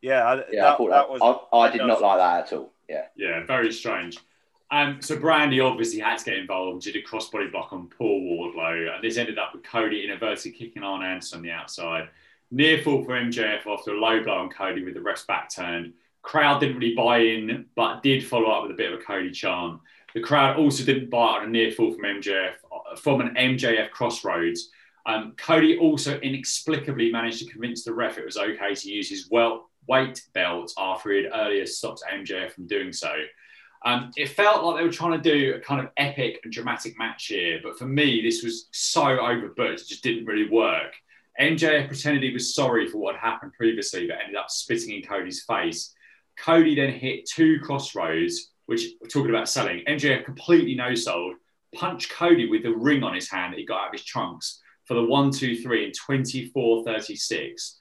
Yeah, 0.00 0.24
I, 0.24 0.34
Yeah, 0.50 0.62
that, 0.62 0.74
I 0.74 0.76
thought 0.76 0.90
that 0.90 1.08
that, 1.08 1.10
was. 1.10 1.48
I, 1.52 1.56
I 1.56 1.70
did 1.70 1.80
that 1.80 1.86
not 1.86 2.02
like 2.02 2.18
that 2.18 2.46
at 2.46 2.58
all. 2.58 2.72
Yeah. 2.88 3.04
Yeah, 3.16 3.44
very 3.44 3.72
strange. 3.72 4.18
Um, 4.70 5.00
so 5.00 5.16
Brandi 5.16 5.64
obviously 5.64 6.00
had 6.00 6.18
to 6.18 6.24
get 6.26 6.38
involved, 6.38 6.82
did 6.82 6.96
a 6.96 7.02
crossbody 7.02 7.50
block 7.50 7.72
on 7.72 7.88
Paul 7.88 8.20
Wardlow, 8.20 8.94
and 8.94 9.02
this 9.02 9.16
ended 9.16 9.38
up 9.38 9.54
with 9.54 9.64
Cody 9.64 10.04
inadvertently 10.04 10.52
kicking 10.52 10.82
Arn 10.82 11.02
Anderson 11.02 11.38
on 11.38 11.42
the 11.42 11.50
outside. 11.50 12.08
Near 12.50 12.82
fall 12.82 13.02
for 13.04 13.12
MJF 13.12 13.66
after 13.66 13.92
a 13.92 14.00
low 14.00 14.22
blow 14.22 14.38
on 14.38 14.50
Cody 14.50 14.84
with 14.84 14.94
the 14.94 15.00
ref's 15.00 15.24
back 15.24 15.50
turned. 15.50 15.94
Crowd 16.22 16.60
didn't 16.60 16.78
really 16.78 16.94
buy 16.94 17.18
in, 17.18 17.66
but 17.76 18.02
did 18.02 18.26
follow 18.26 18.50
up 18.50 18.62
with 18.62 18.72
a 18.72 18.74
bit 18.74 18.92
of 18.92 19.00
a 19.00 19.02
Cody 19.02 19.30
charm. 19.30 19.80
The 20.14 20.20
crowd 20.20 20.58
also 20.58 20.84
didn't 20.84 21.10
buy 21.10 21.38
on 21.38 21.44
a 21.44 21.48
near 21.48 21.70
fall 21.70 21.92
from 21.92 22.02
MJF 22.02 22.54
uh, 22.72 22.96
from 22.96 23.20
an 23.20 23.34
MJF 23.34 23.90
Cross 23.90 24.24
Rhodes. 24.24 24.70
Um, 25.06 25.34
Cody 25.38 25.78
also 25.78 26.18
inexplicably 26.20 27.10
managed 27.10 27.38
to 27.38 27.50
convince 27.50 27.84
the 27.84 27.94
ref 27.94 28.18
it 28.18 28.24
was 28.26 28.36
okay 28.36 28.74
to 28.74 28.90
use 28.90 29.08
his 29.08 29.28
well 29.30 29.70
weight 29.88 30.22
belt 30.34 30.72
after 30.78 31.10
he 31.10 31.24
had 31.24 31.32
earlier 31.34 31.66
stopped 31.66 32.02
MJF 32.12 32.52
from 32.52 32.66
doing 32.66 32.92
so. 32.92 33.12
Um, 33.84 34.10
it 34.16 34.30
felt 34.30 34.64
like 34.64 34.76
they 34.76 34.84
were 34.84 34.92
trying 34.92 35.20
to 35.20 35.30
do 35.30 35.54
a 35.54 35.60
kind 35.60 35.80
of 35.80 35.90
epic 35.96 36.40
and 36.42 36.52
dramatic 36.52 36.98
match 36.98 37.26
here, 37.26 37.60
but 37.62 37.78
for 37.78 37.86
me, 37.86 38.20
this 38.22 38.42
was 38.42 38.68
so 38.72 39.02
overbooked, 39.02 39.80
it 39.80 39.88
just 39.88 40.02
didn't 40.02 40.26
really 40.26 40.48
work. 40.48 40.94
MJF 41.40 41.86
pretended 41.86 42.24
he 42.24 42.32
was 42.32 42.54
sorry 42.54 42.88
for 42.88 42.98
what 42.98 43.14
had 43.14 43.30
happened 43.30 43.52
previously, 43.52 44.08
but 44.08 44.18
ended 44.20 44.36
up 44.36 44.50
spitting 44.50 44.96
in 44.96 45.02
Cody's 45.02 45.44
face. 45.44 45.94
Cody 46.36 46.74
then 46.74 46.92
hit 46.92 47.28
two 47.28 47.60
Cross 47.60 47.94
Rhodes, 47.94 48.50
which 48.66 48.86
we're 49.00 49.08
talking 49.08 49.30
about 49.30 49.48
selling. 49.48 49.84
MJF 49.86 50.24
completely 50.24 50.74
no 50.74 50.94
sold, 50.94 51.36
punched 51.74 52.10
Cody 52.10 52.48
with 52.48 52.64
the 52.64 52.74
ring 52.74 53.04
on 53.04 53.14
his 53.14 53.30
hand 53.30 53.52
that 53.52 53.58
he 53.58 53.64
got 53.64 53.82
out 53.82 53.86
of 53.88 53.92
his 53.92 54.04
trunks 54.04 54.60
for 54.84 54.94
the 54.94 55.04
one, 55.04 55.30
two, 55.30 55.56
three 55.56 55.84
in 55.84 55.92
24 55.92 56.84
36. 56.84 57.78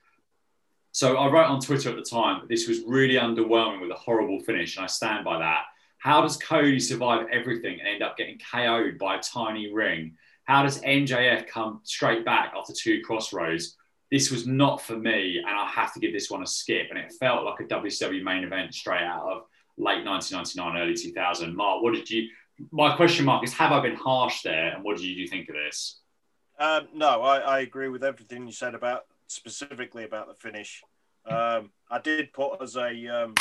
So 0.97 1.15
I 1.15 1.29
wrote 1.29 1.45
on 1.45 1.61
Twitter 1.61 1.91
at 1.91 1.95
the 1.95 2.01
time 2.01 2.39
that 2.39 2.49
this 2.49 2.67
was 2.67 2.79
really 2.87 3.19
underwhelming 3.19 3.81
with 3.81 3.91
a 3.91 3.93
horrible 3.93 4.39
finish, 4.39 4.77
and 4.77 4.83
I 4.83 4.87
stand 4.87 5.23
by 5.23 5.37
that. 5.37 5.65
How 5.99 6.21
does 6.21 6.37
Cody 6.37 6.79
survive 6.79 7.27
everything 7.31 7.77
and 7.79 7.87
end 7.87 8.01
up 8.01 8.17
getting 8.17 8.39
KO'd 8.39 8.97
by 8.97 9.17
a 9.17 9.21
tiny 9.21 9.71
ring? 9.71 10.17
How 10.45 10.63
does 10.63 10.81
MJF 10.81 11.45
come 11.45 11.81
straight 11.83 12.25
back 12.25 12.53
after 12.57 12.73
two 12.73 13.01
Cross 13.01 13.31
Rhodes? 13.31 13.77
This 14.11 14.31
was 14.31 14.47
not 14.47 14.81
for 14.81 14.97
me, 14.97 15.37
and 15.37 15.47
I 15.47 15.67
have 15.67 15.93
to 15.93 15.99
give 15.99 16.13
this 16.13 16.31
one 16.31 16.41
a 16.41 16.47
skip. 16.47 16.87
And 16.89 16.97
it 16.97 17.13
felt 17.19 17.45
like 17.45 17.59
a 17.59 17.65
WCW 17.65 18.23
main 18.23 18.43
event 18.43 18.73
straight 18.73 19.03
out 19.03 19.21
of 19.31 19.43
late 19.77 20.03
1999, 20.03 20.81
early 20.81 20.95
2000. 20.95 21.55
Mark, 21.55 21.83
what 21.83 21.93
did 21.93 22.09
you? 22.09 22.27
My 22.71 22.95
question 22.95 23.23
mark 23.23 23.43
is: 23.43 23.53
Have 23.53 23.71
I 23.71 23.81
been 23.81 23.97
harsh 23.97 24.41
there? 24.41 24.73
And 24.73 24.83
what 24.83 24.97
did 24.97 25.05
you 25.05 25.27
think 25.27 25.47
of 25.47 25.53
this? 25.53 25.99
Um, 26.59 26.87
no, 26.91 27.21
I, 27.21 27.37
I 27.37 27.59
agree 27.59 27.87
with 27.87 28.03
everything 28.03 28.47
you 28.47 28.51
said 28.51 28.73
about 28.73 29.05
specifically 29.27 30.03
about 30.03 30.27
the 30.27 30.33
finish. 30.33 30.83
Um, 31.25 31.71
I 31.89 31.99
did 31.99 32.33
put 32.33 32.61
as 32.61 32.75
a 32.75 33.07
um, 33.07 33.35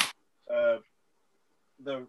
uh, 0.53 0.79
the 1.83 2.07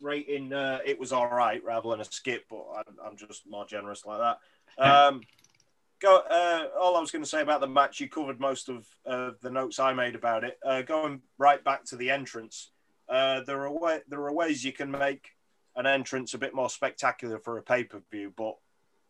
rating. 0.00 0.52
Uh, 0.52 0.78
it 0.84 0.98
was 0.98 1.12
all 1.12 1.28
right 1.28 1.62
rather 1.64 1.90
than 1.90 2.00
a 2.00 2.04
skip, 2.04 2.44
but 2.50 2.64
I'm, 2.76 2.96
I'm 3.04 3.16
just 3.16 3.48
more 3.48 3.66
generous 3.66 4.04
like 4.04 4.18
that. 4.18 4.38
Um, 4.78 5.22
go. 6.00 6.18
Uh, 6.18 6.66
all 6.80 6.96
I 6.96 7.00
was 7.00 7.10
going 7.10 7.24
to 7.24 7.28
say 7.28 7.40
about 7.40 7.60
the 7.60 7.66
match, 7.66 7.98
you 7.98 8.08
covered 8.08 8.38
most 8.38 8.68
of 8.68 8.86
uh, 9.04 9.32
the 9.42 9.50
notes 9.50 9.80
I 9.80 9.92
made 9.92 10.14
about 10.14 10.44
it. 10.44 10.56
Uh, 10.64 10.82
going 10.82 11.20
right 11.36 11.64
back 11.64 11.84
to 11.86 11.96
the 11.96 12.10
entrance, 12.10 12.70
uh, 13.08 13.40
there 13.40 13.62
are 13.62 13.72
way, 13.72 14.02
there 14.08 14.20
are 14.20 14.32
ways 14.32 14.64
you 14.64 14.72
can 14.72 14.92
make 14.92 15.30
an 15.74 15.86
entrance 15.86 16.34
a 16.34 16.38
bit 16.38 16.54
more 16.54 16.70
spectacular 16.70 17.40
for 17.40 17.58
a 17.58 17.62
pay 17.62 17.82
per 17.82 18.00
view, 18.12 18.32
but 18.36 18.56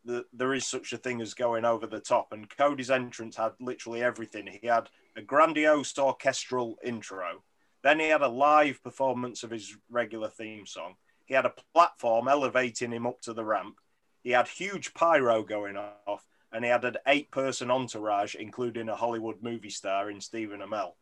the, 0.08 0.24
there 0.32 0.54
is 0.54 0.66
such 0.66 0.92
a 0.92 0.96
thing 0.96 1.20
as 1.20 1.34
going 1.34 1.66
over 1.66 1.86
the 1.86 2.00
top. 2.00 2.32
And 2.32 2.48
Cody's 2.48 2.90
entrance 2.90 3.36
had 3.36 3.52
literally 3.60 4.02
everything. 4.02 4.48
He 4.60 4.66
had 4.66 4.88
a 5.16 5.22
grandiose 5.22 5.96
orchestral 5.98 6.78
intro, 6.82 7.44
then 7.82 8.00
he 8.00 8.08
had 8.08 8.22
a 8.22 8.28
live 8.28 8.82
performance 8.82 9.44
of 9.44 9.50
his 9.50 9.76
regular 9.88 10.28
theme 10.28 10.66
song. 10.66 10.94
He 11.26 11.34
had 11.34 11.46
a 11.46 11.54
platform 11.74 12.26
elevating 12.26 12.90
him 12.90 13.06
up 13.06 13.20
to 13.22 13.34
the 13.34 13.44
ramp. 13.44 13.76
He 14.24 14.30
had 14.30 14.48
huge 14.48 14.94
pyro 14.94 15.42
going 15.44 15.76
off, 15.76 16.26
and 16.52 16.64
he 16.64 16.70
had 16.70 16.84
an 16.84 16.96
eight-person 17.06 17.70
entourage, 17.70 18.34
including 18.34 18.88
a 18.88 18.96
Hollywood 18.96 19.42
movie 19.42 19.70
star 19.70 20.10
in 20.10 20.20
Stephen 20.20 20.60
Amell. 20.60 20.94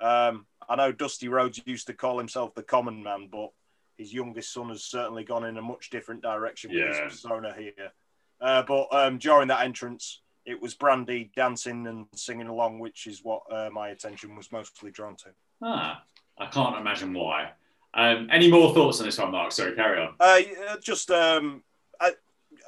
Um, 0.00 0.46
I 0.68 0.76
know 0.76 0.92
Dusty 0.92 1.28
Rhodes 1.28 1.60
used 1.64 1.86
to 1.88 1.94
call 1.94 2.18
himself 2.18 2.54
the 2.54 2.62
Common 2.62 3.02
Man, 3.02 3.28
but 3.30 3.50
his 3.96 4.12
youngest 4.12 4.52
son 4.52 4.70
has 4.70 4.82
certainly 4.82 5.24
gone 5.24 5.44
in 5.44 5.56
a 5.58 5.62
much 5.62 5.90
different 5.90 6.22
direction 6.22 6.70
with 6.70 6.80
Yeah. 6.80 7.04
his 7.04 7.12
persona 7.12 7.54
here. 7.54 7.92
Uh, 8.40 8.62
but 8.62 8.86
um, 8.92 9.18
during 9.18 9.48
that 9.48 9.64
entrance, 9.64 10.20
it 10.44 10.60
was 10.60 10.74
Brandi 10.74 11.30
dancing 11.34 11.86
and 11.86 12.06
singing 12.14 12.46
along, 12.46 12.78
which 12.78 13.06
is 13.06 13.20
what 13.22 13.42
uh, 13.50 13.68
my 13.72 13.88
attention 13.88 14.36
was 14.36 14.52
mostly 14.52 14.90
drawn 14.90 15.16
to. 15.16 15.28
Ah, 15.62 16.02
I 16.38 16.46
can't 16.46 16.76
imagine 16.76 17.12
why. 17.12 17.50
Um, 17.94 18.28
any 18.30 18.50
more 18.50 18.72
thoughts 18.74 19.00
on 19.00 19.06
this 19.06 19.18
one, 19.18 19.32
Mark? 19.32 19.52
Sorry, 19.52 19.74
carry 19.74 20.00
on. 20.02 20.14
Uh, 20.20 20.40
just 20.82 21.10
um, 21.10 21.62
I, 22.00 22.12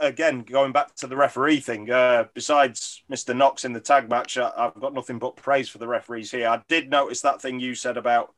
again 0.01 0.43
going 0.43 0.73
back 0.73 0.95
to 0.97 1.07
the 1.07 1.17
referee 1.17 1.61
thing. 1.61 1.91
Uh, 1.91 2.25
besides 2.35 3.03
Mr. 3.11 3.37
Knox 3.37 3.65
in 3.65 3.73
the 3.73 3.81
tag 3.81 4.09
match, 4.09 4.39
I, 4.39 4.51
I've 4.57 4.81
got 4.81 4.95
nothing 4.95 5.19
but 5.19 5.37
praise 5.37 5.69
for 5.69 5.79
the 5.79 5.87
referees 5.87 6.31
here. 6.31 6.49
I 6.49 6.63
did 6.69 6.91
notice 6.91 7.21
that 7.21 7.43
thing 7.43 7.61
you 7.61 7.75
said 7.75 7.97
about 7.97 8.35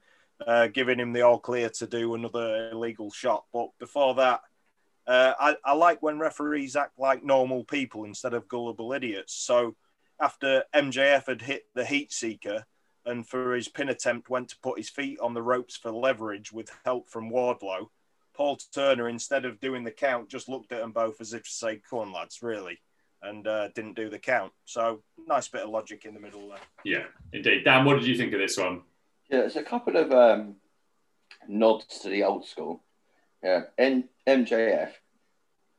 uh, 0.47 0.67
giving 0.67 0.99
him 0.99 1.13
the 1.13 1.23
all 1.23 1.39
clear 1.39 1.69
to 1.71 1.87
do 1.87 2.15
another 2.15 2.71
illegal 2.73 3.11
shot, 3.11 3.45
but 3.53 3.71
before 3.79 4.15
that. 4.17 4.41
Uh, 5.11 5.35
I, 5.41 5.57
I 5.65 5.73
like 5.73 6.01
when 6.03 6.21
referees 6.21 6.77
act 6.77 6.97
like 6.97 7.25
normal 7.25 7.65
people 7.65 8.05
instead 8.05 8.33
of 8.33 8.47
gullible 8.47 8.93
idiots. 8.93 9.35
So, 9.35 9.75
after 10.21 10.63
MJF 10.73 11.27
had 11.27 11.43
hit 11.43 11.65
the 11.75 11.85
heat 11.85 12.13
seeker, 12.13 12.65
and 13.05 13.27
for 13.27 13.57
his 13.57 13.67
pin 13.67 13.89
attempt 13.89 14.31
went 14.31 14.51
to 14.51 14.59
put 14.63 14.79
his 14.79 14.89
feet 14.89 15.19
on 15.19 15.35
the 15.35 15.43
ropes 15.43 15.77
for 15.77 15.91
leverage 15.91 16.53
with 16.53 16.71
help 16.85 17.09
from 17.11 17.29
Wardlow. 17.29 17.89
Paul 18.35 18.57
Turner, 18.73 19.09
instead 19.09 19.45
of 19.45 19.59
doing 19.59 19.83
the 19.83 19.91
count, 19.91 20.29
just 20.29 20.49
looked 20.49 20.71
at 20.71 20.81
them 20.81 20.93
both 20.93 21.21
as 21.21 21.33
if 21.33 21.43
to 21.43 21.51
say, 21.51 21.81
"Come 21.91 21.99
on, 21.99 22.13
lads, 22.13 22.41
really," 22.41 22.79
and 23.21 23.49
uh, 23.49 23.71
didn't 23.75 23.97
do 23.97 24.11
the 24.11 24.19
count. 24.21 24.53
So 24.65 25.03
nice 25.27 25.49
bit 25.49 25.63
of 25.63 25.71
logic 25.71 26.05
in 26.05 26.15
the 26.15 26.21
middle 26.21 26.51
there. 26.51 26.59
Yeah, 26.85 27.05
indeed. 27.33 27.65
Dan, 27.65 27.85
what 27.85 27.99
did 27.99 28.07
you 28.07 28.17
think 28.17 28.33
of 28.33 28.39
this 28.39 28.57
one? 28.57 28.83
Yeah, 29.29 29.41
there's 29.41 29.57
a 29.57 29.65
couple 29.65 29.97
of 29.97 30.13
um, 30.13 30.55
nods 31.49 31.99
to 32.03 32.09
the 32.09 32.23
old 32.23 32.47
school. 32.47 32.85
Yeah, 33.43 33.63
N- 33.79 34.09
MJF, 34.27 34.93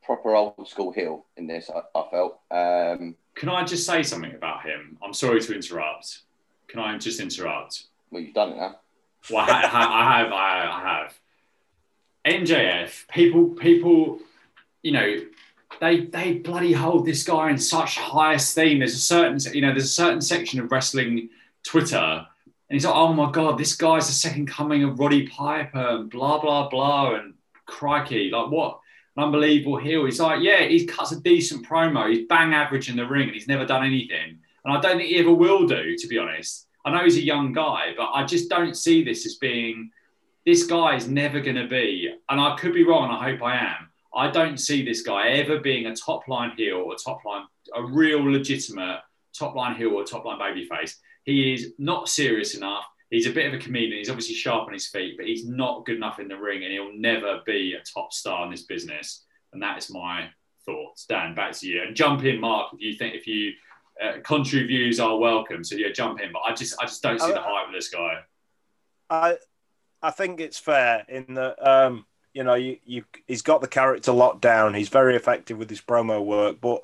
proper 0.04 0.36
old 0.36 0.68
school 0.68 0.92
heel 0.92 1.26
in 1.38 1.48
this. 1.48 1.70
I, 1.70 1.82
I 1.98 2.10
felt. 2.10 2.40
Um, 2.52 3.16
Can 3.36 3.50
I 3.50 3.64
just 3.64 3.86
say 3.86 4.04
something 4.04 4.34
about 4.34 4.64
him? 4.64 4.98
I'm 5.04 5.14
sorry 5.14 5.42
to 5.42 5.56
interrupt. 5.56 6.20
Can 6.68 6.80
I 6.80 6.98
just 6.98 7.20
interrupt? 7.20 7.86
well, 8.12 8.22
you've 8.22 8.34
done 8.34 8.52
it 8.52 8.58
now. 8.58 8.76
Well, 9.30 9.46
I, 9.50 9.62
I, 9.62 9.64
I 9.64 10.20
have, 10.20 10.32
I, 10.32 10.68
I 10.68 11.00
have. 11.00 11.20
MJF, 12.26 13.08
people, 13.08 13.50
people, 13.50 14.20
you 14.84 14.92
know, 14.92 15.18
they 15.80 16.02
they 16.02 16.34
bloody 16.34 16.74
hold 16.74 17.06
this 17.06 17.24
guy 17.24 17.50
in 17.50 17.58
such 17.58 17.98
high 17.98 18.34
esteem. 18.34 18.80
There's 18.80 18.94
a 18.94 19.00
certain, 19.00 19.40
you 19.54 19.62
know, 19.62 19.70
there's 19.70 19.86
a 19.86 19.88
certain 19.88 20.22
section 20.22 20.60
of 20.60 20.72
wrestling 20.72 21.30
Twitter, 21.64 21.98
and 21.98 22.26
he's 22.76 22.86
like, 22.86 22.96
oh 22.96 23.14
my 23.14 23.32
god, 23.32 23.58
this 23.58 23.76
guy's 23.76 24.08
the 24.08 24.14
second 24.14 24.48
coming 24.48 24.84
of 24.84 25.00
Roddy 25.00 25.28
Piper, 25.28 25.80
and 25.80 26.10
blah 26.10 26.40
blah 26.40 26.70
blah, 26.70 27.16
and 27.16 27.34
crikey, 27.66 28.30
like 28.30 28.52
what 28.52 28.81
an 29.18 29.24
unbelievable 29.24 29.78
heel. 29.78 30.06
He's 30.06 30.20
like, 30.20 30.42
yeah, 30.42 30.64
he 30.64 30.86
cuts 30.86 31.12
a 31.12 31.20
decent 31.20 31.68
promo. 31.68 32.10
He's 32.10 32.28
bang 32.28 32.54
average 32.54 32.90
in 32.90 32.96
the 32.96 33.06
ring, 33.06 33.28
and 33.28 33.34
he's 33.34 33.48
never 33.48 33.66
done 33.66 33.86
anything. 33.86 34.40
And 34.64 34.78
I 34.78 34.80
don't 34.80 34.98
think 34.98 35.10
he 35.10 35.20
ever 35.20 35.34
will 35.34 35.68
do, 35.68 35.96
to 35.98 36.08
be 36.08 36.18
honest. 36.18 36.68
I 36.86 36.92
know 36.92 37.04
he's 37.04 37.18
a 37.18 37.24
young 37.24 37.54
guy, 37.54 37.94
but 37.96 38.12
I 38.12 38.26
just 38.26 38.50
don't 38.50 38.76
see 38.76 39.04
this 39.04 39.26
as 39.26 39.36
being 39.36 39.92
this 40.46 40.64
guy 40.66 40.96
is 40.96 41.08
never 41.08 41.40
going 41.40 41.56
to 41.56 41.68
be, 41.68 42.14
and 42.30 42.42
I 42.42 42.56
could 42.58 42.74
be 42.74 42.84
wrong, 42.84 43.12
I 43.12 43.32
hope 43.32 43.44
I 43.44 43.58
am. 43.58 43.90
I 44.14 44.30
don't 44.30 44.58
see 44.58 44.84
this 44.84 45.02
guy 45.02 45.30
ever 45.30 45.60
being 45.60 45.86
a 45.86 45.96
top 45.96 46.28
line 46.28 46.52
heel 46.58 46.78
or 46.78 46.96
top 46.96 47.24
line, 47.24 47.46
a 47.76 47.84
real 47.84 48.24
legitimate 48.24 49.02
top 49.38 49.56
line 49.56 49.76
heel 49.76 49.92
or 49.92 50.04
top 50.04 50.26
line 50.26 50.40
babyface. 50.40 50.96
He 51.24 51.54
is 51.54 51.74
not 51.78 52.10
serious 52.10 52.56
enough. 52.56 52.86
He's 53.12 53.28
a 53.28 53.32
bit 53.32 53.46
of 53.46 53.54
a 53.54 53.62
comedian. 53.62 53.98
He's 53.98 54.10
obviously 54.10 54.36
sharp 54.36 54.68
on 54.68 54.74
his 54.74 54.88
feet, 54.88 55.18
but 55.18 55.28
he's 55.28 55.46
not 55.46 55.86
good 55.86 55.98
enough 55.98 56.20
in 56.20 56.30
the 56.30 56.38
ring, 56.38 56.64
and 56.64 56.72
he'll 56.72 56.98
never 56.98 57.42
be 57.46 57.74
a 57.74 57.84
top 57.84 58.14
star 58.14 58.46
in 58.46 58.52
this 58.52 58.64
business. 58.64 59.26
And 59.52 59.62
that 59.62 59.78
is 59.78 59.92
my 59.92 60.30
thoughts. 60.66 61.06
Dan, 61.06 61.36
back 61.36 61.52
to 61.58 61.68
you. 61.68 61.84
And 61.84 61.96
jump 61.96 62.24
in, 62.24 62.40
Mark, 62.40 62.74
if 62.74 62.82
you 62.82 62.94
think 62.94 63.14
if 63.14 63.28
you 63.28 63.52
uh, 64.02 64.20
contrary 64.24 64.66
views 64.66 65.00
are 65.00 65.18
welcome. 65.18 65.64
So 65.64 65.76
yeah, 65.76 65.92
jump 65.94 66.22
in. 66.22 66.32
But 66.32 66.44
I 66.48 66.54
just 66.54 66.76
I 66.82 66.86
just 66.86 67.04
don't 67.04 67.20
see 67.20 67.32
the 67.32 67.42
hype 67.42 67.68
with 67.68 67.76
this 67.76 67.90
guy. 67.90 68.20
I 69.10 69.38
I 70.02 70.12
think 70.12 70.40
it's 70.40 70.58
fair 70.58 71.06
in 71.08 71.34
that 71.36 71.58
um, 71.68 72.06
you 72.34 72.44
know 72.44 72.56
you, 72.56 72.78
you 72.86 73.04
he's 73.28 73.42
got 73.42 73.62
the 73.62 73.68
character 73.68 74.12
locked 74.12 74.42
down. 74.42 74.74
He's 74.74 74.90
very 74.90 75.16
effective 75.16 75.58
with 75.58 75.70
his 75.70 75.82
promo 75.82 76.24
work, 76.24 76.62
but 76.62 76.82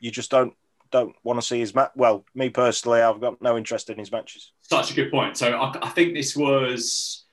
you 0.00 0.10
just 0.10 0.30
don't 0.30 0.54
don't 0.92 1.16
want 1.24 1.40
to 1.40 1.46
see 1.46 1.58
his 1.58 1.74
match. 1.74 1.90
Well, 1.96 2.24
me 2.34 2.50
personally, 2.50 3.00
I've 3.00 3.20
got 3.20 3.42
no 3.42 3.56
interest 3.56 3.90
in 3.90 3.98
his 3.98 4.12
matches. 4.12 4.52
Such 4.60 4.92
a 4.92 4.94
good 4.94 5.10
point. 5.10 5.36
So 5.36 5.52
I, 5.52 5.86
I 5.86 5.88
think 5.88 6.14
this 6.14 6.36
was 6.36 7.24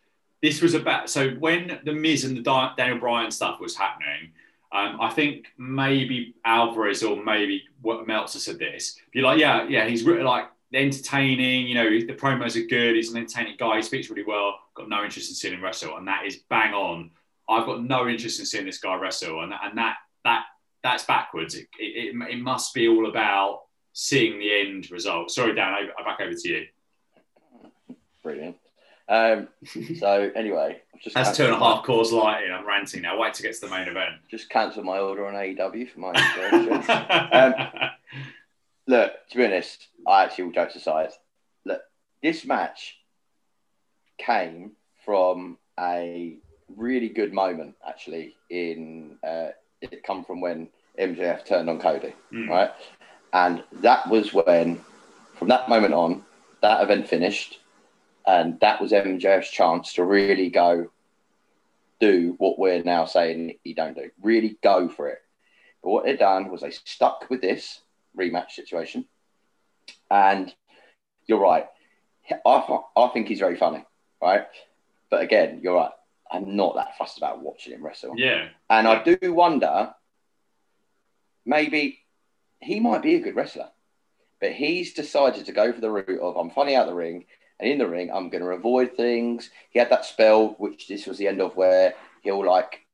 this 0.42 0.62
was 0.62 0.74
about 0.74 1.10
so 1.10 1.32
when 1.32 1.80
the 1.84 1.94
Miz 1.94 2.24
and 2.24 2.38
the 2.38 2.72
Daniel 2.78 3.00
Bryan 3.00 3.32
stuff 3.32 3.60
was 3.60 3.76
happening. 3.76 4.32
Um, 4.72 4.98
I 5.02 5.10
think 5.10 5.48
maybe 5.58 6.36
Alvarez 6.46 7.04
or 7.04 7.22
maybe 7.22 7.64
what 7.82 8.06
Meltzer 8.06 8.38
said 8.38 8.60
this. 8.60 9.00
You're 9.14 9.24
like, 9.24 9.40
yeah, 9.40 9.68
yeah, 9.68 9.88
he's 9.88 10.04
really 10.04 10.22
like 10.22 10.46
entertaining. 10.74 11.68
You 11.68 11.74
know, 11.76 11.90
the 11.90 12.14
promos 12.14 12.56
are 12.56 12.68
good. 12.68 12.96
He's 12.96 13.12
an 13.12 13.18
entertaining 13.18 13.56
guy. 13.58 13.78
He 13.78 13.82
speaks 13.82 14.10
really 14.10 14.24
well. 14.24 14.60
Got 14.76 14.90
no 14.90 15.04
interest 15.04 15.30
in 15.30 15.36
seeing 15.36 15.56
him 15.56 15.64
wrestle, 15.64 15.98
and 15.98 16.08
that 16.08 16.26
is 16.26 16.38
bang 16.50 16.74
on. 16.74 17.12
I've 17.50 17.66
got 17.66 17.84
no 17.84 18.08
interest 18.08 18.40
in 18.40 18.46
seeing 18.46 18.66
this 18.66 18.78
guy 18.78 18.96
wrestle, 18.96 19.42
and 19.42 19.54
and 19.54 19.78
that 19.78 19.98
that 20.24 20.44
that's 20.84 21.04
backwards. 21.04 21.56
It, 21.56 21.68
it, 21.80 22.16
it, 22.30 22.40
must 22.40 22.74
be 22.74 22.88
all 22.88 23.10
about 23.10 23.64
seeing 23.94 24.40
the 24.40 24.60
end 24.60 24.90
result. 24.92 25.32
Sorry, 25.32 25.54
Dan, 25.54 25.74
I, 25.74 25.88
I 26.00 26.04
back 26.04 26.22
over 26.22 26.34
to 26.34 26.50
you. 26.50 26.66
Brilliant. 28.24 28.58
Um, 29.08 29.48
so 29.98 30.32
anyway, 30.36 30.82
I've 30.94 31.02
just 31.02 31.16
That's 31.16 31.36
two 31.36 31.46
and 31.46 31.54
a 31.54 31.58
half 31.58 31.64
and 31.64 31.64
a 31.64 31.66
cancelled 31.66 31.78
half 31.78 31.86
course 31.86 32.12
lighting. 32.12 32.52
I'm 32.52 32.68
ranting 32.68 33.02
now. 33.02 33.20
Wait 33.20 33.34
to 33.36 33.42
get 33.42 33.56
to 33.56 33.62
the 33.62 33.70
main 33.70 33.88
event. 33.88 34.16
Just 34.30 34.50
cancel 34.50 34.84
my 34.84 35.00
order 35.00 35.26
on 35.26 35.34
AEW 35.34 35.92
for 35.92 36.00
my 36.00 36.12
inspiration. 36.14 37.90
Look, 38.88 39.14
to 39.30 39.38
be 39.38 39.46
honest, 39.46 39.88
I 40.08 40.24
actually 40.24 40.46
will 40.46 40.52
jokes 40.52 40.76
aside. 40.76 41.10
Look, 41.66 41.82
this 42.24 42.46
match 42.46 42.98
came 44.18 44.72
from 45.06 45.58
a 45.80 46.38
really 46.76 47.10
good 47.10 47.34
moment, 47.34 47.76
actually. 47.88 48.36
In 48.50 49.18
uh, 49.24 49.50
it 49.82 50.04
come 50.04 50.24
from 50.24 50.42
when 50.42 50.70
MJF 51.00 51.46
turned 51.46 51.70
on 51.70 51.80
Cody, 51.80 52.14
Mm. 52.32 52.50
right? 52.50 52.72
And 53.34 53.64
that 53.82 54.10
was 54.10 54.34
when, 54.34 54.84
from 55.36 55.48
that 55.50 55.70
moment 55.70 55.94
on, 55.94 56.26
that 56.62 56.82
event 56.82 57.08
finished, 57.08 57.60
and 58.26 58.60
that 58.60 58.82
was 58.82 58.92
MJF's 58.92 59.50
chance 59.50 59.94
to 59.94 60.04
really 60.04 60.50
go 60.50 60.92
do 62.00 62.36
what 62.38 62.58
we're 62.58 62.84
now 62.84 63.06
saying 63.06 63.58
he 63.64 63.74
don't 63.74 63.96
do. 63.96 64.10
Really 64.22 64.58
go 64.62 64.88
for 64.90 65.10
it. 65.10 65.20
But 65.84 65.90
what 65.92 66.06
they 66.06 66.16
done 66.16 66.50
was 66.50 66.62
they 66.62 66.72
stuck 66.72 67.30
with 67.30 67.42
this 67.42 67.82
rematch 68.18 68.52
situation. 68.52 69.06
And 70.10 70.54
you're 71.28 71.40
right. 71.40 71.68
I, 72.46 72.80
I 72.96 73.08
think 73.10 73.28
he's 73.28 73.40
very 73.40 73.56
funny, 73.56 73.86
right? 74.22 74.48
But 75.10 75.22
again, 75.22 75.60
you're 75.64 75.76
right. 75.76 75.92
I'm 76.32 76.56
not 76.56 76.76
that 76.76 76.98
fussed 76.98 77.18
about 77.18 77.42
watching 77.42 77.74
him 77.74 77.86
wrestle. 77.86 78.14
yeah. 78.18 78.50
And 78.70 78.88
I 78.88 79.04
do 79.04 79.34
wonder, 79.34 79.94
maybe 81.46 82.00
he 82.60 82.80
might 82.80 83.02
be 83.02 83.16
a 83.16 83.20
good 83.20 83.36
wrestler, 83.36 83.70
but 84.40 84.52
he's 84.52 84.94
decided 84.94 85.46
to 85.46 85.52
go 85.52 85.74
for 85.74 85.82
the 85.82 85.90
route 85.90 86.22
of 86.22 86.38
I'm 86.38 86.52
funny 86.52 86.76
out 86.76 86.88
the 86.88 86.94
ring, 86.94 87.26
and 87.60 87.70
in 87.70 87.78
the 87.78 87.88
ring 87.88 88.12
I'm 88.12 88.30
going 88.30 88.44
to 88.44 88.50
avoid 88.50 88.96
things. 88.96 89.50
He 89.72 89.80
had 89.80 89.90
that 89.90 90.06
spell, 90.06 90.56
which 90.60 90.88
this 90.88 91.08
was 91.08 91.18
the 91.18 91.28
end 91.28 91.42
of, 91.42 91.56
where 91.56 91.96
he'll 92.22 92.46
like 92.46 92.86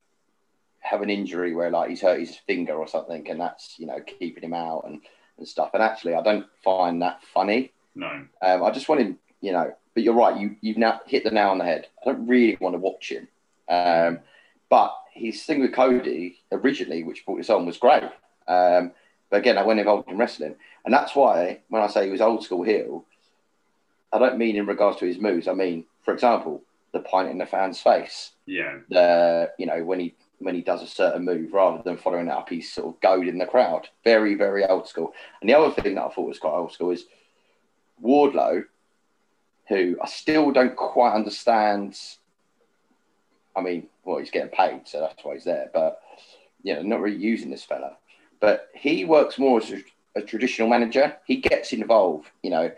have 0.80 1.02
an 1.02 1.10
injury 1.10 1.52
where 1.54 1.70
like 1.70 1.90
he's 1.90 2.00
hurt 2.00 2.20
his 2.20 2.36
finger 2.46 2.74
or 2.74 2.88
something, 2.88 3.28
and 3.28 3.40
that's 3.40 3.74
you 3.78 3.86
know 3.86 4.00
keeping 4.00 4.44
him 4.44 4.54
out 4.54 4.84
and, 4.86 5.00
and 5.38 5.46
stuff. 5.46 5.70
And 5.74 5.82
actually, 5.82 6.14
I 6.14 6.22
don't 6.22 6.46
find 6.64 7.02
that 7.02 7.22
funny. 7.34 7.72
No. 7.94 8.26
Um, 8.42 8.62
I 8.62 8.70
just 8.70 8.88
want 8.88 9.00
him, 9.00 9.18
you 9.46 9.52
know. 9.52 9.68
But 9.94 10.02
you're 10.04 10.22
right. 10.24 10.38
You 10.40 10.56
you've 10.60 10.76
now 10.86 11.00
hit 11.06 11.22
the 11.24 11.30
nail 11.30 11.50
on 11.50 11.58
the 11.58 11.64
head. 11.72 11.86
I 12.00 12.02
don't 12.06 12.26
really 12.26 12.58
want 12.60 12.74
to 12.74 12.78
watch 12.88 13.10
him. 13.14 13.28
Um, 13.68 14.18
but 14.68 14.92
his 15.14 15.42
thing 15.44 15.60
with 15.60 15.72
Cody 15.72 16.40
originally, 16.52 17.02
which 17.04 17.24
brought 17.24 17.38
this 17.38 17.50
on, 17.50 17.64
was 17.64 17.78
great. 17.78 18.04
Um, 18.46 18.92
But 19.30 19.40
again, 19.42 19.58
I 19.58 19.62
went 19.62 19.80
involved 19.80 20.08
in 20.10 20.18
wrestling, 20.18 20.54
and 20.84 20.94
that's 20.94 21.14
why 21.16 21.60
when 21.68 21.82
I 21.82 21.88
say 21.88 22.04
he 22.04 22.12
was 22.12 22.20
old 22.20 22.44
school 22.44 22.62
heel, 22.62 23.04
I 24.12 24.18
don't 24.18 24.38
mean 24.38 24.56
in 24.56 24.66
regards 24.66 24.98
to 24.98 25.06
his 25.06 25.18
moves. 25.18 25.48
I 25.48 25.52
mean, 25.52 25.84
for 26.04 26.14
example, 26.14 26.62
the 26.92 27.00
pint 27.00 27.30
in 27.30 27.38
the 27.38 27.46
fan's 27.46 27.80
face. 27.80 28.32
Yeah. 28.46 28.78
The 28.88 29.50
you 29.58 29.66
know 29.66 29.84
when 29.84 30.00
he 30.00 30.14
when 30.38 30.54
he 30.54 30.62
does 30.70 30.82
a 30.82 30.86
certain 31.00 31.24
move, 31.24 31.52
rather 31.52 31.82
than 31.82 31.96
following 31.96 32.28
it 32.28 32.38
up, 32.38 32.48
he's 32.48 32.72
sort 32.72 32.88
of 32.88 33.00
goading 33.00 33.38
the 33.38 33.52
crowd. 33.54 33.88
Very 34.04 34.34
very 34.34 34.64
old 34.64 34.86
school. 34.86 35.12
And 35.40 35.48
the 35.48 35.58
other 35.58 35.72
thing 35.74 35.94
that 35.94 36.04
I 36.04 36.10
thought 36.10 36.28
was 36.28 36.38
quite 36.44 36.58
old 36.60 36.72
school 36.72 36.92
is 36.96 37.04
Wardlow, 38.04 38.64
who 39.68 39.96
I 40.02 40.06
still 40.06 40.50
don't 40.52 40.76
quite 40.76 41.14
understand. 41.14 41.98
I 43.54 43.60
mean, 43.60 43.88
well, 44.04 44.18
he's 44.18 44.30
getting 44.30 44.50
paid, 44.50 44.82
so 44.84 45.00
that's 45.00 45.24
why 45.24 45.34
he's 45.34 45.44
there. 45.44 45.70
But 45.72 46.00
you 46.62 46.74
know, 46.74 46.82
not 46.82 47.00
really 47.00 47.16
using 47.16 47.50
this 47.50 47.64
fella. 47.64 47.96
But 48.40 48.68
he 48.74 49.04
works 49.04 49.38
more 49.38 49.60
as 49.60 49.72
a, 49.72 49.82
a 50.14 50.22
traditional 50.22 50.68
manager. 50.68 51.16
He 51.26 51.36
gets 51.36 51.72
involved. 51.72 52.30
You 52.42 52.50
know, 52.50 52.72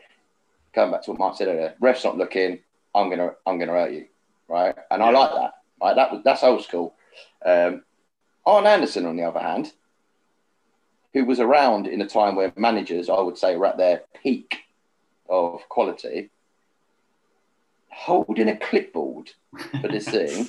going 0.74 0.90
back 0.90 1.02
to 1.04 1.10
what 1.10 1.18
Mark 1.18 1.36
said 1.36 1.48
earlier, 1.48 1.74
ref's 1.80 2.04
not 2.04 2.16
looking. 2.16 2.60
I'm 2.94 3.10
gonna, 3.10 3.32
I'm 3.46 3.58
gonna 3.58 3.72
hurt 3.72 3.92
you, 3.92 4.06
right? 4.48 4.74
And 4.90 5.02
I 5.02 5.10
like 5.10 5.30
that. 5.30 5.52
Right, 5.80 5.94
that 5.94 6.12
was 6.12 6.22
that's 6.24 6.42
old 6.42 6.64
school. 6.64 6.94
Um, 7.44 7.84
Arn 8.44 8.66
Anderson, 8.66 9.06
on 9.06 9.16
the 9.16 9.24
other 9.24 9.40
hand, 9.40 9.72
who 11.12 11.24
was 11.24 11.40
around 11.40 11.86
in 11.86 12.00
a 12.00 12.06
time 12.06 12.34
where 12.34 12.52
managers, 12.56 13.08
I 13.08 13.20
would 13.20 13.38
say, 13.38 13.56
were 13.56 13.66
at 13.66 13.76
their 13.76 14.02
peak 14.22 14.58
of 15.28 15.68
quality, 15.68 16.30
holding 17.98 18.48
a 18.48 18.56
clipboard 18.56 19.32
for 19.80 19.88
this 19.88 20.08
thing 20.16 20.46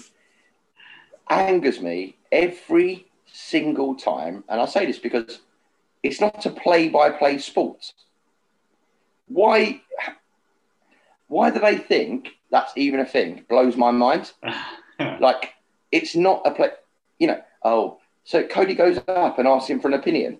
angers 1.30 1.82
me 1.82 2.16
every 2.32 3.08
single 3.32 3.96
time. 3.96 4.44
And 4.48 4.62
I 4.62 4.66
say 4.66 4.86
this 4.86 5.00
because 5.00 5.40
it's 6.04 6.22
not 6.22 6.46
a 6.46 6.52
play 6.52 6.90
by 6.90 7.10
play 7.10 7.40
sport. 7.40 7.94
Why? 9.28 9.82
Why 11.28 11.50
do 11.50 11.60
they 11.60 11.78
think 11.78 12.30
that's 12.52 12.72
even 12.76 13.00
a 13.00 13.06
thing? 13.06 13.46
Blows 13.50 13.76
my 13.76 13.92
mind. 13.92 14.32
like 15.20 15.54
it's 15.92 16.16
not 16.16 16.42
a 16.46 16.52
play. 16.52 16.70
You 17.18 17.28
know. 17.28 17.42
Oh, 17.64 18.00
so 18.24 18.44
Cody 18.44 18.76
goes 18.76 19.00
up 19.08 19.40
and 19.40 19.48
asks 19.48 19.70
him 19.70 19.80
for 19.80 19.88
an 19.88 19.96
opinion. 19.96 20.40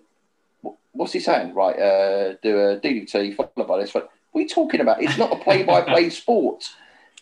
What's 0.92 1.12
he 1.12 1.20
saying? 1.20 1.54
Right, 1.54 1.78
uh, 1.78 2.34
do 2.42 2.58
a 2.58 2.80
DDT 2.80 3.36
followed 3.36 3.68
by 3.68 3.80
this. 3.80 3.94
What 3.94 4.10
are 4.34 4.40
you 4.40 4.48
talking 4.48 4.80
about? 4.80 5.02
It's 5.02 5.18
not 5.18 5.32
a 5.32 5.36
play 5.36 5.62
by 5.62 5.82
play 5.82 6.08
sport. 6.10 6.68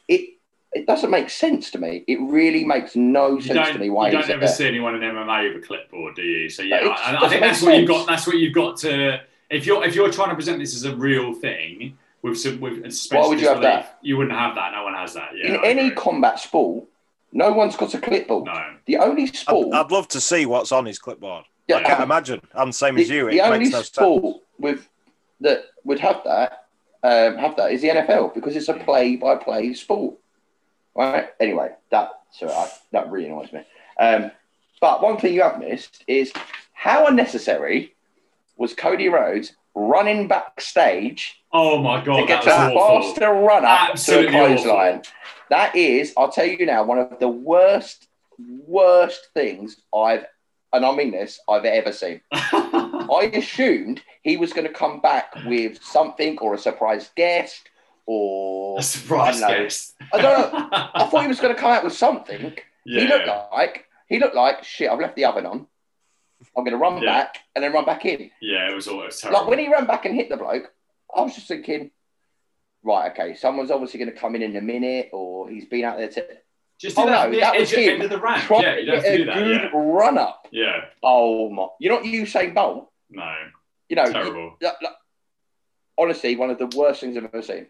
It 0.08 0.38
it 0.72 0.86
doesn't 0.86 1.10
make 1.10 1.30
sense 1.30 1.70
to 1.70 1.78
me. 1.78 2.04
It 2.06 2.20
really 2.20 2.64
makes 2.64 2.94
no 2.94 3.40
sense 3.40 3.68
to 3.70 3.78
me. 3.78 3.90
Why 3.90 4.10
you 4.10 4.18
don't 4.18 4.30
ever 4.30 4.46
see 4.46 4.66
anyone 4.66 4.94
in 4.94 5.00
MMA 5.00 5.54
with 5.54 5.64
a 5.64 5.66
clipboard, 5.66 6.16
do 6.16 6.22
you? 6.22 6.48
So 6.50 6.62
yeah, 6.62 6.76
I, 6.76 7.24
I, 7.24 7.28
think 7.28 7.40
that's 7.40 7.62
what 7.62 7.76
you've 7.76 7.88
got. 7.88 8.06
That's 8.06 8.26
what 8.26 8.36
you've 8.36 8.54
got 8.54 8.76
to. 8.78 9.20
If 9.50 9.64
you're 9.64 9.84
if 9.84 9.94
you're 9.94 10.10
trying 10.10 10.28
to 10.30 10.34
present 10.34 10.58
this 10.58 10.74
as 10.74 10.84
a 10.84 10.94
real 10.94 11.32
thing 11.32 11.96
with 12.22 12.38
some 12.38 12.60
with 12.60 12.84
why 13.10 13.26
would 13.26 13.40
you 13.40 13.48
have 13.48 13.62
that? 13.62 13.98
You 14.02 14.16
wouldn't 14.18 14.38
have 14.38 14.54
that. 14.56 14.72
No 14.72 14.84
one 14.84 14.94
has 14.94 15.14
that. 15.14 15.30
Yeah, 15.34 15.54
in 15.54 15.64
any 15.64 15.90
combat 15.90 16.38
sport, 16.38 16.84
no 17.32 17.52
one's 17.52 17.76
got 17.76 17.94
a 17.94 18.00
clipboard. 18.00 18.44
No. 18.44 18.74
The 18.86 18.98
only 18.98 19.26
sport. 19.26 19.68
I'd, 19.72 19.86
I'd 19.86 19.90
love 19.90 20.08
to 20.08 20.20
see 20.20 20.46
what's 20.46 20.72
on 20.72 20.84
his 20.84 20.98
clipboard. 20.98 21.44
Yeah, 21.66 21.76
I 21.76 21.82
can't 21.82 22.02
imagine. 22.02 22.40
I'm 22.54 22.68
the 22.68 22.72
same 22.72 22.94
the, 22.96 23.02
as 23.02 23.10
you. 23.10 23.28
It 23.28 23.32
the 23.32 23.40
only 23.40 23.68
no 23.68 23.82
sport 23.82 24.22
sense. 24.22 24.36
with 24.58 24.88
that 25.40 25.64
would 25.84 26.00
have 26.00 26.22
that 26.24 26.67
um, 27.02 27.36
have 27.36 27.56
that 27.56 27.72
is 27.72 27.82
the 27.82 27.88
NFL 27.88 28.34
because 28.34 28.56
it's 28.56 28.68
a 28.68 28.74
play 28.74 29.16
by 29.16 29.36
play 29.36 29.74
sport. 29.74 30.16
Right. 30.94 31.28
Anyway, 31.38 31.70
that 31.90 32.10
so 32.32 32.48
I, 32.48 32.70
that 32.92 33.10
really 33.10 33.26
annoys 33.26 33.52
me. 33.52 33.62
Um, 33.98 34.30
but 34.80 35.02
one 35.02 35.18
thing 35.18 35.34
you 35.34 35.42
have 35.42 35.58
missed 35.58 36.04
is 36.06 36.32
how 36.72 37.06
unnecessary 37.06 37.94
was 38.56 38.74
Cody 38.74 39.08
Rhodes 39.08 39.52
running 39.74 40.28
backstage? 40.28 41.42
Oh 41.52 41.78
my 41.78 42.04
god, 42.04 42.20
to 42.20 42.26
get 42.26 42.42
to 42.42 42.50
a 42.50 42.70
faster 42.70 43.32
run 43.32 43.64
up 43.64 43.94
to 43.94 44.26
a 44.26 44.30
clothesline. 44.30 45.02
That 45.50 45.74
is, 45.74 46.12
I'll 46.16 46.30
tell 46.30 46.46
you 46.46 46.66
now, 46.66 46.84
one 46.84 46.98
of 46.98 47.18
the 47.18 47.28
worst, 47.28 48.08
worst 48.38 49.28
things 49.32 49.80
I've, 49.94 50.26
and 50.72 50.84
I 50.84 50.94
mean 50.94 51.12
this, 51.12 51.40
I've 51.48 51.64
ever 51.64 51.92
seen. 51.92 52.20
I 53.10 53.24
assumed 53.24 54.02
he 54.22 54.36
was 54.36 54.52
going 54.52 54.66
to 54.66 54.72
come 54.72 55.00
back 55.00 55.34
with 55.46 55.82
something 55.82 56.38
or 56.38 56.54
a 56.54 56.58
surprise 56.58 57.10
guest 57.16 57.68
or 58.06 58.78
a 58.78 58.82
surprise 58.82 59.42
I 59.42 59.62
guest. 59.62 59.94
I 60.12 60.22
don't 60.22 60.52
know. 60.52 60.68
I 60.72 61.06
thought 61.06 61.22
he 61.22 61.28
was 61.28 61.40
going 61.40 61.54
to 61.54 61.60
come 61.60 61.70
out 61.70 61.84
with 61.84 61.92
something. 61.92 62.56
Yeah. 62.84 63.00
He 63.00 63.08
looked 63.08 63.28
like 63.52 63.84
he 64.08 64.18
looked 64.18 64.34
like 64.34 64.64
shit. 64.64 64.90
I've 64.90 64.98
left 64.98 65.16
the 65.16 65.26
oven 65.26 65.46
on. 65.46 65.66
I'm 66.56 66.64
going 66.64 66.72
to 66.72 66.78
run 66.78 67.02
yeah. 67.02 67.12
back 67.12 67.38
and 67.54 67.62
then 67.62 67.72
run 67.72 67.84
back 67.84 68.04
in. 68.04 68.30
Yeah, 68.40 68.70
it 68.70 68.74
was 68.74 68.88
always 68.88 69.20
terrible. 69.20 69.40
Like 69.40 69.48
when 69.48 69.58
he 69.58 69.68
ran 69.70 69.86
back 69.86 70.04
and 70.04 70.14
hit 70.14 70.28
the 70.28 70.36
bloke, 70.36 70.72
I 71.14 71.22
was 71.22 71.34
just 71.34 71.48
thinking, 71.48 71.90
right, 72.82 73.12
okay, 73.12 73.34
someone's 73.34 73.70
obviously 73.70 73.98
going 73.98 74.12
to 74.12 74.18
come 74.18 74.34
in 74.34 74.42
in 74.42 74.56
a 74.56 74.60
minute, 74.60 75.10
or 75.12 75.48
he's 75.48 75.66
been 75.66 75.84
out 75.84 75.98
there 75.98 76.08
to. 76.08 76.26
Just 76.78 76.96
oh, 76.96 77.06
no, 77.06 77.30
that, 77.30 77.40
that 77.40 77.58
was 77.58 77.70
him. 77.70 77.94
End 77.94 78.02
of 78.04 78.10
the 78.10 78.20
ramp. 78.20 78.48
yeah, 78.50 78.76
you 78.76 78.86
don't 78.86 79.04
a 79.04 79.24
that, 79.24 79.34
good 79.34 79.62
yeah. 79.62 79.70
run 79.74 80.16
up. 80.16 80.46
Yeah. 80.52 80.84
Oh 81.02 81.50
my! 81.50 81.66
You're 81.80 81.94
not 81.94 82.04
Usain 82.04 82.54
Bolt. 82.54 82.88
No. 83.10 83.34
You 83.88 83.96
know, 83.96 84.12
terrible. 84.12 84.56
You, 84.60 84.70
honestly, 85.98 86.36
one 86.36 86.50
of 86.50 86.58
the 86.58 86.66
worst 86.76 87.00
things 87.00 87.16
I've 87.16 87.24
ever 87.24 87.42
seen. 87.42 87.66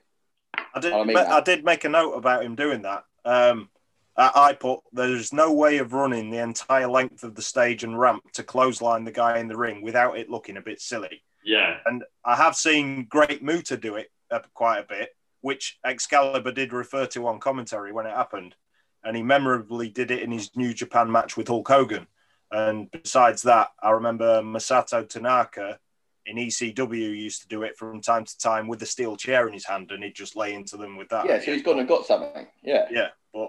I 0.74 0.81
did. 0.81 0.93
I, 0.93 1.05
mean 1.05 1.16
I 1.16 1.40
did 1.40 1.65
make 1.65 1.85
a 1.85 1.89
note 1.89 2.12
about 2.12 2.44
him 2.44 2.55
doing 2.55 2.82
that. 2.82 3.05
Um, 3.24 3.70
I 4.16 4.56
put 4.59 4.81
there's 4.93 5.32
no 5.32 5.52
way 5.52 5.78
of 5.78 5.93
running 5.93 6.31
the 6.31 6.39
entire 6.39 6.89
length 6.89 7.23
of 7.23 7.36
the 7.36 7.43
stage 7.43 7.85
and 7.85 7.98
ramp 7.98 8.24
to 8.32 8.43
clothesline 8.43 9.05
the 9.05 9.12
guy 9.12 9.39
in 9.39 9.47
the 9.47 9.56
ring 9.56 9.81
without 9.81 10.19
it 10.19 10.28
looking 10.28 10.56
a 10.56 10.62
bit 10.62 10.81
silly. 10.81 11.23
Yeah. 11.44 11.77
And 11.86 12.02
I 12.24 12.35
have 12.35 12.56
seen 12.56 13.05
Great 13.05 13.44
Muta 13.44 13.77
do 13.77 13.94
it 13.94 14.10
quite 14.55 14.81
a 14.81 14.86
bit, 14.89 15.10
which 15.40 15.78
Excalibur 15.85 16.51
did 16.51 16.73
refer 16.73 17.06
to 17.06 17.28
on 17.28 17.39
commentary 17.39 17.93
when 17.93 18.06
it 18.06 18.15
happened. 18.15 18.56
And 19.05 19.16
he 19.16 19.23
memorably 19.23 19.89
did 19.89 20.10
it 20.10 20.23
in 20.23 20.32
his 20.32 20.51
New 20.56 20.74
Japan 20.74 21.10
match 21.12 21.36
with 21.36 21.47
Hulk 21.47 21.69
Hogan. 21.69 22.09
And 22.51 22.91
besides 22.91 23.43
that, 23.43 23.69
I 23.83 23.91
remember 23.91 24.43
Masato 24.43 25.07
Tanaka 25.09 25.79
in 26.27 26.37
ECW 26.37 27.16
used 27.16 27.43
to 27.43 27.49
do 27.49 27.62
it 27.62 27.77
from 27.77 28.01
time 28.01 28.25
to 28.25 28.39
time 28.39 28.69
with 28.69 28.83
a 28.83 28.87
steel 28.87 29.16
chair 29.16 29.47
in 29.47 29.55
his 29.55 29.65
hand, 29.65 29.91
and 29.91 30.03
he'd 30.03 30.15
just 30.15 30.37
lay 30.37 30.55
into 30.55 30.77
them 30.77 30.97
with 30.97 31.09
that. 31.09 31.27
Yeah, 31.27 31.41
so 31.41 31.53
he's 31.53 31.62
gone 31.62 31.79
and 31.79 31.89
got 31.89 32.07
something. 32.07 32.47
Yeah, 32.62 32.87
yeah, 32.91 33.09
but 33.33 33.49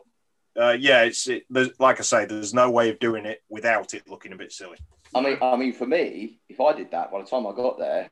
uh, 0.60 0.78
yeah, 0.80 1.04
it's 1.04 1.28
it, 1.28 1.44
like 1.80 2.00
I 2.00 2.04
say, 2.04 2.26
there's 2.26 2.54
no 2.54 2.70
way 2.70 2.90
of 2.90 3.00
doing 3.00 3.26
it 3.26 3.42
without 3.50 3.94
it 3.94 4.10
looking 4.10 4.34
a 4.34 4.38
bit 4.38 4.52
silly. 4.52 4.78
I 5.14 5.22
mean, 5.22 5.38
I 5.42 5.56
mean, 5.56 5.74
for 5.74 5.86
me, 5.86 6.40
if 6.50 6.60
I 6.60 6.74
did 6.74 6.92
that 6.92 7.12
by 7.12 7.22
the 7.22 7.28
time 7.28 7.48
I 7.48 7.54
got 7.54 7.80
there, 7.80 8.10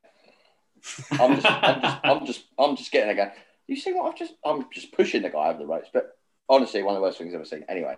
I'm 1.11 1.35
just, 1.35 1.45
I'm 1.45 1.81
just, 1.81 1.97
I'm 2.03 2.25
just, 2.25 2.43
I'm 2.57 2.75
just 2.75 2.91
getting 2.91 3.11
again. 3.11 3.31
You 3.67 3.75
see 3.75 3.93
what 3.93 4.09
I've 4.09 4.17
just, 4.17 4.33
I'm 4.45 4.65
just 4.73 4.91
pushing 4.93 5.21
the 5.21 5.29
guy 5.29 5.49
over 5.49 5.59
the 5.59 5.65
ropes. 5.67 5.89
But 5.93 6.17
honestly, 6.49 6.83
one 6.83 6.95
of 6.95 6.99
the 6.99 7.03
worst 7.03 7.17
things 7.17 7.33
I've 7.33 7.41
ever 7.41 7.45
seen. 7.45 7.65
Anyway, 7.67 7.95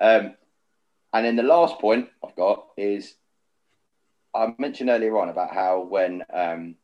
um, 0.00 0.34
and 1.12 1.24
then 1.24 1.36
the 1.36 1.42
last 1.42 1.78
point 1.78 2.08
I've 2.24 2.36
got 2.36 2.66
is 2.76 3.14
I 4.34 4.54
mentioned 4.58 4.90
earlier 4.90 5.18
on 5.18 5.28
about 5.28 5.52
how 5.52 5.80
when 5.80 6.22
um, 6.32 6.76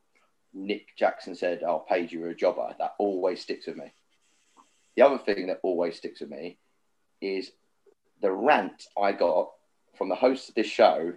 Nick 0.53 0.97
Jackson 0.97 1.35
said, 1.35 1.63
"I'll 1.63 1.81
pay 1.81 2.07
you 2.07 2.29
a 2.29 2.35
jobber," 2.35 2.75
that 2.79 2.95
always 2.99 3.41
sticks 3.41 3.67
with 3.67 3.77
me. 3.77 3.93
The 4.97 5.03
other 5.03 5.19
thing 5.19 5.47
that 5.49 5.61
always 5.63 5.97
sticks 5.97 6.21
with 6.21 6.31
me 6.31 6.59
is 7.21 7.53
the 8.21 8.33
rant 8.33 8.87
I 9.01 9.13
got 9.13 9.51
from 9.97 10.09
the 10.09 10.15
host 10.15 10.49
of 10.49 10.55
this 10.55 10.67
show 10.67 11.13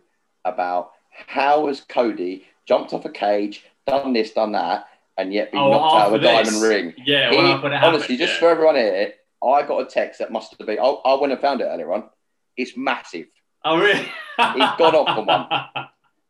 about 0.45 0.91
how 1.09 1.67
has 1.67 1.81
Cody 1.81 2.45
jumped 2.65 2.93
off 2.93 3.05
a 3.05 3.09
cage, 3.09 3.63
done 3.87 4.13
this, 4.13 4.31
done 4.31 4.51
that, 4.51 4.87
and 5.17 5.33
yet 5.33 5.51
been 5.51 5.59
oh, 5.59 5.71
knocked 5.71 5.95
out 5.95 6.07
of 6.07 6.13
a 6.13 6.19
this. 6.19 6.49
diamond 6.49 6.63
ring. 6.63 6.93
Yeah, 7.05 7.31
he, 7.31 7.37
well, 7.37 7.53
honestly, 7.53 7.75
happened, 7.77 8.19
just 8.19 8.33
yeah. 8.33 8.39
for 8.39 8.49
everyone 8.49 8.75
here, 8.75 9.13
I 9.43 9.63
got 9.63 9.81
a 9.81 9.85
text 9.85 10.19
that 10.19 10.31
must 10.31 10.55
have 10.57 10.67
been. 10.67 10.79
I, 10.79 10.83
I 10.83 11.19
went 11.19 11.33
and 11.33 11.41
found 11.41 11.61
it 11.61 11.65
earlier 11.65 11.91
on. 11.93 12.09
It's 12.59 12.75
massive. 12.75 13.27
Oh 13.63 13.77
really? 13.77 14.03
He's 14.03 14.75
gone 14.77 14.95
off 14.95 15.17
on 15.17 15.25
one. 15.25 15.47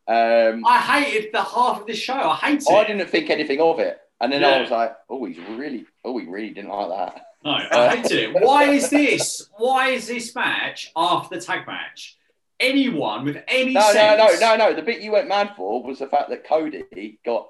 Um, 0.10 0.64
I 0.66 0.80
hated 0.80 1.32
the 1.32 1.44
half 1.44 1.82
of 1.82 1.88
this 1.88 1.98
show. 1.98 2.14
I 2.14 2.36
hated 2.36 2.68
it. 2.68 2.74
I 2.74 2.84
didn't 2.86 3.10
think 3.10 3.30
anything 3.30 3.60
of 3.60 3.80
it, 3.80 4.00
and 4.22 4.32
then 4.32 4.42
yeah. 4.42 4.50
I 4.50 4.62
was 4.62 4.72
like, 4.72 4.96
"Oh, 5.10 5.26
he's 5.26 5.38
really, 5.38 5.86
oh, 6.04 6.18
he 6.18 6.28
really 6.28 6.50
didn't 6.50 6.70
like 6.72 6.90
that." 6.90 7.26
No, 7.44 7.52
I 7.52 7.66
uh, 7.66 7.96
hated 7.96 8.12
it. 8.12 8.34
Why 8.42 8.66
is 8.66 8.90
this? 8.90 9.50
Why 9.58 9.90
is 9.90 10.08
this 10.08 10.36
match 10.36 10.92
after 10.96 11.36
the 11.36 11.42
tag 11.42 11.66
match? 11.68 12.18
Anyone 12.60 13.26
with 13.26 13.38
any 13.48 13.74
no, 13.74 13.82
sense? 13.92 14.20
no, 14.20 14.28
no, 14.48 14.56
no, 14.56 14.70
no. 14.70 14.76
The 14.76 14.82
bit 14.82 15.02
you 15.02 15.12
went 15.14 15.28
mad 15.28 15.54
for 15.56 15.84
was 15.84 16.00
the 16.00 16.08
fact 16.08 16.30
that 16.30 16.44
Cody 16.44 17.20
got 17.26 17.50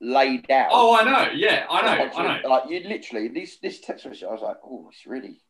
laid 0.00 0.50
out. 0.50 0.68
Oh, 0.70 0.94
I 0.94 1.04
know. 1.04 1.32
Yeah, 1.32 1.66
I 1.68 1.82
know. 1.82 2.10
I 2.16 2.40
know. 2.40 2.48
Like 2.48 2.70
you 2.70 2.80
literally 2.80 3.28
this 3.28 3.58
this 3.58 3.80
text 3.80 4.06
message. 4.06 4.24
I 4.24 4.32
was 4.32 4.42
like, 4.42 4.58
oh, 4.64 4.90
he's 4.92 5.06
really, 5.06 5.40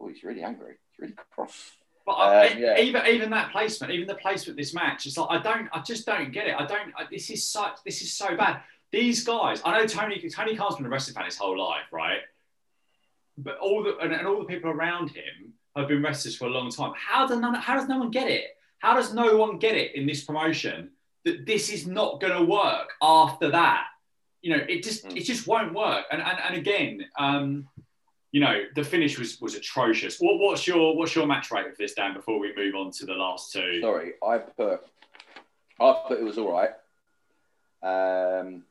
oh, 0.00 0.08
he's 0.08 0.24
really 0.24 0.42
angry. 0.42 0.76
He's 0.90 1.00
really 1.00 1.14
cross. 1.30 1.72
But 2.06 2.12
uh, 2.12 2.48
yeah. 2.56 2.78
even 2.78 3.04
even 3.06 3.30
that 3.30 3.50
placement, 3.50 3.92
even 3.92 4.06
the 4.06 4.14
placement 4.14 4.56
this 4.56 4.72
match, 4.72 5.06
it's 5.06 5.16
like 5.18 5.28
I 5.28 5.42
don't, 5.42 5.68
I 5.72 5.82
just 5.82 6.06
don't 6.06 6.30
get 6.32 6.46
it. 6.46 6.54
I 6.56 6.64
don't. 6.64 6.92
I, 6.96 7.04
this 7.10 7.28
is 7.30 7.44
such, 7.44 7.78
this 7.84 8.00
is 8.00 8.12
so 8.12 8.36
bad. 8.36 8.60
These 8.92 9.24
guys, 9.24 9.60
I 9.64 9.76
know 9.76 9.86
Tony 9.86 10.16
Tony 10.30 10.54
Khan's 10.56 10.76
been 10.76 10.86
a 10.86 10.88
wrestling 10.88 11.14
fan 11.16 11.24
his 11.24 11.36
whole 11.36 11.58
life, 11.58 11.92
right? 11.92 12.20
But 13.36 13.58
all 13.58 13.82
the 13.82 13.98
and, 13.98 14.12
and 14.12 14.26
all 14.26 14.38
the 14.38 14.44
people 14.44 14.70
around 14.70 15.08
him 15.10 15.52
have 15.76 15.88
been 15.88 16.02
wrestlers 16.02 16.36
for 16.36 16.46
a 16.46 16.50
long 16.50 16.70
time. 16.70 16.92
How 16.96 17.26
does 17.26 17.38
none, 17.38 17.54
how 17.54 17.74
does 17.74 17.88
no 17.88 17.98
one 17.98 18.10
get 18.12 18.30
it? 18.30 18.44
How 18.78 18.94
does 18.94 19.12
no 19.12 19.36
one 19.36 19.58
get 19.58 19.74
it 19.74 19.94
in 19.96 20.06
this 20.06 20.22
promotion 20.24 20.90
that 21.24 21.44
this 21.44 21.70
is 21.70 21.86
not 21.86 22.20
going 22.20 22.32
to 22.32 22.44
work 22.44 22.90
after 23.02 23.50
that. 23.50 23.86
You 24.42 24.56
know, 24.56 24.64
it 24.68 24.84
just 24.84 25.04
Mm. 25.06 25.16
it 25.16 25.24
just 25.24 25.46
won't 25.48 25.74
work. 25.74 26.06
And 26.12 26.22
and, 26.22 26.38
and 26.38 26.54
again, 26.54 27.04
um, 27.18 27.68
you 28.32 28.40
know, 28.40 28.62
the 28.74 28.84
finish 28.84 29.18
was 29.18 29.40
was 29.40 29.54
atrocious. 29.54 30.18
What, 30.18 30.38
what's 30.38 30.66
your 30.66 30.96
what's 30.96 31.14
your 31.14 31.26
match 31.26 31.50
rate 31.50 31.66
of 31.66 31.76
this, 31.76 31.94
Dan? 31.94 32.14
Before 32.14 32.38
we 32.38 32.54
move 32.54 32.74
on 32.74 32.90
to 32.92 33.06
the 33.06 33.14
last 33.14 33.52
two. 33.52 33.80
Sorry, 33.80 34.12
I 34.26 34.38
put 34.38 34.80
I 35.80 36.02
put 36.06 36.18
it 36.18 36.24
was 36.24 36.38
all 36.38 36.52
right. 36.52 36.70
Um, 37.82 38.64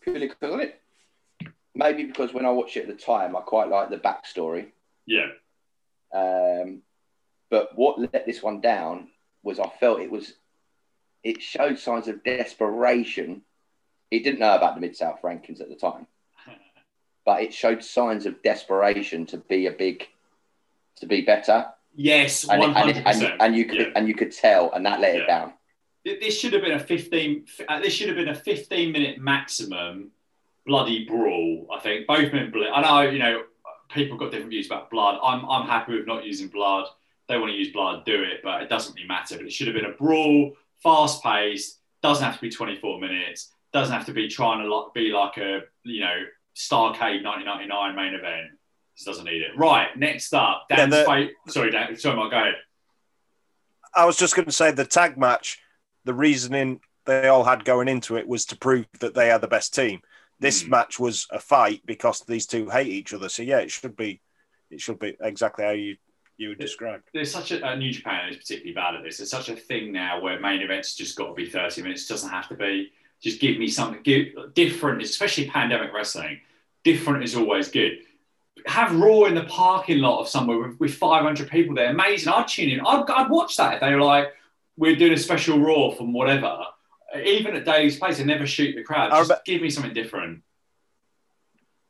purely 0.00 0.28
because 0.28 0.54
of 0.54 0.60
it. 0.60 0.80
Maybe 1.74 2.04
because 2.04 2.32
when 2.32 2.46
I 2.46 2.50
watched 2.50 2.76
it 2.76 2.88
at 2.88 2.88
the 2.88 3.02
time, 3.04 3.36
I 3.36 3.40
quite 3.40 3.68
liked 3.68 3.90
the 3.90 3.98
backstory. 3.98 4.68
Yeah, 5.06 5.28
Um, 6.12 6.82
but 7.50 7.70
what 7.76 7.98
let 7.98 8.26
this 8.26 8.42
one 8.42 8.60
down 8.60 9.08
was 9.42 9.58
I 9.58 9.68
felt 9.80 10.00
it 10.00 10.10
was 10.10 10.34
it 11.22 11.40
showed 11.40 11.78
signs 11.78 12.08
of 12.08 12.22
desperation. 12.24 13.42
It 14.10 14.24
didn't 14.24 14.40
know 14.40 14.54
about 14.54 14.74
the 14.74 14.80
Mid 14.80 14.96
South 14.96 15.20
rankings 15.22 15.60
at 15.60 15.68
the 15.68 15.76
time, 15.76 16.06
but 17.28 17.42
it 17.42 17.52
showed 17.52 17.84
signs 17.84 18.24
of 18.24 18.42
desperation 18.42 19.26
to 19.26 19.36
be 19.36 19.66
a 19.66 19.70
big, 19.70 20.08
to 20.96 21.04
be 21.04 21.20
better, 21.20 21.66
yes, 21.94 22.48
and 22.48 22.58
one 22.58 22.72
hundred 22.72 22.96
it, 22.96 23.02
and, 23.04 23.20
you, 23.20 23.26
percent. 23.26 23.42
and 23.42 23.54
you 23.54 23.64
could 23.66 23.92
and 23.96 24.08
you 24.08 24.14
could 24.14 24.32
tell, 24.32 24.72
and 24.72 24.86
that 24.86 24.98
let 25.00 25.14
Yeah. 25.14 25.20
it 25.20 25.26
down. 25.26 25.52
This 26.06 26.40
should 26.40 26.54
have 26.54 26.62
been 26.62 26.72
a 26.72 26.78
fifteen. 26.94 27.44
uh, 27.68 27.80
This 27.80 27.92
should 27.92 28.08
have 28.08 28.16
been 28.16 28.30
a 28.30 28.34
fifteen 28.34 28.92
minute 28.92 29.18
maximum 29.18 30.10
bloody 30.64 31.04
brawl. 31.04 31.66
I 31.70 31.80
think 31.80 32.06
both 32.06 32.32
men. 32.32 32.50
ble- 32.50 32.72
I 32.72 32.80
know 32.80 33.10
you 33.10 33.18
know 33.18 33.42
people 33.90 34.16
got 34.16 34.30
different 34.30 34.48
views 34.48 34.64
about 34.64 34.88
blood. 34.88 35.18
I'm 35.22 35.44
I'm 35.44 35.66
happy 35.68 35.92
with 35.98 36.06
not 36.06 36.24
using 36.24 36.48
blood. 36.48 36.86
They 37.28 37.36
want 37.38 37.52
to 37.52 37.58
use 37.58 37.72
blood, 37.74 38.06
do 38.06 38.22
it, 38.22 38.40
but 38.42 38.62
it 38.62 38.70
doesn't 38.70 38.94
really 38.94 39.06
matter. 39.06 39.36
But 39.36 39.44
it 39.44 39.52
should 39.52 39.66
have 39.66 39.76
been 39.76 39.84
a 39.84 39.92
brawl, 40.02 40.54
fast 40.82 41.22
paced. 41.22 41.80
Doesn't 42.02 42.24
have 42.24 42.36
to 42.36 42.40
be 42.40 42.48
24 42.48 42.98
minutes. 43.00 43.52
Doesn't 43.74 43.92
have 43.94 44.06
to 44.06 44.14
be 44.14 44.28
trying 44.28 44.62
to 44.62 44.74
like, 44.74 44.94
be 44.94 45.10
like 45.10 45.36
a 45.36 45.64
you 45.84 46.00
know 46.00 46.18
Starcade 46.58 47.22
1999 47.24 47.94
main 47.94 48.14
event. 48.14 48.50
This 48.96 49.04
doesn't 49.04 49.24
need 49.24 49.42
it. 49.42 49.56
Right, 49.56 49.96
next 49.96 50.34
up, 50.34 50.66
Yeah, 50.68 50.76
Dan's 50.76 50.94
the- 50.96 51.04
fight. 51.04 51.30
Sorry, 51.46 51.70
Dan. 51.70 51.96
Sorry, 51.96 52.16
Mark. 52.16 52.32
Go 52.32 52.38
ahead. 52.38 52.54
I 53.94 54.04
was 54.04 54.16
just 54.16 54.34
going 54.34 54.46
to 54.46 54.52
say 54.52 54.72
the 54.72 54.84
tag 54.84 55.16
match, 55.16 55.58
the 56.04 56.14
reasoning 56.14 56.80
they 57.06 57.28
all 57.28 57.44
had 57.44 57.64
going 57.64 57.88
into 57.88 58.16
it 58.16 58.26
was 58.26 58.44
to 58.46 58.56
prove 58.56 58.86
that 59.00 59.14
they 59.14 59.30
are 59.30 59.38
the 59.38 59.48
best 59.48 59.72
team. 59.74 60.00
This 60.40 60.62
Hmm. 60.62 60.70
match 60.70 60.98
was 60.98 61.26
a 61.30 61.38
fight 61.38 61.82
because 61.86 62.20
these 62.22 62.46
two 62.46 62.68
hate 62.68 62.88
each 62.88 63.14
other. 63.14 63.28
So 63.28 63.42
yeah, 63.42 63.58
it 63.60 63.70
should 63.70 63.96
be, 63.96 64.20
it 64.70 64.80
should 64.80 64.98
be 64.98 65.16
exactly 65.20 65.64
how 65.64 65.70
you 65.70 65.96
you 66.36 66.50
would 66.50 66.58
describe. 66.60 67.02
there's 67.12 67.32
such 67.32 67.50
a 67.50 67.66
uh, 67.66 67.74
New 67.74 67.90
Japan 67.92 68.28
is 68.28 68.36
particularly 68.36 68.72
bad 68.72 68.94
at 68.94 69.02
this. 69.02 69.16
There's 69.16 69.30
such 69.30 69.48
a 69.48 69.56
thing 69.56 69.90
now 69.90 70.20
where 70.20 70.38
main 70.38 70.60
events 70.60 70.94
just 70.94 71.16
got 71.16 71.26
to 71.28 71.34
be 71.34 71.48
30 71.50 71.82
minutes. 71.82 72.06
Doesn't 72.06 72.30
have 72.30 72.48
to 72.50 72.54
be. 72.54 72.92
Just 73.20 73.40
give 73.40 73.58
me 73.58 73.66
something 73.66 74.00
give, 74.04 74.54
different, 74.54 75.02
especially 75.02 75.48
pandemic 75.48 75.92
wrestling. 75.92 76.40
Different 76.84 77.24
is 77.24 77.34
always 77.36 77.68
good. 77.68 77.98
Have 78.66 78.94
Raw 78.98 79.24
in 79.24 79.34
the 79.34 79.44
parking 79.44 79.98
lot 79.98 80.20
of 80.20 80.28
somewhere 80.28 80.58
with, 80.58 80.80
with 80.80 80.94
500 80.94 81.48
people 81.50 81.74
there. 81.74 81.90
Amazing. 81.90 82.32
I'd 82.32 82.48
tune 82.48 82.70
in. 82.70 82.80
I'd, 82.80 83.08
I'd 83.08 83.30
watch 83.30 83.56
that 83.56 83.74
if 83.74 83.80
they 83.80 83.94
were 83.94 84.02
like, 84.02 84.28
we're 84.76 84.96
doing 84.96 85.12
a 85.12 85.16
special 85.18 85.58
Raw 85.58 85.90
from 85.90 86.12
whatever. 86.12 86.58
Even 87.24 87.54
at 87.56 87.64
Daly's 87.64 87.98
Place, 87.98 88.18
they 88.18 88.24
never 88.24 88.46
shoot 88.46 88.74
the 88.74 88.82
crowd. 88.82 89.10
Just 89.10 89.22
remember- 89.22 89.42
give 89.46 89.62
me 89.62 89.70
something 89.70 89.94
different. 89.94 90.42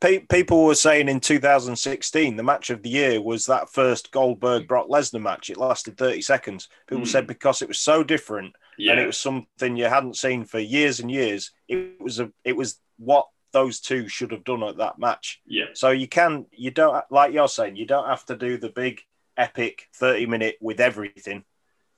Pe- 0.01 0.19
people 0.19 0.63
were 0.63 0.75
saying 0.75 1.09
in 1.09 1.19
2016 1.19 2.37
the 2.37 2.43
match 2.43 2.69
of 2.69 2.83
the 2.83 2.89
year 2.89 3.21
was 3.21 3.45
that 3.47 3.69
first 3.69 4.11
Goldberg 4.11 4.65
Brock 4.65 4.87
Lesnar 4.87 5.21
match. 5.21 5.49
It 5.49 5.57
lasted 5.57 5.97
30 5.97 6.21
seconds. 6.21 6.69
People 6.87 7.03
Hmm. 7.03 7.09
said 7.09 7.27
because 7.27 7.61
it 7.61 7.67
was 7.67 7.79
so 7.79 8.01
different 8.01 8.55
Yeah. 8.77 8.91
and 8.93 9.01
it 9.01 9.07
was 9.07 9.17
something 9.17 9.75
you 9.75 9.85
hadn't 9.85 10.15
seen 10.15 10.45
for 10.45 10.57
years 10.59 11.01
and 11.01 11.11
years. 11.11 11.51
It 11.67 11.99
was 11.99 12.19
a 12.21 12.31
it 12.45 12.55
was 12.55 12.79
what 12.97 13.27
those 13.51 13.79
two 13.79 14.07
should 14.07 14.31
have 14.31 14.43
done 14.43 14.63
at 14.63 14.77
that 14.77 14.99
match. 14.99 15.41
yeah. 15.45 15.65
So 15.73 15.89
you 15.91 16.07
can 16.07 16.45
you 16.51 16.71
don't 16.71 17.03
like 17.09 17.33
you're 17.33 17.47
saying 17.47 17.75
you 17.75 17.85
don't 17.85 18.07
have 18.07 18.25
to 18.25 18.35
do 18.35 18.57
the 18.57 18.69
big 18.69 19.01
epic 19.37 19.87
30 19.95 20.25
minute 20.27 20.55
with 20.61 20.79
everything. 20.79 21.43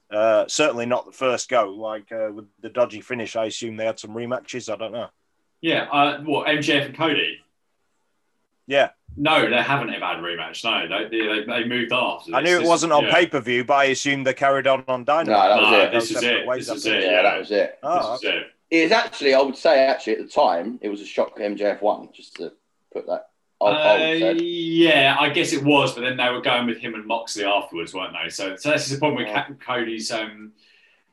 Uh, 0.09 0.45
certainly 0.47 0.85
not 0.85 1.05
the 1.05 1.11
first 1.11 1.49
go. 1.49 1.69
Like 1.69 2.11
uh, 2.11 2.29
with 2.33 2.45
the 2.61 2.69
dodgy 2.69 3.01
finish, 3.01 3.35
I 3.35 3.45
assume 3.45 3.77
they 3.77 3.85
had 3.85 3.99
some 3.99 4.11
rematches. 4.11 4.71
I 4.71 4.75
don't 4.75 4.91
know. 4.91 5.07
Yeah. 5.61 5.83
Uh, 5.91 6.21
what, 6.23 6.47
MJF 6.47 6.87
and 6.87 6.97
Cody? 6.97 7.37
Yeah, 8.67 8.89
No, 9.17 9.49
they 9.49 9.61
haven't 9.61 9.89
ever 9.93 10.05
had 10.05 10.19
a 10.19 10.21
rematch. 10.21 10.63
No, 10.63 10.87
they, 10.87 11.09
they, 11.09 11.43
they 11.45 11.67
moved 11.67 11.91
after. 11.91 12.33
I 12.33 12.41
knew 12.41 12.55
it 12.57 12.59
This- 12.59 12.67
wasn't 12.69 12.93
on 12.93 13.05
yeah. 13.05 13.11
pay 13.13 13.27
per 13.27 13.41
view, 13.41 13.65
but 13.65 13.73
I 13.73 13.83
assumed 13.85 14.25
they 14.25 14.33
carried 14.33 14.67
on 14.67 14.83
on 14.87 15.03
Dynamite. 15.03 15.27
No, 15.27 15.49
that 15.49 15.61
was 15.61 15.71
No, 15.71 15.79
it. 15.81 15.91
this 15.91 16.09
Those 16.09 16.17
is 16.17 16.23
it. 16.23 16.45
This 16.55 16.69
is 16.69 16.85
it. 16.85 17.03
Yeah, 17.03 17.21
that 17.23 17.39
was 17.39 17.51
it. 17.51 17.79
Oh, 17.83 18.11
This 18.13 18.23
is 18.23 18.29
it. 18.29 18.43
It 18.71 18.77
is 18.77 18.91
actually, 18.93 19.33
I 19.33 19.41
would 19.41 19.57
say, 19.57 19.85
actually, 19.85 20.13
at 20.13 20.19
the 20.19 20.27
time, 20.27 20.79
it 20.81 20.87
was 20.89 21.01
a 21.01 21.05
shock 21.05 21.37
MJF 21.37 21.81
one. 21.81 22.09
just 22.13 22.37
to 22.37 22.53
put 22.93 23.05
that. 23.07 23.27
Uh, 23.59 24.33
yeah, 24.39 25.15
I 25.19 25.29
guess 25.29 25.53
it 25.53 25.63
was, 25.63 25.93
but 25.93 26.01
then 26.01 26.17
they 26.17 26.29
were 26.29 26.41
going 26.41 26.65
with 26.65 26.79
him 26.79 26.95
and 26.95 27.05
Moxley 27.05 27.43
afterwards, 27.43 27.93
weren't 27.93 28.13
they? 28.13 28.29
So, 28.29 28.55
so 28.55 28.71
this 28.71 28.85
is 28.85 28.93
the 28.93 28.97
problem 28.97 29.23
with 29.23 29.27
Yeah. 29.27 29.45
Cody's 29.59 30.09
um, 30.09 30.53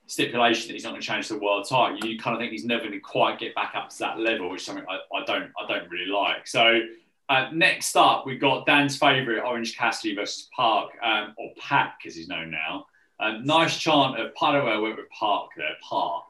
stipulation 0.06 0.68
that 0.68 0.74
he's 0.74 0.84
not 0.84 0.90
going 0.90 1.02
to 1.02 1.06
change 1.06 1.28
the 1.28 1.36
world 1.36 1.66
title. 1.68 1.98
You 2.08 2.18
kind 2.18 2.34
of 2.34 2.40
think 2.40 2.52
he's 2.52 2.64
never 2.64 2.84
going 2.84 2.92
to 2.92 3.00
quite 3.00 3.38
get 3.38 3.54
back 3.54 3.74
up 3.74 3.90
to 3.90 3.98
that 3.98 4.18
level, 4.18 4.48
which 4.48 4.62
is 4.62 4.66
something 4.66 4.86
I, 4.88 5.00
I 5.14 5.24
don't, 5.24 5.52
I 5.60 5.66
don't 5.66 5.90
really 5.90 6.10
like. 6.10 6.46
So, 6.46 6.80
uh, 7.28 7.50
next 7.52 7.94
up, 7.96 8.24
we've 8.24 8.40
got 8.40 8.64
Dan's 8.64 8.96
favourite, 8.96 9.42
Orange 9.42 9.76
Cassidy 9.76 10.14
versus 10.14 10.48
Park, 10.56 10.92
um, 11.02 11.34
or 11.36 11.50
Pac 11.58 11.98
as 12.06 12.16
he's 12.16 12.28
known 12.28 12.50
now. 12.50 12.86
Um, 13.20 13.44
nice 13.44 13.76
chant 13.76 14.18
of, 14.18 14.32
by 14.40 14.58
the 14.58 14.64
way, 14.64 14.72
I 14.72 14.78
went 14.78 14.96
with 14.96 15.10
Park 15.10 15.50
there, 15.56 15.76
Park. 15.82 16.24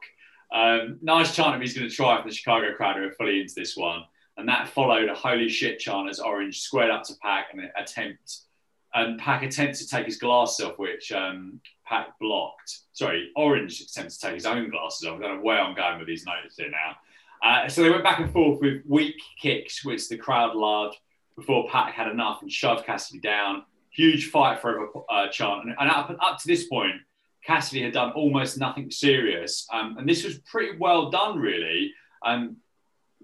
Um, 0.53 0.97
nice 1.01 1.35
chant 1.35 1.55
of 1.55 1.61
he's 1.61 1.77
going 1.77 1.89
to 1.89 1.95
try 1.95 2.21
for 2.21 2.27
the 2.27 2.33
Chicago 2.33 2.73
crowd 2.75 2.97
who 2.97 3.07
are 3.07 3.11
fully 3.11 3.41
into 3.41 3.55
this 3.55 3.77
one. 3.77 4.03
And 4.37 4.47
that 4.47 4.69
followed 4.69 5.09
a 5.09 5.15
holy 5.15 5.49
shit 5.49 5.79
chant 5.79 6.09
as 6.09 6.19
Orange 6.19 6.61
squared 6.61 6.91
up 6.91 7.03
to 7.03 7.13
Pac 7.21 7.47
and 7.53 7.69
attempt, 7.77 8.37
and 8.93 9.19
Pac 9.19 9.43
attempts 9.43 9.79
to 9.79 9.87
take 9.87 10.05
his 10.05 10.17
glasses 10.17 10.65
off, 10.65 10.79
which 10.79 11.11
um, 11.11 11.59
Pac 11.85 12.17
blocked. 12.19 12.79
Sorry, 12.93 13.31
Orange 13.35 13.81
attempts 13.81 14.17
to 14.17 14.27
take 14.27 14.35
his 14.35 14.45
own 14.45 14.69
glasses 14.69 15.07
off. 15.07 15.19
I 15.19 15.23
don't 15.23 15.37
know 15.37 15.43
where 15.43 15.59
I'm 15.59 15.75
going 15.75 15.99
with 15.99 16.07
these 16.07 16.25
notes 16.25 16.55
here 16.57 16.71
now. 16.71 16.95
Uh, 17.43 17.67
so 17.67 17.83
they 17.83 17.89
went 17.89 18.03
back 18.03 18.19
and 18.19 18.31
forth 18.31 18.59
with 18.61 18.81
weak 18.87 19.21
kicks, 19.41 19.83
which 19.83 20.07
the 20.09 20.17
crowd 20.17 20.55
loved, 20.55 20.97
before 21.35 21.69
Pac 21.69 21.93
had 21.93 22.07
enough 22.07 22.41
and 22.41 22.51
shoved 22.51 22.85
Cassidy 22.85 23.19
down. 23.19 23.63
Huge 23.91 24.29
fight 24.29 24.61
forever 24.61 24.87
uh, 25.09 25.27
chant. 25.27 25.65
And, 25.65 25.75
and 25.79 25.89
up, 25.89 26.09
up 26.21 26.37
to 26.39 26.47
this 26.47 26.65
point, 26.67 26.95
Cassidy 27.49 27.81
had 27.81 27.93
done 27.93 28.11
almost 28.11 28.59
nothing 28.59 28.91
serious. 28.91 29.67
Um, 29.73 29.97
and 29.97 30.07
this 30.07 30.23
was 30.23 30.37
pretty 30.39 30.77
well 30.77 31.09
done, 31.09 31.39
really. 31.39 31.91
Um, 32.23 32.57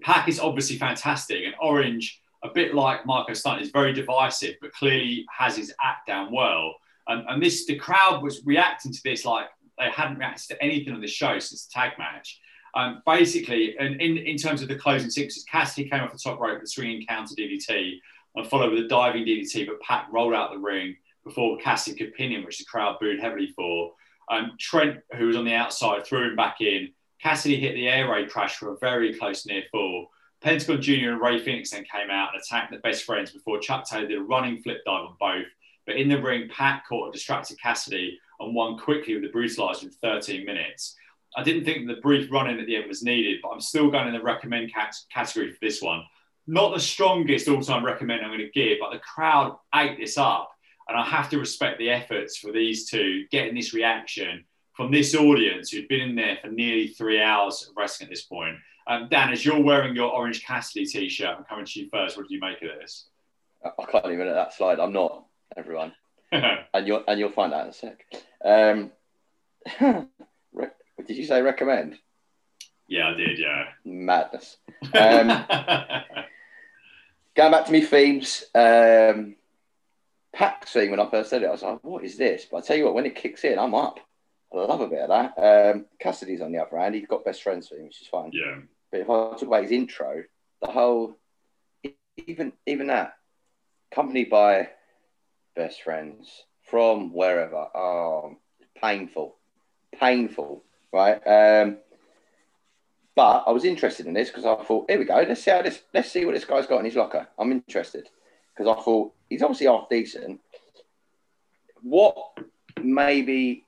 Pac 0.02 0.28
is 0.28 0.40
obviously 0.40 0.78
fantastic, 0.78 1.44
and 1.44 1.54
Orange, 1.60 2.20
a 2.42 2.48
bit 2.48 2.74
like 2.74 3.06
Marko 3.06 3.34
Stunt, 3.34 3.62
is 3.62 3.70
very 3.70 3.92
divisive, 3.92 4.56
but 4.60 4.72
clearly 4.72 5.24
has 5.30 5.56
his 5.56 5.72
act 5.80 6.08
down 6.08 6.32
well. 6.32 6.74
And, 7.06 7.24
and 7.28 7.40
this, 7.40 7.66
the 7.66 7.76
crowd 7.76 8.20
was 8.20 8.44
reacting 8.44 8.92
to 8.92 9.00
this 9.04 9.24
like 9.24 9.46
they 9.78 9.90
hadn't 9.90 10.18
reacted 10.18 10.48
to 10.48 10.60
anything 10.60 10.92
on 10.92 11.00
the 11.00 11.06
show 11.06 11.38
since 11.38 11.66
the 11.66 11.72
tag 11.72 11.92
match. 11.96 12.40
Um, 12.74 13.02
basically, 13.06 13.78
and 13.78 14.00
in, 14.00 14.18
in 14.18 14.36
terms 14.36 14.60
of 14.60 14.66
the 14.66 14.74
closing 14.74 15.08
sixes, 15.08 15.44
Cassidy 15.44 15.88
came 15.88 16.02
off 16.02 16.12
the 16.12 16.18
top 16.18 16.40
rope 16.40 16.54
with 16.54 16.64
a 16.64 16.66
swinging 16.66 17.06
counter 17.06 17.36
DDT 17.36 18.00
and 18.34 18.46
followed 18.48 18.72
with 18.72 18.84
a 18.86 18.88
diving 18.88 19.24
DDT, 19.24 19.68
but 19.68 19.80
Pac 19.82 20.08
rolled 20.12 20.34
out 20.34 20.50
the 20.50 20.58
ring 20.58 20.96
before 21.22 21.58
Cassidy 21.58 21.96
could 21.96 22.14
pin 22.14 22.32
him, 22.32 22.44
which 22.44 22.58
the 22.58 22.64
crowd 22.64 22.96
booed 23.00 23.20
heavily 23.20 23.52
for. 23.54 23.92
Um, 24.30 24.52
Trent, 24.58 25.00
who 25.16 25.26
was 25.26 25.36
on 25.36 25.44
the 25.44 25.54
outside, 25.54 26.04
threw 26.04 26.28
him 26.28 26.36
back 26.36 26.60
in. 26.60 26.90
Cassidy 27.22 27.58
hit 27.58 27.74
the 27.74 27.88
air 27.88 28.10
raid 28.10 28.30
crash 28.30 28.56
for 28.56 28.72
a 28.72 28.78
very 28.78 29.14
close 29.14 29.46
near 29.46 29.62
fall. 29.70 30.08
Pentagon 30.40 30.82
Jr. 30.82 31.10
and 31.10 31.20
Rey 31.20 31.40
Fénix 31.40 31.70
then 31.70 31.84
came 31.84 32.10
out 32.10 32.30
and 32.32 32.42
attacked 32.42 32.70
the 32.70 32.78
best 32.78 33.04
friends 33.04 33.30
before 33.30 33.58
Chuck 33.58 33.88
Taylor 33.88 34.06
did 34.06 34.18
a 34.18 34.22
running 34.22 34.62
flip 34.62 34.78
dive 34.84 35.04
on 35.04 35.16
both. 35.18 35.46
But 35.86 35.96
in 35.96 36.08
the 36.08 36.20
ring, 36.20 36.48
Pac 36.48 36.86
caught 36.88 37.08
a 37.08 37.12
distracted 37.12 37.60
Cassidy 37.60 38.18
and 38.40 38.54
won 38.54 38.78
quickly 38.78 39.14
with 39.14 39.22
the 39.22 39.36
brutalizer 39.36 39.84
in 39.84 39.90
13 39.90 40.44
minutes. 40.44 40.96
I 41.36 41.42
didn't 41.42 41.64
think 41.64 41.86
the 41.86 42.00
brief 42.00 42.30
run 42.30 42.48
in 42.48 42.58
at 42.58 42.66
the 42.66 42.76
end 42.76 42.88
was 42.88 43.02
needed, 43.02 43.40
but 43.42 43.50
I'm 43.50 43.60
still 43.60 43.90
going 43.90 44.08
in 44.08 44.14
the 44.14 44.22
recommend 44.22 44.72
cat- 44.72 44.96
category 45.12 45.52
for 45.52 45.58
this 45.60 45.82
one. 45.82 46.02
Not 46.46 46.74
the 46.74 46.80
strongest 46.80 47.48
all 47.48 47.62
time 47.62 47.84
recommend 47.84 48.22
I'm 48.22 48.30
going 48.30 48.38
to 48.38 48.50
give, 48.50 48.78
but 48.80 48.92
the 48.92 49.00
crowd 49.00 49.56
ate 49.74 49.98
this 49.98 50.16
up. 50.16 50.50
And 50.88 50.96
I 50.96 51.04
have 51.04 51.28
to 51.30 51.38
respect 51.38 51.78
the 51.78 51.90
efforts 51.90 52.36
for 52.36 52.52
these 52.52 52.88
two 52.88 53.26
getting 53.30 53.54
this 53.54 53.74
reaction 53.74 54.44
from 54.72 54.92
this 54.92 55.14
audience 55.14 55.70
who'd 55.70 55.88
been 55.88 56.00
in 56.00 56.14
there 56.14 56.38
for 56.40 56.48
nearly 56.48 56.88
three 56.88 57.20
hours 57.20 57.66
of 57.68 57.76
wrestling 57.76 58.08
at 58.08 58.10
this 58.10 58.22
point. 58.22 58.56
Um, 58.86 59.08
Dan, 59.10 59.32
as 59.32 59.44
you're 59.44 59.62
wearing 59.62 59.96
your 59.96 60.12
Orange 60.12 60.44
Cassidy 60.44 60.86
t 60.86 61.08
shirt, 61.08 61.34
I'm 61.36 61.44
coming 61.44 61.64
to 61.64 61.80
you 61.80 61.88
first. 61.90 62.16
What 62.16 62.28
do 62.28 62.34
you 62.34 62.40
make 62.40 62.62
of 62.62 62.68
this? 62.78 63.06
I 63.64 63.84
can't 63.90 64.06
even 64.06 64.28
at 64.28 64.34
that 64.34 64.52
slide. 64.54 64.78
I'm 64.78 64.92
not 64.92 65.24
everyone, 65.56 65.92
and 66.32 66.86
you'll 66.86 67.02
and 67.08 67.18
you'll 67.18 67.32
find 67.32 67.52
out 67.52 67.64
in 67.64 67.70
a 67.70 67.72
sec. 67.72 68.04
Um, 68.44 68.92
re- 70.52 70.68
did 71.04 71.16
you 71.16 71.24
say 71.24 71.42
recommend? 71.42 71.98
yeah, 72.88 73.08
I 73.08 73.14
did, 73.14 73.38
yeah. 73.38 73.64
Madness. 73.84 74.58
Um, 74.94 75.28
going 77.34 77.52
back 77.52 77.66
to 77.66 77.72
me 77.72 77.80
themes. 77.80 78.44
Um, 78.54 79.36
Pac's 80.36 80.72
theme 80.72 80.90
when 80.90 81.00
I 81.00 81.08
first 81.08 81.30
said 81.30 81.42
it, 81.42 81.46
I 81.46 81.52
was 81.52 81.62
like, 81.62 81.82
"What 81.82 82.04
is 82.04 82.18
this?" 82.18 82.46
But 82.50 82.58
I 82.58 82.60
tell 82.60 82.76
you 82.76 82.84
what, 82.84 82.94
when 82.94 83.06
it 83.06 83.14
kicks 83.14 83.42
in, 83.44 83.58
I'm 83.58 83.74
up. 83.74 84.00
I 84.52 84.58
I 84.58 84.66
love 84.66 84.82
a 84.82 84.86
bit 84.86 85.00
of 85.00 85.08
that. 85.08 85.32
Um, 85.38 85.86
Cassidy's 85.98 86.42
on 86.42 86.52
the 86.52 86.58
other 86.58 86.78
hand. 86.78 86.94
He's 86.94 87.06
got 87.06 87.24
best 87.24 87.42
friends 87.42 87.68
for 87.68 87.76
him, 87.76 87.84
which 87.84 88.02
is 88.02 88.08
fine. 88.08 88.30
Yeah. 88.34 88.58
But 88.92 89.00
if 89.00 89.08
I 89.08 89.14
talk 89.30 89.42
about 89.42 89.62
his 89.62 89.72
intro, 89.72 90.24
the 90.60 90.70
whole, 90.70 91.16
even 92.26 92.52
even 92.66 92.88
that, 92.88 93.14
accompanied 93.90 94.28
by 94.28 94.68
best 95.54 95.82
friends 95.82 96.44
from 96.64 97.14
wherever. 97.14 97.68
Oh, 97.74 98.36
painful, 98.80 99.36
painful, 99.98 100.64
right? 100.92 101.16
Um, 101.26 101.78
but 103.14 103.44
I 103.46 103.52
was 103.52 103.64
interested 103.64 104.04
in 104.04 104.12
this 104.12 104.28
because 104.28 104.44
I 104.44 104.62
thought, 104.62 104.90
here 104.90 104.98
we 104.98 105.06
go. 105.06 105.14
Let's 105.14 105.42
see 105.42 105.50
how 105.50 105.62
this. 105.62 105.80
Let's 105.94 106.12
see 106.12 106.26
what 106.26 106.34
this 106.34 106.44
guy's 106.44 106.66
got 106.66 106.80
in 106.80 106.84
his 106.84 106.96
locker. 106.96 107.26
I'm 107.38 107.52
interested 107.52 108.10
because 108.56 108.76
I 108.76 108.82
thought 108.82 109.12
he's 109.28 109.42
obviously 109.42 109.66
half 109.66 109.88
decent. 109.88 110.40
What 111.82 112.16
maybe 112.82 113.64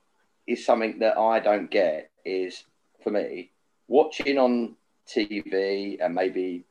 is 0.47 0.65
something 0.65 0.99
that 1.01 1.19
I 1.19 1.41
don't 1.41 1.71
get 1.71 2.11
is 2.25 2.65
for 3.03 3.11
me 3.11 3.51
watching 3.87 4.39
on 4.39 4.77
TV 5.07 5.99
and 6.01 6.15
maybe 6.15 6.65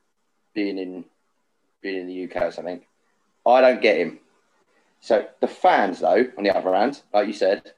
being 0.53 0.77
in 0.77 1.05
being 1.81 2.01
in 2.01 2.07
the 2.07 2.23
UK 2.23 2.43
or 2.43 2.51
something. 2.51 2.81
I 3.45 3.61
don't 3.61 3.81
get 3.81 3.97
him. 3.97 4.19
So 4.99 5.27
the 5.39 5.47
fans, 5.47 5.99
though, 5.99 6.25
on 6.37 6.43
the 6.43 6.55
other 6.55 6.73
hand, 6.75 7.01
like 7.13 7.27
you 7.27 7.33
said, 7.33 7.71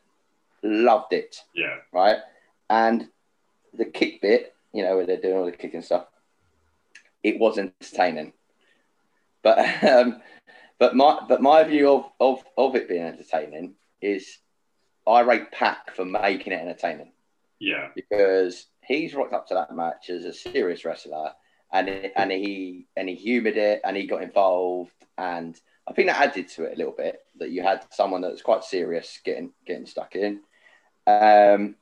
loved 0.63 1.13
it, 1.13 1.43
Yeah. 1.53 1.77
right? 1.91 2.17
And 2.69 3.09
the 3.73 3.85
kick 3.85 4.21
bit, 4.21 4.55
you 4.73 4.83
know, 4.83 4.95
where 4.95 5.05
they're 5.05 5.17
doing 5.21 5.37
all 5.37 5.45
the 5.45 5.51
kicking 5.51 5.81
stuff, 5.81 6.07
it 7.23 7.37
was 7.39 7.57
entertaining. 7.57 8.33
But 9.43 9.83
um, 9.83 10.21
but 10.79 10.95
my 10.95 11.19
but 11.27 11.41
my 11.41 11.63
view 11.63 11.89
of, 11.89 12.05
of 12.19 12.43
of 12.57 12.75
it 12.75 12.87
being 12.87 13.03
entertaining 13.03 13.75
is 14.01 14.37
I 15.07 15.21
rate 15.21 15.51
Pac 15.51 15.95
for 15.95 16.05
making 16.05 16.53
it 16.53 16.61
entertaining 16.61 17.11
Yeah. 17.59 17.89
because 17.95 18.67
he's 18.83 19.13
rocked 19.13 19.33
up 19.33 19.47
to 19.47 19.55
that 19.55 19.75
match 19.75 20.09
as 20.09 20.25
a 20.25 20.33
serious 20.33 20.85
wrestler 20.85 21.33
and 21.71 21.89
and 22.15 22.31
he 22.31 22.87
and 22.95 23.09
he 23.09 23.15
humoured 23.15 23.57
it 23.57 23.81
and 23.83 23.97
he 23.97 24.07
got 24.07 24.23
involved 24.23 24.91
and 25.17 25.59
I 25.87 25.93
think 25.93 26.07
that 26.07 26.21
added 26.21 26.47
to 26.49 26.63
it 26.65 26.73
a 26.73 26.77
little 26.77 26.93
bit 26.95 27.19
that 27.39 27.49
you 27.49 27.63
had 27.63 27.83
someone 27.91 28.21
that's 28.21 28.41
quite 28.41 28.63
serious 28.63 29.19
getting 29.25 29.51
getting 29.65 29.87
stuck 29.87 30.15
in. 30.15 30.41
Um, 31.07 31.75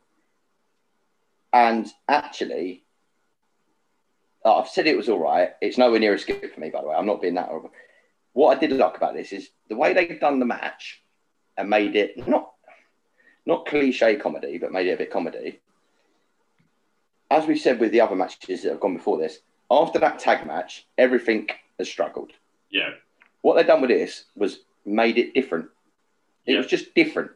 and 1.52 1.88
actually, 2.08 2.86
oh, 4.48 4.62
I've 4.62 4.70
said 4.70 4.88
it 4.88 4.98
was 4.98 5.10
all 5.10 5.20
right. 5.20 5.52
It's 5.62 5.78
nowhere 5.78 6.00
near 6.00 6.14
a 6.14 6.20
skip 6.20 6.54
for 6.54 6.60
me, 6.60 6.70
by 6.70 6.82
the 6.82 6.88
way. 6.88 6.96
I'm 6.96 7.06
not 7.06 7.22
being 7.22 7.34
that 7.36 7.48
horrible. 7.50 7.72
What 8.34 8.56
I 8.56 8.60
did 8.60 8.72
like 8.72 8.96
about 8.98 9.14
this 9.14 9.34
is 9.34 9.50
the 9.68 9.76
way 9.76 9.94
they've 9.94 10.20
done 10.20 10.40
the 10.40 10.46
match 10.46 11.02
and 11.58 11.70
made 11.70 11.96
it 11.96 12.28
not 12.28 12.52
not 13.46 13.66
cliche 13.66 14.16
comedy, 14.18 14.58
but 14.58 14.72
made 14.72 14.88
it 14.88 14.92
a 14.94 14.98
bit 14.98 15.12
comedy. 15.12 15.60
As 17.32 17.46
we 17.46 17.58
said 17.58 17.80
with 17.80 17.92
the 17.92 18.02
other 18.02 18.16
matches 18.16 18.64
that 18.64 18.72
have 18.72 18.80
gone 18.80 18.96
before 18.96 19.18
this, 19.18 19.40
after 19.72 20.00
that 20.00 20.20
tag 20.20 20.46
match, 20.46 20.86
everything 20.98 21.48
has 21.78 21.90
struggled. 21.90 22.32
Yeah. 22.70 22.92
What 23.42 23.56
they've 23.56 23.68
done 23.68 23.82
with 23.82 23.90
this 23.90 24.26
was 24.36 24.60
made 24.86 25.18
it 25.18 25.34
different. 25.34 25.70
It 26.46 26.54
Yeah. 26.54 26.58
was 26.60 26.68
just 26.68 26.94
different. 26.94 27.32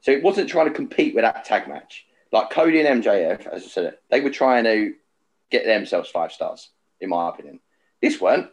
So 0.00 0.12
it 0.12 0.22
wasn't 0.22 0.48
trying 0.50 0.68
to 0.68 0.74
compete 0.74 1.14
with 1.14 1.22
that 1.24 1.44
tag 1.44 1.68
match. 1.68 2.06
Like 2.32 2.50
Cody 2.50 2.80
and 2.80 3.02
MJF, 3.02 3.46
as 3.46 3.64
I 3.64 3.68
said, 3.68 3.98
they 4.10 4.20
were 4.20 4.30
trying 4.30 4.64
to 4.64 4.94
get 5.58 5.64
themselves 5.66 6.10
five 6.10 6.32
stars, 6.32 6.68
in 7.00 7.08
my 7.10 7.28
opinion. 7.28 7.60
This 8.02 8.20
weren't. 8.20 8.48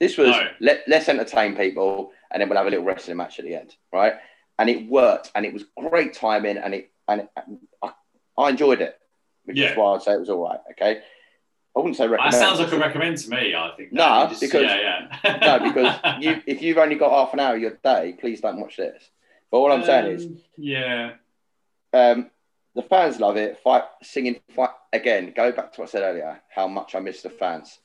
This 0.00 0.16
was 0.18 0.28
No. 0.30 0.48
let, 0.60 0.82
let's 0.88 1.08
entertain 1.08 1.54
people 1.56 2.12
and 2.30 2.40
then 2.40 2.48
we'll 2.48 2.58
have 2.58 2.66
a 2.66 2.70
little 2.70 2.84
wrestling 2.84 3.16
match 3.18 3.38
at 3.38 3.44
the 3.44 3.54
end, 3.54 3.74
right? 3.92 4.14
And 4.58 4.68
it 4.70 4.88
worked 4.88 5.30
and 5.34 5.44
it 5.46 5.52
was 5.52 5.64
great 5.78 6.14
timing 6.14 6.56
and 6.58 6.74
it 6.74 6.90
and 7.08 7.28
I, 7.82 7.92
I 8.38 8.50
enjoyed 8.50 8.80
it, 8.80 8.98
which 9.44 9.56
Yeah. 9.58 9.70
is 9.72 9.76
why 9.76 9.94
I'd 9.94 10.02
say 10.02 10.12
it 10.14 10.20
was 10.20 10.30
all 10.30 10.42
right. 10.48 10.60
Okay. 10.72 11.02
I 11.74 11.78
wouldn't 11.78 11.96
say 11.96 12.04
That 12.06 12.10
recommend. 12.12 12.34
sounds 12.34 12.58
like 12.60 12.72
a 12.72 12.78
recommend 12.78 13.16
to 13.18 13.30
me. 13.30 13.54
I 13.54 13.70
think. 13.76 13.92
No, 13.92 14.26
just- 14.28 14.40
because- 14.40 14.62
yeah, 14.62 15.08
yeah. 15.24 15.36
no, 15.58 15.72
because 15.72 16.22
you, 16.22 16.42
if 16.46 16.62
you've 16.62 16.78
only 16.78 16.96
got 16.96 17.10
half 17.10 17.32
an 17.34 17.40
hour 17.40 17.54
of 17.54 17.60
your 17.60 17.78
day, 17.84 18.16
please 18.20 18.40
don't 18.40 18.60
watch 18.60 18.76
this. 18.76 19.02
But 19.50 19.58
all 19.58 19.70
I'm 19.72 19.84
saying 19.84 20.06
is, 20.16 20.24
Um, 20.26 20.38
yeah, 20.56 21.12
um, 21.92 22.30
the 22.74 22.82
fans 22.82 23.20
love 23.20 23.36
it. 23.36 23.58
Fight, 23.62 23.84
singing, 24.02 24.40
fight 24.54 24.70
again. 24.92 25.32
Go 25.36 25.52
back 25.52 25.72
to 25.72 25.80
what 25.80 25.88
I 25.90 25.92
said 25.92 26.02
earlier. 26.02 26.40
How 26.54 26.68
much 26.68 26.94
I 26.94 27.00
miss 27.00 27.22
the 27.22 27.30
fans 27.30 27.78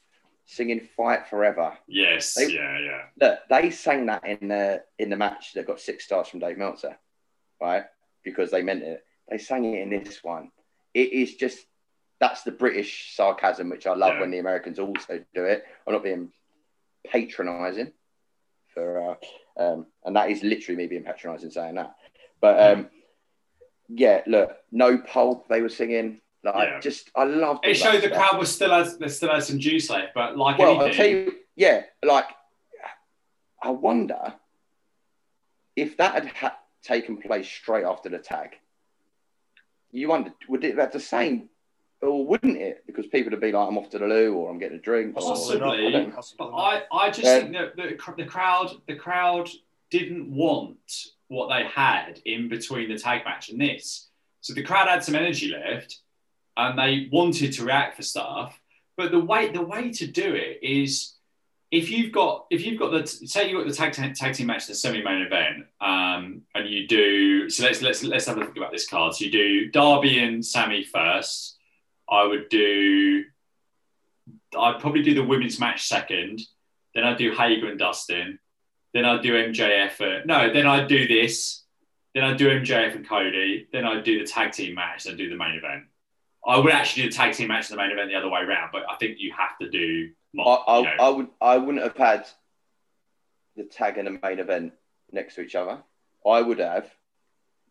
singing 0.45 0.79
"Fight 0.95 1.27
Forever." 1.27 1.77
yes, 1.87 2.33
They- 2.35 2.53
yeah, 2.53 2.79
yeah. 2.79 3.01
Look, 3.19 3.39
they 3.49 3.69
sang 3.71 4.05
that 4.07 4.25
in 4.25 4.47
the 4.47 4.83
in 4.97 5.09
the 5.09 5.17
match 5.17 5.53
that 5.53 5.67
got 5.67 5.79
six 5.81 6.05
stars 6.05 6.27
from 6.29 6.39
Dave 6.39 6.57
Meltzer, 6.57 6.97
right? 7.61 7.85
Because 8.23 8.51
they 8.51 8.61
meant 8.61 8.83
it. 8.83 9.03
They 9.29 9.37
sang 9.37 9.65
it 9.65 9.81
in 9.81 9.89
this 10.03 10.23
one. 10.23 10.51
It 10.93 11.11
is 11.11 11.35
just 11.35 11.65
that's 12.19 12.43
the 12.43 12.51
British 12.51 13.13
sarcasm, 13.15 13.69
which 13.69 13.85
I 13.85 13.93
love 13.93 14.13
Yeah. 14.15 14.21
when 14.21 14.31
the 14.31 14.39
Americans 14.39 14.79
also 14.79 15.23
do 15.35 15.43
it. 15.45 15.63
I'm 15.85 15.93
not 15.93 16.03
being 16.03 16.31
patronising 17.05 17.93
for, 18.73 19.11
uh, 19.11 19.61
um, 19.61 19.87
and 20.03 20.15
that 20.15 20.29
is 20.31 20.43
literally 20.43 20.77
me 20.77 20.87
being 20.87 21.03
patronising 21.03 21.51
saying 21.51 21.75
that. 21.75 21.95
But 22.41 22.59
um, 22.59 22.89
yeah, 23.89 24.21
look, 24.27 24.57
no 24.71 24.97
pulp 24.97 25.47
they 25.47 25.61
were 25.61 25.69
singing. 25.69 26.21
Like, 26.43 26.69
Yeah. 26.69 26.79
just 26.79 27.09
I 27.15 27.23
loved 27.23 27.65
all 27.65 27.71
It 27.71 27.77
that 27.79 27.91
showed 27.93 28.01
the 28.03 28.09
crowd 28.09 28.37
was 28.39 28.53
still 28.53 28.71
has 28.71 28.97
there 28.97 29.09
still 29.09 29.29
had 29.33 29.43
some 29.43 29.59
juice 29.59 29.89
left, 29.89 30.13
but 30.13 30.37
like 30.37 30.57
Well, 30.57 30.75
I'll 30.79 30.85
anything, 30.85 30.97
tell 30.97 31.07
you, 31.07 31.35
yeah, 31.55 31.83
like 32.05 32.25
I 33.61 33.71
wonder 33.71 34.35
if 35.75 35.97
that 35.97 36.13
had 36.13 36.25
ha- 36.27 36.59
taken 36.83 37.17
place 37.17 37.47
straight 37.47 37.83
after 37.85 38.07
the 38.09 38.19
tag. 38.19 38.55
You 39.91 40.09
wonder, 40.09 40.33
would 40.47 40.63
it 40.63 40.77
have 40.77 40.91
the 40.91 40.99
same, 40.99 41.49
or 42.01 42.25
wouldn't 42.25 42.57
it? 42.57 42.83
Because 42.85 43.07
people 43.07 43.31
would 43.31 43.41
be 43.41 43.51
like, 43.51 43.67
"I'm 43.67 43.77
off 43.77 43.89
to 43.91 43.99
the 43.99 44.05
loo," 44.07 44.33
or 44.35 44.49
"I'm 44.49 44.59
getting 44.59 44.77
a 44.77 44.81
drink." 44.81 45.15
or- 45.17 45.31
I 45.33 46.11
But 46.37 46.51
I, 46.53 46.83
I 46.91 47.07
just 47.09 47.23
Yeah. 47.23 47.39
think 47.39 47.53
that 47.53 47.75
the, 47.75 48.13
the 48.23 48.25
crowd 48.25 48.69
the 48.87 48.95
crowd 48.95 49.49
didn't 49.89 50.33
want 50.33 51.07
what 51.27 51.49
they 51.49 51.65
had 51.65 52.21
in 52.25 52.49
between 52.49 52.89
the 52.89 52.97
tag 52.97 53.25
match 53.25 53.49
and 53.49 53.59
this. 53.59 54.07
So 54.41 54.53
the 54.53 54.63
crowd 54.63 54.87
had 54.87 55.03
some 55.03 55.15
energy 55.15 55.51
left 55.51 55.99
and 56.55 56.77
they 56.77 57.09
wanted 57.11 57.53
to 57.53 57.65
react 57.65 57.95
for 57.95 58.03
stuff. 58.03 58.59
But 58.95 59.11
the 59.11 59.19
way 59.19 59.51
the 59.51 59.61
way 59.61 59.91
to 59.91 60.07
do 60.07 60.33
it 60.33 60.59
is 60.63 61.13
if 61.69 61.91
you've 61.91 62.11
got 62.11 62.45
if 62.49 62.65
you've 62.65 62.79
got 62.79 62.91
the 62.91 63.05
say 63.05 63.49
you've 63.49 63.63
got 63.63 63.69
the 63.69 63.75
tag, 63.75 64.15
tag 64.15 64.33
team 64.33 64.47
match, 64.47 64.67
the 64.67 64.75
semi-main 64.75 65.21
event, 65.21 65.65
um, 65.81 66.41
and 66.55 66.69
you 66.69 66.87
do 66.87 67.49
so 67.49 67.63
let's 67.63 67.81
let's 67.81 68.03
let's 68.03 68.25
have 68.25 68.37
a 68.37 68.45
think 68.45 68.57
about 68.57 68.71
this 68.71 68.87
card. 68.87 69.13
So 69.13 69.25
you 69.25 69.31
do 69.31 69.69
Darby 69.69 70.19
and 70.19 70.45
Sammy 70.45 70.83
first. 70.83 71.57
I 72.09 72.25
would 72.25 72.49
do 72.49 73.25
I'd 74.57 74.79
probably 74.79 75.03
do 75.03 75.13
the 75.13 75.23
women's 75.23 75.59
match 75.59 75.87
second. 75.87 76.41
Then 76.95 77.03
I'd 77.03 77.17
do 77.17 77.31
Hager 77.31 77.67
and 77.67 77.77
Dustin. 77.77 78.39
Then 78.97 79.05
I'd 79.05 79.21
do 79.21 79.33
MJF. 79.33 80.01
uh, 80.01 80.23
no, 80.25 80.51
then 80.51 80.65
I'd 80.65 80.87
do 80.87 81.07
this. 81.07 81.61
Then 82.15 82.23
I'd 82.23 82.37
do 82.37 82.47
MJF 82.47 82.95
and 82.95 83.07
Cody. 83.07 83.67
Then 83.71 83.85
I'd 83.85 84.03
do 84.03 84.17
the 84.17 84.25
tag 84.25 84.53
team 84.53 84.73
match. 84.73 85.03
Then 85.03 85.17
do 85.17 85.29
the 85.29 85.35
main 85.35 85.53
event. 85.53 85.83
I 86.43 86.57
would 86.57 86.73
actually 86.73 87.03
do 87.03 87.09
the 87.11 87.15
tag 87.15 87.35
team 87.35 87.49
match 87.49 87.69
and 87.69 87.77
the 87.77 87.83
main 87.83 87.91
event 87.91 88.09
the 88.09 88.15
other 88.15 88.27
way 88.27 88.41
around, 88.41 88.71
but 88.71 88.89
I 88.89 88.95
think 88.95 89.17
you 89.19 89.33
have 89.37 89.55
to 89.61 89.69
do. 89.69 90.09
I, 90.39 90.41
I, 90.41 90.77
you 90.79 90.83
know. 90.85 90.91
I 90.99 91.09
would, 91.09 91.27
I 91.39 91.57
wouldn't 91.57 91.83
have 91.83 91.95
had 91.95 92.25
the 93.55 93.65
tag 93.65 93.99
and 93.99 94.07
the 94.07 94.19
main 94.27 94.39
event 94.39 94.73
next 95.11 95.35
to 95.35 95.41
each 95.41 95.53
other. 95.53 95.77
I 96.25 96.41
would 96.41 96.57
have 96.57 96.89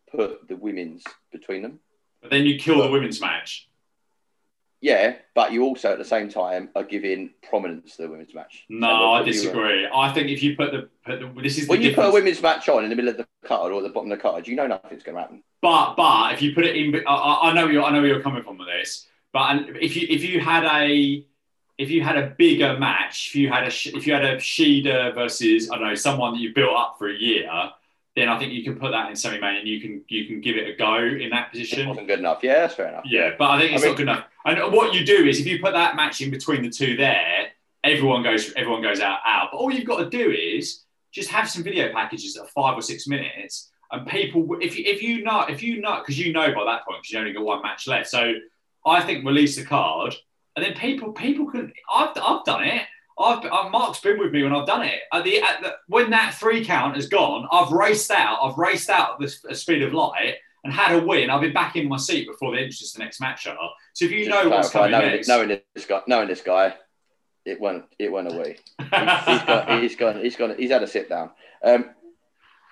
put 0.09 0.47
the 0.47 0.55
women's 0.55 1.03
between 1.33 1.63
them. 1.63 1.81
but 2.23 2.31
then 2.31 2.47
you 2.47 2.57
kill 2.57 2.81
the 2.85 2.89
women's 2.89 3.21
match. 3.21 3.69
Yeah, 4.81 5.17
but 5.35 5.53
you 5.53 5.63
also 5.65 5.93
at 5.93 5.99
the 5.99 6.05
same 6.05 6.29
time 6.29 6.69
are 6.77 6.85
giving 6.85 7.31
prominence 7.49 7.97
to 7.97 8.03
the 8.03 8.09
women's 8.09 8.35
match. 8.35 8.65
No, 8.69 9.13
I 9.15 9.23
disagree. 9.23 9.89
I 9.93 10.13
think 10.13 10.29
if 10.29 10.43
you 10.43 10.55
put 10.55 10.71
the, 10.73 10.89
put 11.05 11.21
the 11.21 11.43
this 11.43 11.59
is 11.59 11.67
the 11.67 11.71
When 11.71 11.83
you 11.83 11.95
put 11.95 12.05
a 12.07 12.11
women's 12.11 12.43
match 12.43 12.69
on 12.69 12.85
in 12.85 12.91
the 12.91 12.97
middle 12.97 13.11
of 13.11 13.17
the 13.17 13.27
card 13.47 13.73
or 13.73 13.79
at 13.79 13.83
the 13.85 13.89
bottom 13.89 14.13
of 14.13 14.19
the 14.19 14.23
card, 14.23 14.47
you 14.47 14.55
know 14.55 14.67
nothing's 14.67 15.03
going 15.03 15.17
to 15.17 15.23
happen. 15.23 15.43
But 15.63 15.95
but 15.97 16.35
if 16.35 16.43
you 16.43 16.55
put 16.55 16.65
it 16.67 16.77
in, 16.77 16.95
I- 17.07 17.39
I, 17.45 17.53
know 17.55 17.67
you 17.69 17.83
I 17.83 17.91
know 17.91 18.01
where 18.01 18.09
you're 18.11 18.23
coming 18.23 18.43
from 18.43 18.59
with 18.59 18.69
this. 18.69 19.07
But 19.33 19.77
if 19.81 19.97
you 19.97 20.07
if 20.11 20.23
you 20.23 20.41
had 20.41 20.65
a 20.65 21.25
if 21.79 21.91
you 21.91 22.03
had 22.03 22.17
a 22.19 22.27
bigger 22.29 22.79
match, 22.79 23.29
if 23.29 23.37
you 23.37 23.49
had 23.49 23.65
a 23.65 23.67
if 23.69 24.07
you 24.07 24.13
had 24.13 24.25
a 24.25 24.37
Shida 24.37 25.15
versus 25.15 25.71
I 25.71 25.77
don't 25.79 25.89
know 25.89 25.95
someone 25.95 26.35
that 26.35 26.41
you 26.41 26.55
built 26.55 26.77
up 26.77 26.97
for 26.99 27.09
a 27.09 27.15
year, 27.15 27.51
then 28.15 28.29
I 28.29 28.39
think 28.39 28.53
you 28.53 28.63
can 28.63 28.77
put 28.79 28.93
that 28.93 29.09
in 29.11 29.17
semi 29.17 29.39
main 29.39 29.57
and 29.57 29.69
you 29.69 29.81
can 29.81 30.03
you 30.09 30.27
can 30.27 30.41
give 30.41 30.57
it 30.57 30.69
a 30.69 30.77
go 30.77 30.97
in 30.99 31.31
that 31.31 31.49
It 31.49 31.53
position. 31.53 31.89
wasn't 31.89 32.07
good 32.09 32.19
enough. 32.19 32.41
Yeah, 32.43 32.61
that's 32.61 32.75
fair 32.75 32.89
enough. 32.89 33.05
Yeah, 33.07 33.33
but 33.39 33.51
I 33.51 33.59
think 33.61 33.73
it's 33.73 33.83
I 33.83 33.87
mean- 33.87 33.93
not 33.93 33.97
good 33.97 34.03
enough. 34.09 34.25
And 34.47 34.73
what 34.73 34.95
you 34.95 35.05
do 35.05 35.27
is 35.27 35.41
if 35.41 35.47
you 35.47 35.61
put 35.61 35.73
that 35.73 35.97
match 35.97 36.21
in 36.21 36.31
between 36.31 36.63
the 36.63 36.71
two 36.71 36.97
there, 36.97 37.49
everyone 37.83 38.23
goes 38.23 38.53
everyone 38.55 38.81
goes 38.81 39.01
out 39.01 39.19
out. 39.27 39.49
But 39.51 39.59
all 39.59 39.73
you've 39.73 39.87
got 39.87 39.99
to 39.99 40.09
do 40.09 40.31
is 40.31 40.85
just 41.13 41.31
have 41.31 41.51
some 41.51 41.65
video 41.65 41.93
packages 41.93 42.35
that 42.35 42.43
are 42.43 42.49
five 42.49 42.79
or 42.79 42.83
six 42.83 43.09
minutes, 43.09 43.71
and 43.91 44.07
people 44.07 44.47
if 44.61 44.79
you 44.79 44.85
if 44.87 45.03
you 45.03 45.25
know 45.25 45.41
if 45.43 45.63
you 45.65 45.81
know 45.81 45.99
because 45.99 46.19
you 46.19 46.33
know 46.33 46.55
by 46.55 46.65
that 46.65 46.85
point 46.85 47.03
because 47.03 47.11
you 47.11 47.19
only 47.19 47.33
got 47.33 47.45
one 47.45 47.63
match 47.63 47.89
left. 47.89 48.09
So 48.09 48.35
I 48.87 49.03
think 49.03 49.27
release 49.27 49.57
the 49.57 49.65
card, 49.65 50.15
and 50.55 50.65
then 50.65 50.75
people 50.75 51.13
people 51.13 51.51
can. 51.51 51.73
I've 51.93 52.17
I've 52.17 52.45
done 52.45 52.65
it. 52.65 52.83
I've 53.19 53.45
uh, 53.47 53.69
Mark's 53.71 54.01
been 54.01 54.19
with 54.19 54.31
me 54.31 54.45
when 54.45 54.55
I've 54.55 54.67
done 54.67 54.83
it. 54.83 55.01
At 55.13 55.25
the, 55.25 55.41
at 55.41 55.63
the 55.63 55.75
when 55.89 56.11
that 56.11 56.35
three 56.35 56.65
count 56.65 56.95
has 56.95 57.09
gone, 57.09 57.49
I've 57.51 57.73
raced 57.73 58.11
out. 58.13 58.39
I've 58.43 58.59
raced 58.59 58.91
out 58.91 59.21
at 59.21 59.31
the 59.43 59.55
speed 59.55 59.83
of 59.83 59.93
light. 59.93 60.37
And 60.67 60.75
had 60.75 60.97
a 60.97 61.05
win, 61.05 61.31
I'll 61.31 61.41
be 61.41 61.51
back 61.51 61.77
in 61.77 61.89
my 61.89 61.97
seat 61.97 62.27
before 62.27 62.53
they 62.53 62.59
introduce 62.59 62.93
the 62.93 62.99
next 62.99 63.21
match 63.21 63.47
are. 63.47 63.71
So 63.93 64.05
if 64.05 64.11
you 64.11 64.29
know 64.29 64.49
what's 64.49 64.71
coming 64.71 64.91
knowing, 64.91 65.09
next, 65.09 65.29
knowing 65.29 65.61
this 65.75 65.87
guy, 65.87 66.03
knowing 66.07 66.29
this 66.29 66.43
guy, 66.43 66.75
it 67.45 67.61
went 67.61 67.85
it 67.99 68.11
went 68.11 68.33
away. 68.33 68.59
he's 68.81 68.91
got 68.91 69.81
he's 69.81 69.97
gone 69.97 70.21
he's 70.21 70.37
gone 70.37 70.55
he's 70.59 70.71
had 70.71 70.83
a 70.83 70.89
sit 70.89 71.09
down. 71.09 71.31
Um, 71.65 71.91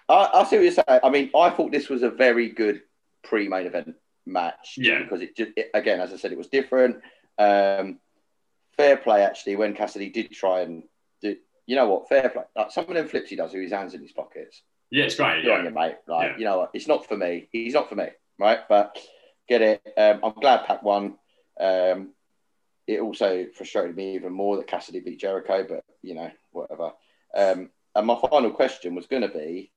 I, 0.08 0.28
I 0.34 0.44
see 0.44 0.56
what 0.56 0.62
you're 0.64 0.72
saying. 0.72 1.00
I 1.02 1.08
mean, 1.08 1.30
I 1.36 1.50
thought 1.50 1.70
this 1.70 1.88
was 1.88 2.02
a 2.02 2.10
very 2.10 2.48
good 2.48 2.82
pre-main 3.22 3.66
event 3.66 3.94
match. 4.26 4.74
Yeah. 4.76 5.02
Because 5.02 5.22
it 5.22 5.36
just 5.36 5.52
it, 5.56 5.70
again, 5.72 6.00
as 6.00 6.12
I 6.12 6.16
said, 6.16 6.32
it 6.32 6.38
was 6.38 6.48
different. 6.48 6.96
Um, 7.38 8.00
fair 8.76 8.96
play 8.96 9.22
actually 9.22 9.56
when 9.56 9.74
Cassidy 9.74 10.10
did 10.10 10.32
try 10.32 10.62
and 10.62 10.82
do. 11.22 11.36
You 11.66 11.76
know 11.76 11.88
what? 11.88 12.08
Fair 12.08 12.28
play. 12.28 12.42
Like 12.56 12.72
some 12.72 12.86
of 12.88 12.94
them 12.94 13.08
flips 13.08 13.30
he 13.30 13.36
does 13.36 13.52
with 13.52 13.62
his 13.62 13.72
hands 13.72 13.94
in 13.94 14.02
his 14.02 14.12
pockets. 14.12 14.62
Yeah, 14.94 15.04
it's 15.06 15.16
great. 15.16 15.42
Good 15.42 15.50
on 15.50 15.64
Yeah. 15.64 15.68
you, 15.70 15.74
mate. 15.74 15.96
Like, 16.06 16.30
Yeah. 16.32 16.38
you 16.38 16.44
know 16.44 16.58
what? 16.58 16.70
It's 16.72 16.86
not 16.86 17.06
for 17.06 17.16
me. 17.16 17.48
He's 17.50 17.74
not 17.74 17.88
for 17.88 17.96
me, 17.96 18.08
right? 18.38 18.60
But 18.68 18.96
get 19.48 19.60
it. 19.60 19.82
Um, 19.96 20.20
I'm 20.22 20.34
glad 20.34 20.66
Pac 20.66 20.82
won. 20.84 21.18
Um, 21.58 22.14
it 22.86 23.00
also 23.00 23.46
frustrated 23.56 23.96
me 23.96 24.14
even 24.14 24.32
more 24.32 24.56
that 24.56 24.68
Cassidy 24.68 25.00
beat 25.00 25.18
Jericho, 25.18 25.66
but 25.68 25.84
you 26.02 26.14
know, 26.14 26.30
whatever. 26.52 26.92
Um, 27.34 27.70
and 27.96 28.06
my 28.06 28.18
final 28.30 28.52
question 28.52 28.94
was 28.94 29.06
going 29.06 29.22
to 29.22 29.28
be, 29.28 29.72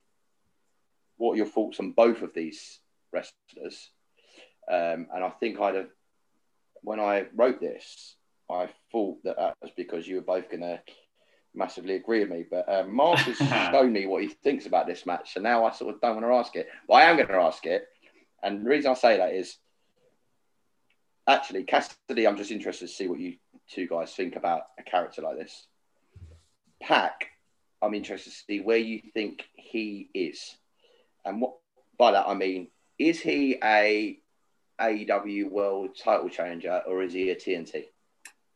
what 1.17 1.33
are 1.33 1.37
your 1.37 1.45
thoughts 1.47 1.79
on 1.79 1.93
both 1.93 2.21
of 2.21 2.33
these 2.33 2.79
wrestlers? 3.11 3.89
Um, 4.69 5.07
and 5.13 5.23
I 5.23 5.29
think 5.39 5.59
I'd 5.59 5.75
have, 5.75 5.89
when 6.81 6.99
I 6.99 7.25
wrote 7.33 7.59
this, 7.59 8.15
I 8.51 8.69
thought 8.91 9.23
that 9.23 9.37
that 9.37 9.55
was 9.61 9.71
because 9.75 10.07
you 10.07 10.17
were 10.17 10.21
both 10.21 10.49
going 10.49 10.61
to 10.61 10.81
massively 11.57 11.95
agree 11.95 12.21
with 12.21 12.29
me. 12.29 12.45
But 12.49 12.67
um, 12.69 12.95
Mark 12.95 13.19
has 13.19 13.37
shown 13.71 13.91
me 13.91 14.05
what 14.05 14.21
he 14.21 14.29
thinks 14.29 14.65
about 14.65 14.87
this 14.87 15.05
match, 15.05 15.33
so 15.33 15.41
now 15.41 15.65
I 15.65 15.71
sort 15.71 15.95
of 15.95 16.01
don't 16.01 16.15
want 16.15 16.25
to 16.25 16.33
ask 16.33 16.55
it. 16.55 16.67
Well, 16.87 16.99
I 16.99 17.03
am 17.03 17.17
going 17.17 17.27
to 17.27 17.35
ask 17.35 17.65
it, 17.65 17.87
and 18.43 18.65
the 18.65 18.69
reason 18.69 18.91
I 18.91 18.93
say 18.93 19.17
that 19.17 19.33
is 19.33 19.57
actually 21.27 21.63
Cassidy. 21.63 22.27
I'm 22.27 22.37
just 22.37 22.51
interested 22.51 22.87
to 22.87 22.93
see 22.93 23.07
what 23.07 23.19
you 23.19 23.35
two 23.69 23.87
guys 23.87 24.13
think 24.13 24.35
about 24.35 24.63
a 24.79 24.83
character 24.83 25.21
like 25.21 25.37
this. 25.37 25.67
Pac, 26.81 27.27
I'm 27.81 27.93
interested 27.93 28.31
to 28.31 28.35
see 28.35 28.59
where 28.61 28.77
you 28.77 29.01
think 29.13 29.43
he 29.55 30.09
is, 30.13 30.55
and 31.25 31.41
what 31.41 31.55
by 31.97 32.11
that 32.11 32.27
I 32.27 32.33
mean, 32.33 32.67
is 32.99 33.19
he 33.19 33.57
a 33.63 34.19
AEW 34.79 35.49
World 35.49 35.97
Title 35.97 36.29
challenger 36.29 36.81
or 36.87 37.01
is 37.01 37.13
he 37.13 37.29
a 37.31 37.35
TNT? 37.35 37.85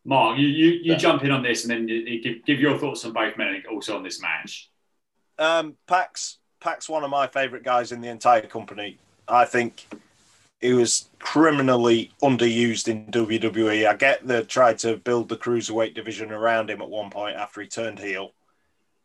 Mark, 0.03 0.37
you 0.39 0.47
you, 0.47 0.67
you 0.71 0.91
Yeah. 0.93 0.97
jump 0.97 1.23
in 1.23 1.31
on 1.31 1.43
this 1.43 1.63
and 1.63 1.71
then 1.71 1.87
you, 1.87 1.95
you 1.95 2.21
give, 2.21 2.45
give 2.45 2.59
your 2.59 2.77
thoughts 2.77 3.05
on 3.05 3.13
both 3.13 3.37
men 3.37 3.49
and 3.49 3.65
also 3.67 3.95
on 3.95 4.03
this 4.03 4.21
match. 4.21 4.69
Um, 5.37 5.77
Pac's 5.87 6.39
Pac's 6.59 6.89
one 6.89 7.03
of 7.03 7.09
my 7.09 7.27
favourite 7.27 7.63
guys 7.63 7.91
in 7.91 8.01
the 8.01 8.09
entire 8.09 8.41
company. 8.41 8.97
I 9.27 9.45
think 9.45 9.87
he 10.59 10.73
was 10.73 11.09
criminally 11.19 12.11
underused 12.21 12.87
in 12.87 13.07
WWE. 13.07 13.87
I 13.87 13.95
get 13.95 14.27
they 14.27 14.43
tried 14.43 14.77
to 14.79 14.97
build 14.97 15.29
the 15.29 15.37
cruiserweight 15.37 15.95
division 15.95 16.31
around 16.31 16.69
him 16.69 16.81
at 16.81 16.89
one 16.89 17.09
point 17.09 17.35
after 17.35 17.61
he 17.61 17.67
turned 17.67 17.99
heel, 17.99 18.31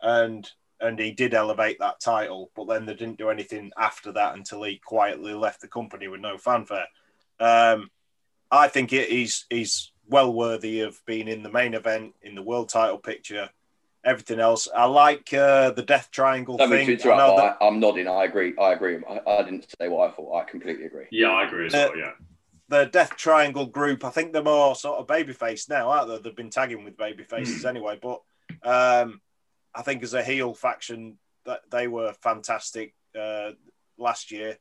and 0.03 0.51
and 0.81 0.99
he 0.99 1.11
did 1.13 1.33
elevate 1.33 1.79
that 1.79 2.01
title, 2.01 2.51
but 2.55 2.67
then 2.69 2.85
they 2.85 2.93
didn't 2.95 3.17
do 3.17 3.31
anything 3.31 3.71
after 3.79 4.13
that 4.13 4.35
until 4.35 4.63
he 4.63 4.79
quietly 4.85 5.33
left 5.33 5.63
the 5.63 5.69
company 5.69 6.07
with 6.09 6.21
no 6.21 6.37
fanfare. 6.37 6.87
Um, 7.41 7.91
I 8.51 8.69
think 8.69 8.93
it, 8.93 9.09
he's 9.09 9.47
he's 9.49 9.93
well 10.09 10.33
worthy 10.33 10.81
of 10.81 11.01
being 11.07 11.29
in 11.29 11.43
the 11.43 11.51
main 11.51 11.75
event 11.75 12.15
in 12.23 12.35
the 12.35 12.43
world 12.43 12.69
title 12.69 12.99
picture. 12.99 13.51
Everything 14.05 14.39
else, 14.39 14.69
I 14.75 14.85
like 14.85 15.35
uh, 15.35 15.71
the 15.71 15.83
Death 15.83 16.11
Triangle 16.13 16.57
Don't 16.57 16.71
thing. 16.71 16.89
I 16.89 17.17
know 17.17 17.37
that... 17.37 17.57
I, 17.61 17.67
I'm 17.67 17.81
nodding. 17.81 18.07
I 18.07 18.23
agree. 18.23 18.55
I 18.57 18.73
agree. 18.73 18.99
I, 19.09 19.21
I 19.29 19.43
didn't 19.43 19.67
say 19.81 19.89
what 19.89 20.09
I 20.09 20.13
thought. 20.13 20.43
I 20.43 20.45
completely 20.49 20.85
agree. 20.85 21.07
Yeah, 21.11 21.31
I 21.31 21.47
agree 21.47 21.67
as 21.67 21.75
Uh, 21.75 21.89
well. 21.91 21.99
Yeah, 21.99 22.13
the 22.69 22.85
Death 22.87 23.17
Triangle 23.17 23.67
group, 23.67 24.05
I 24.05 24.11
think 24.11 24.33
they're 24.33 24.45
more 24.45 24.77
sort 24.77 25.01
of 25.01 25.09
babyface 25.09 25.69
now, 25.69 25.91
aren't 25.91 26.09
they? 26.09 26.19
They've 26.19 26.37
been 26.37 26.51
tagging 26.51 26.85
with 26.85 26.97
baby 26.97 27.25
faces 27.25 27.63
Hmm. 27.63 27.69
anyway. 27.69 27.99
But 28.01 28.23
um, 28.63 29.21
I 29.75 29.83
think 29.83 30.05
as 30.05 30.15
a 30.15 30.23
heel 30.23 30.55
faction, 30.55 31.19
that 31.45 31.63
they 31.71 31.89
were 31.89 32.13
fantastic 32.13 32.95
uh, 33.19 33.53
last 33.99 34.31
year, 34.31 34.59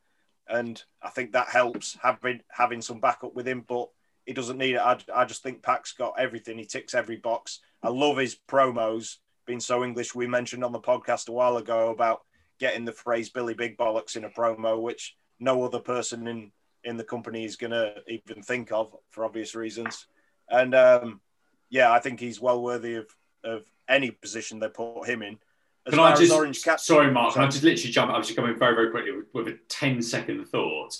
and 0.48 0.82
I 1.00 1.10
think 1.10 1.32
that 1.32 1.48
helps 1.48 1.96
having 2.02 2.40
having 2.48 2.82
some 2.82 2.98
backup 2.98 3.34
with 3.34 3.46
him. 3.46 3.64
But 3.66 3.90
he 4.26 4.32
doesn't 4.32 4.58
need 4.58 4.74
it. 4.74 4.80
I, 4.80 4.98
I 5.14 5.24
just 5.24 5.42
think 5.42 5.62
Pac's 5.62 5.92
got 5.92 6.14
everything. 6.18 6.58
He 6.58 6.66
ticks 6.66 6.94
every 6.94 7.16
box. 7.16 7.60
I 7.82 7.88
love 7.88 8.18
his 8.18 8.36
promos 8.48 9.16
being 9.46 9.60
so 9.60 9.84
English. 9.84 10.14
We 10.14 10.26
mentioned 10.26 10.64
on 10.64 10.72
the 10.72 10.80
podcast 10.80 11.28
a 11.28 11.32
while 11.32 11.56
ago 11.56 11.90
about 11.90 12.20
getting 12.58 12.84
the 12.84 12.92
phrase 12.92 13.30
"Billy 13.30 13.54
Big 13.54 13.78
Bollocks" 13.78 14.16
in 14.16 14.24
a 14.24 14.30
promo, 14.30 14.80
which 14.80 15.16
no 15.38 15.62
other 15.62 15.78
person 15.78 16.26
in 16.26 16.52
in 16.84 16.96
the 16.96 17.04
company 17.04 17.44
is 17.44 17.56
going 17.56 17.72
to 17.72 17.94
even 18.08 18.42
think 18.42 18.70
of 18.72 18.94
for 19.10 19.24
obvious 19.24 19.54
reasons. 19.54 20.06
And 20.48 20.74
um, 20.74 21.20
yeah, 21.68 21.90
I 21.92 21.98
think 21.98 22.20
he's 22.20 22.40
well 22.40 22.62
worthy 22.62 22.94
of, 22.94 23.06
of 23.44 23.64
any 23.88 24.10
position 24.12 24.60
they 24.60 24.68
put 24.68 25.04
him 25.06 25.22
in. 25.22 25.38
As 25.86 25.94
Can 25.94 26.00
I 26.00 26.14
just, 26.16 26.32
Orange 26.32 26.62
Cat, 26.62 26.80
sorry, 26.80 27.10
Mark, 27.12 27.34
can 27.34 27.42
I 27.42 27.46
just 27.46 27.62
literally 27.62 27.92
jump? 27.92 28.10
I 28.10 28.18
was 28.18 28.26
just 28.26 28.36
coming 28.36 28.56
very, 28.56 28.74
very 28.74 28.90
quickly 28.90 29.12
with, 29.12 29.26
with 29.32 29.48
a 29.48 29.58
10 29.68 30.02
second 30.02 30.44
thought. 30.46 30.96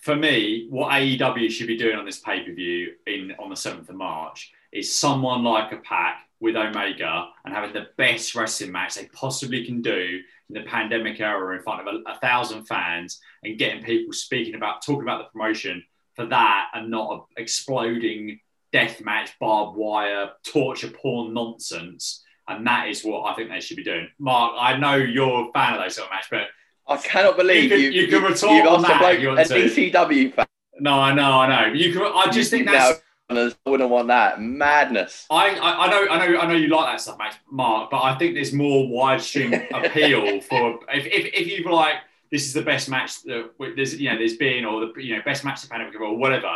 For 0.00 0.16
me, 0.16 0.66
what 0.70 0.92
AEW 0.92 1.50
should 1.50 1.66
be 1.66 1.76
doing 1.76 1.96
on 1.96 2.06
this 2.06 2.20
pay 2.20 2.42
per 2.42 2.52
view 2.52 2.94
in 3.06 3.32
on 3.38 3.50
the 3.50 3.54
7th 3.54 3.88
of 3.88 3.94
March 3.94 4.52
is 4.72 4.98
someone 4.98 5.44
like 5.44 5.72
a 5.72 5.76
Pac 5.76 6.26
with 6.40 6.56
Omega 6.56 7.28
and 7.44 7.52
having 7.52 7.74
the 7.74 7.88
best 7.98 8.34
wrestling 8.34 8.72
match 8.72 8.94
they 8.94 9.04
possibly 9.12 9.64
can 9.66 9.82
do 9.82 10.20
in 10.48 10.54
the 10.54 10.62
pandemic 10.62 11.20
era 11.20 11.54
in 11.54 11.62
front 11.62 11.86
of 11.86 11.94
a, 11.94 12.10
a 12.10 12.18
thousand 12.18 12.64
fans 12.64 13.20
and 13.44 13.58
getting 13.58 13.82
people 13.82 14.14
speaking 14.14 14.54
about, 14.54 14.82
talking 14.82 15.02
about 15.02 15.18
the 15.18 15.38
promotion 15.38 15.84
for 16.14 16.24
that 16.26 16.68
and 16.72 16.90
not 16.90 17.28
a 17.36 17.40
exploding 17.40 18.40
death 18.72 19.02
match, 19.02 19.38
barbed 19.38 19.76
wire, 19.76 20.30
torture 20.44 20.90
porn 20.90 21.34
nonsense. 21.34 22.24
And 22.48 22.66
that 22.66 22.88
is 22.88 23.04
what 23.04 23.30
I 23.30 23.34
think 23.34 23.50
they 23.50 23.60
should 23.60 23.76
be 23.76 23.84
doing. 23.84 24.08
Mark, 24.18 24.54
I 24.58 24.78
know 24.78 24.94
you're 24.94 25.48
a 25.48 25.52
fan 25.52 25.74
of 25.74 25.82
those 25.82 25.96
sort 25.96 26.08
of 26.08 26.12
matches, 26.12 26.28
but 26.30 26.46
I 26.90 26.96
cannot 26.98 27.36
believe 27.36 27.70
You 27.70 27.76
you. 27.78 27.90
can- 27.90 28.00
you 28.00 28.08
can 28.08 28.22
retort 28.32 28.52
you've 28.52 28.66
on 28.66 28.84
a 28.84 28.88
that 28.88 29.00
bloke, 29.00 29.20
you 29.20 29.30
a 29.38 29.44
to. 29.44 29.54
DCW 29.54 30.34
fan. 30.34 30.46
no, 30.80 30.94
I 30.94 31.14
know, 31.14 31.32
I 31.40 31.46
know. 31.68 31.72
You 31.72 31.92
can, 31.92 32.02
I 32.02 32.30
just 32.30 32.50
think 32.50 32.66
that's. 32.66 33.00
No, 33.30 33.52
I 33.64 33.70
wouldn't 33.70 33.90
want 33.90 34.08
that 34.08 34.40
madness. 34.40 35.24
I, 35.30 35.50
I, 35.50 35.86
I 35.86 35.88
know, 35.90 36.08
I 36.10 36.26
know, 36.26 36.40
I 36.40 36.46
know 36.46 36.54
you 36.54 36.66
like 36.66 36.86
that 36.92 37.00
stuff, 37.00 37.16
Max, 37.16 37.36
Mark. 37.48 37.88
But 37.92 38.02
I 38.02 38.16
think 38.18 38.34
there's 38.34 38.52
more 38.52 38.86
widestream 38.88 39.52
appeal 39.86 40.40
for 40.40 40.80
if, 40.92 41.06
if, 41.06 41.32
if 41.32 41.46
you've 41.46 41.66
like 41.70 41.94
this 42.32 42.44
is 42.46 42.52
the 42.52 42.62
best 42.62 42.88
match 42.88 43.22
that 43.22 43.50
there's 43.76 44.00
you 44.00 44.10
know 44.10 44.18
there's 44.18 44.36
been 44.36 44.64
or 44.64 44.80
the 44.80 44.92
you 45.00 45.14
know 45.14 45.22
best 45.24 45.44
match 45.44 45.62
of 45.62 45.70
pandemic 45.70 46.00
or 46.00 46.16
whatever. 46.16 46.48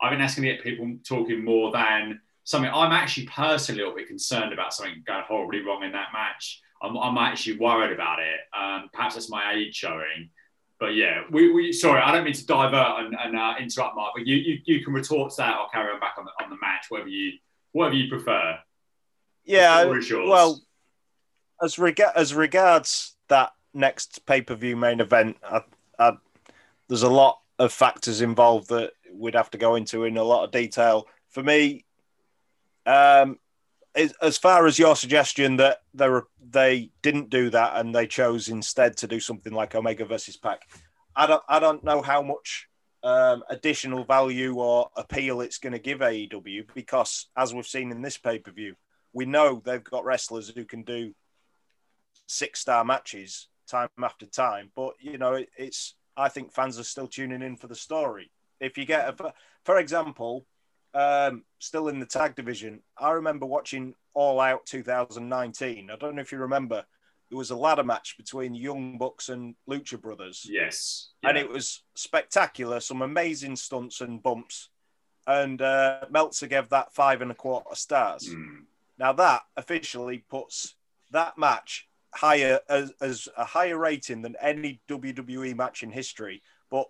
I 0.00 0.08
think 0.08 0.20
that's 0.20 0.34
going 0.34 0.48
to 0.48 0.54
get 0.54 0.62
people 0.64 0.96
talking 1.06 1.44
more 1.44 1.70
than 1.72 2.20
something. 2.44 2.70
I'm 2.74 2.92
actually 2.92 3.26
personally 3.26 3.82
a 3.82 3.84
little 3.84 3.98
bit 3.98 4.08
concerned 4.08 4.52
about 4.54 4.72
something 4.72 5.02
going 5.06 5.24
horribly 5.28 5.60
wrong 5.60 5.82
in 5.82 5.92
that 5.92 6.08
match. 6.14 6.60
I'm, 6.84 6.96
I'm 6.96 7.18
actually 7.18 7.58
worried 7.58 7.92
about 7.92 8.18
it. 8.18 8.40
Um, 8.56 8.90
perhaps 8.92 9.14
that's 9.14 9.30
my 9.30 9.54
age 9.54 9.74
showing. 9.74 10.30
But 10.80 10.94
yeah, 10.94 11.22
we, 11.30 11.52
we 11.52 11.72
sorry, 11.72 12.00
I 12.02 12.12
don't 12.12 12.24
mean 12.24 12.34
to 12.34 12.46
divert 12.46 13.04
and, 13.04 13.16
and 13.18 13.36
uh, 13.36 13.54
interrupt, 13.60 13.96
Mark. 13.96 14.12
But 14.16 14.26
you, 14.26 14.36
you 14.36 14.58
you 14.64 14.84
can 14.84 14.92
retort 14.92 15.30
to 15.30 15.36
that 15.38 15.56
or 15.58 15.68
carry 15.72 15.92
on 15.92 16.00
back 16.00 16.14
on 16.18 16.24
the, 16.24 16.44
on 16.44 16.50
the 16.50 16.56
match, 16.60 16.86
whatever 16.88 17.08
you 17.08 17.32
whatever 17.72 17.94
you 17.94 18.08
prefer. 18.08 18.58
yeah, 19.44 19.78
The 19.78 19.84
floor 19.84 19.98
is 19.98 20.10
yours. 20.10 20.28
well, 20.28 20.60
as 21.62 21.78
rega- 21.78 22.12
as 22.16 22.34
regards 22.34 23.16
that 23.28 23.52
next 23.72 24.26
pay 24.26 24.42
per 24.42 24.54
view 24.54 24.76
main 24.76 25.00
event, 25.00 25.36
I, 25.42 25.60
I, 25.98 26.12
there's 26.88 27.02
a 27.04 27.08
lot 27.10 27.40
of 27.58 27.72
factors 27.72 28.20
involved 28.20 28.68
that 28.68 28.92
we'd 29.12 29.36
have 29.36 29.50
to 29.52 29.58
go 29.58 29.76
into 29.76 30.04
in 30.04 30.16
a 30.16 30.24
lot 30.24 30.44
of 30.44 30.50
detail. 30.50 31.06
For 31.30 31.42
me, 31.42 31.84
um, 32.84 33.38
as, 33.96 34.38
far 34.38 34.66
as 34.66 34.78
your 34.78 34.96
suggestion 34.96 35.56
that 35.56 35.82
they 35.92 36.08
were, 36.08 36.26
they 36.50 36.90
didn't 37.02 37.30
do 37.30 37.50
that 37.50 37.76
and 37.76 37.94
they 37.94 38.06
chose 38.06 38.48
instead 38.48 38.96
to 38.98 39.06
do 39.06 39.20
something 39.20 39.52
like 39.52 39.74
Omega 39.74 40.04
versus 40.04 40.36
Pac, 40.36 40.62
I 41.16 41.26
don't 41.26 41.42
I 41.48 41.60
don't 41.60 41.84
know 41.84 42.02
how 42.02 42.22
much 42.22 42.68
um, 43.02 43.44
additional 43.48 44.04
value 44.04 44.56
or 44.56 44.90
appeal 44.96 45.40
it's 45.40 45.58
going 45.58 45.74
to 45.74 45.78
give 45.78 46.00
AEW 46.00 46.66
because 46.74 47.28
as 47.36 47.54
we've 47.54 47.66
seen 47.66 47.92
in 47.92 48.02
this 48.02 48.18
pay 48.18 48.38
per 48.38 48.50
view, 48.50 48.74
we 49.12 49.26
know 49.26 49.62
they've 49.64 49.84
got 49.84 50.04
wrestlers 50.04 50.48
who 50.48 50.64
can 50.64 50.82
do 50.82 51.14
six 52.26 52.60
star 52.60 52.84
matches 52.84 53.48
time 53.68 53.88
after 54.02 54.26
time. 54.26 54.70
But 54.74 54.94
you 55.00 55.18
know, 55.18 55.34
it, 55.34 55.50
it's 55.56 55.94
I 56.16 56.28
think 56.28 56.52
fans 56.52 56.78
are 56.78 56.84
still 56.84 57.06
tuning 57.06 57.42
in 57.42 57.56
for 57.56 57.68
the 57.68 57.74
story. 57.76 58.30
If 58.60 58.78
you 58.78 58.86
get 58.86 59.20
a, 59.20 59.32
for 59.64 59.78
example, 59.78 60.46
um, 60.94 61.44
still 61.58 61.88
in 61.88 61.98
the 61.98 62.06
tag 62.06 62.36
division, 62.36 62.80
I 62.98 63.10
remember 63.12 63.46
watching 63.46 63.94
All 64.14 64.40
Out 64.40 64.66
2019. 64.66 65.90
I 65.90 65.96
don't 65.96 66.14
know 66.14 66.22
if 66.22 66.32
you 66.32 66.38
remember. 66.38 66.84
There 67.30 67.38
was 67.38 67.50
a 67.50 67.56
ladder 67.56 67.82
match 67.82 68.16
between 68.16 68.52
the 68.52 68.58
Young 68.58 68.98
Bucks 68.98 69.28
and 69.28 69.56
Lucha 69.68 70.00
Brothers 70.00 70.46
Yes, 70.48 71.10
and 71.22 71.36
it 71.36 71.48
was 71.48 71.82
spectacular. 71.94 72.80
Some 72.80 73.02
amazing 73.02 73.56
stunts 73.56 74.00
and 74.00 74.22
bumps, 74.22 74.68
and 75.26 75.60
uh, 75.60 76.04
Meltzer 76.10 76.46
gave 76.46 76.68
that 76.68 76.94
five 76.94 77.22
and 77.22 77.30
a 77.30 77.34
quarter 77.34 77.74
stars. 77.74 78.28
Mm. 78.28 78.64
Now 78.98 79.12
that 79.14 79.42
officially 79.56 80.18
puts 80.30 80.76
that 81.10 81.36
match 81.36 81.88
higher 82.14 82.60
as, 82.68 82.92
as 83.00 83.28
a 83.36 83.44
higher 83.44 83.78
rating 83.78 84.22
than 84.22 84.36
any 84.40 84.80
WWE 84.88 85.56
match 85.56 85.82
in 85.82 85.90
history. 85.90 86.42
But 86.70 86.86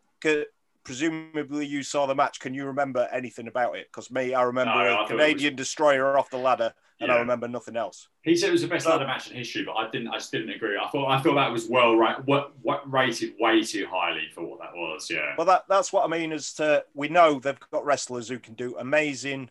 presumably 0.84 1.66
you 1.66 1.82
saw 1.82 2.06
the 2.06 2.14
match. 2.14 2.40
Can 2.40 2.54
you 2.54 2.66
remember 2.66 3.08
anything 3.10 3.48
about 3.48 3.76
it? 3.76 3.88
Because 3.90 4.10
me, 4.10 4.34
I 4.34 4.42
remember 4.42 4.74
No, 4.74 4.80
I 4.80 5.00
a 5.00 5.02
it 5.04 5.08
Canadian 5.08 5.56
destroyer 5.56 6.16
off 6.16 6.30
the 6.30 6.36
ladder, 6.38 6.72
and 7.00 7.10
I 7.10 7.18
remember 7.18 7.48
nothing 7.48 7.76
else. 7.76 8.08
He 8.22 8.36
said 8.36 8.50
it 8.50 8.52
was 8.52 8.62
the 8.62 8.68
best 8.68 8.86
ladder 8.86 9.06
match 9.06 9.30
in 9.30 9.36
history, 9.36 9.64
but 9.64 9.72
I 9.72 9.90
didn't. 9.90 10.08
I 10.08 10.14
just 10.14 10.30
didn't 10.30 10.50
agree. 10.50 10.76
I 10.76 10.88
thought 10.88 11.10
I 11.10 11.20
thought 11.20 11.34
that 11.34 11.50
was 11.50 11.68
well 11.68 11.96
ra- 11.96 12.20
what, 12.24 12.52
what 12.62 12.90
rated 12.90 13.34
way 13.40 13.62
too 13.62 13.86
highly 13.90 14.28
for 14.34 14.44
what 14.44 14.60
that 14.60 14.74
was. 14.74 15.08
Yeah. 15.10 15.34
Well, 15.36 15.46
that 15.46 15.64
that's 15.68 15.92
what 15.92 16.04
I 16.04 16.08
mean. 16.08 16.32
Is 16.32 16.52
to 16.54 16.84
we 16.94 17.08
know 17.08 17.38
they've 17.40 17.58
got 17.72 17.84
wrestlers 17.84 18.28
who 18.28 18.38
can 18.38 18.54
do 18.54 18.76
amazing 18.78 19.50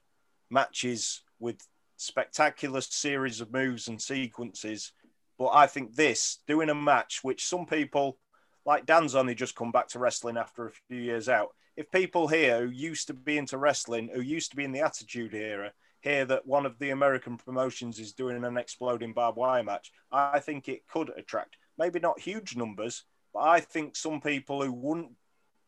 matches 0.49 1.21
with 1.39 1.57
spectacular 1.97 2.81
series 2.81 3.41
of 3.41 3.51
moves 3.51 3.87
and 3.87 4.01
sequences. 4.01 4.91
But 5.37 5.49
I 5.53 5.67
think 5.67 5.95
this 5.95 6.39
doing 6.47 6.69
a 6.69 6.75
match, 6.75 7.19
which 7.23 7.47
some 7.47 7.65
people 7.65 8.17
like 8.65 8.85
Dan's 8.85 9.15
only 9.15 9.35
just 9.35 9.55
come 9.55 9.71
back 9.71 9.87
to 9.89 9.99
wrestling 9.99 10.37
after 10.37 10.67
a 10.67 10.71
few 10.89 11.01
years 11.01 11.29
out. 11.29 11.49
If 11.75 11.91
people 11.91 12.27
here 12.27 12.61
who 12.61 12.71
used 12.71 13.07
to 13.07 13.13
be 13.13 13.37
into 13.37 13.57
wrestling, 13.57 14.09
who 14.13 14.21
used 14.21 14.51
to 14.51 14.55
be 14.55 14.63
in 14.63 14.71
the 14.71 14.81
Attitude 14.81 15.33
Era, 15.33 15.71
hear 16.01 16.25
that 16.25 16.45
one 16.45 16.65
of 16.65 16.77
the 16.79 16.91
American 16.91 17.37
promotions 17.37 17.99
is 17.99 18.13
doing 18.13 18.43
an 18.43 18.57
exploding 18.57 19.13
barbed 19.13 19.37
wire 19.37 19.63
match, 19.63 19.91
I 20.11 20.39
think 20.39 20.67
it 20.67 20.87
could 20.87 21.11
attract 21.17 21.57
maybe 21.77 21.99
not 21.99 22.19
huge 22.19 22.55
numbers, 22.55 23.03
but 23.33 23.39
I 23.41 23.59
think 23.59 23.95
some 23.95 24.21
people 24.21 24.61
who 24.61 24.71
wouldn't 24.71 25.11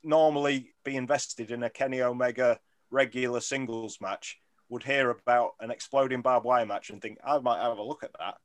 normally 0.04 0.74
be 0.84 0.96
invested 0.96 1.52
in 1.52 1.64
a 1.64 1.70
Kenny 1.70 2.02
Omega 2.02 2.60
regular 2.92 3.40
singles 3.40 3.98
match 4.00 4.40
would 4.70 4.84
hear 4.84 5.10
about 5.10 5.54
an 5.60 5.72
exploding 5.72 6.22
barbed 6.22 6.46
wire 6.46 6.66
match 6.66 6.90
and 6.90 7.02
think, 7.02 7.18
I 7.26 7.40
might 7.40 7.62
have 7.62 7.78
a 7.78 7.84
look 7.84 8.04
at 8.04 8.14
that. 8.20 8.36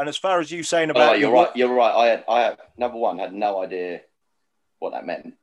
And 0.00 0.08
as 0.08 0.16
far 0.16 0.40
as 0.40 0.50
you 0.50 0.62
saying 0.62 0.88
about 0.88 1.12
Oh, 1.12 1.14
you're 1.14 1.30
right. 1.30 1.54
You're 1.54 1.74
right. 1.74 1.94
I 1.94 2.06
had, 2.06 2.24
I 2.26 2.56
number 2.78 2.96
one 2.96 3.18
had 3.18 3.34
no 3.34 3.62
idea 3.62 4.00
what 4.78 4.92
that 4.94 5.04
meant. 5.04 5.34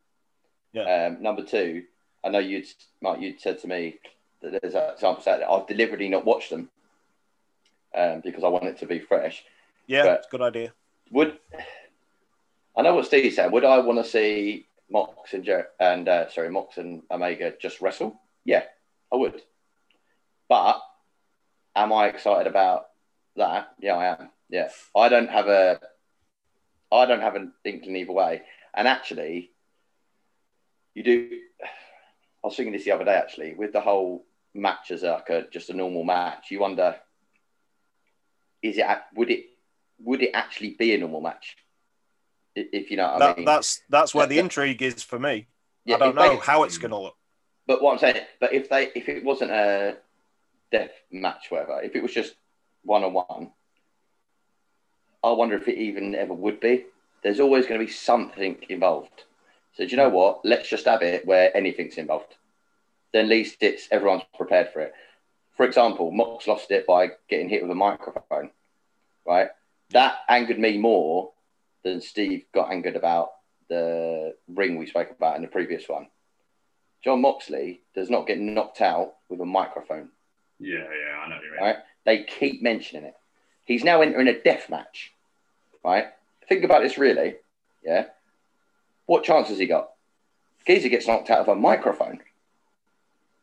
Yeah. 0.73 0.81
Um, 1.11 1.21
number 1.21 1.43
two, 1.43 1.83
I 2.25 2.29
know 2.29 2.39
you'd 2.39 2.65
Mark, 2.99 3.21
you'd 3.21 3.39
said 3.39 3.59
to 3.59 3.67
me 3.67 3.99
that 4.41 4.59
there's 4.59 4.73
examples 4.73 5.25
that 5.25 5.43
I've 5.43 5.67
deliberately 5.67 6.09
not 6.09 6.25
watched 6.25 6.49
them 6.49 6.71
um, 7.95 8.21
because 8.23 8.43
I 8.43 8.47
want 8.47 8.65
it 8.65 8.79
to 8.79 8.87
be 8.87 8.97
fresh. 8.97 9.43
yeah, 9.85 10.01
but- 10.03 10.17
it's 10.17 10.27
a 10.27 10.31
good 10.31 10.41
idea. 10.41 10.73
Would 11.11 11.37
I 12.75 12.81
know 12.81 12.95
what 12.95 13.05
Steve 13.05 13.31
said? 13.33 13.51
Would 13.51 13.63
I 13.63 13.77
want 13.77 14.03
to 14.03 14.09
see 14.09 14.65
Mox 14.89 15.33
and 15.35 15.43
Jer- 15.43 15.69
and 15.79 16.09
uh, 16.09 16.29
sorry 16.31 16.49
Mox 16.49 16.77
and 16.79 17.03
Omega 17.11 17.53
just 17.61 17.79
wrestle? 17.79 18.19
Yeah, 18.43 18.63
I 19.13 19.17
would. 19.17 19.39
But 20.49 20.81
am 21.75 21.93
I 21.93 22.07
excited 22.07 22.47
about 22.47 22.87
that? 23.35 23.69
Yeah, 23.79 23.95
I 23.95 24.05
am. 24.19 24.29
Yeah, 24.49 24.69
I 24.95 25.09
don't 25.09 25.29
have 25.29 25.47
a, 25.47 25.79
I 26.91 27.05
don't 27.05 27.21
have 27.21 27.35
an 27.35 27.53
inkling 27.65 27.97
either 27.97 28.13
way. 28.13 28.41
And 28.73 28.87
actually, 28.87 29.51
you 30.93 31.03
do. 31.03 31.29
I 32.43 32.47
was 32.47 32.55
thinking 32.55 32.73
this 32.73 32.85
the 32.85 32.91
other 32.91 33.05
day 33.05 33.15
actually 33.15 33.55
with 33.55 33.73
the 33.73 33.81
whole 33.81 34.25
match 34.53 34.91
as 34.91 35.03
like 35.03 35.29
a 35.29 35.47
just 35.51 35.69
a 35.69 35.73
normal 35.73 36.03
match. 36.03 36.49
You 36.49 36.59
wonder, 36.59 36.95
is 38.61 38.77
it 38.77 38.85
would 39.15 39.29
it 39.29 39.45
would 39.99 40.21
it 40.21 40.31
actually 40.33 40.71
be 40.71 40.93
a 40.93 40.97
normal 40.97 41.21
match? 41.21 41.57
If 42.55 42.89
you 42.89 42.97
know 42.97 43.11
what 43.13 43.21
I 43.21 43.35
mean. 43.35 43.45
that's 43.45 43.81
that's 43.89 44.15
where 44.15 44.27
the 44.27 44.39
intrigue 44.39 44.81
is 44.81 45.03
for 45.03 45.19
me. 45.19 45.47
Yeah, 45.85 45.95
I 45.95 45.99
don't 45.99 46.15
know 46.15 46.29
they- 46.29 46.37
how 46.37 46.63
it's 46.63 46.77
going 46.77 46.91
to 46.91 46.97
look. 46.97 47.15
But 47.67 47.81
what 47.81 47.91
I'm 47.91 47.99
saying, 47.99 48.25
but 48.39 48.53
if 48.53 48.69
they 48.69 48.91
if 48.95 49.09
it 49.09 49.25
wasn't 49.25 49.51
a 49.51 49.97
death 50.71 50.91
match, 51.11 51.47
whatever, 51.49 51.81
if 51.81 51.95
it 51.95 52.01
was 52.01 52.13
just 52.13 52.33
one 52.83 53.03
on 53.03 53.13
one, 53.13 53.51
I 55.23 55.31
wonder 55.31 55.55
if 55.55 55.67
it 55.67 55.77
even 55.77 56.15
ever 56.15 56.33
would 56.33 56.59
be. 56.59 56.85
There's 57.23 57.39
always 57.39 57.65
going 57.65 57.79
to 57.79 57.85
be 57.85 57.91
something 57.91 58.57
involved. 58.69 59.23
So 59.73 59.83
do 59.83 59.91
you 59.91 59.97
know 59.97 60.09
what? 60.09 60.43
Let's 60.43 60.69
just 60.69 60.85
have 60.85 61.01
it 61.01 61.25
where 61.25 61.55
anything's 61.55 61.97
involved. 61.97 62.35
Then 63.13 63.25
at 63.25 63.29
least 63.29 63.57
it's 63.61 63.87
everyone's 63.91 64.23
prepared 64.35 64.69
for 64.71 64.81
it. 64.81 64.93
For 65.55 65.65
example, 65.65 66.11
Mox 66.11 66.47
lost 66.47 66.71
it 66.71 66.85
by 66.85 67.11
getting 67.29 67.49
hit 67.49 67.63
with 67.63 67.71
a 67.71 67.75
microphone, 67.75 68.51
right? 69.25 69.49
That 69.91 70.19
angered 70.29 70.59
me 70.59 70.77
more 70.77 71.31
than 71.83 72.01
Steve 72.01 72.45
got 72.53 72.71
angered 72.71 72.95
about 72.95 73.31
the 73.69 74.35
ring 74.47 74.77
we 74.77 74.85
spoke 74.85 75.11
about 75.11 75.35
in 75.35 75.41
the 75.41 75.47
previous 75.47 75.87
one. 75.87 76.07
Jon 77.03 77.21
Moxley 77.21 77.81
does 77.95 78.09
not 78.09 78.27
get 78.27 78.39
knocked 78.39 78.81
out 78.81 79.15
with 79.29 79.39
a 79.39 79.45
microphone. 79.45 80.09
Yeah, 80.59 80.79
yeah, 80.79 81.19
I 81.19 81.29
know 81.29 81.35
what 81.35 81.43
you 81.43 81.51
mean. 81.51 81.61
Right? 81.61 81.77
They 82.05 82.23
keep 82.23 82.61
mentioning 82.61 83.05
it. 83.05 83.15
He's 83.67 83.83
now 83.83 84.01
entering 84.01 84.27
a 84.27 84.41
death 84.41 84.69
match. 84.69 85.11
Right? 85.83 86.07
Think 86.49 86.63
about 86.63 86.81
this 86.81 86.97
really. 86.97 87.35
Yeah. 87.83 88.05
What 89.05 89.23
chance 89.23 89.49
has 89.49 89.59
he 89.59 89.67
got? 89.67 89.91
Geezer 90.65 90.89
gets 90.89 91.07
knocked 91.07 91.29
out 91.29 91.39
of 91.39 91.47
a 91.49 91.55
microphone. 91.55 92.19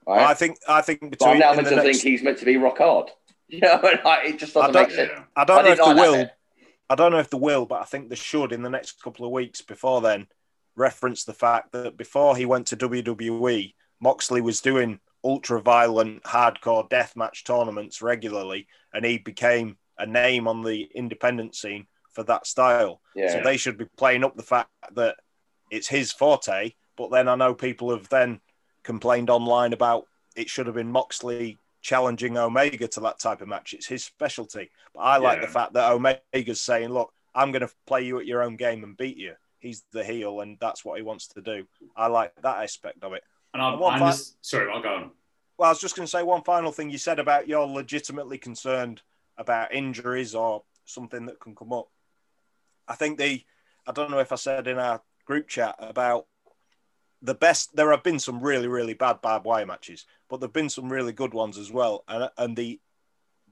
Right? 0.07 0.27
I 0.27 0.35
think 0.35 0.59
I 0.67 0.81
think 0.83 1.01
but 1.01 1.07
I'm 1.07 1.11
between 1.11 1.39
now 1.39 1.53
meant 1.53 1.65
the 1.65 1.71
to 1.71 1.77
next, 1.77 2.01
think 2.01 2.03
he's 2.03 2.23
meant 2.23 2.39
to 2.39 2.45
be 2.45 2.57
rock 2.57 2.79
hard. 2.79 3.11
You 3.47 3.61
know, 3.61 3.79
like, 4.05 4.25
it 4.25 4.39
just 4.39 4.55
doesn't 4.55 4.73
make 4.73 4.91
sense. 4.91 5.13
I 5.37 5.45
don't 5.45 5.59
I 5.59 5.63
know 5.63 5.73
if 5.73 5.79
like 5.79 5.97
that 5.97 6.11
will. 6.11 6.31
I 6.89 6.95
don't 6.95 7.13
know 7.13 7.19
if 7.19 7.29
they 7.29 7.39
will, 7.39 7.67
but 7.67 7.83
I 7.83 7.85
think 7.85 8.09
they 8.09 8.17
should 8.17 8.53
in 8.53 8.63
the 8.63 8.71
next 8.71 9.03
couple 9.03 9.27
of 9.27 9.33
weeks 9.33 9.61
before 9.61 10.01
then 10.01 10.29
reference 10.77 11.25
the 11.25 11.35
fact 11.35 11.73
that 11.73 11.97
before 11.97 12.37
he 12.37 12.47
went 12.47 12.67
to 12.69 12.77
WWE, 12.77 13.75
Moxley 14.01 14.41
was 14.41 14.63
doing 14.63 14.99
ultra 15.23 15.61
violent, 15.61 16.23
hardcore 16.25 16.89
deathmatch 16.89 17.45
tournaments 17.45 18.03
regularly, 18.03 18.67
and 18.93 19.05
he 19.05 19.19
became 19.19 19.77
a 19.99 20.07
name 20.07 20.49
on 20.49 20.63
the 20.63 20.89
independent 20.95 21.55
scene 21.55 21.87
for 22.13 22.23
that 22.25 22.47
style. 22.47 23.01
Yeah. 23.15 23.33
So 23.33 23.41
they 23.43 23.57
should 23.57 23.79
be 23.79 23.87
playing 23.97 24.25
up 24.25 24.37
the 24.37 24.43
fact 24.43 24.71
that 24.95 25.17
it's 25.71 25.89
his 25.89 26.13
forte. 26.13 26.73
But 26.97 27.11
then 27.11 27.29
I 27.29 27.35
know 27.35 27.55
people 27.55 27.91
have 27.91 28.09
then 28.09 28.41
complained 28.83 29.31
online 29.31 29.73
about 29.73 30.07
it 30.37 30.49
should 30.49 30.67
have 30.67 30.75
been 30.77 30.91
Moxley 30.91 31.59
challenging 31.81 32.37
Omega 32.39 32.89
to 32.89 33.01
that 33.01 33.19
type 33.19 33.41
of 33.41 33.49
match. 33.49 33.73
It's 33.75 33.87
his 33.87 34.05
specialty. 34.05 34.71
But 34.95 35.01
I 35.01 35.17
like 35.19 35.39
Yeah. 35.41 35.47
the 35.47 35.53
fact 35.53 35.73
that 35.75 35.91
Omega's 35.93 36.61
saying, 36.61 36.89
look, 36.89 37.13
I'm 37.35 37.53
going 37.53 37.67
to 37.67 37.73
play 37.87 38.03
you 38.03 38.19
at 38.19 38.27
your 38.27 38.43
own 38.43 38.57
game 38.57 38.85
and 38.85 38.97
beat 38.97 39.17
you. 39.17 39.35
He's 39.59 39.83
the 39.93 40.05
heel, 40.05 40.41
and 40.41 40.57
that's 40.61 40.85
what 40.85 40.99
he 40.99 41.03
wants 41.03 41.27
to 41.29 41.41
do. 41.41 41.67
I 41.97 42.07
like 42.09 42.33
that 42.43 42.63
aspect 42.63 43.03
of 43.03 43.13
it. 43.13 43.23
And 43.53 43.63
I'm, 43.63 43.73
And 43.75 43.81
one 43.81 43.95
I'm 43.95 44.01
fi- 44.01 44.11
just, 44.11 44.45
sorry, 44.45 44.71
I'll 44.73 44.83
go 44.83 44.95
on. 44.95 45.11
Well, 45.57 45.69
I 45.69 45.73
was 45.73 45.81
just 45.81 45.97
going 45.97 46.07
to 46.07 46.11
say 46.11 46.23
one 46.23 46.43
final 46.43 46.71
thing. 46.73 46.91
You 46.91 46.99
said 46.99 47.19
about 47.19 47.49
you're 47.49 47.67
legitimately 47.67 48.39
concerned 48.39 49.03
about 49.37 49.75
injuries 49.75 50.35
or 50.35 50.63
something 50.85 51.27
that 51.27 51.41
can 51.41 51.55
come 51.55 51.73
up. 51.73 51.89
I 52.87 52.95
think 52.95 53.19
the, 53.19 53.43
I 53.87 53.93
don't 53.93 54.11
know 54.11 54.19
if 54.19 54.33
I 54.33 54.37
said 54.37 54.67
in 54.67 54.79
our 54.79 55.03
group 55.25 55.49
chat 55.49 55.77
about 55.79 56.27
the 57.23 57.35
best. 57.35 57.75
There 57.75 57.91
have 57.91 58.03
been 58.03 58.19
some 58.19 58.41
really, 58.41 58.69
really 58.69 58.95
bad 58.95 59.21
barbed 59.23 59.47
wire 59.47 59.67
matches, 59.67 60.05
but 60.29 60.41
there've 60.41 60.53
been 60.53 60.69
some 60.69 60.93
really 60.93 61.13
good 61.13 61.35
ones 61.35 61.59
as 61.59 61.73
well. 61.73 62.05
And 62.07 62.31
and 62.37 62.57
the, 62.57 62.81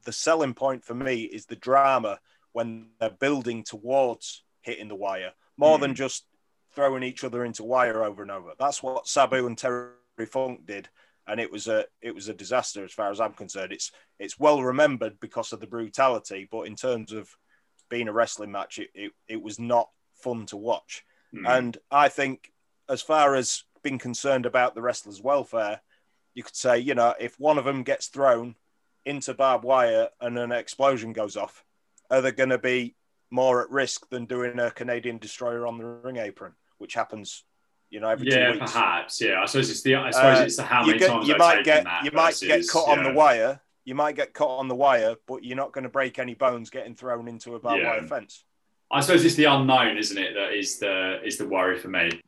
the 0.04 0.12
selling 0.12 0.54
point 0.54 0.84
for 0.84 0.94
me 0.94 1.22
is 1.22 1.46
the 1.46 1.56
drama 1.56 2.20
when 2.52 2.88
they're 3.00 3.10
building 3.10 3.64
towards 3.64 4.44
hitting 4.60 4.88
the 4.88 4.94
wire 4.94 5.32
more 5.56 5.78
than 5.78 5.90
hmm. 5.90 5.96
just 5.96 6.26
throwing 6.74 7.02
each 7.02 7.24
other 7.24 7.44
into 7.44 7.64
wire 7.64 8.04
over 8.04 8.22
and 8.22 8.30
over. 8.30 8.52
That's 8.58 8.82
what 8.82 9.06
Sabu 9.06 9.46
and 9.46 9.56
Terry 9.56 9.92
Funk 10.26 10.66
did 10.66 10.88
and 11.26 11.40
it 11.40 11.50
was 11.50 11.68
a 11.68 11.84
it 12.00 12.14
was 12.14 12.28
a 12.28 12.34
disaster 12.34 12.84
as 12.84 12.92
far 12.92 13.10
as 13.10 13.20
I'm 13.20 13.32
concerned. 13.32 13.72
It's 13.72 13.92
it's 14.18 14.38
well 14.38 14.62
remembered 14.62 15.20
because 15.20 15.52
of 15.52 15.60
the 15.60 15.66
brutality, 15.66 16.48
but 16.50 16.62
in 16.62 16.76
terms 16.76 17.12
of 17.12 17.30
being 17.88 18.08
a 18.08 18.12
wrestling 18.12 18.52
match, 18.52 18.78
it 18.78 18.90
it, 18.94 19.12
it 19.28 19.42
was 19.42 19.58
not 19.58 19.88
fun 20.14 20.46
to 20.46 20.56
watch. 20.56 21.04
Hmm. 21.32 21.46
And 21.46 21.78
I 21.90 22.08
think, 22.08 22.52
as 22.88 23.02
far 23.02 23.34
as 23.34 23.64
being 23.82 23.98
concerned 23.98 24.46
about 24.46 24.74
the 24.74 24.82
wrestlers' 24.82 25.20
welfare, 25.20 25.80
you 26.34 26.42
could 26.42 26.56
say, 26.56 26.78
you 26.78 26.94
know, 26.94 27.14
if 27.18 27.38
one 27.38 27.58
of 27.58 27.64
them 27.64 27.82
gets 27.82 28.06
thrown 28.06 28.54
into 29.04 29.34
barbed 29.34 29.64
wire 29.64 30.08
and 30.20 30.38
an 30.38 30.52
explosion 30.52 31.12
goes 31.12 31.36
off, 31.36 31.64
are 32.10 32.20
they 32.20 32.32
going 32.32 32.50
to 32.50 32.58
be 32.58 32.94
more 33.30 33.62
at 33.62 33.70
risk 33.70 34.08
than 34.10 34.26
doing 34.26 34.58
a 34.58 34.70
Canadian 34.70 35.18
destroyer 35.18 35.66
on 35.66 35.78
the 35.78 35.84
ring 35.84 36.18
apron, 36.18 36.52
which 36.78 36.94
happens, 36.94 37.44
you 37.92 38.00
know, 38.00 38.08
every 38.08 38.30
yeah, 38.30 38.56
perhaps. 38.58 39.20
Yeah, 39.20 39.42
I 39.42 39.44
suppose 39.44 39.68
it's 39.68 39.82
the. 39.82 39.96
I 39.96 40.10
suppose 40.10 40.38
Uh, 40.40 40.42
it's 40.44 40.56
the 40.56 40.62
how 40.62 40.84
many 40.86 40.98
get- 40.98 41.10
times 41.10 41.28
you 41.28 41.34
I've 41.34 41.38
might 41.38 41.62
get 41.64 41.84
you 42.02 42.10
might 42.12 42.40
get 42.40 42.56
versus, 42.56 42.70
cut 42.70 42.88
on 42.88 43.04
the 43.04 43.12
wire. 43.12 43.60
You 43.84 43.94
might 43.94 44.16
get 44.16 44.32
caught 44.32 44.58
on 44.60 44.68
the 44.68 44.74
wire, 44.74 45.14
but 45.26 45.44
you're 45.44 45.56
not 45.58 45.72
going 45.72 45.82
to 45.84 45.90
break 45.90 46.18
any 46.18 46.32
bones 46.34 46.70
getting 46.70 46.94
thrown 46.94 47.28
into 47.28 47.54
a 47.54 47.60
barbed 47.60 47.82
Yeah. 47.82 47.90
wire 47.90 48.06
fence. 48.06 48.44
I 48.90 49.00
suppose 49.00 49.24
it's 49.26 49.34
the 49.34 49.44
unknown, 49.44 49.98
isn't 49.98 50.16
it? 50.16 50.32
That 50.34 50.52
is 50.54 50.78
the 50.78 51.20
is 51.22 51.36
the 51.36 51.46
worry 51.46 51.78
for 51.78 51.88
me. 51.88 52.22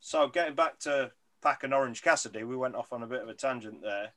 So 0.00 0.26
getting 0.26 0.56
back 0.56 0.80
to 0.80 1.12
Pac 1.40 1.62
and 1.62 1.72
Orange 1.72 2.02
Cassidy, 2.02 2.42
we 2.42 2.56
went 2.56 2.74
off 2.74 2.92
on 2.92 3.04
a 3.04 3.06
bit 3.06 3.22
of 3.22 3.28
a 3.28 3.34
tangent 3.34 3.82
there. 3.82 4.08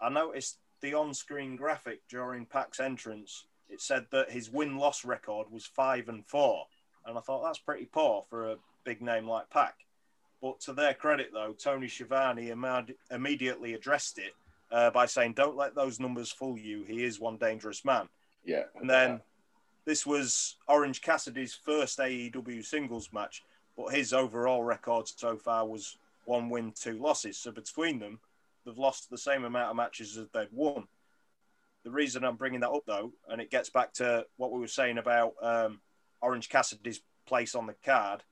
I 0.00 0.08
noticed 0.08 0.58
the 0.80 0.94
on-screen 0.94 1.56
graphic 1.56 2.00
during 2.08 2.46
Pac's 2.46 2.80
entrance. 2.80 3.44
It 3.68 3.82
said 3.82 4.06
that 4.12 4.30
his 4.30 4.50
win-loss 4.50 5.04
record 5.04 5.50
was 5.50 5.66
five 5.66 6.08
and 6.08 6.24
four, 6.26 6.64
and 7.04 7.18
I 7.18 7.20
thought 7.20 7.44
that's 7.44 7.58
pretty 7.58 7.84
poor 7.86 8.24
for 8.30 8.52
a 8.52 8.56
big 8.86 9.02
name 9.02 9.28
like 9.28 9.50
Pac. 9.50 9.74
But 10.40 10.60
to 10.60 10.72
their 10.72 10.94
credit, 10.94 11.30
though, 11.32 11.52
Tony 11.52 11.88
Schiavone 11.88 12.46
imme- 12.46 12.94
immediately 13.10 13.74
addressed 13.74 14.18
it 14.18 14.32
uh, 14.70 14.90
by 14.90 15.04
saying, 15.04 15.34
"Don't 15.34 15.56
let 15.56 15.74
those 15.74 16.00
numbers 16.00 16.32
fool 16.32 16.56
you. 16.56 16.84
He 16.84 17.04
is 17.04 17.20
one 17.20 17.36
dangerous 17.36 17.84
man." 17.84 18.08
Yeah. 18.44 18.64
And 18.80 18.88
then 18.88 19.20
this 19.84 20.06
was 20.06 20.56
Orange 20.68 21.02
Cassidy's 21.02 21.54
first 21.54 21.98
AEW 21.98 22.64
singles 22.64 23.10
match. 23.12 23.42
but 23.76 23.94
his 23.94 24.14
overall 24.14 24.62
record 24.62 25.06
so 25.06 25.36
far 25.36 25.66
was 25.66 25.98
one 26.24 26.48
win, 26.48 26.72
two 26.72 26.98
losses. 26.98 27.36
So 27.38 27.50
between 27.50 27.98
them, 27.98 28.20
they've 28.64 28.78
lost 28.78 29.10
the 29.10 29.18
same 29.18 29.44
amount 29.44 29.70
of 29.70 29.76
matches 29.76 30.16
as 30.16 30.28
they've 30.32 30.52
won. 30.52 30.86
The 31.84 31.90
reason 31.90 32.24
I'm 32.24 32.36
bringing 32.36 32.60
that 32.60 32.70
up, 32.70 32.84
though, 32.86 33.12
and 33.28 33.40
it 33.40 33.50
gets 33.50 33.70
back 33.70 33.92
to 33.94 34.26
what 34.38 34.50
we 34.50 34.60
were 34.60 34.66
saying 34.66 34.98
about 34.98 35.34
um, 35.42 35.80
Orange 36.20 36.48
Cassidy's 36.48 37.00
place 37.26 37.54
on 37.54 37.66
the 37.66 37.76
card, 37.84 38.24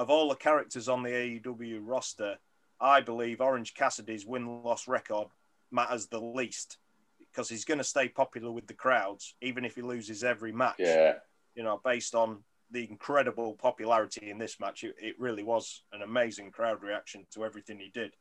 of 0.00 0.08
all 0.08 0.30
the 0.30 0.34
characters 0.34 0.88
on 0.88 1.02
the 1.02 1.10
AEW 1.10 1.78
roster, 1.82 2.38
I 2.80 3.02
believe 3.02 3.42
Orange 3.42 3.74
Cassidy's 3.74 4.24
win 4.24 4.62
loss 4.62 4.88
record 4.88 5.26
matters 5.70 6.06
the 6.06 6.18
least 6.18 6.78
because 7.18 7.50
he's 7.50 7.66
going 7.66 7.78
to 7.78 7.84
stay 7.84 8.08
popular 8.08 8.50
with 8.50 8.66
the 8.66 8.72
crowds, 8.72 9.34
even 9.42 9.62
if 9.62 9.74
he 9.74 9.82
loses 9.82 10.24
every 10.24 10.52
match. 10.52 10.76
Yeah. 10.78 11.16
You 11.54 11.64
know, 11.64 11.82
based 11.84 12.14
on 12.14 12.38
the 12.70 12.88
incredible 12.88 13.52
popularity 13.52 14.30
in 14.30 14.38
this 14.38 14.58
match, 14.58 14.84
it, 14.84 14.94
it 14.98 15.20
really 15.20 15.42
was 15.42 15.82
an 15.92 16.00
amazing 16.00 16.50
crowd 16.50 16.82
reaction 16.82 17.26
to 17.34 17.44
everything 17.44 17.78
he 17.78 17.90
did. 17.92 18.14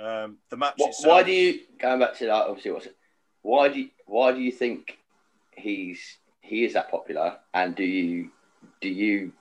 Um, 0.00 0.38
the 0.50 0.56
match 0.56 0.74
What, 0.78 0.88
itself, 0.88 1.12
why 1.12 1.22
do 1.22 1.30
you 1.30 1.60
going 1.78 2.00
back 2.00 2.16
to 2.18 2.26
that? 2.26 2.48
Obviously, 2.48 2.72
what's 2.72 2.86
it? 2.86 2.96
Why 3.42 3.68
do 3.68 3.78
you, 3.82 3.88
why 4.06 4.32
do 4.32 4.40
you 4.40 4.50
think 4.50 4.98
he's 5.56 6.00
he 6.40 6.64
is 6.64 6.72
that 6.72 6.90
popular? 6.90 7.36
And 7.54 7.76
do 7.76 7.84
you 7.84 8.30
do 8.80 8.88
you 8.88 9.32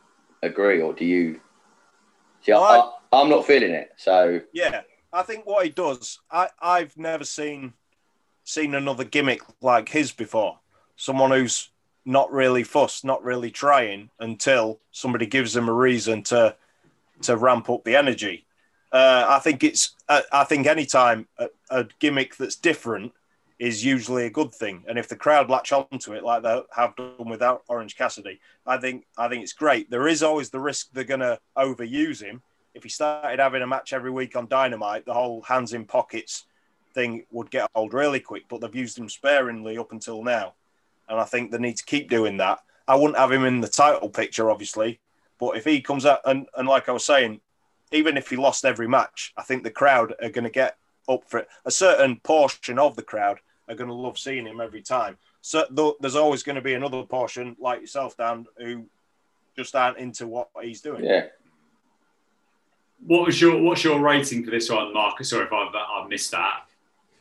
agree 0.41 0.81
or 0.81 0.93
do 0.93 1.05
you? 1.05 1.39
See, 2.41 2.51
I, 2.51 2.57
I, 2.57 2.91
I'm 3.11 3.29
not 3.29 3.45
feeling 3.45 3.71
it. 3.71 3.91
So 3.97 4.41
Yeah, 4.53 4.81
I 5.13 5.23
think 5.23 5.45
what 5.45 5.65
he 5.65 5.71
does, 5.71 6.19
I, 6.31 6.49
I've 6.61 6.97
never 6.97 7.23
seen 7.23 7.73
seen 8.43 8.73
another 8.73 9.03
gimmick 9.03 9.41
like 9.61 9.89
his 9.89 10.11
before. 10.11 10.59
Someone 10.95 11.31
who's 11.31 11.69
not 12.05 12.31
really 12.31 12.63
fussed, 12.63 13.05
not 13.05 13.23
really 13.23 13.51
trying 13.51 14.09
until 14.19 14.79
somebody 14.91 15.25
gives 15.25 15.53
them 15.53 15.69
a 15.69 15.73
reason 15.73 16.23
to 16.23 16.55
to 17.21 17.37
ramp 17.37 17.69
up 17.69 17.83
the 17.83 17.95
energy. 17.95 18.45
Uh, 18.91 19.25
I 19.29 19.39
think 19.39 19.63
it's. 19.63 19.95
Uh, 20.09 20.21
I 20.31 20.43
think 20.43 20.67
anytime 20.67 21.27
a, 21.37 21.47
a 21.69 21.87
gimmick 21.99 22.35
that's 22.37 22.55
different 22.55 23.13
is 23.61 23.85
usually 23.85 24.25
a 24.25 24.29
good 24.31 24.51
thing, 24.51 24.83
and 24.87 24.97
if 24.97 25.07
the 25.07 25.15
crowd 25.15 25.47
latch 25.47 25.71
onto 25.71 26.13
it 26.13 26.23
like 26.23 26.41
they 26.41 26.59
have 26.75 26.95
done 26.95 27.29
without 27.29 27.61
Orange 27.67 27.95
Cassidy, 27.95 28.39
I 28.65 28.77
think 28.77 29.05
I 29.19 29.27
think 29.27 29.43
it's 29.43 29.53
great. 29.53 29.87
There 29.91 30.07
is 30.07 30.23
always 30.23 30.49
the 30.49 30.59
risk 30.59 30.89
they're 30.91 31.03
going 31.03 31.19
to 31.19 31.39
overuse 31.55 32.23
him. 32.23 32.41
If 32.73 32.81
he 32.81 32.89
started 32.89 33.39
having 33.39 33.61
a 33.61 33.67
match 33.67 33.93
every 33.93 34.09
week 34.09 34.35
on 34.35 34.47
Dynamite, 34.47 35.05
the 35.05 35.13
whole 35.13 35.43
hands 35.43 35.73
in 35.73 35.85
pockets 35.85 36.45
thing 36.95 37.27
would 37.29 37.51
get 37.51 37.69
old 37.75 37.93
really 37.93 38.19
quick. 38.19 38.45
But 38.49 38.61
they've 38.61 38.75
used 38.75 38.97
him 38.97 39.07
sparingly 39.07 39.77
up 39.77 39.91
until 39.91 40.23
now, 40.23 40.55
and 41.07 41.19
I 41.19 41.25
think 41.25 41.51
they 41.51 41.59
need 41.59 41.77
to 41.77 41.85
keep 41.85 42.09
doing 42.09 42.37
that. 42.37 42.61
I 42.87 42.95
wouldn't 42.95 43.19
have 43.19 43.31
him 43.31 43.45
in 43.45 43.61
the 43.61 43.67
title 43.67 44.09
picture, 44.09 44.49
obviously, 44.49 44.99
but 45.39 45.55
if 45.55 45.65
he 45.65 45.81
comes 45.81 46.07
out 46.07 46.21
and, 46.25 46.47
and 46.57 46.67
like 46.67 46.89
I 46.89 46.93
was 46.93 47.05
saying, 47.05 47.41
even 47.91 48.17
if 48.17 48.31
he 48.31 48.37
lost 48.37 48.65
every 48.65 48.87
match, 48.87 49.33
I 49.37 49.43
think 49.43 49.61
the 49.63 49.69
crowd 49.69 50.15
are 50.19 50.29
going 50.29 50.45
to 50.45 50.49
get 50.49 50.77
up 51.07 51.29
for 51.29 51.37
it. 51.37 51.47
A 51.63 51.69
certain 51.69 52.19
portion 52.21 52.79
of 52.79 52.95
the 52.95 53.03
crowd 53.03 53.39
are 53.71 53.75
going 53.75 53.87
to 53.89 53.93
love 53.95 54.19
seeing 54.19 54.45
him 54.45 54.59
every 54.61 54.81
time. 54.81 55.17
So 55.41 55.65
there's 55.99 56.15
always 56.15 56.43
going 56.43 56.57
to 56.57 56.61
be 56.61 56.73
another 56.73 57.03
portion, 57.03 57.55
like 57.59 57.81
yourself, 57.81 58.15
Dan, 58.17 58.45
who 58.57 58.85
just 59.55 59.75
aren't 59.75 59.97
into 59.97 60.27
what 60.27 60.49
he's 60.61 60.81
doing. 60.81 61.03
yeah, 61.03 61.27
What 63.05 63.25
was 63.25 63.41
your 63.41 63.59
what's 63.61 63.83
your 63.83 63.99
rating 63.99 64.43
for 64.45 64.51
this 64.51 64.69
one, 64.69 64.93
Marcus? 64.93 65.29
Sorry 65.29 65.45
if 65.45 65.53
I've, 65.53 65.73
I've 65.73 66.09
missed 66.09 66.31
that. 66.31 66.61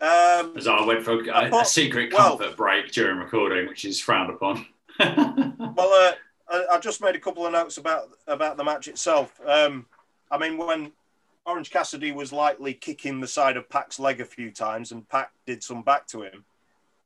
Um, 0.03 0.55
As 0.57 0.67
I 0.67 0.83
went 0.85 1.03
for 1.03 1.21
a, 1.23 1.37
I 1.37 1.51
thought- 1.51 1.63
a 1.63 1.69
secret 1.69 2.13
well- 2.13 2.37
comfort 2.39 2.57
break 2.57 2.91
during 2.93 3.19
recording, 3.19 3.69
which 3.69 3.85
is 3.85 4.01
frowned 4.01 4.31
upon. 4.31 4.67
well, 4.99 5.79
uh, 5.79 6.13
I, 6.49 6.67
I 6.73 6.79
just 6.81 7.01
made 7.01 7.15
a 7.15 7.21
couple 7.21 7.47
of 7.47 7.53
notes 7.53 7.79
about 7.79 8.09
about 8.27 8.57
the 8.57 8.65
match 8.65 8.89
itself. 8.89 9.41
Um, 9.47 9.87
I 10.31 10.37
mean, 10.39 10.59
when 10.59 10.93
Orange 11.51 11.71
Cassidy 11.71 12.13
was 12.13 12.33
lightly 12.33 12.73
kicking 12.73 13.19
the 13.19 13.27
side 13.27 13.57
of 13.57 13.69
Pac's 13.69 13.99
leg 13.99 14.21
a 14.21 14.25
few 14.25 14.53
times, 14.53 14.93
and 14.93 15.09
Pac 15.09 15.33
did 15.47 15.65
some 15.65 15.83
back 15.83 16.07
to 16.07 16.23
him. 16.23 16.45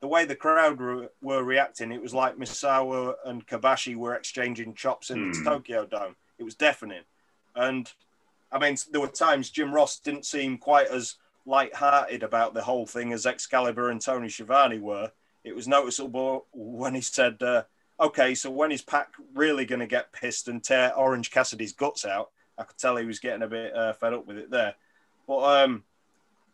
The 0.01 0.07
way 0.07 0.27
the 0.27 0.37
crowd 0.37 0.79
were, 0.79 1.11
were 1.23 1.43
reacting, 1.43 1.91
it 1.91 2.03
was 2.03 2.13
like 2.13 2.37
Misawa 2.37 3.15
and 3.25 3.47
Kobashi 3.47 3.97
were 3.97 4.15
exchanging 4.15 4.75
chops 4.75 5.11
in 5.11 5.33
the 5.33 5.39
Hmm. 5.39 5.45
Tokyo 5.45 5.87
Dome. 5.87 6.17
It 6.37 6.43
was 6.43 6.55
deafening, 6.55 7.05
and 7.55 7.91
I 8.53 8.59
mean, 8.59 8.77
there 8.91 9.01
were 9.01 9.09
times 9.09 9.49
Jim 9.49 9.75
Ross 9.75 9.99
didn't 9.99 10.27
seem 10.27 10.59
quite 10.59 10.89
as 10.89 11.17
light-hearted 11.47 12.23
about 12.23 12.53
the 12.53 12.63
whole 12.63 12.87
thing 12.87 13.13
as 13.15 13.25
Excalibur 13.25 13.89
and 13.91 14.01
Tony 14.01 14.29
Schiavone 14.29 14.79
were. 14.79 15.11
It 15.43 15.57
was 15.57 15.67
noticeable 15.67 16.47
when 16.53 16.95
he 16.95 17.01
said, 17.01 17.43
uh, 17.43 17.65
"Okay, 17.99 18.35
so 18.35 18.51
when 18.51 18.73
is 18.73 18.83
Pac 18.83 19.15
really 19.33 19.65
going 19.65 19.81
to 19.81 19.87
get 19.87 20.13
pissed 20.13 20.49
and 20.49 20.63
tear 20.63 20.95
Orange 20.95 21.31
Cassidy's 21.31 21.73
guts 21.73 22.05
out?" 22.05 22.31
I 22.59 22.65
could 22.65 22.79
tell 22.79 22.97
he 22.97 23.05
was 23.05 23.19
getting 23.19 23.43
a 23.43 23.49
bit 23.49 23.75
uh, 23.75 23.93
fed 23.95 24.15
up 24.15 24.27
with 24.27 24.39
it 24.39 24.51
there. 24.51 24.75
But 25.27 25.65
um, 25.65 25.85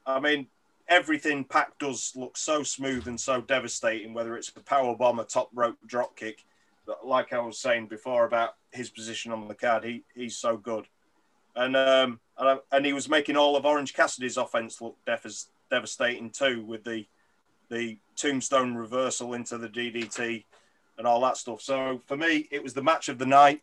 I 0.06 0.20
mean, 0.20 0.46
everything 0.88 1.44
Pac 1.44 1.78
does 1.78 2.12
looks 2.16 2.40
so 2.40 2.62
smooth 2.62 3.06
and 3.06 3.20
so 3.20 3.40
devastating. 3.40 4.14
Whether 4.14 4.36
it's 4.36 4.48
a 4.48 4.60
power 4.60 4.94
bomb, 4.96 5.18
a 5.18 5.24
top 5.24 5.50
rope 5.54 5.78
drop 5.86 6.16
kick, 6.16 6.44
like 7.04 7.32
I 7.32 7.38
was 7.38 7.58
saying 7.58 7.86
before 7.86 8.24
about 8.24 8.56
his 8.70 8.90
position 8.90 9.32
on 9.32 9.48
the 9.48 9.54
card, 9.54 9.84
he 9.84 10.04
he's 10.14 10.36
so 10.36 10.56
good. 10.56 10.86
And 11.56 11.76
um, 11.76 12.20
and, 12.38 12.48
I, 12.48 12.56
and 12.72 12.86
he 12.86 12.92
was 12.92 13.08
making 13.08 13.36
all 13.36 13.56
of 13.56 13.66
Orange 13.66 13.94
Cassidy's 13.94 14.36
offense 14.36 14.80
look 14.80 14.96
dev- 15.04 15.26
devastating 15.70 16.30
too, 16.30 16.64
with 16.64 16.84
the 16.84 17.06
the 17.70 17.98
tombstone 18.16 18.74
reversal 18.74 19.34
into 19.34 19.56
the 19.56 19.68
DDT 19.68 20.44
and 20.98 21.06
all 21.06 21.20
that 21.22 21.36
stuff. 21.36 21.62
So 21.62 22.00
for 22.06 22.16
me, 22.16 22.48
it 22.50 22.62
was 22.62 22.74
the 22.74 22.82
match 22.82 23.08
of 23.08 23.18
the 23.18 23.26
night. 23.26 23.62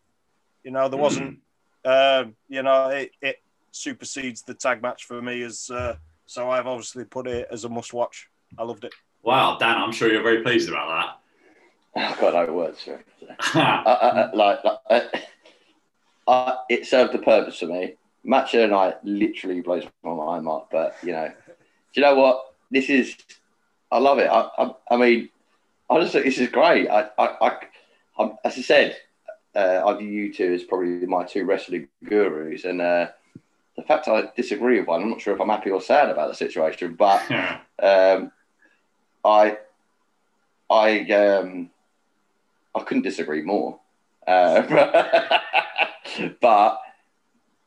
You 0.64 0.72
know, 0.72 0.90
there 0.90 1.00
wasn't, 1.00 1.40
um, 1.88 2.36
you 2.50 2.62
know, 2.64 2.90
it, 2.90 3.12
it 3.22 3.38
supersedes 3.72 4.42
the 4.44 4.54
tag 4.54 4.82
match 4.82 5.06
for 5.06 5.22
me 5.22 5.42
as. 5.44 5.70
Uh, 5.70 5.96
so 6.30 6.50
I've 6.50 6.68
obviously 6.68 7.06
put 7.06 7.26
it 7.26 7.48
as 7.52 7.64
a 7.64 7.70
must-watch. 7.70 8.28
I 8.58 8.64
loved 8.64 8.84
it. 8.84 8.94
wow, 9.24 9.58
Dan, 9.58 9.78
I'm 9.78 9.94
sure 9.94 10.12
you're 10.12 10.22
very 10.24 10.44
pleased 10.44 10.68
about 10.68 11.20
that. 11.96 12.12
I've 12.12 12.20
got 12.20 12.34
no 12.48 12.54
words 12.54 12.84
for 12.84 12.96
it. 12.96 13.06
that. 13.28 13.56
I, 13.56 13.92
I, 13.94 14.22
I- 14.24 14.36
like, 14.36 14.64
like 14.64 14.80
uh, 14.90 15.00
I, 16.28 16.58
it 16.70 16.86
served 16.86 17.16
a 17.16 17.20
purpose 17.20 17.60
for 17.60 17.68
me. 17.68 17.94
Match 18.24 18.54
of 18.56 18.62
the 18.62 18.68
night 18.68 18.96
literally 19.06 19.62
blows 19.62 19.84
my 20.04 20.14
mind, 20.14 20.44
Mark. 20.44 20.66
But 20.70 20.98
you 21.02 21.14
know, 21.14 21.30
do 21.48 21.54
you 21.94 22.02
know 22.02 22.16
what? 22.16 22.42
This 22.70 22.90
is, 22.90 23.16
I 23.90 24.00
love 24.00 24.20
it. 24.20 24.28
I, 24.28 24.50
I, 24.58 24.72
I 24.92 24.98
mean, 24.98 25.30
honestly, 25.90 26.24
this 26.24 26.38
is 26.40 26.50
great. 26.50 26.90
I, 26.90 27.08
I, 27.18 27.38
I 27.42 27.58
I'm, 28.20 28.32
as 28.44 28.58
I 28.58 28.62
said, 28.62 28.98
uh, 29.58 29.84
I 29.86 29.98
view 29.98 30.08
you 30.08 30.34
two 30.34 30.54
as 30.54 30.64
probably 30.64 31.06
my 31.08 31.24
two 31.26 31.44
wrestling 31.44 31.88
gurus, 32.04 32.64
and 32.64 32.80
uh, 32.80 33.08
the 33.76 33.82
fact 33.82 34.08
I 34.08 34.30
disagree 34.36 34.80
with 34.80 34.88
one, 34.88 35.02
I'm 35.02 35.10
not 35.10 35.20
sure 35.20 35.34
if 35.34 35.42
I'm 35.42 35.50
happy 35.50 35.72
or 35.72 35.82
sad 35.82 36.10
about 36.10 36.30
the 36.30 36.36
situation, 36.36 36.94
but 36.94 37.24
um, 37.82 38.32
I, 39.26 39.58
I, 40.70 41.00
um, 41.12 41.72
I 42.76 42.84
couldn't 42.84 43.04
disagree 43.04 43.42
more. 43.42 43.80
Uh, 44.28 44.62
but 46.42 46.82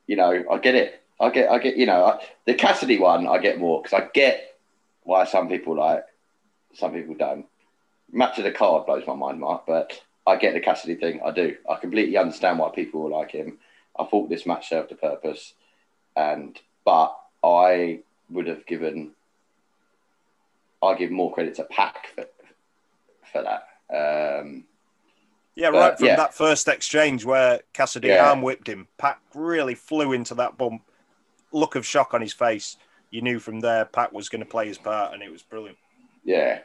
you 0.06 0.16
know, 0.16 0.44
I 0.50 0.58
get 0.58 0.74
it. 0.76 1.02
I 1.18 1.30
get, 1.30 1.50
I 1.50 1.58
get. 1.58 1.76
You 1.76 1.86
know, 1.86 2.04
I, 2.04 2.24
the 2.46 2.54
Cassidy 2.54 2.98
one, 2.98 3.26
I 3.26 3.38
get 3.38 3.58
more 3.58 3.82
because 3.82 4.00
I 4.00 4.08
get 4.14 4.58
why 5.02 5.24
some 5.24 5.48
people 5.48 5.76
like, 5.76 6.04
some 6.74 6.92
people 6.92 7.14
don't. 7.14 7.46
Match 8.12 8.38
of 8.38 8.44
the 8.44 8.52
card 8.52 8.86
blows 8.86 9.06
my 9.06 9.14
mind, 9.14 9.40
Mark, 9.40 9.66
but 9.66 10.00
I 10.30 10.36
get 10.36 10.54
the 10.54 10.60
Cassidy 10.60 10.94
thing. 10.94 11.20
I 11.24 11.32
do. 11.32 11.56
I 11.68 11.74
completely 11.76 12.16
understand 12.16 12.58
why 12.58 12.70
people 12.70 13.02
will 13.02 13.18
like 13.18 13.32
him. 13.32 13.58
I 13.98 14.04
thought 14.04 14.28
this 14.28 14.46
match 14.46 14.68
served 14.68 14.92
a 14.92 14.94
purpose, 14.94 15.54
and 16.16 16.58
but 16.84 17.16
I 17.42 18.00
would 18.30 18.46
have 18.46 18.64
given. 18.66 19.10
I 20.82 20.94
give 20.94 21.10
more 21.10 21.32
credit 21.32 21.56
to 21.56 21.64
Pac 21.64 22.06
for, 22.14 22.24
for 23.32 23.42
that. 23.42 23.66
Um, 24.40 24.64
Yeah, 25.56 25.68
right 25.68 25.98
from 25.98 26.06
yeah. 26.06 26.16
that 26.16 26.32
first 26.32 26.68
exchange 26.68 27.24
where 27.24 27.60
Cassidy 27.72 28.08
Yeah. 28.08 28.30
arm 28.30 28.40
whipped 28.40 28.68
him, 28.68 28.86
Pac 28.96 29.20
really 29.34 29.74
flew 29.74 30.12
into 30.12 30.34
that 30.36 30.56
bump. 30.56 30.82
Look 31.52 31.74
of 31.74 31.84
shock 31.84 32.14
on 32.14 32.20
his 32.22 32.32
face. 32.32 32.76
You 33.10 33.20
knew 33.20 33.40
from 33.40 33.60
there 33.60 33.84
Pac 33.84 34.12
was 34.12 34.28
going 34.28 34.42
to 34.44 34.48
play 34.48 34.68
his 34.68 34.78
part, 34.78 35.12
and 35.12 35.22
it 35.22 35.30
was 35.32 35.42
brilliant. 35.42 35.76
yeah, 36.24 36.60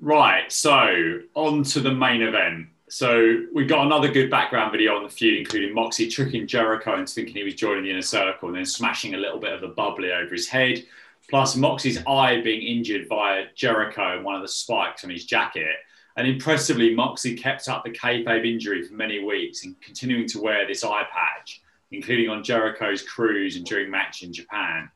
Right, 0.00 0.50
so 0.50 1.20
on 1.34 1.62
to 1.64 1.80
the 1.80 1.92
main 1.92 2.22
event. 2.22 2.68
So 2.88 3.44
we 3.52 3.66
got 3.66 3.84
another 3.84 4.10
good 4.10 4.30
background 4.30 4.72
video 4.72 4.96
on 4.96 5.02
the 5.02 5.10
feud, 5.10 5.38
including 5.38 5.74
Moxie 5.74 6.08
tricking 6.08 6.46
Jericho 6.46 6.98
into 6.98 7.12
thinking 7.12 7.34
he 7.34 7.44
was 7.44 7.54
joining 7.54 7.84
the 7.84 7.90
inner 7.90 8.00
circle 8.00 8.48
and 8.48 8.56
then 8.56 8.64
smashing 8.64 9.14
a 9.14 9.18
little 9.18 9.38
bit 9.38 9.52
of 9.52 9.60
the 9.60 9.68
bubbly 9.68 10.10
over 10.10 10.32
his 10.32 10.48
head. 10.48 10.84
Plus 11.28 11.54
Moxie's 11.54 12.02
eye 12.06 12.40
being 12.40 12.62
injured 12.62 13.08
via 13.08 13.44
Jericho 13.54 14.16
and 14.16 14.24
one 14.24 14.34
of 14.34 14.42
the 14.42 14.48
spikes 14.48 15.04
on 15.04 15.10
his 15.10 15.26
jacket. 15.26 15.76
And 16.16 16.26
impressively, 16.26 16.94
Moxie 16.94 17.36
kept 17.36 17.68
up 17.68 17.84
the 17.84 17.90
kayfabe 17.90 18.50
injury 18.50 18.82
for 18.82 18.94
many 18.94 19.22
weeks 19.22 19.64
and 19.64 19.78
continuing 19.82 20.26
to 20.28 20.40
wear 20.40 20.66
this 20.66 20.82
eye 20.82 21.06
patch, 21.12 21.60
including 21.92 22.30
on 22.30 22.42
Jericho's 22.42 23.02
cruise 23.02 23.56
and 23.56 23.66
during 23.66 23.90
match 23.90 24.22
in 24.22 24.32
Japan. 24.32 24.90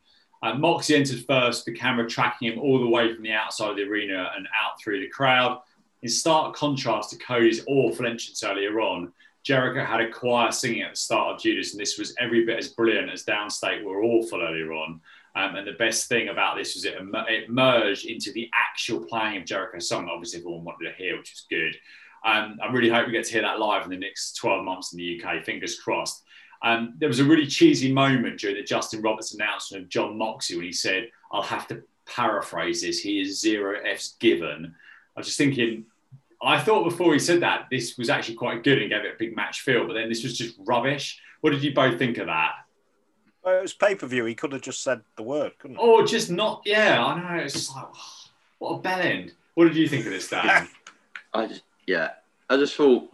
Uh, 0.45 0.53
Moxie 0.53 0.95
entered 0.95 1.25
first, 1.25 1.65
the 1.65 1.73
camera 1.73 2.07
tracking 2.07 2.53
him 2.53 2.59
all 2.59 2.79
the 2.79 2.87
way 2.87 3.15
from 3.15 3.23
the 3.23 3.33
outside 3.33 3.71
of 3.71 3.77
the 3.77 3.83
arena 3.83 4.31
and 4.37 4.47
out 4.49 4.79
through 4.79 5.01
the 5.01 5.09
crowd. 5.09 5.63
In 6.03 6.09
stark 6.11 6.55
contrast 6.55 7.09
to 7.11 7.17
Cody's 7.17 7.65
awful 7.67 8.05
entrance 8.05 8.45
earlier 8.45 8.79
on, 8.79 9.11
Jericho 9.43 9.83
had 9.83 10.03
a 10.03 10.11
choir 10.11 10.53
singing 10.53 10.83
at 10.83 10.91
the 10.91 10.99
start 10.99 11.35
of 11.35 11.41
Judas, 11.41 11.73
and 11.73 11.81
this 11.81 11.97
was 11.97 12.15
every 12.19 12.45
bit 12.45 12.59
as 12.59 12.69
brilliant 12.69 13.11
as 13.11 13.25
Downstait 13.25 13.83
were 13.83 14.05
awful 14.05 14.43
earlier 14.43 14.75
on. 14.75 15.01
Um, 15.35 15.57
and 15.57 15.67
the 15.67 15.73
best 15.73 16.11
thing 16.11 16.29
about 16.29 16.59
this 16.59 16.75
was 16.75 16.85
it, 16.85 16.99
it 17.01 17.49
merged 17.49 18.05
into 18.05 18.31
the 18.31 18.51
actual 18.53 19.01
playing 19.01 19.39
of 19.39 19.47
Jericho's 19.47 19.89
song. 19.89 20.11
Obviously, 20.13 20.41
everyone 20.41 20.65
wanted 20.65 20.91
to 20.91 20.95
hear, 21.03 21.17
which 21.17 21.33
was 21.33 21.47
good. 21.49 21.75
Um, 22.23 22.59
I 22.63 22.71
really 22.71 22.91
hope 22.91 23.07
we 23.07 23.13
get 23.13 23.25
to 23.25 23.33
hear 23.33 23.43
that 23.43 23.61
live 23.61 23.85
in 23.85 23.91
the 23.91 23.97
next 23.97 24.35
12 24.35 24.63
months 24.63 24.93
in 24.93 24.99
the 24.99 25.23
UK. 25.23 25.43
Fingers 25.43 25.81
crossed. 25.81 26.23
Um, 26.65 26.95
there 26.99 27.09
was 27.09 27.21
a 27.21 27.25
really 27.25 27.47
cheesy 27.47 27.93
moment 27.93 28.41
during 28.41 28.57
the 28.57 28.63
Justin 28.63 29.03
Roberts 29.03 29.35
announcement 29.35 29.85
of 29.85 29.91
Jon 29.91 30.17
Moxley 30.17 30.57
when 30.57 30.65
he 30.65 30.73
said, 30.73 31.11
I'll 31.31 31.43
have 31.43 31.69
to 31.69 31.83
paraphrase 32.07 32.81
this. 32.81 33.01
He 33.01 33.21
is 33.21 33.39
zero 33.39 33.79
F's 33.85 34.17
given. 34.19 34.75
I 35.15 35.21
was 35.21 35.27
just 35.27 35.39
thinking, 35.39 35.85
I 36.43 36.59
thought 36.59 36.85
before 36.85 37.13
he 37.13 37.19
said 37.19 37.41
that 37.41 37.67
this 37.71 37.99
was 37.99 38.09
actually 38.09 38.37
quite 38.37 38.65
good 38.65 38.81
and 38.81 38.91
gave 38.91 39.05
it 39.05 39.15
a 39.15 39.19
big 39.19 39.37
match 39.37 39.61
feel, 39.61 39.87
but 39.87 39.93
then 39.93 40.09
this 40.09 40.25
was 40.25 40.39
just 40.39 40.57
rubbish. 40.59 41.21
What 41.43 41.51
did 41.51 41.63
you 41.63 41.75
both 41.75 41.99
think 41.99 42.17
of 42.17 42.27
that? 42.27 42.53
Well, 43.45 43.59
it 43.59 43.63
was 43.63 43.75
pay 43.75 43.95
per 43.95 44.07
view. 44.07 44.25
He 44.25 44.35
could 44.35 44.53
have 44.53 44.63
just 44.63 44.83
said 44.83 45.03
the 45.17 45.23
word, 45.23 45.53
couldn't 45.59 45.77
he? 45.77 45.83
Or 45.83 46.07
just 46.07 46.31
not. 46.31 46.63
Yeah, 46.65 47.05
I 47.05 47.37
know. 47.37 47.45
It's 47.45 47.53
just 47.53 47.77
like, 47.77 47.87
oh, 47.95 48.25
what 48.59 48.71
a 48.71 48.79
bell 48.79 49.01
end. 49.01 49.35
What 49.53 49.67
did 49.67 49.77
you 49.77 49.87
think 49.87 50.07
of 50.07 50.13
this, 50.13 50.29
Dan? 50.29 50.67
I 51.35 51.47
just, 51.47 51.63
yeah, 51.87 52.13
I 52.49 52.57
just 52.57 52.75
thought 52.75 53.14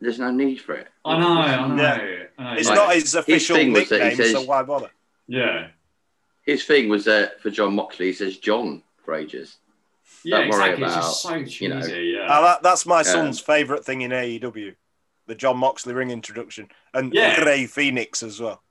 there's 0.00 0.18
no 0.18 0.30
need 0.30 0.60
for 0.60 0.74
it. 0.74 0.88
I 1.04 1.18
know, 1.18 1.32
I 1.40 1.66
know. 1.68 1.82
Yeah. 1.82 2.24
I 2.38 2.42
know. 2.54 2.58
It's 2.58 2.68
Like, 2.68 2.76
not 2.76 2.94
his 2.94 3.14
official 3.14 3.56
thing 3.56 3.72
was 3.72 3.88
that 3.88 4.00
he 4.02 4.08
nickname, 4.16 4.32
so 4.32 4.42
why 4.42 4.62
bother? 4.62 4.90
Yeah. 5.28 5.68
His 6.44 6.64
thing 6.64 6.88
was 6.88 7.04
that 7.06 7.40
for 7.40 7.50
Jon 7.50 7.74
Moxley, 7.74 8.06
he 8.06 8.12
says 8.12 8.36
John 8.38 8.82
for 9.04 9.14
ages. 9.14 9.56
Yeah, 10.22 10.38
Don't 10.38 10.48
worry 10.50 10.70
exactly. 10.70 10.84
It's 10.86 10.94
just 10.94 11.22
so 11.22 11.44
cheesy. 11.44 11.64
you 11.64 11.68
know. 11.70 11.86
yeah. 11.86 12.26
Uh, 12.32 12.40
that, 12.42 12.62
that's 12.62 12.86
my 12.86 12.98
Yeah. 12.98 13.02
son's 13.02 13.40
favourite 13.40 13.84
thing 13.84 14.02
in 14.02 14.10
AEW, 14.10 14.74
the 15.26 15.34
Jon 15.34 15.58
Moxley 15.58 15.92
ring 15.94 16.10
introduction, 16.10 16.68
and 16.92 17.12
Yeah. 17.12 17.42
Rey 17.44 17.64
Fénix 17.64 18.22
as 18.22 18.40
well. 18.40 18.62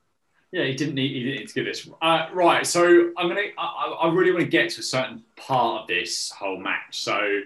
Yeah, 0.52 0.64
he 0.64 0.74
didn't 0.74 0.94
need, 0.94 1.10
he 1.10 1.24
didn't 1.24 1.38
need 1.40 1.48
to 1.48 1.54
give 1.54 1.64
this. 1.64 1.88
Uh, 2.00 2.28
right, 2.32 2.64
so 2.64 3.10
I'm 3.16 3.26
gonna. 3.28 3.40
I, 3.58 3.98
I 4.02 4.12
really 4.12 4.30
want 4.30 4.44
to 4.44 4.48
get 4.50 4.70
to 4.70 4.80
a 4.80 4.84
certain 4.84 5.24
part 5.36 5.82
of 5.82 5.88
this 5.88 6.30
whole 6.30 6.58
match. 6.60 7.00
So, 7.02 7.40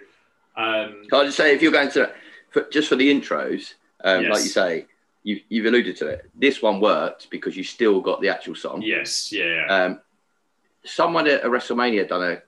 um, 0.56 1.04
Can 1.08 1.20
I 1.20 1.24
just 1.24 1.38
say, 1.38 1.54
if 1.54 1.62
you're 1.62 1.72
going 1.72 1.90
to, 1.92 2.12
for, 2.50 2.62
just 2.70 2.88
for 2.88 2.96
the 2.96 3.08
intros, 3.08 3.74
um, 4.04 4.22
Yes. 4.24 4.32
like 4.32 4.42
you 4.44 4.48
say, 4.50 4.86
you've, 5.22 5.40
you've 5.48 5.66
alluded 5.66 5.96
to 5.96 6.06
it. 6.06 6.30
This 6.34 6.62
one 6.62 6.80
worked 6.80 7.28
because 7.30 7.56
you 7.56 7.64
still 7.64 8.00
got 8.00 8.20
the 8.20 8.28
actual 8.28 8.54
song. 8.54 8.82
yes, 8.82 9.32
yeah, 9.32 9.66
Um, 9.68 10.00
someone 10.84 11.26
at 11.26 11.44
a 11.44 11.48
WrestleMania 11.48 12.08
done 12.08 12.22
a 12.22 12.42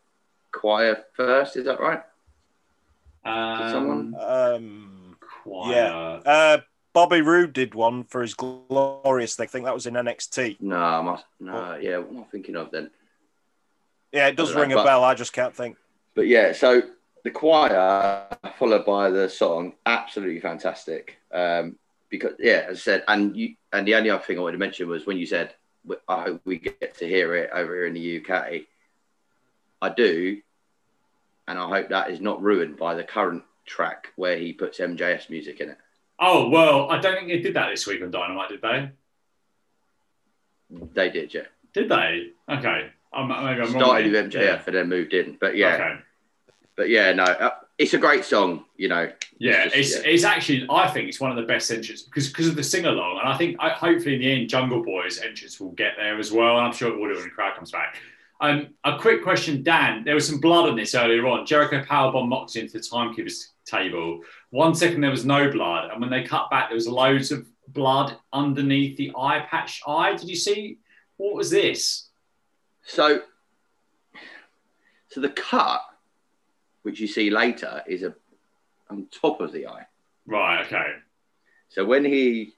choir 0.52 1.04
first. 1.14 1.56
Is 1.56 1.64
that 1.66 1.80
right? 1.80 2.02
um, 3.24 3.70
someone- 3.70 4.14
Um, 4.18 5.16
choir. 5.20 5.72
yeah. 5.74 6.30
uh, 6.30 6.58
Bobby 6.92 7.20
Roode 7.20 7.52
did 7.52 7.74
one 7.74 8.02
for 8.04 8.22
his 8.22 8.34
glorious 8.34 9.36
thing. 9.36 9.44
I 9.44 9.46
think 9.48 9.64
that 9.66 9.74
was 9.74 9.86
in 9.86 9.94
NXT. 9.94 10.56
No, 10.60 10.76
I 10.76 11.00
must. 11.02 11.24
No, 11.38 11.76
yeah. 11.80 11.98
What 11.98 12.10
am 12.10 12.20
I 12.20 12.24
thinking 12.24 12.56
of 12.56 12.70
then? 12.72 12.90
Yeah, 14.10 14.26
it 14.26 14.34
does 14.36 14.54
ring 14.54 14.70
know, 14.70 14.76
a 14.76 14.78
but- 14.78 14.84
bell. 14.86 15.04
I 15.04 15.14
just 15.14 15.32
can't 15.32 15.54
think. 15.54 15.76
But 16.14 16.26
yeah, 16.26 16.52
so 16.52 16.82
the 17.24 17.30
choir 17.30 18.26
followed 18.58 18.84
by 18.84 19.10
the 19.10 19.28
song, 19.28 19.74
absolutely 19.86 20.40
fantastic. 20.40 21.18
Um, 21.32 21.76
because 22.08 22.32
yeah, 22.38 22.66
as 22.68 22.78
I 22.78 22.80
said, 22.80 23.04
and 23.08 23.36
you 23.36 23.54
and 23.72 23.86
the 23.86 23.94
only 23.94 24.10
other 24.10 24.22
thing 24.22 24.38
I 24.38 24.42
wanted 24.42 24.52
to 24.52 24.58
mention 24.58 24.88
was 24.88 25.06
when 25.06 25.16
you 25.16 25.26
said, 25.26 25.54
"I 26.08 26.22
hope 26.22 26.40
we 26.44 26.58
get 26.58 26.96
to 26.98 27.06
hear 27.06 27.34
it 27.36 27.50
over 27.52 27.74
here 27.74 27.86
in 27.86 27.94
the 27.94 28.18
UK." 28.18 28.62
I 29.82 29.88
do, 29.90 30.40
and 31.46 31.58
I 31.58 31.68
hope 31.68 31.88
that 31.88 32.10
is 32.10 32.20
not 32.20 32.42
ruined 32.42 32.76
by 32.76 32.94
the 32.94 33.04
current 33.04 33.44
track 33.64 34.08
where 34.16 34.36
he 34.36 34.52
puts 34.52 34.78
MJF 34.78 35.30
music 35.30 35.60
in 35.60 35.70
it. 35.70 35.78
Oh 36.18 36.48
well, 36.48 36.90
I 36.90 36.98
don't 36.98 37.14
think 37.14 37.28
they 37.28 37.38
did 37.38 37.54
that 37.54 37.70
this 37.70 37.86
week 37.86 38.02
on 38.02 38.10
Dynamite, 38.10 38.48
did 38.48 38.62
they? 38.62 38.90
They 40.94 41.10
did, 41.10 41.32
yeah. 41.32 41.46
Did 41.72 41.88
they? 41.88 42.30
Okay, 42.48 42.90
um, 43.12 43.28
maybe 43.28 43.40
I'm 43.40 43.58
wrong. 43.58 43.70
Started 43.70 44.12
then. 44.12 44.24
with 44.24 44.34
MJF 44.34 44.66
and 44.66 44.76
then 44.76 44.88
moved 44.88 45.14
in, 45.14 45.36
but 45.40 45.56
yeah, 45.56 45.74
Okay. 45.74 45.98
But 46.80 46.88
yeah, 46.88 47.12
no, 47.12 47.24
uh, 47.24 47.50
it's 47.76 47.92
a 47.92 47.98
great 47.98 48.24
song, 48.24 48.64
you 48.78 48.88
know. 48.88 49.12
Yeah, 49.38 49.64
It's 49.66 49.74
it's, 49.76 49.90
just- 49.92 50.06
it's 50.06 50.24
actually 50.24 50.66
I 50.70 50.88
think 50.88 51.10
it's 51.10 51.20
one 51.20 51.30
of 51.30 51.36
the 51.36 51.42
best 51.42 51.70
entrances 51.70 52.04
because 52.06 52.28
because 52.28 52.48
of 52.48 52.56
the 52.56 52.62
sing 52.62 52.86
along, 52.86 53.18
and 53.20 53.28
I 53.28 53.36
think 53.36 53.58
I, 53.60 53.68
hopefully 53.68 54.14
in 54.14 54.20
the 54.22 54.32
end 54.32 54.48
Jungle 54.48 54.82
Boy's 54.82 55.18
entrance 55.20 55.60
will 55.60 55.72
get 55.72 55.92
there 55.98 56.18
as 56.18 56.32
well, 56.32 56.56
and 56.56 56.66
I'm 56.66 56.72
sure 56.72 56.88
it 56.88 56.98
will 56.98 57.08
do 57.08 57.16
when 57.16 57.24
the 57.24 57.28
crowd 57.30 57.54
comes 57.54 57.70
back. 57.70 57.96
Um, 58.40 58.68
a 58.84 58.98
quick 58.98 59.22
question, 59.22 59.62
Dan. 59.62 60.04
There 60.04 60.14
was 60.14 60.26
some 60.26 60.40
blood 60.40 60.70
on 60.70 60.74
this 60.74 60.94
earlier 60.94 61.26
on. 61.26 61.44
Jericho 61.44 61.82
powerbomb 61.84 62.28
Moxley 62.28 62.62
into 62.62 62.78
the 62.78 62.80
timekeeper's 62.82 63.50
table. 63.66 64.20
One 64.48 64.74
second 64.74 65.02
there 65.02 65.10
was 65.10 65.26
no 65.26 65.50
blood, 65.50 65.90
and 65.90 66.00
when 66.00 66.08
they 66.08 66.22
cut 66.22 66.48
back, 66.48 66.70
there 66.70 66.76
was 66.76 66.88
loads 66.88 67.30
of 67.30 67.46
blood 67.68 68.16
underneath 68.32 68.96
the 68.96 69.12
eye 69.18 69.40
patch. 69.50 69.82
Eye, 69.86 70.16
did 70.16 70.30
you 70.30 70.36
see? 70.36 70.78
What 71.18 71.34
was 71.34 71.50
this? 71.50 72.08
So, 72.86 73.20
so 75.08 75.20
the 75.20 75.28
cut, 75.28 75.82
which 76.82 77.00
you 77.00 77.06
see 77.06 77.30
later, 77.30 77.82
is 77.86 78.02
a 78.02 78.14
on 78.88 79.06
top 79.10 79.40
of 79.40 79.52
the 79.52 79.66
eye. 79.66 79.86
Right. 80.26 80.64
Okay. 80.66 80.86
So 81.68 81.84
when 81.84 82.04
he, 82.04 82.54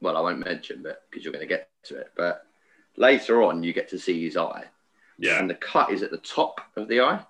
well, 0.00 0.16
I 0.16 0.20
won't 0.20 0.44
mention, 0.44 0.82
but 0.82 1.02
because 1.10 1.24
you're 1.24 1.32
going 1.32 1.46
to 1.46 1.48
get 1.48 1.68
to 1.84 1.96
it, 1.96 2.12
but 2.16 2.46
later 2.96 3.42
on 3.42 3.62
you 3.62 3.72
get 3.72 3.88
to 3.90 3.98
see 3.98 4.22
his 4.24 4.36
eye, 4.36 4.64
Yeah. 5.18 5.38
and 5.40 5.50
the 5.50 5.54
cut 5.54 5.90
is 5.90 6.02
at 6.02 6.10
the 6.10 6.18
top 6.18 6.60
of 6.76 6.88
the 6.88 7.00
eye. 7.00 7.20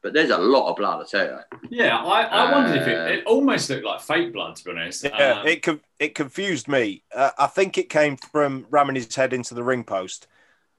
But 0.00 0.12
there's 0.12 0.30
a 0.30 0.38
lot 0.38 0.70
of 0.70 0.76
blood, 0.76 1.00
I 1.02 1.04
tell 1.08 1.26
you. 1.26 1.58
Yeah. 1.70 1.98
I, 1.98 2.22
I 2.22 2.52
wondered 2.52 2.82
if 2.82 2.86
Uh, 2.86 2.90
it, 2.90 3.18
it 3.20 3.26
almost 3.26 3.68
looked 3.68 3.84
like 3.84 4.00
fake 4.00 4.32
blood, 4.32 4.54
to 4.56 4.64
be 4.64 4.70
honest. 4.70 5.04
Yeah, 5.04 5.40
Um, 5.40 5.46
it 5.46 5.62
co- 5.62 5.80
it 5.98 6.14
confused 6.14 6.68
me. 6.68 7.02
Uh, 7.12 7.30
I 7.38 7.46
think 7.48 7.76
it 7.78 7.88
came 7.88 8.16
from 8.16 8.66
ramming 8.70 8.94
his 8.94 9.14
head 9.16 9.32
into 9.32 9.54
the 9.54 9.64
ring 9.64 9.82
post, 9.84 10.28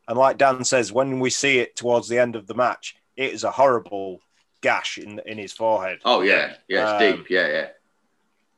and 0.07 0.17
like 0.17 0.37
Dan 0.37 0.63
says, 0.63 0.91
when 0.93 1.19
we 1.19 1.29
see 1.29 1.59
it 1.59 1.75
towards 1.75 2.07
the 2.07 2.17
end 2.17 2.35
of 2.37 2.47
the 2.47 2.55
match, 2.55 2.95
it 3.19 3.33
is 3.33 3.43
a 3.43 3.51
horrible 3.51 4.21
gash 4.61 4.97
in 4.97 5.19
in 5.25 5.37
his 5.37 5.51
forehead. 5.51 5.99
Oh 6.05 6.21
yeah, 6.21 6.55
yeah, 6.69 6.83
it's 6.83 7.03
Um, 7.03 7.17
deep. 7.17 7.29
Yeah, 7.29 7.47
yeah. 7.47 7.67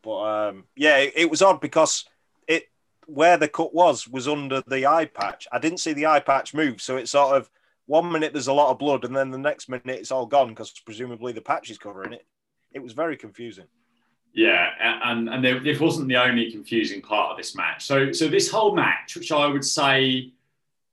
But 0.03 0.49
um, 0.49 0.63
yeah, 0.75 0.97
it, 0.97 1.13
it 1.15 1.29
was 1.31 1.41
odd 1.41 1.59
because 1.59 2.05
it 2.47 2.69
where 3.07 3.37
the 3.37 3.47
cut 3.47 3.73
was 3.73 4.07
was 4.07 4.27
under 4.27 4.61
the 4.67 4.85
eye 4.85 5.05
patch. 5.05 5.47
I 5.51 5.59
didn't 5.59 5.79
see 5.79 5.93
the 5.93 6.05
eye 6.05 6.19
patch 6.19 6.53
move, 6.53 6.79
so 6.81 6.97
it's 6.97 7.11
sort 7.11 7.35
of 7.35 7.49
one 7.87 8.11
minute 8.11 8.33
there's 8.33 8.47
a 8.47 8.53
lot 8.53 8.71
of 8.71 8.77
blood, 8.77 9.03
and 9.03 9.15
then 9.15 9.31
the 9.31 9.37
next 9.49 9.67
minute 9.67 9.99
it's 9.99 10.11
all 10.11 10.27
gone 10.27 10.49
because 10.49 10.71
presumably 10.85 11.33
the 11.33 11.41
patch 11.41 11.71
is 11.71 11.77
covering 11.79 12.13
it. 12.13 12.25
It 12.71 12.83
was 12.83 12.93
very 12.93 13.17
confusing. 13.17 13.65
Yeah, 14.33 14.69
and 15.03 15.27
and 15.27 15.43
there, 15.43 15.59
this 15.59 15.79
wasn't 15.79 16.07
the 16.07 16.17
only 16.17 16.51
confusing 16.51 17.01
part 17.01 17.31
of 17.31 17.37
this 17.37 17.55
match. 17.55 17.83
So 17.83 18.11
so 18.11 18.27
this 18.27 18.49
whole 18.49 18.75
match, 18.75 19.15
which 19.15 19.31
I 19.31 19.47
would 19.47 19.65
say 19.65 20.33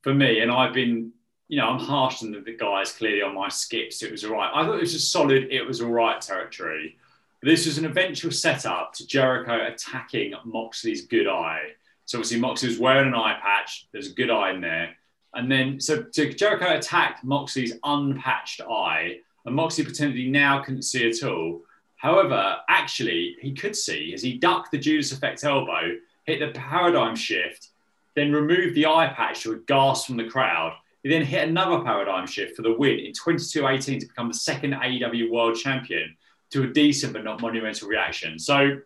for 0.02 0.14
me, 0.14 0.40
and 0.40 0.50
I've 0.50 0.72
been, 0.74 1.12
you 1.49 1.59
know, 1.59 1.67
I'm 1.67 1.81
harsh 1.81 2.23
on 2.23 2.33
the, 2.33 2.52
guys 2.52 2.93
clearly 2.93 3.23
on 3.23 3.35
my 3.35 3.49
skips. 3.49 4.02
It 4.02 4.12
was 4.12 4.25
all 4.25 4.33
right. 4.33 4.51
I 4.55 4.65
thought 4.65 4.77
it 4.77 4.81
was 4.81 4.94
a 4.94 5.01
solid. 5.01 5.49
It 5.51 5.67
was 5.67 5.81
all 5.81 5.91
right 5.91 6.20
territory. 6.20 6.97
This 7.43 7.67
was 7.67 7.78
an 7.78 7.86
eventual 7.86 8.31
setup 8.31 8.93
to 8.94 9.07
Jericho 9.07 9.67
attacking 9.67 10.35
Moxley's 10.44 11.07
good 11.07 11.27
eye. 11.27 11.70
So 12.05 12.18
obviously 12.18 12.41
Moxley 12.41 12.68
was 12.68 12.78
wearing 12.78 13.09
an 13.09 13.15
eye 13.15 13.39
patch. 13.41 13.86
There's 13.93 14.10
a 14.10 14.15
good 14.15 14.31
eye 14.31 14.51
in 14.52 14.60
there. 14.60 14.94
And 15.35 15.51
then 15.51 15.78
so, 15.81 16.05
Jericho 16.12 16.75
attacked 16.77 17.23
Moxley's 17.23 17.75
unpatched 17.85 18.60
eye, 18.62 19.18
and 19.44 19.55
Moxley 19.55 19.85
he 20.12 20.31
now 20.31 20.62
couldn't 20.62 20.83
see 20.83 21.09
at 21.09 21.23
all. 21.23 21.62
However, 21.97 22.57
actually, 22.68 23.36
he 23.41 23.52
could 23.52 23.77
see 23.77 24.12
as 24.15 24.23
he 24.23 24.39
ducked 24.39 24.70
the 24.70 24.78
Judas 24.78 25.12
Effect 25.12 25.44
elbow, 25.44 25.97
hit 26.25 26.41
the 26.41 26.59
paradigm 26.59 27.15
shift, 27.15 27.68
then 28.15 28.33
removed 28.33 28.75
the 28.75 28.86
eye 28.86 29.12
patch 29.15 29.43
to 29.43 29.52
a 29.52 29.57
gasp 29.57 30.07
from 30.07 30.17
the 30.17 30.28
crowd. 30.28 30.77
He 31.02 31.09
then 31.09 31.25
hit 31.25 31.49
another 31.49 31.85
paradigm 31.85 32.27
shift 32.27 32.57
for 32.57 32.62
the 32.62 32.75
win 32.75 32.99
in 32.99 33.12
22-18 33.12 34.01
to 34.01 34.07
become 34.07 34.28
the 34.28 34.35
second 34.35 34.75
AEW 34.75 35.31
World 35.31 35.57
Champion 35.57 36.17
to 36.51 36.65
a 36.65 36.67
decent 36.67 37.12
but 37.12 37.25
not 37.25 37.41
monumental 37.41 37.89
reaction. 37.89 38.39
So 38.39 38.81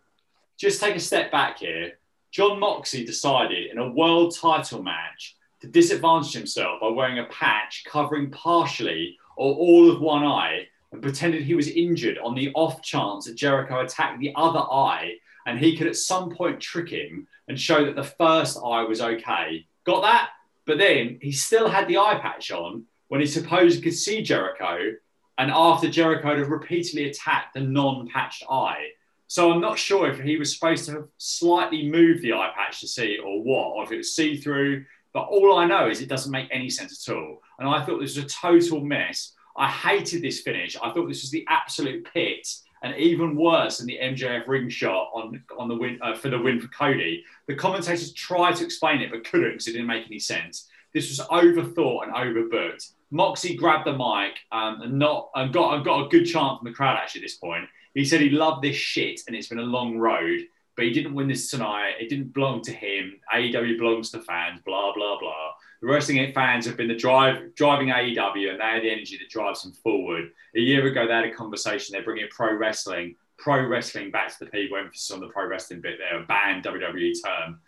just 0.57 0.79
take 0.79 0.95
a 0.95 0.99
step 0.99 1.31
back 1.31 1.59
here. 1.59 1.93
John 2.31 2.59
Moxley 2.59 3.03
decided 3.03 3.71
in 3.71 3.77
a 3.77 3.91
world 3.91 4.35
title 4.35 4.83
match 4.83 5.35
to 5.61 5.67
disadvantage 5.67 6.33
himself 6.33 6.81
by 6.81 6.89
wearing 6.89 7.19
a 7.19 7.25
patch 7.25 7.83
covering 7.87 8.29
partially 8.31 9.17
or 9.37 9.55
all 9.55 9.89
of 9.89 10.01
one 10.01 10.23
eye 10.23 10.67
and 10.91 11.01
pretended 11.01 11.43
he 11.43 11.55
was 11.55 11.67
injured 11.67 12.17
on 12.19 12.35
the 12.35 12.51
off 12.53 12.81
chance 12.81 13.25
that 13.25 13.35
Jericho 13.35 13.79
attacked 13.79 14.19
the 14.19 14.33
other 14.35 14.59
eye 14.59 15.15
and 15.45 15.59
he 15.59 15.75
could 15.75 15.87
at 15.87 15.95
some 15.95 16.29
point 16.29 16.59
trick 16.59 16.89
him 16.89 17.27
and 17.47 17.59
show 17.59 17.85
that 17.85 17.95
the 17.95 18.03
first 18.03 18.57
eye 18.63 18.83
was 18.83 19.01
okay. 19.01 19.65
Got 19.85 20.01
that? 20.01 20.29
But 20.65 20.77
then 20.77 21.19
he 21.21 21.31
still 21.31 21.69
had 21.69 21.87
the 21.87 21.97
eye 21.97 22.19
patch 22.21 22.51
on 22.51 22.85
when 23.07 23.21
he 23.21 23.27
supposedly 23.27 23.83
could 23.83 23.97
see 23.97 24.21
Jericho 24.21 24.93
and 25.37 25.51
after 25.51 25.89
Jericho 25.89 26.37
had 26.37 26.47
repeatedly 26.47 27.09
attacked 27.09 27.53
the 27.53 27.61
non 27.61 28.07
patched 28.07 28.43
eye. 28.49 28.89
So 29.27 29.51
I'm 29.51 29.61
not 29.61 29.79
sure 29.79 30.09
if 30.09 30.19
he 30.19 30.37
was 30.37 30.53
supposed 30.53 30.85
to 30.85 30.91
have 30.91 31.07
slightly 31.17 31.89
moved 31.89 32.21
the 32.21 32.33
eye 32.33 32.51
patch 32.55 32.81
to 32.81 32.87
see 32.87 33.17
or 33.17 33.41
what, 33.41 33.69
or 33.69 33.83
if 33.83 33.91
it 33.91 33.97
was 33.97 34.15
see 34.15 34.37
through. 34.37 34.85
But 35.11 35.23
all 35.23 35.57
I 35.57 35.65
know 35.65 35.89
is 35.89 36.01
it 36.01 36.09
doesn't 36.09 36.31
make 36.31 36.49
any 36.51 36.69
sense 36.69 37.07
at 37.07 37.15
all. 37.15 37.41
And 37.57 37.67
I 37.67 37.83
thought 37.83 37.99
this 37.99 38.15
was 38.15 38.25
a 38.25 38.27
total 38.27 38.81
mess. 38.81 39.33
I 39.57 39.69
hated 39.69 40.21
this 40.21 40.41
finish. 40.41 40.75
I 40.75 40.91
thought 40.91 41.07
this 41.07 41.21
was 41.21 41.31
the 41.31 41.45
absolute 41.47 42.07
pit. 42.13 42.47
And 42.83 42.95
even 42.97 43.35
worse 43.35 43.77
than 43.77 43.87
the 43.87 43.97
MJF 44.01 44.47
ring 44.47 44.69
shot 44.69 45.09
on 45.13 45.41
on 45.57 45.67
the 45.67 45.75
win 45.75 45.97
uh, 46.01 46.15
for 46.15 46.29
the 46.29 46.37
win 46.37 46.59
for 46.59 46.67
Cody. 46.67 47.23
The 47.47 47.55
commentators 47.55 48.13
tried 48.13 48.57
to 48.57 48.65
explain 48.65 49.01
it 49.01 49.09
but 49.09 49.23
couldn't 49.23 49.51
because 49.51 49.67
it 49.67 49.71
didn't 49.71 49.87
make 49.87 50.05
any 50.05 50.19
sense. 50.19 50.67
This 50.93 51.09
was 51.09 51.27
overthought 51.29 52.03
and 52.03 52.13
overbooked. 52.13 52.91
Moxie 53.09 53.55
grabbed 53.55 53.87
the 53.87 53.93
mic 53.93 54.37
um, 54.51 54.81
and 54.81 54.99
not 54.99 55.29
and 55.33 55.53
got 55.53 55.75
and 55.75 55.85
got 55.85 56.05
a 56.05 56.09
good 56.09 56.25
chant 56.25 56.59
from 56.59 56.67
the 56.67 56.75
crowd 56.75 56.97
actually 56.97 57.21
at 57.21 57.25
this 57.25 57.37
point. 57.37 57.65
He 57.93 58.05
said 58.05 58.21
he 58.21 58.29
loved 58.29 58.63
this 58.63 58.75
shit 58.75 59.21
and 59.27 59.35
it's 59.35 59.47
been 59.47 59.59
a 59.59 59.63
long 59.63 59.97
road, 59.97 60.41
but 60.75 60.85
he 60.85 60.91
didn't 60.91 61.13
win 61.13 61.27
this 61.27 61.49
tonight. 61.49 61.93
It 61.99 62.09
didn't 62.09 62.33
belong 62.33 62.61
to 62.63 62.73
him. 62.73 63.19
AEW 63.33 63.77
belongs 63.77 64.11
to 64.11 64.19
fans. 64.21 64.59
Blah 64.65 64.93
blah 64.93 65.19
blah. 65.19 65.52
The 65.83 65.89
wrestling 65.89 66.31
fans 66.31 66.65
have 66.65 66.77
been 66.77 66.87
the 66.87 66.95
drive 66.95 67.55
driving 67.55 67.89
AEW, 67.89 68.51
and 68.51 68.57
they 68.57 68.63
are 68.63 68.79
the 68.79 68.89
energy 68.89 69.17
that 69.17 69.27
drives 69.29 69.63
them 69.63 69.73
forward. 69.73 70.31
A 70.55 70.59
year 70.61 70.87
ago, 70.87 71.05
they 71.05 71.11
had 71.11 71.25
a 71.25 71.33
conversation. 71.33 71.91
They're 71.91 72.05
bringing 72.05 72.29
pro 72.29 72.53
wrestling, 72.55 73.17
pro 73.37 73.67
wrestling 73.67 74.09
back 74.09 74.29
to 74.29 74.45
the 74.45 74.49
people. 74.49 74.77
Emphasis 74.77 75.11
on 75.11 75.19
the 75.19 75.27
pro 75.27 75.45
wrestling 75.45 75.81
bit 75.81 75.97
there, 75.97 76.21
a 76.21 76.25
banned 76.25 76.63
WWE 76.63 77.13
term. 77.25 77.59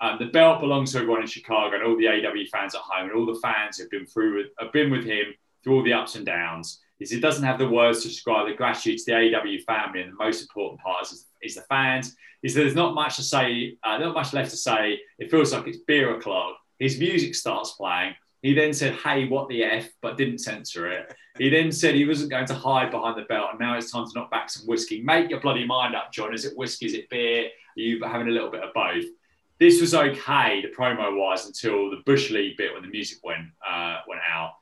Um, 0.00 0.16
the 0.18 0.30
belt 0.30 0.62
belongs 0.62 0.92
to 0.92 1.00
everyone 1.00 1.20
in 1.20 1.26
Chicago 1.26 1.74
and 1.76 1.84
all 1.84 1.98
the 1.98 2.06
AEW 2.06 2.48
fans 2.48 2.74
at 2.74 2.80
home 2.80 3.10
and 3.10 3.12
all 3.12 3.26
the 3.26 3.38
fans 3.42 3.76
who've 3.76 3.90
been 3.90 4.06
through 4.06 4.38
with, 4.38 4.46
have 4.58 4.72
been 4.72 4.90
with 4.90 5.04
him 5.04 5.26
through 5.62 5.74
all 5.74 5.84
the 5.84 5.92
ups 5.92 6.14
and 6.14 6.24
downs. 6.24 6.80
Is 6.98 7.12
it 7.12 7.20
doesn't 7.20 7.44
have 7.44 7.58
the 7.58 7.68
words 7.68 8.00
to 8.00 8.08
describe 8.08 8.48
the 8.48 8.54
gratitude 8.54 9.00
to 9.00 9.04
the 9.04 9.12
AEW 9.12 9.64
family, 9.64 10.00
and 10.00 10.12
the 10.12 10.24
most 10.24 10.40
important 10.40 10.80
part 10.80 11.02
is, 11.12 11.26
is 11.42 11.56
the 11.56 11.62
fans. 11.68 12.16
Is 12.42 12.54
there's 12.54 12.74
not 12.74 12.94
much 12.94 13.16
to 13.16 13.22
say, 13.22 13.76
uh, 13.84 13.98
not 13.98 14.14
much 14.14 14.32
left 14.32 14.50
to 14.52 14.56
say. 14.56 14.98
It 15.18 15.30
feels 15.30 15.52
like 15.52 15.66
it's 15.66 15.76
beer 15.86 16.16
o'clock 16.16 16.56
his 16.80 16.98
music 16.98 17.36
starts 17.36 17.72
playing. 17.72 18.14
He 18.42 18.54
then 18.54 18.72
said, 18.72 18.94
Hey, 18.94 19.28
what 19.28 19.48
the 19.48 19.62
F, 19.62 19.88
but 20.00 20.16
didn't 20.16 20.38
censor 20.38 20.90
it. 20.90 21.14
He 21.38 21.50
then 21.50 21.70
said 21.70 21.94
he 21.94 22.06
wasn't 22.06 22.30
going 22.30 22.46
to 22.46 22.54
hide 22.54 22.90
behind 22.90 23.16
the 23.16 23.26
belt, 23.26 23.50
and 23.50 23.60
now 23.60 23.76
it's 23.76 23.92
time 23.92 24.06
to 24.06 24.12
knock 24.14 24.30
back 24.30 24.50
some 24.50 24.66
whiskey. 24.66 25.02
Make 25.02 25.30
your 25.30 25.40
bloody 25.40 25.66
mind 25.66 25.94
up, 25.94 26.10
John. 26.12 26.34
Is 26.34 26.44
it 26.44 26.56
whiskey? 26.56 26.86
Is 26.86 26.94
it 26.94 27.08
beer? 27.10 27.44
Are 27.44 27.80
you 27.80 28.02
having 28.02 28.28
a 28.28 28.32
little 28.32 28.50
bit 28.50 28.64
of 28.64 28.74
both? 28.74 29.04
This 29.58 29.80
was 29.80 29.94
okay, 29.94 30.62
the 30.62 30.72
promo 30.76 31.16
wise, 31.16 31.46
until 31.46 31.90
the 31.90 32.02
Bush 32.06 32.30
League 32.30 32.56
bit 32.56 32.72
when 32.72 32.82
the 32.82 32.88
music 32.88 33.18
went 33.22 33.46
uh, 33.66 33.98
went 34.08 34.22
out. 34.28 34.54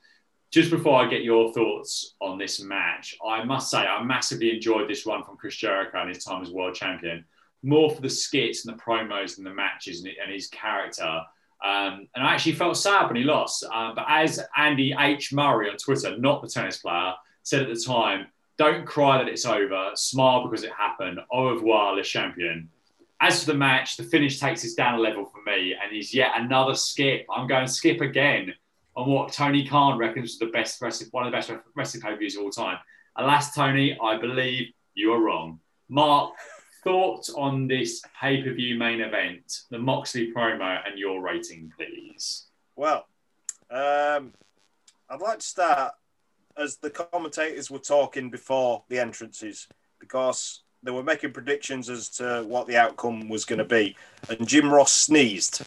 Just 0.51 0.71
before 0.71 0.99
I 0.99 1.07
get 1.07 1.23
your 1.23 1.53
thoughts 1.53 2.15
on 2.19 2.37
this 2.37 2.61
match, 2.61 3.15
I 3.25 3.43
must 3.43 3.71
say 3.71 3.79
I 3.79 4.03
massively 4.03 4.53
enjoyed 4.53 4.89
this 4.89 5.05
run 5.05 5.23
from 5.23 5.37
Chris 5.37 5.55
Jericho 5.55 5.99
and 5.99 6.09
his 6.09 6.23
time 6.23 6.41
as 6.41 6.49
world 6.49 6.75
champion. 6.75 7.23
More 7.63 7.89
for 7.89 8.01
the 8.01 8.09
skits 8.09 8.65
and 8.65 8.75
the 8.75 8.81
promos 8.81 9.37
and 9.37 9.45
the 9.45 9.53
matches 9.53 10.03
and 10.03 10.31
his 10.31 10.47
character 10.47 11.21
um, 11.63 12.07
and 12.15 12.25
I 12.25 12.33
actually 12.33 12.53
felt 12.53 12.77
sad 12.77 13.07
when 13.07 13.17
he 13.17 13.23
lost. 13.23 13.65
Uh, 13.71 13.93
but 13.93 14.05
as 14.07 14.41
Andy 14.55 14.95
H. 14.97 15.33
Murray 15.33 15.69
on 15.69 15.77
Twitter, 15.77 16.17
not 16.17 16.41
the 16.41 16.47
tennis 16.47 16.77
player, 16.77 17.13
said 17.43 17.61
at 17.61 17.67
the 17.67 17.79
time, 17.79 18.27
don't 18.57 18.85
cry 18.85 19.17
that 19.17 19.27
it's 19.27 19.45
over. 19.45 19.91
Smile 19.95 20.43
because 20.43 20.63
it 20.63 20.71
happened. 20.71 21.19
Au 21.31 21.49
revoir, 21.49 21.95
le 21.95 22.03
champion. 22.03 22.69
As 23.21 23.43
for 23.43 23.51
the 23.51 23.57
match, 23.57 23.97
the 23.97 24.03
finish 24.03 24.39
takes 24.39 24.63
us 24.63 24.73
down 24.73 24.95
a 24.95 25.01
level 25.01 25.25
for 25.25 25.41
me 25.45 25.75
and 25.75 25.95
is 25.95 26.13
yet 26.13 26.31
another 26.35 26.75
skip. 26.75 27.25
I'm 27.29 27.47
going 27.47 27.67
skip 27.67 27.99
again 27.99 28.53
on 28.95 29.09
what 29.09 29.33
Tony 29.33 29.65
Khan 29.65 29.97
reckons 29.97 30.31
is 30.31 30.39
the 30.39 30.47
best 30.47 30.81
wrestling, 30.81 31.09
one 31.11 31.25
of 31.25 31.31
the 31.31 31.37
best 31.37 31.51
wrestling 31.75 32.01
pay-per-views 32.01 32.35
of 32.37 32.43
all 32.43 32.49
time. 32.49 32.77
Alas, 33.17 33.53
Tony, 33.53 33.97
I 34.01 34.17
believe 34.17 34.67
you 34.93 35.11
are 35.13 35.21
wrong. 35.21 35.59
Mark, 35.89 36.33
thoughts 36.83 37.29
on 37.29 37.67
this 37.67 38.01
pay 38.19 38.41
per 38.41 38.53
view 38.53 38.77
main 38.77 39.01
event, 39.01 39.61
the 39.69 39.79
Moxley 39.79 40.31
promo, 40.35 40.79
and 40.87 40.97
your 40.97 41.21
rating, 41.21 41.71
please? 41.75 42.45
Well, 42.75 43.05
um, 43.69 44.33
I'd 45.09 45.21
like 45.21 45.39
to 45.39 45.45
start 45.45 45.93
as 46.57 46.77
the 46.77 46.89
commentators 46.89 47.71
were 47.71 47.79
talking 47.79 48.29
before 48.29 48.83
the 48.89 48.99
entrances 48.99 49.67
because 49.99 50.63
they 50.83 50.91
were 50.91 51.03
making 51.03 51.33
predictions 51.33 51.89
as 51.89 52.09
to 52.09 52.43
what 52.47 52.67
the 52.67 52.77
outcome 52.77 53.27
was 53.27 53.45
going 53.45 53.59
to 53.59 53.65
be. 53.65 53.95
And 54.29 54.47
Jim 54.47 54.71
Ross 54.71 54.91
sneezed. 54.91 55.61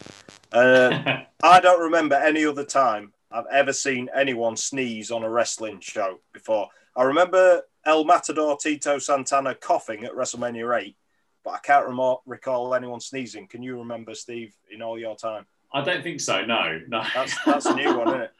Uh, 0.51 1.21
I 1.43 1.59
don't 1.59 1.81
remember 1.81 2.15
any 2.15 2.45
other 2.45 2.65
time 2.65 3.13
I've 3.31 3.45
ever 3.51 3.73
seen 3.73 4.09
anyone 4.15 4.57
sneeze 4.57 5.11
on 5.11 5.23
a 5.23 5.29
wrestling 5.29 5.79
show 5.79 6.19
before. 6.33 6.69
I 6.95 7.03
remember 7.03 7.63
El 7.85 8.05
Matador 8.05 8.57
Tito 8.57 8.97
Santana 8.99 9.55
coughing 9.55 10.03
at 10.03 10.13
WrestleMania 10.13 10.81
8, 10.81 10.95
but 11.43 11.51
I 11.51 11.59
can't 11.59 11.85
recall 12.25 12.73
anyone 12.73 12.99
sneezing. 12.99 13.47
Can 13.47 13.61
you 13.61 13.77
remember, 13.77 14.15
Steve, 14.15 14.53
in 14.71 14.81
all 14.81 14.97
your 14.97 15.15
time? 15.15 15.45
I 15.73 15.83
don't 15.83 16.03
think 16.03 16.21
so. 16.21 16.45
No, 16.45 16.79
no. 16.87 17.03
That's 17.13 17.35
that's 17.45 17.65
a 17.65 17.75
new 17.75 17.97
one, 17.97 18.07
isn't 18.09 18.21
it? 18.21 18.31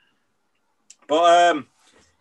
But 1.07 1.51
um, 1.51 1.67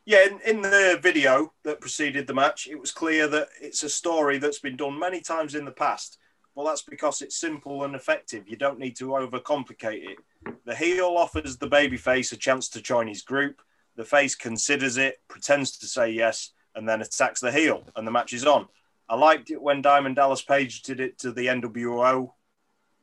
yeah, 0.05 0.27
in, 0.27 0.41
in 0.41 0.63
the 0.63 0.99
video 1.03 1.53
that 1.65 1.81
preceded 1.81 2.27
the 2.27 2.35
match, 2.35 2.67
it 2.67 2.81
was 2.81 2.91
clear 2.91 3.29
that 3.29 3.49
it's 3.61 3.83
a 3.83 3.89
story 3.89 4.39
that's 4.39 4.59
been 4.59 4.77
done 4.77 4.99
many 4.99 5.21
times 5.21 5.55
in 5.55 5.65
the 5.65 5.71
past. 5.71 6.19
Well, 6.55 6.67
that's 6.67 6.83
because 6.83 7.23
it's 7.23 7.37
simple 7.37 7.85
and 7.85 7.95
effective. 7.95 8.49
You 8.49 8.57
don't 8.57 8.79
need 8.79 8.97
to 8.97 9.09
overcomplicate 9.09 10.11
it. 10.11 10.19
The 10.67 10.75
heel 10.75 11.15
offers 11.17 11.57
the 11.57 11.69
babyface 11.69 12.33
a 12.33 12.37
chance 12.37 12.69
to 12.71 12.83
join 12.83 13.07
his 13.07 13.23
group. 13.23 13.63
The 13.97 14.05
face 14.05 14.35
considers 14.35 14.97
it, 14.97 15.21
pretends 15.29 15.79
to 15.79 15.87
say 15.87 16.11
yes, 16.11 16.51
and 16.75 16.89
then 16.89 17.01
attacks 17.01 17.41
the 17.41 17.53
heel, 17.53 17.85
and 17.97 18.07
the 18.07 18.11
match 18.11 18.33
is 18.33 18.45
on. 18.45 18.69
I 19.09 19.17
liked 19.17 19.51
it 19.51 19.61
when 19.61 19.83
Diamond 19.83 20.17
Dallas 20.17 20.43
Page 20.43 20.83
did 20.83 21.01
it 21.01 21.19
to 21.19 21.33
the 21.33 21.47
NWO 21.47 22.33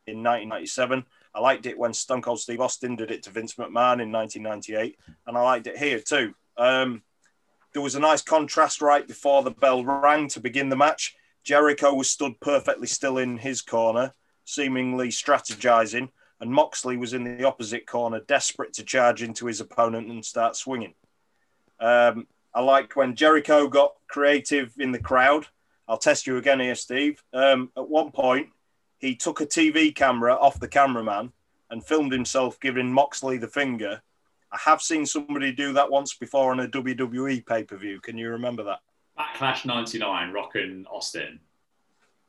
in 0.08 0.24
1997. 0.24 1.06
I 1.34 1.40
liked 1.40 1.66
it 1.66 1.78
when 1.78 1.94
Stone 1.94 2.24
Cold 2.24 2.40
Steve 2.40 2.62
Austin 2.62 2.96
did 2.96 3.12
it 3.12 3.24
to 3.24 3.30
Vince 3.30 3.56
McMahon 3.56 4.02
in 4.02 4.12
1998, 4.12 4.98
and 5.28 5.38
I 5.38 5.42
liked 5.42 5.68
it 5.68 5.78
here 5.78 6.00
too. 6.00 6.34
Um, 6.58 7.04
there 7.74 7.82
was 7.82 7.96
a 7.96 8.00
nice 8.00 8.22
contrast 8.22 8.82
right 8.82 9.08
before 9.08 9.44
the 9.44 9.52
bell 9.52 9.86
rang 9.86 10.28
to 10.30 10.40
begin 10.40 10.70
the 10.70 10.76
match. 10.76 11.16
Jericho 11.44 11.94
was 11.94 12.10
stood 12.10 12.40
perfectly 12.40 12.88
still 12.88 13.18
in 13.20 13.38
his 13.38 13.62
corner, 13.62 14.14
seemingly 14.46 15.10
strategizing, 15.10 16.10
and 16.42 16.52
Moxley 16.52 16.98
was 16.98 17.14
in 17.14 17.24
the 17.24 17.46
opposite 17.46 17.86
corner, 17.86 18.22
desperate 18.22 18.74
to 18.74 18.84
charge 18.84 19.22
into 19.22 19.46
his 19.46 19.62
opponent 19.62 20.10
and 20.10 20.26
start 20.26 20.56
swinging. 20.56 20.96
Um, 21.80 22.28
I 22.54 22.62
liked 22.62 22.96
when 22.96 23.16
Jericho 23.16 23.68
got 23.68 23.94
creative 24.08 24.74
in 24.80 24.92
the 24.92 25.00
crowd 25.00 25.48
I'll 25.90 25.98
test 25.98 26.28
you 26.28 26.38
again 26.38 26.60
here, 26.60 26.76
Steve. 26.76 27.22
Um, 27.34 27.72
at 27.76 27.90
one 27.90 28.12
point, 28.12 28.50
he 29.00 29.16
took 29.16 29.42
a 29.42 29.46
TV 29.46 29.94
camera 29.94 30.36
off 30.36 30.60
the 30.60 30.68
cameraman 30.68 31.34
and 31.72 31.84
filmed 31.84 32.14
himself 32.14 32.60
giving 32.60 32.94
Moxley 32.94 33.38
the 33.38 33.48
finger. 33.48 34.02
I 34.52 34.58
have 34.58 34.84
seen 34.84 35.06
somebody 35.06 35.52
do 35.52 35.74
that 35.74 35.90
once 35.90 36.14
before 36.14 36.52
on 36.52 36.60
a 36.60 36.68
WWE 36.68 37.44
pay 37.46 37.64
per 37.64 37.76
view. 37.76 38.00
Can 38.02 38.20
you 38.20 38.30
remember 38.30 38.64
that? 38.64 38.80
Backlash 39.18 39.66
99, 39.66 40.32
Rock 40.32 40.56
and 40.56 40.88
Austin. 40.88 41.40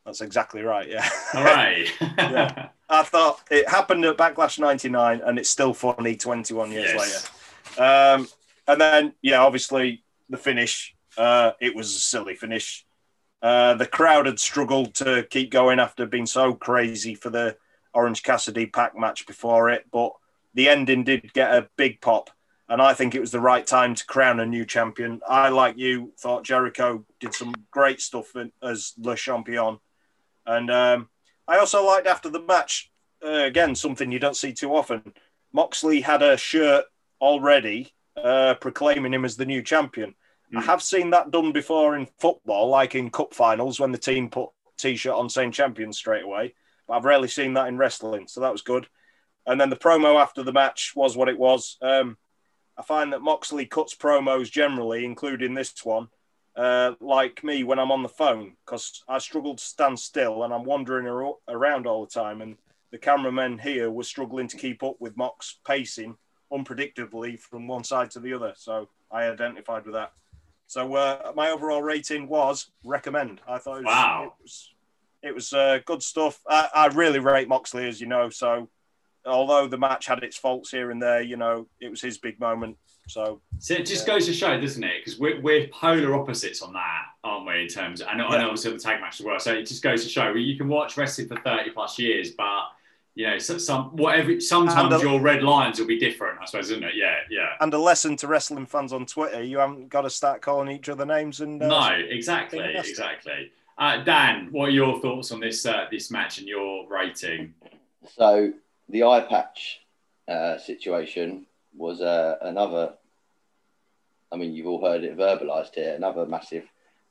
That's 0.07 0.23
exactly 0.23 0.63
right. 0.63 0.89
Yeah. 0.89 1.09
All 1.35 1.45
right. 1.45 1.87
yeah. 2.01 2.69
I 2.89 3.03
thought 3.03 3.41
it 3.51 3.69
happened 3.69 4.07
at 4.07 4.17
Backlash 4.17 4.59
99 4.59 5.21
and 5.25 5.39
it's 5.39 5.51
still 5.51 5.75
funny 5.75 6.17
21 6.17 6.73
years 6.73 6.93
yes. 6.95 7.31
later. 7.77 7.83
Um, 7.83 8.29
and 8.67 8.81
then, 8.81 9.13
yeah, 9.21 9.41
obviously 9.43 10.03
the 10.31 10.39
finish, 10.39 10.97
uh, 11.19 11.53
it 11.61 11.77
was 11.77 11.95
a 11.95 11.99
silly 11.99 12.35
finish. 12.35 12.87
Uh, 13.43 13.75
the 13.75 13.87
crowd 13.87 14.27
had 14.27 14.39
struggled 14.39 14.95
to 14.95 15.27
keep 15.31 15.51
going 15.51 15.81
after 15.81 16.07
being 16.07 16.27
so 16.27 16.55
crazy 16.55 17.15
for 17.15 17.31
the 17.31 17.57
Orange 17.95 18.23
Cassidy 18.23 18.67
Pac 18.67 18.97
match 18.97 19.27
before 19.27 19.71
it, 19.71 19.87
but 19.91 20.13
the 20.55 20.69
ending 20.69 21.05
did 21.05 21.33
get 21.33 21.55
a 21.55 21.69
big 21.77 22.01
pop. 22.01 22.31
And 22.69 22.81
I 22.81 22.95
think 22.95 23.15
it 23.15 23.21
was 23.21 23.33
the 23.33 23.41
right 23.41 23.67
time 23.67 23.97
to 23.97 24.07
crown 24.07 24.39
a 24.39 24.47
new 24.47 24.65
champion. 24.65 25.21
I, 25.29 25.49
like 25.49 25.77
you, 25.77 26.13
thought 26.19 26.45
Jericho 26.45 27.05
did 27.19 27.35
some 27.35 27.53
great 27.73 28.01
stuff 28.01 28.33
as 28.63 28.93
Le 28.97 29.17
Champion. 29.17 29.79
And 30.47 30.71
um, 30.71 31.09
I 31.49 31.59
also 31.59 31.85
liked 31.85 32.07
after 32.07 32.29
the 32.29 32.43
match, 32.43 32.93
uh, 33.25 33.31
again, 33.31 33.75
something 33.75 34.13
you 34.13 34.21
don't 34.21 34.37
see 34.37 34.53
too 34.53 34.77
often. 34.77 35.13
Moxley 35.53 36.01
had 36.01 36.23
a 36.23 36.37
shirt 36.37 36.85
already 37.21 37.93
uh, 38.17 38.55
proclaiming 38.55 39.15
him 39.15 39.25
as 39.25 39.37
the 39.37 39.47
new 39.47 39.63
champion. 39.63 40.15
Mm. 40.53 40.59
I 40.59 40.63
have 40.63 40.83
seen 40.83 41.11
that 41.11 41.31
done 41.31 41.53
before 41.53 41.97
in 41.97 42.07
football, 42.19 42.69
like 42.69 42.95
in 42.95 43.11
cup 43.11 43.35
finals 43.35 43.81
when 43.81 43.93
the 43.93 43.99
team 43.99 44.29
put 44.29 44.51
t-shirt 44.79 45.15
on 45.15 45.29
saying 45.29 45.53
champions 45.53 45.99
straight 45.99 46.25
away. 46.25 46.55
But 46.87 46.95
I've 46.95 47.05
rarely 47.05 47.29
seen 47.29 47.55
that 47.55 47.69
in 47.69 47.79
wrestling, 47.79 48.27
so 48.27 48.41
that 48.41 48.53
was 48.53 48.63
good. 48.63 48.89
And 49.47 49.61
then 49.61 49.71
the 49.71 49.77
promo 49.77 50.21
after 50.21 50.43
the 50.43 50.53
match 50.53 50.93
was 50.95 51.17
what 51.17 51.29
it 51.29 51.39
was. 51.39 51.77
Um, 51.81 52.17
I 52.77 52.83
find 52.83 53.13
that 53.13 53.23
Moxley 53.23 53.67
cuts 53.67 53.95
promos 53.95 54.51
generally, 54.51 55.05
including 55.05 55.55
this 55.55 55.85
one, 55.85 56.09
uh, 56.57 56.93
like 57.01 57.45
me 57.45 57.63
when 57.63 57.79
I'm 57.79 57.93
on 57.93 58.03
the 58.03 58.09
phone, 58.09 58.57
because 58.65 59.03
I 59.09 59.19
struggle 59.19 59.55
to 59.55 59.65
stand 59.65 59.99
still 59.99 60.45
and 60.45 60.53
I'm 60.53 60.65
wandering 60.65 61.07
ar- 61.07 61.37
around 61.49 61.87
all 61.87 62.05
the 62.05 62.11
time. 62.11 62.41
And 62.41 62.57
the 62.91 62.99
cameramen 62.99 63.59
here 63.59 63.91
were 63.91 64.03
struggling 64.03 64.49
to 64.49 64.57
keep 64.57 64.83
up 64.83 64.97
with 64.99 65.17
Mox 65.17 65.59
pacing 65.67 66.17
unpredictably 66.53 67.39
from 67.39 67.69
one 67.69 67.85
side 67.85 68.11
to 68.13 68.21
the 68.21 68.33
other. 68.33 68.53
So 68.57 68.89
I 69.11 69.25
identified 69.25 69.85
with 69.85 69.95
that. 69.95 70.13
So 70.71 70.95
uh, 70.95 71.33
my 71.35 71.51
overall 71.51 71.83
rating 71.83 72.29
was 72.29 72.71
recommend. 72.85 73.41
I 73.49 73.59
thought 73.59 73.79
it 73.79 73.85
was, 73.85 73.87
wow. 73.87 74.23
it 74.23 74.43
was, 74.43 74.75
it 75.21 75.35
was 75.35 75.53
uh, 75.53 75.81
good 75.85 76.01
stuff. 76.01 76.39
I, 76.49 76.69
I, 76.73 76.87
really 76.87 77.19
rate 77.19 77.49
Moxley, 77.49 77.89
as 77.89 78.01
you 78.01 78.07
know. 78.07 78.31
So 78.31 78.69
although 79.27 79.67
the 79.67 79.79
match 79.79 80.07
had 80.07 80.23
its 80.23 80.37
faults 80.37 80.71
here 80.71 80.93
and 80.93 81.03
there, 81.03 81.23
you 81.23 81.37
know, 81.37 81.67
it 81.81 81.91
was 81.91 82.01
his 82.01 82.19
big 82.19 82.39
moment. 82.39 82.77
So, 83.09 83.41
so 83.59 83.75
it 83.75 83.85
just 83.85 84.07
yeah. 84.07 84.15
goes 84.15 84.27
to 84.27 84.33
show, 84.33 84.61
doesn't 84.61 84.85
it? 84.85 85.05
Because 85.05 85.19
we're, 85.19 85.41
we're 85.41 85.67
polar 85.67 86.15
opposites 86.15 86.63
on 86.63 86.73
that, 86.75 87.03
aren't 87.25 87.49
we? 87.49 87.63
In 87.63 87.67
terms, 87.67 88.01
of, 88.01 88.07
and, 88.07 88.21
yeah. 88.21 88.33
and 88.33 88.45
obviously 88.45 88.71
the 88.71 88.79
tag 88.79 89.01
match 89.01 89.19
as 89.19 89.27
well. 89.27 89.41
So 89.41 89.53
it 89.53 89.67
just 89.67 89.83
goes 89.83 90.05
to 90.05 90.09
show 90.09 90.33
you 90.35 90.57
can 90.57 90.69
watch 90.69 90.97
wrestling 90.97 91.27
for 91.27 91.37
thirty 91.41 91.71
plus 91.71 91.99
years, 91.99 92.31
but 92.31 92.67
you 93.15 93.27
know, 93.27 93.39
some, 93.39 93.59
some 93.59 93.97
whatever. 93.97 94.41
Sometimes 94.41 94.95
a, 94.95 95.01
your 95.01 95.21
red 95.21 95.43
lines 95.43 95.79
will 95.79 95.87
be 95.87 95.99
different, 95.99 96.39
I 96.41 96.45
suppose, 96.45 96.71
isn't 96.71 96.85
it? 96.85 96.95
Yeah, 96.95 97.17
yeah. 97.29 97.51
And 97.61 97.73
a 97.75 97.79
lesson 97.79 98.17
to 98.17 98.27
wrestling 98.27 98.67
fans 98.67 98.93
on 98.93 99.07
Twitter: 99.07 99.43
you 99.43 99.59
haven't 99.59 99.89
got 99.89 100.03
to 100.03 100.11
start 100.11 100.43
calling 100.43 100.75
each 100.75 100.89
other 100.89 101.05
names. 101.05 101.41
And 101.41 101.63
uh, 101.63 101.67
no, 101.67 101.91
exactly, 102.09 102.75
exactly. 102.75 103.51
Uh, 103.77 104.05
Dan, 104.05 104.49
what 104.53 104.69
are 104.69 104.73
your 104.73 105.01
thoughts 105.01 105.33
on 105.33 105.41
this 105.41 105.67
uh, 105.67 105.87
this 105.91 106.11
match 106.11 106.39
and 106.39 106.47
your 106.47 106.89
rating? 106.89 107.55
So 108.17 108.53
the 108.89 109.05
eye 109.05 109.27
patch 109.29 109.81
uh, 110.29 110.59
situation 110.59 111.47
was 111.77 112.01
uh, 112.01 112.37
another. 112.43 112.95
I 114.33 114.37
mean, 114.37 114.55
you've 114.55 114.67
all 114.67 114.85
heard 114.85 115.03
it 115.03 115.17
verbalised 115.17 115.75
here. 115.75 115.95
Another 115.95 116.25
massive 116.25 116.65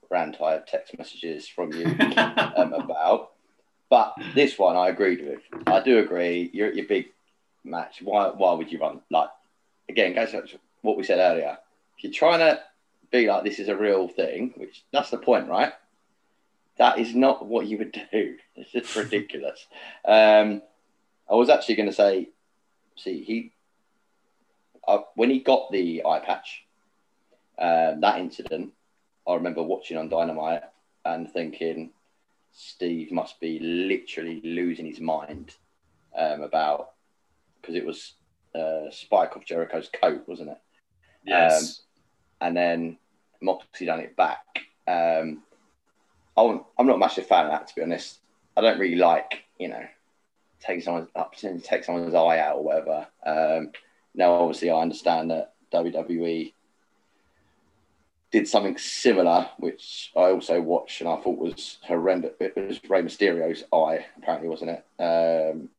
rant 0.09 0.37
I 0.41 0.53
have 0.53 0.65
text 0.65 0.97
messages 0.97 1.47
from 1.47 1.73
you 1.73 1.85
um, 2.17 2.73
about. 2.73 3.31
But 3.89 4.15
this 4.35 4.57
one 4.57 4.75
I 4.75 4.89
agreed 4.89 5.25
with. 5.25 5.41
I 5.67 5.81
do 5.81 5.99
agree. 5.99 6.49
You're 6.53 6.67
at 6.67 6.75
your 6.75 6.85
big 6.85 7.07
match. 7.63 8.01
Why? 8.03 8.29
Why 8.29 8.53
would 8.53 8.71
you 8.71 8.79
run 8.79 9.01
like 9.09 9.29
again? 9.87 10.13
To 10.15 10.59
what 10.81 10.97
we 10.97 11.03
said 11.03 11.19
earlier. 11.19 11.57
If 11.97 12.03
you're 12.03 12.13
trying 12.13 12.39
to 12.39 12.61
be 13.11 13.27
like 13.27 13.43
this 13.43 13.59
is 13.59 13.67
a 13.67 13.75
real 13.75 14.07
thing, 14.07 14.53
which 14.55 14.83
that's 14.91 15.09
the 15.09 15.17
point, 15.17 15.49
right? 15.49 15.73
That 16.77 16.99
is 16.99 17.13
not 17.13 17.45
what 17.45 17.67
you 17.67 17.77
would 17.79 17.91
do. 18.11 18.37
It's 18.55 18.71
just 18.71 18.95
ridiculous. 18.95 19.65
Um, 20.05 20.61
I 21.29 21.35
was 21.35 21.49
actually 21.49 21.75
going 21.75 21.89
to 21.89 21.95
say, 21.95 22.29
see, 22.97 23.23
he 23.23 23.51
uh, 24.87 24.99
when 25.15 25.29
he 25.29 25.39
got 25.39 25.71
the 25.71 26.03
eye 26.05 26.19
patch, 26.19 26.63
um, 27.57 28.01
that 28.01 28.19
incident, 28.19 28.73
I 29.27 29.35
remember 29.35 29.61
watching 29.61 29.97
on 29.97 30.09
Dynamite 30.09 30.63
and 31.05 31.31
thinking, 31.31 31.91
Steve 32.51 33.11
must 33.11 33.39
be 33.39 33.59
literally 33.59 34.41
losing 34.43 34.85
his 34.85 34.99
mind 34.99 35.55
um, 36.17 36.41
about 36.41 36.91
because 37.61 37.75
it 37.75 37.85
was 37.85 38.13
uh, 38.55 38.89
Spike 38.91 39.35
off 39.35 39.45
Jericho's 39.45 39.89
coat, 39.89 40.23
wasn't 40.27 40.49
it? 40.49 40.57
Yes. 41.25 41.81
Um, 42.41 42.47
and 42.47 42.57
then 42.57 42.97
Moxley 43.41 43.85
done 43.85 43.99
it 43.99 44.15
back. 44.15 44.45
Um, 44.87 45.43
I'm, 46.37 46.61
I'm 46.77 46.87
not 46.87 46.95
a 46.95 46.99
massive 46.99 47.27
fan 47.27 47.45
of 47.45 47.51
that, 47.51 47.67
to 47.67 47.75
be 47.75 47.81
honest. 47.81 48.19
I 48.55 48.61
don't 48.61 48.79
really 48.79 48.95
like, 48.95 49.43
you 49.57 49.67
know, 49.67 49.85
taking 50.59 50.81
someone's 50.81 51.09
up 51.15 51.35
to 51.37 51.59
take 51.59 51.83
someone's 51.83 52.13
eye 52.13 52.39
out 52.39 52.57
or 52.57 52.63
whatever. 52.63 53.07
Um, 53.25 53.71
now, 54.15 54.33
obviously, 54.33 54.71
I 54.71 54.81
understand 54.81 55.31
that 55.31 55.53
WWE 55.73 56.53
did 58.31 58.47
something 58.47 58.77
similar, 58.77 59.49
which 59.57 60.11
I 60.15 60.31
also 60.31 60.61
watched 60.61 61.01
and 61.01 61.09
I 61.09 61.17
thought 61.17 61.37
was 61.37 61.79
horrendous. 61.83 62.33
It 62.39 62.55
was 62.55 62.79
Rey 62.87 63.01
Mysterio's 63.01 63.63
eye, 63.73 64.05
apparently, 64.17 64.49
wasn't 64.49 64.71
it? 64.71 65.01
Um, 65.01 65.69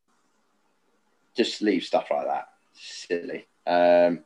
just 1.36 1.62
leave 1.62 1.84
stuff 1.84 2.08
like 2.10 2.26
that. 2.26 2.48
Silly. 2.74 3.46
Um, 3.66 4.20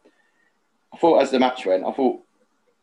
I 0.93 0.97
thought 0.99 1.23
as 1.23 1.31
the 1.31 1.39
match 1.39 1.67
went, 1.67 1.85
I 1.85 1.93
thought 1.93 2.23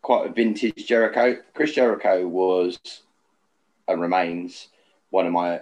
quite 0.02 0.30
a 0.30 0.34
vintage 0.34 0.86
Jericho. 0.86 1.38
Chris 1.54 1.74
Jericho 1.74 2.28
was 2.28 2.80
and 3.88 4.02
remains 4.02 4.68
one 5.10 5.26
of 5.26 5.34
my 5.34 5.62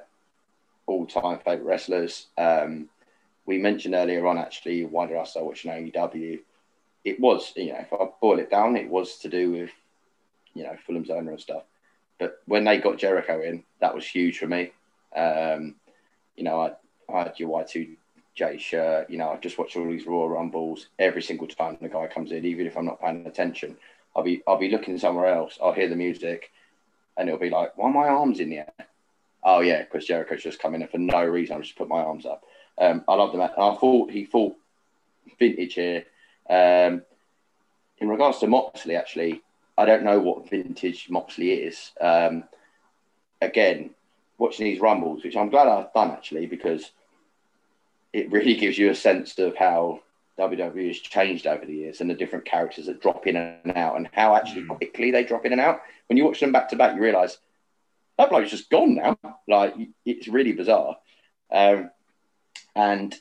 all-time 0.88 1.40
favorite 1.40 1.66
wrestlers. 1.66 2.28
Um, 2.38 2.90
we 3.46 3.58
mentioned 3.58 3.96
earlier 3.96 4.28
on 4.28 4.38
actually 4.38 4.86
why 4.86 5.08
did 5.08 5.18
I 5.18 5.24
start 5.24 5.46
watching 5.46 5.72
AEW? 5.72 6.40
It 7.04 7.20
was, 7.20 7.54
you 7.56 7.74
know, 7.74 7.80
if 7.80 7.94
I 7.94 8.08
boil 8.22 8.40
it 8.40 8.52
down, 8.52 8.76
it 8.76 8.90
was 8.90 9.18
to 9.20 9.30
do 9.30 9.52
with, 9.52 9.72
you 10.54 10.64
know, 10.64 10.76
Fulham's 10.86 11.10
owner 11.10 11.32
and 11.32 11.40
stuff. 11.40 11.64
But 12.20 12.42
when 12.46 12.66
they 12.66 12.78
got 12.78 12.98
Jericho 12.98 13.42
in, 13.42 13.64
that 13.80 13.96
was 13.96 14.06
huge 14.06 14.38
for 14.38 14.48
me. 14.48 14.72
Um, 15.16 15.76
you 16.36 16.44
know, 16.44 16.62
I, 16.62 16.72
I 17.14 17.24
had 17.24 17.40
your 17.40 17.50
Y2J 17.50 18.60
shirt. 18.60 19.10
You 19.10 19.18
know, 19.18 19.30
I 19.30 19.38
just 19.38 19.58
watch 19.58 19.76
all 19.76 19.90
these 19.90 20.06
Royal 20.06 20.30
Rumbles 20.30 20.88
every 21.00 21.22
single 21.22 21.48
time 21.48 21.78
the 21.82 21.90
guy 21.90 22.08
comes 22.08 22.32
in, 22.32 22.46
even 22.46 22.68
if 22.68 22.78
I'm 22.78 22.86
not 22.86 23.02
paying 23.02 23.26
attention. 23.26 23.78
I'll 24.16 24.24
be 24.24 24.42
I'll 24.48 24.58
be 24.58 24.70
looking 24.70 24.98
somewhere 24.98 25.28
else. 25.28 25.58
I'll 25.64 25.74
hear 25.74 25.88
the 25.88 25.96
music, 25.96 26.52
and 27.18 27.30
it'll 27.30 27.40
be 27.40 27.50
like, 27.50 27.78
"Why 27.78 27.90
are 27.90 27.94
my 27.94 28.08
arms 28.08 28.40
in 28.40 28.50
the 28.50 28.60
air?" 28.60 28.74
Oh 29.44 29.62
yeah, 29.62 29.84
Chris 29.84 30.06
Jericho's 30.06 30.44
just 30.44 30.60
come 30.60 30.76
in, 30.76 30.86
for 30.88 30.98
no 30.98 31.24
reason, 31.24 31.56
I 31.56 31.62
just 31.62 31.78
put 31.78 31.88
my 31.88 32.02
arms 32.02 32.26
up. 32.26 32.44
Um, 32.78 33.04
I 33.08 33.16
love 33.16 33.32
the 33.32 33.38
match. 33.38 33.54
I 33.58 33.76
thought 33.76 34.12
he 34.12 34.26
fought 34.26 34.56
vintage 35.38 35.76
here. 35.76 36.06
Um, 36.50 37.04
in 38.00 38.10
regards 38.10 38.40
to 38.40 38.48
Moxley, 38.48 38.96
actually, 38.96 39.42
I 39.78 39.86
don't 39.86 40.04
know 40.04 40.20
what 40.20 40.50
vintage 40.50 41.08
Moxley 41.10 41.52
is. 41.52 41.92
Um, 42.02 42.44
again, 43.42 43.92
watching 44.38 44.66
these 44.66 44.82
rumbles, 44.82 45.24
which 45.24 45.36
I'm 45.36 45.50
glad 45.50 45.68
I've 45.68 45.94
done 45.94 46.12
actually, 46.12 46.48
because 46.48 46.92
it 48.14 48.32
really 48.32 48.56
gives 48.60 48.78
you 48.78 48.90
a 48.90 48.96
sense 48.96 49.38
of 49.38 49.56
how 49.56 50.02
WWE 50.40 50.88
has 50.88 51.00
changed 51.00 51.46
over 51.46 51.66
the 51.66 51.74
years 51.74 52.02
and 52.02 52.10
the 52.10 52.16
different 52.16 52.46
characters 52.46 52.86
that 52.86 53.02
drop 53.02 53.28
in 53.28 53.36
and 53.36 53.78
out, 53.78 53.98
and 53.98 54.10
how 54.14 54.36
actually 54.36 54.64
mm. 54.64 54.78
quickly 54.78 55.12
they 55.12 55.24
drop 55.24 55.46
in 55.46 55.52
and 55.52 55.62
out. 55.62 55.82
When 56.08 56.18
you 56.18 56.26
watch 56.26 56.40
them 56.40 56.52
back 56.52 56.70
to 56.70 56.76
back, 56.76 56.96
you 56.96 57.02
realise 57.02 57.38
that 58.18 58.30
bloke's 58.30 58.52
just 58.52 58.70
gone 58.70 58.96
now. 58.96 59.18
Like 59.48 59.76
it's 60.06 60.28
really 60.28 60.54
bizarre, 60.54 60.98
um, 61.52 61.92
and 62.76 63.16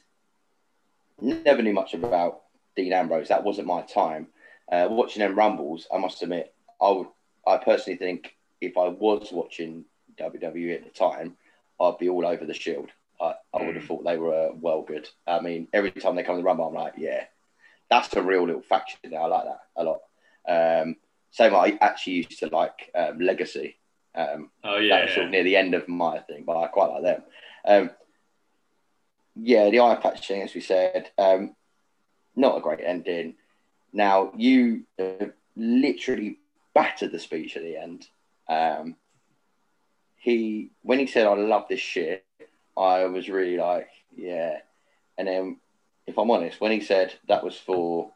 never 1.20 1.62
knew 1.62 1.74
much 1.74 1.94
about 1.94 2.42
Dean 2.78 2.92
Ambrose. 2.92 3.28
That 3.28 3.44
wasn't 3.44 3.66
my 3.66 3.82
time. 3.82 4.28
Uh, 4.70 4.86
watching 4.90 5.20
them 5.20 5.34
rumbles, 5.34 5.86
I 5.92 5.98
must 5.98 6.22
admit, 6.22 6.54
I 6.80 6.90
would, 6.90 7.08
I 7.46 7.56
personally 7.56 7.98
think 7.98 8.36
if 8.60 8.78
I 8.78 8.88
was 8.88 9.30
watching 9.32 9.84
WWE 10.20 10.76
at 10.76 10.84
the 10.84 10.90
time, 10.90 11.36
I'd 11.80 11.98
be 11.98 12.08
all 12.08 12.26
over 12.26 12.44
the 12.44 12.54
Shield. 12.54 12.90
I, 13.20 13.34
I 13.52 13.64
would 13.64 13.74
have 13.74 13.82
hmm. 13.82 13.88
thought 13.88 14.04
they 14.04 14.16
were 14.16 14.50
uh, 14.50 14.52
well 14.54 14.82
good. 14.82 15.08
I 15.26 15.40
mean, 15.40 15.66
every 15.72 15.90
time 15.90 16.14
they 16.14 16.22
come 16.22 16.36
to 16.36 16.42
the 16.42 16.44
Rumble, 16.44 16.68
I'm 16.68 16.74
like, 16.74 16.94
yeah, 16.96 17.24
that's 17.90 18.14
a 18.14 18.22
real 18.22 18.46
little 18.46 18.62
faction 18.62 19.00
there. 19.02 19.20
I 19.20 19.26
like 19.26 19.44
that 19.44 19.60
a 19.76 19.84
lot. 19.84 20.00
Um, 20.46 20.96
same, 21.32 21.54
I 21.54 21.78
actually 21.80 22.14
used 22.14 22.38
to 22.38 22.46
like 22.46 22.90
um, 22.94 23.18
Legacy. 23.18 23.76
Um, 24.14 24.50
oh 24.62 24.78
yeah, 24.78 24.96
that 24.96 25.04
was 25.06 25.14
sort 25.14 25.26
of 25.26 25.32
near 25.32 25.44
the 25.44 25.56
end 25.56 25.74
of 25.74 25.88
my 25.88 26.18
thing, 26.20 26.44
but 26.46 26.56
I 26.56 26.68
quite 26.68 26.88
like 26.88 27.02
them. 27.02 27.22
Um, 27.64 27.90
yeah, 29.34 29.70
the 29.70 29.80
eye 29.80 29.96
patch 29.96 30.28
thing, 30.28 30.42
as 30.42 30.54
we 30.54 30.60
said, 30.60 31.10
um, 31.18 31.54
not 32.38 32.56
a 32.56 32.60
great 32.60 32.80
ending. 32.82 33.34
Now 33.92 34.32
you 34.36 34.84
literally 35.56 36.38
battered 36.74 37.12
the 37.12 37.18
speech 37.18 37.56
at 37.56 37.62
the 37.62 37.76
end. 37.76 38.06
Um, 38.48 38.96
he 40.16 40.70
when 40.82 40.98
he 40.98 41.06
said, 41.06 41.26
"I 41.26 41.34
love 41.34 41.66
this 41.68 41.80
shit," 41.80 42.24
I 42.76 43.04
was 43.06 43.28
really 43.28 43.56
like, 43.56 43.88
"Yeah." 44.16 44.58
And 45.16 45.26
then, 45.26 45.56
if 46.06 46.18
I'm 46.18 46.30
honest, 46.30 46.60
when 46.60 46.72
he 46.72 46.80
said 46.80 47.14
that 47.28 47.44
was 47.44 47.56
for 47.56 48.12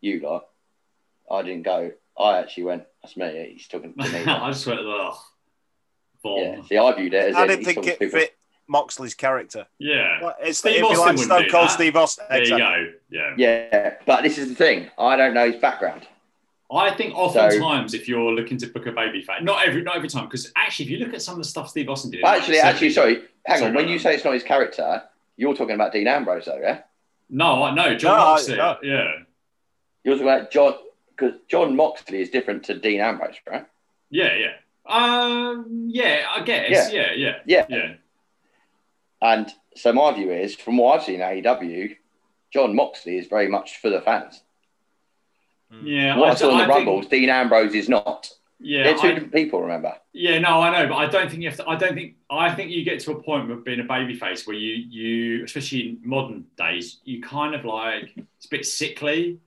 you 0.00 0.20
lot, 0.20 0.46
I 1.30 1.42
didn't 1.42 1.62
go. 1.62 1.92
I 2.18 2.38
actually 2.38 2.64
went, 2.64 2.84
"That's 3.02 3.16
me." 3.16 3.52
He's 3.54 3.68
talking 3.68 3.94
to 3.94 3.98
me. 3.98 4.24
I 4.26 4.50
just 4.50 4.66
went, 4.66 4.80
"Ugh." 4.80 5.16
Yeah. 6.24 6.62
See, 6.64 6.78
I 6.78 6.92
viewed 6.94 7.12
it 7.12 7.30
as 7.30 7.36
I 7.36 7.46
didn't 7.46 7.64
think 7.66 7.86
it 7.86 7.98
fit 7.98 8.36
Moxley's 8.66 9.14
character. 9.14 9.66
Yeah, 9.78 10.22
well, 10.22 10.34
it's 10.40 10.58
Steve 10.58 10.80
the, 10.80 10.86
Austin 10.86 11.16
like 11.16 11.18
Stone 11.18 11.50
Cold 11.50 11.70
Steve 11.70 11.96
Austin. 11.96 12.24
There 12.30 12.40
exactly. 12.40 12.80
you 12.80 12.90
go. 12.92 12.93
Yeah, 13.10 13.34
yeah. 13.36 13.94
But 14.06 14.22
this 14.22 14.38
is 14.38 14.48
the 14.48 14.54
thing. 14.54 14.90
I 14.98 15.16
don't 15.16 15.34
know 15.34 15.50
his 15.50 15.60
background. 15.60 16.06
I 16.72 16.90
think 16.90 17.14
oftentimes 17.14 17.92
so, 17.92 17.96
if 17.96 18.08
you're 18.08 18.32
looking 18.32 18.58
to 18.58 18.66
book 18.66 18.86
a 18.86 18.92
baby 18.92 19.22
fat, 19.22 19.44
not 19.44 19.66
every 19.66 19.82
not 19.82 19.96
every 19.96 20.08
time, 20.08 20.24
because 20.24 20.50
actually 20.56 20.86
if 20.86 20.90
you 20.90 20.98
look 20.98 21.14
at 21.14 21.22
some 21.22 21.34
of 21.34 21.38
the 21.38 21.48
stuff 21.48 21.68
Steve 21.68 21.88
Austin 21.88 22.10
did, 22.10 22.24
actually, 22.24 22.58
actually, 22.58 22.90
sorry, 22.90 23.22
hang 23.44 23.58
sorry, 23.58 23.68
on. 23.68 23.74
When 23.74 23.88
you 23.88 23.98
say 23.98 24.14
it's 24.14 24.24
not 24.24 24.34
his 24.34 24.42
character, 24.42 25.02
you're 25.36 25.54
talking 25.54 25.74
about 25.74 25.92
Dean 25.92 26.08
Ambrose, 26.08 26.46
though, 26.46 26.58
yeah? 26.58 26.80
No, 27.28 27.62
I 27.62 27.74
know 27.74 27.94
John 27.96 28.18
no, 28.18 28.24
Moxley. 28.24 28.56
No. 28.56 28.76
Yeah, 28.82 29.12
you're 30.02 30.14
talking 30.14 30.28
about 30.28 30.50
John 30.50 30.74
because 31.16 31.34
Jon 31.48 31.76
Moxley 31.76 32.20
is 32.20 32.30
different 32.30 32.64
to 32.64 32.78
Dean 32.78 33.00
Ambrose, 33.00 33.36
right? 33.48 33.66
Yeah, 34.10 34.34
yeah. 34.34 34.52
Um, 34.86 35.88
yeah, 35.88 36.26
I 36.34 36.42
guess. 36.42 36.92
Yeah, 36.92 37.12
yeah, 37.12 37.12
yeah. 37.16 37.36
yeah. 37.46 37.66
yeah. 37.68 37.94
And 39.22 39.50
so 39.76 39.92
my 39.92 40.12
view 40.12 40.30
is, 40.30 40.54
from 40.54 40.76
what 40.76 41.00
I've 41.00 41.06
seen 41.06 41.20
AEW, 41.20 41.96
Jon 42.54 42.76
Moxley 42.76 43.18
is 43.18 43.26
very 43.26 43.48
much 43.48 43.78
for 43.78 43.90
the 43.90 44.00
fans. 44.00 44.40
Hmm. 45.72 45.84
Yeah, 45.84 46.16
what 46.16 46.30
I, 46.30 46.34
saw 46.36 46.52
in 46.52 46.58
the 46.58 46.64
I 46.64 46.68
Rumbles, 46.68 47.06
think, 47.08 47.22
Dean 47.22 47.28
Ambrose 47.28 47.74
is 47.74 47.88
not. 47.88 48.30
Yeah, 48.60 48.84
they're 48.84 48.94
two 48.94 49.08
I, 49.08 49.12
different 49.14 49.34
people. 49.34 49.60
Remember? 49.60 49.94
Yeah, 50.12 50.38
no, 50.38 50.60
I 50.60 50.70
know, 50.70 50.88
but 50.88 50.94
I 50.94 51.06
don't 51.06 51.28
think 51.28 51.42
you 51.42 51.48
have 51.48 51.58
to. 51.58 51.68
I 51.68 51.74
don't 51.74 51.94
think. 51.94 52.14
I 52.30 52.54
think 52.54 52.70
you 52.70 52.84
get 52.84 53.00
to 53.00 53.10
a 53.10 53.20
point 53.20 53.48
with 53.48 53.64
being 53.64 53.80
a 53.80 53.84
babyface 53.84 54.46
where 54.46 54.54
you, 54.54 54.72
you, 54.72 55.44
especially 55.44 55.80
in 55.80 55.98
modern 56.04 56.44
days, 56.56 57.00
you 57.04 57.20
kind 57.20 57.56
of 57.56 57.64
like 57.64 58.12
it's 58.36 58.46
a 58.46 58.50
bit 58.50 58.64
sickly, 58.64 59.40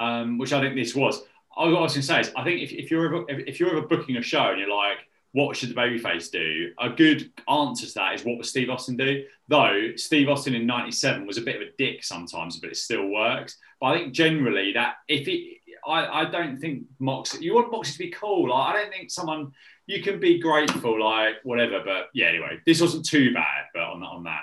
um, 0.00 0.36
which 0.36 0.52
I 0.52 0.60
think 0.60 0.74
this 0.74 0.96
was. 0.96 1.22
I 1.56 1.64
was 1.64 1.74
going 1.74 1.88
to 1.88 2.02
say 2.02 2.20
is, 2.20 2.32
I 2.36 2.42
think 2.42 2.60
if, 2.60 2.72
if 2.72 2.90
you're 2.90 3.06
ever 3.06 3.24
if 3.28 3.60
you're 3.60 3.70
ever 3.70 3.86
booking 3.86 4.16
a 4.16 4.22
show 4.22 4.50
and 4.50 4.58
you're 4.58 4.76
like, 4.76 4.98
what 5.32 5.56
should 5.56 5.70
the 5.70 5.74
babyface 5.74 6.30
do? 6.30 6.72
A 6.78 6.88
good 6.88 7.30
answer 7.48 7.86
to 7.86 7.94
that 7.94 8.14
is 8.14 8.24
what 8.24 8.36
would 8.36 8.46
Steve 8.46 8.70
Austin 8.70 8.96
do? 8.96 9.24
Though 9.48 9.92
Steve 9.96 10.28
Austin 10.28 10.54
in 10.54 10.66
'97 10.66 11.26
was 11.26 11.38
a 11.38 11.42
bit 11.42 11.56
of 11.56 11.62
a 11.62 11.70
dick 11.76 12.02
sometimes, 12.02 12.58
but 12.58 12.70
it 12.70 12.76
still 12.76 13.08
works. 13.08 13.58
But 13.80 13.86
I 13.86 13.98
think 13.98 14.14
generally 14.14 14.72
that 14.72 14.96
if 15.06 15.28
it, 15.28 15.58
I, 15.86 16.22
I 16.22 16.30
don't 16.30 16.58
think 16.58 16.84
Mox. 16.98 17.38
You 17.40 17.54
want 17.54 17.70
Moxie 17.70 17.92
to 17.92 17.98
be 17.98 18.10
cool. 18.10 18.50
Like, 18.50 18.74
I 18.74 18.80
don't 18.80 18.90
think 18.90 19.10
someone 19.10 19.52
you 19.86 20.02
can 20.02 20.18
be 20.18 20.38
grateful, 20.38 21.02
like 21.02 21.36
whatever. 21.44 21.82
But 21.84 22.08
yeah, 22.14 22.26
anyway, 22.26 22.60
this 22.66 22.80
wasn't 22.80 23.06
too 23.06 23.32
bad. 23.34 23.66
But 23.74 23.82
on 23.82 24.00
that, 24.00 24.06
on 24.06 24.24
that, 24.24 24.42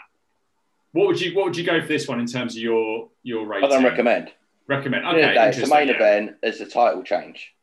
what 0.92 1.08
would 1.08 1.22
you 1.22 1.36
what 1.36 1.46
would 1.46 1.58
you 1.58 1.66
go 1.66 1.82
for 1.82 1.88
this 1.88 2.08
one 2.08 2.20
in 2.20 2.28
terms 2.28 2.56
of 2.56 2.62
your 2.62 3.10
your 3.24 3.46
rating? 3.46 3.70
I 3.70 3.74
don't 3.74 3.84
recommend. 3.84 4.32
Recommend. 4.68 5.06
Okay, 5.06 5.34
day, 5.34 5.50
it's 5.50 5.60
the 5.60 5.68
main 5.68 5.88
yeah. 5.88 5.96
event. 5.96 6.36
It's 6.42 6.60
a 6.60 6.66
title 6.66 7.04
change. 7.04 7.55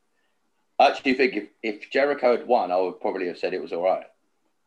I 0.82 0.88
actually 0.90 1.14
think 1.14 1.36
if, 1.36 1.44
if 1.62 1.90
Jericho 1.90 2.36
had 2.36 2.46
won, 2.46 2.70
I 2.72 2.76
would 2.76 3.00
probably 3.00 3.26
have 3.28 3.38
said 3.38 3.54
it 3.54 3.62
was 3.62 3.72
all 3.72 3.82
right. 3.84 4.04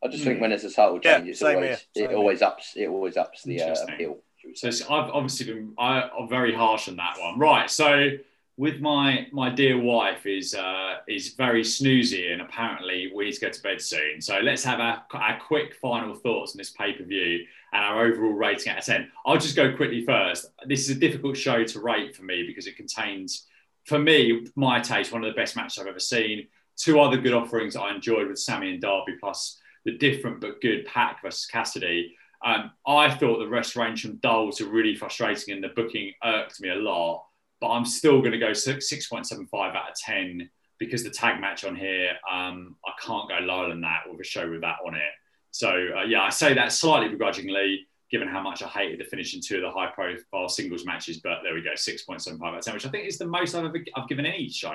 I 0.02 0.08
just 0.08 0.24
think 0.24 0.36
Hmm. 0.36 0.42
when 0.42 0.50
there's 0.50 0.64
a 0.64 0.70
title 0.70 1.00
Yeah, 1.02 1.18
change, 1.18 1.28
it's 1.30 1.42
always 1.42 1.86
it 1.94 2.08
same 2.08 2.16
always 2.16 2.42
ups 2.42 2.72
it 2.76 2.86
always 2.88 3.16
ups 3.16 3.42
the 3.42 3.60
uh, 3.62 3.74
appeal. 3.84 4.18
So 4.54 4.68
it's- 4.68 4.82
I've 4.82 5.10
obviously 5.10 5.52
been 5.52 5.74
I, 5.78 6.02
I'm 6.18 6.28
very 6.28 6.54
harsh 6.54 6.88
on 6.88 6.96
that 6.96 7.16
one. 7.20 7.38
Right. 7.38 7.70
So 7.70 8.10
with 8.58 8.80
my 8.80 9.26
my 9.32 9.50
dear 9.50 9.78
wife 9.78 10.24
is 10.26 10.54
uh, 10.54 10.98
is 11.08 11.34
very 11.34 11.62
snoozy 11.62 12.32
and 12.32 12.40
apparently 12.40 13.10
we 13.14 13.24
need 13.26 13.32
to 13.32 13.40
go 13.40 13.50
to 13.50 13.62
bed 13.62 13.80
soon. 13.80 14.20
So 14.20 14.38
let's 14.40 14.62
have 14.64 14.80
our, 14.80 15.02
our 15.12 15.38
quick 15.40 15.74
final 15.74 16.14
thoughts 16.14 16.52
on 16.54 16.58
this 16.58 16.70
pay 16.70 16.92
per 16.92 17.04
view 17.04 17.44
and 17.72 17.82
our 17.84 18.04
overall 18.06 18.32
rating 18.32 18.72
out 18.72 18.78
of 18.78 18.84
ten. 18.84 19.10
I'll 19.26 19.38
just 19.38 19.56
go 19.56 19.74
quickly 19.76 20.04
first. 20.04 20.46
This 20.66 20.88
is 20.88 20.96
a 20.96 21.00
difficult 21.00 21.36
show 21.36 21.64
to 21.64 21.80
rate 21.80 22.14
for 22.16 22.22
me 22.22 22.44
because 22.46 22.66
it 22.66 22.76
contains, 22.76 23.46
for 23.86 23.98
me, 23.98 24.46
my 24.56 24.80
taste, 24.80 25.12
one 25.12 25.24
of 25.24 25.32
the 25.32 25.40
best 25.40 25.56
matches 25.56 25.78
I've 25.78 25.86
ever 25.86 26.00
seen. 26.00 26.48
Two 26.76 27.00
other 27.00 27.16
good 27.16 27.32
offerings 27.32 27.76
I 27.76 27.94
enjoyed 27.94 28.28
with 28.28 28.38
Sammy 28.38 28.70
and 28.70 28.80
Darby, 28.80 29.14
plus 29.18 29.58
the 29.84 29.96
different 29.96 30.40
but 30.40 30.60
good 30.60 30.84
Pac 30.86 31.22
versus 31.22 31.46
Cassidy. 31.46 32.14
Um, 32.44 32.72
I 32.86 33.10
thought 33.10 33.38
the 33.38 33.48
rest 33.48 33.76
range 33.76 34.02
from 34.02 34.16
dull 34.16 34.52
to 34.52 34.66
really 34.66 34.94
frustrating, 34.94 35.54
and 35.54 35.64
the 35.64 35.68
booking 35.68 36.12
irked 36.22 36.60
me 36.60 36.68
a 36.70 36.74
lot. 36.74 37.24
But 37.60 37.68
I'm 37.68 37.86
still 37.86 38.20
going 38.20 38.32
to 38.32 38.38
go 38.38 38.52
six 38.52 38.88
six 38.88 39.08
point 39.08 39.26
seven 39.26 39.46
five 39.46 39.74
out 39.74 39.90
of 39.90 39.96
ten 39.96 40.50
because 40.78 41.02
the 41.02 41.10
tag 41.10 41.40
match 41.40 41.64
on 41.64 41.74
here, 41.74 42.10
um, 42.30 42.76
I 42.84 42.92
can't 43.00 43.28
go 43.28 43.38
lower 43.40 43.68
than 43.70 43.80
that 43.80 44.00
with 44.10 44.20
a 44.20 44.24
show 44.24 44.50
with 44.50 44.60
that 44.60 44.76
on 44.86 44.94
it. 44.94 45.12
So 45.52 45.70
uh, 45.96 46.02
yeah, 46.02 46.22
I 46.22 46.28
say 46.28 46.52
that 46.52 46.72
slightly 46.72 47.08
begrudgingly, 47.08 47.86
given 48.10 48.28
how 48.28 48.40
much 48.40 48.62
I 48.62 48.68
hated 48.68 49.00
the 49.00 49.04
finish 49.04 49.34
in 49.34 49.40
two 49.40 49.56
of 49.56 49.62
the 49.62 49.70
high 49.70 49.90
profile 49.90 50.48
singles 50.48 50.84
matches. 50.84 51.18
But 51.18 51.38
there 51.42 51.54
we 51.54 51.62
go, 51.62 51.74
six 51.74 52.02
point 52.02 52.22
seven 52.22 52.38
five 52.38 52.52
out 52.54 52.58
of 52.58 52.64
ten, 52.64 52.74
which 52.74 52.86
I 52.86 52.90
think 52.90 53.06
is 53.06 53.18
the 53.18 53.26
most 53.26 53.54
I've 53.54 53.64
ever 53.64 53.78
I've 53.96 54.08
given 54.08 54.26
any 54.26 54.48
show 54.48 54.74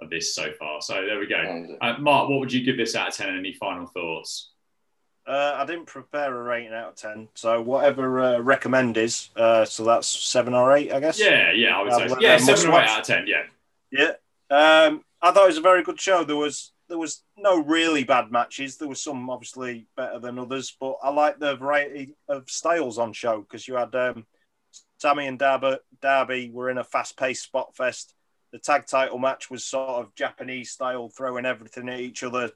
of 0.00 0.10
this 0.10 0.34
so 0.34 0.52
far. 0.58 0.80
So 0.80 0.94
there 1.06 1.18
we 1.18 1.26
go. 1.26 1.76
Uh, 1.80 1.96
Mark, 1.98 2.28
what 2.28 2.40
would 2.40 2.52
you 2.52 2.64
give 2.64 2.76
this 2.76 2.94
out 2.96 3.08
of 3.08 3.14
ten? 3.14 3.28
And 3.28 3.38
any 3.38 3.52
final 3.52 3.86
thoughts? 3.86 4.50
Uh, 5.24 5.54
I 5.56 5.64
didn't 5.66 5.86
prepare 5.86 6.36
a 6.36 6.42
rating 6.42 6.72
out 6.72 6.88
of 6.88 6.94
10. 6.96 7.28
So 7.36 7.62
whatever 7.62 8.18
uh, 8.20 8.38
recommend 8.40 8.96
is, 8.96 9.30
uh, 9.36 9.64
so 9.64 9.84
that's 9.84 10.08
seven 10.08 10.52
or 10.52 10.76
eight, 10.76 10.92
I 10.92 10.98
guess. 10.98 11.16
Yeah, 11.20 11.52
yeah, 11.52 11.78
I 11.78 11.82
would 11.84 11.92
Uh, 11.92 12.08
say 12.08 12.16
yeah, 12.18 12.38
seven 12.38 12.72
or 12.72 12.80
eight 12.80 12.88
out 12.88 13.00
of 13.02 13.06
ten. 13.06 13.26
Yeah, 13.28 13.42
Yeah. 13.92 14.14
Um, 14.50 15.04
I 15.22 15.30
thought 15.30 15.44
it 15.44 15.46
was 15.46 15.58
a 15.58 15.60
very 15.62 15.84
good 15.84 16.00
show. 16.00 16.24
There 16.24 16.34
was 16.34 16.72
there 16.92 16.98
was 16.98 17.22
no 17.38 17.58
really 17.58 18.04
bad 18.04 18.30
matches. 18.30 18.76
There 18.76 18.86
was 18.86 19.02
some 19.02 19.30
obviously 19.30 19.86
better 19.96 20.18
than 20.18 20.38
others, 20.38 20.76
but 20.78 20.98
I 21.02 21.08
like 21.08 21.38
the 21.38 21.56
variety 21.56 22.16
of 22.28 22.50
styles 22.50 22.98
on 22.98 23.14
show 23.14 23.40
because 23.40 23.66
you 23.66 23.76
had 23.76 23.94
um, 23.94 24.26
Sammy 24.98 25.26
and 25.26 25.38
Darby, 25.38 25.78
Darby 26.02 26.50
were 26.52 26.68
in 26.68 26.76
a 26.76 26.84
fast 26.84 27.16
paced 27.16 27.44
spot 27.44 27.74
fest. 27.74 28.12
The 28.52 28.58
tag 28.58 28.84
title 28.86 29.18
match 29.18 29.50
was 29.50 29.64
sort 29.64 30.04
of 30.04 30.14
Japanese 30.14 30.72
style, 30.72 31.08
throwing 31.08 31.46
everything 31.46 31.88
at 31.88 31.98
each 31.98 32.22
other 32.22 32.50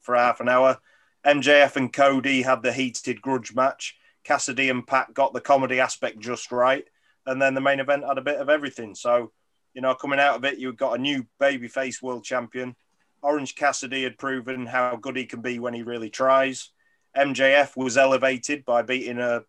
for 0.00 0.16
half 0.16 0.40
an 0.40 0.48
hour. 0.48 0.78
MJF 1.24 1.76
and 1.76 1.92
Cody 1.92 2.42
had 2.42 2.64
the 2.64 2.72
heated 2.72 3.22
grudge 3.22 3.54
match. 3.54 3.94
Cassidy 4.24 4.70
and 4.70 4.84
Pac 4.84 5.14
got 5.14 5.32
the 5.32 5.40
comedy 5.40 5.78
aspect 5.78 6.18
just 6.18 6.50
right. 6.50 6.84
And 7.26 7.40
then 7.40 7.54
the 7.54 7.60
main 7.60 7.78
event 7.78 8.04
had 8.04 8.18
a 8.18 8.22
bit 8.22 8.40
of 8.40 8.48
everything. 8.48 8.96
So, 8.96 9.30
you 9.72 9.82
know, 9.82 9.94
coming 9.94 10.18
out 10.18 10.34
of 10.34 10.44
it, 10.44 10.58
you've 10.58 10.76
got 10.76 10.98
a 10.98 11.00
new 11.00 11.24
babyface 11.40 12.02
world 12.02 12.24
champion. 12.24 12.74
Orange 13.22 13.54
Cassidy 13.54 14.04
had 14.04 14.18
proven 14.18 14.66
how 14.66 14.96
good 14.96 15.16
he 15.16 15.26
can 15.26 15.40
be 15.40 15.58
when 15.58 15.74
he 15.74 15.82
really 15.82 16.10
tries. 16.10 16.70
MJF 17.16 17.76
was 17.76 17.96
elevated 17.96 18.64
by 18.64 18.82
beating 18.82 19.18
a, 19.18 19.42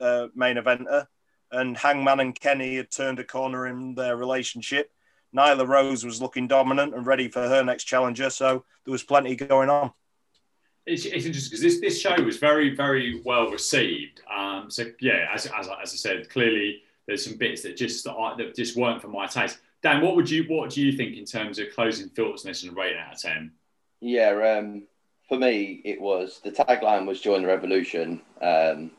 a 0.00 0.28
main 0.34 0.56
eventer. 0.56 1.06
And 1.50 1.76
Hangman 1.76 2.20
and 2.20 2.38
Kenny 2.38 2.76
had 2.76 2.90
turned 2.90 3.18
a 3.18 3.24
corner 3.24 3.66
in 3.66 3.94
their 3.94 4.16
relationship. 4.16 4.90
Nyla 5.36 5.66
Rose 5.68 6.04
was 6.04 6.20
looking 6.20 6.46
dominant 6.48 6.94
and 6.94 7.06
ready 7.06 7.28
for 7.28 7.40
her 7.46 7.62
next 7.62 7.84
challenger. 7.84 8.30
So 8.30 8.64
there 8.84 8.92
was 8.92 9.02
plenty 9.02 9.36
going 9.36 9.68
on. 9.70 9.92
it's, 10.86 11.04
it's 11.04 11.24
interesting 11.26 11.50
because 11.50 11.60
this, 11.62 11.80
this 11.80 12.00
show 12.00 12.20
was 12.22 12.38
very, 12.38 12.74
very 12.74 13.22
well 13.24 13.50
received. 13.50 14.20
Um, 14.34 14.70
so 14.70 14.86
yeah, 15.00 15.28
as, 15.32 15.46
as, 15.46 15.68
I- 15.68 15.82
as 15.82 15.92
I 15.92 15.96
said, 15.96 16.28
clearly 16.30 16.82
there's 17.06 17.24
some 17.24 17.36
bits 17.36 17.62
that 17.62 17.76
just 17.76 18.04
that, 18.04 18.12
I- 18.14 18.36
that 18.36 18.54
just 18.56 18.76
weren't 18.76 19.00
for 19.00 19.08
my 19.08 19.26
taste. 19.26 19.58
Dan, 19.82 20.00
what 20.00 20.14
would 20.16 20.30
you 20.30 20.44
what 20.44 20.70
do 20.70 20.80
you 20.80 20.92
think 20.92 21.16
in 21.16 21.24
terms 21.24 21.58
of 21.58 21.66
closing 21.74 22.08
thoughts 22.08 22.44
on 22.44 22.50
this 22.50 22.62
and 22.62 22.76
rating 22.76 22.98
out 22.98 23.14
of 23.14 23.20
ten? 23.20 23.52
Yeah, 24.00 24.58
um, 24.58 24.84
for 25.28 25.38
me, 25.38 25.80
it 25.84 26.00
was 26.00 26.40
the 26.44 26.50
tagline 26.50 27.06
was 27.06 27.20
"Join 27.20 27.42
the 27.42 27.48
Revolution," 27.48 28.20
um, 28.40 28.90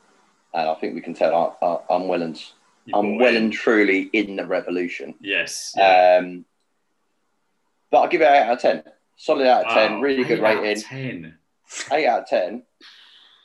and 0.53 0.69
I 0.69 0.73
think 0.75 0.95
we 0.95 1.01
can 1.01 1.13
tell 1.13 1.55
I, 1.61 1.65
I, 1.65 1.95
I'm 1.95 2.07
well 2.07 2.21
and 2.21 2.37
You 2.85 2.95
I'm 2.95 3.17
well 3.17 3.33
it. 3.35 3.41
and 3.41 3.53
truly 3.53 4.09
in 4.13 4.35
the 4.35 4.45
revolution. 4.45 5.15
yes. 5.21 5.73
yeah. 5.77 6.19
Um, 6.21 6.45
but 7.89 7.99
I'll 8.01 8.07
give 8.09 8.21
it 8.21 8.25
eight 8.25 8.43
out 8.43 8.53
of 8.53 8.59
ten. 8.59 8.83
Solid 9.15 9.47
out 9.47 9.65
of 9.67 9.73
ten. 9.73 9.93
Wow, 9.93 10.01
Really 10.01 10.23
good 10.23 10.39
eight 10.39 10.43
out 10.45 10.57
of 10.57 10.63
rating. 10.63 10.83
Ten. 10.83 11.37
Eight 11.91 12.07
out 12.07 12.21
of 12.23 12.27
ten. 12.27 12.63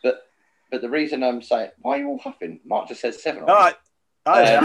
But 0.02 0.22
but 0.72 0.80
the 0.80 0.88
reason 0.90 1.22
I'm 1.22 1.42
saying 1.42 1.70
why 1.82 1.96
are 1.96 1.98
you 2.00 2.08
all 2.08 2.18
huffing? 2.18 2.60
Mark 2.64 2.88
just 2.88 3.00
said 3.00 3.14
seven. 3.14 3.44
No, 3.46 3.52
I, 3.54 3.74
I, 4.26 4.54
Um, 4.56 4.64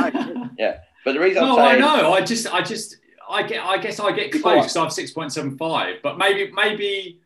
I, 0.60 0.78
But 1.06 1.14
the 1.14 1.20
reason 1.20 1.44
No, 1.44 1.60
I'm 1.60 1.76
I 1.76 1.80
know. 1.80 2.14
I 2.14 2.22
just, 2.22 2.54
I 2.54 2.62
just, 2.62 2.98
I 3.30 3.44
get, 3.44 3.64
I 3.64 3.78
guess 3.78 4.00
I 4.00 4.12
get 4.12 4.32
close 4.32 4.64
because 4.64 4.78
I 4.78 4.84
have 4.84 4.94
six 4.94 5.12
point 5.12 5.32
seven 5.34 5.58
five. 5.58 5.98
But 6.02 6.18
maybe, 6.18 6.52
maybe. 6.52 7.20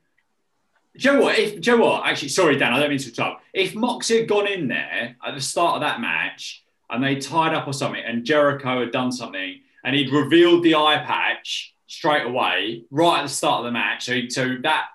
Do 0.98 1.10
you 1.10 1.16
know 1.16 1.22
what? 1.22 1.38
If 1.38 1.62
do 1.62 1.72
you 1.72 1.78
know 1.78 1.86
what? 1.86 2.06
Actually, 2.06 2.30
sorry, 2.30 2.58
Dan, 2.58 2.74
I 2.74 2.80
don't 2.80 2.90
mean 2.90 2.98
to 2.98 3.10
interrupt. 3.10 3.44
If 3.54 3.76
Moxie 3.76 4.20
had 4.20 4.28
gone 4.28 4.48
in 4.48 4.68
there 4.68 5.16
at 5.26 5.36
the 5.36 5.42
start 5.42 5.76
of 5.76 5.82
that 5.82 6.02
match 6.02 6.64
and 6.90 7.04
they 7.04 7.18
tied 7.18 7.54
up 7.54 7.68
or 7.68 7.74
something, 7.74 8.02
and 8.04 8.26
Jericho 8.26 8.80
had 8.80 8.92
done 8.92 9.12
something, 9.12 9.60
and 9.84 9.96
he'd 9.96 10.12
revealed 10.12 10.64
the 10.64 10.76
eye 10.76 11.04
patch 11.06 11.76
straight 11.86 12.26
away, 12.26 12.84
right 12.90 13.20
at 13.20 13.24
the 13.24 13.30
start 13.30 13.60
of 13.60 13.66
the 13.66 13.72
match, 13.72 14.06
so, 14.06 14.20
so 14.30 14.56
that 14.64 14.88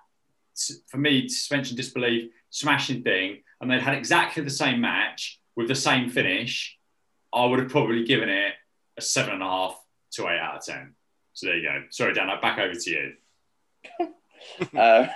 for 0.89 0.99
me, 0.99 1.28
suspension 1.28 1.77
disbelief, 1.77 2.31
smashing 2.51 3.02
thing, 3.02 3.43
and 3.61 3.70
they'd 3.70 3.81
had 3.81 3.94
exactly 3.94 4.43
the 4.43 4.51
same 4.51 4.81
match 4.81 5.41
with 5.57 5.69
the 5.69 5.75
same 5.75 6.11
finish, 6.11 6.77
I 7.33 7.47
would 7.47 7.59
have 7.61 7.70
probably 7.70 8.05
given 8.05 8.28
it 8.28 8.55
a 9.02 9.06
seven 9.06 9.34
and 9.34 9.42
a 9.42 9.47
half 9.47 9.81
to 10.12 10.28
eight 10.28 10.39
out 10.39 10.56
of 10.58 10.64
ten. 10.64 10.94
So 11.34 11.47
there 11.47 11.56
you 11.56 11.62
go. 11.68 11.82
Sorry, 11.90 12.12
Dan. 12.14 12.28
Back 12.40 12.58
over 12.58 12.74
to 12.74 12.90
you. 12.90 13.12
uh, 14.78 15.06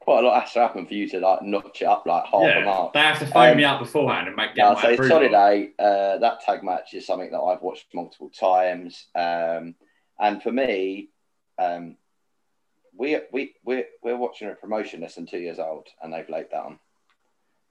quite 0.00 0.24
a 0.24 0.26
lot 0.26 0.40
has 0.42 0.52
to 0.52 0.60
happen 0.60 0.86
for 0.86 0.94
you 0.94 1.08
to 1.08 1.20
like 1.20 1.42
notch 1.42 1.82
it 1.82 1.86
up 1.86 2.04
like 2.06 2.24
half 2.24 2.42
a 2.42 2.46
yeah, 2.46 2.64
mark. 2.64 2.92
they 2.92 3.00
have 3.00 3.18
to 3.18 3.26
phone 3.26 3.50
Um, 3.52 3.56
me 3.56 3.64
up 3.64 3.80
beforehand 3.80 4.26
and 4.28 4.36
make 4.36 4.50
Yeah, 4.54 4.72
my 4.72 4.82
so 4.82 4.92
approval. 4.94 5.08
solid 5.28 5.52
eight. 5.52 5.74
Uh, 5.78 6.18
that 6.18 6.40
tag 6.40 6.62
match 6.62 6.94
is 6.94 7.06
something 7.06 7.30
that 7.30 7.40
I've 7.40 7.62
watched 7.62 7.86
multiple 7.94 8.30
times, 8.30 9.06
um, 9.14 9.74
and 10.18 10.42
for 10.42 10.52
me, 10.52 11.08
um, 11.58 11.96
we 12.96 13.18
we 13.32 13.54
we 13.64 13.84
we're 14.02 14.16
watching 14.16 14.48
a 14.50 14.54
promotion 14.54 15.00
less 15.00 15.14
than 15.14 15.26
two 15.26 15.38
years 15.38 15.58
old, 15.58 15.86
and 16.02 16.12
they've 16.12 16.28
laid 16.28 16.50
down, 16.50 16.78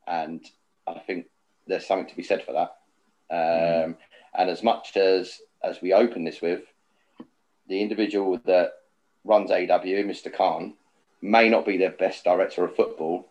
and 0.07 0.43
I 0.87 0.99
think 0.99 1.27
there's 1.67 1.85
something 1.85 2.07
to 2.09 2.15
be 2.15 2.23
said 2.23 2.43
for 2.45 2.53
that. 2.53 2.73
Um, 3.29 3.97
And 4.35 4.49
as 4.49 4.63
much 4.63 4.95
as 4.97 5.39
as 5.63 5.81
we 5.81 5.93
open 5.93 6.23
this 6.23 6.41
with, 6.41 6.61
the 7.67 7.81
individual 7.81 8.39
that 8.45 8.73
runs 9.25 9.51
AW, 9.51 9.81
Mr. 9.83 10.33
Khan, 10.33 10.73
may 11.21 11.49
not 11.49 11.65
be 11.65 11.77
the 11.77 11.89
best 11.89 12.23
director 12.23 12.63
of 12.63 12.75
football, 12.75 13.27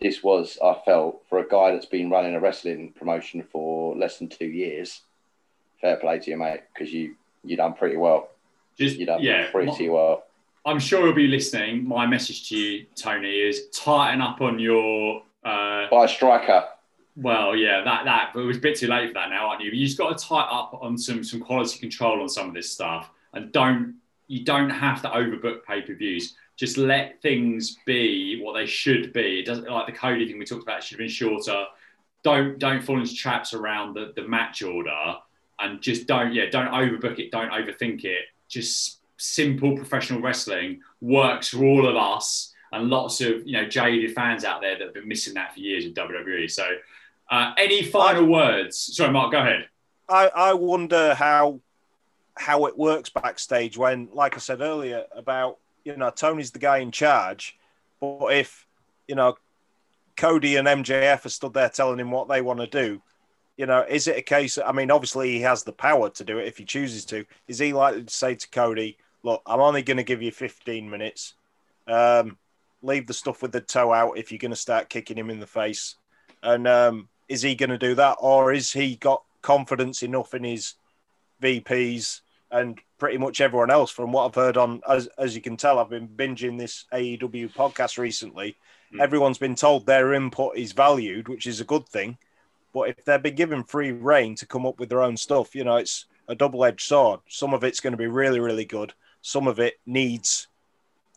this 0.00 0.22
was, 0.22 0.58
I 0.62 0.74
felt, 0.84 1.22
for 1.28 1.38
a 1.38 1.48
guy 1.48 1.72
that's 1.72 1.86
been 1.86 2.10
running 2.10 2.34
a 2.34 2.40
wrestling 2.40 2.92
promotion 2.98 3.44
for 3.52 3.94
less 3.94 4.18
than 4.18 4.28
two 4.28 4.46
years. 4.46 5.02
Fair 5.80 5.96
play 5.96 6.18
to 6.18 6.30
you, 6.30 6.36
mate, 6.36 6.62
because 6.72 6.92
you 6.92 7.14
you 7.44 7.56
done 7.56 7.74
pretty 7.74 7.96
well. 7.96 8.30
Just 8.76 8.96
You 8.96 9.06
done 9.06 9.22
yeah. 9.22 9.50
pretty 9.50 9.88
well. 9.88 10.24
I'm 10.64 10.78
sure 10.78 11.04
you'll 11.04 11.14
be 11.14 11.26
listening. 11.26 11.86
My 11.86 12.06
message 12.06 12.48
to 12.48 12.56
you, 12.56 12.86
Tony, 12.94 13.30
is 13.30 13.68
tighten 13.72 14.20
up 14.20 14.40
on 14.40 14.58
your. 14.58 15.22
Uh, 15.44 15.88
By 15.90 16.04
a 16.04 16.08
striker, 16.08 16.68
well, 17.14 17.54
yeah, 17.54 17.82
that 17.84 18.04
that, 18.04 18.30
but 18.32 18.40
it 18.40 18.46
was 18.46 18.56
a 18.56 18.60
bit 18.60 18.76
too 18.76 18.88
late 18.88 19.08
for 19.08 19.14
that 19.14 19.30
now, 19.30 19.48
aren't 19.48 19.62
you? 19.62 19.70
But 19.70 19.76
You 19.76 19.86
just 19.86 19.98
got 19.98 20.16
to 20.16 20.24
tighten 20.24 20.48
up 20.50 20.78
on 20.80 20.96
some 20.96 21.22
some 21.22 21.40
quality 21.40 21.78
control 21.78 22.22
on 22.22 22.28
some 22.28 22.48
of 22.48 22.54
this 22.54 22.70
stuff, 22.70 23.10
and 23.34 23.52
don't 23.52 23.96
you 24.28 24.44
don't 24.44 24.70
have 24.70 25.02
to 25.02 25.08
overbook 25.08 25.64
pay 25.64 25.82
per 25.82 25.94
views. 25.94 26.34
Just 26.56 26.76
let 26.78 27.20
things 27.22 27.76
be 27.86 28.40
what 28.40 28.54
they 28.54 28.66
should 28.66 29.12
be. 29.12 29.40
It 29.40 29.46
doesn't 29.46 29.68
like 29.68 29.86
the 29.86 29.92
Cody 29.92 30.26
thing 30.26 30.38
we 30.38 30.44
talked 30.44 30.62
about 30.62 30.82
should 30.82 30.96
have 30.96 30.98
been 30.98 31.08
shorter. 31.08 31.64
Don't 32.22 32.58
don't 32.58 32.82
fall 32.82 32.98
into 32.98 33.14
traps 33.14 33.52
around 33.52 33.94
the, 33.94 34.12
the 34.16 34.26
match 34.26 34.62
order, 34.62 35.16
and 35.58 35.82
just 35.82 36.06
don't 36.06 36.32
yeah 36.32 36.48
don't 36.50 36.68
overbook 36.68 37.18
it. 37.18 37.30
Don't 37.30 37.50
overthink 37.50 38.04
it. 38.04 38.26
Just 38.48 39.00
simple 39.18 39.76
professional 39.76 40.20
wrestling 40.20 40.80
works 41.00 41.48
for 41.48 41.64
all 41.64 41.86
of 41.86 41.96
us 41.96 42.52
and 42.72 42.88
lots 42.88 43.20
of 43.20 43.46
you 43.46 43.52
know 43.52 43.68
jaded 43.68 44.14
fans 44.14 44.44
out 44.44 44.60
there 44.60 44.76
that 44.76 44.84
have 44.84 44.94
been 44.94 45.06
missing 45.06 45.34
that 45.34 45.54
for 45.54 45.60
years 45.60 45.84
in 45.84 45.94
WWE. 45.94 46.50
So, 46.50 46.66
uh, 47.32 47.54
any 47.56 47.82
final 47.82 48.26
words? 48.26 48.76
Sorry, 48.78 49.10
Mark, 49.10 49.32
go 49.32 49.38
ahead. 49.38 49.66
I, 50.08 50.30
I 50.34 50.54
wonder 50.54 51.14
how 51.14 51.60
how 52.34 52.66
it 52.66 52.76
works 52.78 53.10
backstage 53.10 53.76
when, 53.76 54.08
like 54.12 54.36
I 54.36 54.38
said 54.38 54.60
earlier, 54.60 55.04
about 55.16 55.58
you 55.82 55.96
know 55.96 56.10
Tony's 56.10 56.50
the 56.50 56.58
guy 56.58 56.78
in 56.78 56.90
charge, 56.90 57.58
but 58.00 58.26
if 58.26 58.66
you 59.08 59.14
know 59.14 59.36
Cody 60.16 60.56
and 60.56 60.68
MJF 60.68 61.24
are 61.24 61.30
stood 61.30 61.54
there 61.54 61.70
telling 61.70 61.98
him 61.98 62.10
what 62.10 62.28
they 62.28 62.42
want 62.42 62.60
to 62.60 62.66
do, 62.66 63.00
you 63.56 63.64
know, 63.64 63.82
is 63.88 64.08
it 64.08 64.18
a 64.18 64.22
case? 64.22 64.58
I 64.58 64.72
mean, 64.72 64.90
obviously 64.90 65.30
he 65.32 65.40
has 65.40 65.62
the 65.62 65.72
power 65.72 66.10
to 66.10 66.24
do 66.24 66.36
it 66.38 66.48
if 66.48 66.58
he 66.58 66.66
chooses 66.66 67.06
to. 67.06 67.24
Is 67.48 67.58
he 67.58 67.72
likely 67.72 68.04
to 68.04 68.12
say 68.12 68.34
to 68.34 68.50
Cody, 68.50 68.98
"Look, 69.22 69.40
I'm 69.46 69.60
only 69.60 69.80
going 69.80 69.96
to 69.96 70.02
give 70.02 70.20
you 70.20 70.32
15 70.32 70.90
minutes. 70.90 71.32
Um, 71.88 72.36
leave 72.82 73.06
the 73.06 73.14
stuff 73.14 73.40
with 73.40 73.52
the 73.52 73.62
toe 73.62 73.90
out 73.90 74.18
if 74.18 74.30
you're 74.30 74.38
going 74.38 74.50
to 74.50 74.56
start 74.56 74.90
kicking 74.90 75.16
him 75.16 75.30
in 75.30 75.40
the 75.40 75.46
face." 75.46 75.94
And 76.42 76.66
um, 76.66 77.08
is 77.32 77.42
he 77.42 77.54
going 77.54 77.70
to 77.70 77.78
do 77.78 77.94
that, 77.94 78.16
or 78.20 78.52
is 78.52 78.72
he 78.72 78.96
got 78.96 79.22
confidence 79.40 80.02
enough 80.02 80.34
in 80.34 80.44
his 80.44 80.74
VPs 81.42 82.20
and 82.50 82.78
pretty 82.98 83.18
much 83.18 83.40
everyone 83.40 83.70
else? 83.70 83.90
From 83.90 84.12
what 84.12 84.26
I've 84.26 84.34
heard 84.34 84.56
on, 84.56 84.80
as 84.88 85.08
as 85.18 85.34
you 85.34 85.40
can 85.40 85.56
tell, 85.56 85.78
I've 85.78 85.90
been 85.90 86.08
binging 86.08 86.58
this 86.58 86.84
AEW 86.92 87.52
podcast 87.54 87.98
recently. 87.98 88.56
Mm. 88.94 89.00
Everyone's 89.00 89.38
been 89.38 89.54
told 89.54 89.86
their 89.86 90.14
input 90.14 90.56
is 90.56 90.72
valued, 90.72 91.28
which 91.28 91.46
is 91.46 91.60
a 91.60 91.64
good 91.64 91.88
thing 91.88 92.18
but 92.72 92.88
if 92.88 93.04
they've 93.04 93.22
been 93.22 93.34
given 93.34 93.64
free 93.64 93.92
reign 93.92 94.34
to 94.36 94.46
come 94.46 94.66
up 94.66 94.78
with 94.78 94.88
their 94.88 95.02
own 95.02 95.16
stuff, 95.16 95.54
you 95.54 95.64
know, 95.64 95.76
it's 95.76 96.06
a 96.28 96.34
double 96.34 96.64
edged 96.64 96.86
sword. 96.86 97.20
Some 97.28 97.52
of 97.52 97.64
it's 97.64 97.80
going 97.80 97.92
to 97.92 97.98
be 97.98 98.06
really, 98.06 98.40
really 98.40 98.64
good. 98.64 98.94
Some 99.20 99.46
of 99.46 99.60
it 99.60 99.74
needs 99.86 100.48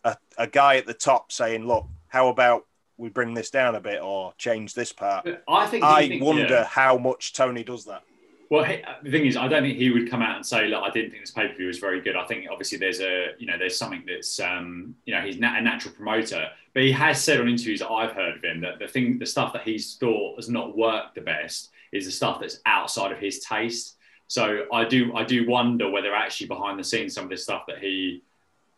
a, 0.04 0.16
a 0.36 0.46
guy 0.46 0.76
at 0.76 0.86
the 0.86 0.94
top 0.94 1.32
saying, 1.32 1.66
look, 1.66 1.86
how 2.08 2.28
about 2.28 2.66
we 2.98 3.08
bring 3.08 3.34
this 3.34 3.50
down 3.50 3.74
a 3.74 3.80
bit 3.80 4.00
or 4.02 4.32
change 4.38 4.74
this 4.74 4.92
part? 4.92 5.28
I 5.48 5.66
think 5.66 5.84
I 5.84 6.08
think, 6.08 6.22
wonder 6.22 6.46
yeah. 6.48 6.64
how 6.64 6.98
much 6.98 7.32
Tony 7.32 7.64
does 7.64 7.84
that. 7.84 8.02
Well, 8.48 8.64
the 9.02 9.10
thing 9.10 9.26
is, 9.26 9.36
I 9.36 9.48
don't 9.48 9.62
think 9.62 9.76
he 9.76 9.90
would 9.90 10.08
come 10.08 10.22
out 10.22 10.36
and 10.36 10.46
say, 10.46 10.68
"Look, 10.68 10.82
I 10.82 10.90
didn't 10.90 11.10
think 11.10 11.22
this 11.22 11.32
pay 11.32 11.48
per 11.48 11.54
view 11.54 11.66
was 11.66 11.78
very 11.78 12.00
good." 12.00 12.14
I 12.14 12.24
think 12.26 12.46
obviously 12.50 12.78
there's 12.78 13.00
a, 13.00 13.32
you 13.38 13.46
know, 13.46 13.58
there's 13.58 13.76
something 13.76 14.04
that's, 14.06 14.38
um, 14.38 14.94
you 15.04 15.14
know, 15.14 15.20
he's 15.20 15.36
a 15.36 15.40
natural 15.40 15.94
promoter, 15.94 16.48
but 16.72 16.84
he 16.84 16.92
has 16.92 17.22
said 17.22 17.40
on 17.40 17.48
interviews 17.48 17.80
that 17.80 17.90
I've 17.90 18.12
heard 18.12 18.36
of 18.36 18.44
him 18.44 18.60
that 18.60 18.78
the 18.78 18.86
thing, 18.86 19.18
the 19.18 19.26
stuff 19.26 19.52
that 19.54 19.62
he's 19.62 19.96
thought 19.96 20.36
has 20.36 20.48
not 20.48 20.76
worked 20.76 21.16
the 21.16 21.22
best 21.22 21.70
is 21.92 22.04
the 22.04 22.12
stuff 22.12 22.40
that's 22.40 22.60
outside 22.66 23.10
of 23.10 23.18
his 23.18 23.40
taste. 23.40 23.96
So 24.28 24.66
I 24.72 24.84
do, 24.84 25.14
I 25.14 25.24
do 25.24 25.48
wonder 25.48 25.90
whether 25.90 26.14
actually 26.14 26.48
behind 26.48 26.78
the 26.78 26.84
scenes, 26.84 27.14
some 27.14 27.24
of 27.24 27.30
the 27.30 27.36
stuff 27.36 27.64
that 27.68 27.78
he 27.78 28.22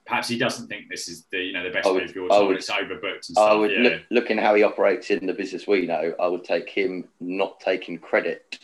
perhaps 0.09 0.27
he 0.27 0.39
doesn't 0.39 0.69
think 0.69 0.89
this 0.89 1.07
is 1.07 1.27
the 1.31 1.39
you 1.39 1.53
know 1.53 1.63
the 1.63 1.71
best 1.71 1.87
pay 1.87 2.01
per 2.01 2.07
view 2.07 2.29
or 2.29 2.55
it's 2.55 2.71
overbooked 2.71 3.29
and 3.29 3.37
stuff. 3.37 3.51
I 3.51 3.55
would 3.55 3.71
yeah. 3.71 3.79
look, 3.81 4.03
looking 4.11 4.39
how 4.39 4.55
he 4.55 4.63
operates 4.63 5.11
in 5.11 5.27
the 5.27 5.35
business 5.35 5.67
we 5.67 5.87
know, 5.87 6.15
I 6.19 6.27
would 6.27 6.45
take 6.45 6.71
him 6.71 7.05
not 7.21 7.61
taking 7.61 7.99
credit 7.99 8.59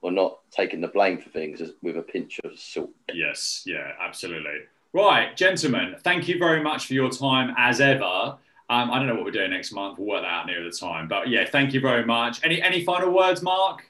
or 0.00 0.10
not 0.10 0.38
taking 0.50 0.80
the 0.80 0.88
blame 0.88 1.18
for 1.18 1.28
things 1.28 1.60
with 1.82 1.98
a 1.98 2.02
pinch 2.02 2.40
of 2.42 2.58
salt. 2.58 2.90
Yes, 3.12 3.64
yeah, 3.66 3.92
absolutely. 4.00 4.60
Right, 4.94 5.36
gentlemen, 5.36 5.96
thank 6.02 6.26
you 6.26 6.38
very 6.38 6.62
much 6.62 6.86
for 6.86 6.94
your 6.94 7.10
time 7.10 7.54
as 7.58 7.80
ever. 7.80 8.38
Um, 8.70 8.90
I 8.90 8.98
don't 8.98 9.06
know 9.06 9.14
what 9.14 9.24
we're 9.24 9.30
doing 9.30 9.50
next 9.50 9.72
month. 9.72 9.98
We'll 9.98 10.08
work 10.08 10.22
that 10.22 10.28
out 10.28 10.46
near 10.46 10.64
the 10.64 10.70
time. 10.70 11.08
But 11.08 11.28
yeah, 11.28 11.44
thank 11.46 11.74
you 11.74 11.80
very 11.80 12.04
much. 12.04 12.42
Any 12.42 12.62
any 12.62 12.82
final 12.82 13.10
words, 13.10 13.42
Mark? 13.42 13.84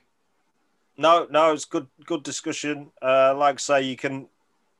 No, 0.97 1.28
no, 1.31 1.52
it's 1.52 1.65
good 1.65 1.86
good 2.05 2.25
discussion. 2.25 2.91
Uh, 3.01 3.35
like 3.36 3.57
I 3.57 3.59
say, 3.59 3.83
you 3.83 3.97
can, 3.97 4.28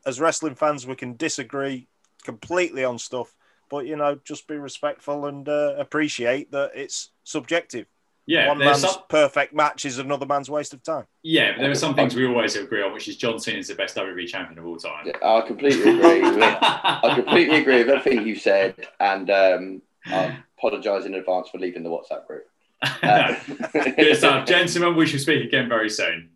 as 0.05 0.21
wrestling 0.21 0.57
fans, 0.57 0.85
we 0.85 0.97
can 0.97 1.17
disagree 1.17 1.87
completely 2.25 2.85
on 2.85 2.99
stuff, 2.99 3.35
but 3.71 3.87
you 3.87 3.97
know, 3.97 4.19
just 4.25 4.47
be 4.49 4.57
respectful 4.57 5.27
and 5.27 5.49
uh, 5.49 5.75
appreciate 5.79 6.51
that 6.53 6.73
it's 6.75 7.11
subjective. 7.25 7.87
Yeah, 8.27 8.49
one 8.49 8.59
man's 8.59 8.81
some... 8.81 9.03
perfect 9.09 9.55
match 9.55 9.87
is 9.87 9.97
another 9.99 10.27
man's 10.27 10.51
waste 10.51 10.75
of 10.75 10.83
time. 10.83 11.07
Yeah, 11.23 11.53
but 11.53 11.63
there 11.63 11.71
are 11.71 11.75
some 11.75 11.95
things 11.95 12.15
we 12.15 12.27
always 12.27 12.57
agree 12.57 12.83
on, 12.83 12.93
which 12.93 13.09
is 13.09 13.17
John 13.17 13.39
Cena 13.39 13.59
is 13.59 13.69
the 13.69 13.75
best 13.75 13.97
WWE 13.97 14.29
champion 14.29 14.59
of 14.59 14.67
all 14.67 14.77
time. 14.77 15.07
Yeah, 15.07 15.17
I 15.23 15.41
completely 15.47 15.99
agree. 15.99 16.21
with, 16.21 16.39
I 16.43 17.13
completely 17.15 17.57
agree 17.57 17.79
with 17.79 17.89
everything 17.89 18.27
you 18.27 18.37
said, 18.37 18.87
and 19.01 19.31
um, 19.31 19.83
I 20.05 20.37
apologise 20.59 21.07
in 21.07 21.15
advance 21.15 21.49
for 21.49 21.59
leaving 21.59 21.83
the 21.83 21.91
WhatsApp 21.91 22.27
group. 22.27 22.45
Uh, 23.03 23.35
Good 23.73 24.17
stuff, 24.17 24.47
gentlemen. 24.47 24.95
We 24.95 25.07
shall 25.07 25.19
speak 25.19 25.45
again 25.45 25.69
very 25.69 25.91
soon. 25.91 26.31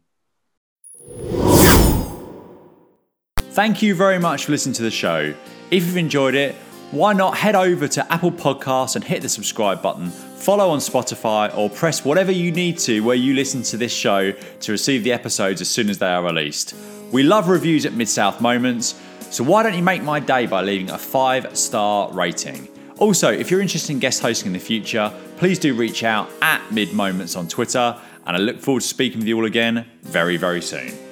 Thank 3.36 3.82
you 3.82 3.94
very 3.94 4.18
much 4.18 4.46
for 4.46 4.52
listening 4.52 4.74
to 4.76 4.82
the 4.82 4.90
show. 4.90 5.34
If 5.72 5.86
you've 5.86 5.96
enjoyed 5.96 6.34
it, 6.34 6.54
why 6.90 7.14
not 7.14 7.34
head 7.34 7.54
over 7.54 7.88
to 7.88 8.12
Apple 8.12 8.30
Podcasts 8.30 8.94
and 8.94 9.02
hit 9.02 9.22
the 9.22 9.28
subscribe 9.30 9.80
button 9.80 10.10
follow 10.10 10.68
on 10.68 10.80
Spotify, 10.80 11.56
or 11.56 11.70
press 11.70 12.04
whatever 12.04 12.30
you 12.30 12.52
need 12.52 12.76
to 12.76 13.00
where 13.00 13.16
you 13.16 13.32
listen 13.32 13.62
to 13.62 13.78
this 13.78 13.92
show 13.92 14.32
to 14.32 14.72
receive 14.72 15.02
the 15.02 15.12
episodes 15.12 15.62
as 15.62 15.70
soon 15.70 15.88
as 15.88 15.96
they 15.96 16.08
are 16.08 16.22
released. 16.22 16.74
We 17.10 17.22
love 17.22 17.48
reviews 17.48 17.86
at 17.86 17.94
Mid 17.94 18.08
South 18.08 18.40
Moments, 18.40 19.00
so 19.30 19.44
why 19.44 19.62
don't 19.62 19.74
you 19.74 19.82
make 19.82 20.02
my 20.02 20.20
day 20.20 20.46
by 20.46 20.60
leaving 20.60 20.90
a 20.90 20.98
five 20.98 21.56
star 21.56 22.12
rating? 22.12 22.68
Also, 22.98 23.32
if 23.32 23.50
you're 23.50 23.62
interested 23.62 23.92
in 23.92 23.98
guest 23.98 24.20
hosting 24.20 24.48
in 24.48 24.52
the 24.52 24.58
future, 24.58 25.10
please 25.38 25.58
do 25.58 25.74
reach 25.74 26.04
out 26.04 26.28
at 26.42 26.60
Mid 26.70 26.92
Moments 26.92 27.34
on 27.34 27.48
Twitter, 27.48 27.98
and 28.26 28.36
I 28.36 28.40
look 28.40 28.58
forward 28.58 28.82
to 28.82 28.88
speaking 28.88 29.20
with 29.20 29.28
you 29.28 29.38
all 29.38 29.46
again 29.46 29.86
very, 30.02 30.36
very 30.36 30.60
soon. 30.60 31.11